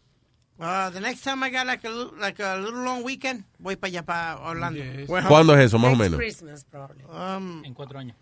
Uh, 0.59 0.89
the 0.93 1.01
next 1.01 1.25
time 1.25 1.43
I 1.43 1.51
got 1.51 1.67
like 1.67 1.85
a, 1.85 1.91
like 2.21 2.41
a 2.41 2.57
little 2.57 2.85
long 2.85 3.03
weekend, 3.03 3.45
voy 3.59 3.75
para 3.75 3.89
allá, 3.89 4.03
para 4.05 4.39
Orlando. 4.39 4.81
¿Cuándo 5.29 5.55
es 5.57 5.67
eso, 5.67 5.79
más 5.79 5.93
o 5.93 5.97
Next 5.97 6.03
menos? 6.03 6.19
Christmas, 6.19 6.65
probably. 6.65 7.03
Um, 7.05 7.65
En 7.65 7.75
cuatro 7.75 7.99
años. 7.99 8.17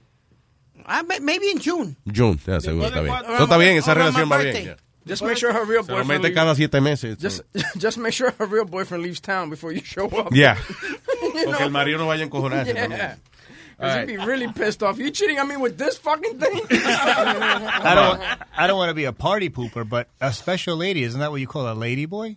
I, 0.86 1.02
may- 1.02 1.20
maybe 1.20 1.50
in 1.50 1.58
June. 1.58 1.96
June, 2.06 2.38
ya 2.46 2.60
seguro, 2.60 2.86
está 2.86 3.00
bien. 3.02 3.14
cuatro- 3.14 3.36
No, 3.38 3.44
está 3.44 3.58
bien, 3.58 3.76
esa 3.76 3.92
around 3.92 4.14
relación 4.14 4.28
my 4.28 4.36
va 4.36 4.42
bien. 4.42 4.52
birthday. 4.54 4.66
ya. 4.70 4.76
Just 5.04 5.22
make 5.24 5.36
sure 5.36 5.52
her 5.52 5.64
real 5.64 5.82
Se 5.84 5.90
lo 5.92 5.98
boyfriend. 5.98 6.08
mete 6.22 6.22
leaves- 6.28 6.34
cada 6.36 6.54
siete 6.54 6.80
meses. 6.80 7.18
Just, 7.18 7.42
just 7.78 7.98
make 7.98 8.12
sure 8.14 8.30
her 8.38 8.46
real 8.46 8.64
boyfriend 8.64 9.02
leaves 9.02 9.20
town 9.20 9.50
before 9.50 9.72
you 9.72 9.82
show 9.84 10.06
up. 10.08 10.32
Yeah. 10.32 10.56
You 11.22 11.46
Porque 11.46 11.60
know? 11.60 11.64
el 11.66 11.70
marido 11.70 11.98
no 11.98 12.06
vaya 12.08 12.22
a 12.22 12.26
encojonarse. 12.28 12.74
Yeah. 12.74 12.86
también. 12.88 13.16
Because 13.78 13.96
he'd 14.00 14.06
be 14.06 14.16
really 14.18 14.52
pissed 14.52 14.82
off. 14.82 14.98
You 14.98 15.10
cheating 15.10 15.38
on 15.38 15.48
me 15.48 15.56
with 15.56 15.78
this 15.78 15.96
fucking 15.96 16.38
thing? 16.38 16.60
I 16.70 17.94
don't, 17.94 18.20
I 18.56 18.66
don't 18.66 18.76
want 18.76 18.90
to 18.90 18.94
be 18.94 19.04
a 19.04 19.12
party 19.12 19.48
pooper, 19.50 19.88
but 19.88 20.08
a 20.20 20.32
special 20.32 20.76
lady, 20.76 21.02
isn't 21.04 21.18
that 21.20 21.30
what 21.30 21.40
you 21.40 21.46
call 21.46 21.70
a 21.70 21.74
lady 21.74 22.06
boy? 22.06 22.36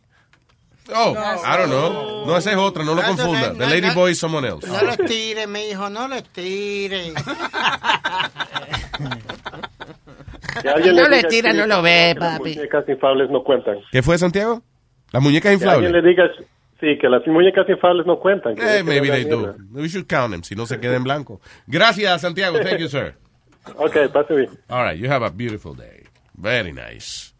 Oh, 0.94 1.14
I 1.16 1.58
don't 1.58 1.70
know. 1.70 2.26
No, 2.28 2.38
esa 2.38 2.52
es 2.52 2.58
otra, 2.58 2.84
no 2.84 2.94
lo 2.94 3.02
confunda. 3.02 3.54
no, 3.54 3.58
The 3.58 3.66
lady 3.68 3.90
boy 3.96 4.12
is 4.12 4.20
someone 4.20 4.46
else. 4.48 4.68
No 4.68 4.82
le 4.84 4.98
tire, 4.98 5.48
mi 5.48 5.70
hijo, 5.70 5.90
no 5.90 6.08
le 6.08 6.22
tire. 6.22 7.14
Que 10.62 10.70
No 10.70 10.78
le 10.78 10.92
diga 10.92 11.18
a 11.18 11.28
tira, 11.30 11.54
no 11.54 11.68
lo 11.68 11.82
ve, 11.82 12.12
que 12.14 12.20
las 12.20 12.38
papi. 12.40 12.56
muñecas 12.56 12.90
inflables 12.90 13.30
no 13.30 13.44
cuentan. 13.44 13.78
¿Qué 13.92 14.02
fue, 14.02 14.18
Santiago? 14.18 14.62
Las 15.12 15.22
muñecas 15.22 15.58
Que 15.58 15.66
alguien 15.68 15.92
inflables. 15.92 16.04
le 16.04 16.10
diga, 16.10 16.24
sí, 16.80 16.98
que 17.00 17.10
las 17.10 17.26
muñecas 17.28 17.68
inflables 17.68 18.06
no 18.06 18.20
cuentan. 18.20 18.56
que 18.56 18.62
Eh, 18.62 18.78
que 18.78 18.84
maybe 18.84 19.10
they 19.10 19.26
do. 19.26 19.56
We 19.72 19.88
should 19.90 20.08
count 20.08 20.32
them, 20.32 20.44
si 20.44 20.56
no 20.56 20.66
se 20.66 20.80
queda 20.80 20.96
en 20.96 21.04
blanco. 21.04 21.42
Gracias, 21.68 22.22
Santiago. 22.22 22.60
Thank 22.60 22.80
you, 22.80 22.88
sir. 22.88 23.16
Ok, 23.78 23.98
pase 24.14 24.34
bien. 24.36 24.50
All 24.70 24.84
right, 24.88 25.00
you 25.00 25.10
have 25.12 25.26
a 25.26 25.30
beautiful 25.30 25.76
day. 25.76 26.04
Very 26.36 26.72
nice. 26.72 27.34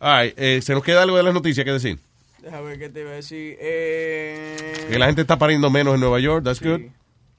All 0.00 0.22
right, 0.22 0.34
eh, 0.38 0.60
¿se 0.62 0.74
nos 0.74 0.82
queda 0.84 1.02
algo 1.02 1.16
de 1.16 1.22
las 1.22 1.34
noticias 1.34 1.64
que 1.64 1.72
decir? 1.72 1.98
Déjame 2.42 2.62
ver 2.68 2.78
qué 2.78 2.88
te 2.88 3.00
iba 3.00 3.10
a 3.10 3.14
decir. 3.14 3.56
Eh... 3.60 4.86
Que 4.90 4.98
la 4.98 5.06
gente 5.06 5.22
está 5.22 5.38
pariendo 5.38 5.70
menos 5.70 5.94
en 5.94 6.00
Nueva 6.00 6.20
York, 6.20 6.44
that's 6.44 6.60
good. 6.60 6.80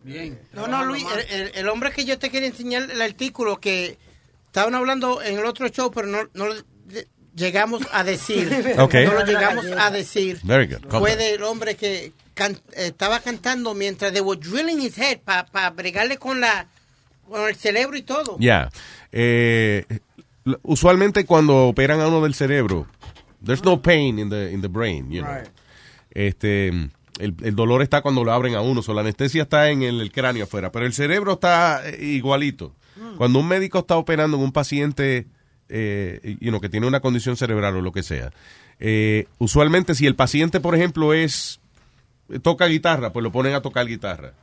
Bien. 0.04 0.40
No, 0.54 0.68
no, 0.68 0.84
Luis, 0.86 1.06
el, 1.54 1.70
hombre 1.70 1.92
que 1.92 2.06
yo 2.06 2.18
te 2.18 2.30
quería 2.30 2.48
enseñar 2.48 2.90
el 2.90 3.02
artículo 3.02 3.60
que 3.60 3.98
estaban 4.48 4.74
hablando 4.76 5.22
en 5.22 5.38
el 5.38 5.46
otro 5.46 5.68
show, 5.70 5.92
pero 5.92 6.08
no, 6.08 6.28
no 6.34 6.46
llegamos 7.36 7.82
a 7.92 8.04
decir. 8.04 8.50
No 8.78 8.88
lo 9.14 9.26
llegamos 9.26 9.66
a 9.78 9.92
decir. 9.92 10.40
Very 10.44 10.68
good. 10.68 10.82
Come 10.88 11.00
Fue 11.00 11.16
del 11.16 11.44
hombre 11.44 11.76
que 11.76 12.14
can- 12.34 12.60
eh, 12.74 12.88
estaba 12.88 13.20
cantando 13.20 13.74
mientras 13.74 14.12
they 14.12 14.22
were 14.22 14.40
drilling 14.40 14.80
his 14.82 14.98
head 14.98 15.20
para 15.20 15.70
bregarle 15.72 16.18
con 16.18 16.42
la 16.42 16.68
con 17.28 17.48
el 17.48 17.56
cerebro 17.56 17.96
y 17.98 18.02
todo. 18.02 18.38
Ya. 18.40 18.70
Eh, 19.12 19.86
l- 20.46 20.58
usualmente 20.64 21.26
cuando 21.26 21.68
operan 21.68 22.02
a 22.02 22.08
uno 22.08 22.22
del 22.22 22.34
cerebro, 22.34 22.88
there's 23.44 23.64
no 23.64 23.82
pain 23.82 24.20
in 24.20 24.30
the, 24.30 24.52
in 24.52 24.62
the 24.62 24.70
brain, 24.70 25.12
you 25.12 25.22
know. 25.22 25.32
Right. 25.32 25.48
Este, 26.12 26.68
el, 26.68 27.36
el 27.44 27.56
dolor 27.56 27.82
está 27.82 28.02
cuando 28.02 28.24
lo 28.24 28.32
abren 28.32 28.56
a 28.56 28.62
uno, 28.62 28.82
so, 28.82 28.94
la 28.94 29.02
anestesia 29.02 29.44
está 29.44 29.70
en 29.70 29.84
el, 29.84 30.02
el 30.02 30.12
cráneo 30.12 30.44
afuera, 30.44 30.72
pero 30.72 30.86
el 30.86 30.94
cerebro 30.94 31.34
está 31.34 31.82
eh, 31.88 31.98
igualito. 32.04 32.74
Cuando 33.18 33.40
un 33.40 33.48
médico 33.48 33.80
está 33.80 33.98
operando 33.98 34.38
en 34.38 34.44
un 34.44 34.52
paciente 34.52 35.26
eh, 35.70 36.38
you 36.40 36.50
know, 36.50 36.60
que 36.60 36.70
tiene 36.70 36.86
una 36.86 37.00
condición 37.00 37.36
cerebral 37.36 37.76
o 37.78 37.82
lo 37.82 37.92
que 37.92 38.04
sea, 38.04 38.32
eh, 38.80 39.28
usualmente 39.38 39.96
si 39.96 40.06
el 40.06 40.16
paciente, 40.16 40.60
por 40.60 40.76
ejemplo, 40.76 41.14
es 41.14 41.60
toca 42.42 42.68
guitarra, 42.68 43.12
pues 43.12 43.24
lo 43.24 43.32
ponen 43.32 43.54
a 43.54 43.62
tocar 43.62 43.88
guitarra. 43.88 44.34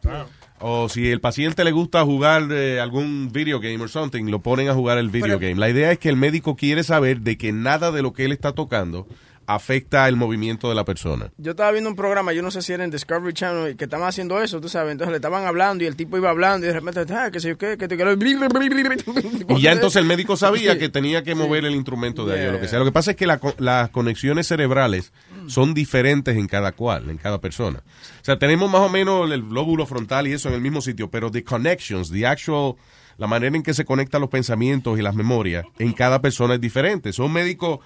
O 0.61 0.89
si 0.89 1.11
el 1.11 1.20
paciente 1.20 1.65
le 1.65 1.73
gusta 1.73 2.05
jugar 2.05 2.49
eh, 2.51 2.81
algún 2.81 3.31
video 3.33 3.61
game 3.61 3.83
o 3.83 3.89
something, 3.89 4.25
lo 4.25 4.41
ponen 4.41 4.69
a 4.69 4.75
jugar 4.75 4.99
el 4.99 5.09
video 5.09 5.39
game. 5.39 5.55
La 5.55 5.69
idea 5.69 5.93
es 5.93 5.99
que 5.99 6.09
el 6.09 6.17
médico 6.17 6.57
quiere 6.57 6.83
saber 6.83 7.20
de 7.20 7.39
que 7.39 7.53
nada 7.53 7.93
de 7.93 8.03
lo 8.03 8.12
que 8.12 8.25
él 8.25 8.33
está 8.33 8.53
tocando 8.53 9.07
afecta 9.49 10.07
el 10.09 10.17
movimiento 10.17 10.68
de 10.68 10.75
la 10.75 10.85
persona. 10.85 11.33
Yo 11.39 11.52
estaba 11.52 11.73
viendo 11.73 11.89
un 11.89 11.97
programa, 11.97 12.35
yo 12.35 12.43
no 12.43 12.51
sé 12.51 12.60
si 12.60 12.75
era 12.75 12.85
en 12.85 12.91
Discovery 12.91 13.33
Channel, 13.33 13.77
que 13.77 13.85
estaban 13.85 14.07
haciendo 14.07 14.43
eso, 14.43 14.60
tú 14.60 14.68
sabes. 14.68 14.93
Entonces 14.93 15.10
le 15.10 15.17
estaban 15.17 15.47
hablando 15.47 15.85
y 15.85 15.86
el 15.86 15.97
tipo 15.97 16.18
iba 16.18 16.28
hablando 16.28 16.67
y 16.67 16.68
de 16.68 16.75
repente, 16.75 17.07
ah, 17.15 17.31
que 17.31 17.41
sé 17.41 17.49
yo 17.49 17.57
qué, 17.57 17.78
que 17.78 17.89
te 17.89 17.97
quiero. 17.97 18.12
Y 18.12 19.60
ya 19.62 19.73
entonces 19.73 20.02
el 20.02 20.07
médico 20.07 20.36
sabía 20.36 20.78
que 20.78 20.91
tenía 20.91 21.23
que 21.23 21.35
mover 21.35 21.65
el 21.65 21.75
instrumento 21.75 22.27
de 22.27 22.39
ahí 22.39 22.47
o 22.47 22.52
lo 22.52 22.60
que 22.60 22.68
sea. 22.68 22.78
Lo 22.78 22.85
que 22.85 22.93
pasa 22.93 23.12
es 23.12 23.17
que 23.17 23.27
la 23.27 23.41
las 23.57 23.89
conexiones 23.89 24.47
cerebrales 24.47 25.12
son 25.47 25.73
diferentes 25.73 26.36
en 26.36 26.47
cada 26.47 26.73
cual, 26.73 27.09
en 27.09 27.17
cada 27.17 27.41
persona. 27.41 27.83
O 28.20 28.25
sea, 28.25 28.39
tenemos 28.39 28.70
más 28.70 28.83
o 28.83 28.91
menos 28.91 29.31
el 29.31 29.41
lóbulo 29.41 29.86
frontal 29.86 30.27
y 30.27 30.33
eso 30.33 30.49
en 30.49 30.57
el 30.57 30.60
mismo 30.60 30.83
sitio, 30.83 31.10
pero 31.10 31.31
the 31.31 31.43
connections, 31.43 32.10
the 32.10 32.27
actual, 32.27 32.75
la 33.17 33.27
manera 33.27 33.57
en 33.57 33.62
que 33.62 33.73
se 33.73 33.85
conectan 33.85 34.20
los 34.20 34.31
pensamientos 34.31 34.99
y 34.99 35.02
las 35.02 35.15
memorias 35.15 35.65
en 35.78 35.93
cada 35.93 36.20
persona 36.20 36.55
es 36.55 36.60
diferente. 36.60 37.12
So, 37.12 37.25
un 37.25 37.33
médico 37.33 37.81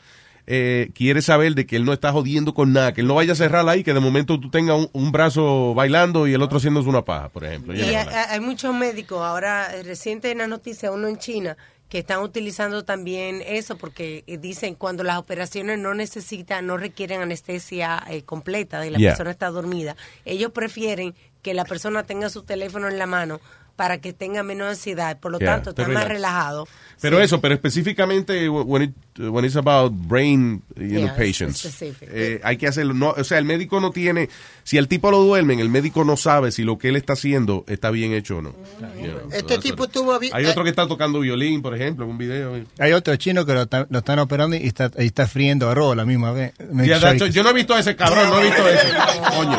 eh, 0.47 0.91
quiere 0.95 1.23
saber 1.23 1.55
de 1.55 1.67
que 1.67 1.77
él 1.77 1.85
no 1.85 1.93
está 1.93 2.13
jodiendo 2.13 2.53
con 2.55 2.73
nada, 2.73 2.93
que 2.93 3.01
él 3.01 3.07
no 3.07 3.15
vaya 3.15 3.33
a 3.33 3.37
cerrar 3.37 3.69
ahí, 3.69 3.83
que 3.85 3.95
de 3.95 4.01
momento 4.01 4.39
tú 4.41 4.51
tengas 4.51 4.77
un, 4.77 4.91
un 4.93 5.13
brazo 5.13 5.75
bailando 5.75 6.27
y 6.27 6.35
el 6.35 6.43
otro 6.43 6.59
haciéndose 6.59 6.89
una 6.89 7.05
paja, 7.05 7.29
por 7.29 7.45
ejemplo. 7.45 7.75
Y 7.75 7.81
hay, 7.81 7.95
hay 7.95 8.41
muchos 8.41 8.75
médicos, 8.75 9.21
ahora 9.23 9.75
eh, 9.75 9.83
reciente 9.83 10.33
una 10.33 10.47
noticia, 10.47 10.91
uno 10.91 11.09
en 11.09 11.19
China, 11.19 11.57
que 11.89 11.99
están 11.99 12.23
utilizando 12.23 12.85
también 12.85 13.43
eso 13.47 13.77
porque 13.77 14.25
eh, 14.27 14.39
dicen 14.39 14.75
cuando 14.75 15.03
las 15.05 15.19
operaciones 15.19 15.79
no 15.79 15.93
necesitan, 15.95 16.67
no 16.67 16.77
requieren 16.79 17.21
anestesia 17.21 18.03
eh, 18.09 18.23
completa 18.23 18.87
y 18.87 18.91
la 18.91 18.99
Yeah. 18.99 19.11
persona 19.11 19.31
está 19.31 19.51
dormida, 19.51 19.95
ellos 20.25 20.53
prefieren 20.53 21.15
que 21.43 21.55
la 21.55 21.65
persona 21.65 22.05
tenga 22.05 22.31
su 22.31 22.45
teléfono 22.45 22.89
en 22.89 22.99
la 22.99 23.07
mano 23.07 23.41
para 23.77 24.01
que 24.01 24.13
tenga 24.13 24.43
menos 24.43 24.69
ansiedad, 24.69 25.19
por 25.19 25.33
lo 25.33 25.39
Yeah, 25.39 25.55
tanto 25.55 25.71
está 25.71 25.89
más 25.89 26.07
relajado. 26.07 26.69
Pero 27.01 27.21
eso, 27.21 27.41
pero 27.41 27.55
específicamente 27.55 28.49
when, 28.49 28.83
it, 28.83 28.93
when 29.19 29.45
it's 29.45 29.57
about 29.57 29.93
brain 29.93 30.63
you 30.77 31.01
know, 31.01 31.09
patients, 31.17 31.67
eh, 31.83 32.41
hay 32.45 32.57
que 32.57 32.69
hacerlo. 32.69 32.95
No, 32.95 33.11
o 33.11 33.25
sea, 33.25 33.39
el 33.39 33.45
médico 33.45 33.81
no 33.81 33.91
tiene, 33.91 34.29
si 34.63 34.79
el 34.79 34.87
tipo 34.87 35.11
lo 35.11 35.19
duermen, 35.25 35.59
el 35.59 35.69
médico 35.69 36.05
no 36.05 36.17
sabe 36.17 36.53
si 36.53 36.63
lo 36.63 36.79
que 36.79 36.91
él 36.91 36.97
está 36.97 37.15
haciendo 37.15 37.65
está 37.67 37.91
bien 37.91 38.13
hecho 38.13 38.39
o 38.39 38.43
no. 38.43 38.55
You 39.01 39.09
know, 39.09 39.31
so 39.31 39.37
Este 39.37 39.59
tipo 39.59 39.85
what- 39.85 39.91
tuvo... 39.91 40.19
Hay 40.33 40.45
eh, 40.45 40.49
otro 40.49 40.63
que 40.63 40.71
está 40.71 40.87
tocando 40.87 41.19
violín, 41.21 41.61
por 41.61 41.75
ejemplo, 41.75 42.05
en 42.05 42.11
un 42.13 42.19
video. 42.19 42.65
Hay 42.79 42.93
otro 42.93 43.17
chino 43.17 43.45
que 43.45 43.55
lo, 43.55 43.63
están 43.63 44.19
operando 44.21 44.55
y 44.57 44.67
está, 44.67 44.91
y 44.99 45.07
está 45.07 45.27
friendo 45.27 45.69
arroz 45.69 45.93
a 45.93 45.97
la 45.97 46.05
misma 46.05 46.33
vez. 46.33 46.53
Yeah, 46.85 47.01
sure 47.19 47.31
yo 47.33 47.43
no 47.43 47.51
he 47.51 47.55
visto 47.55 47.75
a 47.75 47.81
ese 47.81 47.97
cabrón, 47.97 48.31
no 48.31 48.41
he 48.41 48.45
visto 48.45 48.65
a 48.65 48.71
ese. 48.71 48.89
Coño. 49.37 49.57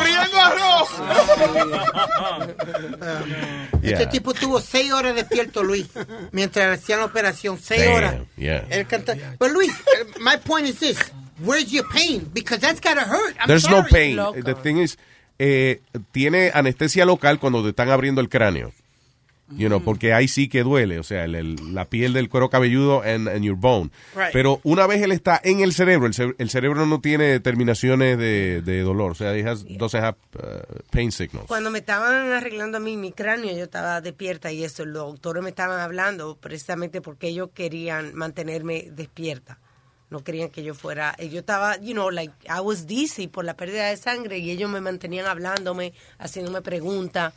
Este 3.81 4.07
tipo 4.07 4.33
tuvo 4.33 4.59
seis 4.61 4.91
horas 4.91 5.15
despierto, 5.15 5.63
Luis, 5.63 5.87
mientras 6.31 6.79
hacían 6.79 6.99
la 6.99 7.05
operación. 7.05 7.59
Seis 7.61 7.83
Damn, 7.83 7.93
horas. 7.93 8.15
yeah. 8.37 8.65
Él 8.69 8.87
canta. 8.87 9.15
Pero 9.37 9.53
Luis, 9.53 9.71
my 10.19 10.37
point 10.37 10.67
is 10.67 10.79
this. 10.79 10.97
Where's 11.39 11.71
your 11.71 11.85
pain? 11.89 12.29
Because 12.33 12.61
that's 12.61 12.79
gotta 12.79 13.05
hurt. 13.05 13.35
I'm 13.39 13.47
There's 13.47 13.69
no 13.69 13.83
pain. 13.83 14.17
The 14.17 14.55
thing 14.55 14.77
is, 14.77 14.97
eh, 15.39 15.81
tiene 16.11 16.51
anestesia 16.53 17.05
local 17.05 17.39
cuando 17.39 17.63
te 17.63 17.69
están 17.69 17.89
abriendo 17.89 18.21
el 18.21 18.29
cráneo. 18.29 18.71
You 19.49 19.67
know, 19.67 19.83
porque 19.83 20.13
ahí 20.13 20.27
sí 20.27 20.47
que 20.47 20.63
duele, 20.63 20.97
o 20.99 21.03
sea, 21.03 21.25
el- 21.25 21.35
el- 21.35 21.75
la 21.75 21.85
piel 21.85 22.13
del 22.13 22.29
cuero 22.29 22.49
cabelludo 22.49 23.01
and, 23.03 23.27
and 23.27 23.43
your 23.43 23.57
bone. 23.57 23.91
Right. 24.15 24.29
Pero 24.31 24.59
una 24.63 24.87
vez 24.87 25.01
él 25.03 25.11
está 25.11 25.39
en 25.43 25.59
el 25.59 25.73
cerebro, 25.73 26.07
el, 26.07 26.13
ce- 26.13 26.33
el 26.39 26.49
cerebro 26.49 26.85
no 26.87 27.01
tiene 27.01 27.39
terminaciones 27.39 28.17
de, 28.17 28.61
de 28.63 28.79
dolor, 28.81 29.11
o 29.11 29.15
sea, 29.15 29.31
doesn't 29.33 30.03
have 30.03 30.17
uh, 30.37 30.79
pain 30.91 31.11
signals. 31.11 31.45
Cuando 31.47 31.69
me 31.69 31.79
estaban 31.79 32.31
arreglando 32.31 32.77
a 32.77 32.79
mí 32.79 32.95
mi 32.97 33.11
cráneo, 33.11 33.55
yo 33.55 33.65
estaba 33.65 34.01
despierta 34.01 34.51
y 34.51 34.63
eso, 34.63 34.85
los 34.85 35.03
doctores 35.11 35.43
me 35.43 35.49
estaban 35.49 35.79
hablando 35.81 36.35
precisamente 36.37 37.01
porque 37.01 37.27
ellos 37.27 37.49
querían 37.53 38.15
mantenerme 38.15 38.87
despierta. 38.91 39.59
No 40.09 40.23
querían 40.23 40.49
que 40.49 40.63
yo 40.63 40.73
fuera, 40.73 41.15
yo 41.17 41.39
estaba, 41.39 41.77
you 41.79 41.93
know, 41.93 42.09
like, 42.11 42.33
I 42.47 42.59
was 42.61 42.87
dizzy 42.87 43.27
por 43.27 43.45
la 43.45 43.55
pérdida 43.55 43.89
de 43.89 43.97
sangre 43.97 44.37
y 44.37 44.51
ellos 44.51 44.69
me 44.69 44.79
mantenían 44.79 45.25
hablándome, 45.25 45.93
haciéndome 46.17 46.61
preguntas 46.61 47.33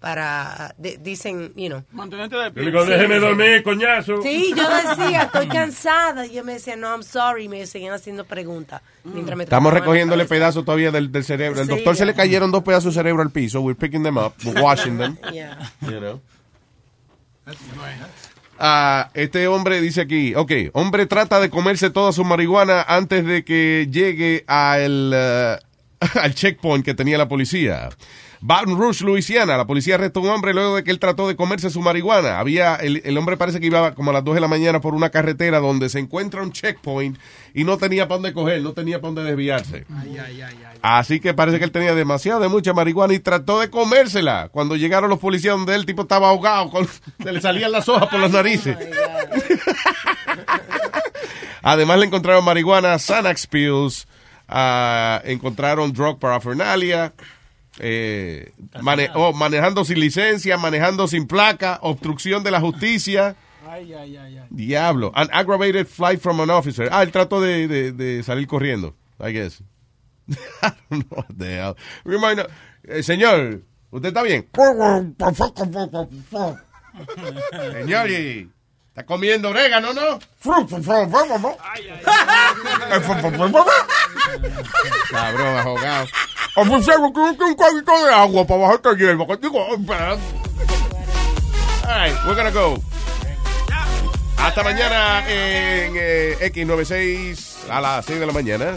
para, 0.00 0.74
de- 0.78 0.96
dicen, 0.98 1.52
you 1.56 1.68
know. 1.68 1.84
Mantenerte 1.92 2.34
Yo 2.34 2.40
de 2.42 2.50
le 2.54 2.66
digo, 2.70 2.84
déjeme 2.86 3.18
dormir, 3.18 3.62
coñazo. 3.62 4.22
Sí, 4.22 4.52
yo 4.56 4.64
decía, 4.68 5.22
estoy 5.24 5.46
cansada. 5.46 6.26
Y 6.26 6.32
yo 6.34 6.44
me 6.44 6.54
decía, 6.54 6.74
no, 6.76 6.88
I'm 6.88 7.02
sorry. 7.02 7.44
Y 7.44 7.48
me 7.48 7.66
seguían 7.66 7.92
haciendo 7.92 8.24
preguntas. 8.24 8.80
Mientras 9.04 9.36
me 9.36 9.44
Estamos 9.44 9.72
recogiéndole 9.74 10.24
pedazos 10.24 10.64
todavía 10.64 10.90
del, 10.90 11.12
del 11.12 11.22
cerebro. 11.24 11.60
El 11.60 11.66
Sí, 11.68 11.74
doctor 11.74 11.94
se 11.96 12.00
ya. 12.00 12.06
le 12.06 12.14
cayeron 12.14 12.50
dos 12.50 12.62
pedazos 12.62 12.94
de 12.94 13.00
cerebro 13.00 13.22
al 13.22 13.30
piso. 13.30 13.60
We're 13.60 13.78
picking 13.78 14.02
them 14.02 14.16
up, 14.16 14.32
we're 14.44 14.60
washing 14.60 14.96
them. 14.98 15.16
Yeah. 15.32 15.58
You 15.82 16.00
know. 16.00 16.20
Ah, 18.58 19.10
este 19.14 19.46
hombre 19.48 19.80
dice 19.80 20.02
aquí, 20.02 20.34
ok, 20.34 20.52
hombre 20.74 21.06
trata 21.06 21.40
de 21.40 21.48
comerse 21.48 21.88
toda 21.90 22.12
su 22.12 22.24
marihuana 22.24 22.82
antes 22.82 23.24
de 23.24 23.42
que 23.44 23.88
llegue 23.90 24.44
al, 24.46 25.12
eh, 25.14 25.56
al 26.20 26.34
checkpoint 26.34 26.84
que 26.84 26.94
tenía 26.94 27.16
la 27.16 27.26
policía. 27.28 27.88
Baton 28.42 28.78
Rouge, 28.78 29.04
Luisiana, 29.04 29.58
la 29.58 29.66
policía 29.66 29.96
arrestó 29.96 30.20
a 30.20 30.22
un 30.22 30.28
hombre 30.30 30.54
luego 30.54 30.76
de 30.76 30.82
que 30.82 30.90
él 30.90 30.98
trató 30.98 31.28
de 31.28 31.36
comerse 31.36 31.68
su 31.68 31.82
marihuana. 31.82 32.38
Había, 32.38 32.74
el, 32.76 33.02
el 33.04 33.18
hombre 33.18 33.36
parece 33.36 33.60
que 33.60 33.66
iba 33.66 33.94
como 33.94 34.10
a 34.10 34.14
las 34.14 34.24
2 34.24 34.36
de 34.36 34.40
la 34.40 34.48
mañana 34.48 34.80
por 34.80 34.94
una 34.94 35.10
carretera 35.10 35.58
donde 35.60 35.90
se 35.90 35.98
encuentra 35.98 36.42
un 36.42 36.50
checkpoint 36.50 37.18
y 37.52 37.64
no 37.64 37.76
tenía 37.76 38.08
para 38.08 38.16
dónde 38.16 38.32
coger, 38.32 38.62
no 38.62 38.72
tenía 38.72 38.98
para 38.98 39.12
dónde 39.12 39.24
desviarse. 39.24 39.84
Así 40.80 41.20
que 41.20 41.34
parece 41.34 41.58
que 41.58 41.64
él 41.64 41.70
tenía 41.70 41.94
demasiado 41.94 42.40
de 42.40 42.48
mucha 42.48 42.72
marihuana 42.72 43.12
y 43.12 43.18
trató 43.18 43.60
de 43.60 43.68
comérsela. 43.68 44.48
Cuando 44.50 44.74
llegaron 44.74 45.10
los 45.10 45.18
policías 45.18 45.54
donde 45.56 45.74
él, 45.74 45.80
el 45.80 45.86
tipo 45.86 46.02
estaba 46.02 46.30
ahogado, 46.30 46.70
con- 46.70 46.88
se 47.22 47.32
le 47.32 47.42
salían 47.42 47.72
las 47.72 47.88
hojas 47.90 48.08
por 48.08 48.20
las 48.20 48.30
narices. 48.30 48.74
Además 51.62 51.98
le 51.98 52.06
encontraron 52.06 52.42
marihuana, 52.44 52.98
Xanax 52.98 53.46
pills, 53.46 54.08
ah, 54.48 55.20
encontraron 55.24 55.92
drug 55.92 56.18
paraphernalia, 56.18 57.12
eh, 57.80 58.52
mane- 58.82 59.10
oh, 59.14 59.32
manejando 59.32 59.84
sin 59.84 59.98
licencia, 60.00 60.56
manejando 60.56 61.06
sin 61.08 61.26
placa, 61.26 61.78
obstrucción 61.82 62.42
de 62.44 62.50
la 62.50 62.60
justicia. 62.60 63.36
Ay, 63.68 63.92
ay, 63.94 64.16
ay, 64.16 64.38
ay. 64.38 64.46
Diablo. 64.50 65.12
An 65.14 65.28
aggravated 65.32 65.86
flight 65.86 66.20
from 66.20 66.40
an 66.40 66.50
officer. 66.50 66.88
Ah, 66.92 67.02
él 67.02 67.10
trató 67.12 67.40
de, 67.40 67.68
de- 67.68 67.92
de 67.92 68.22
salir 68.22 68.46
corriendo, 68.46 68.94
I 69.18 69.32
guess. 69.32 69.62
I 70.62 70.72
don't 70.90 71.06
know 71.08 71.18
what 71.18 71.26
the 71.36 71.46
hell. 71.56 71.76
Remind- 72.04 72.46
eh, 72.84 73.02
señor, 73.02 73.62
¿usted 73.90 74.08
está 74.08 74.22
bien? 74.22 74.48
señor, 77.72 78.10
y- 78.10 78.50
¿está 78.90 79.06
comiendo 79.06 79.50
orégano, 79.50 79.92
no? 79.94 80.18
Cabrón, 85.10 85.58
ahogado. 85.58 86.06
Oficial, 86.56 86.98
creo 87.14 87.36
que 87.36 87.44
un 87.44 87.54
código 87.54 88.06
de 88.06 88.12
agua 88.12 88.46
para 88.46 88.60
bajar 88.60 88.76
esta 88.76 88.94
hierba. 88.96 89.26
que 89.26 89.36
digo, 89.36 89.74
espera. 89.74 90.16
All 91.86 91.96
right, 91.96 92.14
we're 92.26 92.34
gonna 92.34 92.50
go. 92.50 92.82
Hasta 94.36 94.62
mañana 94.62 95.20
en 95.28 95.94
eh, 95.96 96.36
X96 96.52 97.68
a 97.70 97.80
las 97.80 98.04
6 98.06 98.20
de 98.20 98.26
la 98.26 98.32
mañana. 98.32 98.76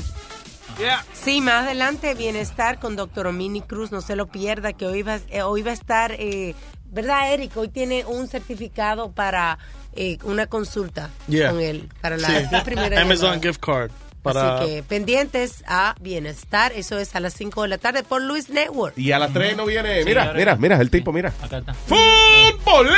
Sí, 1.13 1.39
más 1.41 1.65
adelante 1.65 2.15
Bienestar 2.15 2.79
con 2.79 2.95
Dr. 2.95 3.27
Omini 3.27 3.61
Cruz, 3.61 3.91
no 3.91 4.01
se 4.01 4.15
lo 4.15 4.27
pierda, 4.27 4.73
que 4.73 4.85
hoy 4.85 5.03
va, 5.03 5.19
eh, 5.29 5.43
hoy 5.43 5.61
va 5.61 5.71
a 5.71 5.75
estar, 5.75 6.13
eh, 6.13 6.55
¿verdad, 6.85 7.31
Eric? 7.31 7.55
Hoy 7.55 7.69
tiene 7.69 8.05
un 8.05 8.27
certificado 8.27 9.11
para 9.11 9.57
eh, 9.95 10.17
una 10.23 10.47
consulta 10.47 11.09
Yeah. 11.27 11.49
con 11.51 11.59
él, 11.61 11.89
para 12.01 12.17
la 12.17 12.27
Sí. 12.27 12.33
10 12.51 12.63
primeras 12.63 12.99
Amazon 13.01 13.41
gift 13.41 13.59
card. 13.63 13.91
Para, 14.21 14.59
Así 14.59 14.65
que 14.67 14.83
pendientes 14.83 15.63
a 15.67 15.95
Bienestar, 15.99 16.71
eso 16.73 16.97
es 16.97 17.13
a 17.13 17.19
las 17.19 17.33
5 17.33 17.63
de 17.63 17.67
la 17.67 17.77
tarde 17.77 18.03
por 18.03 18.21
Luis 18.21 18.49
Network. 18.49 18.97
Y 18.97 19.11
a 19.11 19.19
las 19.19 19.33
3 19.33 19.57
no 19.57 19.65
viene. 19.65 19.99
Sí, 19.99 20.05
Mira, 20.05 20.31
mira, 20.33 20.55
mira, 20.55 20.77
el 20.79 20.89
tipo, 20.89 21.11
mira. 21.11 21.33
Acá 21.41 21.57
está. 21.57 21.73
¡Futboleo! 21.73 22.93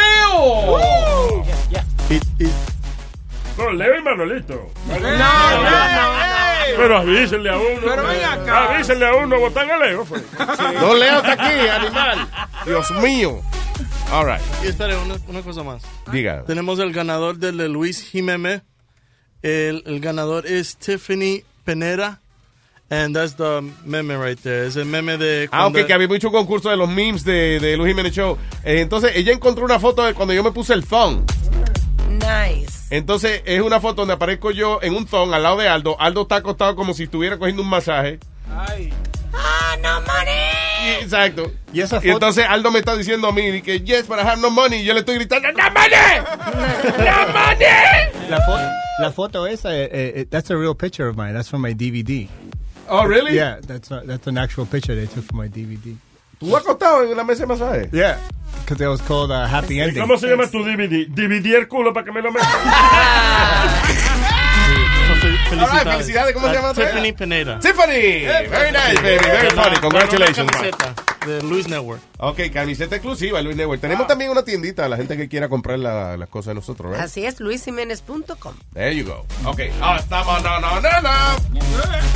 No, 3.58 3.72
Leo 3.72 3.98
y 4.00 4.04
Manolito. 4.04 4.70
no, 4.88 5.00
no, 5.00 5.70
Pero 6.78 6.98
avísenle 6.98 7.50
a 7.50 7.58
uno. 7.58 7.80
Pero 7.84 8.04
ven 8.08 8.24
acá. 8.24 8.74
Avísenle 8.76 9.08
a 9.08 9.16
uno, 9.16 9.40
botan 9.40 9.72
a 9.72 9.78
Leo. 9.78 10.06
Fue. 10.06 10.20
No, 10.82 10.94
Leo 10.94 11.18
está 11.20 11.32
aquí, 11.34 11.68
animal. 11.70 12.28
Dios 12.66 12.92
mío. 13.02 13.42
All 14.12 14.26
right. 14.26 14.42
Y 14.64 14.68
espere, 14.68 14.96
una, 14.98 15.16
una 15.28 15.42
cosa 15.42 15.64
más. 15.64 15.84
Diga. 16.12 16.44
Tenemos 16.46 16.80
el 16.80 16.92
ganador 16.92 17.38
del 17.38 17.58
de 17.58 17.70
Luis 17.70 18.02
Jiménez. 18.04 18.62
El, 19.42 19.84
el 19.86 20.00
ganador 20.00 20.46
es 20.46 20.76
Tiffany 20.78 21.44
Penera. 21.64 22.20
And 22.90 23.16
that's 23.16 23.36
the 23.36 23.62
meme 23.84 24.16
right 24.18 24.40
there. 24.42 24.68
Es 24.68 24.76
el 24.76 24.86
meme 24.86 25.18
de... 25.18 25.50
Ah, 25.52 25.66
ok, 25.66 25.72
cuando- 25.74 25.88
que 25.88 25.94
había 25.94 26.08
hecho 26.16 26.28
un 26.28 26.34
concurso 26.34 26.70
de 26.70 26.78
los 26.78 26.88
memes 26.88 27.24
de, 27.24 27.60
de 27.60 27.78
Luis 27.78 27.90
Jiménez 27.90 28.14
Show. 28.14 28.38
Eh, 28.64 28.82
entonces, 28.82 29.12
ella 29.16 29.32
encontró 29.34 29.66
una 29.66 29.80
foto 29.80 30.04
de 30.04 30.14
cuando 30.14 30.34
yo 30.36 30.44
me 30.44 30.52
puse 30.52 30.74
el 30.74 30.86
thong. 30.86 31.22
Nice. 32.10 32.65
Entonces, 32.96 33.42
es 33.46 33.62
una 33.62 33.80
foto 33.80 34.02
donde 34.02 34.14
aparezco 34.14 34.52
yo 34.52 34.80
en 34.82 34.96
un 34.96 35.06
thong 35.06 35.34
al 35.34 35.44
lado 35.44 35.58
de 35.58 35.68
Aldo. 35.68 36.00
Aldo 36.00 36.22
está 36.24 36.38
acostado 36.38 36.76
como 36.76 36.94
si 36.94 37.04
estuviera 37.04 37.38
cogiendo 37.38 37.62
un 37.62 37.70
masaje. 37.70 38.20
Ah, 38.50 39.76
no 39.84 40.00
money. 40.02 41.02
Exacto. 41.02 41.52
Y 41.74 41.82
esa 41.82 42.00
Y 42.04 42.10
entonces 42.10 42.46
Aldo 42.48 42.72
me 42.72 42.80
está 42.80 42.96
diciendo 42.96 43.28
a 43.28 43.32
mí 43.32 43.62
que 43.62 43.82
yes, 43.82 44.08
but 44.08 44.18
I 44.18 44.22
have 44.22 44.42
no 44.42 44.50
money. 44.50 44.80
Y 44.82 44.86
yo 44.86 44.94
le 44.94 45.00
estoy 45.02 45.16
gritando, 45.16 45.52
¡No 45.52 45.64
money! 45.72 46.22
¡No 47.00 47.28
money! 47.34 48.30
La, 48.30 48.40
fo- 48.46 48.72
la 49.00 49.12
foto 49.12 49.46
esa, 49.48 49.76
eh, 49.76 49.90
eh, 49.92 50.26
that's 50.30 50.50
a 50.52 50.56
real 50.56 50.76
picture 50.76 51.08
of 51.10 51.18
mine. 51.18 51.34
That's 51.34 51.50
from 51.50 51.62
my 51.62 51.74
DVD. 51.74 52.30
Oh, 52.88 53.04
really? 53.06 53.36
Yeah, 53.36 53.60
that's 53.66 53.92
a, 53.92 54.04
that's 54.06 54.28
an 54.28 54.38
actual 54.38 54.66
picture 54.66 54.96
they 54.96 55.08
took 55.08 55.26
from 55.26 55.38
my 55.40 55.48
DVD. 55.50 55.98
¿Tú 56.40 56.56
acostado 56.56 57.04
en 57.04 57.16
la 57.16 57.24
mesa 57.24 57.42
de 57.42 57.48
masaje? 57.48 57.90
Yeah, 57.92 58.20
because 58.64 58.84
it 58.84 58.88
was 58.88 59.02
called 59.02 59.32
uh, 59.32 59.46
Happy 59.48 59.76
¿Y 59.76 59.82
Ending. 59.82 60.02
¿Cómo 60.02 60.18
se 60.18 60.28
llama 60.28 60.48
tu 60.48 60.64
DVD? 60.64 61.08
DVD 61.08 61.56
el 61.56 61.68
culo 61.68 61.94
para 61.94 62.06
que 62.06 62.12
me 62.12 62.22
lo 62.22 62.32
metas. 62.32 62.50
Felicidades. 65.50 65.84
Right, 65.84 65.94
felicidades. 65.94 66.34
¿Cómo 66.34 66.48
se 66.48 66.52
A 66.52 66.56
llama? 66.62 66.74
Tiffany 66.74 67.14
Penera. 67.14 67.60
Tiffany! 67.60 68.26
Very 68.26 68.72
nice, 68.72 69.02
baby. 69.02 69.24
Very 69.26 69.50
funny. 69.52 69.78
Congratulations. 69.80 70.52
Camiseta 70.52 70.94
de 71.26 71.42
Luis 71.44 71.68
Network. 71.68 72.02
Ok, 72.18 72.40
camiseta 72.54 72.96
exclusiva, 72.96 73.42
Luis 73.42 73.56
Network. 73.56 73.80
Tenemos 73.82 74.06
también 74.08 74.32
una 74.32 74.44
tiendita 74.44 74.86
a 74.86 74.90
la 74.90 74.98
gente 74.98 75.16
que 75.18 75.30
quiera 75.30 75.48
comprar 75.50 75.80
la- 75.80 76.18
las 76.18 76.30
cosas 76.30 76.48
de 76.48 76.56
nosotros, 76.56 76.92
¿verdad? 76.92 77.06
Así 77.06 77.26
es, 77.26 77.40
luisjiménez.com. 77.40 78.54
There 78.74 78.96
you 78.96 79.06
go. 79.06 79.26
Ok, 79.50 79.62
ahora 79.82 80.00
estamos, 80.00 80.44
no, 80.44 80.60
no, 80.60 80.82
no, 80.82 81.02
no. 81.02 82.16